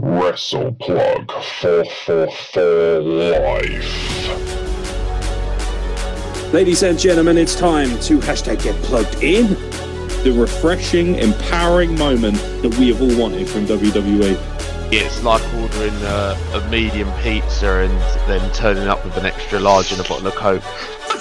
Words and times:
Wrestle 0.00 0.72
Plug 0.74 1.28
444 1.60 3.00
Life. 3.00 4.28
Ladies 6.52 6.84
and 6.84 6.96
gentlemen, 6.96 7.36
it's 7.36 7.56
time 7.56 7.88
to 8.02 8.18
hashtag 8.18 8.62
get 8.62 8.76
plugged 8.84 9.20
in. 9.24 9.48
The 10.22 10.32
refreshing, 10.38 11.16
empowering 11.16 11.98
moment 11.98 12.36
that 12.62 12.72
we 12.78 12.92
have 12.92 13.02
all 13.02 13.18
wanted 13.18 13.48
from 13.48 13.66
WWE. 13.66 14.36
It's 14.92 15.24
like 15.24 15.42
ordering 15.54 15.94
a, 16.04 16.36
a 16.54 16.68
medium 16.70 17.10
pizza 17.20 17.80
and 17.80 17.90
then 18.30 18.52
turning 18.52 18.86
up 18.86 19.04
with 19.04 19.16
an 19.16 19.26
extra 19.26 19.58
large 19.58 19.90
and 19.90 20.00
a 20.00 20.04
bottle 20.04 20.28
of 20.28 20.34
Coke. 20.36 20.62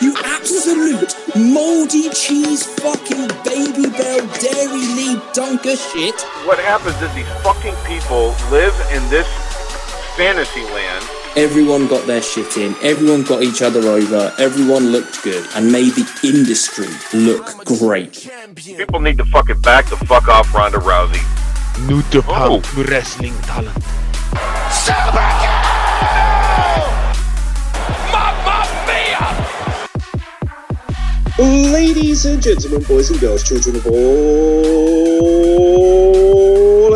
You 0.02 0.14
absolute 0.23 1.16
moldy 1.36 2.09
cheese 2.11 2.66
fucking 2.79 3.27
Babybel 3.43 4.39
dairy 4.39 4.86
leaf 4.96 5.34
dunker 5.34 5.75
shit. 5.75 6.21
What 6.46 6.59
happens 6.59 7.02
is 7.02 7.14
these 7.16 7.27
fucking 7.43 7.75
people 7.86 8.36
live 8.52 8.75
in 8.93 9.07
this 9.10 9.28
fantasy 10.15 10.64
land. 10.65 11.05
Everyone 11.36 11.88
got 11.88 12.05
their 12.07 12.21
shit 12.21 12.57
in. 12.57 12.75
Everyone 12.83 13.24
got 13.24 13.41
each 13.43 13.61
other 13.61 13.79
over. 13.88 14.33
Everyone 14.39 14.91
looked 14.91 15.24
good 15.24 15.46
and 15.55 15.71
made 15.71 15.93
the 15.93 16.07
industry 16.24 16.88
look 17.14 17.64
great. 17.66 18.29
People 18.55 19.00
need 19.00 19.18
to 19.18 19.25
fucking 19.25 19.61
back 19.61 19.86
the 19.89 19.97
fuck 19.97 20.27
off 20.27 20.54
Ronda 20.54 20.77
Rousey. 20.79 21.21
New 21.88 22.02
to 22.11 22.24
Oh. 22.27 22.61
wrestling 22.75 23.33
talent. 23.43 23.83
Ladies 31.39 32.25
and 32.25 32.41
gentlemen, 32.41 32.81
boys 32.81 33.11
and 33.11 33.19
girls, 33.19 33.44
children 33.47 33.75
of 33.75 33.86
all 33.86 33.94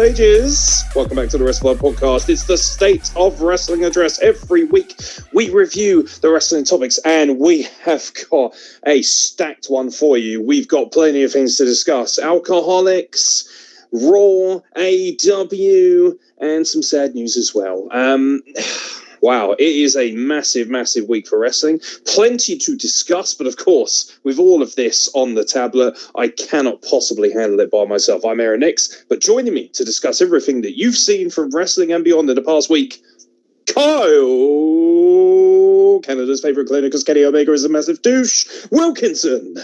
ages, 0.02 0.84
welcome 0.96 1.16
back 1.16 1.30
to 1.30 1.38
the 1.38 1.44
Wrestling 1.44 1.78
Podcast. 1.78 2.28
It's 2.28 2.46
the 2.46 2.58
State 2.58 3.12
of 3.16 3.40
Wrestling 3.44 3.84
address. 3.84 4.20
Every 4.20 4.64
week 4.64 5.00
we 5.32 5.52
review 5.52 6.08
the 6.22 6.32
wrestling 6.32 6.64
topics, 6.64 6.98
and 7.06 7.38
we 7.38 7.68
have 7.84 8.12
got 8.32 8.56
a 8.88 9.04
stacked 9.04 9.68
one 9.68 9.92
for 9.92 10.18
you. 10.18 10.42
We've 10.42 10.68
got 10.68 10.92
plenty 10.92 11.22
of 11.22 11.32
things 11.32 11.58
to 11.58 11.66
discuss 11.66 12.18
alcoholics, 12.18 13.48
Raw, 13.92 14.62
AEW, 14.76 16.18
and 16.40 16.66
some 16.66 16.82
sad 16.82 17.14
news 17.14 17.38
as 17.38 17.54
well. 17.54 17.88
Um, 17.92 18.42
Wow, 19.22 19.52
it 19.52 19.62
is 19.64 19.96
a 19.96 20.12
massive, 20.14 20.68
massive 20.68 21.08
week 21.08 21.28
for 21.28 21.38
wrestling. 21.38 21.80
Plenty 22.06 22.58
to 22.58 22.76
discuss, 22.76 23.36
but 23.36 23.46
of 23.46 23.58
course, 23.58 24.18
with 24.24 24.40
all 24.40 24.64
of 24.64 24.76
this 24.76 25.10
on 25.14 25.36
the 25.36 25.46
tablet, 25.46 25.96
I 26.16 26.30
cannot 26.30 26.82
possibly 26.82 27.32
handle 27.32 27.60
it 27.60 27.70
by 27.70 27.86
myself. 27.86 28.26
I'm 28.26 28.40
Aeron 28.40 28.62
Nix, 28.62 29.06
but 29.10 29.20
joining 29.20 29.54
me 29.54 29.68
to 29.70 29.86
discuss 29.86 30.22
everything 30.22 30.62
that 30.64 30.76
you've 30.76 30.98
seen 30.98 31.30
from 31.30 31.52
wrestling 31.52 31.92
and 31.92 32.04
beyond 32.04 32.32
in 32.32 32.36
the 32.36 32.42
past 32.42 32.72
week, 32.72 33.00
Kyle, 33.68 34.10
Canada's 36.02 36.42
favorite 36.42 36.68
cloner 36.68 36.82
because 36.82 37.04
Kenny 37.04 37.24
Omega 37.24 37.54
is 37.54 37.64
a 37.64 37.70
massive 37.70 38.02
douche, 38.02 38.48
Wilkinson. 38.72 39.56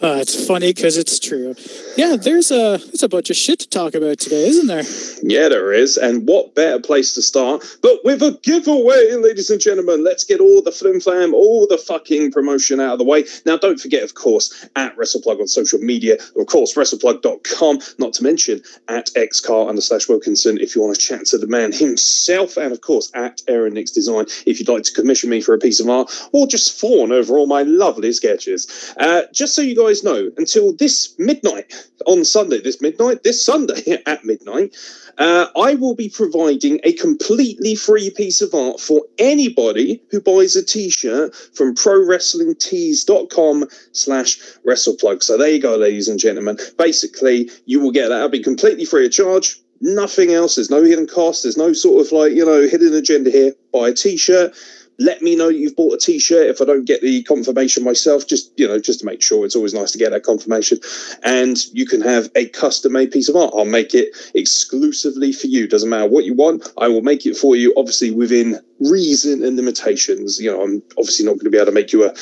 Uh, 0.00 0.18
it's 0.20 0.46
funny 0.46 0.72
because 0.72 0.96
it's 0.96 1.18
true. 1.18 1.54
Yeah, 1.96 2.16
there's 2.16 2.50
a 2.50 2.78
there's 2.78 3.02
a 3.02 3.08
bunch 3.08 3.30
of 3.30 3.36
shit 3.36 3.58
to 3.60 3.68
talk 3.68 3.94
about 3.94 4.18
today, 4.18 4.46
isn't 4.46 4.68
there? 4.68 4.84
Yeah, 5.22 5.48
there 5.48 5.72
is. 5.72 5.96
And 5.96 6.26
what 6.26 6.54
better 6.54 6.78
place 6.78 7.14
to 7.14 7.22
start 7.22 7.64
but 7.82 8.04
with 8.04 8.22
a 8.22 8.38
giveaway, 8.42 9.12
ladies 9.14 9.50
and 9.50 9.60
gentlemen. 9.60 10.04
Let's 10.04 10.24
get 10.24 10.40
all 10.40 10.62
the 10.62 10.72
flim 10.72 11.00
flam, 11.00 11.34
all 11.34 11.66
the 11.66 11.78
fucking 11.78 12.32
promotion 12.32 12.80
out 12.80 12.92
of 12.92 12.98
the 12.98 13.04
way. 13.04 13.24
Now, 13.46 13.56
don't 13.56 13.80
forget, 13.80 14.02
of 14.02 14.14
course, 14.14 14.68
at 14.76 14.96
WrestlePlug 14.96 15.40
on 15.40 15.48
social 15.48 15.78
media, 15.78 16.16
of 16.36 16.46
course, 16.46 16.74
WrestlePlug.com, 16.74 17.78
not 17.98 18.12
to 18.14 18.22
mention 18.22 18.60
at 18.88 19.06
xcar 19.16 19.68
under 19.68 19.80
slash 19.80 20.08
Wilkinson 20.08 20.58
if 20.58 20.74
you 20.74 20.82
want 20.82 20.94
to 20.94 21.00
chat 21.00 21.26
to 21.26 21.38
the 21.38 21.46
man 21.46 21.72
himself, 21.72 22.56
and 22.56 22.72
of 22.72 22.80
course, 22.80 23.10
at 23.14 23.42
Aeron 23.48 23.74
Nix 23.74 23.90
Design 23.90 24.26
if 24.46 24.58
you'd 24.58 24.68
like 24.68 24.82
to 24.84 24.92
commission 24.92 25.30
me 25.30 25.40
for 25.40 25.54
a 25.54 25.58
piece 25.58 25.80
of 25.80 25.88
art 25.88 26.10
or 26.32 26.46
just 26.46 26.78
fawn 26.78 27.12
over 27.12 27.38
all 27.38 27.46
my 27.46 27.62
lovely 27.62 28.12
sketches. 28.12 28.94
Uh, 28.98 29.22
just 29.32 29.54
so 29.54 29.62
you 29.62 29.76
guys 29.76 29.87
know, 30.04 30.30
until 30.36 30.72
this 30.72 31.14
midnight 31.18 31.72
on 32.06 32.24
Sunday, 32.24 32.60
this 32.60 32.80
midnight, 32.80 33.22
this 33.22 33.44
Sunday 33.44 34.02
at 34.06 34.24
midnight, 34.24 34.74
uh, 35.18 35.46
I 35.56 35.74
will 35.74 35.94
be 35.94 36.08
providing 36.08 36.80
a 36.84 36.92
completely 36.92 37.74
free 37.74 38.10
piece 38.10 38.40
of 38.40 38.54
art 38.54 38.80
for 38.80 39.02
anybody 39.18 40.00
who 40.10 40.20
buys 40.20 40.54
a 40.54 40.64
t-shirt 40.64 41.34
from 41.34 41.74
prowrestlingtees.com 41.74 43.64
slash 43.92 44.38
wrestleplug. 44.66 45.22
So 45.22 45.36
there 45.36 45.50
you 45.50 45.60
go, 45.60 45.76
ladies 45.76 46.08
and 46.08 46.18
gentlemen. 46.20 46.56
Basically, 46.78 47.50
you 47.66 47.80
will 47.80 47.90
get 47.90 48.08
that. 48.08 48.20
I'll 48.20 48.28
be 48.28 48.42
completely 48.42 48.84
free 48.84 49.06
of 49.06 49.12
charge. 49.12 49.60
Nothing 49.80 50.32
else. 50.32 50.54
There's 50.56 50.70
no 50.70 50.82
hidden 50.82 51.06
cost. 51.06 51.42
There's 51.42 51.56
no 51.56 51.72
sort 51.72 52.04
of 52.04 52.12
like, 52.12 52.32
you 52.32 52.44
know, 52.44 52.68
hidden 52.68 52.94
agenda 52.94 53.30
here. 53.30 53.54
Buy 53.72 53.88
a 53.88 53.92
t-shirt. 53.92 54.54
Let 54.98 55.22
me 55.22 55.36
know 55.36 55.48
you've 55.48 55.76
bought 55.76 55.94
a 55.94 55.98
t-shirt 55.98 56.48
if 56.48 56.60
I 56.60 56.64
don't 56.64 56.84
get 56.84 57.02
the 57.02 57.22
confirmation 57.22 57.84
myself. 57.84 58.26
Just 58.26 58.52
you 58.58 58.66
know, 58.66 58.80
just 58.80 59.00
to 59.00 59.06
make 59.06 59.22
sure. 59.22 59.44
It's 59.44 59.56
always 59.56 59.74
nice 59.74 59.92
to 59.92 59.98
get 59.98 60.10
that 60.10 60.24
confirmation. 60.24 60.78
And 61.22 61.56
you 61.72 61.86
can 61.86 62.00
have 62.00 62.30
a 62.34 62.48
custom-made 62.48 63.12
piece 63.12 63.28
of 63.28 63.36
art. 63.36 63.54
I'll 63.56 63.64
make 63.64 63.94
it 63.94 64.08
exclusively 64.34 65.32
for 65.32 65.46
you. 65.46 65.68
Doesn't 65.68 65.88
matter 65.88 66.08
what 66.08 66.24
you 66.24 66.34
want. 66.34 66.68
I 66.78 66.88
will 66.88 67.02
make 67.02 67.26
it 67.26 67.36
for 67.36 67.54
you. 67.54 67.72
Obviously 67.76 68.10
within 68.10 68.58
reason 68.80 69.44
and 69.44 69.56
limitations. 69.56 70.38
You 70.40 70.50
know, 70.50 70.62
I'm 70.62 70.82
obviously 70.98 71.26
not 71.26 71.32
going 71.32 71.44
to 71.44 71.50
be 71.50 71.58
able 71.58 71.66
to 71.66 71.72
make 71.72 71.92
you 71.92 72.04
a 72.04 72.14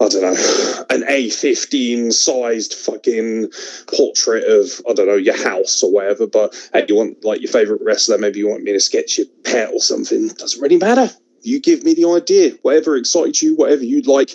I 0.00 0.08
don't 0.08 0.22
know, 0.22 0.84
an 0.90 1.02
A15 1.02 2.12
sized 2.12 2.74
fucking 2.74 3.50
portrait 3.86 4.44
of, 4.44 4.68
I 4.88 4.92
don't 4.92 5.06
know, 5.06 5.14
your 5.14 5.40
house 5.40 5.82
or 5.82 5.92
whatever. 5.92 6.26
But 6.26 6.54
hey, 6.72 6.84
you 6.88 6.96
want 6.96 7.24
like 7.24 7.40
your 7.40 7.50
favorite 7.50 7.80
wrestler, 7.82 8.18
maybe 8.18 8.40
you 8.40 8.48
want 8.48 8.64
me 8.64 8.72
to 8.72 8.80
sketch 8.80 9.18
your 9.18 9.28
pet 9.44 9.70
or 9.72 9.80
something. 9.80 10.28
Doesn't 10.28 10.60
really 10.60 10.78
matter. 10.78 11.14
You 11.44 11.60
give 11.60 11.84
me 11.84 11.94
the 11.94 12.08
idea, 12.08 12.52
whatever 12.62 12.96
excites 12.96 13.42
you, 13.42 13.54
whatever 13.56 13.84
you'd 13.84 14.06
like 14.06 14.30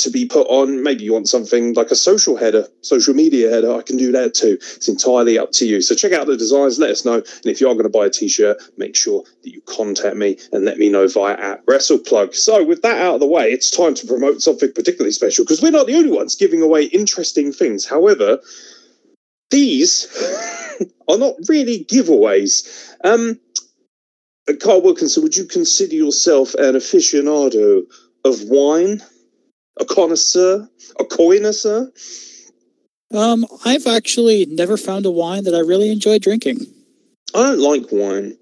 to 0.00 0.10
be 0.10 0.26
put 0.26 0.46
on. 0.48 0.82
Maybe 0.82 1.04
you 1.04 1.12
want 1.12 1.28
something 1.28 1.74
like 1.74 1.90
a 1.90 1.96
social 1.96 2.36
header, 2.36 2.66
social 2.80 3.14
media 3.14 3.50
header. 3.50 3.72
I 3.72 3.82
can 3.82 3.96
do 3.96 4.12
that 4.12 4.34
too. 4.34 4.58
It's 4.60 4.88
entirely 4.88 5.38
up 5.38 5.52
to 5.52 5.66
you. 5.66 5.80
So 5.80 5.94
check 5.94 6.12
out 6.12 6.26
the 6.26 6.36
designs, 6.36 6.78
let 6.78 6.90
us 6.90 7.04
know. 7.04 7.16
And 7.16 7.46
if 7.46 7.60
you 7.60 7.68
are 7.68 7.74
going 7.74 7.84
to 7.84 7.90
buy 7.90 8.06
a 8.06 8.10
t 8.10 8.28
shirt, 8.28 8.58
make 8.76 8.96
sure 8.96 9.22
that 9.42 9.50
you 9.52 9.60
contact 9.62 10.16
me 10.16 10.38
and 10.52 10.64
let 10.64 10.78
me 10.78 10.90
know 10.90 11.06
via 11.06 11.34
at 11.34 11.64
WrestlePlug. 11.66 12.34
So 12.34 12.64
with 12.64 12.82
that 12.82 13.00
out 13.00 13.14
of 13.14 13.20
the 13.20 13.26
way, 13.26 13.52
it's 13.52 13.70
time 13.70 13.94
to 13.94 14.06
promote 14.06 14.40
something 14.40 14.72
particularly 14.72 15.12
special 15.12 15.44
because 15.44 15.62
we're 15.62 15.70
not 15.70 15.86
the 15.86 15.96
only 15.96 16.10
ones 16.10 16.34
giving 16.34 16.62
away 16.62 16.84
interesting 16.84 17.52
things. 17.52 17.86
However, 17.86 18.40
these 19.50 20.06
are 21.08 21.18
not 21.18 21.34
really 21.48 21.84
giveaways. 21.84 22.94
Um, 23.04 23.38
Kyle 24.58 24.82
Wilkinson, 24.82 25.22
would 25.22 25.36
you 25.36 25.44
consider 25.44 25.94
yourself 25.94 26.54
an 26.54 26.74
aficionado 26.74 27.82
of 28.24 28.42
wine? 28.44 29.02
A 29.78 29.84
connoisseur? 29.84 30.68
A 30.98 31.04
connoisseur? 31.04 31.90
Um, 33.12 33.46
I've 33.64 33.86
actually 33.86 34.46
never 34.46 34.76
found 34.76 35.06
a 35.06 35.10
wine 35.10 35.44
that 35.44 35.54
I 35.54 35.60
really 35.60 35.90
enjoy 35.90 36.18
drinking. 36.18 36.58
I 37.34 37.42
don't 37.42 37.60
like 37.60 37.86
wine. 37.90 38.36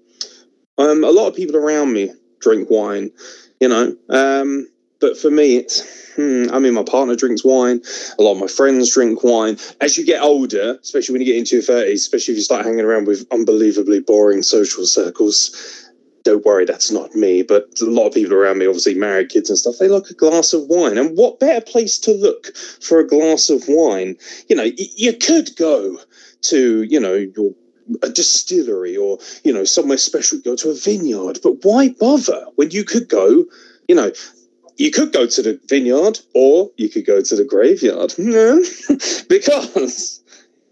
Um, 0.77 1.03
a 1.03 1.11
lot 1.11 1.27
of 1.27 1.35
people 1.35 1.55
around 1.55 1.93
me 1.93 2.11
drink 2.39 2.69
wine, 2.69 3.11
you 3.59 3.67
know. 3.67 3.95
Um, 4.09 4.67
but 5.01 5.17
for 5.17 5.31
me, 5.31 5.57
it's. 5.57 5.97
Hmm, 6.15 6.47
I 6.51 6.59
mean, 6.59 6.73
my 6.73 6.83
partner 6.83 7.15
drinks 7.15 7.45
wine. 7.45 7.81
A 8.17 8.23
lot 8.23 8.33
of 8.33 8.39
my 8.39 8.47
friends 8.47 8.93
drink 8.93 9.23
wine. 9.23 9.57
As 9.79 9.97
you 9.97 10.05
get 10.05 10.21
older, 10.21 10.77
especially 10.81 11.13
when 11.13 11.21
you 11.21 11.27
get 11.27 11.37
into 11.37 11.55
your 11.55 11.63
thirties, 11.63 12.01
especially 12.01 12.33
if 12.33 12.37
you 12.39 12.43
start 12.43 12.65
hanging 12.65 12.81
around 12.81 13.07
with 13.07 13.25
unbelievably 13.31 14.01
boring 14.01 14.43
social 14.43 14.85
circles, 14.85 15.88
don't 16.23 16.45
worry, 16.45 16.65
that's 16.65 16.91
not 16.91 17.15
me. 17.15 17.43
But 17.43 17.79
a 17.81 17.85
lot 17.85 18.07
of 18.07 18.13
people 18.13 18.35
around 18.35 18.57
me, 18.57 18.67
obviously 18.67 18.95
married 18.95 19.29
kids 19.29 19.49
and 19.49 19.57
stuff, 19.57 19.75
they 19.79 19.87
like 19.87 20.09
a 20.09 20.13
glass 20.13 20.53
of 20.53 20.67
wine. 20.67 20.97
And 20.97 21.17
what 21.17 21.39
better 21.39 21.61
place 21.61 21.97
to 21.99 22.13
look 22.13 22.55
for 22.81 22.99
a 22.99 23.07
glass 23.07 23.49
of 23.49 23.63
wine? 23.67 24.15
You 24.47 24.55
know, 24.55 24.69
you 24.75 25.13
could 25.13 25.55
go 25.55 25.97
to, 26.43 26.83
you 26.83 26.99
know, 26.99 27.13
your 27.13 27.51
a 28.03 28.09
distillery 28.09 28.95
or 28.95 29.17
you 29.43 29.51
know 29.51 29.63
somewhere 29.63 29.97
special 29.97 30.39
go 30.41 30.55
to 30.55 30.69
a 30.69 30.75
vineyard 30.75 31.39
but 31.41 31.63
why 31.63 31.89
bother 31.99 32.45
when 32.55 32.69
you 32.69 32.83
could 32.83 33.09
go 33.09 33.43
you 33.87 33.95
know 33.95 34.11
you 34.77 34.91
could 34.91 35.11
go 35.11 35.25
to 35.25 35.41
the 35.41 35.59
vineyard 35.67 36.19
or 36.35 36.69
you 36.77 36.87
could 36.87 37.05
go 37.05 37.21
to 37.21 37.35
the 37.35 37.43
graveyard 37.43 38.13
because 39.27 40.18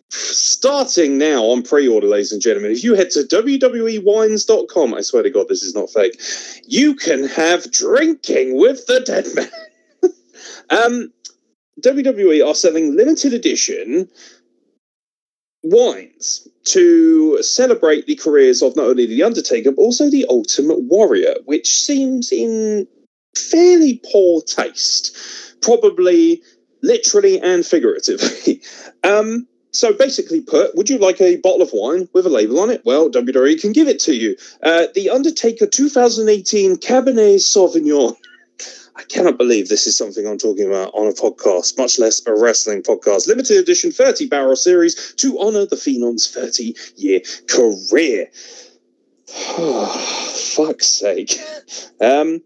starting 0.09 1.17
now 1.17 1.43
on 1.43 1.61
pre-order 1.61 2.07
ladies 2.07 2.31
and 2.31 2.41
gentlemen 2.41 2.71
if 2.71 2.83
you 2.83 2.93
head 2.95 3.09
to 3.09 3.19
www.wines.com 3.21 4.93
i 4.93 5.01
swear 5.01 5.23
to 5.23 5.29
god 5.29 5.47
this 5.49 5.63
is 5.63 5.75
not 5.75 5.89
fake 5.89 6.19
you 6.65 6.95
can 6.95 7.25
have 7.25 7.69
drinking 7.71 8.57
with 8.57 8.85
the 8.87 9.01
dead 9.01 9.25
man. 9.35 9.49
Um 10.69 11.13
wwe 11.81 12.47
are 12.47 12.55
selling 12.55 12.95
limited 12.95 13.33
edition 13.33 14.07
wines 15.63 16.47
to 16.63 17.41
celebrate 17.43 18.05
the 18.05 18.15
careers 18.15 18.61
of 18.61 18.75
not 18.75 18.87
only 18.87 19.05
the 19.05 19.23
undertaker 19.23 19.71
but 19.71 19.81
also 19.81 20.09
the 20.09 20.25
ultimate 20.29 20.81
warrior 20.83 21.35
which 21.45 21.79
seems 21.81 22.31
in 22.31 22.87
fairly 23.35 24.01
poor 24.11 24.41
taste 24.41 25.15
probably 25.61 26.41
literally 26.81 27.41
and 27.41 27.65
figuratively. 27.65 28.61
Um 29.03 29.47
so 29.71 29.93
basically 29.93 30.41
put, 30.41 30.75
would 30.75 30.89
you 30.89 30.97
like 30.97 31.21
a 31.21 31.37
bottle 31.37 31.61
of 31.61 31.69
wine 31.73 32.07
with 32.13 32.25
a 32.25 32.29
label 32.29 32.59
on 32.59 32.69
it? 32.69 32.81
Well, 32.85 33.09
WWE 33.09 33.59
can 33.59 33.73
give 33.73 33.87
it 33.87 33.99
to 34.01 34.15
you. 34.15 34.35
Uh, 34.63 34.87
the 34.95 35.09
Undertaker 35.09 35.67
2018 35.67 36.77
Cabernet 36.77 37.39
Sauvignon. 37.39 38.15
I 38.95 39.03
cannot 39.03 39.37
believe 39.37 39.69
this 39.69 39.85
is 39.85 39.95
something 39.95 40.25
I'm 40.25 40.39
talking 40.39 40.65
about 40.65 40.91
on 40.95 41.07
a 41.07 41.11
podcast, 41.11 41.77
much 41.77 41.99
less 41.99 42.25
a 42.25 42.33
wrestling 42.33 42.81
podcast. 42.81 43.27
Limited 43.27 43.57
edition 43.57 43.91
30 43.91 44.27
barrel 44.27 44.55
series 44.55 45.13
to 45.17 45.39
honor 45.39 45.67
the 45.67 45.75
Phenom's 45.75 46.27
30 46.31 46.75
year 46.95 47.21
career. 47.47 48.27
Fuck's 49.27 50.87
sake. 50.87 51.39
Um, 52.01 52.41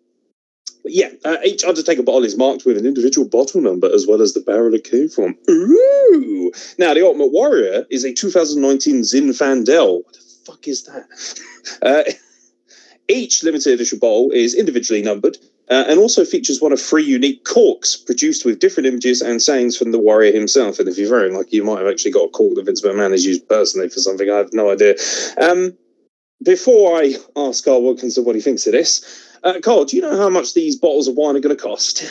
yeah, 0.86 1.10
uh, 1.26 1.38
each 1.44 1.64
Undertaker 1.64 2.04
bottle 2.04 2.26
is 2.26 2.38
marked 2.38 2.66
with 2.66 2.78
an 2.78 2.86
individual 2.86 3.28
bottle 3.28 3.62
number 3.62 3.94
as 3.94 4.08
well 4.08 4.22
as 4.22 4.34
the 4.34 4.42
barrel 4.42 4.74
it 4.74 4.84
came 4.84 5.10
from. 5.10 5.38
Ooh! 5.50 6.52
Now, 6.78 6.94
the 6.94 7.06
Ultimate 7.06 7.32
Warrior 7.32 7.86
is 7.90 8.04
a 8.04 8.14
2019 8.14 9.02
Zinfandel. 9.02 10.04
What 10.04 10.14
the 10.14 10.22
fuck 10.46 10.68
is 10.68 10.84
that? 10.86 11.40
Uh, 11.84 12.04
each 13.08 13.44
limited 13.44 13.74
edition 13.74 14.00
bottle 14.00 14.32
is 14.32 14.56
individually 14.56 15.02
numbered 15.04 15.38
uh, 15.70 15.86
and 15.88 16.00
also 16.00 16.26
features 16.26 16.62
one 16.62 16.74
of 16.74 16.82
three 16.82 17.04
unique 17.04 17.46
corks 17.46 17.96
produced 17.96 18.46
with 18.46 18.60
different 18.60 18.88
images 18.88 19.22
and 19.22 19.42
sayings 19.42 19.78
from 19.78 19.92
the 19.92 20.00
warrior 20.00 20.34
himself. 20.34 20.80
And 20.80 20.90
if 20.90 20.98
you're 20.98 21.10
very 21.10 21.32
lucky, 21.32 21.56
you 21.56 21.64
might 21.64 21.80
have 21.80 21.88
actually 21.88 22.12
got 22.12 22.26
a 22.26 22.30
cork 22.30 22.56
that 22.56 22.66
Vince 22.66 22.82
McMahon 22.82 23.12
has 23.12 23.26
used 23.26 23.48
personally 23.48 23.88
for 23.88 24.00
something. 24.00 24.30
I 24.30 24.38
have 24.38 24.54
no 24.54 24.72
idea. 24.72 24.96
Um, 25.40 25.78
before 26.44 26.98
I 26.98 27.16
ask 27.38 27.64
Kyle 27.64 27.82
Wilkinson 27.82 28.26
what 28.26 28.36
he 28.36 28.42
thinks 28.42 28.66
of 28.68 28.74
this, 28.74 29.31
uh, 29.44 29.60
Kyle, 29.62 29.86
do 29.86 29.96
you 29.96 30.02
know 30.02 30.18
how 30.18 30.30
much 30.30 30.54
these 30.54 30.76
bottles 30.76 31.08
of 31.08 31.16
wine 31.16 31.36
are 31.36 31.40
going 31.40 31.56
to 31.56 31.62
cost? 31.62 32.04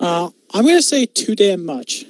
Uh, 0.00 0.30
I'm 0.54 0.64
going 0.64 0.76
to 0.76 0.82
say 0.82 1.06
too 1.06 1.34
damn 1.34 1.64
much. 1.64 2.04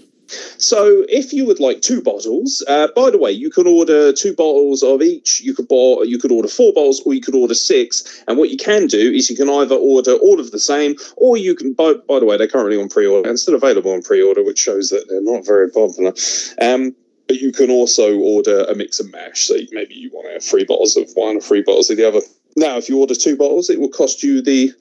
So, 0.59 1.07
if 1.09 1.33
you 1.33 1.47
would 1.47 1.59
like 1.59 1.81
two 1.81 2.03
bottles, 2.03 2.63
uh, 2.69 2.89
by 2.95 3.11
the 3.11 3.17
way, 3.17 3.33
you 3.33 3.49
can 3.49 3.67
order 3.67 4.13
two 4.13 4.35
bottles 4.35 4.83
of 4.83 5.01
each. 5.01 5.41
You 5.41 5.55
could 5.55 5.69
buy, 5.69 6.03
you 6.05 6.19
could 6.19 6.31
order 6.31 6.49
four 6.49 6.73
bottles, 6.75 7.01
or 7.07 7.15
you 7.15 7.23
could 7.23 7.35
order 7.35 7.55
six. 7.55 8.23
And 8.29 8.37
what 8.37 8.51
you 8.51 8.59
can 8.59 8.89
do 8.89 9.11
is 9.11 9.31
you 9.31 9.37
can 9.37 9.49
either 9.49 9.75
order 9.75 10.13
all 10.17 10.39
of 10.39 10.51
the 10.51 10.59
same, 10.59 10.97
or 11.17 11.39
you 11.39 11.55
can. 11.55 11.73
By, 11.73 11.95
by 12.07 12.19
the 12.19 12.27
way, 12.27 12.37
they're 12.37 12.47
currently 12.47 12.79
on 12.81 12.91
pre-order 12.91 13.27
and 13.27 13.39
still 13.39 13.55
available 13.55 13.93
on 13.93 14.03
pre-order, 14.03 14.45
which 14.45 14.59
shows 14.59 14.91
that 14.91 15.07
they're 15.09 15.23
not 15.23 15.47
very 15.47 15.71
popular. 15.71 16.13
Um, 16.61 16.95
but 17.27 17.41
you 17.41 17.53
can 17.53 17.71
also 17.71 18.19
order 18.19 18.65
a 18.65 18.75
mix 18.75 19.01
and 19.01 19.13
mash. 19.13 19.47
So 19.47 19.55
maybe 19.71 19.95
you 19.95 20.11
want 20.13 20.27
to 20.29 20.33
have 20.35 20.45
three 20.45 20.65
bottles 20.65 20.97
of 20.97 21.11
one 21.15 21.37
or 21.37 21.41
three 21.41 21.63
bottles 21.63 21.91
of 21.91 21.97
the 21.97 22.09
other. 22.09 22.21
Now, 22.59 22.77
if 22.77 22.89
you 22.89 22.99
order 22.99 23.15
two 23.15 23.37
bottles, 23.37 23.71
it 23.71 23.81
will 23.81 23.89
cost 23.89 24.23
you 24.23 24.43
the 24.43 24.73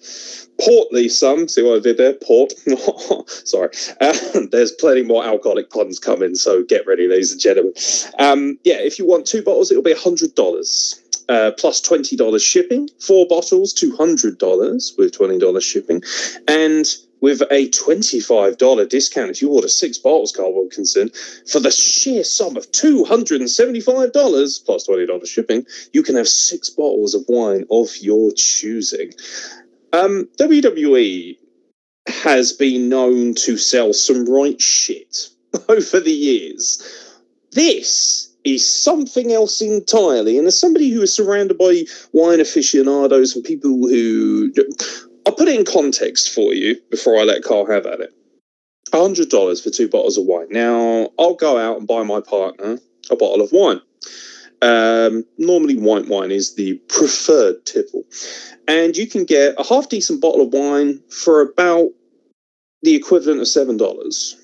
portly 0.60 1.08
sum. 1.08 1.48
See 1.48 1.62
what 1.62 1.78
I 1.78 1.80
did 1.80 1.98
there? 1.98 2.14
Port. 2.14 2.54
Sorry. 3.30 3.70
Uh, 4.02 4.18
there's 4.52 4.72
plenty 4.72 5.04
more 5.04 5.24
alcoholic 5.24 5.70
puns 5.70 6.00
coming, 6.00 6.36
so 6.36 6.64
get 6.64 6.88
ready, 6.88 7.08
ladies 7.08 7.32
and 7.32 7.40
gentlemen. 7.40 7.74
Um, 8.18 8.58
yeah, 8.64 8.80
if 8.80 8.98
you 8.98 9.06
want 9.06 9.28
two 9.28 9.44
bottles, 9.44 9.72
it'll 9.72 9.84
be 9.84 9.94
$100. 9.94 11.04
Uh, 11.30 11.52
plus 11.58 11.82
$20 11.82 12.42
shipping. 12.42 12.90
Four 13.00 13.28
bottles, 13.28 13.74
$200 13.74 14.98
with 14.98 15.12
$20 15.12 15.62
shipping. 15.62 16.02
And 16.48 16.86
with 17.22 17.42
a 17.52 17.70
$25 17.70 18.90
discount 18.90 19.32
if 19.32 19.42
you 19.42 19.52
order 19.52 19.68
six 19.68 19.98
bottles, 19.98 20.32
Kyle 20.32 20.54
Wilkinson, 20.54 21.10
for 21.50 21.60
the 21.60 21.72
sheer 21.72 22.24
sum 22.24 22.58
of 22.58 22.72
$275 22.72 24.66
plus 24.66 24.88
$20 24.88 25.28
shipping, 25.28 25.66
you 25.94 26.04
can 26.04 26.16
have 26.16 26.28
six 26.28 26.70
bottles 26.70 27.14
of 27.14 27.24
wine 27.28 27.66
of 27.72 27.90
your 27.98 28.32
choosing. 28.36 29.12
Um, 29.94 30.30
WWE 30.40 31.38
has 32.08 32.54
been 32.54 32.90
known 32.90 33.34
to 33.36 33.58
sell 33.58 33.94
some 33.94 34.26
right 34.30 34.62
shit 34.62 35.30
over 35.70 36.00
the 36.00 36.12
years. 36.12 36.82
This 37.52 38.28
is 38.44 38.68
something 38.68 39.34
else 39.34 39.62
entirely. 39.62 40.38
And 40.38 40.48
as 40.48 40.60
somebody 40.60 40.90
who 40.90 41.02
is 41.02 41.14
surrounded 41.14 41.58
by 41.58 41.84
wine 42.14 42.40
aficionados 42.40 43.36
and 43.36 43.44
people 43.44 43.72
who 43.72 44.54
I'll 45.28 45.36
put 45.36 45.50
it 45.50 45.60
in 45.60 45.66
context 45.66 46.34
for 46.34 46.54
you 46.54 46.78
before 46.90 47.20
I 47.20 47.24
let 47.24 47.44
Kyle 47.44 47.66
have 47.66 47.86
at 47.86 48.00
it. 48.00 48.14
hundred 48.94 49.28
dollars 49.28 49.62
for 49.62 49.70
two 49.70 49.90
bottles 49.90 50.18
of 50.18 50.24
wine. 50.24 50.48
Now 50.52 51.10
I'll 51.20 51.36
go 51.36 51.58
out 51.58 51.78
and 51.78 51.86
buy 51.86 52.04
my 52.04 52.22
partner 52.22 52.80
a 53.12 53.16
bottle 53.18 53.42
of 53.42 53.52
wine. 53.52 53.82
Um, 54.62 55.26
normally, 55.38 55.76
white 55.76 56.08
wine 56.08 56.32
is 56.32 56.56
the 56.56 56.76
preferred 56.88 57.66
tipple, 57.66 58.06
and 58.70 58.96
you 58.96 59.06
can 59.06 59.26
get 59.26 59.56
a 59.58 59.66
half 59.68 59.90
decent 59.90 60.22
bottle 60.22 60.48
of 60.48 60.54
wine 60.54 61.04
for 61.10 61.42
about 61.42 61.90
the 62.84 62.96
equivalent 62.96 63.42
of 63.42 63.50
seven 63.50 63.76
dollars 63.76 64.38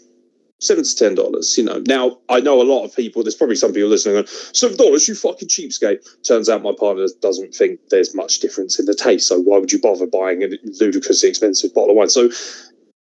seven 0.60 0.84
to 0.84 0.96
ten 0.96 1.16
dollars. 1.16 1.58
You 1.58 1.64
know, 1.64 1.84
now 1.88 2.18
I 2.30 2.40
know 2.40 2.62
a 2.62 2.64
lot 2.64 2.86
of 2.86 2.96
people. 2.96 3.24
There's 3.24 3.36
probably 3.36 3.56
some 3.56 3.74
people 3.74 3.90
listening. 3.90 4.16
Going, 4.16 4.28
seven 4.28 4.78
dollars, 4.78 5.08
you 5.08 5.16
fucking 5.16 5.48
cheapskate. 5.48 6.06
Turns 6.24 6.50
out 6.50 6.64
my 6.64 6.74
partner 6.78 7.06
doesn't 7.22 7.54
think 7.54 7.80
there's 7.90 8.16
much 8.16 8.40
difference 8.40 8.80
in 8.80 8.86
the 8.86 8.96
taste. 8.96 9.28
So 9.28 9.40
why 9.40 9.58
would 9.58 9.72
you 9.72 9.80
bother 9.80 10.08
buying 10.08 10.44
a 10.44 10.50
ludicrously 10.80 11.30
expensive 11.30 11.74
bottle 11.74 11.92
of 11.92 11.98
wine? 11.98 12.10
So. 12.10 12.30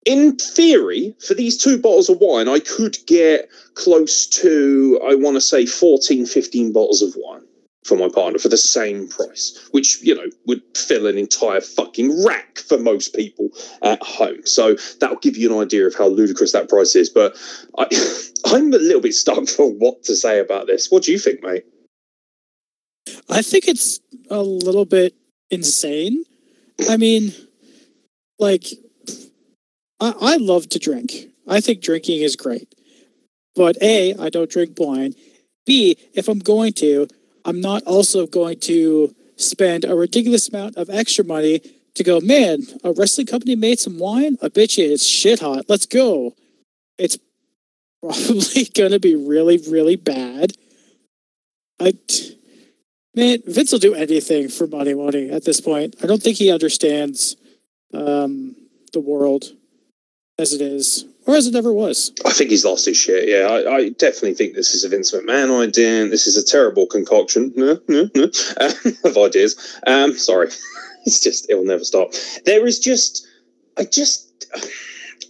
In 0.04 0.36
theory, 0.36 1.14
for 1.26 1.34
these 1.34 1.58
two 1.58 1.76
bottles 1.76 2.08
of 2.08 2.18
wine, 2.18 2.48
I 2.48 2.60
could 2.60 2.96
get 3.06 3.50
close 3.74 4.26
to, 4.28 4.98
I 5.06 5.14
want 5.16 5.34
to 5.34 5.40
say, 5.40 5.66
14, 5.66 6.24
15 6.24 6.72
bottles 6.72 7.02
of 7.02 7.12
wine 7.16 7.42
for 7.88 7.96
my 7.96 8.08
partner 8.08 8.38
for 8.38 8.48
the 8.48 8.56
same 8.56 9.08
price, 9.08 9.68
which, 9.72 10.02
you 10.02 10.14
know, 10.14 10.26
would 10.46 10.62
fill 10.76 11.06
an 11.06 11.16
entire 11.16 11.60
fucking 11.60 12.24
rack 12.24 12.58
for 12.58 12.78
most 12.78 13.14
people 13.14 13.48
at 13.82 14.02
home. 14.02 14.44
So 14.44 14.76
that'll 15.00 15.18
give 15.18 15.36
you 15.36 15.52
an 15.52 15.64
idea 15.64 15.86
of 15.86 15.94
how 15.96 16.06
ludicrous 16.06 16.52
that 16.52 16.68
price 16.68 16.94
is. 16.94 17.08
But 17.08 17.36
I, 17.78 17.86
I'm 18.46 18.72
a 18.72 18.78
little 18.78 19.00
bit 19.00 19.14
stuck 19.14 19.48
for 19.48 19.66
what 19.72 20.04
to 20.04 20.14
say 20.14 20.38
about 20.38 20.66
this. 20.66 20.90
What 20.90 21.02
do 21.02 21.12
you 21.12 21.18
think, 21.18 21.42
mate? 21.42 21.64
I 23.30 23.42
think 23.42 23.66
it's 23.66 24.00
a 24.30 24.42
little 24.42 24.84
bit 24.84 25.14
insane. 25.50 26.24
I 26.88 26.98
mean, 26.98 27.32
like, 28.38 28.66
I, 29.98 30.14
I 30.20 30.36
love 30.36 30.68
to 30.70 30.78
drink. 30.78 31.12
I 31.46 31.60
think 31.60 31.80
drinking 31.80 32.20
is 32.20 32.36
great. 32.36 32.74
But 33.56 33.76
A, 33.82 34.14
I 34.14 34.28
don't 34.28 34.50
drink 34.50 34.74
wine. 34.78 35.14
B, 35.66 35.98
if 36.14 36.28
I'm 36.28 36.38
going 36.38 36.72
to, 36.74 37.08
I'm 37.48 37.62
not 37.62 37.82
also 37.84 38.26
going 38.26 38.60
to 38.60 39.14
spend 39.36 39.86
a 39.86 39.94
ridiculous 39.94 40.50
amount 40.50 40.76
of 40.76 40.90
extra 40.90 41.24
money 41.24 41.62
to 41.94 42.04
go, 42.04 42.20
man, 42.20 42.60
a 42.84 42.92
wrestling 42.92 43.26
company 43.26 43.56
made 43.56 43.78
some 43.78 43.98
wine? 43.98 44.36
I 44.42 44.48
bet 44.48 44.76
you 44.76 44.92
it's 44.92 45.06
shit 45.06 45.40
hot. 45.40 45.64
Let's 45.66 45.86
go. 45.86 46.34
It's 46.98 47.18
probably 48.02 48.64
going 48.74 48.90
to 48.90 49.00
be 49.00 49.16
really, 49.16 49.56
really 49.66 49.96
bad. 49.96 50.52
I, 51.80 51.94
man, 53.14 53.38
Vince 53.46 53.72
will 53.72 53.78
do 53.78 53.94
anything 53.94 54.50
for 54.50 54.66
money, 54.66 54.92
money 54.92 55.30
at 55.30 55.46
this 55.46 55.62
point. 55.62 55.96
I 56.02 56.06
don't 56.06 56.22
think 56.22 56.36
he 56.36 56.52
understands 56.52 57.34
um, 57.94 58.56
the 58.92 59.00
world 59.00 59.44
as 60.38 60.52
it 60.52 60.60
is 60.60 61.06
or 61.28 61.36
as 61.36 61.46
it 61.46 61.54
ever 61.54 61.72
was. 61.72 62.10
I 62.24 62.32
think 62.32 62.48
he's 62.48 62.64
lost 62.64 62.86
his 62.86 62.96
shit. 62.96 63.28
Yeah, 63.28 63.46
I, 63.46 63.74
I 63.74 63.88
definitely 63.90 64.32
think 64.32 64.54
this 64.54 64.74
is 64.74 64.82
a 64.82 64.88
Vince 64.88 65.12
McMahon 65.12 65.62
idea. 65.62 66.08
This 66.08 66.26
is 66.26 66.38
a 66.38 66.44
terrible 66.44 66.86
concoction 66.86 67.52
no, 67.56 67.78
no, 67.86 68.08
no, 68.14 68.24
of 69.04 69.16
ideas. 69.18 69.78
Um, 69.86 70.14
sorry, 70.14 70.48
it's 71.04 71.20
just 71.20 71.48
it'll 71.50 71.66
never 71.66 71.84
stop. 71.84 72.12
There 72.46 72.66
is 72.66 72.80
just, 72.80 73.28
I 73.76 73.84
just. 73.84 74.24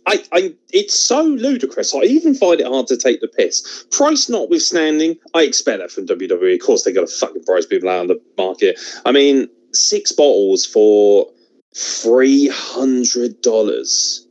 I, 0.07 0.25
I, 0.33 0.55
it's 0.71 0.99
so 0.99 1.23
ludicrous. 1.23 1.95
I 1.95 1.99
even 1.99 2.35
find 2.35 2.61
it 2.61 2.67
hard 2.67 2.87
to 2.87 2.97
take 2.97 3.21
the 3.21 3.29
piss. 3.29 3.85
Price 3.91 4.31
notwithstanding, 4.31 5.19
I 5.35 5.43
expect 5.43 5.81
that 5.81 5.91
from 5.91 6.07
WWE. 6.07 6.55
Of 6.55 6.61
course, 6.61 6.85
they 6.85 6.95
got 6.95 7.07
to 7.07 7.15
fucking 7.15 7.45
price 7.45 7.67
people 7.67 7.91
out 7.91 8.01
on 8.01 8.07
the 8.07 8.23
market. 8.39 8.81
I 9.05 9.13
mean, 9.13 9.49
six 9.73 10.13
bottles 10.13 10.65
for 10.65 11.31
three 11.77 12.49
hundred 12.49 13.43
dollars 13.43 14.28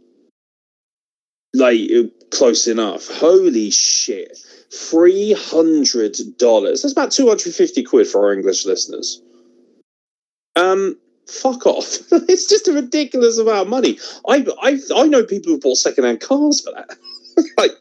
like 1.58 1.80
close 2.32 2.68
enough. 2.68 3.08
Holy 3.08 3.70
shit. 3.72 4.38
Three 4.72 5.34
hundred 5.34 6.18
dollars. 6.38 6.82
That's 6.82 6.92
about 6.92 7.12
two 7.12 7.28
hundred 7.28 7.54
fifty 7.54 7.84
quid 7.84 8.08
for 8.08 8.26
our 8.26 8.34
English 8.34 8.66
listeners. 8.66 9.22
Um, 10.56 10.98
fuck 11.28 11.66
off. 11.66 11.98
it's 12.12 12.48
just 12.48 12.68
a 12.68 12.74
ridiculous 12.74 13.38
amount 13.38 13.60
of 13.60 13.68
money. 13.70 14.00
I 14.28 14.46
I 14.62 14.80
I 14.96 15.08
know 15.08 15.24
people 15.24 15.54
who 15.54 15.60
bought 15.60 15.78
secondhand 15.78 16.22
cars 16.22 16.62
for 16.62 16.72
that. 16.72 16.98
like, 17.58 17.72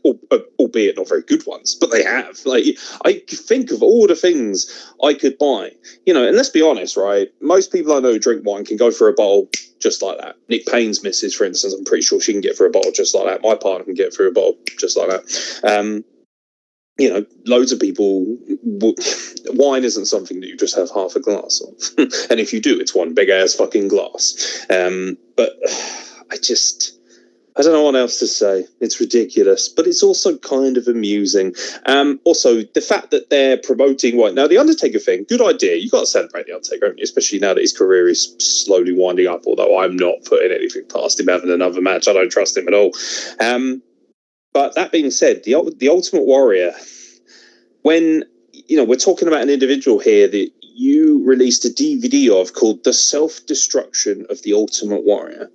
albeit 0.59 0.97
not 0.97 1.09
very 1.09 1.23
good 1.23 1.47
ones, 1.47 1.75
but 1.75 1.91
they 1.91 2.03
have. 2.03 2.45
Like, 2.45 2.65
I 3.07 3.23
think 3.29 3.71
of 3.71 3.83
all 3.83 4.07
the 4.07 4.15
things 4.15 4.93
I 5.03 5.15
could 5.15 5.39
buy. 5.39 5.73
You 6.05 6.15
know, 6.15 6.27
and 6.27 6.37
let's 6.37 6.51
be 6.51 6.63
honest, 6.63 6.97
right? 6.97 7.29
Most 7.41 7.73
people 7.73 7.95
I 7.95 8.01
know 8.01 8.13
who 8.13 8.19
drink 8.19 8.45
wine 8.45 8.65
can 8.65 8.77
go 8.77 8.91
for 8.91 9.09
a 9.09 9.15
bottle 9.15 9.49
just 9.81 10.03
like 10.03 10.19
that. 10.19 10.37
Nick 10.49 10.67
Payne's 10.67 11.03
missus, 11.03 11.35
for 11.35 11.45
instance, 11.45 11.75
I'm 11.75 11.85
pretty 11.85 12.03
sure 12.03 12.21
she 12.21 12.33
can 12.33 12.41
get 12.41 12.57
for 12.57 12.67
a 12.67 12.71
bottle 12.71 12.93
just 12.93 13.15
like 13.15 13.27
that. 13.27 13.43
My 13.43 13.55
partner 13.55 13.85
can 13.85 13.95
get 13.95 14.15
through 14.15 14.29
a 14.29 14.33
bottle 14.33 14.57
just 14.79 14.97
like 14.97 15.09
that. 15.09 15.61
Um, 15.65 16.05
you 16.99 17.11
know, 17.11 17.27
loads 17.47 17.73
of 17.73 17.81
people. 17.81 18.25
Wine 19.51 19.85
isn't 19.85 20.07
something 20.07 20.41
that 20.41 20.47
you 20.47 20.57
just 20.57 20.77
have 20.77 20.91
half 20.95 21.15
a 21.15 21.21
glass 21.21 21.61
of, 21.61 21.99
and 22.31 22.41
if 22.41 22.53
you 22.53 22.61
do, 22.61 22.79
it's 22.81 22.95
one 22.95 23.15
big 23.15 23.29
ass 23.29 23.55
fucking 23.55 23.89
glass. 23.89 24.67
Um, 24.71 25.19
but 25.37 25.53
I 26.31 26.37
just 26.43 26.96
I 27.59 27.63
don't 27.63 27.73
know 27.73 27.83
what 27.83 27.97
else 27.97 28.19
to 28.19 28.27
say. 28.27 28.67
It's 28.81 29.01
ridiculous, 29.01 29.69
but 29.69 29.87
it's 29.87 30.03
also 30.03 30.37
kind 30.39 30.77
of 30.77 30.87
amusing. 30.89 31.55
Um, 31.87 32.21
also, 32.25 32.63
the 32.63 32.83
fact 32.83 33.11
that 33.13 33.31
they're 33.31 33.57
promoting 33.57 34.19
what 34.19 34.35
now 34.35 34.47
the 34.47 34.59
Undertaker 34.59 34.99
thing, 34.99 35.25
good 35.27 35.41
idea. 35.41 35.77
You 35.77 35.89
got 35.89 36.01
to 36.01 36.07
celebrate 36.07 36.47
the 36.47 36.55
Undertaker, 36.55 36.95
especially 37.03 37.39
now 37.39 37.55
that 37.55 37.63
his 37.63 37.77
career 37.77 38.09
is 38.09 38.35
slowly 38.39 38.93
winding 38.93 39.27
up. 39.27 39.45
Although 39.47 39.79
I'm 39.79 39.97
not 39.97 40.25
putting 40.27 40.53
anything 40.53 40.85
past 40.93 41.19
him 41.19 41.29
having 41.29 41.51
another 41.51 41.81
match. 41.81 42.07
I 42.07 42.13
don't 42.13 42.31
trust 42.31 42.59
him 42.59 42.69
at 42.69 42.75
all. 42.75 42.93
Um, 43.41 43.83
but 44.53 44.75
that 44.75 44.93
being 44.93 45.11
said, 45.11 45.45
the 45.45 45.75
the 45.79 45.89
Ultimate 45.89 46.25
Warrior, 46.25 46.75
when 47.83 48.25
you 48.53 48.77
know 48.77 48.85
we're 48.85 48.97
talking 48.97 49.29
about 49.29 49.43
an 49.43 49.51
individual 49.51 49.99
here 49.99 50.29
that 50.29 50.51
you 50.61 51.25
released 51.25 51.65
a 51.65 51.69
DVD 51.69 52.29
of 52.31 52.53
called 52.53 52.85
"The 52.85 52.93
Self 52.93 53.47
Destruction 53.47 54.27
of 54.29 54.43
the 54.43 54.53
Ultimate 54.53 55.05
Warrior," 55.05 55.51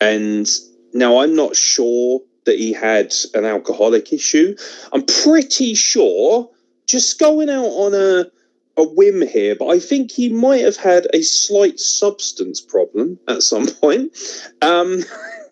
and 0.00 0.48
now 0.96 1.18
I'm 1.18 1.34
not 1.34 1.56
sure 1.56 2.20
that 2.44 2.58
he 2.58 2.72
had 2.72 3.14
an 3.34 3.44
alcoholic 3.44 4.12
issue. 4.12 4.56
I'm 4.92 5.04
pretty 5.04 5.74
sure, 5.74 6.48
just 6.86 7.18
going 7.18 7.50
out 7.50 7.66
on 7.66 7.94
a 7.94 8.30
a 8.78 8.84
whim 8.84 9.26
here, 9.26 9.56
but 9.58 9.68
I 9.68 9.78
think 9.78 10.12
he 10.12 10.28
might 10.28 10.60
have 10.60 10.76
had 10.76 11.06
a 11.14 11.22
slight 11.22 11.80
substance 11.80 12.60
problem 12.60 13.18
at 13.26 13.42
some 13.42 13.66
point. 13.66 14.16
Um, 14.62 15.02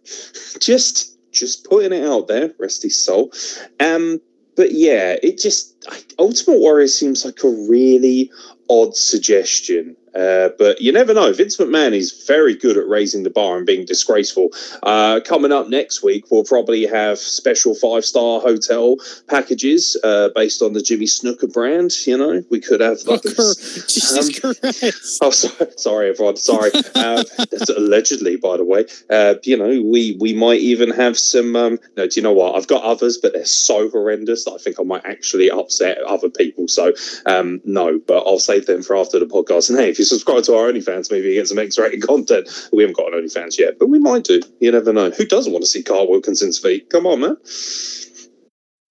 just 0.60 1.18
just 1.32 1.68
putting 1.68 1.92
it 1.92 2.06
out 2.06 2.28
there, 2.28 2.52
rest 2.58 2.82
his 2.82 3.02
soul. 3.02 3.32
Um, 3.80 4.20
but 4.56 4.72
yeah, 4.72 5.16
it 5.22 5.38
just 5.38 5.84
Ultimate 6.18 6.60
Warrior 6.60 6.88
seems 6.88 7.24
like 7.24 7.42
a 7.42 7.48
really 7.48 8.30
odd 8.70 8.94
suggestion. 8.94 9.96
Uh, 10.14 10.50
but 10.58 10.80
you 10.80 10.92
never 10.92 11.14
know. 11.14 11.32
Vince 11.32 11.56
McMahon 11.56 11.92
is 11.94 12.24
very 12.26 12.54
good 12.54 12.76
at 12.76 12.86
raising 12.86 13.22
the 13.22 13.30
bar 13.30 13.56
and 13.56 13.66
being 13.66 13.84
disgraceful. 13.84 14.50
Uh, 14.82 15.20
coming 15.24 15.52
up 15.52 15.68
next 15.68 16.02
week, 16.02 16.30
we'll 16.30 16.44
probably 16.44 16.86
have 16.86 17.18
special 17.18 17.74
five 17.74 18.04
star 18.04 18.40
hotel 18.40 18.96
packages 19.28 19.98
uh, 20.04 20.28
based 20.34 20.62
on 20.62 20.72
the 20.72 20.82
Jimmy 20.82 21.06
Snuka 21.06 21.52
brand. 21.52 21.92
You 22.06 22.18
know, 22.18 22.42
we 22.50 22.60
could 22.60 22.80
have 22.80 22.98
Fucker. 22.98 23.34
those. 23.36 23.86
Jesus 23.86 24.38
Christ. 24.38 25.20
Oh, 25.22 25.30
sorry, 25.30 25.70
sorry, 25.76 26.08
everyone. 26.10 26.36
Sorry. 26.36 26.70
Um, 26.94 27.24
that's 27.50 27.68
allegedly, 27.70 28.36
by 28.36 28.56
the 28.56 28.64
way. 28.64 28.84
Uh, 29.08 29.34
you 29.42 29.56
know, 29.56 29.82
we 29.90 30.16
we 30.20 30.32
might 30.34 30.60
even 30.60 30.90
have 30.90 31.18
some. 31.18 31.56
Um, 31.56 31.78
no, 31.96 32.06
do 32.06 32.20
you 32.20 32.22
know 32.22 32.32
what? 32.32 32.56
I've 32.56 32.66
got 32.66 32.82
others, 32.82 33.18
but 33.18 33.32
they're 33.32 33.44
so 33.44 33.88
horrendous 33.90 34.44
that 34.44 34.52
I 34.52 34.58
think 34.58 34.78
I 34.78 34.82
might 34.82 35.04
actually 35.04 35.50
upset 35.50 35.98
other 36.02 36.28
people. 36.28 36.68
So, 36.68 36.92
um, 37.26 37.60
no, 37.64 38.00
but 38.06 38.24
I'll 38.26 38.38
save 38.38 38.66
them 38.66 38.82
for 38.82 38.96
after 38.96 39.18
the 39.18 39.26
podcast. 39.26 39.70
And 39.70 39.78
hey, 39.78 39.88
if 39.90 39.98
you 39.98 40.03
subscribe 40.04 40.44
to 40.44 40.54
our 40.54 40.70
OnlyFans, 40.70 41.10
maybe 41.10 41.28
you 41.28 41.34
get 41.34 41.48
some 41.48 41.58
X-rated 41.58 42.02
content. 42.02 42.48
We 42.72 42.82
haven't 42.82 42.96
got 42.96 43.12
an 43.12 43.20
OnlyFans 43.20 43.58
yet, 43.58 43.78
but 43.78 43.88
we 43.88 43.98
might 43.98 44.24
do. 44.24 44.40
You 44.60 44.72
never 44.72 44.92
know. 44.92 45.10
Who 45.10 45.24
doesn't 45.26 45.52
want 45.52 45.62
to 45.64 45.68
see 45.68 45.82
Kyle 45.82 46.08
Wilkinson's 46.08 46.58
feet? 46.58 46.90
Come 46.90 47.06
on, 47.06 47.20
man. 47.20 47.36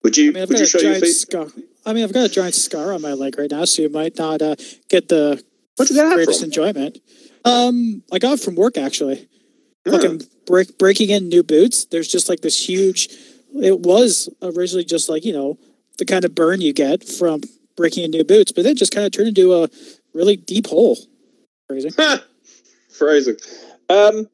Would 0.03 0.17
you? 0.17 0.31
I 0.31 0.33
mean, 0.33 0.43
I've 0.43 0.49
would 0.49 0.55
got 0.55 0.59
you 0.59 0.63
a 0.63 0.67
show 0.67 0.79
your 0.79 0.91
giant 0.91 1.03
feet? 1.05 1.13
scar. 1.13 1.47
I 1.85 1.93
mean, 1.93 2.03
I've 2.03 2.13
got 2.13 2.25
a 2.25 2.29
giant 2.29 2.55
scar 2.55 2.93
on 2.93 3.01
my 3.01 3.13
leg 3.13 3.37
right 3.37 3.51
now, 3.51 3.65
so 3.65 3.81
you 3.81 3.89
might 3.89 4.17
not 4.17 4.41
uh, 4.41 4.55
get 4.89 5.09
the 5.09 5.43
Where'd 5.77 5.89
you 5.89 5.95
get 5.95 6.09
that 6.09 6.15
greatest 6.15 6.39
from? 6.39 6.45
enjoyment. 6.45 6.99
Um, 7.45 8.03
I 8.11 8.19
got 8.19 8.33
it 8.33 8.39
from 8.39 8.55
work 8.55 8.77
actually. 8.77 9.27
Yeah. 9.85 9.93
Fucking 9.93 10.21
break, 10.45 10.77
breaking 10.77 11.09
in 11.09 11.27
new 11.27 11.43
boots. 11.43 11.85
There's 11.85 12.07
just 12.07 12.29
like 12.29 12.41
this 12.41 12.67
huge. 12.69 13.09
It 13.61 13.81
was 13.81 14.29
originally 14.41 14.85
just 14.85 15.09
like 15.09 15.25
you 15.25 15.33
know 15.33 15.57
the 15.97 16.05
kind 16.05 16.25
of 16.25 16.35
burn 16.35 16.61
you 16.61 16.73
get 16.73 17.03
from 17.03 17.41
breaking 17.75 18.03
in 18.03 18.11
new 18.11 18.23
boots, 18.23 18.51
but 18.51 18.63
then 18.63 18.75
just 18.75 18.93
kind 18.93 19.05
of 19.05 19.11
turned 19.11 19.29
into 19.29 19.53
a 19.53 19.67
really 20.13 20.35
deep 20.35 20.67
hole. 20.67 20.97
Crazy. 21.69 21.89
Phrasing. 22.97 23.35
Um, 23.89 24.29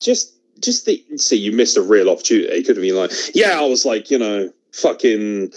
just, 0.00 0.34
just 0.60 0.86
the 0.86 1.04
see, 1.16 1.36
you 1.36 1.52
missed 1.52 1.76
a 1.76 1.82
real 1.82 2.10
opportunity. 2.10 2.54
You 2.56 2.64
could 2.64 2.76
have 2.76 2.82
been 2.82 2.96
like, 2.96 3.10
yeah, 3.34 3.58
I 3.58 3.64
was 3.64 3.84
like, 3.84 4.10
you 4.10 4.18
know, 4.18 4.52
fucking 4.72 5.52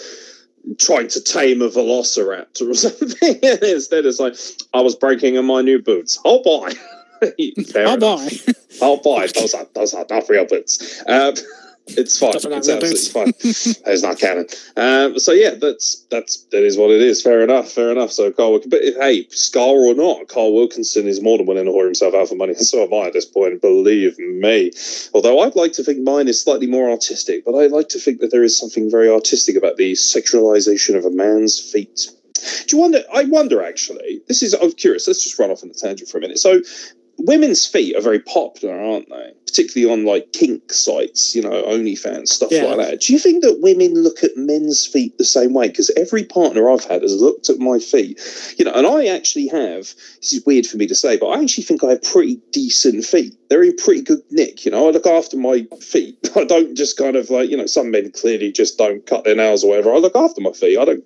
trying 0.80 1.08
to 1.10 1.22
tame 1.24 1.62
a 1.62 1.70
velociraptor 1.70 2.70
or 2.70 2.74
something. 2.76 3.40
And 3.44 3.64
Instead, 3.64 4.06
it's 4.06 4.20
like, 4.20 4.36
I 4.74 4.82
was 4.82 4.96
breaking 4.96 5.36
in 5.36 5.46
my 5.46 5.62
new 5.62 5.82
boots. 5.82 6.20
Oh 6.26 6.42
boy. 6.44 6.72
Fair 7.72 7.88
Oh 7.88 7.94
enough. 7.94 8.00
boy. 8.46 8.54
Oh 8.82 8.98
boy, 8.98 9.28
those 9.28 9.54
are 9.54 9.68
those 9.76 9.94
are 9.94 10.06
not 10.10 10.28
real 10.30 10.46
boots. 10.46 11.04
Um, 11.08 11.34
it's 11.88 12.20
fine. 12.20 12.36
It's 12.36 12.46
absolutely 12.46 12.90
boots. 12.90 13.12
fine. 13.12 13.34
It's 13.92 14.04
not 14.04 14.20
canon. 14.20 14.48
Um, 14.78 15.20
so 15.20 15.32
yeah, 15.32 15.52
that's 15.52 16.06
that's 16.10 16.44
that 16.52 16.64
is 16.64 16.78
what 16.78 16.92
it 16.92 17.02
is. 17.02 17.22
Fair 17.22 17.42
enough. 17.42 17.72
Fair 17.72 17.92
enough. 17.92 18.12
So 18.12 18.32
Kyle, 18.32 18.60
but 18.68 18.82
hey, 18.82 19.28
Scar 19.30 19.76
or 19.76 19.94
not, 19.94 20.28
Kyle 20.28 20.54
Wilkinson 20.54 21.08
is 21.08 21.22
more 21.22 21.38
than 21.38 21.48
willing 21.48 21.66
to 21.66 21.72
whore 21.72 21.86
himself 21.86 22.14
out 22.14 22.30
for 22.30 22.36
money, 22.36 22.54
and 22.54 22.66
so 22.66 22.84
am 22.84 22.94
I 22.94 23.08
at 23.08 23.14
this 23.14 23.26
point. 23.26 23.62
Believe 23.62 24.18
me. 24.20 24.72
Although 25.14 25.42
I'd 25.42 25.56
like 25.56 25.74
to 25.74 25.84
think 25.84 26.00
mine 26.00 26.28
is 26.28 26.42
slightly 26.42 26.68
more 26.68 26.90
artistic, 26.90 27.44
but 27.46 27.56
I 27.56 27.68
like 27.68 27.90
to 27.90 28.00
think 28.00 28.20
that 28.22 28.32
there 28.32 28.44
is 28.44 28.58
something 28.58 28.90
very 28.90 29.10
artistic 29.10 29.56
about 29.56 29.78
the 29.78 29.94
sexualization 29.94 30.96
of 30.96 31.06
a 31.06 31.12
man's 31.12 31.60
feet. 31.60 32.10
Do 32.68 32.76
you 32.76 32.82
wonder? 32.82 33.04
I 33.14 33.26
wonder 33.26 33.64
actually. 33.64 34.22
This 34.28 34.42
is. 34.44 34.54
I'm 34.54 34.72
curious. 34.74 35.08
Let's 35.08 35.24
just 35.24 35.38
run 35.38 35.52
off 35.52 35.64
on 35.64 35.70
a 35.70 35.74
tangent 35.74 36.10
for 36.10 36.18
a 36.18 36.22
minute. 36.22 36.40
So, 36.40 36.62
women's 37.18 37.66
feet 37.66 37.96
are 37.96 38.02
very 38.02 38.20
popular, 38.20 38.80
aren't 38.80 39.10
they? 39.10 39.34
Particularly 39.52 39.92
on 39.94 40.06
like 40.06 40.32
kink 40.32 40.72
sites, 40.72 41.36
you 41.36 41.42
know, 41.42 41.64
OnlyFans 41.64 42.30
stuff 42.30 42.52
Yeah. 42.52 42.64
like 42.64 42.78
that. 42.78 43.02
Do 43.02 43.12
you 43.12 43.20
think 43.20 43.44
that 43.44 43.60
women 43.60 43.96
look 43.96 44.24
at 44.24 44.38
men's 44.38 44.86
feet 44.86 45.18
the 45.18 45.26
same 45.26 45.54
way? 45.54 45.68
Because 45.68 45.92
every 45.98 46.24
partner 46.24 46.70
I've 46.70 46.86
had 46.86 47.02
has 47.02 47.22
looked 47.22 47.50
at 47.50 47.60
my 47.60 47.78
feet, 47.78 48.18
you 48.58 48.64
know, 48.64 48.72
and 48.72 48.88
I 48.88 49.08
actually 49.08 49.48
have. 49.48 49.94
This 50.22 50.32
is 50.34 50.46
weird 50.46 50.66
for 50.66 50.78
me 50.78 50.88
to 50.88 50.96
say, 50.96 51.18
but 51.18 51.28
I 51.28 51.42
actually 51.42 51.66
think 51.66 51.84
I 51.84 51.90
have 51.90 52.04
pretty 52.04 52.40
decent 52.52 53.04
feet. 53.04 53.36
They're 53.50 53.64
in 53.64 53.76
pretty 53.76 54.04
good 54.04 54.22
nick. 54.32 54.64
You 54.64 54.72
know, 54.72 54.88
I 54.88 54.92
look 54.92 55.06
after 55.06 55.36
my 55.36 55.68
feet. 55.82 56.18
I 56.38 56.46
don't 56.46 56.74
just 56.76 56.98
kind 56.98 57.18
of 57.18 57.30
like, 57.30 57.50
you 57.50 57.58
know, 57.58 57.66
some 57.66 57.92
men 57.92 58.12
clearly 58.12 58.54
just 58.54 58.78
don't 58.78 59.06
cut 59.06 59.26
their 59.26 59.36
nails 59.36 59.66
or 59.66 59.72
whatever. 59.72 59.94
I 59.94 59.98
look 59.98 60.16
after 60.16 60.40
my 60.40 60.54
feet. 60.54 60.78
I 60.78 60.86
don't 60.86 61.04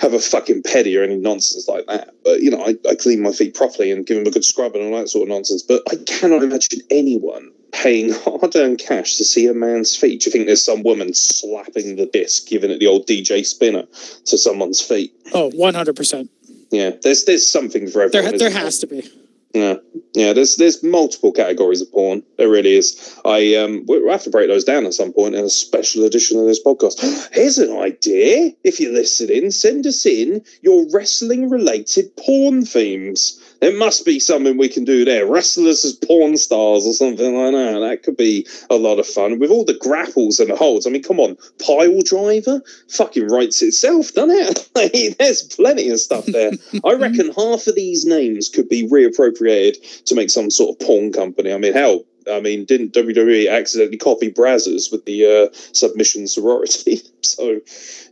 have 0.00 0.14
a 0.14 0.20
fucking 0.20 0.62
pedi 0.62 0.98
or 0.98 1.02
any 1.02 1.16
nonsense 1.16 1.66
like 1.68 1.86
that. 1.86 2.14
But 2.24 2.40
you 2.40 2.50
know, 2.50 2.62
I, 2.64 2.76
I 2.88 2.94
clean 2.94 3.20
my 3.22 3.32
feet 3.32 3.54
properly 3.54 3.90
and 3.90 4.06
give 4.06 4.18
them 4.18 4.26
a 4.26 4.30
good 4.30 4.44
scrub 4.44 4.74
and 4.74 4.84
all 4.84 5.00
that 5.00 5.08
sort 5.08 5.24
of 5.24 5.28
nonsense. 5.34 5.62
But 5.62 5.82
I 5.90 5.96
cannot 6.06 6.42
imagine 6.42 6.80
anyone 6.90 7.47
paying 7.72 8.12
hard-earned 8.24 8.78
cash 8.78 9.16
to 9.16 9.24
see 9.24 9.46
a 9.46 9.54
man's 9.54 9.96
feet. 9.96 10.20
Do 10.20 10.28
you 10.28 10.32
think 10.32 10.46
there's 10.46 10.64
some 10.64 10.82
woman 10.82 11.14
slapping 11.14 11.96
the 11.96 12.06
disc, 12.06 12.46
giving 12.48 12.70
it 12.70 12.78
the 12.78 12.86
old 12.86 13.06
DJ 13.06 13.44
spinner 13.44 13.84
to 14.26 14.38
someone's 14.38 14.80
feet? 14.80 15.12
Oh, 15.34 15.50
100%. 15.50 16.28
Yeah, 16.70 16.90
there's 17.02 17.24
there's 17.24 17.46
something 17.50 17.86
for 17.88 18.08
There, 18.10 18.20
everyone. 18.22 18.38
there 18.38 18.50
there? 18.50 18.58
has 18.60 18.78
to 18.80 18.86
be. 18.86 19.10
Yeah, 19.54 19.76
yeah. 20.12 20.34
There's 20.34 20.56
there's 20.56 20.82
multiple 20.82 21.32
categories 21.32 21.80
of 21.80 21.90
porn. 21.90 22.22
There 22.36 22.50
really 22.50 22.76
is. 22.76 23.18
I 23.24 23.54
um 23.54 23.86
we- 23.88 24.02
we'll 24.02 24.12
have 24.12 24.22
to 24.24 24.30
break 24.30 24.48
those 24.48 24.64
down 24.64 24.84
at 24.84 24.92
some 24.92 25.10
point 25.14 25.34
in 25.34 25.42
a 25.42 25.48
special 25.48 26.04
edition 26.04 26.38
of 26.38 26.44
this 26.44 26.62
podcast. 26.62 27.00
Here's 27.32 27.56
an 27.56 27.74
idea. 27.78 28.50
If 28.64 28.78
you're 28.80 28.92
listening, 28.92 29.50
send 29.50 29.86
us 29.86 30.04
in 30.04 30.44
your 30.60 30.84
wrestling 30.92 31.48
related 31.48 32.14
porn 32.18 32.66
themes. 32.66 33.40
There 33.60 33.76
must 33.76 34.04
be 34.04 34.20
something 34.20 34.56
we 34.56 34.68
can 34.68 34.84
do 34.84 35.04
there. 35.04 35.26
Wrestlers 35.26 35.84
as 35.84 35.92
porn 35.92 36.36
stars 36.36 36.86
or 36.86 36.92
something 36.92 37.34
like 37.34 37.52
that. 37.52 37.80
That 37.80 38.02
could 38.02 38.16
be 38.16 38.46
a 38.70 38.76
lot 38.76 38.98
of 38.98 39.06
fun 39.06 39.38
with 39.38 39.50
all 39.50 39.64
the 39.64 39.78
grapples 39.78 40.38
and 40.38 40.50
the 40.50 40.56
holds. 40.56 40.86
I 40.86 40.90
mean, 40.90 41.02
come 41.02 41.18
on, 41.18 41.36
pile 41.64 42.00
driver 42.02 42.62
fucking 42.88 43.26
writes 43.26 43.60
itself, 43.62 44.12
doesn't 44.12 44.68
it? 44.76 45.16
There's 45.18 45.42
plenty 45.42 45.90
of 45.90 46.00
stuff 46.00 46.26
there. 46.26 46.52
I 46.84 46.92
reckon 46.94 47.32
half 47.32 47.66
of 47.66 47.74
these 47.74 48.04
names 48.04 48.48
could 48.48 48.68
be 48.68 48.88
reappropriated 48.88 50.04
to 50.04 50.14
make 50.14 50.30
some 50.30 50.50
sort 50.50 50.80
of 50.80 50.86
porn 50.86 51.12
company. 51.12 51.52
I 51.52 51.58
mean, 51.58 51.72
hell, 51.72 52.04
I 52.30 52.40
mean, 52.40 52.64
didn't 52.64 52.92
WWE 52.92 53.50
accidentally 53.50 53.96
copy 53.96 54.30
Brazzers 54.30 54.92
with 54.92 55.04
the 55.04 55.26
uh, 55.26 55.56
submission 55.72 56.26
sorority? 56.28 57.00
so, 57.22 57.60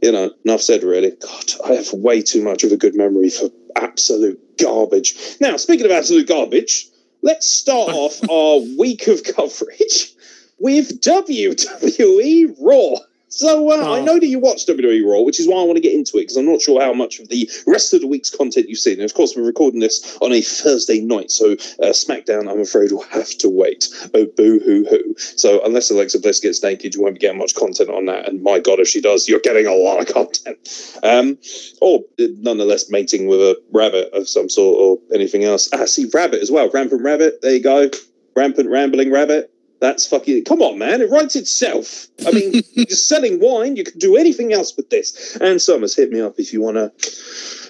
you 0.03 0.12
know, 0.12 0.33
enough 0.45 0.62
said, 0.62 0.83
really. 0.83 1.11
God, 1.11 1.45
I 1.65 1.75
have 1.75 1.93
way 1.93 2.23
too 2.23 2.43
much 2.43 2.65
of 2.65 2.73
a 2.73 2.76
good 2.76 2.97
memory 2.97 3.31
for 3.31 3.50
absolute 3.76 4.41
garbage. 4.58 5.36
Now, 5.40 5.56
speaking 5.56 5.86
of 5.86 5.92
absolute 5.92 6.28
garbage, 6.28 6.88
let's 7.22 7.46
start 7.48 7.90
off 7.92 8.20
our 8.30 8.60
week 8.78 9.06
of 9.08 9.22
coverage 9.25 10.12
with 10.58 11.00
WWE 11.00 12.56
Raw. 12.60 13.00
So 13.28 13.71
uh, 13.71 13.76
I 13.76 14.00
Oh. 14.00 14.04
know 14.04 14.18
that 14.21 14.26
you 14.26 14.38
watch 14.38 14.66
WWE 14.66 15.02
Raw, 15.04 15.21
which 15.21 15.40
is 15.40 15.49
why 15.49 15.56
I 15.61 15.64
want 15.64 15.76
to 15.76 15.80
get 15.83 15.92
into 15.92 16.16
it 16.18 16.23
because 16.23 16.37
I'm 16.37 16.47
not 16.47 16.61
sure 16.62 16.80
how 16.80 16.92
much 16.92 17.18
of 17.18 17.28
the 17.28 17.50
rest 17.66 17.92
of 17.92 18.00
the 18.00 18.06
week's 18.06 18.30
content 18.30 18.68
you've 18.68 18.78
seen. 18.78 18.95
And 18.95 19.02
of 19.02 19.14
course, 19.14 19.35
we're 19.37 19.42
recording 19.45 19.80
this 19.80 20.16
on 20.21 20.33
a 20.33 20.40
Thursday 20.40 21.00
night, 21.00 21.30
so 21.30 21.52
uh, 21.52 21.92
SmackDown, 21.92 22.50
I'm 22.50 22.61
afraid, 22.61 22.92
will 22.92 23.02
have 23.04 23.28
to 23.38 23.49
wait. 23.49 23.88
Oh, 24.14 24.26
boo 24.37 24.61
hoo 24.61 24.85
hoo! 24.88 25.14
So 25.18 25.61
unless 25.64 25.90
Alexa 25.90 26.21
Bliss 26.21 26.40
gets 26.40 26.62
naked, 26.62 26.95
you 26.95 27.02
won't 27.02 27.14
be 27.14 27.21
getting 27.21 27.38
much 27.38 27.54
content 27.54 27.90
on 27.90 28.06
that. 28.06 28.28
And 28.28 28.42
my 28.42 28.59
God, 28.61 28.80
if 28.80 28.88
she 28.88 29.00
does, 29.00 29.28
you're 29.28 29.40
getting 29.40 29.66
a 29.66 29.75
lot 29.75 30.00
of 30.00 30.06
content. 30.14 30.59
Um, 31.02 31.37
or 31.80 32.00
uh, 32.21 32.26
nonetheless, 32.40 32.90
mating 32.90 33.26
with 33.26 33.40
a 33.40 33.61
rabbit 33.73 34.11
of 34.12 34.28
some 34.28 34.49
sort 34.49 34.78
or 34.78 35.14
anything 35.14 35.45
else. 35.45 35.68
Ah, 35.73 35.85
see, 35.87 36.09
rabbit 36.14 36.40
as 36.42 36.50
well. 36.50 36.71
Rampant 36.71 37.02
rabbit. 37.02 37.40
There 37.42 37.54
you 37.54 37.62
go. 37.62 37.90
Rampant 38.37 38.71
rambling 38.71 39.11
rabbit. 39.11 39.50
That's 39.80 40.06
fucking. 40.06 40.45
Come 40.45 40.62
on, 40.62 40.78
man. 40.78 41.02
It 41.02 41.11
writes 41.11 41.37
itself. 41.37 42.06
I 42.26 42.30
mean, 42.30 42.62
you're 42.73 42.87
selling 42.87 43.40
wine. 43.40 43.76
You 43.76 43.85
can 43.85 43.99
do 43.99 44.16
anything 44.16 44.52
else 44.52 44.76
with 44.76 44.90
this. 44.90 45.37
Ann 45.37 45.59
Summers, 45.59 45.95
hit 45.95 46.11
me 46.11 46.21
up 46.21 46.35
if 46.38 46.52
you 46.52 46.62
want 46.62 46.78
a, 46.78 46.92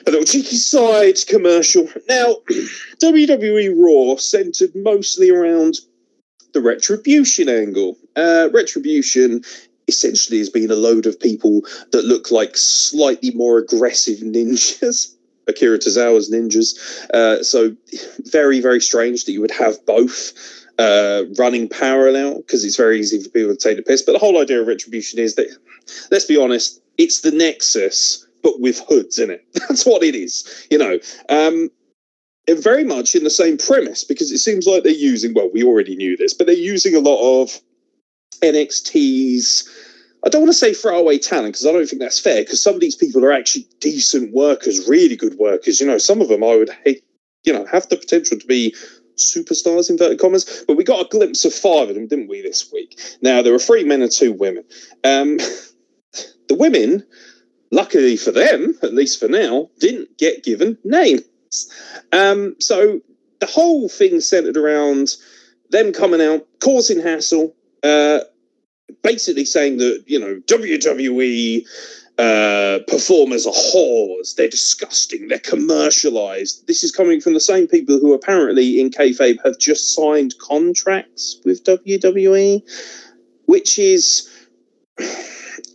a 0.07 0.11
little 0.11 0.25
cheeky 0.25 0.57
side 0.57 1.17
commercial. 1.27 1.89
Now, 2.09 2.37
WWE 3.03 3.75
Raw 3.77 4.17
centered 4.17 4.71
mostly 4.75 5.31
around 5.31 5.81
the 6.53 6.63
retribution 6.63 7.49
angle. 7.49 7.97
Uh, 8.15 8.49
retribution 8.53 9.43
essentially 9.89 10.39
has 10.39 10.51
been 10.51 10.71
a 10.71 10.77
load 10.77 11.07
of 11.07 11.19
people 11.21 11.63
that 11.93 12.05
look 12.05 12.31
like 12.31 12.57
slightly 12.57 13.31
more 13.33 13.59
aggressive 13.59 14.19
ninjas. 14.21 15.13
Akira 15.49 15.79
Tozawa's 15.79 16.31
ninjas. 16.31 16.77
Uh, 17.15 17.43
so 17.43 17.77
very, 18.25 18.61
very 18.61 18.81
strange 18.81 19.25
that 19.25 19.33
you 19.33 19.41
would 19.41 19.53
have 19.53 19.85
both 19.87 20.33
uh, 20.79 21.25
running 21.39 21.69
parallel 21.69 22.37
because 22.37 22.65
it's 22.65 22.77
very 22.77 22.99
easy 22.99 23.23
for 23.23 23.31
people 23.31 23.55
to 23.55 23.57
take 23.57 23.77
the 23.77 23.83
piss. 23.83 24.03
But 24.03 24.13
the 24.13 24.19
whole 24.19 24.41
idea 24.41 24.61
of 24.61 24.67
retribution 24.67 25.19
is 25.19 25.35
that, 25.37 25.49
let's 26.11 26.27
be 26.27 26.37
honest, 26.37 26.81
it's 26.99 27.21
the 27.21 27.31
Nexus, 27.31 28.27
but 28.43 28.61
with 28.61 28.81
hoods 28.89 29.19
in 29.19 29.31
it. 29.31 29.45
That's 29.55 29.87
what 29.87 30.03
it 30.03 30.15
is. 30.15 30.67
You 30.71 30.79
know, 30.79 30.99
um, 31.29 31.71
and 32.49 32.63
very 32.63 32.85
much 32.85 33.15
in 33.15 33.25
the 33.25 33.31
same 33.31 33.59
premise 33.59 34.05
because 34.05 34.31
it 34.31 34.39
seems 34.39 34.67
like 34.67 34.85
they're 34.85 34.93
using, 34.93 35.35
well, 35.35 35.51
we 35.53 35.65
already 35.65 35.97
knew 35.97 36.17
this, 36.17 36.33
but 36.33 36.47
they're 36.47 36.57
using 36.57 36.95
a 36.95 37.01
lot 37.01 37.43
of 37.43 37.61
NXT's. 38.43 39.69
I 40.25 40.29
don't 40.29 40.43
want 40.43 40.53
to 40.53 40.59
say 40.59 40.73
throwaway 40.73 41.19
talent 41.19 41.55
because 41.55 41.67
I 41.67 41.73
don't 41.73 41.87
think 41.87 42.01
that's 42.01 42.21
fair 42.21 42.43
because 42.43 42.63
some 42.63 42.75
of 42.75 42.81
these 42.81 42.97
people 42.97 43.25
are 43.25 43.33
actually 43.33 43.67
decent 43.81 44.33
workers, 44.33 44.89
really 44.89 45.17
good 45.17 45.39
workers. 45.39 45.81
You 45.81 45.87
know, 45.87 45.99
some 45.99 46.21
of 46.21 46.29
them 46.29 46.43
I 46.43 46.57
would 46.57 46.71
hate, 46.85 47.05
you 47.45 47.53
know, 47.53 47.65
have 47.67 47.89
the 47.89 47.97
potential 47.97 48.39
to 48.39 48.47
be 48.47 48.75
superstars, 49.17 49.91
inverted 49.91 50.19
commas. 50.19 50.65
But 50.67 50.77
we 50.77 50.85
got 50.85 51.05
a 51.05 51.09
glimpse 51.09 51.45
of 51.45 51.55
five 51.55 51.89
of 51.89 51.95
them, 51.95 52.07
didn't 52.07 52.29
we, 52.29 52.43
this 52.43 52.71
week? 52.73 52.99
Now, 53.23 53.43
there 53.43 53.53
were 53.53 53.59
three 53.59 53.85
men 53.85 54.03
and 54.03 54.13
two 54.13 54.33
women. 54.33 54.65
Um, 55.05 55.37
the 56.49 56.55
women, 56.55 57.05
luckily 57.71 58.17
for 58.17 58.31
them, 58.31 58.75
at 58.83 58.95
least 58.95 59.19
for 59.19 59.29
now, 59.29 59.71
didn't 59.79 60.17
get 60.19 60.45
given 60.45 60.79
names. 60.85 61.23
Um, 62.13 62.57
so 62.59 63.01
the 63.41 63.47
whole 63.47 63.89
thing 63.89 64.21
centered 64.21 64.57
around 64.57 65.17
them 65.71 65.93
coming 65.93 66.21
out, 66.21 66.47
causing 66.61 67.01
hassle, 67.01 67.55
uh, 67.83 68.21
basically 69.03 69.45
saying 69.45 69.79
that, 69.79 70.05
you 70.07 70.19
know, 70.19 70.41
WWE 70.47 71.67
uh, 72.19 72.79
performers 72.89 73.47
are 73.47 73.53
whores. 73.53 74.35
They're 74.35 74.49
disgusting. 74.49 75.29
They're 75.29 75.39
commercialized. 75.39 76.67
This 76.67 76.83
is 76.83 76.91
coming 76.91 77.21
from 77.21 77.35
the 77.35 77.41
same 77.41 77.67
people 77.67 77.99
who 77.99 78.15
apparently 78.15 78.81
in 78.81 78.91
kayfabe 78.91 79.37
have 79.45 79.59
just 79.59 79.95
signed 79.95 80.35
contracts 80.39 81.41
with 81.45 81.65
WWE, 81.65 82.63
which 83.47 83.79
is. 83.79 84.31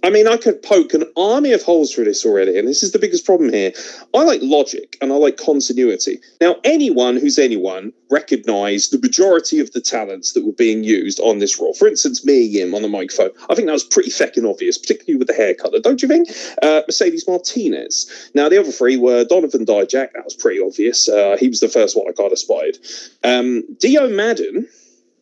I 0.03 0.10
mean, 0.10 0.27
I 0.27 0.38
could 0.38 0.62
poke 0.63 0.93
an 0.93 1.03
army 1.15 1.51
of 1.51 1.62
holes 1.62 1.93
through 1.93 2.05
this 2.05 2.25
already, 2.25 2.58
and 2.58 2.67
this 2.67 2.84
is 2.84 2.91
the 2.91 3.00
biggest 3.00 3.25
problem 3.25 3.53
here. 3.53 3.72
I 4.13 4.24
like 4.24 4.39
logic 4.41 4.98
and 5.01 5.12
I 5.12 5.15
like 5.15 5.38
continuity. 5.38 6.20
Now, 6.39 6.58
anyone 6.63 7.17
who's 7.17 7.38
anyone 7.38 7.93
recognized 8.10 8.91
the 8.91 9.00
majority 9.00 9.60
of 9.60 9.72
the 9.72 9.81
talents 9.81 10.34
that 10.34 10.46
were 10.46 10.51
being 10.51 10.84
used 10.84 11.20
on 11.22 11.39
this 11.39 11.60
role. 11.60 11.74
For 11.74 11.88
instance, 11.88 12.25
Mia 12.25 12.41
Yim, 12.41 12.75
on 12.75 12.81
the 12.81 12.88
microphone. 12.88 13.29
I 13.50 13.55
think 13.55 13.67
that 13.67 13.74
was 13.74 13.84
pretty 13.84 14.10
feckin' 14.10 14.50
obvious, 14.50 14.77
particularly 14.77 15.17
with 15.17 15.27
the 15.27 15.34
hair 15.34 15.53
color, 15.53 15.79
don't 15.79 16.01
you 16.01 16.08
think? 16.08 16.29
Uh, 16.62 16.81
Mercedes 16.88 17.27
Martinez. 17.27 18.29
Now, 18.36 18.50
the 18.50 18.60
other 18.60 18.72
three 18.72 18.98
were 18.98 19.24
Donovan 19.24 19.65
Dijak. 19.65 20.13
That 20.13 20.25
was 20.25 20.36
pretty 20.36 20.60
obvious. 20.60 21.08
Uh, 21.08 21.38
he 21.39 21.48
was 21.48 21.62
the 21.62 21.70
first 21.70 21.96
one 21.96 22.08
I 22.10 22.12
kind 22.12 22.31
of 22.31 22.39
spied. 22.39 22.77
Um, 23.24 23.63
Dio 23.79 24.10
Maddin, 24.10 24.67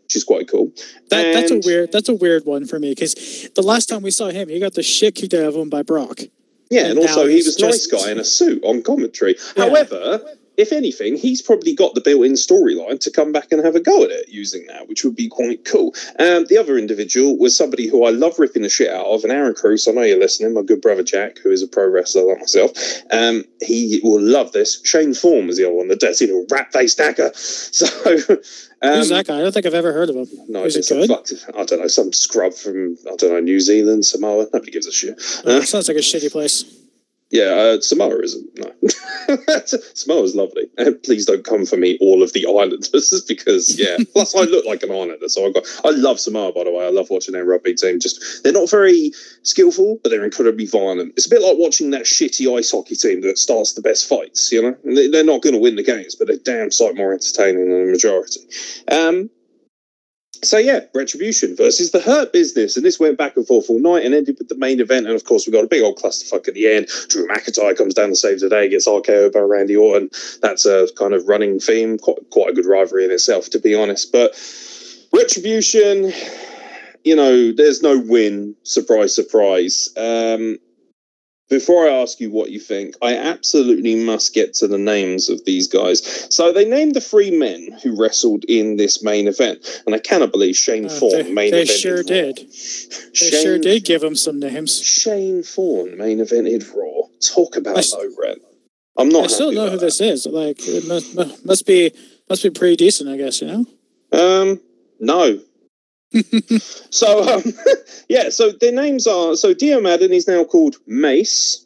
which 0.09 0.15
is 0.15 0.23
quite 0.23 0.47
cool. 0.49 0.71
That, 1.11 1.33
that's 1.33 1.51
a 1.51 1.59
weird. 1.63 1.91
That's 1.91 2.09
a 2.09 2.15
weird 2.15 2.43
one 2.45 2.65
for 2.65 2.79
me 2.79 2.89
because 2.95 3.47
the 3.53 3.61
last 3.61 3.87
time 3.89 4.01
we 4.01 4.09
saw 4.09 4.29
him, 4.29 4.49
he 4.49 4.59
got 4.59 4.73
the 4.73 4.81
shit 4.81 5.13
kicked 5.13 5.35
out 5.35 5.43
of 5.45 5.55
him 5.55 5.69
by 5.69 5.83
Brock. 5.83 6.21
Yeah, 6.71 6.87
and 6.87 6.97
And 6.97 7.07
also 7.07 7.27
he 7.27 7.35
was 7.35 7.59
nice 7.59 7.85
just- 7.87 7.91
guy 7.91 8.11
in 8.11 8.17
a 8.17 8.23
suit 8.23 8.63
on 8.63 8.81
commentary. 8.81 9.35
Yeah. 9.55 9.65
However, 9.65 10.19
if 10.57 10.73
anything, 10.73 11.15
he's 11.15 11.41
probably 11.41 11.73
got 11.73 11.93
the 11.95 12.01
built-in 12.01 12.33
storyline 12.33 12.99
to 12.99 13.11
come 13.11 13.31
back 13.31 13.47
and 13.51 13.63
have 13.63 13.75
a 13.75 13.79
go 13.79 14.03
at 14.03 14.09
it 14.09 14.27
using 14.29 14.65
that, 14.67 14.89
which 14.89 15.05
would 15.05 15.15
be 15.15 15.29
quite 15.29 15.63
cool. 15.63 15.93
Um, 16.19 16.45
the 16.49 16.57
other 16.59 16.77
individual 16.77 17.37
was 17.37 17.55
somebody 17.55 17.87
who 17.87 18.03
I 18.03 18.09
love 18.09 18.37
ripping 18.39 18.63
the 18.63 18.69
shit 18.69 18.89
out 18.91 19.05
of, 19.05 19.23
and 19.23 19.31
Aaron 19.31 19.53
Cruz. 19.53 19.87
I 19.87 19.91
know 19.91 20.01
you're 20.01 20.19
listening, 20.19 20.53
my 20.53 20.61
good 20.63 20.81
brother 20.81 21.01
Jack, 21.03 21.37
who 21.37 21.49
is 21.51 21.63
a 21.63 21.67
pro 21.67 21.87
wrestler 21.87 22.23
like 22.25 22.39
myself. 22.39 22.71
Um, 23.11 23.45
he 23.61 24.01
will 24.03 24.21
love 24.21 24.51
this. 24.51 24.81
Shane 24.83 25.13
Thorne 25.13 25.47
was 25.47 25.57
the 25.57 25.65
other 25.65 25.75
one, 25.75 25.87
the 25.87 25.95
dirty 25.95 26.25
little 26.27 26.45
rat-faced 26.49 26.97
hacker. 26.97 27.31
So. 27.35 28.37
Um, 28.81 28.93
Who's 28.95 29.09
that 29.09 29.27
guy? 29.27 29.37
I 29.37 29.41
don't 29.41 29.51
think 29.51 29.65
I've 29.65 29.73
ever 29.73 29.91
heard 29.91 30.09
of 30.09 30.15
him. 30.15 30.27
no, 30.47 30.63
Is 30.63 30.75
it's 30.75 30.89
it 30.89 30.89
some 30.89 30.99
good? 30.99 31.09
fucked, 31.09 31.33
I 31.57 31.63
don't 31.65 31.81
know, 31.81 31.87
some 31.87 32.13
scrub 32.13 32.53
from 32.53 32.97
I 33.11 33.15
don't 33.17 33.31
know 33.33 33.39
New 33.39 33.59
Zealand, 33.59 34.05
Samoa. 34.05 34.47
Nobody 34.53 34.71
gives 34.71 34.87
a 34.87 34.91
shit. 34.91 35.15
Oh, 35.45 35.59
sounds 35.61 35.87
like 35.89 35.97
a 35.97 36.01
shitty 36.01 36.31
place. 36.31 36.63
Yeah, 37.29 37.43
uh, 37.77 37.81
Samoa 37.81 38.19
isn't. 38.21 38.57
No, 38.57 38.68
Samoa's 39.93 40.35
lovely. 40.35 40.69
And 40.77 41.01
please 41.03 41.25
don't 41.25 41.43
come 41.43 41.65
for 41.65 41.77
me, 41.77 41.97
all 42.01 42.23
of 42.23 42.33
the 42.33 42.45
islanders, 42.45 43.23
because 43.27 43.77
yeah. 43.79 43.97
Plus, 44.13 44.35
I 44.35 44.41
look 44.41 44.65
like 44.65 44.83
an 44.83 44.91
islander, 44.91 45.27
so 45.29 45.45
I 45.47 45.51
got. 45.51 45.65
I 45.85 45.89
love 45.91 46.19
Samoa, 46.19 46.51
by 46.53 46.63
the 46.63 46.71
way. 46.71 46.85
I 46.85 46.89
love 46.89 47.09
watching 47.09 47.33
their 47.33 47.45
rugby 47.45 47.73
team. 47.73 47.99
Just 47.99 48.43
they're 48.43 48.53
not 48.53 48.69
very 48.69 49.11
skillful, 49.43 49.99
but 50.03 50.09
they're 50.09 50.23
incredibly 50.25 50.65
violent. 50.65 51.13
It's 51.17 51.27
a 51.27 51.29
bit 51.29 51.41
like 51.41 51.57
watching 51.57 51.91
that 51.91 52.03
shitty 52.03 52.57
ice 52.57 52.71
hockey 52.71 52.95
team 52.95 53.21
that 53.21 53.37
starts 53.37 53.73
the 53.73 53.81
best 53.81 54.07
fights. 54.07 54.51
You 54.51 54.61
know, 54.61 54.77
And 54.83 54.97
they- 54.97 55.07
they're 55.09 55.23
not 55.23 55.41
going 55.41 55.53
to 55.55 55.59
win 55.59 55.75
the 55.75 55.83
games, 55.83 56.15
but 56.15 56.27
they're 56.27 56.37
damn 56.37 56.71
sight 56.71 56.95
more 56.95 57.13
entertaining 57.13 57.69
than 57.69 57.85
the 57.85 57.91
majority. 57.91 58.41
Um, 58.89 59.29
so 60.41 60.57
yeah, 60.57 60.81
Retribution 60.93 61.55
versus 61.55 61.91
the 61.91 61.99
Hurt 61.99 62.31
Business, 62.31 62.77
and 62.77 62.85
this 62.85 62.99
went 62.99 63.17
back 63.17 63.35
and 63.35 63.45
forth 63.45 63.69
all 63.69 63.79
night 63.79 64.05
and 64.05 64.13
ended 64.13 64.37
with 64.39 64.47
the 64.47 64.57
main 64.57 64.79
event. 64.79 65.07
And 65.07 65.15
of 65.15 65.23
course, 65.25 65.45
we 65.45 65.53
got 65.53 65.63
a 65.63 65.67
big 65.67 65.83
old 65.83 65.97
clusterfuck 65.97 66.47
at 66.47 66.53
the 66.53 66.67
end. 66.67 66.87
Drew 67.09 67.27
McIntyre 67.27 67.75
comes 67.75 67.93
down 67.93 68.09
to 68.09 68.15
save 68.15 68.39
the 68.39 68.49
day, 68.49 68.69
gets 68.69 68.87
RKO 68.87 69.31
by 69.31 69.39
Randy 69.39 69.75
Orton. 69.75 70.09
That's 70.41 70.65
a 70.65 70.87
kind 70.97 71.13
of 71.13 71.27
running 71.27 71.59
theme, 71.59 71.97
quite 71.97 72.17
quite 72.31 72.49
a 72.49 72.53
good 72.53 72.65
rivalry 72.65 73.05
in 73.05 73.11
itself, 73.11 73.49
to 73.51 73.59
be 73.59 73.75
honest. 73.75 74.11
But 74.11 74.31
Retribution, 75.13 76.13
you 77.03 77.15
know, 77.15 77.51
there's 77.51 77.81
no 77.81 77.99
win. 77.99 78.55
Surprise, 78.63 79.15
surprise. 79.15 79.89
Um, 79.97 80.57
before 81.49 81.87
I 81.87 81.91
ask 81.91 82.19
you 82.19 82.31
what 82.31 82.51
you 82.51 82.59
think, 82.59 82.95
I 83.01 83.15
absolutely 83.15 83.95
must 83.95 84.33
get 84.33 84.53
to 84.55 84.67
the 84.67 84.77
names 84.77 85.29
of 85.29 85.43
these 85.45 85.67
guys. 85.67 86.33
So 86.33 86.53
they 86.53 86.65
named 86.65 86.95
the 86.95 87.01
three 87.01 87.31
men 87.31 87.77
who 87.83 87.99
wrestled 87.99 88.45
in 88.45 88.77
this 88.77 89.03
main 89.03 89.27
event, 89.27 89.81
and 89.85 89.95
I 89.95 89.99
cannot 89.99 90.31
believe 90.31 90.55
Shane 90.55 90.85
Uh, 90.85 90.89
Thorne 90.89 91.11
they 91.11 91.31
main 91.31 91.51
they 91.51 91.63
evented 91.63 91.81
sure 91.81 92.03
did. 92.03 92.37
They 92.37 93.13
Shane, 93.13 93.43
sure 93.43 93.57
did 93.59 93.83
give 93.85 94.03
him 94.03 94.15
some 94.15 94.39
names. 94.39 94.79
Shane 94.81 95.43
Thorne 95.43 95.97
main 95.97 96.19
evented 96.19 96.73
Raw. 96.73 97.07
Talk 97.19 97.55
about 97.55 97.77
I 97.77 97.97
low 97.97 98.09
rent. 98.21 98.39
I'm 98.97 99.09
not. 99.09 99.25
I 99.25 99.27
still 99.27 99.51
know 99.51 99.63
who 99.69 99.77
about 99.77 99.79
this 99.81 100.01
is. 100.01 100.25
Like, 100.25 100.57
it 100.59 100.87
must, 100.87 101.45
must 101.45 101.65
be 101.65 101.91
must 102.29 102.43
be 102.43 102.49
pretty 102.49 102.75
decent, 102.75 103.09
I 103.09 103.17
guess. 103.17 103.41
You 103.41 103.47
know. 103.47 103.65
Um, 104.11 104.61
no. 104.99 105.39
So 106.11 107.35
um, 107.35 107.43
yeah, 108.09 108.29
so 108.29 108.51
their 108.51 108.71
names 108.71 109.05
are 109.07 109.35
so 109.35 109.53
Dio 109.53 109.79
Maddin 109.79 110.11
is 110.11 110.27
now 110.27 110.43
called 110.43 110.77
Mace. 110.87 111.65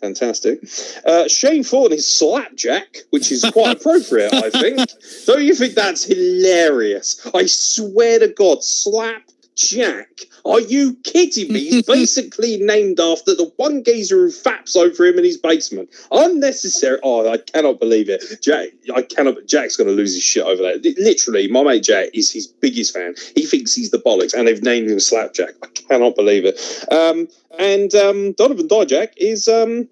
Fantastic. 0.00 0.60
Uh, 1.06 1.26
Shane 1.26 1.64
Thorne 1.64 1.92
is 1.92 2.06
Slapjack, 2.06 2.98
which 3.10 3.32
is 3.32 3.44
quite 3.52 3.76
appropriate, 3.80 4.32
I 4.32 4.50
think. 4.50 4.90
Don't 5.24 5.42
you 5.42 5.54
think 5.54 5.74
that's 5.74 6.04
hilarious? 6.04 7.26
I 7.34 7.46
swear 7.46 8.18
to 8.18 8.28
God, 8.28 8.62
Slapjack. 9.56 10.08
Are 10.44 10.60
you 10.60 10.94
kidding 11.04 11.52
me? 11.52 11.60
He's 11.60 11.86
basically 11.86 12.58
named 12.58 13.00
after 13.00 13.34
the 13.34 13.52
one 13.56 13.82
geezer 13.82 14.16
who 14.16 14.30
faps 14.30 14.76
over 14.76 15.04
him 15.04 15.18
in 15.18 15.24
his 15.24 15.38
basement. 15.38 15.88
Unnecessary. 16.10 16.98
Oh, 17.02 17.28
I 17.28 17.38
cannot 17.38 17.80
believe 17.80 18.08
it. 18.08 18.22
Jack, 18.42 18.68
I 18.94 19.02
cannot. 19.02 19.46
Jack's 19.46 19.76
going 19.76 19.88
to 19.88 19.94
lose 19.94 20.14
his 20.14 20.22
shit 20.22 20.44
over 20.44 20.62
that. 20.62 20.84
Literally, 20.98 21.48
my 21.48 21.62
mate 21.62 21.82
Jack 21.82 22.10
is 22.14 22.30
his 22.30 22.46
biggest 22.46 22.94
fan. 22.94 23.14
He 23.34 23.46
thinks 23.46 23.74
he's 23.74 23.90
the 23.90 23.98
bollocks, 23.98 24.34
and 24.34 24.46
they've 24.46 24.62
named 24.62 24.90
him 24.90 25.00
Slapjack. 25.00 25.54
I 25.62 25.66
cannot 25.68 26.16
believe 26.16 26.44
it. 26.44 26.60
Um, 26.92 27.28
and 27.58 27.94
um, 27.94 28.32
Donovan 28.32 28.68
Dijak 28.68 29.12
is 29.16 29.48
um, 29.48 29.88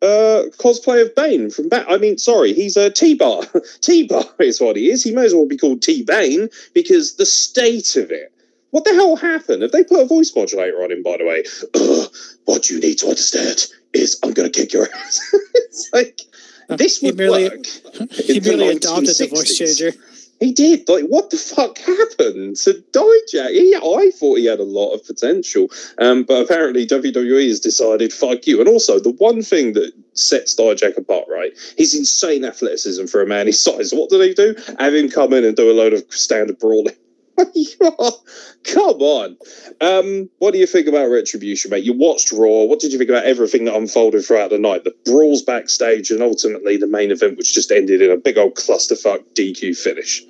uh, 0.00 0.44
cosplay 0.58 1.02
of 1.02 1.14
Bane 1.16 1.50
from 1.50 1.68
Bat. 1.68 1.86
I 1.88 1.98
mean, 1.98 2.18
sorry, 2.18 2.52
he's 2.52 2.76
a 2.76 2.90
T-Bar. 2.90 3.42
T-Bar 3.80 4.24
is 4.38 4.60
what 4.60 4.76
he 4.76 4.90
is. 4.90 5.02
He 5.02 5.12
may 5.12 5.24
as 5.24 5.34
well 5.34 5.46
be 5.46 5.56
called 5.56 5.82
T-Bane 5.82 6.48
because 6.72 7.16
the 7.16 7.26
state 7.26 7.96
of 7.96 8.10
it. 8.12 8.32
What 8.70 8.84
the 8.84 8.94
hell 8.94 9.16
happened? 9.16 9.62
Have 9.62 9.72
they 9.72 9.84
put 9.84 10.00
a 10.00 10.06
voice 10.06 10.32
modulator 10.36 10.82
on 10.82 10.92
him, 10.92 11.02
by 11.02 11.16
the 11.16 11.24
way? 11.24 11.42
Ugh, 11.74 12.08
what 12.44 12.68
you 12.70 12.80
need 12.80 12.96
to 12.98 13.06
understand 13.06 13.66
is 13.94 14.18
I'm 14.22 14.32
going 14.32 14.50
to 14.50 14.60
kick 14.60 14.72
your 14.72 14.88
ass. 14.94 15.20
it's 15.54 15.88
like, 15.92 16.20
this 16.68 16.98
He 17.00 17.06
would 17.06 17.16
merely- 17.16 17.48
work. 17.48 17.66
He 18.12 18.40
merely 18.40 18.68
adopted 18.68 19.16
the 19.16 19.28
voice 19.28 19.56
changer. 19.56 19.92
He 20.40 20.52
did. 20.52 20.88
Like, 20.88 21.04
what 21.06 21.30
the 21.30 21.36
fuck 21.36 21.78
happened 21.78 22.54
to 22.58 22.74
Dijak? 22.92 23.50
He, 23.50 23.74
I 23.74 24.10
thought 24.14 24.38
he 24.38 24.44
had 24.44 24.60
a 24.60 24.64
lot 24.64 24.92
of 24.92 25.04
potential, 25.04 25.66
um, 25.98 26.22
but 26.22 26.42
apparently 26.44 26.86
WWE 26.86 27.48
has 27.48 27.58
decided 27.58 28.12
fuck 28.12 28.46
you. 28.46 28.60
And 28.60 28.68
also, 28.68 29.00
the 29.00 29.10
one 29.10 29.42
thing 29.42 29.72
that 29.72 29.90
sets 30.12 30.54
Dijak 30.54 30.96
apart, 30.96 31.24
right, 31.28 31.50
his 31.76 31.92
insane 31.92 32.44
athleticism 32.44 33.06
for 33.06 33.20
a 33.20 33.26
man 33.26 33.46
his 33.48 33.60
size. 33.60 33.92
What 33.92 34.10
do 34.10 34.18
they 34.18 34.32
do? 34.32 34.54
Have 34.78 34.94
him 34.94 35.08
come 35.10 35.32
in 35.32 35.44
and 35.44 35.56
do 35.56 35.70
a 35.70 35.74
load 35.74 35.92
of 35.92 36.04
standard 36.12 36.60
brawling. 36.60 36.94
Come 38.64 39.00
on. 39.00 39.36
Um, 39.80 40.28
what 40.38 40.52
do 40.52 40.58
you 40.58 40.66
think 40.66 40.88
about 40.88 41.08
Retribution, 41.10 41.70
mate? 41.70 41.84
You 41.84 41.92
watched 41.92 42.32
Raw. 42.32 42.64
What 42.64 42.80
did 42.80 42.92
you 42.92 42.98
think 42.98 43.10
about 43.10 43.24
everything 43.24 43.64
that 43.66 43.76
unfolded 43.76 44.24
throughout 44.24 44.50
the 44.50 44.58
night? 44.58 44.84
The 44.84 44.94
brawls 45.04 45.42
backstage 45.42 46.10
and 46.10 46.22
ultimately 46.22 46.76
the 46.76 46.86
main 46.86 47.10
event, 47.10 47.36
which 47.36 47.54
just 47.54 47.70
ended 47.70 48.02
in 48.02 48.10
a 48.10 48.16
big 48.16 48.38
old 48.38 48.54
clusterfuck 48.54 49.24
DQ 49.34 49.76
finish. 49.76 50.22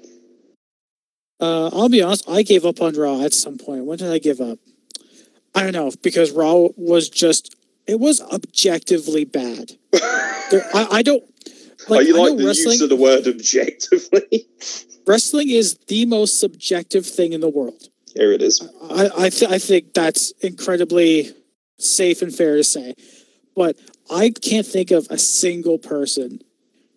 Uh, 1.40 1.71
I'll 1.73 1.88
be 1.88 2.03
honest. 2.03 2.29
I 2.29 2.42
gave 2.42 2.66
up 2.66 2.83
on 2.83 2.94
Raw 2.94 3.23
at 3.23 3.33
some 3.33 3.59
point. 3.59 3.85
When 3.85 3.99
did 3.99 4.12
I 4.12 4.18
give 4.18 4.40
up? 4.40 4.59
I 5.55 5.62
don't 5.62 5.73
know 5.73 5.90
because 6.03 6.31
Raw 6.33 6.68
was 6.77 7.09
just 7.09 7.57
it 7.87 7.99
was 7.99 8.21
objectively 8.21 9.25
bad. 9.25 9.73
There, 10.51 10.64
I, 10.73 10.87
I 10.90 11.03
don't. 11.03 11.23
Like, 11.90 12.07
you 12.07 12.16
I 12.16 12.29
like 12.29 12.38
the 12.38 12.47
wrestling. 12.47 12.73
use 12.73 12.81
of 12.81 12.88
the 12.88 12.97
word 12.97 13.27
objectively? 13.27 14.49
wrestling 15.09 15.49
is 15.49 15.79
the 15.88 16.05
most 16.07 16.38
subjective 16.38 17.07
thing 17.07 17.33
in 17.33 17.40
the 17.40 17.49
world. 17.49 17.88
Here 18.14 18.31
it 18.33 18.42
is. 18.42 18.62
I 18.90 19.11
I, 19.16 19.31
th- 19.31 19.51
I 19.51 19.59
think 19.59 19.94
that's 19.94 20.33
incredibly 20.42 21.33
safe 21.79 22.23
and 22.23 22.35
fair 22.35 22.57
to 22.57 22.64
say, 22.64 22.94
but 23.57 23.77
I 24.11 24.31
can't 24.31 24.66
think 24.66 24.90
of 24.90 25.07
a 25.11 25.18
single 25.18 25.79
person 25.79 26.40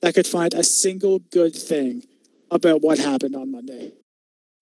that 0.02 0.16
could 0.16 0.28
find 0.28 0.54
a 0.54 0.64
single 0.64 1.20
good 1.20 1.56
thing 1.56 2.04
about 2.50 2.82
what 2.82 2.98
happened 2.98 3.36
on 3.36 3.52
Monday. 3.52 3.94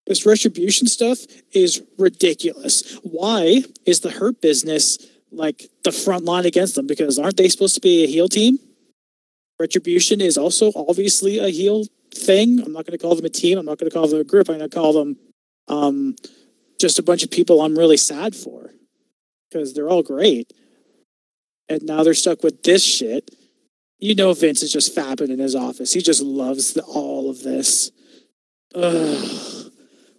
This 0.05 0.25
retribution 0.25 0.87
stuff 0.87 1.19
is 1.51 1.83
ridiculous. 1.97 2.99
Why 3.03 3.63
is 3.85 4.01
the 4.01 4.11
Hurt 4.11 4.41
Business 4.41 4.97
like 5.31 5.69
the 5.83 5.91
front 5.91 6.25
line 6.25 6.45
against 6.45 6.75
them? 6.75 6.87
Because 6.87 7.19
aren't 7.19 7.37
they 7.37 7.47
supposed 7.47 7.75
to 7.75 7.81
be 7.81 8.03
a 8.03 8.07
heel 8.07 8.27
team? 8.27 8.59
Retribution 9.59 10.19
is 10.19 10.37
also 10.37 10.71
obviously 10.75 11.37
a 11.37 11.49
heel 11.49 11.85
thing. 12.13 12.59
I'm 12.59 12.73
not 12.73 12.85
going 12.85 12.97
to 12.97 13.01
call 13.01 13.15
them 13.15 13.25
a 13.25 13.29
team. 13.29 13.57
I'm 13.57 13.65
not 13.65 13.77
going 13.77 13.89
to 13.89 13.95
call 13.95 14.07
them 14.07 14.19
a 14.19 14.23
group. 14.23 14.49
I'm 14.49 14.57
going 14.57 14.69
to 14.69 14.75
call 14.75 14.93
them 14.93 15.17
um, 15.67 16.15
just 16.79 16.99
a 16.99 17.03
bunch 17.03 17.23
of 17.23 17.31
people 17.31 17.61
I'm 17.61 17.77
really 17.77 17.97
sad 17.97 18.35
for 18.35 18.71
because 19.49 19.73
they're 19.73 19.89
all 19.89 20.03
great. 20.03 20.51
And 21.67 21.83
now 21.83 22.03
they're 22.03 22.13
stuck 22.13 22.43
with 22.43 22.63
this 22.63 22.83
shit. 22.83 23.31
You 23.99 24.15
know, 24.15 24.33
Vince 24.33 24.63
is 24.63 24.71
just 24.71 24.95
fapping 24.95 25.29
in 25.29 25.39
his 25.39 25.55
office. 25.55 25.93
He 25.93 26.01
just 26.01 26.21
loves 26.21 26.73
the, 26.73 26.83
all 26.83 27.29
of 27.29 27.43
this. 27.43 27.91
Ugh. 28.73 29.71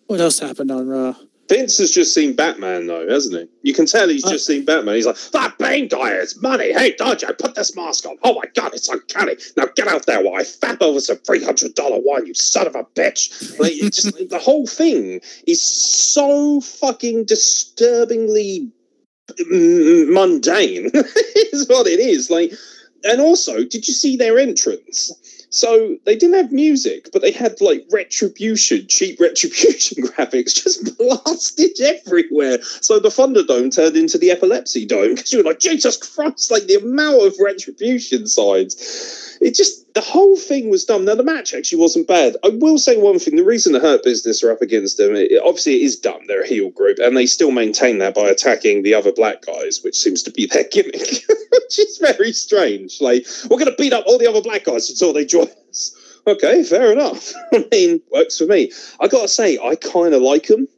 What 0.06 0.20
else 0.20 0.38
happened 0.38 0.70
on 0.70 0.88
Raw? 0.88 1.14
Vince 1.50 1.78
has 1.78 1.90
just 1.90 2.14
seen 2.14 2.32
Batman, 2.34 2.86
though, 2.86 3.08
hasn't 3.08 3.36
he? 3.36 3.68
You 3.68 3.74
can 3.74 3.84
tell 3.84 4.08
he's 4.08 4.24
Uh, 4.24 4.30
just 4.30 4.46
seen 4.46 4.64
Batman. 4.64 4.94
He's 4.94 5.04
like, 5.04 5.18
that 5.32 5.58
Bane 5.58 5.88
guy 5.88 6.12
is 6.12 6.40
money. 6.40 6.72
Hey, 6.72 6.92
Dojo, 6.92 7.36
put 7.36 7.56
this 7.56 7.74
mask 7.74 8.06
on. 8.06 8.16
Oh 8.22 8.34
my 8.34 8.44
God, 8.54 8.72
it's 8.72 8.88
uncanny. 8.88 9.34
Now 9.56 9.66
get 9.74 9.88
out 9.88 10.06
there 10.06 10.22
while 10.22 10.40
I 10.40 10.44
fap 10.44 10.80
over 10.80 11.00
some 11.00 11.16
$300 11.16 11.74
wine, 12.04 12.26
you 12.26 12.34
son 12.34 12.68
of 12.68 12.76
a 12.76 12.84
bitch. 12.84 13.58
Like, 13.58 13.72
just, 13.92 14.16
the 14.30 14.38
whole 14.38 14.68
thing 14.68 15.20
is 15.48 15.60
so 15.60 16.60
fucking 16.60 17.24
disturbingly 17.24 18.70
mundane, 19.48 20.90
is 20.94 21.68
what 21.68 21.88
it 21.88 21.98
is. 21.98 22.30
Like, 22.30 22.52
and 23.02 23.20
also, 23.20 23.64
did 23.64 23.88
you 23.88 23.94
see 23.94 24.16
their 24.16 24.38
entrance? 24.38 25.10
So 25.50 25.96
they 26.06 26.14
didn't 26.14 26.36
have 26.36 26.52
music, 26.52 27.08
but 27.12 27.22
they 27.22 27.32
had 27.32 27.60
like 27.60 27.84
retribution, 27.92 28.86
cheap 28.88 29.20
retribution 29.20 30.04
graphics 30.06 30.62
just 30.62 30.96
blasted 30.98 31.80
everywhere. 31.80 32.62
So 32.62 33.00
the 33.00 33.08
Thunderdome 33.08 33.74
turned 33.74 33.96
into 33.96 34.16
the 34.16 34.30
Epilepsy 34.30 34.86
Dome 34.86 35.16
because 35.16 35.32
you 35.32 35.40
were 35.40 35.44
like, 35.44 35.58
Jesus 35.58 35.96
Christ, 35.96 36.52
like 36.52 36.66
the 36.66 36.76
amount 36.76 37.26
of 37.26 37.34
retribution 37.40 38.28
signs. 38.28 39.38
It 39.40 39.56
just, 39.56 39.89
the 39.94 40.00
whole 40.00 40.36
thing 40.36 40.70
was 40.70 40.84
dumb. 40.84 41.04
Now, 41.04 41.14
the 41.14 41.22
match 41.22 41.54
actually 41.54 41.80
wasn't 41.80 42.06
bad. 42.06 42.36
I 42.44 42.48
will 42.48 42.78
say 42.78 42.96
one 42.96 43.18
thing 43.18 43.36
the 43.36 43.44
reason 43.44 43.72
the 43.72 43.80
Hurt 43.80 44.04
Business 44.04 44.42
are 44.42 44.52
up 44.52 44.62
against 44.62 44.98
them, 44.98 45.16
it, 45.16 45.32
obviously, 45.44 45.76
it 45.76 45.84
is 45.84 45.98
dumb. 45.98 46.20
They're 46.26 46.42
a 46.42 46.46
heel 46.46 46.70
group, 46.70 46.98
and 46.98 47.16
they 47.16 47.26
still 47.26 47.50
maintain 47.50 47.98
that 47.98 48.14
by 48.14 48.28
attacking 48.28 48.82
the 48.82 48.94
other 48.94 49.12
black 49.12 49.42
guys, 49.42 49.80
which 49.82 49.96
seems 49.96 50.22
to 50.24 50.30
be 50.30 50.46
their 50.46 50.64
gimmick, 50.64 50.94
which 51.52 51.78
is 51.78 51.98
very 51.98 52.32
strange. 52.32 53.00
Like, 53.00 53.26
we're 53.44 53.58
going 53.58 53.70
to 53.70 53.82
beat 53.82 53.92
up 53.92 54.04
all 54.06 54.18
the 54.18 54.28
other 54.28 54.42
black 54.42 54.64
guys 54.64 54.88
until 54.90 55.12
they 55.12 55.24
join 55.24 55.48
us. 55.68 55.96
Okay, 56.26 56.62
fair 56.62 56.92
enough. 56.92 57.32
I 57.52 57.66
mean, 57.72 58.00
works 58.12 58.38
for 58.38 58.46
me. 58.46 58.70
I 59.00 59.08
gotta 59.08 59.26
say, 59.26 59.58
I 59.58 59.74
kind 59.74 60.12
of 60.12 60.20
like 60.20 60.48
them. 60.48 60.68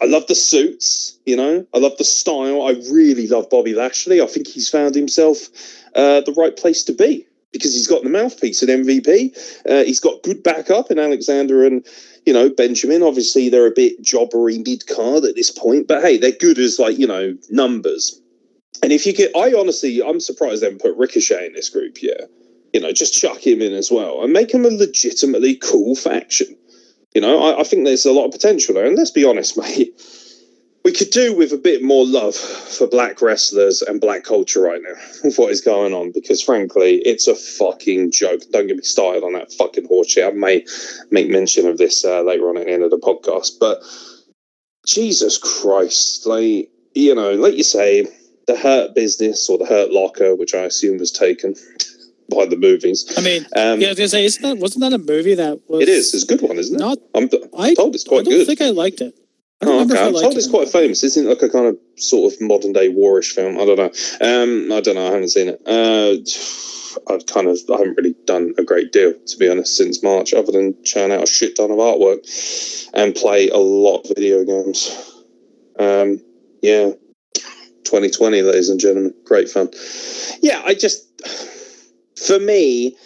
I 0.00 0.06
love 0.06 0.26
the 0.26 0.34
suits, 0.34 1.18
you 1.26 1.36
know. 1.36 1.66
I 1.74 1.78
love 1.78 1.96
the 1.98 2.04
style. 2.04 2.62
I 2.62 2.70
really 2.90 3.26
love 3.26 3.48
Bobby 3.50 3.74
Lashley. 3.74 4.22
I 4.22 4.26
think 4.26 4.46
he's 4.46 4.70
found 4.70 4.94
himself 4.94 5.48
uh, 5.94 6.22
the 6.22 6.34
right 6.36 6.56
place 6.56 6.82
to 6.84 6.92
be 6.92 7.26
because 7.56 7.74
he's 7.74 7.86
got 7.86 8.02
the 8.02 8.10
mouthpiece 8.10 8.62
at 8.62 8.68
MVP. 8.68 9.36
Uh, 9.68 9.84
he's 9.84 10.00
got 10.00 10.22
good 10.22 10.42
backup 10.42 10.90
in 10.90 10.98
Alexander 10.98 11.64
and 11.64 11.86
you 12.24 12.32
know 12.32 12.48
Benjamin. 12.48 13.02
Obviously, 13.02 13.48
they're 13.48 13.66
a 13.66 13.74
bit 13.74 14.02
jobbery 14.02 14.64
mid 14.64 14.86
card 14.86 15.24
at 15.24 15.34
this 15.34 15.50
point, 15.50 15.88
but 15.88 16.02
hey, 16.02 16.16
they're 16.16 16.32
good 16.32 16.58
as 16.58 16.78
like 16.78 16.98
you 16.98 17.06
know 17.06 17.36
numbers. 17.50 18.20
And 18.82 18.92
if 18.92 19.06
you 19.06 19.12
get, 19.12 19.34
I 19.36 19.52
honestly, 19.54 20.02
I'm 20.02 20.20
surprised 20.20 20.62
they 20.62 20.66
haven't 20.66 20.82
put 20.82 20.96
Ricochet 20.96 21.46
in 21.46 21.54
this 21.54 21.70
group 21.70 22.02
Yeah, 22.02 22.26
You 22.72 22.80
know, 22.80 22.92
just 22.92 23.14
chuck 23.14 23.38
him 23.38 23.62
in 23.62 23.72
as 23.72 23.90
well 23.90 24.22
and 24.22 24.32
make 24.32 24.52
him 24.52 24.64
a 24.64 24.68
legitimately 24.68 25.56
cool 25.56 25.96
faction. 25.96 26.56
You 27.14 27.22
know, 27.22 27.42
I, 27.42 27.60
I 27.60 27.64
think 27.64 27.84
there's 27.84 28.04
a 28.04 28.12
lot 28.12 28.26
of 28.26 28.32
potential 28.32 28.74
there. 28.74 28.86
And 28.86 28.96
let's 28.96 29.10
be 29.10 29.24
honest, 29.24 29.56
mate, 29.58 29.98
we 30.86 30.92
could 30.92 31.10
do 31.10 31.34
with 31.34 31.52
a 31.52 31.56
bit 31.58 31.82
more 31.82 32.06
love 32.06 32.36
for 32.36 32.86
black 32.86 33.20
wrestlers 33.20 33.82
and 33.82 34.00
black 34.00 34.22
culture 34.22 34.60
right 34.60 34.80
now 34.80 34.94
with 35.24 35.36
what 35.36 35.50
is 35.50 35.60
going 35.60 35.92
on 35.92 36.12
because, 36.14 36.40
frankly, 36.40 36.98
it's 36.98 37.26
a 37.26 37.34
fucking 37.34 38.12
joke. 38.12 38.42
Don't 38.52 38.68
get 38.68 38.76
me 38.76 38.84
started 38.84 39.24
on 39.24 39.32
that 39.32 39.52
fucking 39.54 39.88
horseshit. 39.88 40.28
I 40.28 40.30
may 40.30 40.64
make 41.10 41.28
mention 41.28 41.66
of 41.66 41.76
this 41.76 42.04
uh, 42.04 42.22
later 42.22 42.48
on 42.48 42.56
at 42.56 42.66
the 42.66 42.72
end 42.72 42.84
of 42.84 42.92
the 42.92 42.98
podcast, 42.98 43.54
but 43.58 43.80
Jesus 44.86 45.38
Christ, 45.38 46.24
like, 46.24 46.70
you 46.94 47.16
know, 47.16 47.32
like 47.32 47.54
you 47.54 47.64
say, 47.64 48.06
the 48.46 48.56
Hurt 48.56 48.94
business 48.94 49.50
or 49.50 49.58
the 49.58 49.66
Hurt 49.66 49.90
Locker, 49.90 50.36
which 50.36 50.54
I 50.54 50.60
assume 50.60 50.98
was 50.98 51.10
taken 51.10 51.56
by 52.30 52.46
the 52.46 52.56
movies. 52.56 53.12
I 53.18 53.22
mean, 53.22 53.44
Um, 53.56 53.80
yeah, 53.80 53.88
I 53.88 53.90
was 53.90 53.98
gonna 53.98 54.08
say, 54.08 54.24
isn't 54.24 54.42
that 54.42 54.58
wasn't 54.58 54.82
that 54.82 54.92
a 54.92 54.98
movie 54.98 55.34
that 55.34 55.68
was? 55.68 55.82
It 55.82 55.88
is. 55.88 56.14
It's 56.14 56.22
a 56.22 56.26
good 56.28 56.48
one, 56.48 56.58
isn't 56.58 56.76
it? 56.76 56.78
Not. 56.78 56.98
I'm, 57.12 57.28
I, 57.58 57.74
told 57.74 57.96
it's 57.96 58.04
quite 58.04 58.24
good. 58.24 58.34
I 58.34 58.36
don't 58.36 58.46
good. 58.46 58.58
think 58.58 58.60
I 58.60 58.70
liked 58.70 59.00
it. 59.00 59.16
Oh, 59.62 59.84
okay. 59.84 60.06
I'm 60.06 60.12
told 60.12 60.34
it. 60.34 60.36
it's 60.36 60.50
quite 60.50 60.68
famous. 60.68 61.02
Isn't 61.02 61.26
it 61.26 61.28
like 61.28 61.42
a 61.42 61.48
kind 61.48 61.66
of 61.66 61.78
sort 61.96 62.32
of 62.32 62.40
modern 62.40 62.72
day 62.72 62.92
warish 62.92 63.32
film? 63.32 63.58
I 63.58 63.64
don't 63.64 63.78
know. 63.78 63.90
Um, 64.20 64.70
I 64.72 64.80
don't 64.80 64.96
know. 64.96 65.08
I 65.08 65.12
haven't 65.12 65.30
seen 65.30 65.48
it. 65.48 65.62
Uh, 65.66 66.16
I've 67.08 67.26
kind 67.26 67.48
of 67.48 67.58
I 67.72 67.78
haven't 67.78 67.96
really 67.96 68.14
done 68.26 68.54
a 68.58 68.64
great 68.64 68.92
deal 68.92 69.14
to 69.14 69.36
be 69.38 69.48
honest 69.48 69.76
since 69.76 70.02
March, 70.02 70.34
other 70.34 70.52
than 70.52 70.82
churn 70.84 71.10
out 71.10 71.22
a 71.22 71.26
shit 71.26 71.56
ton 71.56 71.70
of 71.70 71.78
artwork 71.78 72.90
and 72.94 73.14
play 73.14 73.48
a 73.48 73.58
lot 73.58 74.00
of 74.00 74.16
video 74.16 74.44
games. 74.44 75.14
Um, 75.78 76.20
yeah, 76.62 76.90
2020, 77.84 78.42
ladies 78.42 78.68
and 78.68 78.80
gentlemen, 78.80 79.14
great 79.24 79.48
fun. 79.48 79.70
Yeah, 80.40 80.62
I 80.64 80.74
just 80.74 81.06
for 82.26 82.38
me, 82.38 82.96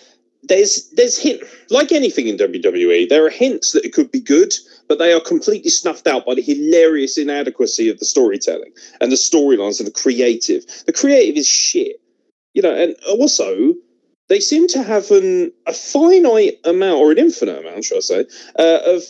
there's 0.44 0.88
there's 0.90 1.18
hint 1.18 1.42
like 1.68 1.92
anything 1.92 2.28
in 2.28 2.36
WWE. 2.36 3.08
There 3.08 3.26
are 3.26 3.30
hints 3.30 3.72
that 3.72 3.84
it 3.84 3.92
could 3.92 4.10
be 4.10 4.20
good, 4.20 4.52
but 4.90 4.98
they 4.98 5.12
are 5.12 5.20
completely 5.20 5.70
snuffed 5.70 6.08
out 6.08 6.26
by 6.26 6.34
the 6.34 6.42
hilarious 6.42 7.16
inadequacy 7.16 7.88
of 7.88 8.00
the 8.00 8.04
storytelling 8.04 8.72
and 9.00 9.12
the 9.12 9.16
storylines 9.16 9.78
and 9.78 9.86
the 9.86 9.92
creative. 9.92 10.64
The 10.84 10.92
creative 10.92 11.36
is 11.36 11.46
shit, 11.46 12.00
you 12.54 12.60
know. 12.60 12.74
And 12.74 12.96
also, 13.08 13.74
they 14.28 14.40
seem 14.40 14.66
to 14.66 14.82
have 14.82 15.12
an 15.12 15.52
a 15.68 15.72
finite 15.72 16.58
amount 16.64 16.98
or 16.98 17.12
an 17.12 17.18
infinite 17.18 17.60
amount, 17.60 17.84
should 17.84 17.98
I 17.98 18.00
say, 18.00 18.26
uh, 18.58 18.80
of 18.84 19.04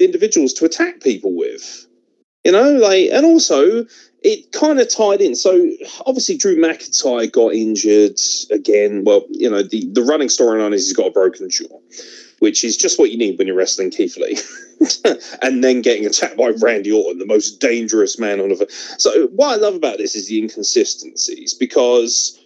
individuals 0.00 0.52
to 0.54 0.64
attack 0.64 1.00
people 1.00 1.32
with. 1.36 1.86
You 2.44 2.50
know, 2.50 2.72
like, 2.72 3.10
and 3.12 3.24
also 3.24 3.86
it 4.24 4.50
kind 4.50 4.80
of 4.80 4.88
tied 4.92 5.20
in. 5.20 5.36
So 5.36 5.70
obviously, 6.06 6.38
Drew 6.38 6.56
McIntyre 6.56 7.30
got 7.30 7.54
injured 7.54 8.18
again. 8.50 9.04
Well, 9.04 9.26
you 9.30 9.48
know, 9.48 9.62
the, 9.62 9.86
the 9.92 10.02
running 10.02 10.28
storyline 10.28 10.74
is 10.74 10.88
he's 10.88 10.96
got 10.96 11.06
a 11.06 11.12
broken 11.12 11.48
jaw, 11.50 11.78
which 12.40 12.64
is 12.64 12.76
just 12.76 12.98
what 12.98 13.10
you 13.10 13.16
need 13.16 13.38
when 13.38 13.46
you're 13.46 13.56
wrestling 13.56 13.90
Keith 13.90 14.16
Lee. 14.16 14.38
and 15.42 15.62
then 15.62 15.82
getting 15.82 16.06
attacked 16.06 16.36
by 16.36 16.48
Randy 16.60 16.90
Orton, 16.90 17.18
the 17.18 17.26
most 17.26 17.60
dangerous 17.60 18.18
man 18.18 18.40
on 18.40 18.50
earth. 18.50 18.70
So 18.98 19.28
what 19.28 19.52
I 19.52 19.56
love 19.56 19.74
about 19.74 19.98
this 19.98 20.16
is 20.16 20.28
the 20.28 20.38
inconsistencies 20.38 21.54
because 21.54 22.38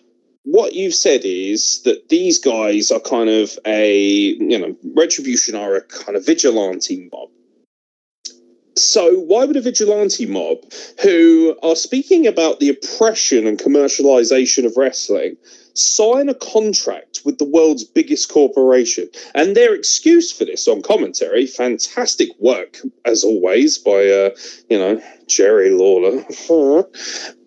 what 0.45 0.75
you've 0.75 0.95
said 0.95 1.23
is 1.25 1.83
that 1.83 2.09
these 2.09 2.39
guys 2.39 2.91
are 2.91 3.01
kind 3.01 3.31
of 3.31 3.59
a 3.67 3.99
you 4.35 4.59
know 4.59 4.77
retribution 4.95 5.55
are 5.55 5.75
a 5.75 5.81
kind 5.83 6.17
of 6.17 6.27
vigilante 6.27 7.09
mob 7.11 7.31
so 8.77 9.15
why 9.21 9.45
would 9.45 9.57
a 9.57 9.61
vigilante 9.61 10.27
mob 10.27 10.59
who 11.03 11.57
are 11.63 11.77
speaking 11.77 12.27
about 12.27 12.61
the 12.61 12.69
oppression 12.69 13.47
and 13.47 13.59
commercialization 13.59 14.67
of 14.67 14.77
wrestling 14.77 15.37
sign 15.75 16.29
a 16.29 16.35
contract 16.35 17.21
with 17.25 17.39
the 17.39 17.45
world's 17.45 17.85
biggest 17.85 18.31
corporation 18.31 19.09
and 19.35 19.57
their 19.57 19.75
excuse 19.75 20.31
for 20.31 20.45
this 20.45 20.67
on 20.69 20.81
commentary 20.83 21.47
fantastic 21.47 22.29
work 22.39 22.79
as 23.05 23.25
always 23.25 23.77
by 23.79 24.07
uh 24.09 24.31
you 24.71 24.79
know 24.79 25.03
jerry 25.27 25.71
lawler 25.71 26.25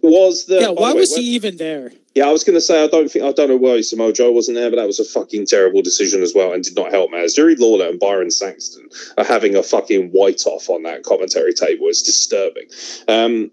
was 0.02 0.46
that 0.48 0.62
Yeah, 0.62 0.70
why 0.70 0.94
way, 0.94 1.00
was 1.00 1.16
he 1.16 1.24
even 1.24 1.58
there? 1.58 1.92
yeah, 2.16 2.28
I 2.28 2.32
was 2.32 2.44
going 2.44 2.56
to 2.56 2.62
say 2.62 2.84
I 2.84 2.88
don't 2.88 3.10
think 3.12 3.24
I 3.26 3.32
don't 3.32 3.50
know 3.50 3.58
why 3.58 3.82
Samoa 3.82 4.12
Joe 4.12 4.32
wasn't 4.32 4.56
there, 4.56 4.70
but 4.72 4.78
that 4.78 4.88
was 4.88 5.00
a 5.00 5.06
fucking 5.06 5.46
terrible 5.46 5.82
decision 5.82 6.22
as 6.24 6.34
well, 6.34 6.52
and 6.52 6.63
did 6.63 6.76
not 6.76 6.92
help 6.92 7.12
matters. 7.12 7.34
Jerry 7.36 7.56
Lawler 7.56 7.88
and 7.88 8.00
Byron 8.00 8.32
Saxton 8.32 8.90
are 9.18 9.24
having 9.24 9.56
a 9.56 9.62
fucking 9.62 10.10
white 10.10 10.42
off 10.48 10.70
on 10.70 10.82
that 10.84 11.04
commentary 11.04 11.54
table. 11.54 11.88
It's 11.88 12.02
disturbing. 12.02 12.66
Um, 13.08 13.52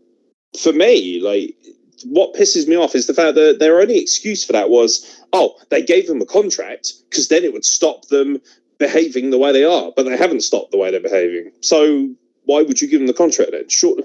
for 0.58 0.72
me, 0.72 1.20
like 1.20 1.54
what 2.04 2.34
pisses 2.34 2.68
me 2.68 2.76
off 2.76 2.94
is 2.94 3.06
the 3.06 3.14
fact 3.14 3.34
that 3.34 3.58
their 3.58 3.80
only 3.80 3.98
excuse 3.98 4.44
for 4.44 4.52
that 4.52 4.70
was, 4.70 5.20
oh, 5.32 5.54
they 5.70 5.82
gave 5.82 6.06
them 6.06 6.20
a 6.20 6.26
contract 6.26 6.92
because 7.08 7.28
then 7.28 7.44
it 7.44 7.52
would 7.52 7.64
stop 7.64 8.06
them 8.08 8.40
behaving 8.78 9.30
the 9.30 9.38
way 9.38 9.52
they 9.52 9.64
are, 9.64 9.92
but 9.96 10.04
they 10.04 10.16
haven't 10.16 10.42
stopped 10.42 10.70
the 10.70 10.78
way 10.78 10.90
they're 10.90 11.00
behaving. 11.00 11.50
So 11.60 12.10
why 12.44 12.62
would 12.62 12.80
you 12.80 12.88
give 12.88 13.00
them 13.00 13.06
the 13.06 13.14
contract 13.14 13.52
then? 13.52 13.68
Sure, 13.68 13.96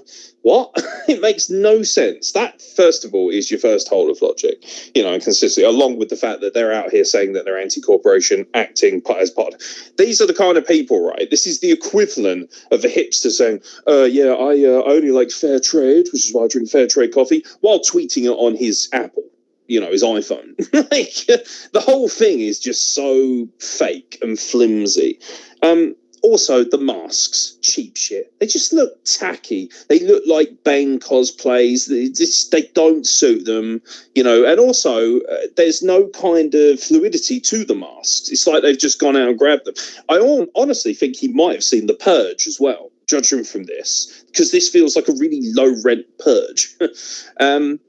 what? 0.42 0.72
it 1.08 1.20
makes 1.20 1.50
no 1.50 1.82
sense. 1.82 2.32
That 2.32 2.60
first 2.60 3.04
of 3.04 3.14
all 3.14 3.30
is 3.30 3.50
your 3.50 3.60
first 3.60 3.88
hole 3.88 4.10
of 4.10 4.20
logic, 4.22 4.64
you 4.94 5.02
know, 5.02 5.12
and 5.12 5.22
consistency, 5.22 5.62
along 5.62 5.98
with 5.98 6.08
the 6.08 6.16
fact 6.16 6.40
that 6.40 6.54
they're 6.54 6.72
out 6.72 6.90
here 6.90 7.04
saying 7.04 7.32
that 7.34 7.44
they're 7.44 7.58
anti-corporation, 7.58 8.46
acting 8.54 9.02
as 9.18 9.30
part. 9.30 9.54
These 9.98 10.20
are 10.20 10.26
the 10.26 10.34
kind 10.34 10.56
of 10.56 10.66
people, 10.66 11.06
right? 11.06 11.28
This 11.30 11.46
is 11.46 11.60
the 11.60 11.72
equivalent 11.72 12.50
of 12.70 12.84
a 12.84 12.88
hipster 12.88 13.30
saying, 13.30 13.60
uh, 13.86 14.04
"Yeah, 14.04 14.32
I 14.32 14.64
uh, 14.64 14.82
only 14.86 15.10
like 15.10 15.30
fair 15.30 15.60
trade, 15.60 16.06
which 16.12 16.28
is 16.28 16.32
why 16.32 16.44
I 16.44 16.48
drink 16.48 16.70
fair 16.70 16.86
trade 16.86 17.12
coffee," 17.12 17.44
while 17.60 17.80
tweeting 17.80 18.24
it 18.24 18.30
on 18.30 18.56
his 18.56 18.88
Apple 18.92 19.24
you 19.70 19.80
know 19.80 19.90
his 19.90 20.02
iphone 20.02 20.58
like 20.90 21.26
the 21.72 21.80
whole 21.80 22.08
thing 22.08 22.40
is 22.40 22.58
just 22.58 22.92
so 22.92 23.48
fake 23.60 24.18
and 24.20 24.36
flimsy 24.36 25.18
um 25.62 25.94
also 26.22 26.64
the 26.64 26.78
masks 26.78 27.56
cheap 27.62 27.96
shit. 27.96 28.32
They 28.40 28.46
just 28.46 28.72
look 28.72 29.04
tacky. 29.04 29.70
They 29.88 30.00
look 30.00 30.22
like 30.26 30.64
bane 30.64 31.00
cosplays. 31.00 31.88
They 31.88 32.08
just 32.08 32.50
they 32.50 32.62
don't 32.74 33.06
suit 33.06 33.44
them 33.44 33.82
you 34.14 34.22
know. 34.22 34.44
And 34.44 34.60
also 34.60 35.20
uh, 35.20 35.46
there's 35.56 35.82
no 35.82 36.08
kind 36.08 36.54
of 36.54 36.80
fluidity 36.80 37.40
to 37.40 37.64
the 37.64 37.74
masks. 37.74 38.28
It's 38.28 38.46
like 38.46 38.62
they've 38.62 38.78
just 38.78 39.00
gone 39.00 39.16
out 39.16 39.28
and 39.28 39.38
grabbed 39.38 39.66
them. 39.66 39.74
I 40.08 40.46
honestly 40.54 40.94
think 40.94 41.16
he 41.16 41.28
might 41.28 41.54
have 41.54 41.64
seen 41.64 41.86
the 41.86 41.94
purge 41.94 42.46
as 42.46 42.58
well 42.60 42.90
judging 43.06 43.42
from 43.42 43.64
this 43.64 44.24
because 44.26 44.52
this 44.52 44.68
feels 44.68 44.94
like 44.94 45.08
a 45.08 45.12
really 45.18 45.40
low 45.54 45.74
rent 45.84 46.06
purge. 46.18 46.76
Um 47.40 47.80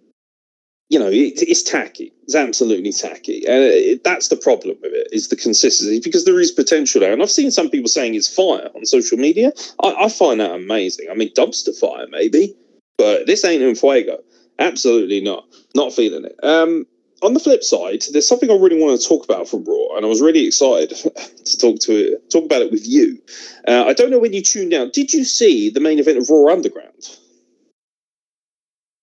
you 0.92 1.00
know, 1.00 1.08
it, 1.08 1.42
it's 1.42 1.64
tacky. 1.64 2.12
It's 2.24 2.36
absolutely 2.36 2.92
tacky, 2.92 3.46
and 3.48 3.64
it, 3.64 4.04
that's 4.04 4.28
the 4.28 4.36
problem 4.36 4.76
with 4.82 4.92
it 4.92 5.08
is 5.14 5.30
the 5.30 5.38
consistency 5.38 6.02
because 6.04 6.26
there 6.26 6.40
is 6.40 6.52
potential 6.52 7.00
there. 7.00 7.14
And 7.14 7.22
I've 7.22 7.32
seen 7.32 7.50
some 7.50 7.70
people 7.70 7.88
saying 7.88 8.14
it's 8.14 8.34
fire 8.34 8.70
on 8.76 8.86
social 8.86 9.18
media. 9.18 9.54
I, 9.82 9.96
I 10.02 10.10
find 10.10 10.42
that 10.42 10.52
amazing. 10.52 11.08
I 11.10 11.16
mean, 11.16 11.34
dumpster 11.34 11.74
fire 11.80 12.08
maybe, 12.10 12.54
but 12.98 13.26
this 13.26 13.46
ain't 13.46 13.64
in 13.64 13.74
fuego. 13.74 14.18
Absolutely 14.60 15.22
not. 15.22 15.46
Not 15.76 15.94
feeling 15.94 16.26
it. 16.26 16.36
Um, 16.44 16.86
on 17.22 17.34
the 17.34 17.40
flip 17.40 17.64
side, 17.64 18.04
there's 18.12 18.28
something 18.28 18.52
I 18.52 18.56
really 18.56 18.78
want 18.78 19.00
to 19.00 19.08
talk 19.08 19.24
about 19.24 19.48
from 19.48 19.64
Raw, 19.64 19.96
and 19.96 20.06
I 20.06 20.10
was 20.10 20.22
really 20.22 20.46
excited 20.46 20.90
to 21.46 21.58
talk 21.58 21.80
to 21.80 22.18
talk 22.30 22.44
about 22.44 22.64
it 22.64 22.72
with 22.72 22.86
you. 22.86 23.18
Uh, 23.66 23.86
I 23.88 23.94
don't 23.94 24.12
know 24.12 24.20
when 24.20 24.34
you 24.34 24.42
tuned 24.42 24.74
out. 24.74 24.92
Did 24.92 25.14
you 25.14 25.24
see 25.24 25.70
the 25.70 25.80
main 25.80 26.00
event 26.00 26.18
of 26.18 26.30
Raw 26.30 26.52
Underground? 26.52 27.18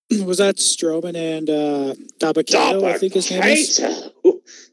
Was 0.25 0.39
that 0.39 0.55
Strowman 0.55 1.15
and 1.15 1.49
uh, 1.49 1.93
Dabba-Kato, 2.19 2.85
I 2.85 2.97
think 2.97 3.13
his 3.13 3.29
name 3.29 3.43
is? 3.43 3.79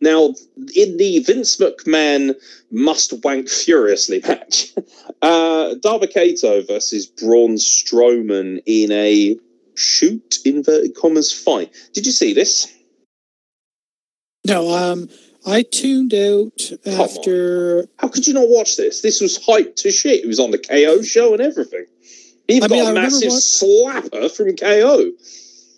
Now, 0.01 0.35
in 0.75 0.96
the 0.96 1.22
Vince 1.27 1.57
McMahon 1.59 2.35
must 2.70 3.12
wank 3.25 3.49
furiously 3.49 4.20
match, 4.20 4.72
uh, 5.22 5.75
Dabba-Kato 5.81 6.62
versus 6.62 7.07
Braun 7.07 7.57
Strowman 7.57 8.62
in 8.66 8.92
a 8.92 9.37
shoot 9.75 10.38
inverted 10.44 10.94
commas 10.94 11.33
fight. 11.33 11.70
Did 11.92 12.07
you 12.07 12.12
see 12.12 12.33
this? 12.33 12.72
No, 14.46 14.70
um, 14.70 15.09
I 15.44 15.62
tuned 15.62 16.14
out 16.14 16.72
after. 16.87 17.87
How 17.99 18.09
could 18.09 18.27
you 18.27 18.35
not 18.35 18.49
watch 18.49 18.77
this? 18.77 19.03
This 19.03 19.20
was 19.20 19.38
hyped 19.38 19.77
to 19.77 19.90
shit. 19.90 20.25
It 20.25 20.27
was 20.27 20.40
on 20.40 20.51
the 20.51 20.59
KO 20.59 21.03
show 21.03 21.33
and 21.33 21.42
everything. 21.42 21.87
He 22.48 22.59
I 22.62 22.68
mean, 22.68 22.68
got 22.68 22.78
I 22.78 22.80
a 22.82 22.94
remember 22.94 23.11
massive 23.26 23.32
slapper 23.32 24.30
from 24.30 24.56
KO. 24.56 25.12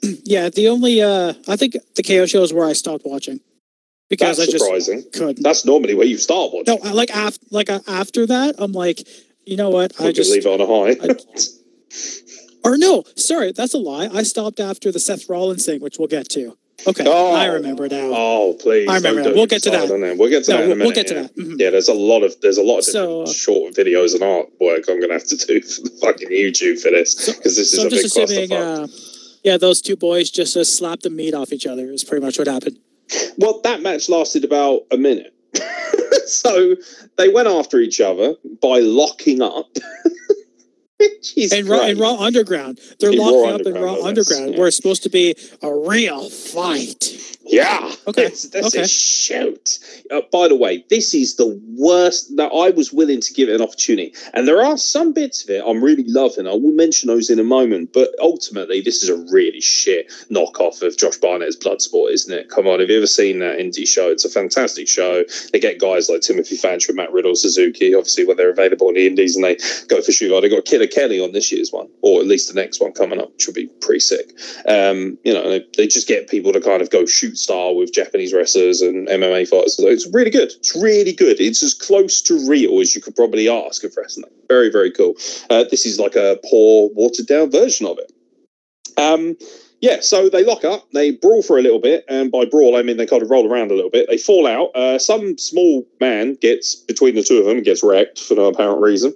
Yeah, 0.24 0.48
the 0.48 0.68
only. 0.68 1.02
uh 1.02 1.34
I 1.48 1.56
think 1.56 1.76
the 1.96 2.02
KO 2.04 2.26
show 2.26 2.42
is 2.44 2.52
where 2.52 2.66
I 2.66 2.72
stopped 2.72 3.04
watching 3.04 3.40
because 4.08 4.36
That's 4.36 4.48
I 4.48 4.52
just 4.52 4.64
surprising. 4.64 5.02
couldn't. 5.12 5.42
That's 5.42 5.64
normally 5.64 5.94
where 5.94 6.06
you 6.06 6.18
start 6.18 6.52
watching. 6.52 6.74
No, 6.76 6.88
I- 6.88 6.92
like 6.92 7.10
after 7.10 7.44
like 7.50 7.68
uh, 7.68 7.80
after 7.88 8.24
that, 8.26 8.54
I'm 8.58 8.72
like, 8.72 9.06
you 9.44 9.56
know 9.56 9.70
what? 9.70 9.92
I 9.98 10.04
We'll 10.04 10.12
just 10.12 10.30
just 10.32 10.46
leave 10.46 10.46
it 10.46 10.60
on 10.60 10.60
a 10.60 10.66
high. 10.66 11.16
or 12.64 12.76
no, 12.78 13.02
sorry, 13.16 13.50
that's 13.52 13.74
a 13.74 13.78
lie. 13.78 14.08
I 14.12 14.22
stopped 14.22 14.60
after 14.60 14.92
the 14.92 15.00
Seth 15.00 15.28
Rollins 15.28 15.66
thing, 15.66 15.80
which 15.80 15.98
we'll 15.98 16.08
get 16.08 16.28
to. 16.30 16.56
Okay, 16.86 17.04
Oh. 17.06 17.34
I 17.34 17.46
remember 17.46 17.88
now. 17.88 18.12
Oh, 18.14 18.56
please! 18.58 18.88
I 18.88 18.94
remember. 18.96 19.34
We'll 19.34 19.46
get 19.46 19.62
to 19.64 19.70
that. 19.70 19.88
We'll 20.16 20.28
get 20.30 20.44
to 20.44 20.52
No, 20.52 20.56
that 20.58 20.64
in 20.64 20.70
a 20.70 20.74
we'll- 20.76 20.84
we'll 20.86 20.94
get 20.94 21.08
to 21.08 21.14
yeah. 21.14 21.22
that. 21.22 21.36
Mhm. 21.36 21.60
Yeah, 21.60 21.70
there's 21.70 21.88
a 21.88 21.92
lot 21.94 22.22
of 22.22 22.40
there's 22.40 22.56
a 22.56 22.62
lot 22.62 22.78
of 22.78 22.84
So, 22.84 23.22
uh, 23.22 23.26
short 23.32 23.74
videos 23.74 24.12
and 24.14 24.22
artwork 24.22 24.88
I'm 24.88 24.98
going 25.00 25.08
to 25.08 25.14
have 25.14 25.26
to 25.26 25.36
do 25.36 25.60
for 25.60 25.80
the 25.82 25.90
fucking 26.00 26.28
YouTube 26.30 26.80
for 26.80 26.90
this 26.92 27.14
because 27.14 27.56
this 27.56 27.72
is 27.72 27.72
so 27.72 27.82
a 27.82 27.84
I'm 27.86 27.90
big 27.90 28.02
just 28.02 28.16
assuming, 28.16 28.52
uh, 28.52 28.86
yeah, 29.42 29.56
those 29.56 29.80
two 29.82 29.96
boys 29.96 30.30
just 30.30 30.56
uh, 30.56 30.62
slapped 30.64 31.02
the 31.02 31.10
meat 31.10 31.34
off 31.34 31.52
each 31.52 31.66
other. 31.66 31.90
Is 31.90 32.04
pretty 32.04 32.24
much 32.24 32.38
what 32.38 32.46
happened. 32.46 32.78
Well, 33.38 33.60
that 33.64 33.82
match 33.82 34.08
lasted 34.08 34.44
about 34.44 34.82
a 34.92 34.96
minute. 34.96 35.34
so 36.26 36.76
they 37.16 37.28
went 37.28 37.48
after 37.48 37.80
each 37.80 38.00
other 38.00 38.36
by 38.62 38.78
locking 38.80 39.42
up. 39.42 39.66
Jeez 41.22 41.56
And 41.56 41.68
Raw, 41.68 41.82
and 41.82 41.98
Raw 41.98 42.16
Underground, 42.16 42.80
they're 42.98 43.12
In 43.12 43.18
locking 43.18 43.54
up 43.54 43.60
in 43.66 43.74
Raw 43.74 43.94
no 43.96 44.06
Underground, 44.06 44.52
yeah. 44.52 44.58
where 44.58 44.68
it's 44.68 44.76
supposed 44.76 45.02
to 45.04 45.08
be 45.10 45.34
a 45.62 45.72
real 45.72 46.28
fight. 46.28 47.38
Yeah. 47.48 47.94
Okay, 48.06 48.28
This, 48.28 48.42
this 48.50 48.66
okay. 48.66 48.82
is 48.82 48.90
shoot. 48.90 49.78
Uh, 50.10 50.20
by 50.30 50.48
the 50.48 50.56
way, 50.56 50.84
this 50.90 51.14
is 51.14 51.36
the 51.36 51.58
worst 51.76 52.36
that 52.36 52.50
I 52.52 52.70
was 52.70 52.92
willing 52.92 53.20
to 53.22 53.32
give 53.32 53.48
it 53.48 53.54
an 53.54 53.62
opportunity. 53.62 54.12
And 54.34 54.46
there 54.46 54.62
are 54.62 54.76
some 54.76 55.12
bits 55.12 55.44
of 55.44 55.50
it 55.50 55.64
I'm 55.66 55.82
really 55.82 56.04
loving. 56.06 56.46
I 56.46 56.52
will 56.52 56.72
mention 56.72 57.06
those 57.06 57.30
in 57.30 57.38
a 57.38 57.44
moment. 57.44 57.92
But 57.94 58.10
ultimately, 58.20 58.80
this 58.82 59.02
is 59.02 59.08
a 59.08 59.16
really 59.32 59.60
shit 59.60 60.12
knockoff 60.30 60.82
of 60.82 60.98
Josh 60.98 61.16
Barnett's 61.16 61.56
Bloodsport, 61.56 62.12
isn't 62.12 62.32
it? 62.32 62.50
Come 62.50 62.66
on, 62.66 62.80
have 62.80 62.90
you 62.90 62.98
ever 62.98 63.06
seen 63.06 63.38
that 63.38 63.58
indie 63.58 63.88
show? 63.88 64.10
It's 64.10 64.24
a 64.24 64.30
fantastic 64.30 64.86
show. 64.86 65.24
They 65.52 65.60
get 65.60 65.78
guys 65.78 66.08
like 66.10 66.20
Timothy 66.20 66.56
Thatcher, 66.56 66.92
Matt 66.92 67.12
Riddle, 67.12 67.34
Suzuki, 67.34 67.94
obviously, 67.94 68.26
when 68.26 68.36
they're 68.36 68.50
available 68.50 68.88
in 68.88 68.94
the 68.94 69.06
indies 69.06 69.36
and 69.36 69.44
they 69.44 69.56
go 69.88 70.02
for 70.02 70.12
shoot. 70.12 70.38
They 70.40 70.48
got 70.50 70.64
Killer 70.66 70.86
Kelly 70.88 71.20
on 71.20 71.32
this 71.32 71.52
year's 71.52 71.70
one, 71.72 71.88
or 72.02 72.20
at 72.20 72.26
least 72.26 72.52
the 72.52 72.60
next 72.60 72.80
one 72.80 72.92
coming 72.92 73.20
up, 73.20 73.32
which 73.32 73.48
be 73.54 73.68
pretty 73.80 74.00
sick. 74.00 74.32
Um, 74.66 75.18
you 75.24 75.32
know, 75.32 75.48
they, 75.48 75.64
they 75.76 75.86
just 75.86 76.08
get 76.08 76.28
people 76.28 76.52
to 76.52 76.60
kind 76.60 76.82
of 76.82 76.90
go 76.90 77.06
shoot 77.06 77.38
style 77.38 77.74
with 77.74 77.92
Japanese 77.92 78.32
wrestlers 78.32 78.80
and 78.80 79.08
MMA 79.08 79.48
fighters. 79.48 79.76
So 79.76 79.86
it's 79.86 80.08
really 80.12 80.30
good. 80.30 80.50
It's 80.50 80.76
really 80.76 81.12
good. 81.12 81.40
It's 81.40 81.62
as 81.62 81.74
close 81.74 82.20
to 82.22 82.48
real 82.48 82.80
as 82.80 82.94
you 82.94 83.00
could 83.00 83.16
probably 83.16 83.48
ask 83.48 83.84
of 83.84 83.94
wrestling. 83.96 84.30
Very, 84.48 84.70
very 84.70 84.90
cool. 84.90 85.14
Uh, 85.50 85.64
this 85.70 85.86
is 85.86 85.98
like 85.98 86.16
a 86.16 86.38
poor, 86.50 86.90
watered 86.94 87.26
down 87.26 87.50
version 87.50 87.86
of 87.86 87.98
it. 87.98 88.12
Um, 88.98 89.36
yeah, 89.80 90.00
so 90.00 90.28
they 90.28 90.44
lock 90.44 90.64
up, 90.64 90.90
they 90.92 91.12
brawl 91.12 91.42
for 91.42 91.56
a 91.56 91.62
little 91.62 91.78
bit, 91.78 92.04
and 92.08 92.32
by 92.32 92.44
brawl 92.44 92.76
I 92.76 92.82
mean 92.82 92.96
they 92.96 93.06
kind 93.06 93.22
of 93.22 93.30
roll 93.30 93.50
around 93.50 93.70
a 93.70 93.74
little 93.74 93.90
bit. 93.90 94.08
They 94.08 94.18
fall 94.18 94.46
out. 94.46 94.70
Uh, 94.74 94.98
some 94.98 95.38
small 95.38 95.86
man 96.00 96.34
gets 96.40 96.74
between 96.74 97.14
the 97.14 97.22
two 97.22 97.38
of 97.38 97.44
them, 97.44 97.58
and 97.58 97.64
gets 97.64 97.84
wrecked 97.84 98.18
for 98.18 98.34
no 98.34 98.46
apparent 98.46 98.80
reason. 98.80 99.14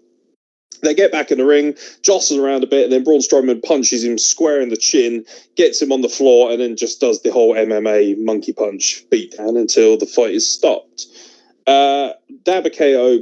They 0.83 0.95
get 0.95 1.13
back 1.13 1.31
in 1.31 1.39
the 1.39 1.47
ring, 1.47 1.77
jostles 2.03 2.41
around 2.41 2.65
a 2.65 2.67
bit, 2.67 2.85
and 2.85 2.93
then 2.93 3.05
Braun 3.05 3.21
Strowman 3.21 3.63
punches 3.63 4.03
him 4.03 4.19
square 4.19 4.61
in 4.61 4.69
the 4.69 4.77
chin, 4.77 5.25
gets 5.57 5.81
him 5.81 5.93
on 5.93 6.03
the 6.03 6.09
floor, 6.09 6.51
and 6.51 6.61
then 6.61 6.77
just 6.77 7.01
does 7.01 7.23
the 7.23 7.31
whole 7.31 7.55
MMA 7.55 8.19
monkey 8.19 8.53
punch 8.53 9.05
beatdown 9.11 9.59
until 9.59 9.97
the 9.97 10.07
fight 10.07 10.35
is 10.35 10.49
stopped. 10.49 11.07
Uh, 11.69 12.11
Dabba-Kato 12.43 13.21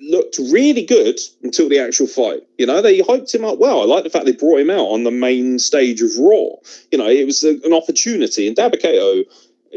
looked 0.00 0.38
really 0.50 0.84
good 0.84 1.18
until 1.42 1.68
the 1.68 1.80
actual 1.80 2.06
fight. 2.06 2.42
You 2.58 2.66
know, 2.66 2.80
they 2.80 3.00
hyped 3.00 3.34
him 3.34 3.44
up 3.44 3.58
well. 3.58 3.82
I 3.82 3.84
like 3.84 4.04
the 4.04 4.10
fact 4.10 4.24
they 4.24 4.32
brought 4.32 4.60
him 4.60 4.70
out 4.70 4.86
on 4.86 5.02
the 5.02 5.10
main 5.10 5.58
stage 5.58 6.00
of 6.00 6.16
Raw. 6.16 6.56
You 6.92 6.98
know, 6.98 7.08
it 7.08 7.26
was 7.26 7.42
a, 7.42 7.60
an 7.64 7.72
opportunity, 7.72 8.46
and 8.46 8.56
Dabba-Kato 8.56 9.24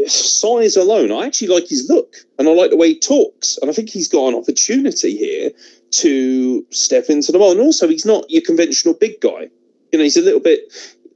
size 0.08 0.76
alone, 0.76 1.12
I 1.12 1.26
actually 1.26 1.50
like 1.50 1.68
his 1.68 1.88
look 1.90 2.16
and 2.40 2.48
I 2.48 2.54
like 2.54 2.72
the 2.72 2.78
way 2.78 2.90
he 2.90 3.00
talks. 3.00 3.58
And 3.62 3.70
I 3.70 3.74
think 3.74 3.90
he's 3.90 4.08
got 4.08 4.30
an 4.30 4.36
opportunity 4.36 5.16
here 5.16 5.52
to 5.94 6.66
step 6.70 7.06
into 7.10 7.32
the 7.32 7.40
role. 7.40 7.52
And 7.52 7.60
also, 7.60 7.88
he's 7.88 8.06
not 8.06 8.30
your 8.30 8.42
conventional 8.42 8.94
big 8.94 9.20
guy. 9.22 9.50
You 9.92 10.00
know, 10.00 10.04
he's 10.04 10.18
a 10.18 10.22
little 10.22 10.40
bit, 10.40 10.62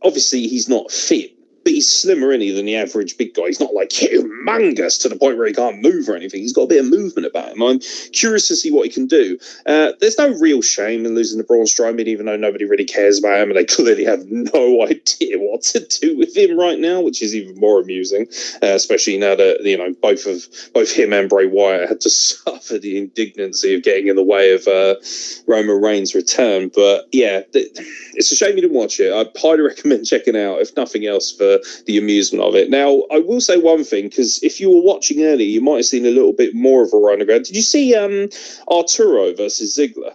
obviously, 0.04 0.48
he's 0.48 0.70
not 0.70 0.92
fit, 0.92 1.32
but 1.68 1.74
he's 1.74 1.90
slimmer 1.90 2.32
in 2.32 2.40
he 2.40 2.52
than 2.52 2.66
the 2.66 2.78
average 2.78 3.18
big 3.18 3.34
guy. 3.34 3.48
He's 3.48 3.60
not 3.60 3.74
like 3.74 3.90
humongous 3.90 5.02
to 5.02 5.10
the 5.10 5.18
point 5.18 5.38
where 5.38 5.48
he 5.48 5.54
can't 5.54 5.82
move 5.82 6.08
or 6.08 6.16
anything. 6.16 6.40
He's 6.40 6.54
got 6.54 6.62
a 6.62 6.68
bit 6.68 6.80
of 6.80 6.90
movement 6.90 7.28
about 7.28 7.52
him. 7.52 7.62
I'm 7.62 7.80
curious 8.14 8.48
to 8.48 8.56
see 8.56 8.72
what 8.72 8.86
he 8.86 8.90
can 8.90 9.06
do. 9.06 9.38
Uh, 9.66 9.92
there's 10.00 10.18
no 10.18 10.30
real 10.40 10.62
shame 10.62 11.06
in 11.06 11.14
losing 11.14 11.42
to 11.42 11.44
Braun 11.44 11.66
Strowman, 11.66 12.08
even 12.08 12.26
though 12.26 12.38
nobody 12.38 12.64
really 12.64 12.86
cares 12.86 13.20
about 13.20 13.42
him 13.42 13.50
and 13.50 13.58
they 13.58 13.66
clearly 13.66 14.06
have 14.06 14.24
no 14.28 14.82
idea 14.88 15.38
what 15.40 15.62
to 15.64 15.86
do 16.00 16.18
with 16.18 16.38
him 16.38 16.58
right 16.58 16.80
now, 16.80 17.02
which 17.02 17.22
is 17.22 17.36
even 17.36 17.60
more 17.60 17.82
amusing, 17.82 18.28
uh, 18.64 18.68
especially 18.68 19.18
now 19.18 19.36
that 19.36 19.60
you 19.66 19.78
know 19.78 19.94
both 20.02 20.26
of 20.26 20.46
both 20.74 20.90
him 20.90 21.12
and 21.12 21.28
Bray 21.28 21.48
Wyatt 21.48 21.90
had 21.90 22.00
to 22.00 22.10
suffer 22.10 22.78
the 22.78 22.98
indignancy 22.98 23.76
of 23.76 23.84
getting 23.84 24.08
in 24.08 24.16
the 24.16 24.24
way 24.24 24.54
of 24.54 24.66
uh, 24.68 24.96
Roman 25.48 25.82
Reigns' 25.82 26.16
return. 26.16 26.72
But 26.74 27.10
yeah, 27.12 27.42
th- 27.42 27.68
it's 28.14 28.32
a 28.32 28.36
shame 28.38 28.56
you 28.56 28.62
didn't 28.62 28.78
watch 28.78 29.02
it. 29.02 29.12
I 29.12 29.30
highly 29.38 29.62
recommend 29.68 30.06
checking 30.06 30.38
out, 30.38 30.62
if 30.62 30.74
nothing 30.78 31.06
else, 31.06 31.30
for 31.32 31.57
the 31.86 31.98
amusement 31.98 32.44
of 32.44 32.56
it. 32.56 32.70
Now, 32.70 33.04
I 33.12 33.20
will 33.20 33.42
say 33.42 33.58
one 33.58 33.84
thing 33.84 34.10
because 34.10 34.42
if 34.44 34.60
you 34.60 34.70
were 34.70 34.82
watching 34.82 35.24
earlier, 35.24 35.48
you 35.48 35.62
might 35.62 35.78
have 35.78 35.86
seen 35.86 36.06
a 36.06 36.12
little 36.12 36.34
bit 36.34 36.56
more 36.56 36.84
of 36.84 36.94
a 36.94 36.98
run 36.98 37.22
around. 37.22 37.44
Did 37.44 37.56
you 37.56 37.62
see 37.62 37.96
um, 37.96 38.30
Arturo 38.70 39.34
versus 39.34 39.78
Ziggler? 39.78 40.14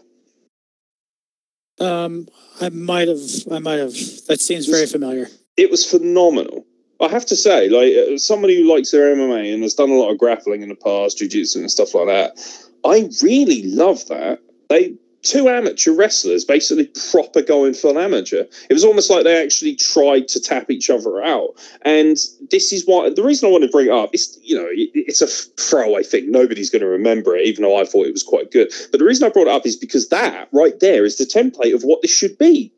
Um, 1.81 2.29
I 2.61 2.69
might 2.69 3.09
have, 3.09 3.21
I 3.51 3.59
might 3.59 3.79
have. 3.79 3.95
That 4.29 4.41
seems 4.41 4.67
very 4.67 4.87
familiar. 4.87 5.29
It 5.57 5.71
was 5.71 5.85
phenomenal. 5.85 6.65
I 7.01 7.09
have 7.09 7.27
to 7.27 7.37
say, 7.37 7.69
like 7.69 7.93
uh, 7.95 8.17
somebody 8.17 8.63
who 8.63 8.73
likes 8.73 8.93
their 8.93 9.15
MMA 9.15 9.53
and 9.53 9.63
has 9.65 9.75
done 9.75 9.91
a 9.91 9.95
lot 9.95 10.13
of 10.13 10.19
grappling 10.19 10.63
in 10.63 10.69
the 10.69 10.77
past, 10.77 11.19
jiu-jitsu 11.19 11.59
and 11.59 11.71
stuff 11.71 11.95
like 11.95 12.07
that, 12.07 12.39
I 12.85 13.09
really 13.23 13.63
love 13.65 14.07
that. 14.07 14.39
They 14.69 14.95
two 15.23 15.49
amateur 15.49 15.93
wrestlers 15.93 16.45
basically 16.45 16.91
proper 17.11 17.43
going 17.43 17.75
full 17.75 17.99
amateur. 17.99 18.45
It 18.69 18.73
was 18.73 18.85
almost 18.85 19.11
like 19.11 19.25
they 19.25 19.43
actually 19.43 19.77
tried 19.77 20.29
to 20.29 20.41
tap 20.41 20.71
each 20.71 20.91
other 20.91 21.23
out. 21.23 21.51
And 21.83 22.17
this 22.51 22.73
is 22.73 22.85
why 22.87 23.11
the 23.11 23.23
reason 23.23 23.49
I 23.49 23.53
want 23.53 23.65
to 23.65 23.71
bring 23.71 23.87
it 23.87 23.93
up 23.93 24.11
is, 24.13 24.39
you 24.43 24.57
know, 24.57 24.67
it's 24.71 25.23
a 25.23 25.27
throwaway 25.27 26.03
thing. 26.03 26.31
Nobody's 26.31 26.71
going 26.71 26.83
to 26.83 26.89
remember 26.89 27.37
it, 27.37 27.47
even 27.47 27.63
though 27.63 27.81
I 27.81 27.85
thought 27.85 28.07
it 28.07 28.13
was 28.13 28.23
quite 28.23 28.51
good. 28.51 28.73
But 28.91 28.99
the 28.99 29.07
reason 29.07 29.27
I 29.27 29.31
brought 29.31 29.47
it 29.47 29.55
up 29.55 29.67
is 29.67 29.77
because 29.77 30.09
that 30.09 30.49
right 30.53 30.79
there 30.81 31.05
is 31.05 31.17
the 31.17 31.25
template 31.25 31.75
of 31.75 31.83
what 31.83 32.03
this 32.03 32.11
should 32.11 32.37
be. 32.39 32.73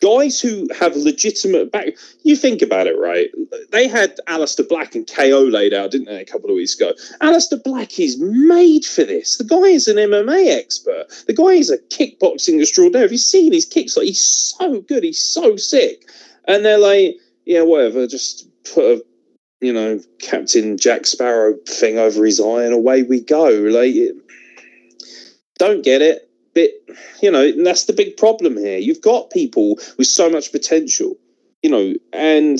Guys 0.00 0.40
who 0.40 0.68
have 0.78 0.94
legitimate 0.96 1.72
back, 1.72 1.88
you 2.22 2.36
think 2.36 2.62
about 2.62 2.86
it, 2.86 2.96
right? 2.98 3.30
They 3.72 3.88
had 3.88 4.16
Aleister 4.28 4.68
Black 4.68 4.94
and 4.94 5.08
KO 5.08 5.40
laid 5.40 5.74
out, 5.74 5.90
didn't 5.90 6.06
they, 6.06 6.20
a 6.20 6.24
couple 6.24 6.50
of 6.50 6.54
weeks 6.54 6.76
ago? 6.76 6.92
Aleister 7.20 7.62
Black 7.62 7.98
is 7.98 8.16
made 8.20 8.84
for 8.84 9.02
this. 9.02 9.38
The 9.38 9.44
guy 9.44 9.68
is 9.68 9.88
an 9.88 9.96
MMA 9.96 10.56
expert. 10.56 11.06
The 11.26 11.34
guy 11.34 11.54
is 11.54 11.70
a 11.70 11.78
kickboxing 11.78 12.60
extraordinaire. 12.60 13.02
Have 13.02 13.12
you 13.12 13.18
seen 13.18 13.52
his 13.52 13.66
kicks? 13.66 13.96
Like 13.96 14.06
he's 14.06 14.24
so 14.24 14.82
good. 14.82 15.02
He's 15.02 15.22
so 15.22 15.56
sick. 15.56 16.08
And 16.46 16.64
they're 16.64 16.78
like, 16.78 17.16
yeah, 17.44 17.62
whatever. 17.62 18.06
Just 18.06 18.48
put 18.72 18.84
a, 18.84 19.04
you 19.60 19.72
know, 19.72 20.00
Captain 20.20 20.78
Jack 20.78 21.06
Sparrow 21.06 21.56
thing 21.66 21.98
over 21.98 22.24
his 22.24 22.40
eye, 22.40 22.62
and 22.62 22.72
away 22.72 23.02
we 23.02 23.20
go. 23.20 23.48
Like, 23.48 23.94
don't 25.58 25.82
get 25.82 26.02
it. 26.02 26.27
But 26.58 26.96
you 27.22 27.30
know, 27.30 27.44
and 27.44 27.64
that's 27.64 27.84
the 27.84 27.92
big 27.92 28.16
problem 28.16 28.56
here. 28.56 28.78
You've 28.78 29.00
got 29.00 29.30
people 29.30 29.78
with 29.96 30.08
so 30.08 30.28
much 30.28 30.50
potential, 30.50 31.16
you 31.62 31.70
know, 31.70 31.94
and 32.12 32.58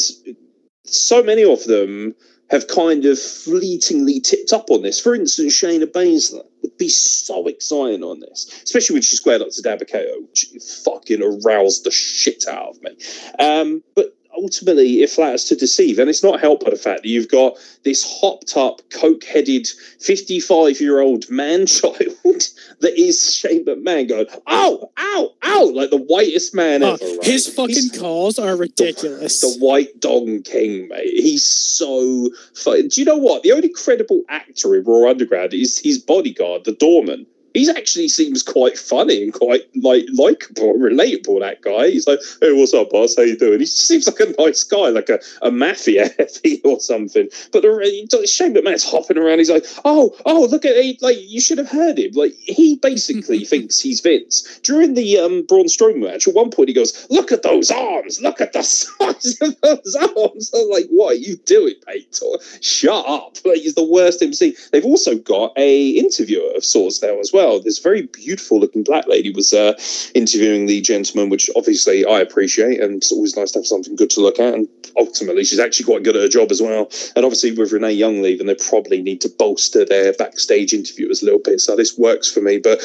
so 0.84 1.20
many 1.22 1.42
of 1.42 1.64
them 1.64 2.14
have 2.50 2.68
kind 2.68 3.04
of 3.04 3.18
fleetingly 3.18 4.20
tipped 4.20 4.52
up 4.52 4.70
on 4.70 4.82
this. 4.82 5.00
For 5.00 5.16
instance, 5.16 5.60
Shayna 5.60 5.86
Baszler 5.86 6.44
would 6.62 6.78
be 6.78 6.88
so 6.88 7.48
exciting 7.48 8.04
on 8.04 8.20
this, 8.20 8.62
especially 8.62 8.94
when 8.94 9.02
she 9.02 9.16
squared 9.16 9.42
up 9.42 9.48
to 9.50 9.62
Dabba-Kato, 9.62 10.20
which 10.20 10.46
fucking 10.84 11.20
aroused 11.20 11.84
the 11.84 11.90
shit 11.90 12.46
out 12.48 12.68
of 12.68 12.82
me. 12.82 12.96
Um, 13.40 13.82
but 13.96 14.16
ultimately, 14.42 15.02
it 15.02 15.10
flatters 15.10 15.44
to 15.44 15.56
deceive, 15.56 15.98
and 15.98 16.08
it's 16.08 16.22
not 16.22 16.40
helped 16.40 16.64
by 16.64 16.70
the 16.70 16.76
fact 16.76 17.02
that 17.02 17.08
you've 17.08 17.28
got 17.30 17.56
this 17.84 18.04
hopped 18.20 18.56
up, 18.56 18.80
coke 18.90 19.24
headed, 19.24 19.66
55 20.00 20.80
year 20.80 21.00
old 21.00 21.28
man 21.30 21.66
child 21.66 21.94
that 22.80 22.94
is 22.96 23.34
Shane 23.34 23.64
McMahon 23.64 24.08
going, 24.08 24.26
ow, 24.46 24.90
ow, 24.98 25.30
ow, 25.44 25.64
like 25.74 25.90
the 25.90 25.96
whitest 25.96 26.54
man 26.54 26.82
Uh, 26.82 26.94
ever. 26.94 27.04
right? 27.04 27.24
his 27.24 27.48
fucking 27.48 27.74
He's- 27.74 27.98
calls 27.98 28.38
are 28.38 28.56
ridiculous. 28.56 29.40
the 29.40 29.56
White 29.58 29.98
Dong 30.00 30.42
King, 30.42 30.88
mate. 30.88 31.04
He's 31.20 31.44
so 31.44 32.30
fun. 32.54 32.88
Do 32.88 33.00
you 33.00 33.04
know 33.04 33.16
what? 33.16 33.42
The 33.42 33.52
only 33.52 33.68
credible 33.70 34.22
actor 34.28 34.76
in 34.76 34.84
Raw 34.84 35.10
Underground 35.10 35.54
is 35.54 35.78
his 35.78 35.98
bodyguard, 35.98 36.64
the 36.64 36.72
doorman. 36.72 37.26
He 37.58 37.68
actually 37.68 38.06
seems 38.06 38.44
quite 38.44 38.78
funny 38.78 39.22
and 39.24 39.32
quite 39.32 39.62
like 39.74 40.06
likable, 40.12 40.74
relatable. 40.74 41.40
That 41.40 41.60
guy. 41.62 41.90
He's 41.90 42.06
like, 42.06 42.20
"Hey, 42.40 42.52
what's 42.52 42.72
up, 42.72 42.90
boss? 42.90 43.16
How 43.16 43.22
you 43.22 43.36
doing?" 43.36 43.58
He 43.58 43.66
seems 43.66 44.06
like 44.06 44.20
a 44.20 44.32
nice 44.40 44.62
guy, 44.62 44.90
like 44.90 45.08
a, 45.08 45.18
a 45.42 45.50
mafia 45.50 46.08
heavy 46.18 46.60
or 46.62 46.78
something. 46.78 47.28
But 47.52 47.62
the 47.62 48.26
shame 48.28 48.52
that 48.52 48.62
man's 48.62 48.84
hopping 48.84 49.18
around. 49.18 49.38
He's 49.38 49.50
like, 49.50 49.66
"Oh, 49.84 50.14
oh, 50.24 50.46
look 50.48 50.64
at 50.64 50.76
he, 50.76 50.98
like 51.02 51.16
you 51.20 51.40
should 51.40 51.58
have 51.58 51.68
heard 51.68 51.98
him." 51.98 52.12
Like 52.12 52.32
he 52.34 52.76
basically 52.76 53.44
thinks 53.44 53.80
he's 53.80 54.00
Vince. 54.00 54.60
During 54.62 54.94
the 54.94 55.18
um, 55.18 55.42
Braun 55.48 55.66
Strowman 55.66 56.04
match, 56.04 56.28
at 56.28 56.34
one 56.34 56.50
point 56.50 56.68
he 56.68 56.74
goes, 56.74 57.08
"Look 57.10 57.32
at 57.32 57.42
those 57.42 57.72
arms! 57.72 58.20
Look 58.20 58.40
at 58.40 58.52
the 58.52 58.62
size 58.62 59.36
of 59.40 59.60
those 59.62 59.96
arms!" 59.96 60.52
I'm 60.54 60.70
like, 60.70 60.86
"What 60.90 61.14
are 61.14 61.18
you 61.18 61.36
doing, 61.38 61.74
mate? 61.88 62.20
Shut 62.60 63.04
up!" 63.08 63.36
Like 63.44 63.58
he's 63.58 63.74
the 63.74 63.82
worst 63.82 64.22
MC. 64.22 64.56
They've 64.70 64.84
also 64.84 65.16
got 65.18 65.52
a 65.56 65.90
interviewer 65.90 66.52
of 66.54 66.64
sorts 66.64 67.02
now 67.02 67.18
as 67.18 67.32
well. 67.32 67.47
This 67.56 67.78
very 67.78 68.02
beautiful 68.02 68.60
looking 68.60 68.82
black 68.82 69.06
lady 69.06 69.30
was 69.30 69.54
uh, 69.54 69.72
interviewing 70.14 70.66
the 70.66 70.80
gentleman, 70.80 71.30
which 71.30 71.48
obviously 71.56 72.04
I 72.04 72.20
appreciate, 72.20 72.80
and 72.80 72.96
it's 72.96 73.12
always 73.12 73.36
nice 73.36 73.52
to 73.52 73.60
have 73.60 73.66
something 73.66 73.96
good 73.96 74.10
to 74.10 74.20
look 74.20 74.38
at. 74.38 74.54
And 74.54 74.68
ultimately, 74.96 75.44
she's 75.44 75.58
actually 75.58 75.86
quite 75.86 76.02
good 76.02 76.16
at 76.16 76.22
her 76.22 76.28
job 76.28 76.50
as 76.50 76.60
well. 76.60 76.90
And 77.16 77.24
obviously, 77.24 77.52
with 77.52 77.72
Renee 77.72 77.92
Young 77.92 78.20
leaving, 78.20 78.46
they 78.46 78.56
probably 78.56 79.00
need 79.00 79.20
to 79.22 79.30
bolster 79.38 79.84
their 79.84 80.12
backstage 80.12 80.74
interviewers 80.74 81.22
a 81.22 81.24
little 81.24 81.40
bit. 81.42 81.60
So 81.60 81.76
this 81.76 81.96
works 81.96 82.30
for 82.30 82.40
me. 82.40 82.58
But 82.58 82.80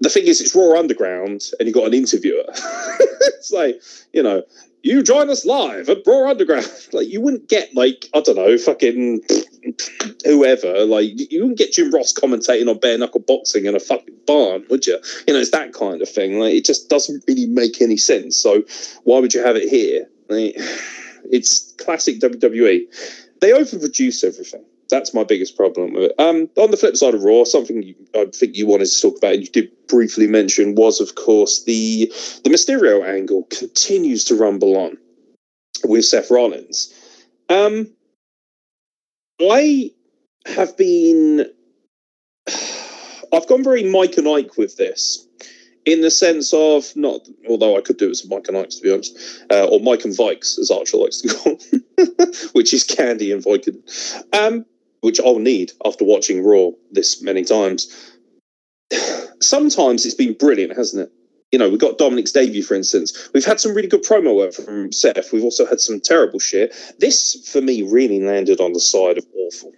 the 0.00 0.10
thing 0.10 0.26
is, 0.26 0.40
it's 0.40 0.54
Raw 0.54 0.78
Underground, 0.78 1.42
and 1.58 1.68
you've 1.68 1.74
got 1.74 1.86
an 1.86 1.94
interviewer. 1.94 2.44
it's 2.48 3.52
like, 3.52 3.80
you 4.12 4.22
know, 4.22 4.42
you 4.82 5.02
join 5.02 5.28
us 5.30 5.44
live 5.44 5.88
at 5.88 6.06
Raw 6.06 6.30
Underground. 6.30 6.66
Like, 6.92 7.08
you 7.08 7.20
wouldn't 7.20 7.48
get, 7.48 7.74
like, 7.74 8.08
I 8.14 8.20
don't 8.20 8.36
know, 8.36 8.56
fucking 8.56 9.20
whoever. 10.24 10.86
Like, 10.86 11.10
you 11.30 11.42
wouldn't 11.42 11.58
get 11.58 11.72
Jim 11.72 11.90
Ross 11.90 12.14
commentating 12.14 12.68
on 12.68 12.78
bare 12.78 12.96
knuckle 12.96 13.20
boxing 13.20 13.66
in 13.66 13.76
a 13.76 13.80
fucking 13.80 14.14
barn, 14.26 14.64
would 14.70 14.86
you? 14.86 14.98
You 15.26 15.34
know, 15.34 15.40
it's 15.40 15.50
that 15.50 15.74
kind 15.74 16.00
of 16.00 16.08
thing. 16.08 16.38
Like, 16.38 16.54
it 16.54 16.64
just 16.64 16.88
doesn't 16.88 17.24
really 17.28 17.46
make 17.46 17.82
any 17.82 17.98
sense. 17.98 18.36
So, 18.36 18.62
why 19.04 19.18
would 19.18 19.34
you 19.34 19.44
have 19.44 19.56
it 19.56 19.68
here? 19.68 20.08
Like, 20.28 20.54
it's 21.30 21.72
classic 21.72 22.20
WWE. 22.20 22.86
They 23.40 23.50
overproduce 23.50 24.24
everything. 24.24 24.64
That's 24.90 25.12
my 25.12 25.22
biggest 25.22 25.56
problem 25.56 25.92
with 25.92 26.04
it. 26.04 26.14
Um, 26.18 26.48
on 26.56 26.70
the 26.70 26.76
flip 26.76 26.96
side 26.96 27.14
of 27.14 27.22
Raw, 27.22 27.44
something 27.44 27.82
you, 27.82 27.94
I 28.14 28.26
think 28.34 28.56
you 28.56 28.66
wanted 28.66 28.86
to 28.86 29.00
talk 29.00 29.18
about, 29.18 29.34
and 29.34 29.42
you 29.42 29.48
did 29.48 29.70
briefly 29.86 30.26
mention, 30.26 30.74
was 30.74 31.00
of 31.00 31.14
course 31.14 31.64
the 31.64 32.06
the 32.44 32.50
Mysterio 32.50 33.06
angle 33.06 33.44
continues 33.50 34.24
to 34.24 34.34
rumble 34.34 34.76
on 34.76 34.96
with 35.84 36.04
Seth 36.04 36.30
Rollins. 36.30 36.92
Um, 37.50 37.92
I 39.40 39.90
have 40.46 40.76
been, 40.76 41.46
I've 43.32 43.46
gone 43.46 43.62
very 43.62 43.84
Mike 43.84 44.16
and 44.16 44.28
Ike 44.28 44.56
with 44.56 44.76
this. 44.76 45.26
In 45.84 46.02
the 46.02 46.10
sense 46.10 46.52
of 46.52 46.94
not, 46.96 47.26
although 47.48 47.78
I 47.78 47.80
could 47.80 47.96
do 47.96 48.08
it 48.08 48.10
as 48.10 48.28
Mike 48.28 48.46
and 48.48 48.58
Ike 48.58 48.68
to 48.70 48.82
be 48.82 48.92
honest, 48.92 49.18
uh, 49.50 49.68
or 49.68 49.80
Mike 49.80 50.04
and 50.04 50.14
Vikes 50.14 50.58
as 50.58 50.70
Archer 50.70 50.98
likes 50.98 51.22
to 51.22 51.28
call, 51.34 51.58
which 52.52 52.74
is 52.74 52.84
Candy 52.84 53.32
and 53.32 53.42
Viking. 53.42 53.82
Um, 54.34 54.66
which 55.00 55.20
I'll 55.20 55.38
need 55.38 55.72
after 55.84 56.04
watching 56.04 56.44
Raw 56.44 56.70
this 56.90 57.22
many 57.22 57.44
times. 57.44 58.12
Sometimes 59.40 60.04
it's 60.04 60.14
been 60.14 60.34
brilliant, 60.34 60.76
hasn't 60.76 61.08
it? 61.08 61.12
You 61.52 61.58
know, 61.58 61.70
we've 61.70 61.80
got 61.80 61.96
Dominic's 61.96 62.32
debut, 62.32 62.62
for 62.62 62.74
instance. 62.74 63.30
We've 63.32 63.44
had 63.44 63.58
some 63.58 63.74
really 63.74 63.88
good 63.88 64.04
promo 64.04 64.36
work 64.36 64.52
from 64.52 64.92
Seth. 64.92 65.32
We've 65.32 65.44
also 65.44 65.64
had 65.64 65.80
some 65.80 65.98
terrible 65.98 66.38
shit. 66.38 66.74
This, 66.98 67.48
for 67.50 67.62
me, 67.62 67.82
really 67.82 68.20
landed 68.20 68.60
on 68.60 68.74
the 68.74 68.80
side 68.80 69.16
of 69.16 69.24
awful 69.34 69.72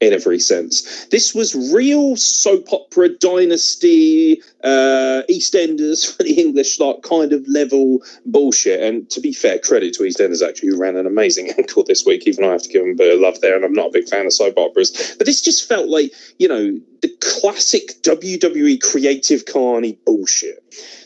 in 0.00 0.12
every 0.12 0.38
sense. 0.38 1.06
This 1.06 1.34
was 1.34 1.54
real 1.72 2.16
soap 2.16 2.72
opera 2.72 3.08
dynasty, 3.08 4.40
uh, 4.62 5.22
EastEnders 5.28 6.06
for 6.16 6.22
the 6.22 6.40
English, 6.40 6.78
like 6.78 7.02
kind 7.02 7.32
of 7.32 7.46
level 7.48 8.02
bullshit. 8.24 8.80
And 8.80 9.08
to 9.10 9.20
be 9.20 9.32
fair, 9.32 9.58
credit 9.58 9.94
to 9.94 10.04
EastEnders 10.04 10.46
actually, 10.46 10.70
who 10.70 10.80
ran 10.80 10.96
an 10.96 11.06
amazing 11.06 11.50
ankle 11.58 11.84
this 11.84 12.04
week. 12.06 12.26
Even 12.26 12.44
I 12.44 12.52
have 12.52 12.62
to 12.62 12.68
give 12.68 12.82
them 12.82 12.92
a 12.92 12.96
bit 12.96 13.14
of 13.14 13.20
love 13.20 13.40
there, 13.40 13.56
and 13.56 13.64
I'm 13.64 13.72
not 13.72 13.88
a 13.88 13.92
big 13.92 14.08
fan 14.08 14.26
of 14.26 14.32
soap 14.32 14.54
operas. 14.56 15.14
But 15.18 15.26
this 15.26 15.42
just 15.42 15.68
felt 15.68 15.88
like 15.88 16.12
you 16.38 16.48
know 16.48 16.78
the 17.02 17.10
classic 17.20 18.00
WWE 18.02 18.80
creative 18.80 19.46
carny 19.46 19.98
bullshit. 20.04 20.64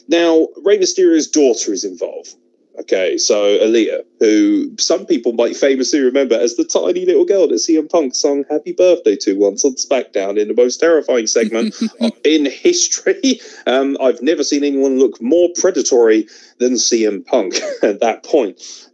Now, 0.09 0.49
Rey 0.65 0.79
Mysterio's 0.79 1.29
daughter 1.29 1.73
is 1.73 1.85
involved. 1.85 2.35
Okay, 2.83 3.17
so 3.17 3.59
Aalyah, 3.59 4.03
who 4.19 4.77
some 4.77 5.07
people 5.07 5.33
might 5.33 5.57
famously 5.57 6.01
remember 6.01 6.35
as 6.35 6.57
the 6.57 6.65
tiny 6.65 7.07
little 7.07 7.25
girl 7.25 7.47
that 7.47 7.55
CM 7.55 7.89
Punk 7.89 8.13
sung 8.13 8.45
"Happy 8.51 8.73
Birthday" 8.73 9.15
to 9.19 9.35
once 9.35 9.65
on 9.65 9.77
SmackDown 9.77 10.37
in 10.37 10.49
the 10.49 10.55
most 10.55 10.79
terrifying 10.79 11.29
segment 11.29 11.77
in 12.25 12.47
history. 12.47 13.41
Um, 13.65 13.97
I've 14.01 14.21
never 14.23 14.43
seen 14.43 14.65
anyone 14.65 14.99
look 14.99 15.23
more 15.23 15.49
predatory 15.55 16.27
than 16.59 16.73
CM 16.73 17.25
Punk 17.25 17.55
at 17.83 18.01
that 18.01 18.25
point. 18.25 18.61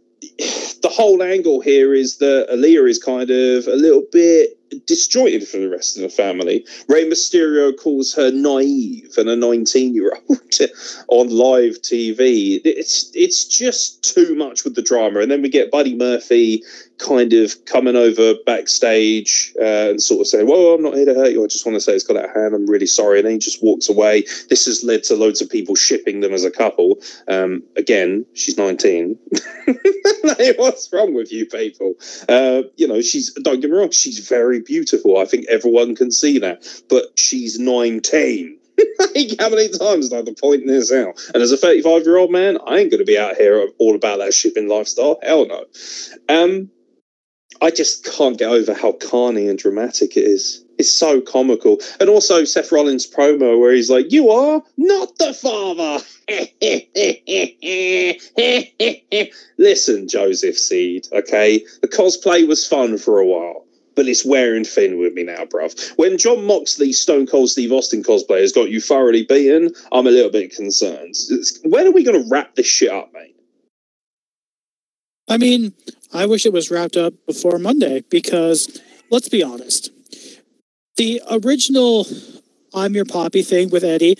The 0.81 0.89
whole 0.89 1.21
angle 1.21 1.59
here 1.59 1.93
is 1.93 2.19
that 2.19 2.47
Aalyah 2.49 2.89
is 2.89 2.99
kind 2.99 3.29
of 3.29 3.67
a 3.67 3.75
little 3.75 4.03
bit 4.11 4.58
disjointed 4.85 5.47
from 5.47 5.61
the 5.61 5.69
rest 5.69 5.97
of 5.97 6.03
the 6.03 6.09
family. 6.09 6.65
Rey 6.87 7.09
Mysterio 7.09 7.75
calls 7.75 8.13
her 8.13 8.31
naive 8.31 9.13
and 9.17 9.29
a 9.29 9.35
19 9.35 9.93
year 9.93 10.13
old 10.29 10.39
on 11.09 11.29
live 11.29 11.81
TV. 11.81 12.61
It's 12.63 13.11
it's 13.13 13.45
just 13.45 14.03
too 14.03 14.35
much 14.35 14.63
with 14.63 14.75
the 14.75 14.81
drama. 14.81 15.19
And 15.19 15.31
then 15.31 15.41
we 15.41 15.49
get 15.49 15.71
Buddy 15.71 15.95
Murphy 15.95 16.63
kind 16.99 17.33
of 17.33 17.53
coming 17.65 17.95
over 17.95 18.35
backstage 18.45 19.53
uh, 19.59 19.89
and 19.89 20.01
sort 20.01 20.21
of 20.21 20.27
saying, 20.27 20.47
Well, 20.47 20.73
I'm 20.73 20.83
not 20.83 20.95
here 20.95 21.05
to 21.05 21.15
hurt 21.15 21.31
you. 21.31 21.43
I 21.43 21.47
just 21.47 21.65
want 21.65 21.75
to 21.75 21.81
say 21.81 21.93
it's 21.93 22.03
got 22.03 22.17
out 22.17 22.29
of 22.29 22.35
hand. 22.35 22.53
I'm 22.53 22.69
really 22.69 22.85
sorry. 22.85 23.19
And 23.19 23.25
then 23.25 23.33
he 23.33 23.39
just 23.39 23.63
walks 23.63 23.89
away. 23.89 24.23
This 24.49 24.65
has 24.65 24.83
led 24.83 25.03
to 25.05 25.15
loads 25.15 25.41
of 25.41 25.49
people 25.49 25.75
shipping 25.75 26.19
them 26.19 26.33
as 26.33 26.43
a 26.43 26.51
couple. 26.51 26.97
Um, 27.27 27.63
again, 27.75 28.25
she's 28.33 28.57
19. 28.57 29.17
What's 30.57 30.91
wrong 30.93 31.13
with 31.13 31.31
you 31.31 31.45
people? 31.45 31.95
Uh, 32.27 32.63
you 32.75 32.87
know, 32.87 33.01
she's, 33.01 33.33
don't 33.33 33.61
get 33.61 33.71
me 33.71 33.77
wrong, 33.77 33.91
she's 33.91 34.27
very 34.27 34.59
beautiful. 34.61 35.17
I 35.17 35.25
think 35.25 35.45
everyone 35.49 35.95
can 35.95 36.11
see 36.11 36.37
that. 36.39 36.65
But 36.89 37.17
she's 37.17 37.59
19. 37.59 38.59
like, 38.99 39.35
how 39.39 39.49
many 39.49 39.69
times 39.69 40.09
do 40.09 40.15
I 40.15 40.17
have 40.17 40.25
to 40.25 40.33
point 40.33 40.67
this 40.67 40.91
out? 40.91 41.19
And 41.33 41.41
as 41.41 41.51
a 41.51 41.57
35 41.57 42.03
year 42.03 42.17
old 42.17 42.31
man, 42.31 42.57
I 42.67 42.77
ain't 42.77 42.91
going 42.91 42.99
to 42.99 43.05
be 43.05 43.17
out 43.17 43.35
here 43.35 43.67
all 43.77 43.95
about 43.95 44.19
that 44.19 44.33
shipping 44.33 44.67
lifestyle. 44.67 45.19
Hell 45.21 45.47
no. 45.47 45.65
Um, 46.27 46.69
I 47.61 47.71
just 47.71 48.05
can't 48.05 48.37
get 48.37 48.49
over 48.49 48.73
how 48.73 48.93
carny 48.93 49.47
and 49.47 49.59
dramatic 49.59 50.15
it 50.15 50.23
is. 50.23 50.63
It's 50.77 50.91
so 50.91 51.19
comical. 51.19 51.79
And 51.99 52.09
also 52.09 52.45
Seth 52.45 52.71
Rollins' 52.71 53.05
promo 53.05 53.59
where 53.59 53.73
he's 53.73 53.89
like, 53.89 54.11
You 54.11 54.29
are 54.29 54.63
not 54.77 55.17
the 55.17 55.33
father. 55.33 55.99
Listen, 59.57 60.07
Joseph 60.07 60.57
Seed, 60.57 61.07
okay? 61.11 61.65
The 61.81 61.87
cosplay 61.89 62.47
was 62.47 62.65
fun 62.65 62.97
for 62.97 63.19
a 63.19 63.25
while, 63.25 63.65
but 63.95 64.07
it's 64.07 64.23
wearing 64.25 64.63
thin 64.63 64.97
with 64.97 65.13
me 65.13 65.23
now, 65.23 65.43
bruv. 65.43 65.91
When 65.97 66.17
Jon 66.17 66.45
Moxley, 66.45 66.93
Stone 66.93 67.27
Cold 67.27 67.49
Steve 67.49 67.73
Austin 67.73 68.01
cosplay 68.01 68.39
has 68.39 68.53
got 68.53 68.69
you 68.69 68.79
thoroughly 68.79 69.23
beaten, 69.23 69.73
I'm 69.91 70.07
a 70.07 70.11
little 70.11 70.31
bit 70.31 70.55
concerned. 70.55 71.15
It's- 71.29 71.59
when 71.65 71.87
are 71.87 71.91
we 71.91 72.03
going 72.03 72.23
to 72.23 72.29
wrap 72.29 72.55
this 72.55 72.67
shit 72.67 72.91
up, 72.91 73.11
mate? 73.13 73.35
I 75.27 75.37
mean, 75.37 75.73
I 76.13 76.25
wish 76.25 76.45
it 76.45 76.53
was 76.53 76.71
wrapped 76.71 76.97
up 76.97 77.13
before 77.27 77.59
Monday 77.59 78.03
because 78.09 78.81
let's 79.11 79.29
be 79.29 79.43
honest. 79.43 79.91
The 80.97 81.21
original 81.31 82.05
I'm 82.73 82.93
your 82.93 83.05
poppy 83.05 83.41
thing 83.41 83.69
with 83.69 83.83
Eddie, 83.83 84.17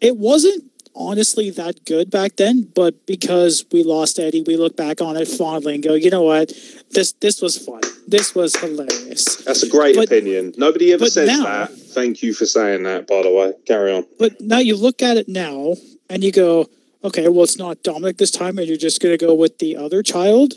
it 0.00 0.16
wasn't 0.16 0.64
honestly 0.94 1.50
that 1.50 1.84
good 1.84 2.10
back 2.10 2.36
then, 2.36 2.70
but 2.74 3.06
because 3.06 3.64
we 3.72 3.82
lost 3.84 4.18
Eddie, 4.18 4.42
we 4.42 4.56
look 4.56 4.76
back 4.76 5.00
on 5.00 5.16
it 5.16 5.28
fondly 5.28 5.74
and 5.74 5.82
go, 5.82 5.94
you 5.94 6.10
know 6.10 6.22
what? 6.22 6.52
This 6.90 7.12
this 7.12 7.40
was 7.40 7.56
fun. 7.56 7.80
This 8.06 8.34
was 8.34 8.56
hilarious. 8.56 9.36
That's 9.44 9.62
a 9.62 9.68
great 9.68 9.94
But- 9.96 10.06
opinion. 10.06 10.54
Nobody 10.56 10.92
ever 10.92 11.06
says 11.06 11.28
now- 11.28 11.44
that. 11.44 11.78
Thank 11.78 12.22
you 12.22 12.32
for 12.32 12.46
saying 12.46 12.82
that, 12.84 13.06
by 13.06 13.22
the 13.22 13.30
way. 13.30 13.52
Carry 13.66 13.92
on. 13.92 14.06
But 14.18 14.40
now 14.40 14.58
you 14.58 14.76
look 14.76 15.02
at 15.02 15.16
it 15.16 15.28
now 15.28 15.74
and 16.08 16.22
you 16.22 16.30
go, 16.30 16.68
okay, 17.02 17.28
well, 17.28 17.44
it's 17.44 17.58
not 17.58 17.82
Dominic 17.82 18.18
this 18.18 18.30
time, 18.30 18.58
and 18.58 18.66
you're 18.68 18.76
just 18.76 19.00
going 19.00 19.16
to 19.16 19.24
go 19.26 19.34
with 19.34 19.58
the 19.58 19.76
other 19.76 20.02
child. 20.02 20.54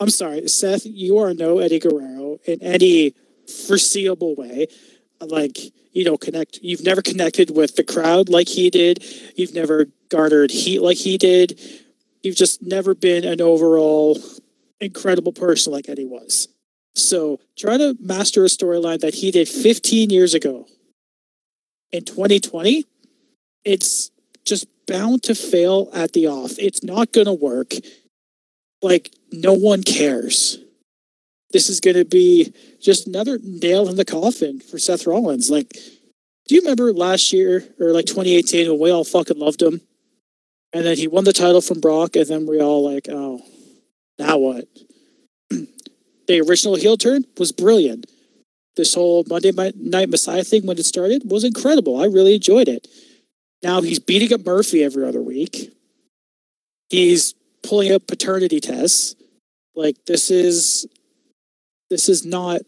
I'm 0.00 0.10
sorry, 0.10 0.46
Seth, 0.48 0.84
you 0.84 1.18
are 1.18 1.32
no 1.34 1.58
Eddie 1.58 1.78
Guerrero 1.78 2.38
in 2.46 2.60
any 2.62 3.14
foreseeable 3.66 4.34
way. 4.34 4.66
Like, 5.20 5.58
you 5.92 6.04
don't 6.04 6.20
connect, 6.20 6.58
you've 6.62 6.84
never 6.84 7.00
connected 7.00 7.56
with 7.56 7.76
the 7.76 7.84
crowd 7.84 8.28
like 8.28 8.48
he 8.48 8.70
did. 8.70 9.04
You've 9.36 9.54
never 9.54 9.86
garnered 10.08 10.50
heat 10.50 10.80
like 10.80 10.98
he 10.98 11.16
did. 11.16 11.60
You've 12.22 12.36
just 12.36 12.62
never 12.62 12.94
been 12.94 13.24
an 13.24 13.40
overall 13.40 14.18
incredible 14.80 15.32
person 15.32 15.72
like 15.72 15.88
Eddie 15.88 16.06
was. 16.06 16.48
So 16.94 17.40
try 17.56 17.76
to 17.76 17.96
master 18.00 18.44
a 18.44 18.48
storyline 18.48 19.00
that 19.00 19.14
he 19.14 19.30
did 19.30 19.48
15 19.48 20.10
years 20.10 20.34
ago 20.34 20.66
in 21.94 22.04
2020, 22.04 22.84
it's 23.64 24.10
just 24.44 24.66
bound 24.88 25.22
to 25.22 25.34
fail 25.34 25.88
at 25.94 26.12
the 26.12 26.26
off. 26.26 26.58
It's 26.58 26.82
not 26.82 27.12
going 27.12 27.26
to 27.26 27.32
work. 27.32 27.72
Like, 28.82 29.14
no 29.40 29.52
one 29.52 29.82
cares. 29.82 30.58
This 31.52 31.68
is 31.68 31.80
going 31.80 31.96
to 31.96 32.04
be 32.04 32.52
just 32.80 33.06
another 33.06 33.38
nail 33.42 33.88
in 33.88 33.96
the 33.96 34.04
coffin 34.04 34.60
for 34.60 34.78
Seth 34.78 35.06
Rollins. 35.06 35.50
Like, 35.50 35.70
do 36.48 36.54
you 36.54 36.60
remember 36.60 36.92
last 36.92 37.32
year 37.32 37.64
or 37.78 37.92
like 37.92 38.06
2018 38.06 38.70
when 38.70 38.80
we 38.80 38.90
all 38.90 39.04
fucking 39.04 39.38
loved 39.38 39.62
him? 39.62 39.80
And 40.72 40.84
then 40.84 40.96
he 40.96 41.06
won 41.06 41.24
the 41.24 41.32
title 41.32 41.60
from 41.60 41.80
Brock, 41.80 42.16
and 42.16 42.26
then 42.26 42.46
we 42.46 42.60
all 42.60 42.84
like, 42.84 43.06
oh, 43.08 43.40
now 44.18 44.38
what? 44.38 44.64
the 45.50 46.40
original 46.40 46.74
heel 46.74 46.96
turn 46.96 47.24
was 47.38 47.52
brilliant 47.52 48.06
this 48.76 48.94
whole 48.94 49.24
Monday 49.28 49.52
Night 49.52 50.08
Messiah 50.08 50.44
thing 50.44 50.66
when 50.66 50.78
it 50.78 50.86
started 50.86 51.30
was 51.30 51.44
incredible. 51.44 52.00
I 52.00 52.06
really 52.06 52.34
enjoyed 52.34 52.68
it. 52.68 52.88
Now 53.62 53.80
he's 53.80 53.98
beating 53.98 54.32
up 54.32 54.44
Murphy 54.44 54.82
every 54.82 55.06
other 55.06 55.22
week. 55.22 55.72
He's 56.88 57.34
pulling 57.62 57.92
up 57.92 58.06
paternity 58.06 58.60
tests. 58.60 59.14
Like 59.74 59.96
this 60.06 60.30
is 60.30 60.86
this 61.90 62.08
is 62.08 62.24
not 62.24 62.62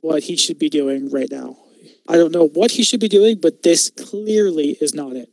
what 0.00 0.24
he 0.24 0.36
should 0.36 0.58
be 0.58 0.68
doing 0.68 1.10
right 1.10 1.30
now. 1.30 1.56
I 2.08 2.16
don't 2.16 2.32
know 2.32 2.48
what 2.48 2.72
he 2.72 2.82
should 2.82 3.00
be 3.00 3.08
doing, 3.08 3.38
but 3.40 3.62
this 3.62 3.90
clearly 3.90 4.76
is 4.80 4.94
not 4.94 5.14
it. 5.14 5.28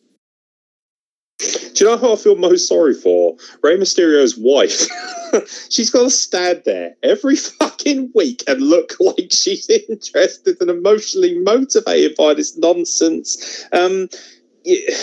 Do 1.39 1.86
you 1.86 1.91
know 1.91 1.97
who 1.97 2.13
I 2.13 2.15
feel 2.17 2.36
most 2.36 2.67
sorry 2.67 2.93
for? 2.93 3.38
Rey 3.63 3.78
Mysterio's 3.78 4.38
wife. 4.38 4.86
she's 5.70 5.89
got 5.89 6.03
to 6.03 6.09
stand 6.09 6.63
there 6.65 6.95
every 7.03 7.36
fucking 7.59 8.11
week 8.13 8.43
and 8.47 8.61
look 8.61 8.93
like 8.99 9.32
she's 9.32 9.70
interested 9.70 10.57
and 10.59 10.70
emotionally 10.70 11.39
motivated 11.39 12.15
by 12.17 12.34
this 12.34 12.57
nonsense. 12.57 13.65
Um, 13.72 14.09
yeah, 14.70 14.95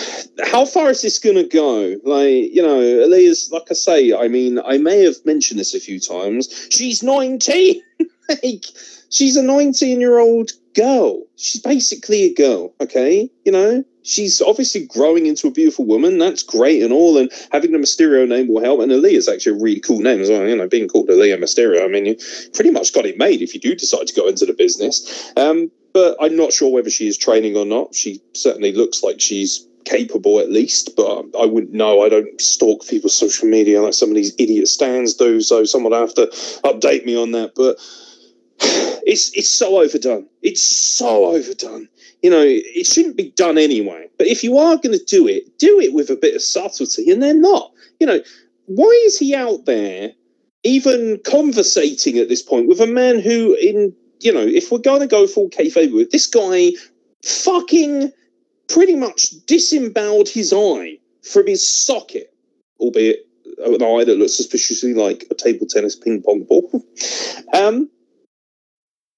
how 0.53 0.65
far 0.65 0.91
is 0.91 1.03
this 1.03 1.19
going 1.19 1.37
to 1.37 1.45
go? 1.45 1.97
Like, 2.05 2.55
you 2.55 2.63
know, 2.63 2.79
Aalyah's, 2.79 3.51
like 3.53 3.67
I 3.71 3.75
say, 3.75 4.13
I 4.13 4.29
mean, 4.29 4.61
I 4.65 4.79
may 4.79 5.03
have 5.03 5.17
mentioned 5.25 5.61
this 5.61 5.75
a 5.75 5.81
few 5.81 6.01
times. 6.01 6.69
She's 6.71 7.03
19. 7.03 7.83
like, 8.29 8.65
she's 9.11 9.37
a 9.37 9.43
19 9.43 10.01
year 10.01 10.19
old 10.19 10.53
girl. 10.75 11.23
She's 11.37 11.61
basically 11.61 12.25
a 12.25 12.35
girl, 12.35 12.75
okay? 12.81 13.31
You 13.45 13.53
know, 13.53 13.85
she's 14.03 14.41
obviously 14.41 14.87
growing 14.87 15.27
into 15.27 15.49
a 15.49 15.51
beautiful 15.51 15.85
woman. 15.85 16.19
That's 16.19 16.43
great 16.43 16.83
and 16.83 16.93
all. 16.93 17.19
And 17.19 17.31
having 17.51 17.73
the 17.73 17.79
Mysterio 17.79 18.29
name 18.29 18.49
will 18.49 18.63
help. 18.63 18.81
And 18.81 18.93
Aalyah's 18.93 19.29
actually 19.29 19.59
a 19.59 19.63
really 19.63 19.81
cool 19.81 20.01
name 20.01 20.21
as 20.21 20.31
well. 20.31 20.47
You 20.47 20.57
know, 20.57 20.69
being 20.69 20.89
called 20.89 21.09
Aalyah 21.09 21.39
Mysterio, 21.39 21.85
I 21.85 21.89
mean, 21.89 22.07
you 22.07 22.17
pretty 22.55 22.71
much 22.71 22.95
got 22.95 23.07
it 23.07 23.19
made 23.19 23.43
if 23.43 23.55
you 23.55 23.61
do 23.61 23.75
decide 23.75 24.07
to 24.07 24.15
go 24.15 24.29
into 24.29 24.47
the 24.47 24.55
business. 24.55 25.33
Um, 25.37 25.71
but 25.97 26.15
I'm 26.21 26.37
not 26.37 26.53
sure 26.53 26.71
whether 26.71 26.91
she 26.91 27.09
is 27.09 27.17
training 27.17 27.57
or 27.57 27.65
not. 27.65 27.95
She 27.95 28.21
certainly 28.35 28.71
looks 28.71 29.03
like 29.03 29.19
she's 29.19 29.67
capable 29.87 30.41
at 30.41 30.51
least, 30.51 30.95
but 30.95 31.25
I 31.41 31.47
wouldn't 31.47 31.73
know. 31.73 32.03
I 32.03 32.11
don't 32.11 32.39
stalk 32.39 32.87
people's 32.87 33.17
social 33.17 33.49
media 33.49 33.81
like 33.81 33.95
some 33.95 34.11
of 34.11 34.15
these 34.15 34.35
idiot 34.37 34.69
stands 34.69 35.15
do. 35.15 35.41
So 35.41 35.65
someone 35.65 35.95
have 35.95 36.13
to 36.17 36.27
update 36.65 37.07
me 37.07 37.17
on 37.17 37.31
that. 37.31 37.55
But 37.55 37.77
it's 39.07 39.31
it's 39.35 39.49
so 39.49 39.81
overdone. 39.81 40.29
It's 40.43 40.61
so 40.61 41.35
overdone. 41.35 41.89
You 42.23 42.29
know, 42.29 42.45
it 42.45 42.87
shouldn't 42.87 43.17
be 43.17 43.31
done 43.31 43.57
anyway. 43.57 44.11
But 44.19 44.27
if 44.27 44.45
you 44.45 44.59
are 44.59 44.77
going 44.77 44.99
to 44.99 45.05
do 45.07 45.27
it, 45.27 45.59
do 45.59 45.81
it 45.81 45.95
with 45.95 46.11
a 46.11 46.17
bit 46.17 46.35
of 46.35 46.43
subtlety. 46.43 47.11
And 47.11 47.23
they're 47.23 47.33
not. 47.33 47.73
You 48.01 48.07
know, 48.07 48.21
why 48.67 49.03
is 49.07 49.19
he 49.19 49.35
out 49.35 49.65
there 49.65 50.13
even 50.63 51.23
conversating 51.25 52.19
at 52.19 52.29
this 52.29 52.43
point 52.43 52.69
with 52.69 52.83
a 52.83 52.87
man 52.87 53.19
who, 53.19 53.55
in 53.55 53.95
you 54.21 54.33
know, 54.33 54.47
if 54.47 54.71
we're 54.71 54.79
going 54.79 55.01
to 55.01 55.07
go 55.07 55.27
full 55.27 55.51
kayfabe 55.51 55.95
with 55.95 56.11
this 56.11 56.27
guy, 56.27 56.73
fucking 57.25 58.13
pretty 58.69 58.97
much 58.97 59.31
disemboweled 59.47 60.29
his 60.29 60.53
eye 60.53 60.99
from 61.23 61.47
his 61.47 61.67
socket, 61.67 62.33
albeit 62.81 63.27
an 63.65 63.83
eye 63.83 64.05
that 64.05 64.17
looks 64.19 64.35
suspiciously 64.35 64.95
like 64.95 65.25
a 65.31 65.35
table 65.35 65.67
tennis 65.67 65.97
ping 65.97 66.23
pong 66.23 66.45
ball. 66.45 66.85
um, 67.55 67.91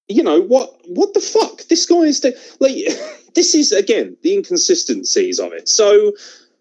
you 0.07 0.23
know 0.23 0.41
what? 0.41 0.75
What 0.85 1.13
the 1.13 1.19
fuck? 1.19 1.63
This 1.69 1.85
guy 1.85 2.01
is 2.01 2.25
like. 2.59 2.75
This 3.35 3.53
is 3.53 3.71
again 3.71 4.17
the 4.23 4.33
inconsistencies 4.33 5.39
of 5.39 5.53
it. 5.53 5.69
So, 5.69 6.13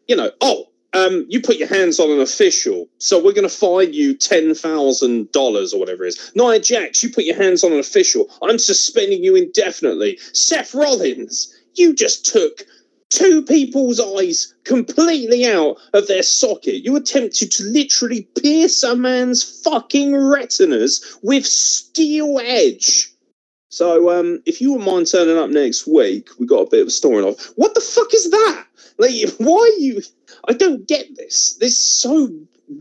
you 0.07 0.15
know, 0.15 0.31
oh, 0.43 0.67
um, 0.99 1.27
you 1.29 1.41
put 1.41 1.57
your 1.57 1.69
hands 1.69 2.01
on 2.01 2.11
an 2.11 2.21
official, 2.21 2.89
so 2.99 3.23
we're 3.23 3.33
going 3.33 3.49
to 3.49 3.55
fine 3.55 3.93
you 3.93 4.15
ten 4.15 4.55
thousand 4.55 5.31
dollars 5.33 5.73
or 5.73 5.81
whatever 5.81 6.05
it 6.05 6.09
is. 6.09 6.33
Nia 6.35 6.59
Jax, 6.59 7.03
you 7.03 7.11
put 7.11 7.25
your 7.25 7.37
hands 7.37 7.63
on 7.65 7.73
an 7.73 7.79
official, 7.79 8.29
I'm 8.43 8.59
suspending 8.59 9.23
you 9.23 9.37
indefinitely. 9.37 10.19
Seth 10.33 10.75
Rollins, 10.75 11.55
you 11.75 11.95
just 11.95 12.27
took 12.27 12.65
two 13.11 13.43
people's 13.43 14.01
eyes 14.01 14.55
completely 14.65 15.47
out 15.47 15.77
of 15.95 16.07
their 16.09 16.23
socket. 16.23 16.85
You 16.85 16.97
attempted 16.97 17.51
to 17.53 17.65
literally 17.65 18.29
pierce 18.41 18.83
a 18.83 18.95
man's 18.95 19.63
fucking 19.63 20.15
retinas 20.15 21.19
with 21.23 21.47
steel 21.47 22.39
edge. 22.43 23.11
So, 23.71 24.19
um, 24.19 24.41
if 24.47 24.61
you 24.61 24.73
wouldn't 24.73 24.91
mind 24.91 25.11
turning 25.11 25.37
up 25.37 25.51
next 25.51 25.87
week, 25.87 26.31
we 26.39 26.47
got 26.47 26.67
a 26.67 26.71
bit 26.71 26.83
of 26.83 26.89
a 26.89 26.91
story 26.91 27.23
off. 27.23 27.53
What 27.57 27.75
the 27.75 27.81
fuck 27.81 28.13
is 28.15 28.31
that? 28.31 28.65
Like, 28.99 29.13
why 29.39 29.59
are 29.59 29.81
you? 29.81 30.03
I 30.47 30.53
don't 30.53 30.87
get 30.89 31.17
this. 31.17 31.57
This 31.61 31.73
is 31.73 31.79
so 31.79 32.31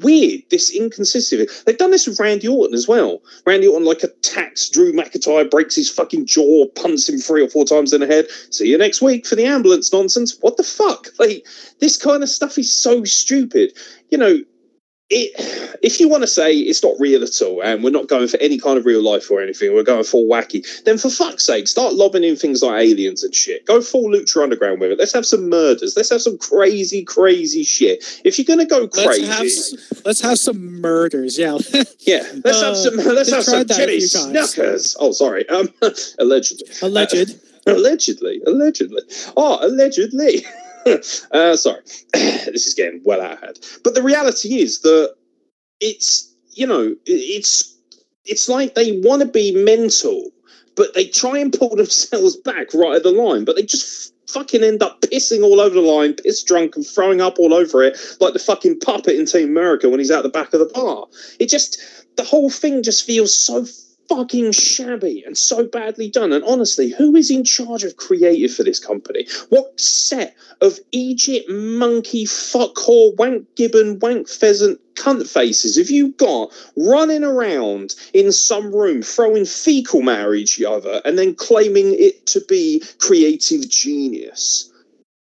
weird. 0.01 0.41
This 0.49 0.73
inconsistency. 0.73 1.47
They've 1.65 1.77
done 1.77 1.91
this 1.91 2.07
with 2.07 2.19
Randy 2.19 2.47
Orton 2.47 2.73
as 2.73 2.87
well. 2.87 3.21
Randy 3.45 3.67
Orton 3.67 3.85
like 3.85 4.03
attacks 4.03 4.69
Drew 4.69 4.93
McIntyre, 4.93 5.49
breaks 5.49 5.75
his 5.75 5.89
fucking 5.89 6.25
jaw, 6.25 6.67
punts 6.75 7.07
him 7.07 7.19
three 7.19 7.43
or 7.43 7.49
four 7.49 7.65
times 7.65 7.93
in 7.93 8.01
the 8.01 8.07
head. 8.07 8.27
See 8.51 8.67
you 8.67 8.77
next 8.77 9.01
week 9.01 9.25
for 9.25 9.35
the 9.35 9.45
ambulance 9.45 9.91
nonsense. 9.91 10.37
What 10.41 10.57
the 10.57 10.63
fuck? 10.63 11.07
Like, 11.19 11.45
this 11.79 11.97
kind 11.97 12.23
of 12.23 12.29
stuff 12.29 12.57
is 12.57 12.71
so 12.71 13.03
stupid. 13.03 13.73
You 14.09 14.17
know, 14.17 14.39
it, 15.09 15.77
if 15.81 15.99
you 15.99 16.09
want 16.09 16.23
to 16.23 16.27
say 16.27 16.53
it's 16.53 16.83
not 16.83 16.95
real 16.99 17.23
at 17.23 17.41
all 17.41 17.63
and 17.63 17.83
we're 17.83 17.91
not 17.91 18.07
going 18.07 18.27
for 18.27 18.37
any 18.37 18.57
kind 18.57 18.77
of 18.77 18.85
real 18.85 19.01
life 19.01 19.31
or 19.31 19.41
anything, 19.41 19.73
we're 19.73 19.83
going 19.83 20.03
full 20.03 20.25
wacky, 20.25 20.65
then 20.83 20.97
for 20.97 21.09
fuck's 21.09 21.45
sake, 21.45 21.67
start 21.67 21.93
lobbing 21.93 22.25
in 22.25 22.35
things 22.35 22.61
like 22.61 22.81
aliens 22.83 23.23
and 23.23 23.33
shit. 23.33 23.65
Go 23.65 23.81
full 23.81 24.09
Lucha 24.09 24.43
Underground 24.43 24.81
with 24.81 24.91
it. 24.91 24.99
Let's 24.99 25.13
have 25.13 25.25
some 25.25 25.49
murders. 25.49 25.93
Let's 25.95 26.09
have 26.09 26.21
some 26.21 26.37
crazy, 26.37 27.05
crazy 27.05 27.63
shit. 27.63 28.21
If 28.25 28.37
you're 28.37 28.45
going 28.45 28.59
to 28.59 28.65
go 28.65 28.81
Let's 28.81 29.05
crazy, 29.05 29.25
have 29.25 30.05
let's 30.05 30.21
have 30.21 30.39
some 30.39 30.81
murders. 30.81 31.37
Yeah. 31.37 31.57
yeah, 31.99 32.23
let's 32.43 32.61
Uh, 32.61 32.65
have 32.67 32.77
some. 32.77 32.97
Let's 32.97 33.31
they've 33.31 33.43
some 33.43 33.53
tried 33.53 33.67
that 33.69 33.77
a 33.77 33.85
Jenny 33.85 33.99
few 33.99 34.09
times. 34.09 34.55
Snuka. 34.55 34.95
Oh, 34.99 35.11
sorry. 35.13 35.47
Um, 35.49 35.69
allegedly. 36.19 36.67
Alleged. 36.81 37.35
allegedly, 37.67 38.41
allegedly. 38.45 39.01
Oh, 39.35 39.59
allegedly. 39.61 40.45
uh, 41.31 41.55
sorry, 41.55 41.81
this 42.13 42.67
is 42.67 42.73
getting 42.73 43.01
well 43.05 43.21
out 43.21 43.33
of 43.33 43.39
hand. 43.39 43.59
But 43.83 43.95
the 43.95 44.03
reality 44.03 44.59
is 44.59 44.81
that 44.81 45.15
it's 45.79 46.33
you 46.51 46.67
know 46.67 46.95
it's 47.05 47.75
it's 48.25 48.49
like 48.49 48.75
they 48.75 48.99
want 49.03 49.21
to 49.21 49.27
be 49.27 49.63
mental, 49.63 50.31
but 50.75 50.93
they 50.93 51.07
try 51.07 51.37
and 51.37 51.53
pull 51.53 51.75
themselves 51.75 52.35
back 52.37 52.73
right 52.73 52.95
at 52.95 53.03
the 53.03 53.11
line, 53.11 53.45
but 53.45 53.55
they 53.55 53.63
just 53.63 54.13
fucking 54.29 54.63
end 54.63 54.83
up 54.83 55.01
pissing 55.01 55.43
all 55.43 55.59
over 55.59 55.75
the 55.75 55.81
line, 55.81 56.13
piss 56.13 56.43
drunk 56.43 56.75
and 56.75 56.85
throwing 56.85 57.21
up 57.21 57.39
all 57.39 57.53
over 57.53 57.81
it, 57.83 57.97
like 58.19 58.33
the 58.33 58.39
fucking 58.39 58.79
puppet 58.79 59.15
in 59.15 59.25
Team 59.25 59.49
America 59.49 59.89
when 59.89 59.99
he's 59.99 60.11
out 60.11 60.23
the 60.23 60.29
back 60.29 60.53
of 60.53 60.59
the 60.59 60.71
bar. 60.73 61.05
It 61.39 61.47
just, 61.47 61.79
the 62.17 62.23
whole 62.23 62.49
thing 62.49 62.83
just 62.83 63.05
feels 63.05 63.35
so 63.37 63.65
fucking 64.09 64.51
shabby 64.51 65.23
and 65.25 65.37
so 65.37 65.65
badly 65.65 66.09
done. 66.09 66.31
And 66.31 66.43
honestly, 66.43 66.89
who 66.89 67.15
is 67.15 67.29
in 67.29 67.43
charge 67.43 67.83
of 67.83 67.97
creative 67.97 68.53
for 68.53 68.63
this 68.63 68.79
company? 68.79 69.27
What 69.49 69.79
set 69.79 70.35
of 70.61 70.79
Egypt 70.91 71.49
monkey 71.49 72.25
fuck 72.25 72.75
whore 72.75 73.15
wank 73.17 73.55
gibbon 73.55 73.99
wank 73.99 74.27
pheasant 74.27 74.79
cunt 74.95 75.29
faces 75.29 75.77
have 75.77 75.91
you 75.91 76.11
got 76.13 76.51
running 76.75 77.23
around 77.23 77.93
in 78.13 78.31
some 78.31 78.73
room 78.73 79.03
throwing 79.03 79.45
fecal 79.45 80.01
matter 80.01 80.33
at 80.33 80.39
each 80.39 80.61
other 80.63 81.01
and 81.05 81.19
then 81.19 81.35
claiming 81.35 81.93
it 81.93 82.25
to 82.25 82.41
be 82.47 82.83
creative 82.99 83.69
genius? 83.69 84.71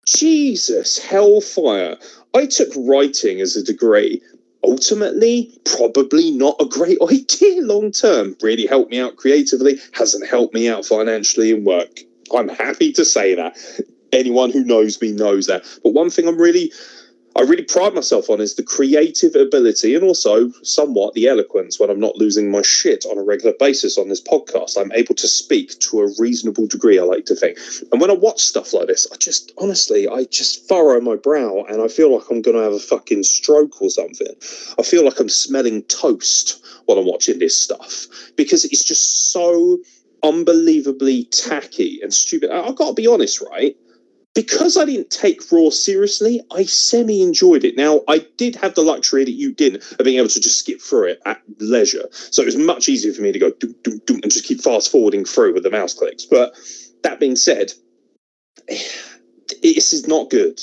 Jesus, 0.05 0.97
hellfire. 0.97 1.97
I 2.33 2.45
took 2.45 2.69
writing 2.77 3.41
as 3.41 3.57
a 3.57 3.63
degree 3.63 4.21
ultimately 4.63 5.59
probably 5.65 6.31
not 6.31 6.55
a 6.59 6.65
great 6.65 6.97
idea 7.11 7.61
long 7.61 7.91
term. 7.91 8.35
Really 8.41 8.65
helped 8.65 8.91
me 8.91 8.99
out 8.99 9.17
creatively, 9.17 9.79
hasn't 9.93 10.27
helped 10.27 10.53
me 10.53 10.69
out 10.69 10.85
financially 10.85 11.51
in 11.51 11.63
work. 11.63 11.99
I'm 12.35 12.49
happy 12.49 12.91
to 12.93 13.05
say 13.05 13.35
that. 13.35 13.57
Anyone 14.13 14.51
who 14.51 14.63
knows 14.63 15.01
me 15.01 15.11
knows 15.11 15.47
that. 15.47 15.63
But 15.83 15.93
one 15.93 16.09
thing 16.09 16.27
I'm 16.27 16.37
really 16.37 16.71
I 17.37 17.41
really 17.41 17.63
pride 17.63 17.93
myself 17.93 18.31
on 18.31 18.41
is 18.41 18.55
the 18.55 18.63
creative 18.63 19.35
ability 19.35 19.93
and 19.93 20.03
also 20.03 20.51
somewhat 20.63 21.13
the 21.13 21.27
eloquence 21.27 21.79
when 21.79 21.91
I'm 21.91 21.99
not 21.99 22.15
losing 22.15 22.49
my 22.49 22.63
shit 22.63 23.05
on 23.05 23.19
a 23.19 23.23
regular 23.23 23.53
basis 23.59 23.95
on 23.95 24.09
this 24.09 24.21
podcast. 24.21 24.75
I'm 24.75 24.91
able 24.93 25.13
to 25.13 25.27
speak 25.27 25.77
to 25.81 26.01
a 26.01 26.09
reasonable 26.17 26.65
degree, 26.65 26.97
I 26.97 27.03
like 27.03 27.25
to 27.25 27.35
think. 27.35 27.59
And 27.91 28.01
when 28.01 28.09
I 28.09 28.15
watch 28.15 28.39
stuff 28.39 28.73
like 28.73 28.87
this, 28.87 29.05
I 29.13 29.17
just 29.17 29.51
honestly, 29.59 30.07
I 30.07 30.23
just 30.23 30.67
furrow 30.67 30.99
my 30.99 31.15
brow 31.15 31.63
and 31.69 31.79
I 31.79 31.87
feel 31.89 32.11
like 32.11 32.27
I'm 32.31 32.41
going 32.41 32.57
to 32.57 32.63
have 32.63 32.73
a 32.73 32.79
fucking 32.79 33.21
stroke 33.21 33.83
or 33.83 33.91
something. 33.91 34.33
I 34.79 34.81
feel 34.81 35.05
like 35.05 35.19
I'm 35.19 35.29
smelling 35.29 35.83
toast 35.83 36.65
while 36.85 36.97
I'm 36.97 37.05
watching 37.05 37.37
this 37.37 37.55
stuff 37.55 38.07
because 38.35 38.65
it's 38.65 38.83
just 38.83 39.31
so 39.31 39.77
unbelievably 40.23 41.25
tacky 41.25 41.99
and 42.01 42.11
stupid. 42.11 42.49
I've 42.49 42.75
got 42.75 42.87
to 42.87 42.93
be 42.93 43.05
honest, 43.05 43.41
right? 43.41 43.77
Because 44.37 44.77
I 44.77 44.85
didn't 44.85 45.09
take 45.09 45.51
Raw 45.51 45.71
seriously, 45.71 46.39
I 46.51 46.65
semi 46.65 47.23
enjoyed 47.23 47.63
it. 47.63 47.75
Now, 47.75 48.01
I 48.07 48.19
did 48.37 48.55
have 48.57 48.75
the 48.75 48.83
luxury 48.83 49.25
that 49.25 49.31
you 49.31 49.51
didn't 49.51 49.83
of 49.93 50.05
being 50.05 50.19
able 50.19 50.27
to 50.27 50.39
just 50.39 50.59
skip 50.59 50.79
through 50.79 51.05
it 51.05 51.19
at 51.25 51.41
leisure. 51.57 52.07
So 52.11 52.43
it 52.43 52.45
was 52.45 52.55
much 52.55 52.87
easier 52.87 53.11
for 53.13 53.23
me 53.23 53.31
to 53.31 53.39
go 53.39 53.49
doom, 53.49 53.73
doom, 53.81 53.99
doom, 54.05 54.19
and 54.21 54.31
just 54.31 54.45
keep 54.45 54.61
fast 54.61 54.91
forwarding 54.91 55.25
through 55.25 55.55
with 55.55 55.63
the 55.63 55.71
mouse 55.71 55.95
clicks. 55.95 56.23
But 56.23 56.53
that 57.01 57.19
being 57.19 57.35
said, 57.35 57.73
this 58.67 59.91
is 59.91 60.07
not 60.07 60.29
good. 60.29 60.61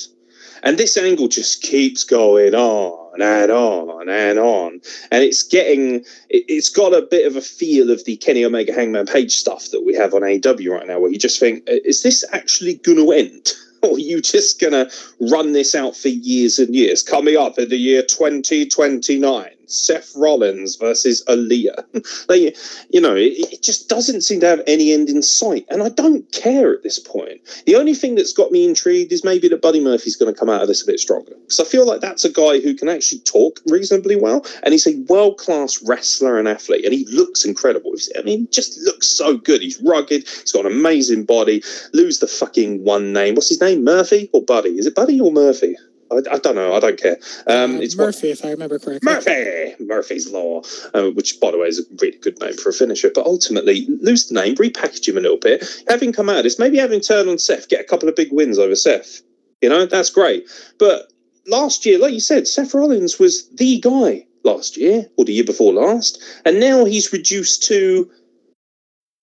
And 0.63 0.79
this 0.79 0.97
angle 0.97 1.27
just 1.27 1.61
keeps 1.61 2.05
going 2.05 2.55
on 2.55 3.21
and 3.21 3.51
on 3.51 4.09
and 4.09 4.39
on. 4.39 4.81
And 5.11 5.25
it's 5.25 5.43
getting, 5.43 5.97
it, 6.31 6.45
it's 6.47 6.71
got 6.71 6.95
a 6.95 7.03
bit 7.03 7.27
of 7.27 7.35
a 7.35 7.41
feel 7.41 7.91
of 7.91 8.05
the 8.05 8.19
Kenny 8.19 8.45
Omega 8.45 8.73
Hangman 8.73 9.07
Page 9.07 9.35
stuff 9.35 9.73
that 9.73 9.85
we 9.85 9.95
have 9.95 10.15
on 10.15 10.23
AEW 10.23 10.71
right 10.71 10.87
now, 10.87 11.01
where 11.01 11.11
you 11.11 11.19
just 11.19 11.41
think, 11.41 11.69
uh, 11.69 11.75
is 11.85 12.05
this 12.05 12.25
actually 12.33 12.75
going 12.75 12.99
to 12.99 13.11
end? 13.11 13.51
Or 13.91 13.99
you 13.99 14.23
just 14.23 14.61
going 14.61 14.73
to 14.73 14.91
run 15.21 15.53
this 15.53 15.75
out 15.75 15.95
for 15.95 16.09
years 16.09 16.59
and 16.59 16.75
years? 16.75 17.03
Coming 17.03 17.37
up 17.37 17.59
in 17.59 17.69
the 17.69 17.77
year 17.77 18.03
2029, 18.03 19.51
Seth 19.75 20.13
Rollins 20.17 20.77
versus 20.77 21.25
Aalyah. 21.29 21.85
like, 22.29 22.57
you 22.91 23.01
know, 23.01 23.15
it, 23.15 23.33
it 23.53 23.63
just 23.63 23.89
doesn't 23.89 24.23
seem 24.23 24.41
to 24.41 24.47
have 24.47 24.63
any 24.67 24.93
end 24.93 25.09
in 25.09 25.23
sight. 25.23 25.67
And 25.71 25.83
I 25.83 25.89
don't 25.89 26.31
care 26.33 26.73
at 26.73 26.83
this 26.83 26.99
point. 26.99 27.41
The 27.67 27.77
only 27.77 27.95
thing 27.95 28.15
that's 28.15 28.33
got 28.33 28.53
me 28.53 28.67
intrigued 28.69 29.13
is 29.13 29.25
maybe 29.25 29.49
that 29.49 29.63
Buddy 29.63 29.83
Murphy's 29.83 30.17
going 30.17 30.33
to 30.33 30.39
come 30.39 30.51
out 30.51 30.63
of 30.63 30.69
this 30.69 30.83
a 30.83 30.87
bit 30.87 31.01
stronger. 31.01 31.33
Because 31.43 31.61
I 31.61 31.65
feel 31.65 31.87
like 31.87 32.01
that's 32.01 32.25
a 32.25 32.33
guy 32.33 32.61
who 32.61 32.75
can 32.75 32.89
actually 32.89 33.21
talk 33.21 33.61
reasonably 33.67 34.17
well. 34.17 34.45
And 34.63 34.73
he's 34.73 34.87
a 34.87 35.01
world 35.09 35.39
class 35.39 35.83
wrestler 35.83 36.39
and 36.39 36.49
athlete. 36.49 36.85
And 36.85 36.95
he 36.95 37.07
looks 37.07 37.45
incredible. 37.45 37.95
I 38.19 38.23
mean, 38.23 38.41
he 38.41 38.47
just 38.47 38.79
looks 38.81 39.07
so 39.07 39.37
good. 39.37 39.61
He's 39.61 39.81
rugged. 39.83 40.29
He's 40.29 40.53
got 40.53 40.67
an 40.67 40.73
amazing 40.73 41.25
body. 41.25 41.63
Lose 41.93 42.19
the 42.19 42.27
fucking 42.27 42.85
one 42.85 43.13
name. 43.13 43.35
What's 43.35 43.49
his 43.49 43.61
name? 43.61 43.85
Murphy 43.85 44.31
or 44.33 44.43
Buddy? 44.43 44.71
Is 44.71 44.87
it 44.87 44.95
Buddy 44.95 45.21
or 45.21 45.33
Murphy? 45.33 45.77
I, 46.17 46.35
I 46.35 46.39
don't 46.39 46.55
know. 46.55 46.75
I 46.75 46.81
don't 46.81 46.99
care. 47.01 47.19
Um, 47.47 47.77
Uh, 47.77 47.81
it's 47.81 47.97
what- 47.97 48.07
Murphy, 48.07 48.31
if 48.31 48.45
I 48.45 48.51
remember 48.51 48.79
correctly. 48.79 49.07
Murphy, 49.11 49.75
Murphy's 49.81 50.31
Law, 50.31 50.63
uh, 50.95 51.11
which, 51.11 51.41
by 51.41 51.51
the 51.51 51.59
way, 51.59 51.69
is 51.69 51.81
a 51.81 51.83
really 52.01 52.19
good 52.19 52.39
name 52.41 52.55
for 52.55 52.71
a 52.71 52.73
finisher. 52.73 53.11
But 53.15 53.27
ultimately, 53.27 53.87
lose 54.01 54.29
the 54.29 54.35
name, 54.35 54.55
repackage 54.57 55.07
him 55.09 55.17
a 55.17 55.21
little 55.21 55.39
bit, 55.39 55.65
Having 55.89 56.13
come 56.13 56.29
out 56.29 56.39
of 56.39 56.45
this, 56.45 56.59
maybe 56.59 56.79
having 56.79 56.97
him 56.97 57.01
turn 57.03 57.29
on 57.29 57.39
Seth, 57.39 57.69
get 57.69 57.81
a 57.81 57.85
couple 57.85 58.09
of 58.09 58.17
big 58.17 58.33
wins 58.33 58.59
over 58.59 58.75
Seth. 58.75 59.21
You 59.61 59.69
know, 59.69 59.87
that's 59.87 60.11
great. 60.11 60.47
But 60.79 61.13
last 61.47 61.85
year, 61.87 61.99
like 61.99 62.13
you 62.13 62.21
said, 62.21 62.47
Seth 62.47 62.75
Rollins 62.75 63.19
was 63.19 63.49
the 63.51 63.81
guy 63.81 64.27
last 64.45 64.77
year 64.77 65.07
or 65.17 65.25
the 65.25 65.33
year 65.33 65.45
before 65.45 65.73
last, 65.73 66.23
and 66.45 66.61
now 66.61 66.85
he's 66.85 67.13
reduced 67.13 67.63
to, 67.65 68.11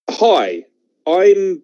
hi, 0.10 0.64
I'm 1.08 1.62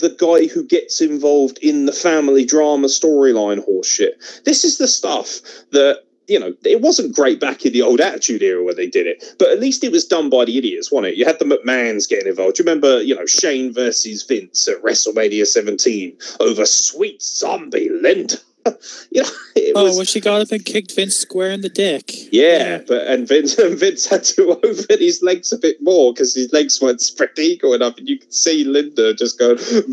the 0.00 0.10
guy 0.10 0.46
who 0.46 0.64
gets 0.64 1.00
involved 1.00 1.58
in 1.62 1.86
the 1.86 1.92
family 1.92 2.44
drama 2.44 2.88
storyline 2.88 3.64
horseshit. 3.66 4.42
This 4.44 4.64
is 4.64 4.78
the 4.78 4.88
stuff 4.88 5.40
that 5.72 6.04
you 6.30 6.38
know, 6.38 6.54
it 6.64 6.80
wasn't 6.80 7.14
great 7.14 7.40
back 7.40 7.66
in 7.66 7.72
the 7.72 7.82
old 7.82 8.00
Attitude 8.00 8.40
era 8.40 8.62
when 8.62 8.76
they 8.76 8.86
did 8.86 9.08
it, 9.08 9.34
but 9.36 9.48
at 9.48 9.58
least 9.58 9.82
it 9.82 9.90
was 9.90 10.06
done 10.06 10.30
by 10.30 10.44
the 10.44 10.56
idiots, 10.56 10.92
wasn't 10.92 11.12
it? 11.12 11.18
You 11.18 11.24
had 11.24 11.40
the 11.40 11.44
McMahons 11.44 12.08
getting 12.08 12.28
involved. 12.28 12.56
You 12.56 12.64
remember, 12.64 13.02
you 13.02 13.16
know, 13.16 13.26
Shane 13.26 13.74
versus 13.74 14.22
Vince 14.22 14.68
at 14.68 14.80
WrestleMania 14.80 15.44
17 15.44 16.16
over 16.38 16.64
Sweet 16.64 17.20
Zombie 17.20 17.88
Linda? 17.90 18.36
you 19.10 19.22
know, 19.22 19.28
Oh, 19.74 19.84
was. 19.84 19.96
when 19.96 20.06
she 20.06 20.20
got 20.20 20.40
up 20.40 20.50
and 20.52 20.64
kicked 20.64 20.94
Vince 20.94 21.16
square 21.16 21.50
in 21.50 21.60
the 21.60 21.68
dick. 21.68 22.12
Yeah, 22.32 22.80
but 22.86 23.06
and 23.06 23.26
Vince 23.28 23.56
and 23.58 23.78
Vince 23.78 24.06
had 24.06 24.24
to 24.24 24.50
open 24.64 24.98
his 24.98 25.22
legs 25.22 25.52
a 25.52 25.58
bit 25.58 25.80
more 25.82 26.12
because 26.12 26.34
his 26.34 26.52
legs 26.52 26.80
weren't 26.80 27.00
spread 27.00 27.38
eagle 27.38 27.72
enough, 27.74 27.96
and 27.98 28.08
you 28.08 28.18
could 28.18 28.32
see 28.34 28.64
Linda 28.64 29.14
just 29.14 29.38
going, 29.38 29.58
"Vince, 29.58 29.86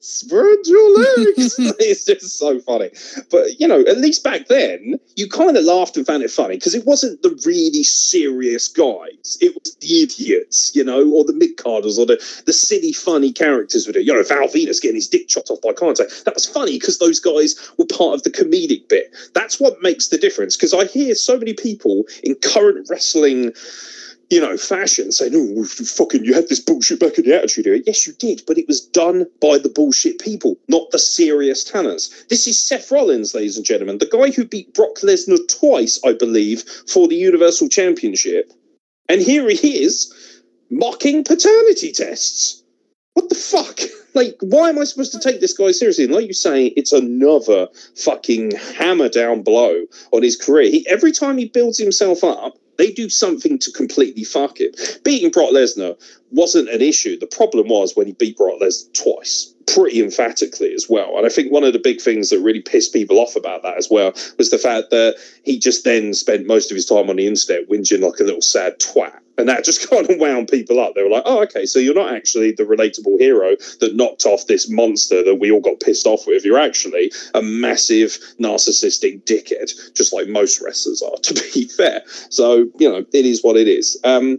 spread 0.00 0.58
your 0.64 0.98
legs." 0.98 1.54
it's 1.78 2.04
just 2.04 2.38
so 2.38 2.60
funny. 2.60 2.90
But 3.30 3.58
you 3.60 3.66
know, 3.68 3.80
at 3.80 3.98
least 3.98 4.22
back 4.24 4.48
then, 4.48 4.98
you 5.16 5.28
kind 5.28 5.56
of 5.56 5.64
laughed 5.64 5.96
and 5.96 6.06
found 6.06 6.22
it 6.22 6.30
funny 6.30 6.56
because 6.56 6.74
it 6.74 6.84
wasn't 6.86 7.22
the 7.22 7.30
really 7.46 7.82
serious 7.82 8.68
guys; 8.68 9.38
it 9.40 9.54
was 9.54 9.74
the 9.80 10.02
idiots, 10.02 10.74
you 10.74 10.84
know, 10.84 11.08
or 11.12 11.24
the 11.24 11.32
mid 11.32 11.56
carders 11.56 11.98
or 11.98 12.06
the 12.06 12.22
the 12.46 12.52
silly, 12.52 12.92
funny 12.92 13.32
characters 13.32 13.86
with 13.86 13.96
it. 13.96 14.04
You 14.04 14.12
know, 14.14 14.22
Val 14.22 14.48
Venis 14.48 14.80
getting 14.82 14.96
his 14.96 15.08
dick 15.08 15.28
chopped 15.28 15.50
off 15.50 15.62
by 15.62 15.70
Kaientai. 15.72 16.24
That 16.24 16.34
was 16.34 16.46
funny 16.46 16.72
because 16.78 16.98
those 16.98 17.20
guys 17.20 17.54
were 17.78 17.86
part 17.86 18.03
of 18.12 18.22
the 18.24 18.30
comedic 18.30 18.88
bit. 18.88 19.14
That's 19.32 19.58
what 19.58 19.80
makes 19.80 20.08
the 20.08 20.18
difference. 20.18 20.56
Because 20.56 20.74
I 20.74 20.84
hear 20.84 21.14
so 21.14 21.38
many 21.38 21.54
people 21.54 22.04
in 22.22 22.34
current 22.34 22.86
wrestling, 22.90 23.52
you 24.30 24.40
know, 24.40 24.56
fashion 24.56 25.12
saying, 25.12 25.32
"Oh, 25.34 25.64
fucking, 25.64 26.24
you 26.24 26.34
had 26.34 26.48
this 26.48 26.60
bullshit 26.60 26.98
back 26.98 27.18
in 27.18 27.24
the 27.24 27.36
Attitude 27.36 27.66
Era." 27.66 27.80
Yes, 27.86 28.06
you 28.06 28.12
did, 28.14 28.42
but 28.46 28.58
it 28.58 28.66
was 28.66 28.80
done 28.80 29.26
by 29.40 29.58
the 29.58 29.68
bullshit 29.68 30.18
people, 30.18 30.58
not 30.68 30.90
the 30.90 30.98
serious 30.98 31.62
talents. 31.62 32.10
This 32.28 32.46
is 32.46 32.58
Seth 32.58 32.90
Rollins, 32.90 33.34
ladies 33.34 33.56
and 33.56 33.64
gentlemen, 33.64 33.98
the 33.98 34.06
guy 34.06 34.30
who 34.30 34.44
beat 34.44 34.74
Brock 34.74 34.96
Lesnar 35.00 35.38
twice, 35.48 36.00
I 36.04 36.12
believe, 36.12 36.64
for 36.88 37.06
the 37.06 37.16
Universal 37.16 37.68
Championship, 37.68 38.52
and 39.08 39.22
here 39.22 39.48
he 39.50 39.84
is 39.84 40.12
mocking 40.70 41.22
paternity 41.22 41.92
tests. 41.92 42.63
What 43.14 43.28
the 43.28 43.34
fuck? 43.34 43.80
Like, 44.14 44.36
why 44.38 44.68
am 44.68 44.78
I 44.78 44.84
supposed 44.84 45.10
to 45.10 45.18
take 45.18 45.40
this 45.40 45.54
guy 45.54 45.72
seriously? 45.72 46.04
And 46.04 46.14
like 46.14 46.28
you 46.28 46.34
say, 46.34 46.66
it's 46.66 46.92
another 46.92 47.66
fucking 47.96 48.52
hammer 48.52 49.08
down 49.08 49.42
blow 49.42 49.86
on 50.12 50.22
his 50.22 50.36
career. 50.36 50.70
He, 50.70 50.86
every 50.88 51.10
time 51.10 51.36
he 51.36 51.46
builds 51.46 51.78
himself 51.78 52.22
up, 52.22 52.56
they 52.78 52.92
do 52.92 53.08
something 53.08 53.58
to 53.58 53.72
completely 53.72 54.24
fuck 54.24 54.60
him. 54.60 54.70
Beating 55.02 55.30
Brock 55.30 55.50
Lesnar 55.50 55.96
wasn't 56.30 56.68
an 56.68 56.80
issue. 56.80 57.18
The 57.18 57.26
problem 57.26 57.68
was 57.68 57.96
when 57.96 58.06
he 58.06 58.12
beat 58.12 58.36
Brock 58.36 58.60
Lesnar 58.60 58.92
twice, 58.92 59.53
pretty 59.66 60.02
emphatically 60.02 60.72
as 60.72 60.86
well. 60.88 61.16
And 61.16 61.26
I 61.26 61.28
think 61.28 61.52
one 61.52 61.64
of 61.64 61.72
the 61.72 61.78
big 61.78 62.00
things 62.00 62.30
that 62.30 62.40
really 62.40 62.60
pissed 62.60 62.92
people 62.92 63.18
off 63.18 63.36
about 63.36 63.62
that 63.62 63.76
as 63.76 63.88
well 63.90 64.12
was 64.38 64.50
the 64.50 64.58
fact 64.58 64.90
that 64.90 65.16
he 65.44 65.58
just 65.58 65.84
then 65.84 66.14
spent 66.14 66.46
most 66.46 66.70
of 66.70 66.74
his 66.74 66.86
time 66.86 67.10
on 67.10 67.16
the 67.16 67.26
internet 67.26 67.68
whinging 67.68 68.00
like 68.00 68.20
a 68.20 68.24
little 68.24 68.42
sad 68.42 68.78
twat. 68.78 69.18
And 69.36 69.48
that 69.48 69.64
just 69.64 69.88
kind 69.90 70.08
of 70.08 70.18
wound 70.18 70.48
people 70.48 70.80
up. 70.80 70.94
They 70.94 71.02
were 71.02 71.10
like, 71.10 71.24
oh, 71.26 71.42
okay, 71.42 71.66
so 71.66 71.78
you're 71.78 71.94
not 71.94 72.14
actually 72.14 72.52
the 72.52 72.64
relatable 72.64 73.18
hero 73.18 73.56
that 73.80 73.96
knocked 73.96 74.26
off 74.26 74.46
this 74.46 74.70
monster 74.70 75.24
that 75.24 75.36
we 75.36 75.50
all 75.50 75.60
got 75.60 75.80
pissed 75.80 76.06
off 76.06 76.26
with. 76.26 76.44
You're 76.44 76.58
actually 76.58 77.12
a 77.34 77.42
massive 77.42 78.18
narcissistic 78.40 79.24
dickhead, 79.24 79.72
just 79.94 80.12
like 80.12 80.28
most 80.28 80.60
wrestlers 80.60 81.02
are, 81.02 81.16
to 81.22 81.34
be 81.34 81.66
fair. 81.68 82.02
So, 82.30 82.68
you 82.78 82.88
know, 82.88 83.04
it 83.12 83.26
is 83.26 83.42
what 83.42 83.56
it 83.56 83.68
is. 83.68 83.98
Um, 84.04 84.38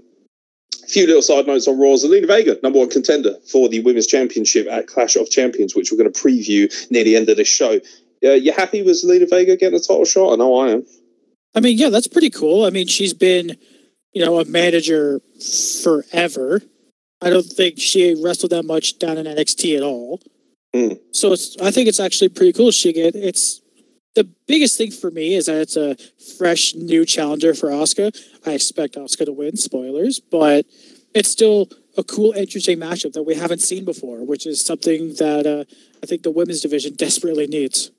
a 0.86 0.90
few 0.90 1.08
little 1.08 1.22
side 1.22 1.48
notes 1.48 1.68
on 1.68 1.80
Raw. 1.80 1.96
Zelina 1.96 2.28
Vega, 2.28 2.58
number 2.64 2.80
one 2.80 2.90
contender 2.90 3.36
for 3.52 3.68
the 3.70 3.82
Women's 3.82 4.08
Championship 4.08 4.68
at 4.70 4.88
Clash 4.88 5.16
of 5.16 5.30
Champions, 5.30 5.76
which 5.76 5.92
we're 5.92 5.98
going 5.98 6.12
to 6.12 6.20
preview 6.20 6.72
near 6.92 7.04
the 7.04 7.16
end 7.16 7.30
of 7.30 7.38
this 7.38 7.48
show. 7.48 7.80
Uh, 8.24 8.32
you 8.32 8.52
happy 8.54 8.82
with 8.82 9.02
Zelina 9.04 9.30
Vega 9.30 9.58
getting 9.58 9.78
a 9.78 9.82
title 9.82 10.06
shot? 10.06 10.34
I 10.34 10.36
know 10.38 10.58
I 10.58 10.72
am. 10.72 10.86
I 11.54 11.60
mean, 11.60 11.78
yeah, 11.78 11.90
that's 11.90 12.08
pretty 12.08 12.30
cool. 12.30 12.66
I 12.66 12.70
mean, 12.70 12.88
she's 12.88 13.14
been 13.14 13.58
you 14.16 14.26
know, 14.26 14.40
a 14.40 14.46
manager 14.46 15.22
forever. 15.84 16.62
I 17.22 17.30
don't 17.30 17.46
think 17.46 17.78
she 17.78 18.16
wrestled 18.24 18.52
that 18.52 18.64
much 18.64 18.98
down 18.98 19.18
in 19.18 19.26
NXT 19.26 19.78
at 19.78 19.84
all. 19.84 20.22
Hmm. 20.74 20.94
So 21.12 21.34
it's 21.34 21.56
I 21.62 21.70
think 21.70 21.88
it's 21.88 22.00
actually 22.00 22.30
pretty 22.30 22.54
cool. 22.54 22.72
She 22.72 22.94
get 22.94 23.14
it's 23.14 23.62
the 24.16 24.28
biggest 24.48 24.78
thing 24.78 24.92
for 24.92 25.12
me 25.12 25.36
is 25.36 25.46
that 25.46 25.62
it's 25.62 25.76
a 25.76 25.96
fresh 26.38 26.74
new 26.74 27.06
challenger 27.06 27.54
for 27.54 27.70
Asuka. 27.70 28.18
I 28.46 28.52
expect 28.52 28.96
Asuka 28.96 29.26
to 29.26 29.34
win, 29.34 29.58
spoilers, 29.58 30.20
but 30.20 30.66
it's 31.14 31.30
still 31.30 31.70
a 31.98 32.04
cool, 32.04 32.32
interesting 32.34 32.80
matchup 32.80 33.14
that 33.14 33.24
we 33.24 33.36
haven't 33.36 33.62
seen 33.62 33.86
before, 33.86 34.26
which 34.26 34.46
is 34.46 34.62
something 34.62 35.10
that 35.16 35.46
uh, 35.46 35.64
I 36.02 36.06
think 36.06 36.24
the 36.24 36.32
women's 36.32 36.62
division 36.62 36.94
desperately 36.98 37.48
needs. 37.48 37.92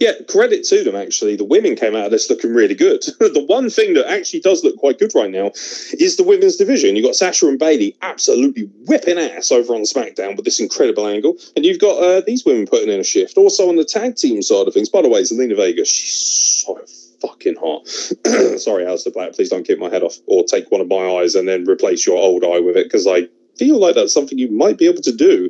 Yeah, 0.00 0.12
credit 0.28 0.64
to 0.64 0.84
them, 0.84 0.96
actually. 0.96 1.36
The 1.36 1.44
women 1.44 1.76
came 1.76 1.94
out 1.94 2.06
of 2.06 2.10
this 2.10 2.30
looking 2.30 2.54
really 2.54 2.74
good. 2.74 3.02
the 3.20 3.44
one 3.46 3.68
thing 3.70 3.94
that 3.94 4.10
actually 4.10 4.40
does 4.40 4.64
look 4.64 4.76
quite 4.76 4.98
good 4.98 5.12
right 5.14 5.30
now 5.30 5.50
is 5.98 6.16
the 6.16 6.24
women's 6.24 6.56
division. 6.56 6.96
You've 6.96 7.04
got 7.04 7.14
Sasha 7.14 7.46
and 7.46 7.58
Bayley 7.58 7.96
absolutely 8.02 8.64
whipping 8.86 9.18
ass 9.18 9.52
over 9.52 9.74
on 9.74 9.82
SmackDown 9.82 10.36
with 10.36 10.44
this 10.44 10.60
incredible 10.60 11.06
angle. 11.06 11.36
And 11.54 11.64
you've 11.64 11.80
got 11.80 12.02
uh, 12.02 12.22
these 12.26 12.44
women 12.44 12.66
putting 12.66 12.90
in 12.90 13.00
a 13.00 13.04
shift. 13.04 13.36
Also 13.36 13.68
on 13.68 13.76
the 13.76 13.84
tag 13.84 14.16
team 14.16 14.42
side 14.42 14.66
of 14.66 14.74
things, 14.74 14.88
by 14.88 15.02
the 15.02 15.08
way, 15.08 15.22
Zelina 15.22 15.56
Vega, 15.56 15.84
she's 15.84 16.64
so 16.66 16.78
fucking 17.20 17.56
hot. 17.56 17.86
Sorry, 18.58 18.84
Aleister 18.84 19.12
Black, 19.12 19.32
please 19.32 19.48
don't 19.48 19.66
keep 19.66 19.78
my 19.78 19.90
head 19.90 20.02
off 20.02 20.16
or 20.26 20.44
take 20.44 20.70
one 20.70 20.80
of 20.80 20.88
my 20.88 21.20
eyes 21.20 21.34
and 21.34 21.48
then 21.48 21.68
replace 21.68 22.06
your 22.06 22.16
old 22.16 22.44
eye 22.44 22.60
with 22.60 22.76
it 22.76 22.84
because 22.84 23.06
I 23.06 23.28
feel 23.58 23.78
like 23.78 23.94
that's 23.94 24.14
something 24.14 24.38
you 24.38 24.50
might 24.50 24.78
be 24.78 24.86
able 24.86 25.02
to 25.02 25.12
do. 25.12 25.48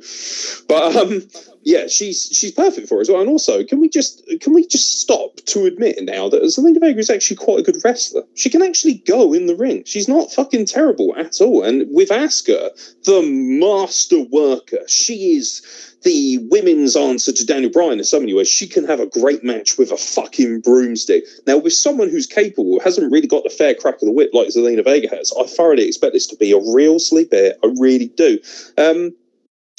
But 0.67 0.95
um, 0.95 1.21
yeah, 1.63 1.87
she's 1.87 2.29
she's 2.31 2.51
perfect 2.51 2.87
for 2.87 2.99
it 2.99 3.01
as 3.01 3.09
well. 3.09 3.19
And 3.19 3.29
also, 3.29 3.63
can 3.63 3.81
we 3.81 3.89
just 3.89 4.25
can 4.39 4.53
we 4.53 4.65
just 4.65 5.01
stop 5.01 5.35
to 5.47 5.65
admit 5.65 6.01
now 6.01 6.29
that 6.29 6.41
Zelina 6.43 6.79
Vega 6.79 6.99
is 6.99 7.09
actually 7.09 7.35
quite 7.35 7.59
a 7.59 7.63
good 7.63 7.81
wrestler? 7.83 8.23
She 8.35 8.49
can 8.49 8.61
actually 8.61 8.95
go 9.05 9.33
in 9.33 9.47
the 9.47 9.55
ring. 9.55 9.83
She's 9.85 10.07
not 10.07 10.31
fucking 10.31 10.65
terrible 10.65 11.13
at 11.17 11.41
all. 11.41 11.63
And 11.63 11.85
with 11.91 12.09
Asuka, 12.09 12.69
the 13.03 13.21
master 13.21 14.23
worker, 14.31 14.79
she 14.87 15.35
is 15.35 15.86
the 16.03 16.39
women's 16.49 16.95
answer 16.95 17.31
to 17.31 17.45
Daniel 17.45 17.71
Bryan 17.71 17.99
in 17.99 18.03
so 18.03 18.19
many 18.19 18.33
ways. 18.33 18.47
She 18.47 18.67
can 18.67 18.85
have 18.85 18.99
a 18.99 19.07
great 19.07 19.43
match 19.43 19.77
with 19.77 19.91
a 19.91 19.97
fucking 19.97 20.61
broomstick. 20.61 21.25
Now, 21.45 21.57
with 21.57 21.73
someone 21.73 22.09
who's 22.09 22.27
capable, 22.27 22.79
hasn't 22.79 23.11
really 23.11 23.27
got 23.27 23.43
the 23.43 23.49
fair 23.49 23.73
crack 23.73 23.95
of 23.95 24.01
the 24.01 24.11
whip 24.11 24.31
like 24.33 24.49
Zelina 24.49 24.83
Vega 24.83 25.09
has, 25.15 25.33
I 25.39 25.45
thoroughly 25.45 25.87
expect 25.87 26.13
this 26.13 26.27
to 26.27 26.35
be 26.35 26.51
a 26.51 26.59
real 26.73 26.99
sleeper. 26.99 27.53
I 27.63 27.73
really 27.79 28.07
do. 28.07 28.39
Um, 28.77 29.15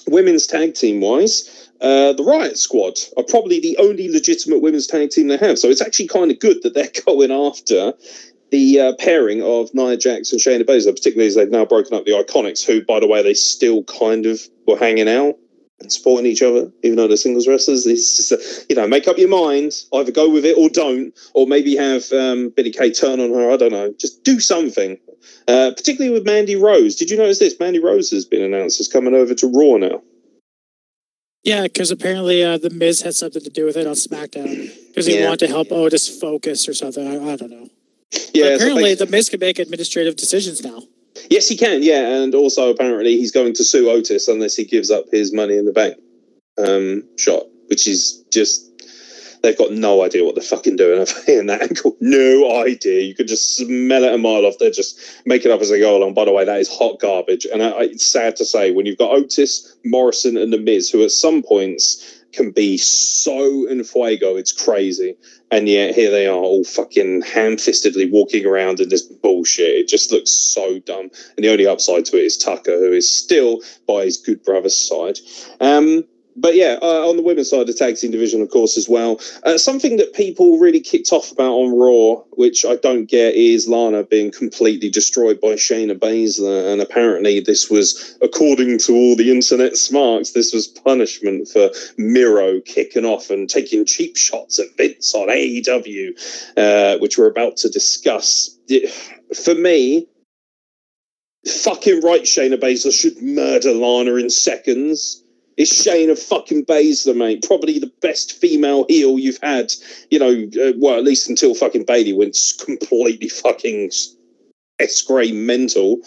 women's 0.08 0.46
tag 0.46 0.74
team 0.74 1.00
wise, 1.00 1.70
uh, 1.80 2.12
the 2.14 2.24
Riot 2.24 2.58
Squad 2.58 2.98
are 3.16 3.24
probably 3.24 3.60
the 3.60 3.76
only 3.78 4.10
legitimate 4.10 4.60
women's 4.60 4.86
tag 4.86 5.10
team 5.10 5.28
they 5.28 5.36
have. 5.36 5.58
So 5.58 5.68
it's 5.68 5.82
actually 5.82 6.08
kind 6.08 6.30
of 6.30 6.40
good 6.40 6.62
that 6.62 6.74
they're 6.74 6.90
going 7.06 7.30
after 7.30 7.94
the 8.50 8.80
uh, 8.80 8.92
pairing 8.98 9.42
of 9.42 9.72
Nia 9.74 9.96
Jax 9.96 10.32
and 10.32 10.40
Shayna 10.40 10.62
Baszler, 10.62 10.94
particularly 10.94 11.28
as 11.28 11.34
they've 11.34 11.50
now 11.50 11.66
broken 11.66 11.94
up 11.94 12.06
the 12.06 12.12
Iconics, 12.12 12.64
who, 12.64 12.82
by 12.82 12.98
the 12.98 13.06
way, 13.06 13.22
they 13.22 13.34
still 13.34 13.84
kind 13.84 14.26
of 14.26 14.40
were 14.66 14.78
hanging 14.78 15.08
out 15.08 15.36
and 15.80 15.92
supporting 15.92 16.26
each 16.26 16.42
other, 16.42 16.70
even 16.82 16.96
though 16.96 17.06
they're 17.06 17.16
singles 17.16 17.46
wrestlers. 17.46 17.86
It's 17.86 18.16
just, 18.16 18.32
a, 18.32 18.66
you 18.68 18.74
know, 18.76 18.86
make 18.88 19.06
up 19.06 19.16
your 19.18 19.28
mind. 19.28 19.72
Either 19.92 20.10
go 20.12 20.28
with 20.28 20.44
it 20.44 20.56
or 20.58 20.68
don't, 20.68 21.14
or 21.34 21.46
maybe 21.46 21.76
have 21.76 22.10
um, 22.12 22.50
Billie 22.56 22.72
Kay 22.72 22.92
turn 22.92 23.20
on 23.20 23.32
her. 23.32 23.50
I 23.50 23.56
don't 23.56 23.72
know. 23.72 23.92
Just 23.98 24.24
do 24.24 24.40
something. 24.40 24.98
Uh, 25.46 25.70
particularly 25.76 26.12
with 26.12 26.26
Mandy 26.26 26.56
Rose. 26.56 26.96
Did 26.96 27.10
you 27.10 27.16
notice 27.16 27.38
this? 27.38 27.58
Mandy 27.60 27.78
Rose 27.78 28.10
has 28.10 28.24
been 28.24 28.42
announced 28.42 28.80
as 28.80 28.88
coming 28.88 29.14
over 29.14 29.34
to 29.34 29.46
Raw 29.46 29.76
now. 29.76 30.02
Yeah, 31.44 31.62
because 31.62 31.90
apparently 31.90 32.42
uh, 32.42 32.58
the 32.58 32.70
Miz 32.70 33.02
had 33.02 33.14
something 33.14 33.42
to 33.42 33.50
do 33.50 33.64
with 33.64 33.76
it 33.76 33.86
on 33.86 33.94
SmackDown 33.94 34.70
because 34.88 35.06
he 35.06 35.18
Yeah. 35.18 35.26
wanted 35.28 35.46
to 35.46 35.48
help 35.48 35.70
Otis 35.70 36.08
focus 36.20 36.68
or 36.68 36.74
something. 36.74 37.06
I, 37.06 37.32
I 37.32 37.36
don't 37.36 37.50
know. 37.50 37.68
But 38.10 38.30
Yeah, 38.34 38.44
so 38.48 38.54
apparently 38.56 38.94
basi- 38.94 38.98
the 38.98 39.06
Miz 39.06 39.28
can 39.28 39.40
make 39.40 39.58
administrative 39.58 40.16
decisions 40.16 40.62
now. 40.64 40.82
Yes, 41.30 41.48
he 41.48 41.56
can. 41.56 41.82
Yeah, 41.82 42.22
and 42.22 42.34
also 42.34 42.70
apparently 42.70 43.16
he's 43.16 43.32
going 43.32 43.54
to 43.54 43.64
sue 43.64 43.90
Otis 43.90 44.28
unless 44.28 44.54
he 44.56 44.64
gives 44.64 44.90
up 44.90 45.04
his 45.12 45.32
Money 45.32 45.56
in 45.56 45.64
the 45.66 45.72
Bank 45.72 45.96
um, 46.58 47.02
shot, 47.18 47.44
which 47.68 47.86
is 47.86 48.24
just 48.32 48.64
they've 49.42 49.56
got 49.58 49.70
no 49.72 50.02
idea 50.02 50.24
what 50.24 50.34
they're 50.34 50.42
fucking 50.42 50.74
doing 50.76 50.98
over 51.00 51.12
here 51.26 51.38
in 51.40 51.46
that 51.46 51.62
angle. 51.62 51.96
No 52.00 52.60
idea. 52.64 53.02
You 53.02 53.14
could 53.14 53.28
just 53.28 53.56
smell 53.56 54.02
it 54.04 54.12
a 54.14 54.18
mile 54.18 54.44
off. 54.44 54.54
They're 54.58 54.70
just 54.70 54.98
making 55.26 55.52
up 55.52 55.60
as 55.60 55.70
they 55.70 55.78
go 55.78 55.96
along. 55.96 56.14
By 56.14 56.24
the 56.24 56.32
way, 56.32 56.44
that 56.44 56.58
is 56.60 56.68
hot 56.68 56.98
garbage, 57.00 57.46
and 57.52 57.62
I, 57.62 57.68
I- 57.70 57.82
it's 57.82 58.06
sad 58.06 58.36
to 58.36 58.44
say 58.44 58.70
when 58.72 58.86
you've 58.86 58.98
got 58.98 59.12
Otis, 59.12 59.76
Morrison, 59.84 60.36
and 60.36 60.52
the 60.52 60.58
Miz, 60.58 60.90
who 60.90 61.02
at 61.04 61.10
some 61.12 61.42
points 61.42 62.17
can 62.32 62.50
be 62.50 62.76
so 62.76 63.66
in 63.66 63.82
fuego, 63.84 64.36
it's 64.36 64.52
crazy. 64.52 65.16
And 65.50 65.68
yet 65.68 65.94
here 65.94 66.10
they 66.10 66.26
are, 66.26 66.34
all 66.34 66.64
fucking 66.64 67.22
ham-fistedly 67.22 68.10
walking 68.10 68.44
around 68.44 68.80
in 68.80 68.90
this 68.90 69.02
bullshit. 69.02 69.76
It 69.76 69.88
just 69.88 70.12
looks 70.12 70.30
so 70.30 70.78
dumb. 70.80 71.10
And 71.36 71.44
the 71.44 71.50
only 71.50 71.66
upside 71.66 72.04
to 72.06 72.18
it 72.18 72.24
is 72.24 72.36
Tucker, 72.36 72.78
who 72.78 72.92
is 72.92 73.10
still 73.10 73.60
by 73.86 74.04
his 74.04 74.18
good 74.18 74.42
brother's 74.42 74.76
side. 74.76 75.18
Um, 75.60 76.04
but 76.40 76.54
yeah, 76.54 76.78
uh, 76.80 77.08
on 77.08 77.16
the 77.16 77.22
women's 77.22 77.50
side, 77.50 77.60
of 77.60 77.66
the 77.66 77.72
tag 77.72 77.96
team 77.96 78.10
division, 78.10 78.40
of 78.40 78.50
course, 78.50 78.76
as 78.76 78.88
well. 78.88 79.20
Uh, 79.44 79.58
something 79.58 79.96
that 79.96 80.14
people 80.14 80.58
really 80.58 80.80
kicked 80.80 81.12
off 81.12 81.32
about 81.32 81.52
on 81.52 81.76
Raw, 81.76 82.22
which 82.32 82.64
I 82.64 82.76
don't 82.76 83.06
get, 83.06 83.34
is 83.34 83.68
Lana 83.68 84.04
being 84.04 84.30
completely 84.30 84.90
destroyed 84.90 85.40
by 85.40 85.54
Shayna 85.54 85.98
Baszler. 85.98 86.72
And 86.72 86.80
apparently, 86.80 87.40
this 87.40 87.70
was, 87.70 88.16
according 88.22 88.78
to 88.80 88.94
all 88.94 89.16
the 89.16 89.30
internet 89.30 89.76
smarts, 89.76 90.32
this 90.32 90.52
was 90.52 90.68
punishment 90.68 91.48
for 91.48 91.70
Miro 91.96 92.60
kicking 92.60 93.04
off 93.04 93.30
and 93.30 93.48
taking 93.48 93.84
cheap 93.84 94.16
shots 94.16 94.58
at 94.58 94.76
Vince 94.76 95.14
on 95.14 95.28
AEW, 95.28 96.10
uh, 96.56 96.98
which 96.98 97.18
we're 97.18 97.30
about 97.30 97.56
to 97.58 97.68
discuss. 97.68 98.56
For 99.44 99.54
me, 99.54 100.06
fucking 101.46 102.02
right, 102.02 102.22
Shayna 102.22 102.58
Baszler 102.60 102.92
should 102.92 103.20
murder 103.22 103.72
Lana 103.72 104.14
in 104.16 104.30
seconds. 104.30 105.24
It's 105.58 105.74
Shayna 105.84 106.16
fucking 106.16 106.66
Baszler, 106.66 107.16
mate. 107.16 107.42
Probably 107.46 107.80
the 107.80 107.92
best 108.00 108.32
female 108.40 108.86
heel 108.88 109.18
you've 109.18 109.40
had, 109.42 109.72
you 110.08 110.18
know, 110.20 110.48
uh, 110.64 110.72
well, 110.78 110.96
at 110.96 111.02
least 111.04 111.28
until 111.28 111.52
fucking 111.54 111.84
Bayley 111.84 112.12
went 112.12 112.38
completely 112.64 113.28
fucking 113.28 113.90
escray 114.80 115.34
mental. 115.34 115.98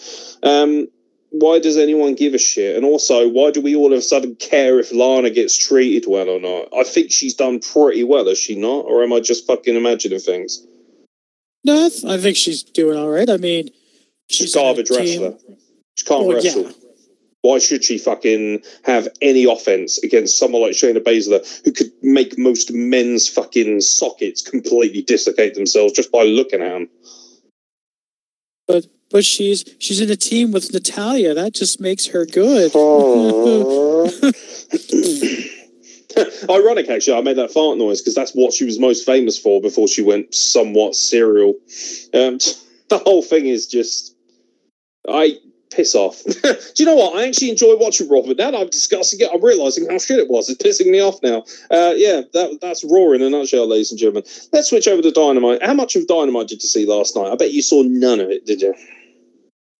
Um, 0.42 0.88
why 1.30 1.58
does 1.58 1.76
anyone 1.76 2.14
give 2.14 2.32
a 2.32 2.38
shit? 2.38 2.76
And 2.76 2.84
also, 2.86 3.28
why 3.28 3.50
do 3.50 3.60
we 3.60 3.76
all 3.76 3.92
of 3.92 3.98
a 3.98 4.02
sudden 4.02 4.36
care 4.36 4.80
if 4.80 4.90
Lana 4.92 5.28
gets 5.28 5.56
treated 5.56 6.08
well 6.08 6.30
or 6.30 6.40
not? 6.40 6.68
I 6.74 6.82
think 6.84 7.12
she's 7.12 7.34
done 7.34 7.60
pretty 7.60 8.04
well, 8.04 8.26
has 8.28 8.38
she 8.38 8.54
not? 8.54 8.86
Or 8.86 9.02
am 9.02 9.12
I 9.12 9.20
just 9.20 9.46
fucking 9.46 9.76
imagining 9.76 10.18
things? 10.18 10.66
No, 11.64 11.90
I 12.08 12.16
think 12.16 12.36
she's 12.38 12.62
doing 12.62 12.96
all 12.98 13.10
right. 13.10 13.28
I 13.28 13.36
mean, 13.36 13.68
She's 14.30 14.46
she's 14.48 14.56
a 14.56 14.58
garbage 14.60 14.88
wrestler. 14.90 15.34
She 15.96 16.04
can't 16.06 16.26
Well, 16.26 16.36
wrestle. 16.36 16.62
yeah. 16.64 16.70
Why 17.42 17.58
should 17.58 17.84
she 17.84 17.98
fucking 17.98 18.62
have 18.84 19.08
any 19.20 19.44
offense 19.44 20.02
against 20.02 20.38
someone 20.38 20.62
like 20.62 20.72
Shayna 20.72 21.02
Baszler 21.02 21.44
who 21.64 21.72
could 21.72 21.90
make 22.00 22.38
most 22.38 22.72
men's 22.72 23.28
fucking 23.28 23.80
sockets 23.80 24.42
completely 24.42 25.02
dislocate 25.02 25.54
themselves 25.54 25.92
just 25.92 26.12
by 26.12 26.22
looking 26.22 26.62
at 26.62 26.70
them? 26.70 26.88
But 28.68 28.86
but 29.10 29.24
she's 29.24 29.64
she's 29.78 30.00
in 30.00 30.10
a 30.10 30.16
team 30.16 30.52
with 30.52 30.72
Natalya. 30.72 31.34
That 31.34 31.52
just 31.52 31.80
makes 31.80 32.06
her 32.06 32.24
good. 32.24 32.72
Ironic, 36.48 36.88
actually, 36.88 37.18
I 37.18 37.22
made 37.22 37.38
that 37.38 37.50
fart 37.50 37.78
noise 37.78 38.00
because 38.00 38.14
that's 38.14 38.32
what 38.32 38.52
she 38.52 38.64
was 38.64 38.78
most 38.78 39.04
famous 39.04 39.38
for 39.38 39.60
before 39.60 39.88
she 39.88 40.02
went 40.02 40.34
somewhat 40.34 40.94
serial. 40.94 41.54
Um, 42.14 42.38
the 42.88 43.00
whole 43.04 43.22
thing 43.22 43.46
is 43.46 43.66
just, 43.66 44.14
I 45.08 45.38
piss 45.72 45.94
off. 45.94 46.22
Do 46.42 46.54
you 46.76 46.84
know 46.84 46.94
what? 46.94 47.16
I 47.16 47.26
actually 47.26 47.50
enjoy 47.50 47.76
watching 47.76 48.08
Raw, 48.08 48.22
but 48.22 48.36
now 48.36 48.50
that 48.50 48.60
I'm 48.60 48.68
discussing 48.68 49.20
it, 49.20 49.30
I'm 49.32 49.42
realizing 49.42 49.88
how 49.88 49.98
shit 49.98 50.18
it 50.18 50.28
was. 50.28 50.48
It's 50.48 50.62
pissing 50.62 50.90
me 50.90 51.00
off 51.00 51.22
now. 51.22 51.44
Uh, 51.70 51.94
yeah, 51.96 52.22
that, 52.32 52.58
that's 52.60 52.84
Raw 52.84 53.12
in 53.12 53.22
a 53.22 53.30
nutshell, 53.30 53.66
ladies 53.66 53.90
and 53.90 53.98
gentlemen. 53.98 54.24
Let's 54.52 54.68
switch 54.70 54.88
over 54.88 55.02
to 55.02 55.10
Dynamite. 55.10 55.62
How 55.62 55.74
much 55.74 55.96
of 55.96 56.06
Dynamite 56.06 56.48
did 56.48 56.62
you 56.62 56.68
see 56.68 56.86
last 56.86 57.16
night? 57.16 57.30
I 57.30 57.36
bet 57.36 57.52
you 57.52 57.62
saw 57.62 57.82
none 57.82 58.20
of 58.20 58.30
it, 58.30 58.46
did 58.46 58.60
you? 58.60 58.74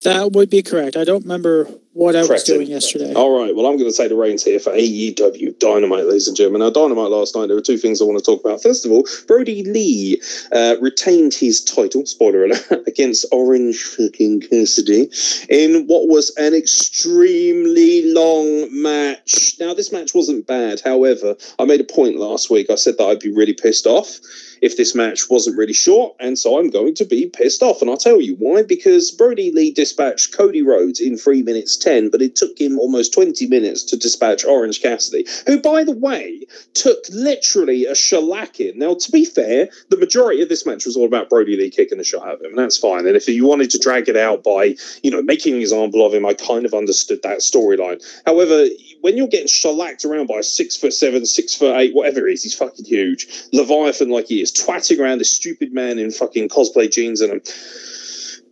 That 0.03 0.31
would 0.33 0.49
be 0.49 0.61
correct. 0.61 0.97
I 0.97 1.03
don't 1.03 1.23
remember 1.23 1.69
what 1.93 2.15
I 2.15 2.25
was 2.25 2.43
doing 2.43 2.67
yesterday. 2.67 3.13
All 3.13 3.39
right. 3.39 3.55
Well, 3.55 3.67
I'm 3.67 3.77
going 3.77 3.89
to 3.89 3.95
take 3.95 4.09
the 4.09 4.15
reins 4.15 4.43
here 4.43 4.59
for 4.59 4.71
AEW 4.71 5.59
Dynamite, 5.59 6.05
ladies 6.05 6.27
and 6.27 6.35
gentlemen. 6.35 6.61
Now, 6.61 6.71
Dynamite 6.71 7.11
last 7.11 7.35
night, 7.35 7.47
there 7.47 7.57
are 7.57 7.61
two 7.61 7.77
things 7.77 8.01
I 8.01 8.05
want 8.05 8.17
to 8.17 8.25
talk 8.25 8.43
about. 8.43 8.63
First 8.63 8.85
of 8.85 8.91
all, 8.91 9.07
Brodie 9.27 9.63
Lee 9.63 10.21
uh, 10.51 10.75
retained 10.81 11.33
his 11.33 11.63
title, 11.63 12.05
spoiler 12.05 12.45
alert, 12.45 12.65
against 12.87 13.25
Orange 13.31 13.81
fucking 13.83 14.41
Cassidy 14.41 15.09
in 15.49 15.85
what 15.85 16.07
was 16.07 16.33
an 16.37 16.53
extremely 16.55 18.11
long 18.11 18.67
match. 18.71 19.55
Now, 19.59 19.73
this 19.73 19.91
match 19.91 20.15
wasn't 20.15 20.47
bad. 20.47 20.81
However, 20.83 21.35
I 21.59 21.65
made 21.65 21.81
a 21.81 21.85
point 21.85 22.17
last 22.17 22.49
week. 22.49 22.69
I 22.69 22.75
said 22.75 22.97
that 22.97 23.05
I'd 23.05 23.19
be 23.19 23.31
really 23.31 23.53
pissed 23.53 23.85
off 23.85 24.19
if 24.63 24.77
this 24.77 24.95
match 24.95 25.29
wasn't 25.29 25.57
really 25.57 25.73
short, 25.73 26.15
and 26.21 26.39
so 26.39 26.57
I'm 26.57 26.69
going 26.69 26.95
to 26.95 27.03
be 27.03 27.25
pissed 27.27 27.61
off. 27.61 27.81
And 27.81 27.89
I'll 27.89 27.97
tell 27.97 28.21
you 28.21 28.35
why. 28.39 28.63
Because 28.63 29.11
Brodie 29.11 29.51
Lee 29.51 29.71
dispatched 29.71 30.35
Cody 30.35 30.61
Rhodes 30.61 31.01
in 31.01 31.17
three 31.17 31.43
minutes 31.43 31.75
10, 31.83 32.09
but 32.09 32.21
it 32.21 32.35
took 32.35 32.59
him 32.59 32.79
almost 32.79 33.13
20 33.13 33.47
minutes 33.47 33.83
to 33.83 33.97
dispatch 33.97 34.45
Orange 34.45 34.81
Cassidy, 34.81 35.27
who, 35.45 35.61
by 35.61 35.83
the 35.83 35.91
way, 35.91 36.45
took 36.73 36.99
literally 37.11 37.85
a 37.85 37.93
shellacking. 37.93 38.75
Now, 38.75 38.95
to 38.95 39.11
be 39.11 39.25
fair, 39.25 39.69
the 39.89 39.97
majority 39.97 40.41
of 40.41 40.49
this 40.49 40.65
match 40.65 40.85
was 40.85 40.95
all 40.95 41.05
about 41.05 41.29
Brodie 41.29 41.57
Lee 41.57 41.69
kicking 41.69 41.97
the 41.97 42.03
shot 42.03 42.27
out 42.27 42.35
of 42.35 42.41
him, 42.41 42.51
and 42.51 42.57
that's 42.57 42.77
fine. 42.77 43.05
And 43.05 43.15
if 43.15 43.27
you 43.27 43.45
wanted 43.45 43.69
to 43.71 43.79
drag 43.79 44.09
it 44.09 44.17
out 44.17 44.43
by, 44.43 44.75
you 45.03 45.11
know, 45.11 45.21
making 45.21 45.55
an 45.55 45.61
example 45.61 46.05
of 46.05 46.13
him, 46.13 46.25
I 46.25 46.33
kind 46.33 46.65
of 46.65 46.73
understood 46.73 47.21
that 47.23 47.39
storyline. 47.39 48.01
However, 48.25 48.65
when 49.01 49.17
you're 49.17 49.27
getting 49.27 49.47
shellacked 49.47 50.05
around 50.05 50.27
by 50.27 50.39
a 50.39 50.43
six 50.43 50.77
foot 50.77 50.93
seven, 50.93 51.25
six 51.25 51.53
foot 51.53 51.75
eight, 51.75 51.93
whatever 51.93 52.27
he 52.27 52.33
is, 52.33 52.43
he's 52.43 52.55
fucking 52.55 52.85
huge, 52.85 53.27
Leviathan 53.51 54.09
like 54.09 54.27
he 54.27 54.41
is, 54.41 54.51
twatting 54.51 54.99
around 54.99 55.17
this 55.17 55.31
stupid 55.31 55.73
man 55.73 55.99
in 55.99 56.11
fucking 56.11 56.49
cosplay 56.49 56.89
jeans 56.89 57.21
and 57.21 57.33
a 57.33 57.41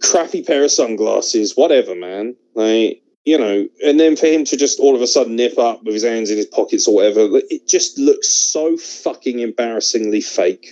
crappy 0.02 0.44
pair 0.44 0.64
of 0.64 0.72
sunglasses, 0.72 1.56
whatever, 1.56 1.96
man. 1.96 2.36
Like, 2.56 3.02
you 3.26 3.38
know, 3.38 3.68
and 3.86 4.00
then 4.00 4.16
for 4.16 4.26
him 4.26 4.46
to 4.46 4.58
just 4.58 4.80
all 4.80 4.96
of 4.96 5.02
a 5.02 5.08
sudden 5.08 5.36
nip 5.36 5.58
up 5.60 5.84
with 5.84 5.94
his 5.94 6.04
hands 6.04 6.32
in 6.32 6.38
his 6.38 6.48
pockets 6.48 6.88
or 6.88 6.96
whatever, 6.96 7.28
it 7.50 7.68
just 7.68 7.98
looks 8.00 8.28
so 8.28 8.78
fucking 8.78 9.40
embarrassingly 9.40 10.22
fake 10.22 10.72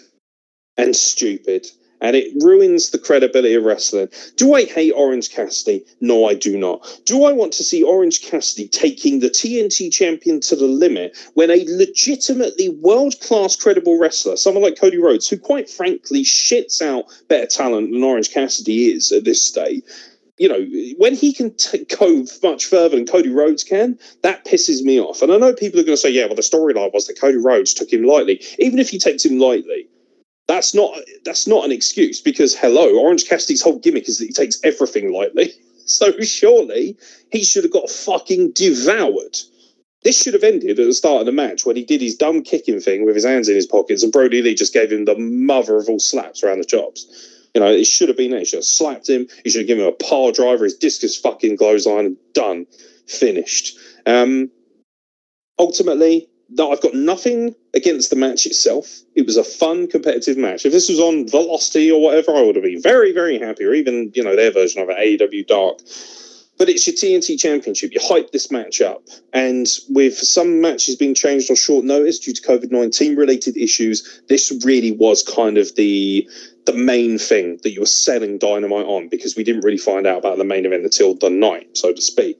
and 0.77 0.95
stupid. 0.95 1.67
And 2.01 2.15
it 2.15 2.31
ruins 2.41 2.91
the 2.91 2.97
credibility 2.97 3.55
of 3.55 3.65
wrestling. 3.65 4.07
Do 4.37 4.53
I 4.53 4.63
hate 4.63 4.93
Orange 4.93 5.31
Cassidy? 5.31 5.85
No, 5.99 6.25
I 6.25 6.33
do 6.33 6.57
not. 6.57 7.01
Do 7.03 7.25
I 7.25 7.33
want 7.33 7.51
to 7.53 7.63
see 7.63 7.83
Orange 7.83 8.21
Cassidy 8.21 8.69
taking 8.69 9.19
the 9.19 9.29
TNT 9.29 9.91
champion 9.91 10.39
to 10.39 10.55
the 10.55 10.65
limit 10.65 11.17
when 11.33 11.51
a 11.51 11.65
legitimately 11.67 12.69
world 12.69 13.19
class 13.19 13.57
credible 13.57 13.99
wrestler, 13.99 14.37
someone 14.37 14.63
like 14.63 14.79
Cody 14.79 14.97
Rhodes, 14.97 15.27
who 15.27 15.37
quite 15.37 15.69
frankly 15.69 16.23
shits 16.23 16.81
out 16.81 17.03
better 17.27 17.47
talent 17.47 17.91
than 17.91 18.01
Orange 18.01 18.31
Cassidy 18.31 18.93
is 18.93 19.11
at 19.11 19.25
this 19.25 19.45
stage, 19.45 19.83
you 20.39 20.47
know, 20.47 20.65
when 20.97 21.13
he 21.13 21.33
can 21.33 21.53
t- 21.55 21.85
go 21.99 22.25
much 22.41 22.65
further 22.65 22.95
than 22.95 23.05
Cody 23.05 23.29
Rhodes 23.29 23.63
can, 23.63 23.99
that 24.23 24.45
pisses 24.45 24.81
me 24.81 24.99
off. 24.99 25.21
And 25.21 25.31
I 25.31 25.37
know 25.37 25.53
people 25.53 25.79
are 25.79 25.83
going 25.83 25.97
to 25.97 26.01
say, 26.01 26.09
yeah, 26.09 26.25
well, 26.25 26.35
the 26.35 26.41
storyline 26.41 26.93
was 26.93 27.07
that 27.07 27.19
Cody 27.19 27.37
Rhodes 27.37 27.73
took 27.73 27.91
him 27.91 28.03
lightly. 28.03 28.41
Even 28.57 28.79
if 28.79 28.89
he 28.89 28.97
takes 28.97 29.25
him 29.25 29.37
lightly, 29.37 29.87
that's 30.47 30.73
not 30.73 30.97
that's 31.25 31.45
not 31.45 31.65
an 31.65 31.71
excuse 31.71 32.21
because 32.21 32.55
hello, 32.55 32.97
Orange 32.97 33.27
Cassidy's 33.27 33.61
whole 33.61 33.77
gimmick 33.77 34.09
is 34.09 34.17
that 34.17 34.25
he 34.25 34.33
takes 34.33 34.59
everything 34.63 35.13
lightly. 35.13 35.53
So 35.89 36.11
surely 36.19 36.95
he 37.31 37.43
should 37.43 37.63
have 37.63 37.73
got 37.73 37.89
fucking 37.89 38.51
devoured. 38.51 39.37
This 40.03 40.21
should 40.21 40.35
have 40.35 40.43
ended 40.43 40.79
at 40.79 40.85
the 40.85 40.93
start 40.93 41.21
of 41.21 41.25
the 41.25 41.31
match 41.31 41.65
when 41.65 41.75
he 41.75 41.83
did 41.83 41.99
his 41.99 42.15
dumb 42.15 42.43
kicking 42.43 42.79
thing 42.79 43.05
with 43.05 43.15
his 43.15 43.25
hands 43.25 43.49
in 43.49 43.55
his 43.55 43.65
pockets 43.65 44.03
and 44.03 44.11
Brodie 44.11 44.43
Lee 44.43 44.53
just 44.53 44.71
gave 44.71 44.91
him 44.91 45.05
the 45.05 45.17
mother 45.17 45.77
of 45.77 45.89
all 45.89 45.97
slaps 45.97 46.43
around 46.43 46.59
the 46.59 46.65
chops. 46.65 47.38
You 47.55 47.61
know, 47.61 47.71
it 47.71 47.87
should 47.87 48.09
have 48.09 48.17
been 48.17 48.31
there. 48.31 48.39
He 48.39 48.45
should 48.45 48.57
have 48.57 48.63
slapped 48.63 49.09
him. 49.09 49.27
He 49.43 49.49
should 49.49 49.61
have 49.61 49.67
given 49.67 49.83
him 49.83 49.93
a 49.93 50.03
power 50.03 50.31
driver, 50.31 50.65
his 50.65 50.75
discus 50.75 51.17
fucking 51.17 51.55
glows 51.55 51.79
clothesline, 51.83 52.17
done, 52.33 52.65
finished. 53.07 53.77
Um, 54.05 54.51
ultimately, 55.57 56.27
no, 56.49 56.71
I've 56.71 56.81
got 56.81 56.95
nothing 56.95 57.55
against 57.73 58.09
the 58.09 58.15
match 58.15 58.45
itself. 58.45 59.01
It 59.15 59.25
was 59.25 59.37
a 59.37 59.43
fun, 59.43 59.87
competitive 59.87 60.37
match. 60.37 60.65
If 60.65 60.71
this 60.71 60.89
was 60.89 60.99
on 60.99 61.27
Velocity 61.27 61.91
or 61.91 62.01
whatever, 62.01 62.35
I 62.35 62.41
would 62.41 62.55
have 62.55 62.63
been 62.63 62.81
very, 62.81 63.11
very 63.11 63.37
happy, 63.37 63.65
or 63.65 63.73
even, 63.73 64.11
you 64.15 64.23
know, 64.23 64.35
their 64.35 64.51
version 64.51 64.81
of 64.81 64.89
it, 64.89 64.97
AEW 64.97 65.45
Dark. 65.45 65.79
But 66.57 66.67
it's 66.67 66.85
your 66.87 66.95
TNT 66.95 67.39
Championship. 67.39 67.93
You 67.93 67.99
hype 68.03 68.31
this 68.31 68.51
match 68.51 68.81
up. 68.81 69.03
And 69.31 69.65
with 69.89 70.17
some 70.17 70.59
matches 70.59 70.97
being 70.97 71.13
changed 71.13 71.49
on 71.49 71.55
short 71.55 71.85
notice 71.85 72.19
due 72.19 72.33
to 72.33 72.41
COVID 72.41 72.71
19 72.71 73.15
related 73.15 73.55
issues, 73.55 74.21
this 74.27 74.51
really 74.65 74.91
was 74.91 75.23
kind 75.23 75.57
of 75.57 75.73
the 75.75 76.27
the 76.69 76.77
main 76.77 77.17
thing 77.17 77.59
that 77.63 77.71
you 77.71 77.79
were 77.79 77.87
selling 77.87 78.37
Dynamite 78.37 78.85
on 78.85 79.09
because 79.09 79.35
we 79.35 79.43
didn't 79.43 79.63
really 79.63 79.77
find 79.77 80.05
out 80.05 80.19
about 80.19 80.37
the 80.37 80.43
main 80.43 80.67
event 80.67 80.83
until 80.83 81.15
the 81.15 81.29
night, 81.29 81.75
so 81.75 81.91
to 81.91 82.01
speak. 82.01 82.37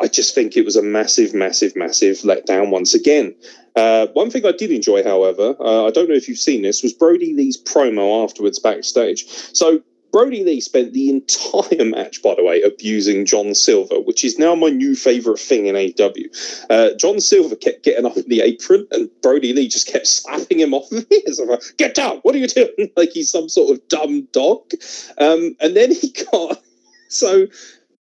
I 0.00 0.08
just 0.08 0.34
think 0.34 0.56
it 0.56 0.64
was 0.64 0.74
a 0.74 0.82
massive, 0.82 1.32
massive, 1.32 1.76
massive 1.76 2.16
letdown 2.18 2.70
once 2.70 2.92
again. 2.94 3.36
Uh, 3.76 4.08
one 4.14 4.30
thing 4.30 4.44
I 4.46 4.52
did 4.52 4.72
enjoy, 4.72 5.04
however, 5.04 5.54
uh, 5.60 5.86
I 5.86 5.90
don't 5.90 6.08
know 6.08 6.14
if 6.14 6.28
you've 6.28 6.38
seen 6.38 6.62
this, 6.62 6.82
was 6.82 6.92
Brodie 6.92 7.34
Lee's 7.34 7.62
promo 7.62 8.24
afterwards 8.24 8.58
backstage. 8.58 9.26
So 9.52 9.80
Brodie 10.16 10.44
Lee 10.44 10.62
spent 10.62 10.94
the 10.94 11.10
entire 11.10 11.84
match, 11.84 12.22
by 12.22 12.34
the 12.34 12.42
way, 12.42 12.62
abusing 12.62 13.26
John 13.26 13.54
Silver, 13.54 13.96
which 13.96 14.24
is 14.24 14.38
now 14.38 14.54
my 14.54 14.70
new 14.70 14.96
favourite 14.96 15.38
thing 15.38 15.66
in 15.66 15.74
AEW. 15.74 16.64
Uh, 16.70 16.96
John 16.96 17.20
Silver 17.20 17.54
kept 17.54 17.84
getting 17.84 18.06
up 18.06 18.16
in 18.16 18.26
the 18.26 18.40
apron, 18.40 18.88
and 18.92 19.10
Brodie 19.20 19.52
Lee 19.52 19.68
just 19.68 19.86
kept 19.86 20.06
slapping 20.06 20.58
him 20.58 20.72
off 20.72 20.90
of 20.92 21.04
it. 21.10 21.46
like, 21.46 21.60
Get 21.76 21.94
down! 21.94 22.20
What 22.22 22.34
are 22.34 22.38
you 22.38 22.48
doing? 22.48 22.90
like 22.96 23.10
he's 23.10 23.30
some 23.30 23.50
sort 23.50 23.76
of 23.76 23.86
dumb 23.88 24.26
dog. 24.32 24.62
Um, 25.18 25.54
and 25.60 25.76
then 25.76 25.92
he 25.92 26.14
got 26.32 26.62
so 27.10 27.46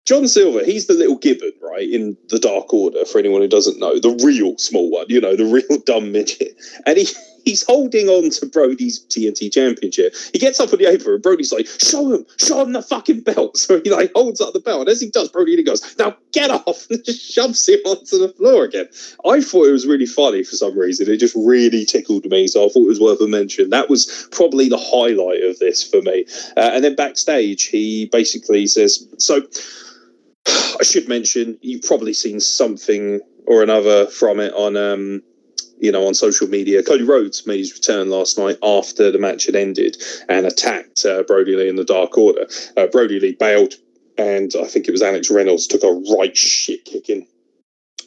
John 0.08 0.28
Silver, 0.28 0.64
he's 0.64 0.86
the 0.86 0.94
little 0.94 1.18
gibbon, 1.18 1.52
right, 1.60 1.86
in 1.86 2.16
the 2.28 2.38
Dark 2.38 2.72
Order, 2.72 3.04
for 3.06 3.18
anyone 3.18 3.42
who 3.42 3.48
doesn't 3.48 3.78
know, 3.78 3.98
the 3.98 4.18
real 4.24 4.56
small 4.56 4.88
one, 4.88 5.06
you 5.08 5.20
know, 5.20 5.36
the 5.36 5.44
real 5.44 5.80
dumb 5.84 6.12
midget. 6.12 6.54
And 6.86 6.96
he, 6.96 7.08
he's 7.44 7.64
holding 7.64 8.08
on 8.08 8.30
to 8.30 8.46
Brodie's 8.46 9.04
TNT 9.06 9.52
championship. 9.52 10.14
He 10.32 10.38
gets 10.38 10.60
up 10.60 10.72
on 10.72 10.78
the 10.78 10.86
apron 10.86 11.14
and 11.14 11.22
Brodie's 11.22 11.52
like, 11.52 11.66
show 11.66 12.12
him, 12.12 12.26
show 12.38 12.62
him 12.62 12.72
the 12.72 12.82
fucking 12.82 13.20
belt. 13.20 13.56
So 13.68 13.80
he 13.82 13.90
like 13.90 14.12
holds 14.14 14.40
up 14.40 14.54
the 14.54 14.60
belt. 14.60 14.80
And 14.80 14.88
as 14.88 15.00
he 15.00 15.10
does, 15.10 15.28
Brodie 15.28 15.62
goes, 15.62 15.96
now 15.98 16.16
get 16.32 16.50
off 16.50 16.86
and 16.90 17.04
just 17.04 17.32
shoves 17.32 17.68
him 17.68 17.80
onto 17.84 18.18
the 18.18 18.32
floor 18.36 18.64
again. 18.64 18.88
I 19.26 19.40
thought 19.40 19.66
it 19.66 19.72
was 19.72 19.86
really 19.86 20.06
funny 20.06 20.42
for 20.42 20.56
some 20.56 20.78
reason. 20.78 21.10
It 21.10 21.18
just 21.18 21.36
really 21.36 21.84
tickled 21.84 22.24
me. 22.26 22.46
So 22.46 22.64
I 22.64 22.68
thought 22.68 22.84
it 22.84 22.88
was 22.88 23.00
worth 23.00 23.20
a 23.20 23.26
mention. 23.26 23.70
That 23.70 23.90
was 23.90 24.28
probably 24.30 24.68
the 24.68 24.78
highlight 24.78 25.42
of 25.42 25.58
this 25.58 25.86
for 25.86 26.00
me. 26.00 26.24
Uh, 26.56 26.70
and 26.72 26.82
then 26.82 26.94
backstage, 26.94 27.64
he 27.64 28.06
basically 28.06 28.66
says, 28.66 29.06
so 29.18 29.42
I 30.46 30.84
should 30.84 31.08
mention 31.08 31.58
you've 31.60 31.82
probably 31.82 32.14
seen 32.14 32.40
something 32.40 33.20
or 33.46 33.62
another 33.62 34.06
from 34.06 34.40
it 34.40 34.52
on 34.54 34.76
um, 34.76 35.22
you 35.80 35.92
know 35.92 36.06
on 36.06 36.14
social 36.14 36.48
media. 36.48 36.82
Cody 36.82 37.04
Rhodes 37.04 37.46
made 37.46 37.58
his 37.58 37.72
return 37.72 38.10
last 38.10 38.38
night 38.38 38.58
after 38.62 39.10
the 39.10 39.18
match 39.18 39.46
had 39.46 39.56
ended 39.56 39.96
and 40.28 40.46
attacked 40.46 41.04
uh, 41.04 41.22
Brodie 41.24 41.56
Lee 41.56 41.68
in 41.68 41.76
the 41.76 41.84
Dark 41.84 42.16
Order. 42.16 42.46
Uh, 42.76 42.86
Brodie 42.86 43.20
Lee 43.20 43.36
bailed, 43.38 43.74
and 44.16 44.52
I 44.60 44.66
think 44.66 44.88
it 44.88 44.92
was 44.92 45.02
Alex 45.02 45.30
Reynolds 45.30 45.66
took 45.66 45.82
a 45.82 46.14
right 46.14 46.36
shit 46.36 46.84
kicking. 46.84 47.26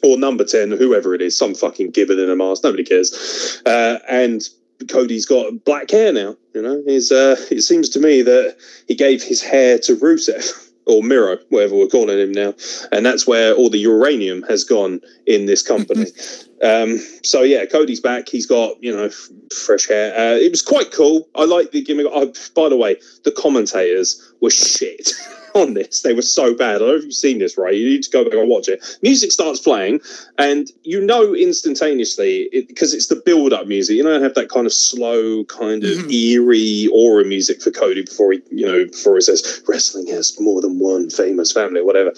Or 0.04 0.18
number 0.18 0.42
10, 0.42 0.72
whoever 0.72 1.14
it 1.14 1.22
is, 1.22 1.36
some 1.36 1.54
fucking 1.54 1.92
gibbon 1.92 2.18
in 2.18 2.28
a 2.28 2.34
mask, 2.34 2.64
nobody 2.64 2.82
cares. 2.82 3.62
Uh, 3.64 4.00
and 4.08 4.42
Cody's 4.88 5.26
got 5.26 5.64
black 5.64 5.90
hair 5.90 6.12
now. 6.12 6.36
You 6.54 6.62
know, 6.62 6.82
he's. 6.86 7.12
Uh, 7.12 7.36
it 7.50 7.62
seems 7.62 7.88
to 7.90 8.00
me 8.00 8.22
that 8.22 8.56
he 8.88 8.94
gave 8.94 9.22
his 9.22 9.40
hair 9.40 9.78
to 9.80 9.96
Rusev 9.96 10.70
or 10.86 11.02
Miro, 11.02 11.38
whatever 11.48 11.76
we're 11.76 11.86
calling 11.86 12.18
him 12.18 12.32
now, 12.32 12.54
and 12.90 13.04
that's 13.06 13.26
where 13.26 13.54
all 13.54 13.70
the 13.70 13.78
uranium 13.78 14.42
has 14.42 14.64
gone 14.64 15.00
in 15.26 15.46
this 15.46 15.62
company. 15.62 16.06
um, 16.62 16.98
so 17.22 17.42
yeah, 17.42 17.64
Cody's 17.66 18.00
back. 18.00 18.28
He's 18.28 18.46
got 18.46 18.82
you 18.82 18.94
know 18.94 19.04
f- 19.04 19.28
fresh 19.54 19.88
hair. 19.88 20.12
Uh, 20.16 20.36
it 20.36 20.50
was 20.50 20.62
quite 20.62 20.92
cool. 20.92 21.28
I 21.34 21.44
like 21.44 21.70
the 21.70 21.82
gimmick. 21.82 22.06
Oh, 22.10 22.32
by 22.54 22.68
the 22.68 22.76
way, 22.76 22.96
the 23.24 23.32
commentators 23.32 24.32
were 24.40 24.50
shit. 24.50 25.12
On 25.60 25.74
this, 25.74 26.02
they 26.02 26.14
were 26.14 26.22
so 26.22 26.54
bad. 26.54 26.76
I 26.76 26.78
don't 26.78 26.88
know 26.88 26.94
if 26.94 27.04
you've 27.04 27.14
seen 27.14 27.38
this, 27.38 27.58
right? 27.58 27.74
You 27.74 27.86
need 27.86 28.02
to 28.04 28.10
go 28.10 28.24
back 28.24 28.34
and 28.34 28.48
watch 28.48 28.68
it. 28.68 28.82
Music 29.02 29.32
starts 29.32 29.60
playing, 29.60 30.00
and 30.38 30.68
you 30.84 31.04
know 31.04 31.34
instantaneously 31.34 32.48
because 32.68 32.94
it, 32.94 32.98
it's 32.98 33.08
the 33.08 33.16
build-up 33.16 33.66
music. 33.66 33.96
You 33.96 34.04
know, 34.04 34.16
I 34.16 34.22
have 34.22 34.34
that 34.34 34.48
kind 34.48 34.66
of 34.66 34.72
slow, 34.72 35.44
kind 35.44 35.84
of 35.84 36.10
eerie 36.10 36.88
aura 36.94 37.24
music 37.24 37.60
for 37.60 37.70
Cody 37.70 38.02
before 38.02 38.32
he, 38.32 38.42
you 38.50 38.66
know, 38.66 38.86
before 38.86 39.16
he 39.16 39.20
says 39.20 39.62
wrestling 39.68 40.06
has 40.08 40.38
more 40.40 40.60
than 40.60 40.78
one 40.78 41.10
famous 41.10 41.52
family 41.52 41.80
or 41.80 41.86
whatever. 41.86 42.12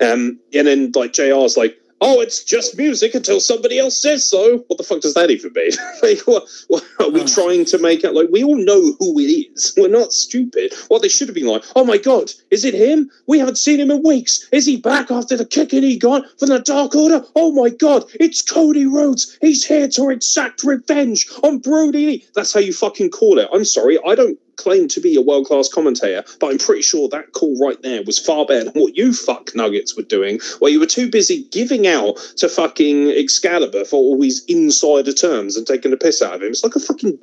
Um, 0.00 0.38
and 0.54 0.66
then 0.66 0.92
like 0.94 1.12
JR's 1.12 1.56
like, 1.56 1.78
oh, 2.00 2.20
it's 2.20 2.44
just 2.44 2.76
music 2.76 3.14
until 3.14 3.40
somebody 3.40 3.78
else 3.78 4.00
says 4.00 4.28
so. 4.28 4.58
What 4.68 4.78
the 4.78 4.84
fuck 4.84 5.00
does 5.00 5.14
that 5.14 5.30
even 5.30 5.52
mean? 5.54 5.70
like, 6.02 6.20
what, 6.26 6.48
what 6.68 6.84
are 7.00 7.10
we 7.10 7.22
oh. 7.22 7.26
trying 7.26 7.64
to 7.66 7.78
make 7.78 8.04
it? 8.04 8.14
Like, 8.14 8.28
we 8.30 8.44
all 8.44 8.56
know 8.56 8.94
who 8.98 9.18
it 9.18 9.24
is. 9.24 9.74
We're 9.76 9.88
not 9.88 10.12
stupid. 10.12 10.72
What 10.88 11.02
they 11.02 11.08
should 11.08 11.28
have 11.28 11.34
been 11.34 11.46
like, 11.46 11.64
oh 11.76 11.84
my 11.84 11.98
god, 11.98 12.30
is 12.50 12.64
it 12.64 12.74
him? 12.74 13.10
We 13.26 13.38
haven't 13.38 13.58
seen 13.58 13.80
him 13.80 13.90
in 13.90 14.02
weeks. 14.02 14.48
Is 14.52 14.66
he 14.66 14.76
back 14.76 15.10
after 15.10 15.36
the 15.36 15.46
kicking 15.46 15.82
he 15.82 15.98
got 15.98 16.24
from 16.38 16.48
the 16.48 16.60
Dark 16.60 16.94
Order? 16.94 17.24
Oh 17.34 17.52
my 17.52 17.70
god, 17.70 18.04
it's 18.14 18.42
Cody 18.42 18.86
Rhodes. 18.86 19.38
He's 19.40 19.64
here 19.64 19.88
to 19.88 20.10
exact 20.10 20.62
revenge 20.64 21.28
on 21.42 21.58
Brodie 21.58 22.06
Lee. 22.06 22.26
That's 22.34 22.52
how 22.52 22.60
you 22.60 22.72
fucking 22.72 23.10
call 23.10 23.38
it. 23.38 23.48
I'm 23.52 23.64
sorry, 23.64 23.98
I 24.06 24.14
don't 24.14 24.38
claim 24.58 24.88
to 24.88 25.00
be 25.00 25.16
a 25.16 25.22
world 25.22 25.46
class 25.46 25.68
commentator, 25.68 26.22
but 26.38 26.50
I'm 26.50 26.58
pretty 26.58 26.82
sure 26.82 27.08
that 27.08 27.32
call 27.32 27.58
right 27.58 27.80
there 27.82 28.02
was 28.02 28.18
far 28.18 28.44
better 28.44 28.64
than 28.64 28.82
what 28.82 28.96
you 28.96 29.14
fuck 29.14 29.54
nuggets 29.54 29.96
were 29.96 30.02
doing, 30.02 30.40
where 30.58 30.70
you 30.70 30.80
were 30.80 30.86
too 30.86 31.10
busy 31.10 31.44
giving 31.50 31.86
out 31.86 32.16
to 32.36 32.48
fucking 32.48 33.10
Excalibur 33.10 33.84
for 33.84 33.96
all 33.96 34.20
his 34.20 34.44
insider 34.48 35.12
terms 35.12 35.56
and 35.56 35.66
taking 35.66 35.90
the 35.90 35.96
piss 35.96 36.20
out 36.20 36.34
of 36.34 36.42
him. 36.42 36.48
It's 36.48 36.64
like 36.64 36.76
a 36.76 36.80
fucking 36.80 37.18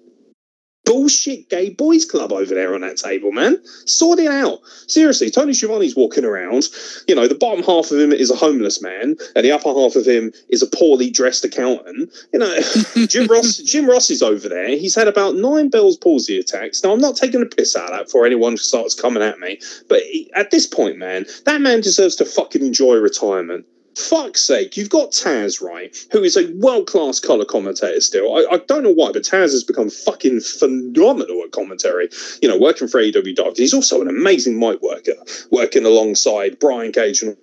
bullshit 0.86 1.49
gay 1.49 1.69
boys 1.69 2.05
club 2.05 2.31
over 2.31 2.53
there 2.53 2.73
on 2.75 2.81
that 2.81 2.97
table, 2.97 3.31
man. 3.31 3.57
Sort 3.86 4.19
it 4.19 4.27
out. 4.27 4.59
Seriously, 4.88 5.29
Tony 5.29 5.53
Schiavone's 5.53 5.95
walking 5.95 6.25
around. 6.25 6.69
You 7.07 7.15
know, 7.15 7.27
the 7.27 7.36
bottom 7.36 7.63
half 7.63 7.91
of 7.91 7.99
him 7.99 8.11
is 8.11 8.31
a 8.31 8.36
homeless 8.36 8.81
man, 8.81 9.15
and 9.36 9.45
the 9.45 9.51
upper 9.51 9.73
half 9.73 9.95
of 9.95 10.05
him 10.05 10.31
is 10.49 10.61
a 10.61 10.67
poorly 10.67 11.09
dressed 11.09 11.43
accountant. 11.43 12.11
You 12.31 12.39
know, 12.39 12.59
Jim 13.07 13.27
Ross. 13.27 13.57
Jim 13.57 13.88
Ross 13.89 14.09
is 14.09 14.21
over 14.21 14.47
there. 14.47 14.69
He's 14.69 14.95
had 14.95 15.07
about 15.07 15.36
nine 15.36 15.69
Bell's 15.69 15.97
palsy 15.97 16.39
attacks. 16.39 16.83
Now, 16.83 16.93
I'm 16.93 17.01
not 17.01 17.15
taking 17.15 17.41
a 17.41 17.45
piss 17.45 17.75
out 17.75 17.91
of 17.91 17.97
that 17.97 18.05
before 18.05 18.25
anyone 18.25 18.57
starts 18.57 18.95
coming 18.95 19.23
at 19.23 19.39
me, 19.39 19.59
but 19.89 20.01
he- 20.03 20.31
at 20.36 20.51
this 20.51 20.67
point, 20.67 20.97
man, 20.97 21.25
that 21.45 21.61
man 21.61 21.81
deserves 21.81 22.15
to 22.17 22.25
fucking 22.25 22.63
enjoy 22.65 22.95
retirement 22.95 23.65
fuck's 23.98 24.41
sake, 24.41 24.78
you've 24.78 24.89
got 24.89 25.12
Taz, 25.12 25.62
right, 25.62 25.96
who 26.12 26.24
is 26.24 26.38
a 26.38 26.52
world 26.56 26.88
class 26.88 27.20
colour 27.20 27.46
commentator 27.46 28.02
still. 28.02 28.36
I, 28.36 28.56
I 28.56 28.58
don't 28.58 28.84
know 28.84 28.93
why, 28.93 29.12
but 29.12 29.24
Taz 29.24 29.52
has 29.52 29.64
become 29.64 29.89
fucking 29.89 30.41
phenomenal 30.41 31.41
at 31.43 31.52
commentary, 31.52 32.10
you 32.41 32.50
know, 32.50 32.58
working 32.58 32.88
for 32.88 33.02
AEW 33.02 33.36
Dark. 33.36 33.58
He's 33.58 33.74
also 33.74 34.02
an 34.02 34.08
amazing 34.08 34.60
mic 34.60 34.82
worker, 34.82 35.16
working 35.52 35.86
alongside 35.86 36.60
Brian 36.60 36.91
Cage. 36.91 37.22
And, 37.22 37.38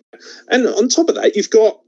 and 0.49 0.67
on 0.67 0.89
top 0.89 1.09
of 1.09 1.15
that, 1.17 1.37
you've 1.37 1.51
got 1.51 1.82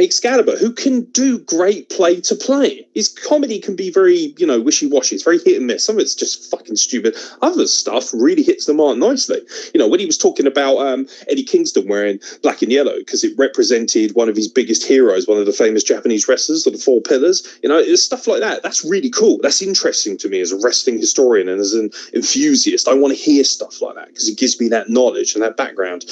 Excalibur, 0.00 0.56
who 0.56 0.72
can 0.72 1.02
do 1.10 1.40
great 1.40 1.90
play 1.90 2.20
to 2.20 2.36
play. 2.36 2.86
His 2.94 3.08
comedy 3.08 3.58
can 3.58 3.74
be 3.74 3.90
very, 3.90 4.32
you 4.38 4.46
know, 4.46 4.60
wishy 4.60 4.86
washy. 4.86 5.16
It's 5.16 5.24
very 5.24 5.38
hit 5.38 5.56
and 5.56 5.66
miss. 5.66 5.84
Some 5.84 5.96
of 5.96 6.00
it's 6.00 6.14
just 6.14 6.50
fucking 6.50 6.76
stupid. 6.76 7.16
Other 7.42 7.66
stuff 7.66 8.12
really 8.14 8.44
hits 8.44 8.66
the 8.66 8.74
mark 8.74 8.96
nicely. 8.96 9.40
You 9.74 9.78
know, 9.78 9.88
when 9.88 9.98
he 9.98 10.06
was 10.06 10.16
talking 10.16 10.46
about 10.46 10.78
um, 10.78 11.08
Eddie 11.28 11.42
Kingston 11.42 11.88
wearing 11.88 12.20
black 12.42 12.62
and 12.62 12.70
yellow 12.70 12.96
because 12.98 13.24
it 13.24 13.36
represented 13.36 14.14
one 14.14 14.28
of 14.28 14.36
his 14.36 14.46
biggest 14.46 14.84
heroes, 14.84 15.26
one 15.26 15.38
of 15.38 15.46
the 15.46 15.52
famous 15.52 15.82
Japanese 15.82 16.28
wrestlers, 16.28 16.66
or 16.66 16.70
the 16.70 16.78
Four 16.78 17.00
Pillars. 17.00 17.58
You 17.62 17.68
know, 17.68 17.78
it's 17.78 18.02
stuff 18.02 18.28
like 18.28 18.40
that. 18.40 18.62
That's 18.62 18.84
really 18.84 19.10
cool. 19.10 19.38
That's 19.42 19.62
interesting 19.62 20.16
to 20.18 20.28
me 20.28 20.40
as 20.40 20.52
a 20.52 20.60
wrestling 20.62 20.98
historian 20.98 21.48
and 21.48 21.60
as 21.60 21.74
an 21.74 21.90
enthusiast. 22.14 22.86
I 22.86 22.94
want 22.94 23.16
to 23.16 23.20
hear 23.20 23.42
stuff 23.42 23.82
like 23.82 23.96
that 23.96 24.08
because 24.08 24.28
it 24.28 24.38
gives 24.38 24.60
me 24.60 24.68
that 24.68 24.88
knowledge 24.88 25.34
and 25.34 25.42
that 25.42 25.56
background. 25.56 26.04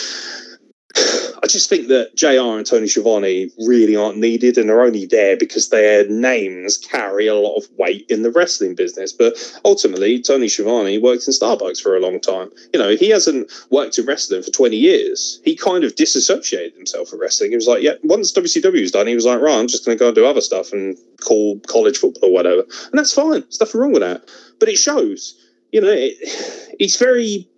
I 1.42 1.47
just 1.47 1.68
think 1.68 1.88
that 1.88 2.16
JR 2.16 2.57
and 2.57 2.66
Tony 2.66 2.88
Schiavone 2.88 3.51
really 3.66 3.94
aren't 3.94 4.18
needed 4.18 4.57
and 4.59 4.70
are 4.70 4.82
only 4.82 5.07
there 5.07 5.36
because 5.36 5.68
their 5.68 6.09
names 6.09 6.76
carry 6.76 7.26
a 7.26 7.34
lot 7.34 7.57
of 7.57 7.66
weight 7.76 8.07
in 8.09 8.22
the 8.22 8.30
wrestling 8.30 8.74
business. 8.74 9.12
But 9.12 9.34
ultimately, 9.64 10.20
Tony 10.20 10.49
Schiavone 10.49 10.99
worked 10.99 11.26
in 11.26 11.34
Starbucks 11.34 11.80
for 11.80 11.97
a 11.97 12.01
long 12.01 12.20
time. 12.20 12.51
You 12.72 12.80
know, 12.80 12.97
he 12.97 13.11
hasn't 13.11 13.51
worked 13.70 13.99
in 13.99 14.07
wrestling 14.07 14.42
for 14.42 14.51
20 14.51 14.76
years. 14.76 15.40
He 15.44 15.57
kind 15.57 15.84
of 15.84 15.94
disassociated 15.94 16.74
himself 16.76 17.09
from 17.09 17.20
wrestling. 17.20 17.51
He 17.51 17.57
was 17.57 17.68
like, 17.68 17.82
yeah, 17.82 17.94
once 18.03 18.32
WCW 18.32 18.80
was 18.80 18.92
done, 18.92 19.07
he 19.07 19.14
was 19.14 19.26
like, 19.26 19.40
right, 19.40 19.59
I'm 19.59 19.68
just 19.68 19.84
going 19.84 19.97
to 19.97 20.03
go 20.03 20.09
and 20.09 20.16
do 20.16 20.26
other 20.26 20.40
stuff 20.40 20.72
and 20.72 20.97
call 21.20 21.61
college 21.61 21.99
football 21.99 22.30
or 22.30 22.32
whatever. 22.32 22.62
And 22.62 22.99
that's 22.99 23.12
fine. 23.12 23.40
There's 23.40 23.61
nothing 23.61 23.80
wrong 23.80 23.92
with 23.92 24.03
that. 24.03 24.28
But 24.59 24.68
it 24.68 24.76
shows, 24.76 25.38
you 25.72 25.80
know, 25.80 25.90
it, 25.90 26.16
it's 26.80 26.97
very 26.97 27.49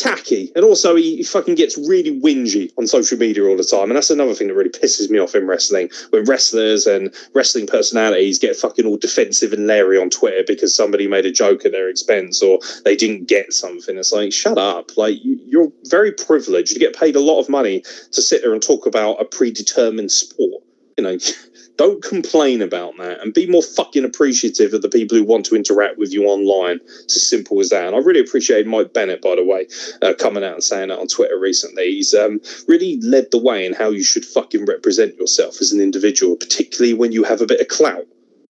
tacky. 0.00 0.52
And 0.54 0.64
also 0.64 0.96
he, 0.96 1.16
he 1.16 1.22
fucking 1.22 1.54
gets 1.54 1.76
really 1.76 2.20
whingy 2.20 2.72
on 2.78 2.86
social 2.86 3.18
media 3.18 3.44
all 3.44 3.56
the 3.56 3.64
time. 3.64 3.90
And 3.90 3.96
that's 3.96 4.10
another 4.10 4.34
thing 4.34 4.48
that 4.48 4.54
really 4.54 4.70
pisses 4.70 5.10
me 5.10 5.18
off 5.18 5.34
in 5.34 5.46
wrestling 5.46 5.90
when 6.10 6.24
wrestlers 6.24 6.86
and 6.86 7.14
wrestling 7.34 7.66
personalities 7.66 8.38
get 8.38 8.56
fucking 8.56 8.86
all 8.86 8.96
defensive 8.96 9.52
and 9.52 9.66
leery 9.66 9.98
on 9.98 10.10
twitter 10.10 10.42
because 10.46 10.74
somebody 10.74 11.06
made 11.06 11.26
a 11.26 11.32
joke 11.32 11.64
at 11.64 11.72
their 11.72 11.88
expense 11.88 12.42
or 12.42 12.58
they 12.84 12.96
didn't 12.96 13.28
get 13.28 13.52
something. 13.52 13.96
It's 13.96 14.12
like 14.12 14.32
shut 14.32 14.58
up. 14.58 14.96
Like 14.96 15.22
you, 15.24 15.38
you're 15.46 15.72
very 15.84 16.12
privileged. 16.12 16.72
You 16.72 16.78
get 16.78 16.96
paid 16.96 17.16
a 17.16 17.20
lot 17.20 17.40
of 17.40 17.48
money 17.48 17.82
to 18.12 18.22
sit 18.22 18.42
there 18.42 18.52
and 18.52 18.62
talk 18.62 18.86
about 18.86 19.20
a 19.20 19.24
predetermined 19.24 20.10
sport 20.10 20.62
you 20.96 21.04
know 21.04 21.18
don't 21.76 22.02
complain 22.02 22.62
about 22.62 22.96
that 22.96 23.20
and 23.20 23.34
be 23.34 23.46
more 23.46 23.62
fucking 23.62 24.04
appreciative 24.04 24.72
of 24.72 24.82
the 24.82 24.88
people 24.88 25.16
who 25.16 25.24
want 25.24 25.44
to 25.46 25.54
interact 25.54 25.98
with 25.98 26.12
you 26.12 26.24
online. 26.24 26.80
It's 27.04 27.16
as 27.16 27.28
simple 27.28 27.60
as 27.60 27.68
that. 27.68 27.86
And 27.86 27.94
I 27.94 27.98
really 27.98 28.20
appreciate 28.20 28.66
Mike 28.66 28.92
Bennett, 28.94 29.22
by 29.22 29.36
the 29.36 29.44
way, 29.44 29.66
uh, 30.02 30.14
coming 30.18 30.42
out 30.42 30.54
and 30.54 30.64
saying 30.64 30.88
that 30.88 30.98
on 30.98 31.06
Twitter 31.06 31.38
recently. 31.38 31.92
He's 31.92 32.14
um, 32.14 32.40
really 32.66 32.98
led 33.02 33.30
the 33.30 33.38
way 33.38 33.66
in 33.66 33.74
how 33.74 33.90
you 33.90 34.02
should 34.02 34.24
fucking 34.24 34.64
represent 34.64 35.16
yourself 35.16 35.60
as 35.60 35.72
an 35.72 35.80
individual, 35.80 36.36
particularly 36.36 36.94
when 36.94 37.12
you 37.12 37.24
have 37.24 37.40
a 37.40 37.46
bit 37.46 37.60
of 37.60 37.68
clout. 37.68 38.06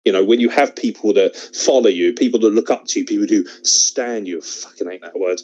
You 0.05 0.13
know, 0.13 0.23
when 0.23 0.39
you 0.39 0.49
have 0.49 0.75
people 0.75 1.13
that 1.13 1.35
follow 1.35 1.89
you, 1.89 2.13
people 2.13 2.39
that 2.39 2.53
look 2.53 2.69
up 2.69 2.85
to 2.87 3.01
you, 3.01 3.05
people 3.05 3.27
who 3.27 3.45
stand 3.63 4.27
you, 4.29 4.41
fucking 4.41 4.89
hate 4.89 5.01
that 5.01 5.19
word 5.19 5.41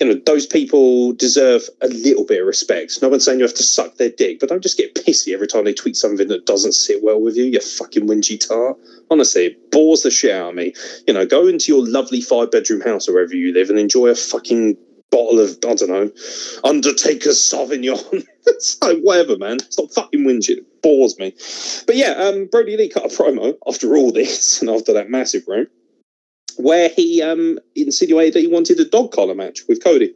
you 0.00 0.08
know, 0.08 0.20
those 0.26 0.46
people 0.46 1.12
deserve 1.12 1.62
a 1.80 1.88
little 1.88 2.24
bit 2.24 2.40
of 2.40 2.46
respect. 2.46 3.00
No 3.02 3.08
one's 3.08 3.24
saying 3.24 3.38
you 3.38 3.44
have 3.44 3.54
to 3.54 3.62
suck 3.62 3.96
their 3.96 4.10
dick, 4.10 4.40
but 4.40 4.48
don't 4.48 4.62
just 4.62 4.78
get 4.78 4.94
pissy 4.94 5.32
every 5.32 5.46
time 5.46 5.64
they 5.64 5.74
tweet 5.74 5.96
something 5.96 6.28
that 6.28 6.46
doesn't 6.46 6.72
sit 6.72 7.02
well 7.02 7.20
with 7.20 7.36
you, 7.36 7.44
you 7.44 7.60
fucking 7.60 8.06
whingy 8.06 8.44
tart. 8.48 8.78
Honestly, 9.10 9.46
it 9.46 9.70
bores 9.70 10.02
the 10.02 10.10
shit 10.10 10.34
out 10.34 10.50
of 10.50 10.54
me. 10.54 10.72
You 11.06 11.14
know, 11.14 11.26
go 11.26 11.46
into 11.46 11.72
your 11.72 11.86
lovely 11.86 12.20
five 12.20 12.50
bedroom 12.50 12.80
house 12.80 13.08
or 13.08 13.12
wherever 13.12 13.36
you 13.36 13.52
live 13.52 13.70
and 13.70 13.78
enjoy 13.78 14.08
a 14.08 14.14
fucking 14.14 14.76
bottle 15.10 15.38
of, 15.38 15.50
I 15.64 15.74
don't 15.74 15.90
know, 15.90 16.10
Undertaker's 16.64 17.38
Sauvignon. 17.38 18.26
like, 18.82 18.98
whatever, 19.02 19.36
man. 19.36 19.60
Stop 19.70 19.92
fucking 19.92 20.24
whinging. 20.24 20.58
It 20.58 20.82
bores 20.82 21.18
me. 21.18 21.32
But 21.86 21.96
yeah, 21.96 22.12
um, 22.12 22.46
Brodie 22.46 22.76
Lee 22.76 22.88
cut 22.88 23.04
a 23.04 23.08
promo 23.08 23.56
after 23.68 23.94
all 23.94 24.10
this 24.10 24.60
and 24.60 24.70
after 24.70 24.94
that 24.94 25.10
massive 25.10 25.44
rant 25.46 25.68
where 26.56 26.88
he 26.88 27.22
um, 27.22 27.58
insinuated 27.74 28.34
that 28.34 28.40
he 28.40 28.46
wanted 28.46 28.80
a 28.80 28.84
dog 28.84 29.12
collar 29.12 29.34
match 29.34 29.62
with 29.68 29.82
Cody, 29.82 30.14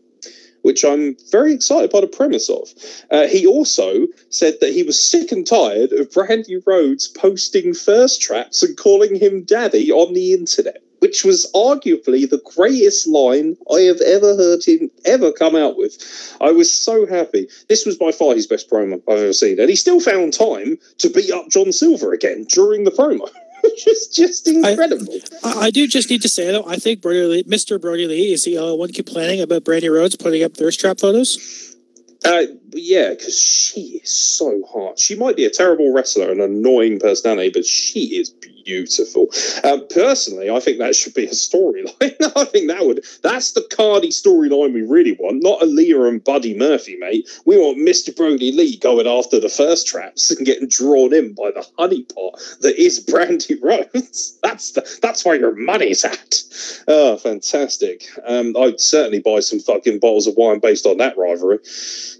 which 0.62 0.84
I'm 0.84 1.16
very 1.30 1.55
excited 1.55 1.91
by 1.91 2.01
the 2.01 2.07
premise 2.07 2.49
of. 2.49 2.68
Uh, 3.11 3.28
he 3.28 3.47
also 3.47 4.07
said 4.30 4.55
that 4.61 4.72
he 4.72 4.82
was 4.82 5.01
sick 5.01 5.30
and 5.30 5.47
tired 5.47 5.93
of 5.93 6.11
Brandi 6.11 6.61
Rhodes 6.66 7.09
posting 7.09 7.72
thirst 7.72 8.20
traps 8.20 8.62
and 8.62 8.76
calling 8.76 9.14
him 9.14 9.45
daddy 9.45 9.93
on 9.93 10.12
the 10.12 10.32
internet. 10.32 10.82
Which 11.01 11.24
was 11.24 11.49
arguably 11.55 12.28
the 12.28 12.41
greatest 12.57 13.07
line 13.07 13.59
I 13.70 13.80
have 13.80 14.01
ever 14.01 14.34
heard 14.34 14.64
him 14.64 14.91
ever 15.05 15.30
come 15.30 15.55
out 15.55 15.76
with. 15.76 15.95
I 16.41 16.51
was 16.51 16.72
so 16.72 17.05
happy. 17.05 17.49
This 17.68 17.84
was 17.84 17.99
by 17.99 18.12
far 18.12 18.34
his 18.34 18.47
best 18.47 18.70
promo 18.70 18.95
I've 19.07 19.18
ever 19.18 19.32
seen. 19.34 19.61
And 19.61 19.68
he 19.68 19.76
still 19.76 20.01
found 20.01 20.32
time 20.32 20.78
to 20.99 21.11
beat 21.11 21.30
up 21.30 21.51
John 21.51 21.70
Silver 21.70 22.14
again 22.14 22.47
during 22.49 22.84
the 22.84 22.91
promo, 22.91 23.28
which 23.66 23.86
is 23.86 24.08
just 24.14 24.48
incredible. 24.48 25.18
I, 25.44 25.66
I 25.66 25.70
do 25.70 25.86
just 25.86 26.10
need 26.10 26.22
to 26.22 26.28
say 26.28 26.50
though, 26.50 26.66
I 26.66 26.76
think 26.76 27.02
Brodie 27.02 27.24
Lee, 27.24 27.44
Mr. 27.44 27.80
Brodie 27.80 28.06
Lee 28.06 28.32
is 28.32 28.44
the 28.44 28.58
only 28.58 28.78
one 28.78 28.92
complaining 28.92 29.40
about 29.40 29.64
Brandi 29.64 29.92
Rhodes 29.92 30.16
putting 30.16 30.42
up 30.42 30.54
thirst 30.54 30.80
trap 30.80 30.98
photos. 30.98 31.74
Uh, 32.24 32.42
yeah, 32.72 33.10
because 33.10 33.38
she 33.38 34.00
is 34.02 34.10
so 34.10 34.62
hot. 34.68 34.98
She 34.98 35.14
might 35.14 35.36
be 35.36 35.44
a 35.44 35.50
terrible 35.50 35.92
wrestler, 35.92 36.32
an 36.32 36.40
annoying 36.40 36.98
personality, 36.98 37.50
but 37.50 37.64
she 37.64 38.16
is 38.16 38.30
beautiful. 38.30 38.55
Um, 39.64 39.86
personally, 39.88 40.50
I 40.50 40.60
think 40.60 40.78
that 40.78 40.94
should 40.94 41.14
be 41.14 41.26
a 41.26 41.30
storyline. 41.30 42.14
I 42.36 42.44
think 42.44 42.68
that 42.68 42.84
would 42.84 43.04
that's 43.22 43.52
the 43.52 43.66
Cardi 43.74 44.08
storyline 44.08 44.72
we 44.72 44.82
really 44.82 45.16
want, 45.18 45.42
not 45.42 45.60
Aalyah 45.60 46.08
and 46.08 46.22
Buddy 46.22 46.56
Murphy, 46.56 46.96
mate. 46.96 47.28
We 47.44 47.56
want 47.56 47.78
Mr. 47.78 48.14
Brodie 48.14 48.52
Lee 48.52 48.76
going 48.78 49.06
after 49.06 49.40
the 49.40 49.48
first 49.48 49.86
traps 49.86 50.30
and 50.30 50.46
getting 50.46 50.68
drawn 50.68 51.14
in 51.14 51.34
by 51.34 51.50
the 51.50 51.66
honeypot 51.78 52.60
that 52.60 52.80
is 52.80 53.04
Brandi 53.04 53.56
Rhodes. 53.62 54.38
That's 54.42 54.72
the 54.72 54.98
that's 55.02 55.24
where 55.24 55.36
your 55.36 55.54
money's 55.54 56.04
at. 56.04 56.42
Oh, 56.88 57.16
fantastic. 57.16 58.04
Um, 58.26 58.56
I'd 58.56 58.80
certainly 58.80 59.20
buy 59.20 59.40
some 59.40 59.60
fucking 59.60 60.00
bottles 60.00 60.26
of 60.26 60.34
wine 60.36 60.58
based 60.58 60.86
on 60.86 60.98
that 60.98 61.16
rivalry 61.16 61.58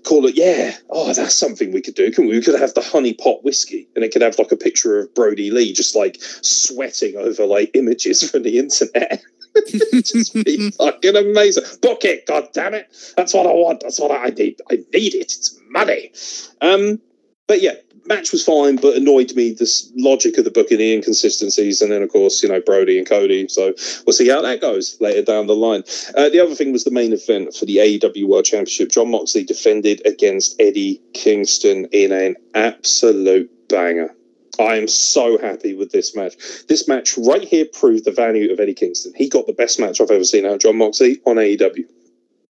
call 0.07 0.25
it, 0.27 0.37
yeah, 0.37 0.77
oh, 0.91 1.13
that's 1.13 1.35
something 1.35 1.73
we 1.73 1.83
could 1.83 1.95
do. 1.95 2.11
Can 2.11 2.27
we? 2.27 2.37
We 2.37 2.43
could 2.43 2.59
have 2.59 2.75
the 2.75 2.81
honey 2.81 3.13
pot 3.13 3.45
whiskey 3.45 3.89
and 3.95 4.05
it 4.05 4.13
could 4.13 4.23
have 4.23 4.39
like 4.39 4.53
a 4.53 4.57
picture 4.57 4.99
of 4.99 5.13
Brodie 5.15 5.51
Lee 5.51 5.73
just 5.73 5.97
like 5.97 6.21
sweating 6.43 7.17
over 7.17 7.47
like 7.47 7.71
images 7.75 8.29
from 8.29 8.43
the 8.43 8.59
internet. 8.59 9.23
just 9.93 10.35
be 10.35 10.71
fucking 10.73 11.17
amazing. 11.17 11.65
Book 11.81 12.05
it, 12.05 12.27
god 12.27 12.49
damn 12.53 12.75
it. 12.75 12.89
That's 13.17 13.35
what 13.35 13.47
I 13.47 13.53
want. 13.53 13.81
That's 13.81 14.01
what 14.01 14.11
I 14.11 14.29
need. 14.31 14.61
I 14.71 14.77
need 14.93 15.15
it. 15.15 15.33
It's 15.33 15.59
money. 15.71 16.13
Um, 16.61 17.01
but 17.47 17.63
yeah, 17.63 17.75
match 18.07 18.33
was 18.33 18.45
fine, 18.45 18.77
but 18.77 18.97
annoyed 18.97 19.35
me 19.35 19.53
this 19.53 19.91
logic 19.97 20.39
of 20.39 20.45
the 20.45 20.51
booking, 20.51 20.79
the 20.79 20.93
inconsistencies, 20.93 21.81
and 21.81 21.91
then 21.91 22.03
of 22.03 22.11
course 22.11 22.43
you 22.43 22.49
know 22.49 22.61
Brodie 22.61 22.99
and 22.99 23.09
Cody. 23.09 23.49
So 23.49 23.75
we'll 24.07 24.15
see 24.15 24.29
how 24.29 24.43
that 24.43 24.61
goes 24.61 24.97
later 25.01 25.23
down 25.23 25.47
the 25.47 25.57
line. 25.57 25.83
Uh, 26.17 26.29
the 26.29 26.41
other 26.41 26.55
thing 26.55 26.73
was 26.73 26.85
the 26.85 26.91
main 26.91 27.13
event 27.13 27.55
for 27.55 27.65
the 27.65 27.77
AEW 27.77 28.27
World 28.27 28.45
Championship. 28.45 28.91
Jon 28.91 29.11
Moxley 29.11 29.45
defended 29.45 30.05
against 30.07 30.61
Eddie 30.61 31.01
Kingston 31.15 31.87
in 31.93 32.13
an 32.13 32.37
absolute 32.55 33.51
banger. 33.69 34.15
I 34.59 34.77
am 34.77 34.89
so 34.89 35.39
happy 35.39 35.75
with 35.75 35.93
this 35.93 36.15
match. 36.15 36.37
This 36.69 36.89
match 36.89 37.17
right 37.19 37.43
here 37.43 37.67
proved 37.73 38.05
the 38.05 38.13
value 38.13 38.53
of 38.53 38.61
Eddie 38.61 38.75
Kingston. 38.75 39.13
He 39.17 39.29
got 39.29 39.47
the 39.47 39.53
best 39.53 39.79
match 39.79 40.01
I've 40.01 40.11
ever 40.11 40.25
seen 40.25 40.47
out 40.47 40.55
of 40.55 40.61
Jon 40.61 40.77
Moxley 40.77 41.21
on 41.27 41.37
AEW 41.37 41.85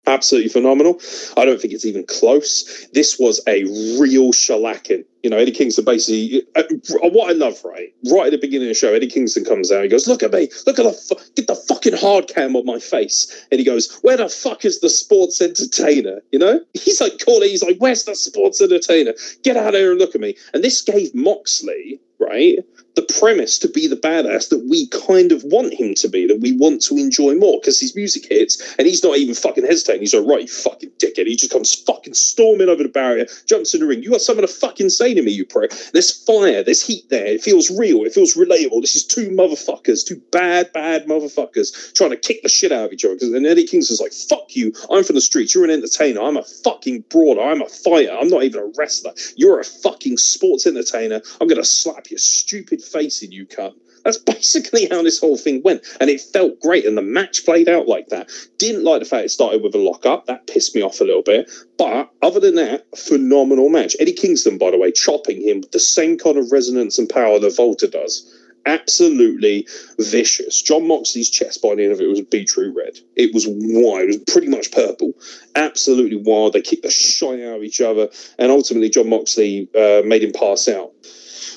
absolutely 0.08 0.48
phenomenal. 0.48 1.00
I 1.36 1.44
don't 1.44 1.60
think 1.60 1.72
it's 1.72 1.84
even 1.84 2.04
close. 2.06 2.86
This 2.92 3.18
was 3.18 3.40
a 3.46 3.64
real 4.00 4.32
shellacking. 4.32 5.04
You 5.22 5.30
know, 5.30 5.36
Eddie 5.36 5.52
Kingston 5.52 5.84
basically, 5.84 6.42
uh, 6.54 6.62
what 7.10 7.30
I 7.30 7.32
love, 7.32 7.62
right? 7.64 7.92
Right 8.10 8.26
at 8.26 8.30
the 8.30 8.38
beginning 8.38 8.68
of 8.68 8.70
the 8.70 8.78
show, 8.78 8.94
Eddie 8.94 9.08
Kingston 9.08 9.44
comes 9.44 9.72
out. 9.72 9.82
He 9.82 9.88
goes, 9.88 10.06
"Look 10.06 10.22
at 10.22 10.32
me! 10.32 10.48
Look 10.66 10.78
at 10.78 10.84
the 10.84 10.92
fu- 10.92 11.22
get 11.34 11.48
the 11.48 11.56
fucking 11.56 11.96
hard 11.96 12.28
cam 12.28 12.54
on 12.54 12.64
my 12.64 12.78
face." 12.78 13.46
And 13.50 13.58
he 13.58 13.64
goes, 13.64 13.98
"Where 14.02 14.16
the 14.16 14.28
fuck 14.28 14.64
is 14.64 14.80
the 14.80 14.88
sports 14.88 15.42
entertainer?" 15.42 16.22
You 16.30 16.38
know, 16.38 16.60
he's 16.74 17.00
like 17.00 17.18
calling. 17.18 17.48
He's 17.48 17.64
like, 17.64 17.78
"Where's 17.78 18.04
the 18.04 18.14
sports 18.14 18.60
entertainer? 18.62 19.14
Get 19.42 19.56
out 19.56 19.74
here 19.74 19.90
and 19.90 20.00
look 20.00 20.14
at 20.14 20.20
me." 20.20 20.36
And 20.54 20.62
this 20.62 20.80
gave 20.82 21.14
Moxley 21.14 22.00
right 22.20 22.58
the 22.98 23.14
premise 23.20 23.60
to 23.60 23.68
be 23.68 23.86
the 23.86 23.96
badass 23.96 24.48
that 24.48 24.66
we 24.68 24.88
kind 24.88 25.30
of 25.30 25.44
want 25.44 25.72
him 25.72 25.94
to 25.94 26.08
be, 26.08 26.26
that 26.26 26.40
we 26.40 26.56
want 26.56 26.82
to 26.82 26.96
enjoy 26.96 27.32
more 27.36 27.60
because 27.60 27.78
his 27.78 27.94
music 27.94 28.26
hits 28.28 28.74
and 28.76 28.88
he's 28.88 29.04
not 29.04 29.16
even 29.16 29.36
fucking 29.36 29.64
hesitating. 29.64 30.00
He's 30.00 30.14
like, 30.14 30.26
right, 30.26 30.42
you 30.42 30.48
fucking 30.48 30.90
dickhead. 30.98 31.28
He 31.28 31.36
just 31.36 31.52
comes 31.52 31.72
fucking 31.72 32.14
storming 32.14 32.68
over 32.68 32.82
the 32.82 32.88
barrier, 32.88 33.26
jumps 33.46 33.72
in 33.72 33.80
the 33.80 33.86
ring. 33.86 34.02
You 34.02 34.10
got 34.10 34.20
something 34.20 34.44
to 34.44 34.52
fucking 34.52 34.90
say 34.90 35.14
to 35.14 35.22
me, 35.22 35.30
you 35.30 35.46
pro. 35.46 35.68
There's 35.92 36.10
fire, 36.24 36.64
there's 36.64 36.84
heat 36.84 37.08
there. 37.08 37.26
It 37.26 37.40
feels 37.40 37.70
real, 37.70 38.02
it 38.02 38.12
feels 38.12 38.34
relatable. 38.34 38.80
This 38.80 38.96
is 38.96 39.06
two 39.06 39.30
motherfuckers, 39.30 40.04
two 40.04 40.20
bad, 40.32 40.72
bad 40.72 41.06
motherfuckers 41.06 41.94
trying 41.94 42.10
to 42.10 42.16
kick 42.16 42.42
the 42.42 42.48
shit 42.48 42.72
out 42.72 42.86
of 42.86 42.92
each 42.92 43.04
other. 43.04 43.14
And 43.20 43.46
Eddie 43.46 43.66
Kingston's 43.66 44.00
like, 44.00 44.12
fuck 44.12 44.56
you. 44.56 44.72
I'm 44.90 45.04
from 45.04 45.14
the 45.14 45.20
streets. 45.20 45.54
You're 45.54 45.64
an 45.64 45.70
entertainer. 45.70 46.20
I'm 46.20 46.36
a 46.36 46.42
fucking 46.42 47.04
brawler. 47.10 47.44
I'm 47.44 47.62
a 47.62 47.68
fighter. 47.68 48.10
I'm 48.12 48.28
not 48.28 48.42
even 48.42 48.60
a 48.60 48.72
wrestler. 48.76 49.12
You're 49.36 49.60
a 49.60 49.64
fucking 49.64 50.16
sports 50.16 50.66
entertainer. 50.66 51.22
I'm 51.40 51.46
going 51.46 51.62
to 51.62 51.64
slap 51.64 52.07
your 52.10 52.18
stupid 52.18 52.82
face 52.82 53.22
in, 53.22 53.32
you 53.32 53.46
cunt. 53.46 53.74
That's 54.04 54.18
basically 54.18 54.86
how 54.86 55.02
this 55.02 55.20
whole 55.20 55.36
thing 55.36 55.62
went. 55.62 55.82
And 56.00 56.08
it 56.08 56.20
felt 56.20 56.60
great. 56.60 56.86
And 56.86 56.96
the 56.96 57.02
match 57.02 57.44
played 57.44 57.68
out 57.68 57.88
like 57.88 58.08
that. 58.08 58.30
Didn't 58.58 58.84
like 58.84 59.00
the 59.00 59.06
fact 59.06 59.26
it 59.26 59.30
started 59.30 59.62
with 59.62 59.74
a 59.74 59.78
lock 59.78 60.06
up. 60.06 60.26
That 60.26 60.46
pissed 60.46 60.74
me 60.74 60.82
off 60.82 61.00
a 61.00 61.04
little 61.04 61.22
bit. 61.22 61.50
But 61.76 62.10
other 62.22 62.40
than 62.40 62.54
that, 62.54 62.86
phenomenal 62.96 63.68
match. 63.68 63.96
Eddie 64.00 64.12
Kingston, 64.12 64.58
by 64.58 64.70
the 64.70 64.78
way, 64.78 64.92
chopping 64.92 65.42
him 65.42 65.60
with 65.60 65.72
the 65.72 65.80
same 65.80 66.16
kind 66.16 66.38
of 66.38 66.50
resonance 66.52 66.98
and 66.98 67.08
power 67.08 67.38
that 67.38 67.56
WALTER 67.58 67.88
does. 67.88 68.34
Absolutely 68.66 69.66
vicious. 69.98 70.60
Jon 70.60 70.86
Moxley's 70.86 71.30
chest 71.30 71.62
by 71.62 71.74
the 71.74 71.84
end 71.84 71.92
of 71.92 72.00
it 72.00 72.08
was 72.08 72.20
beetroot 72.20 72.74
red. 72.76 72.98
It 73.16 73.32
was 73.32 73.46
wild. 73.46 74.02
It 74.02 74.06
was 74.06 74.32
pretty 74.32 74.48
much 74.48 74.72
purple. 74.72 75.12
Absolutely 75.54 76.16
wild. 76.16 76.52
They 76.52 76.60
kicked 76.60 76.82
the 76.82 76.90
shine 76.90 77.42
out 77.42 77.56
of 77.56 77.62
each 77.62 77.80
other. 77.80 78.08
And 78.38 78.50
ultimately, 78.50 78.90
Jon 78.90 79.08
Moxley 79.08 79.68
uh, 79.74 80.02
made 80.04 80.22
him 80.22 80.32
pass 80.32 80.68
out 80.68 80.92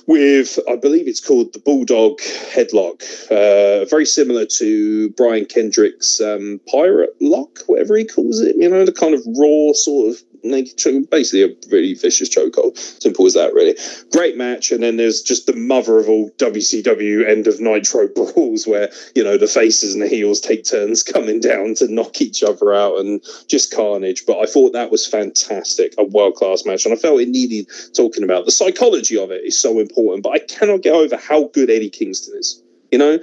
with, 0.07 0.59
I 0.69 0.75
believe 0.75 1.07
it's 1.07 1.25
called 1.25 1.53
the 1.53 1.59
Bulldog 1.59 2.19
Headlock, 2.53 3.01
uh, 3.31 3.85
very 3.85 4.05
similar 4.05 4.45
to 4.57 5.09
Brian 5.11 5.45
Kendrick's 5.45 6.19
um, 6.21 6.59
Pirate 6.69 7.15
Lock, 7.21 7.59
whatever 7.67 7.95
he 7.95 8.05
calls 8.05 8.39
it. 8.39 8.55
You 8.57 8.69
know, 8.69 8.85
the 8.85 8.91
kind 8.91 9.13
of 9.13 9.21
raw 9.37 9.73
sort 9.73 10.11
of 10.11 10.23
naked 10.43 10.77
choke, 10.77 11.09
basically 11.09 11.43
a 11.43 11.55
really 11.71 11.93
vicious 11.93 12.29
chokehold. 12.29 12.77
Simple 12.77 13.25
as 13.25 13.33
that, 13.33 13.53
really. 13.53 13.75
Great 14.11 14.37
match. 14.37 14.71
And 14.71 14.83
then 14.83 14.97
there's 14.97 15.21
just 15.21 15.45
the 15.45 15.55
mother 15.55 15.99
of 15.99 16.09
all 16.09 16.29
WCW 16.37 17.27
end 17.27 17.47
of 17.47 17.59
Nitro 17.59 18.07
brawls 18.15 18.67
where, 18.67 18.89
you 19.15 19.23
know, 19.23 19.37
the 19.37 19.47
faces 19.47 19.93
and 19.93 20.03
the 20.03 20.07
heels 20.07 20.39
take 20.39 20.63
turns 20.63 21.03
coming 21.03 21.39
down 21.39 21.75
to 21.75 21.93
knock 21.93 22.21
each 22.21 22.43
other 22.43 22.73
out 22.73 22.97
and 22.97 23.23
just 23.47 23.73
carnage. 23.73 24.25
But 24.25 24.39
I 24.39 24.45
thought 24.45 24.73
that 24.73 24.91
was 24.91 25.07
fantastic, 25.07 25.93
a 25.97 26.03
world 26.03 26.35
class 26.35 26.65
match. 26.65 26.85
And 26.85 26.93
I 26.93 26.97
felt 26.97 27.21
it 27.21 27.29
needed 27.29 27.67
talking 27.95 28.23
about. 28.23 28.45
The 28.45 28.51
psychology 28.51 29.17
of 29.17 29.31
it 29.31 29.43
is 29.43 29.59
so 29.59 29.79
important, 29.79 30.23
but 30.23 30.33
I 30.33 30.39
cannot 30.39 30.81
get 30.81 30.93
over 30.93 31.17
how 31.17 31.45
good 31.53 31.69
Eddie 31.69 31.89
Kingston 31.89 32.37
is. 32.37 32.61
You 32.91 32.97
know, 32.97 33.19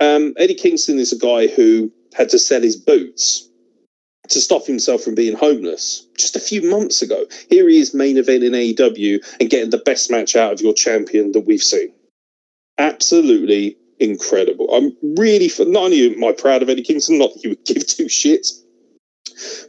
um, 0.00 0.34
Eddie 0.36 0.54
Kingston 0.54 0.98
is 0.98 1.12
a 1.12 1.18
guy 1.18 1.46
who 1.46 1.92
had 2.14 2.28
to 2.30 2.38
sell 2.38 2.60
his 2.60 2.76
boots 2.76 3.48
to 4.28 4.40
stop 4.40 4.66
himself 4.66 5.02
from 5.02 5.14
being 5.14 5.36
homeless 5.36 6.06
just 6.16 6.36
a 6.36 6.40
few 6.40 6.62
months 6.70 7.02
ago. 7.02 7.24
Here 7.50 7.68
he 7.68 7.78
is 7.78 7.92
main 7.92 8.16
event 8.16 8.44
in 8.44 8.52
AEW 8.52 9.20
and 9.40 9.50
getting 9.50 9.70
the 9.70 9.78
best 9.78 10.10
match 10.10 10.36
out 10.36 10.52
of 10.52 10.60
your 10.60 10.74
champion 10.74 11.32
that 11.32 11.40
we've 11.40 11.62
seen. 11.62 11.92
Absolutely 12.78 13.76
incredible. 13.98 14.72
I'm 14.74 14.96
really, 15.16 15.50
not 15.70 15.84
only 15.84 16.14
am 16.14 16.24
I 16.24 16.32
proud 16.32 16.62
of 16.62 16.68
Eddie 16.68 16.82
Kingston, 16.82 17.18
not 17.18 17.34
that 17.34 17.42
he 17.42 17.48
would 17.48 17.64
give 17.66 17.86
two 17.86 18.06
shits, 18.06 18.62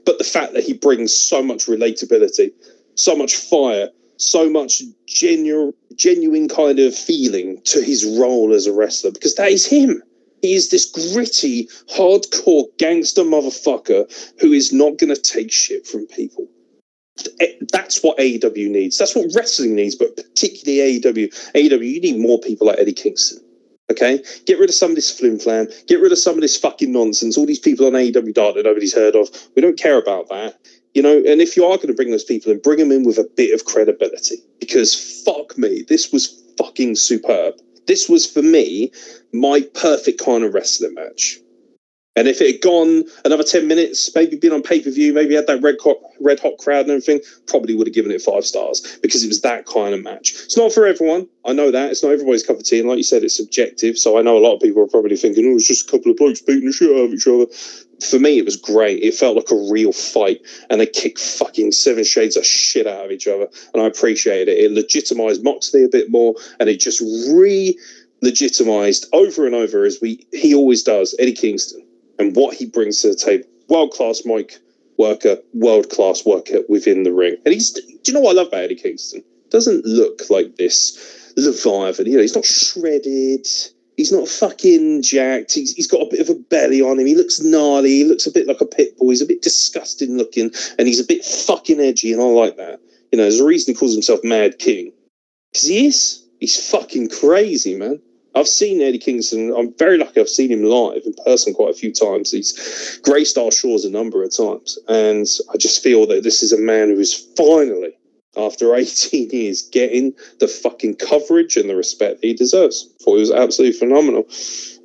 but 0.06 0.18
the 0.18 0.24
fact 0.24 0.54
that 0.54 0.64
he 0.64 0.74
brings 0.74 1.16
so 1.16 1.42
much 1.42 1.66
relatability, 1.66 2.52
so 2.96 3.16
much 3.16 3.36
fire, 3.36 3.90
so 4.18 4.50
much 4.50 4.84
genuine, 5.08 5.74
genuine 5.96 6.48
kind 6.48 6.80
of 6.80 6.96
feeling 6.96 7.62
to 7.66 7.82
his 7.82 8.06
role 8.20 8.54
as 8.54 8.68
a 8.68 8.74
wrestler, 8.74 9.12
because 9.12 9.36
that 9.36 9.52
is 9.52 9.66
him. 9.66 10.02
Is 10.44 10.70
this 10.70 10.86
gritty, 10.86 11.68
hardcore 11.96 12.66
gangster 12.78 13.24
motherfucker 13.24 14.06
who 14.40 14.52
is 14.52 14.74
not 14.74 14.98
going 14.98 15.14
to 15.14 15.22
take 15.22 15.52
shit 15.52 15.88
from 15.88 16.06
people. 16.08 16.48
Eh, 17.40 17.54
That's 17.72 18.04
what 18.04 18.18
AEW 18.18 18.70
needs. 18.70 18.98
That's 18.98 19.16
what 19.16 19.32
wrestling 19.34 19.76
needs, 19.76 19.96
but 19.96 20.16
particularly 20.18 21.00
AEW. 21.00 21.52
AEW, 21.56 21.90
you 21.90 22.02
need 22.02 22.20
more 22.20 22.40
people 22.40 22.68
like 22.68 22.80
Eddie 22.80 22.94
Kingston. 22.94 23.40
Okay, 23.92 24.24
get 24.46 24.60
rid 24.60 24.70
of 24.70 24.76
some 24.76 24.92
of 24.92 24.96
this 24.96 25.18
flim 25.18 25.38
flam. 25.38 25.68
Get 25.88 26.02
rid 26.02 26.12
of 26.12 26.18
some 26.18 26.36
of 26.36 26.42
this 26.42 26.58
fucking 26.58 26.92
nonsense. 26.92 27.38
All 27.38 27.46
these 27.46 27.60
people 27.60 27.86
on 27.86 27.94
AEW 27.94 28.34
that 28.34 28.64
nobody's 28.64 28.96
heard 28.96 29.16
of. 29.16 29.28
We 29.56 29.62
don't 29.62 29.78
care 29.78 30.00
about 30.00 30.30
that. 30.30 30.58
You 30.94 31.02
know, 31.02 31.18
and 31.18 31.42
if 31.42 31.58
you 31.58 31.66
are 31.66 31.76
going 31.78 31.88
to 31.88 31.94
bring 31.94 32.12
those 32.12 32.24
people 32.24 32.52
in, 32.52 32.60
bring 32.60 32.80
them 32.80 32.92
in 32.92 33.04
with 33.04 33.18
a 33.18 33.30
bit 33.36 33.54
of 33.54 33.66
credibility. 33.66 34.38
Because 34.60 35.22
fuck 35.24 35.58
me, 35.58 35.84
this 35.88 36.12
was 36.12 36.44
fucking 36.58 36.96
superb. 36.96 37.56
This 37.88 38.10
was 38.10 38.30
for 38.30 38.42
me 38.42 38.92
my 39.34 39.62
perfect 39.74 40.24
kind 40.24 40.44
of 40.44 40.54
wrestling 40.54 40.94
match. 40.94 41.40
And 42.16 42.28
if 42.28 42.42
it 42.42 42.52
had 42.52 42.62
gone 42.62 43.06
another 43.26 43.44
10 43.44 43.68
minutes, 43.68 44.14
maybe 44.14 44.38
been 44.38 44.52
on 44.52 44.62
pay 44.62 44.82
per 44.82 44.92
view, 44.92 45.14
maybe 45.14 45.34
had 45.34 45.48
that 45.48 45.64
red 45.64 45.78
hot, 45.84 45.98
red 46.22 46.40
hot 46.40 46.58
crowd 46.60 46.82
and 46.82 46.92
everything, 46.92 47.22
probably 47.48 47.76
would 47.76 47.88
have 47.88 47.94
given 47.94 48.12
it 48.12 48.22
five 48.22 48.46
stars 48.46 49.00
because 49.02 49.24
it 49.24 49.30
was 49.30 49.42
that 49.42 49.66
kind 49.66 49.96
of 49.96 50.04
match. 50.04 50.32
It's 50.46 50.58
not 50.58 50.72
for 50.72 50.86
everyone. 50.86 51.28
I 51.44 51.54
know 51.54 51.72
that. 51.72 51.90
It's 51.90 52.04
not 52.04 52.12
everybody's 52.12 52.46
cup 52.46 52.58
of 52.58 52.64
tea. 52.64 52.80
And 52.80 52.88
like 52.88 52.98
you 52.98 53.04
said, 53.04 53.24
it's 53.24 53.36
subjective. 53.36 53.98
So 53.98 54.20
I 54.20 54.22
know 54.22 54.38
a 54.38 54.46
lot 54.46 54.54
of 54.54 54.62
people 54.62 54.84
are 54.84 54.88
probably 54.88 55.18
thinking, 55.18 55.46
oh, 55.48 55.56
it's 55.56 55.68
just 55.68 55.88
a 55.88 55.92
couple 55.92 56.12
of 56.12 56.18
blokes 56.18 56.42
beating 56.42 56.68
the 56.68 56.74
shit 56.74 56.92
out 56.92 57.06
of 57.06 57.14
each 57.14 57.28
other. 57.28 57.48
For 58.04 58.20
me, 58.20 58.38
it 58.38 58.46
was 58.46 58.58
great. 58.58 59.02
It 59.02 59.14
felt 59.14 59.36
like 59.36 59.52
a 59.52 59.72
real 59.72 59.94
fight. 59.94 60.42
And 60.70 60.80
they 60.80 60.86
kicked 60.86 61.20
fucking 61.20 61.72
seven 61.72 62.04
shades 62.04 62.36
of 62.36 62.46
shit 62.46 62.88
out 62.88 63.06
of 63.06 63.12
each 63.12 63.28
other. 63.28 63.48
And 63.74 63.82
I 63.82 63.88
appreciated 63.88 64.50
it. 64.50 64.60
It 64.60 64.72
legitimized 64.72 65.44
Moxley 65.44 65.84
a 65.84 65.90
bit 65.90 66.12
more. 66.12 66.36
And 66.60 66.70
it 66.70 66.80
just 66.80 67.02
re 67.02 67.78
legitimized 68.22 69.06
over 69.12 69.46
and 69.46 69.54
over 69.54 69.84
as 69.84 70.00
we 70.02 70.26
he 70.32 70.56
always 70.56 70.82
does, 70.82 71.14
Eddie 71.20 71.34
Kingston 71.34 71.86
and 72.20 72.36
what 72.36 72.56
he 72.56 72.66
brings 72.66 73.02
to 73.02 73.10
the 73.10 73.16
table. 73.16 73.46
World 73.70 73.92
class 73.92 74.24
mic 74.26 74.60
worker, 74.98 75.38
world 75.54 75.90
class 75.90 76.26
worker 76.26 76.60
within 76.70 77.04
the 77.04 77.12
ring. 77.12 77.36
And 77.46 77.54
he's, 77.54 77.72
do 77.72 77.82
you 78.06 78.14
know 78.14 78.20
what 78.20 78.32
I 78.32 78.40
love 78.40 78.48
about 78.48 78.64
Eddie 78.64 78.76
Kingston? 78.76 79.24
Doesn't 79.50 79.86
look 79.86 80.22
like 80.30 80.56
this 80.56 81.34
Leviathan. 81.38 82.06
You 82.06 82.16
know, 82.16 82.22
he's 82.22 82.36
not 82.36 82.46
shredded. 82.46 83.48
He's 83.98 84.12
not 84.12 84.28
fucking 84.28 85.04
jacked. 85.04 85.54
He's, 85.54 85.74
he's 85.74 85.88
got 85.88 86.02
a 86.02 86.10
bit 86.10 86.20
of 86.20 86.30
a 86.30 86.40
belly 86.40 86.82
on 86.82 87.00
him. 87.00 87.06
He 87.06 87.16
looks 87.16 87.42
gnarly. 87.42 87.90
He 87.90 88.04
looks 88.06 88.26
a 88.26 88.32
bit 88.32 88.48
like 88.48 88.62
a 88.62 88.66
pit 88.66 88.98
bull. 88.98 89.10
He's 89.10 89.22
a 89.22 89.26
bit 89.26 89.42
disgusting 89.42 90.18
looking 90.18 90.52
and 90.78 90.88
he's 90.88 91.00
a 91.00 91.06
bit 91.06 91.24
fucking 91.24 91.80
edgy. 91.80 92.12
And 92.12 92.22
I 92.22 92.26
like 92.26 92.58
that. 92.58 92.80
You 93.12 93.18
know, 93.18 93.24
there's 93.24 93.40
a 93.40 93.46
reason 93.46 93.74
he 93.74 93.78
calls 93.78 93.94
himself 93.94 94.22
Mad 94.24 94.58
King. 94.58 94.92
Because 95.52 95.68
he 95.68 95.88
is. 95.88 96.26
He's 96.40 96.70
fucking 96.70 97.10
crazy, 97.10 97.76
man. 97.76 98.02
I've 98.36 98.48
seen 98.48 98.82
Eddie 98.82 98.98
Kingston. 98.98 99.54
I'm 99.56 99.74
very 99.78 99.98
lucky. 99.98 100.20
I've 100.20 100.30
seen 100.30 100.52
him 100.52 100.64
live 100.64 101.04
in 101.06 101.14
person 101.26 101.54
quite 101.54 101.70
a 101.70 101.78
few 101.78 101.94
times. 101.94 102.32
He's 102.32 103.00
graced 103.04 103.38
our 103.38 103.52
shores 103.52 103.86
a 103.86 103.92
number 103.92 104.24
of 104.24 104.36
times, 104.36 104.80
and 104.88 105.28
I 105.54 105.58
just 105.58 105.84
feel 105.84 106.08
that 106.08 106.24
this 106.24 106.42
is 106.42 106.52
a 106.52 106.58
man 106.58 106.90
who 106.90 107.00
is 107.00 107.14
finally, 107.38 107.96
after 108.38 108.76
18 108.76 109.30
years, 109.30 109.62
getting 109.62 110.14
the 110.40 110.48
fucking 110.48 110.96
coverage 110.96 111.56
and 111.58 111.70
the 111.70 111.76
respect 111.76 112.22
that 112.22 112.28
he 112.28 112.34
deserves. 112.34 112.90
Thought 113.02 113.18
it 113.18 113.20
was 113.20 113.32
absolutely 113.32 113.78
phenomenal. 113.78 114.24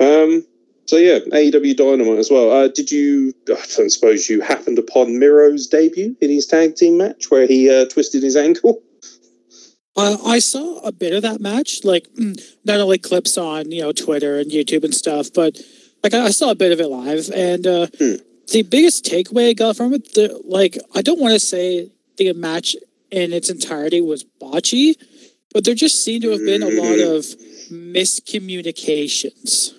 Um, 0.01 0.45
so 0.87 0.97
yeah, 0.97 1.19
AEW 1.19 1.77
Dynamite 1.77 2.19
as 2.19 2.31
well. 2.31 2.51
Uh, 2.51 2.69
did 2.69 2.91
you? 2.91 3.35
I 3.49 3.63
don't 3.77 3.91
suppose 3.91 4.29
you 4.31 4.41
happened 4.41 4.79
upon 4.79 5.19
Miro's 5.19 5.67
debut 5.67 6.17
in 6.21 6.31
his 6.31 6.47
tag 6.47 6.77
team 6.77 6.97
match 6.97 7.31
where 7.31 7.47
he 7.47 7.69
uh, 7.69 7.85
twisted 7.87 8.23
his 8.23 8.37
ankle. 8.37 8.83
Uh, 9.97 10.17
I 10.25 10.39
saw 10.39 10.79
a 10.87 10.93
bit 10.93 11.13
of 11.13 11.23
that 11.23 11.41
match, 11.41 11.81
like 11.83 12.07
mm, 12.15 12.41
not 12.65 12.79
only 12.79 12.99
clips 12.99 13.37
on 13.37 13.73
you 13.73 13.83
know 13.83 13.91
Twitter 13.91 14.39
and 14.39 14.49
YouTube 14.49 14.85
and 14.85 14.95
stuff, 14.95 15.27
but 15.35 15.59
like 16.05 16.15
I 16.15 16.27
I 16.27 16.31
saw 16.31 16.53
a 16.53 16.55
bit 16.55 16.71
of 16.71 16.79
it 16.79 16.87
live. 16.87 17.29
And 17.35 17.67
uh, 17.67 17.89
Hmm. 17.99 18.15
the 18.53 18.63
biggest 18.63 19.05
takeaway 19.05 19.49
I 19.51 19.53
got 19.55 19.77
from 19.77 19.95
it, 19.95 20.15
the, 20.15 20.41
like 20.45 20.79
I 20.95 21.03
don't 21.03 21.19
want 21.19 21.33
to 21.35 21.41
say 21.41 21.91
the 22.17 22.33
match 22.35 22.77
in 23.11 23.33
its 23.33 23.51
entirety 23.51 24.01
was 24.01 24.25
botchy, 24.41 24.95
but 25.53 25.65
there 25.65 25.75
just 25.75 26.05
seemed 26.05 26.23
to 26.23 26.31
have 26.31 26.45
been 26.45 26.63
a 26.63 26.71
lot 26.71 26.99
of 26.99 27.25
miscommunications. 27.71 29.75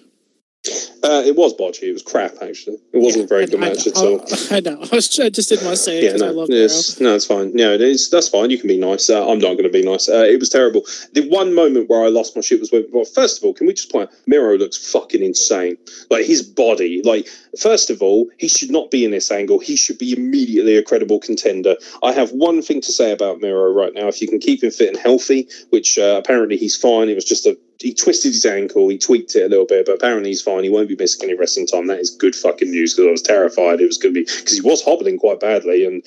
Uh, 1.02 1.24
it 1.26 1.38
was 1.38 1.54
botchy. 1.54 1.84
It 1.84 1.94
was 1.94 2.04
crap, 2.04 2.34
actually. 2.42 2.76
It 2.92 2.98
wasn't 3.02 3.24
a 3.24 3.28
very 3.28 3.46
good 3.46 3.64
I- 3.64 3.70
match 3.70 3.88
at 3.88 3.96
all. 3.96 4.22
I 4.52 4.60
know. 4.60 4.78
I, 4.92 4.96
was, 4.96 5.18
I 5.18 5.30
just 5.30 5.48
didn't 5.48 5.64
want 5.64 5.78
to 5.78 5.82
say 5.82 6.00
it 6.00 6.04
Yeah, 6.04 6.10
because 6.10 6.22
I 6.22 6.26
no, 6.28 6.32
love 6.34 6.50
Miro. 6.50 6.60
no, 6.60 7.16
it's 7.16 7.26
fine. 7.26 7.56
No, 7.56 7.74
it 7.74 7.80
is, 7.82 8.10
that's 8.10 8.28
fine. 8.28 8.50
You 8.50 8.58
can 8.58 8.68
be 8.68 8.78
nice. 8.78 9.10
Uh, 9.10 9.26
I'm 9.26 9.40
not 9.40 9.54
going 9.54 9.64
to 9.64 9.70
be 9.70 9.82
nice. 9.82 10.10
Uh, 10.10 10.26
it 10.28 10.38
was 10.38 10.50
terrible. 10.50 10.82
The 11.14 11.30
one 11.30 11.56
moment 11.56 11.90
where 11.90 12.04
I 12.04 12.10
lost 12.10 12.36
my 12.36 12.42
shit 12.42 12.60
was 12.60 12.74
when, 12.74 12.86
well, 12.92 13.06
first 13.06 13.38
of 13.38 13.46
all, 13.46 13.54
can 13.54 13.68
we 13.68 13.74
just 13.74 13.90
point 13.90 14.10
out, 14.10 14.16
Miro 14.28 14.58
looks 14.58 14.92
fucking 14.92 15.24
insane. 15.24 15.78
Like 16.10 16.26
his 16.26 16.42
body, 16.42 17.02
like, 17.06 17.30
first 17.58 17.90
of 17.90 18.02
all, 18.02 18.28
he 18.38 18.48
should 18.48 18.72
not 18.72 18.92
be 18.92 19.06
in 19.06 19.12
this 19.12 19.32
angle. 19.32 19.60
He 19.60 19.76
should 19.76 19.98
be 19.98 20.14
immediately 20.14 20.76
a 20.76 20.84
credible 20.84 21.20
contender. 21.20 21.76
I 22.04 22.12
have 22.12 22.32
one 22.32 22.62
thing 22.62 22.82
to 22.82 22.92
say 22.92 23.12
about 23.12 23.40
Miro 23.40 23.72
right 23.72 23.94
now. 23.94 24.08
If 24.08 24.22
you 24.22 24.28
can 24.28 24.40
keep 24.40 24.64
him 24.64 24.72
fit 24.72 24.90
and 24.90 24.98
healthy, 24.98 25.48
which 25.70 25.98
uh, 25.98 26.22
apparently 26.24 26.58
he's 26.58 26.76
fine, 26.76 27.10
it 27.10 27.16
was 27.16 27.26
just 27.26 27.46
a 27.46 27.58
he 27.80 27.94
twisted 27.94 28.34
his 28.34 28.46
ankle, 28.46 28.90
he 28.90 28.98
tweaked 28.98 29.36
it 29.36 29.46
a 29.46 29.48
little 29.48 29.66
bit, 29.66 29.86
but 29.86 29.96
apparently 29.96 30.30
he's 30.30 30.42
fine. 30.42 30.64
He 30.64 30.70
won't 30.70 30.90
be 30.90 30.98
missing 30.98 31.30
any 31.30 31.38
wrestling 31.38 31.66
time. 31.66 31.88
That 31.88 32.00
is 32.00 32.10
good 32.10 32.36
fucking 32.36 32.70
news 32.70 32.94
because 32.94 33.08
I 33.08 33.12
was 33.12 33.22
terrified 33.22 33.80
it 33.80 33.88
was 33.88 33.98
going 33.98 34.14
to 34.14 34.20
be 34.20 34.26
because 34.26 34.56
he 34.56 34.62
was 34.62 34.84
hobbling 34.84 35.18
quite 35.18 35.40
badly, 35.40 35.86
and 35.86 36.04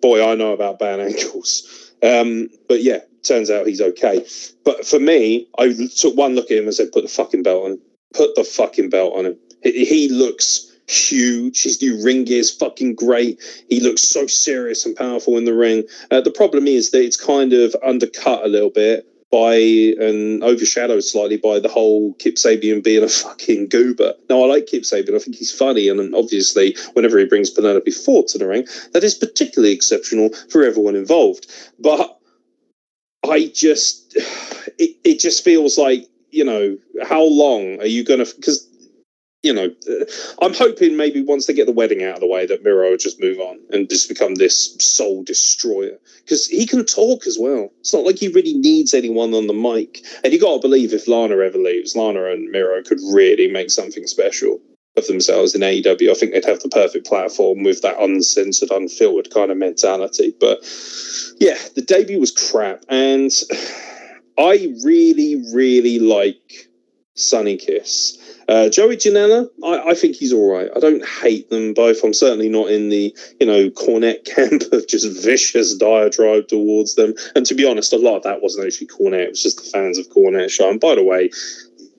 boy, 0.00 0.24
I 0.24 0.36
know 0.36 0.52
about 0.52 0.78
bad 0.78 1.00
ankles. 1.08 1.92
Um, 2.02 2.48
but 2.68 2.82
yeah, 2.82 3.00
turns 3.24 3.50
out 3.50 3.66
he's 3.66 3.80
okay. 3.80 4.24
But 4.64 4.86
for 4.86 5.00
me, 5.00 5.48
I 5.58 5.74
took 5.96 6.16
one 6.16 6.34
look 6.34 6.50
at 6.50 6.58
him 6.58 6.64
and 6.64 6.74
said, 6.74 6.92
"Put 6.92 7.02
the 7.02 7.08
fucking 7.08 7.42
belt 7.42 7.64
on. 7.64 7.80
Put 8.14 8.34
the 8.36 8.44
fucking 8.44 8.90
belt 8.90 9.14
on 9.16 9.26
him." 9.26 9.38
He 9.62 10.08
looks 10.08 10.75
huge. 10.88 11.64
His 11.64 11.80
new 11.82 12.02
ring 12.02 12.24
gear 12.24 12.40
is 12.40 12.50
fucking 12.50 12.94
great. 12.94 13.40
He 13.68 13.80
looks 13.80 14.02
so 14.02 14.26
serious 14.26 14.86
and 14.86 14.96
powerful 14.96 15.36
in 15.36 15.44
the 15.44 15.54
ring. 15.54 15.84
Uh, 16.10 16.20
the 16.20 16.30
problem 16.30 16.66
is 16.66 16.90
that 16.90 17.02
it's 17.02 17.16
kind 17.16 17.52
of 17.52 17.74
undercut 17.84 18.44
a 18.44 18.48
little 18.48 18.70
bit 18.70 19.06
by 19.32 19.56
and 19.56 20.42
overshadowed 20.44 21.02
slightly 21.02 21.36
by 21.36 21.58
the 21.58 21.68
whole 21.68 22.14
Kip 22.14 22.36
Sabian 22.36 22.82
being 22.82 23.02
a 23.02 23.08
fucking 23.24 23.68
goober. 23.68 24.14
Now 24.30 24.42
I 24.42 24.46
like 24.46 24.66
Kip 24.66 24.82
Sabian. 24.82 25.16
I 25.16 25.18
think 25.18 25.36
he's 25.36 25.56
funny, 25.56 25.88
and 25.88 26.14
obviously 26.14 26.76
whenever 26.92 27.18
he 27.18 27.24
brings 27.24 27.50
Penelope 27.50 27.90
Ford 27.90 28.28
to 28.28 28.38
the 28.38 28.46
ring, 28.46 28.66
that 28.92 29.04
is 29.04 29.14
particularly 29.14 29.74
exceptional 29.74 30.30
for 30.50 30.64
everyone 30.64 30.96
involved. 30.96 31.50
But 31.78 32.18
I 33.28 33.50
just, 33.52 34.14
it, 34.78 34.96
it 35.04 35.20
just 35.20 35.42
feels 35.42 35.76
like 35.76 36.06
you 36.30 36.44
know 36.44 36.76
how 37.08 37.22
long 37.22 37.80
are 37.80 37.86
you 37.86 38.04
going 38.04 38.24
to 38.24 38.36
because 38.36 38.65
you 39.46 39.52
know, 39.52 39.70
I'm 40.42 40.54
hoping 40.54 40.96
maybe 40.96 41.22
once 41.22 41.46
they 41.46 41.54
get 41.54 41.66
the 41.66 41.72
wedding 41.72 42.02
out 42.02 42.14
of 42.14 42.20
the 42.20 42.26
way 42.26 42.46
that 42.46 42.64
Miro 42.64 42.90
will 42.90 42.96
just 42.96 43.20
move 43.20 43.38
on 43.38 43.60
and 43.70 43.88
just 43.88 44.08
become 44.08 44.34
this 44.34 44.76
soul 44.80 45.22
destroyer 45.22 45.98
because 46.24 46.48
he 46.48 46.66
can 46.66 46.84
talk 46.84 47.26
as 47.28 47.38
well. 47.38 47.70
It's 47.80 47.94
not 47.94 48.04
like 48.04 48.18
he 48.18 48.26
really 48.28 48.54
needs 48.54 48.92
anyone 48.92 49.32
on 49.34 49.46
the 49.46 49.52
mic. 49.52 50.04
And 50.24 50.32
you 50.32 50.40
got 50.40 50.56
to 50.56 50.68
believe 50.68 50.92
if 50.92 51.06
Lana 51.06 51.38
ever 51.38 51.58
leaves, 51.58 51.94
Lana 51.94 52.24
and 52.24 52.50
Miro 52.50 52.82
could 52.82 52.98
really 53.12 53.48
make 53.48 53.70
something 53.70 54.06
special 54.08 54.58
of 54.96 55.06
themselves 55.06 55.54
in 55.54 55.60
AEW. 55.60 56.10
I 56.10 56.14
think 56.14 56.32
they'd 56.32 56.44
have 56.44 56.60
the 56.60 56.68
perfect 56.68 57.06
platform 57.06 57.62
with 57.62 57.82
that 57.82 58.00
uncensored, 58.00 58.70
unfiltered 58.70 59.32
kind 59.32 59.52
of 59.52 59.58
mentality. 59.58 60.34
But 60.40 60.58
yeah, 61.38 61.58
the 61.76 61.84
debut 61.86 62.18
was 62.18 62.32
crap, 62.32 62.84
and 62.88 63.30
I 64.38 64.74
really, 64.84 65.44
really 65.54 65.98
like 66.00 66.68
Sunny 67.14 67.56
Kiss. 67.56 68.18
Uh, 68.48 68.68
Joey 68.68 68.96
Janela, 68.96 69.48
I, 69.64 69.90
I, 69.90 69.94
think 69.94 70.16
he's 70.16 70.32
all 70.32 70.52
right. 70.52 70.70
I 70.74 70.78
don't 70.78 71.04
hate 71.04 71.50
them 71.50 71.74
both. 71.74 72.04
I'm 72.04 72.14
certainly 72.14 72.48
not 72.48 72.70
in 72.70 72.90
the 72.90 73.14
you 73.40 73.46
know 73.46 73.70
Cornette 73.70 74.24
camp 74.34 74.62
of 74.72 74.86
just 74.86 75.24
vicious 75.24 75.74
diatribe 75.74 76.48
towards 76.48 76.94
them. 76.94 77.14
And 77.34 77.44
to 77.46 77.54
be 77.54 77.66
honest, 77.66 77.92
a 77.92 77.98
lot 77.98 78.16
of 78.16 78.22
that 78.22 78.42
wasn't 78.42 78.66
actually 78.66 78.86
Cornette. 78.88 79.24
It 79.24 79.30
was 79.30 79.42
just 79.42 79.64
the 79.64 79.70
fans 79.70 79.98
of 79.98 80.08
Cornette 80.10 80.50
show. 80.50 80.70
And 80.70 80.80
by 80.80 80.94
the 80.94 81.04
way, 81.04 81.30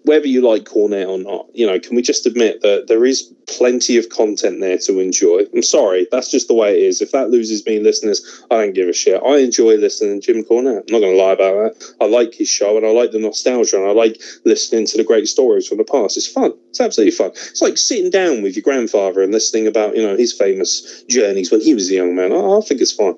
whether 0.07 0.27
you 0.27 0.41
like 0.41 0.63
Cornette 0.63 1.07
or 1.07 1.19
not, 1.19 1.47
you 1.53 1.67
know, 1.67 1.79
can 1.79 1.95
we 1.95 2.01
just 2.01 2.25
admit 2.25 2.61
that 2.61 2.85
there 2.87 3.05
is 3.05 3.33
plenty 3.47 3.97
of 3.97 4.09
content 4.09 4.61
there 4.61 4.77
to 4.79 4.99
enjoy? 4.99 5.41
I'm 5.53 5.61
sorry, 5.61 6.07
that's 6.11 6.31
just 6.31 6.47
the 6.47 6.53
way 6.53 6.75
it 6.75 6.83
is. 6.83 7.01
If 7.01 7.11
that 7.11 7.29
loses 7.29 7.65
me 7.65 7.79
listeners, 7.79 8.43
I 8.49 8.55
don't 8.55 8.73
give 8.73 8.87
a 8.87 8.93
shit. 8.93 9.21
I 9.23 9.37
enjoy 9.37 9.75
listening 9.75 10.21
to 10.21 10.33
Jim 10.33 10.43
Cornette. 10.43 10.83
I'm 10.87 10.91
not 10.91 10.99
going 10.99 11.15
to 11.15 11.21
lie 11.21 11.33
about 11.33 11.75
that. 11.75 11.95
I 12.01 12.05
like 12.05 12.33
his 12.33 12.47
show 12.47 12.77
and 12.77 12.85
I 12.85 12.91
like 12.91 13.11
the 13.11 13.19
nostalgia 13.19 13.77
and 13.77 13.85
I 13.85 13.91
like 13.91 14.21
listening 14.45 14.87
to 14.87 14.97
the 14.97 15.03
great 15.03 15.27
stories 15.27 15.67
from 15.67 15.77
the 15.77 15.83
past. 15.83 16.15
It's 16.15 16.27
fun. 16.27 16.53
It's 16.69 16.79
absolutely 16.81 17.11
fun. 17.11 17.31
It's 17.31 17.61
like 17.61 17.77
sitting 17.77 18.09
down 18.09 18.41
with 18.41 18.55
your 18.55 18.63
grandfather 18.63 19.21
and 19.21 19.33
listening 19.33 19.67
about, 19.67 19.95
you 19.95 20.01
know, 20.01 20.15
his 20.15 20.33
famous 20.33 21.03
journeys 21.09 21.51
when 21.51 21.61
he 21.61 21.73
was 21.73 21.91
a 21.91 21.95
young 21.95 22.15
man. 22.15 22.31
I, 22.31 22.37
I 22.37 22.61
think 22.61 22.79
it's 22.81 22.93
fun. 22.93 23.15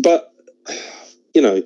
But, 0.00 0.32
you 1.34 1.42
know, 1.42 1.62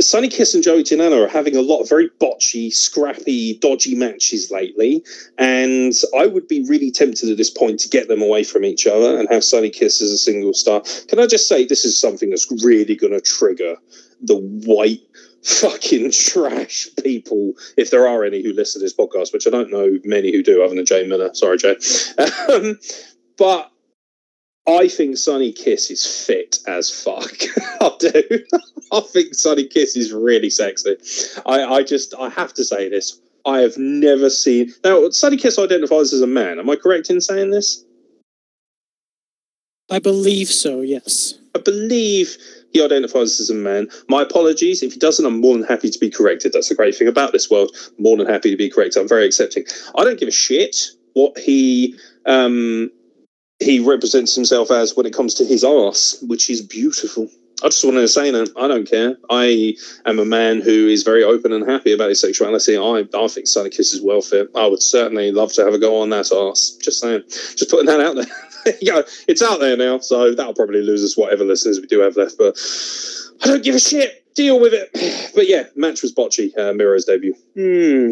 Sunny 0.00 0.28
Kiss 0.28 0.54
and 0.54 0.62
Joey 0.62 0.82
Janela 0.82 1.24
are 1.24 1.28
having 1.28 1.56
a 1.56 1.62
lot 1.62 1.80
of 1.80 1.88
very 1.88 2.08
botchy, 2.20 2.72
scrappy, 2.72 3.58
dodgy 3.58 3.94
matches 3.94 4.50
lately, 4.50 5.04
and 5.38 5.92
I 6.16 6.26
would 6.26 6.48
be 6.48 6.64
really 6.68 6.90
tempted 6.90 7.30
at 7.30 7.36
this 7.36 7.50
point 7.50 7.80
to 7.80 7.88
get 7.88 8.08
them 8.08 8.22
away 8.22 8.44
from 8.44 8.64
each 8.64 8.86
other 8.86 9.18
and 9.18 9.28
have 9.30 9.44
Sunny 9.44 9.70
Kiss 9.70 10.00
as 10.00 10.10
a 10.10 10.18
single 10.18 10.54
star. 10.54 10.82
Can 11.08 11.18
I 11.18 11.26
just 11.26 11.48
say 11.48 11.64
this 11.64 11.84
is 11.84 11.98
something 11.98 12.30
that's 12.30 12.50
really 12.64 12.96
going 12.96 13.12
to 13.12 13.20
trigger 13.20 13.76
the 14.22 14.36
white 14.36 15.00
fucking 15.42 16.10
trash 16.12 16.88
people, 17.02 17.52
if 17.76 17.90
there 17.90 18.06
are 18.06 18.24
any 18.24 18.42
who 18.42 18.52
listen 18.52 18.80
to 18.80 18.84
this 18.84 18.94
podcast, 18.94 19.32
which 19.32 19.46
I 19.46 19.50
don't 19.50 19.70
know 19.70 19.98
many 20.04 20.32
who 20.32 20.42
do, 20.42 20.62
other 20.62 20.74
than 20.74 20.86
Jay 20.86 21.06
Miller. 21.06 21.34
Sorry, 21.34 21.58
Jay. 21.58 21.76
Um, 22.50 22.78
but 23.36 23.69
I 24.68 24.88
think 24.88 25.16
Sunny 25.16 25.52
Kiss 25.52 25.90
is 25.90 26.24
fit 26.26 26.58
as 26.68 26.90
fuck. 26.90 27.32
I 27.80 27.90
do. 27.98 28.44
I 28.92 29.00
think 29.00 29.34
Sunny 29.34 29.66
Kiss 29.66 29.96
is 29.96 30.12
really 30.12 30.50
sexy. 30.50 30.96
I, 31.46 31.64
I 31.64 31.82
just 31.82 32.14
I 32.18 32.28
have 32.30 32.52
to 32.54 32.64
say 32.64 32.88
this. 32.88 33.20
I 33.46 33.60
have 33.60 33.78
never 33.78 34.28
seen 34.28 34.72
now 34.84 35.08
Sunny 35.10 35.36
Kiss 35.36 35.58
identifies 35.58 36.12
as 36.12 36.20
a 36.20 36.26
man. 36.26 36.58
Am 36.58 36.68
I 36.68 36.76
correct 36.76 37.10
in 37.10 37.20
saying 37.20 37.50
this? 37.50 37.84
I 39.90 39.98
believe 39.98 40.48
so, 40.48 40.82
yes. 40.82 41.34
I 41.54 41.58
believe 41.58 42.36
he 42.72 42.82
identifies 42.84 43.40
as 43.40 43.50
a 43.50 43.54
man. 43.54 43.88
My 44.08 44.22
apologies. 44.22 44.82
If 44.82 44.92
he 44.92 44.98
doesn't, 44.98 45.26
I'm 45.26 45.40
more 45.40 45.56
than 45.56 45.66
happy 45.66 45.90
to 45.90 45.98
be 45.98 46.10
corrected. 46.10 46.52
That's 46.52 46.68
the 46.68 46.76
great 46.76 46.94
thing 46.94 47.08
about 47.08 47.32
this 47.32 47.50
world. 47.50 47.74
More 47.98 48.16
than 48.16 48.28
happy 48.28 48.50
to 48.50 48.56
be 48.56 48.70
corrected. 48.70 49.02
I'm 49.02 49.08
very 49.08 49.26
accepting. 49.26 49.64
I 49.96 50.04
don't 50.04 50.18
give 50.18 50.28
a 50.28 50.32
shit 50.32 50.90
what 51.14 51.36
he 51.38 51.98
um 52.26 52.90
he 53.60 53.78
represents 53.80 54.34
himself 54.34 54.70
as 54.70 54.96
when 54.96 55.06
it 55.06 55.14
comes 55.14 55.34
to 55.34 55.44
his 55.44 55.62
arse, 55.62 56.22
which 56.26 56.48
is 56.50 56.62
beautiful. 56.62 57.28
I 57.62 57.68
just 57.68 57.84
wanted 57.84 58.00
to 58.00 58.08
say 58.08 58.30
that 58.30 58.50
I 58.56 58.68
don't 58.68 58.88
care. 58.88 59.18
I 59.28 59.76
am 60.06 60.18
a 60.18 60.24
man 60.24 60.62
who 60.62 60.88
is 60.88 61.02
very 61.02 61.22
open 61.22 61.52
and 61.52 61.68
happy 61.68 61.92
about 61.92 62.08
his 62.08 62.20
sexuality. 62.20 62.78
I, 62.78 63.04
I 63.14 63.28
think 63.28 63.46
Sunny 63.46 63.68
Kiss 63.68 63.92
is 63.92 64.00
well 64.00 64.22
fit. 64.22 64.48
I 64.54 64.66
would 64.66 64.82
certainly 64.82 65.30
love 65.30 65.52
to 65.54 65.64
have 65.64 65.74
a 65.74 65.78
go 65.78 66.00
on 66.00 66.08
that 66.10 66.32
arse. 66.32 66.78
Just 66.82 67.00
saying. 67.00 67.22
Just 67.28 67.70
putting 67.70 67.86
that 67.86 68.00
out 68.00 68.16
there. 68.16 68.26
you 68.80 69.04
it's 69.28 69.42
out 69.42 69.60
there 69.60 69.76
now, 69.76 69.98
so 69.98 70.34
that'll 70.34 70.54
probably 70.54 70.82
lose 70.82 71.04
us 71.04 71.16
whatever 71.16 71.44
listeners 71.44 71.80
we 71.80 71.86
do 71.86 72.00
have 72.00 72.16
left. 72.16 72.36
But 72.38 72.58
I 73.42 73.48
don't 73.48 73.62
give 73.62 73.74
a 73.74 73.80
shit. 73.80 74.24
Deal 74.34 74.60
with 74.60 74.72
it. 74.72 74.90
But 75.34 75.48
yeah, 75.48 75.64
match 75.76 76.02
was 76.02 76.12
botchy. 76.12 76.56
Uh, 76.58 76.72
Miro's 76.72 77.04
debut. 77.04 77.34
Hmm. 77.54 78.10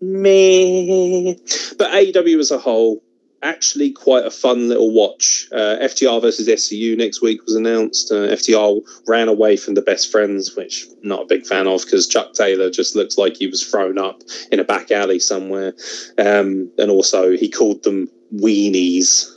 Me. 0.00 1.34
But 1.78 1.90
AEW 1.90 2.38
as 2.38 2.50
a 2.50 2.58
whole, 2.58 3.02
actually 3.44 3.92
quite 3.92 4.24
a 4.24 4.30
fun 4.30 4.68
little 4.68 4.92
watch. 4.92 5.46
Uh, 5.52 5.76
FTR 5.82 6.20
versus 6.20 6.48
SCU 6.48 6.96
next 6.96 7.22
week 7.22 7.44
was 7.44 7.54
announced. 7.54 8.10
Uh, 8.10 8.28
FTR 8.28 8.80
ran 9.06 9.28
away 9.28 9.56
from 9.56 9.74
the 9.74 9.82
best 9.82 10.10
friends, 10.10 10.56
which 10.56 10.86
I'm 11.02 11.08
not 11.08 11.22
a 11.22 11.26
big 11.26 11.46
fan 11.46 11.66
of 11.66 11.84
because 11.84 12.08
Chuck 12.08 12.32
Taylor 12.32 12.70
just 12.70 12.96
looks 12.96 13.18
like 13.18 13.36
he 13.36 13.46
was 13.46 13.62
thrown 13.62 13.98
up 13.98 14.22
in 14.50 14.58
a 14.58 14.64
back 14.64 14.90
alley 14.90 15.18
somewhere. 15.18 15.74
Um, 16.18 16.72
and 16.78 16.90
also, 16.90 17.36
he 17.36 17.48
called 17.48 17.82
them 17.82 18.08
weenies. 18.34 19.30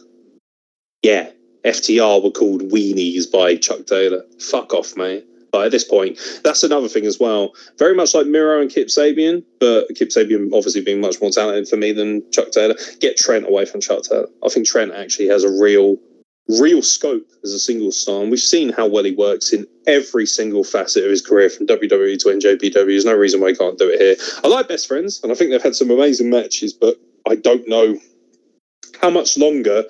Yeah, 1.04 1.30
FTR 1.66 2.24
were 2.24 2.32
called 2.32 2.72
weenies 2.72 3.30
by 3.32 3.58
Chuck 3.58 3.86
Taylor. 3.86 4.24
Fuck 4.40 4.74
off, 4.74 4.96
mate. 4.96 5.26
But 5.58 5.66
at 5.66 5.72
this 5.72 5.84
point, 5.84 6.20
that's 6.44 6.62
another 6.62 6.88
thing 6.88 7.08
as 7.08 7.20
well. 7.20 7.52
Very 7.80 7.96
much 7.96 8.14
like 8.14 8.28
Miro 8.28 8.62
and 8.62 8.70
Kip 8.70 8.90
Sabian, 8.90 9.44
but 9.60 9.88
Kip 9.96 10.10
Sabian 10.10 10.54
obviously 10.54 10.82
being 10.82 11.02
much 11.02 11.20
more 11.20 11.32
talented 11.32 11.68
for 11.68 11.78
me 11.78 11.92
than 11.92 12.22
Chuck 12.32 12.52
Taylor. 12.52 12.76
Get 13.00 13.18
Trent 13.18 13.48
away 13.48 13.66
from 13.66 13.82
Chuck 13.82 14.04
Taylor. 14.04 14.28
I 14.46 14.50
think 14.50 14.68
Trent 14.68 14.92
actually 14.94 15.30
has 15.30 15.44
a 15.44 15.50
real, 15.50 15.98
real 16.48 16.84
scope 16.84 17.26
as 17.44 17.54
a 17.54 17.60
single 17.60 17.92
star, 17.92 18.22
and 18.22 18.30
we've 18.30 18.40
seen 18.40 18.72
how 18.72 18.86
well 18.86 19.04
he 19.04 19.16
works 19.16 19.52
in 19.52 19.66
every 19.88 20.28
single 20.28 20.64
facet 20.64 21.04
of 21.04 21.10
his 21.10 21.24
career, 21.24 21.50
from 21.50 21.66
WWE 21.66 22.20
to 22.20 22.28
NJPW. 22.28 22.72
There's 22.74 23.04
no 23.04 23.16
reason 23.16 23.42
why 23.42 23.50
he 23.50 23.56
can't 23.56 23.80
do 23.80 23.90
it 23.90 24.00
here. 24.00 24.16
I 24.44 24.48
like 24.48 24.68
Best 24.68 24.88
Friends, 24.88 25.20
and 25.24 25.32
I 25.32 25.36
think 25.36 25.50
they've 25.50 25.60
had 25.60 25.76
some 25.76 25.90
amazing 25.90 26.30
matches, 26.30 26.72
but 26.72 26.98
I 27.28 27.34
don't 27.34 27.68
know 27.68 27.98
how 29.02 29.10
much 29.10 29.40
longer 29.40 29.86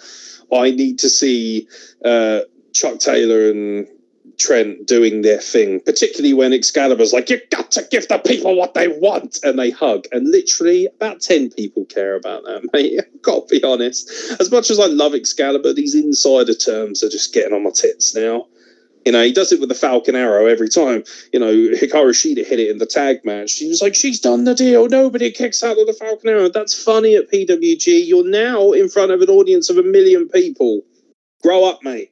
I 0.53 0.72
need 0.72 0.97
to 0.99 1.09
see 1.09 1.68
uh, 2.05 2.39
Chuck 2.74 2.99
Taylor 2.99 3.49
and 3.49 3.86
Trent 4.38 4.86
doing 4.86 5.22
their 5.22 5.40
thing, 5.40 5.80
particularly 5.82 6.34
when 6.34 6.54
Excalibur's 6.54 7.14
like, 7.14 7.30
you 7.30 7.40
got 7.50 7.72
to 7.72 7.88
give 7.90 8.08
the 8.08 8.20
people 8.20 8.56
what 8.56 8.74
they 8.74 8.88
want, 8.88 9.40
and 9.44 9.58
they 9.58 9.72
hug. 9.72 10.06
And 10.12 10.30
literally, 10.30 10.88
about 10.88 11.22
10 11.22 11.52
people 11.52 11.86
care 11.86 12.16
about 12.16 12.44
that, 12.44 12.70
mate. 12.74 13.00
I've 13.00 13.22
got 13.22 13.48
to 13.48 13.60
be 13.60 13.64
honest. 13.64 14.10
As 14.40 14.52
much 14.52 14.70
as 14.70 14.80
I 14.80 14.86
love 14.86 15.16
Excalibur, 15.16 15.74
these 15.74 15.96
insider 15.96 16.54
terms 16.54 17.04
are 17.04 17.10
just 17.10 17.34
getting 17.34 17.54
on 17.54 17.64
my 17.64 17.72
tits 17.72 18.16
now. 18.16 18.46
You 19.06 19.14
know, 19.14 19.24
he 19.24 19.32
does 19.32 19.54
it 19.54 19.62
with 19.62 19.70
the 19.70 19.76
Falcon 19.76 20.18
Arrow 20.18 20.48
every 20.48 20.68
time. 20.68 21.04
You 21.32 21.40
know, 21.40 21.54
Hikaru 21.54 22.12
Shida 22.12 22.46
hit 22.46 22.60
it 22.60 22.70
in 22.70 22.78
the 22.78 22.86
tag 22.86 23.24
match. 23.24 23.52
She 23.52 23.70
was 23.70 23.82
like, 23.82 23.96
she's 23.96 24.20
done 24.20 24.44
the 24.44 24.54
deal. 24.54 24.90
Nobody 24.90 25.32
kicks 25.32 25.64
out 25.64 25.80
of 25.80 25.88
the 25.88 25.94
Falcon 25.94 26.30
Arrow. 26.30 26.50
That's 26.50 26.84
funny 26.84 27.16
at 27.16 27.32
PWG. 27.32 28.06
You're 28.06 28.30
now 28.30 28.74
in 28.74 28.90
front 28.90 29.11
of 29.11 29.22
an 29.22 29.30
audience 29.30 29.70
of 29.70 29.78
a 29.78 29.84
million 29.84 30.28
people. 30.28 30.82
Grow 31.41 31.64
up, 31.64 31.84
mate 31.84 32.11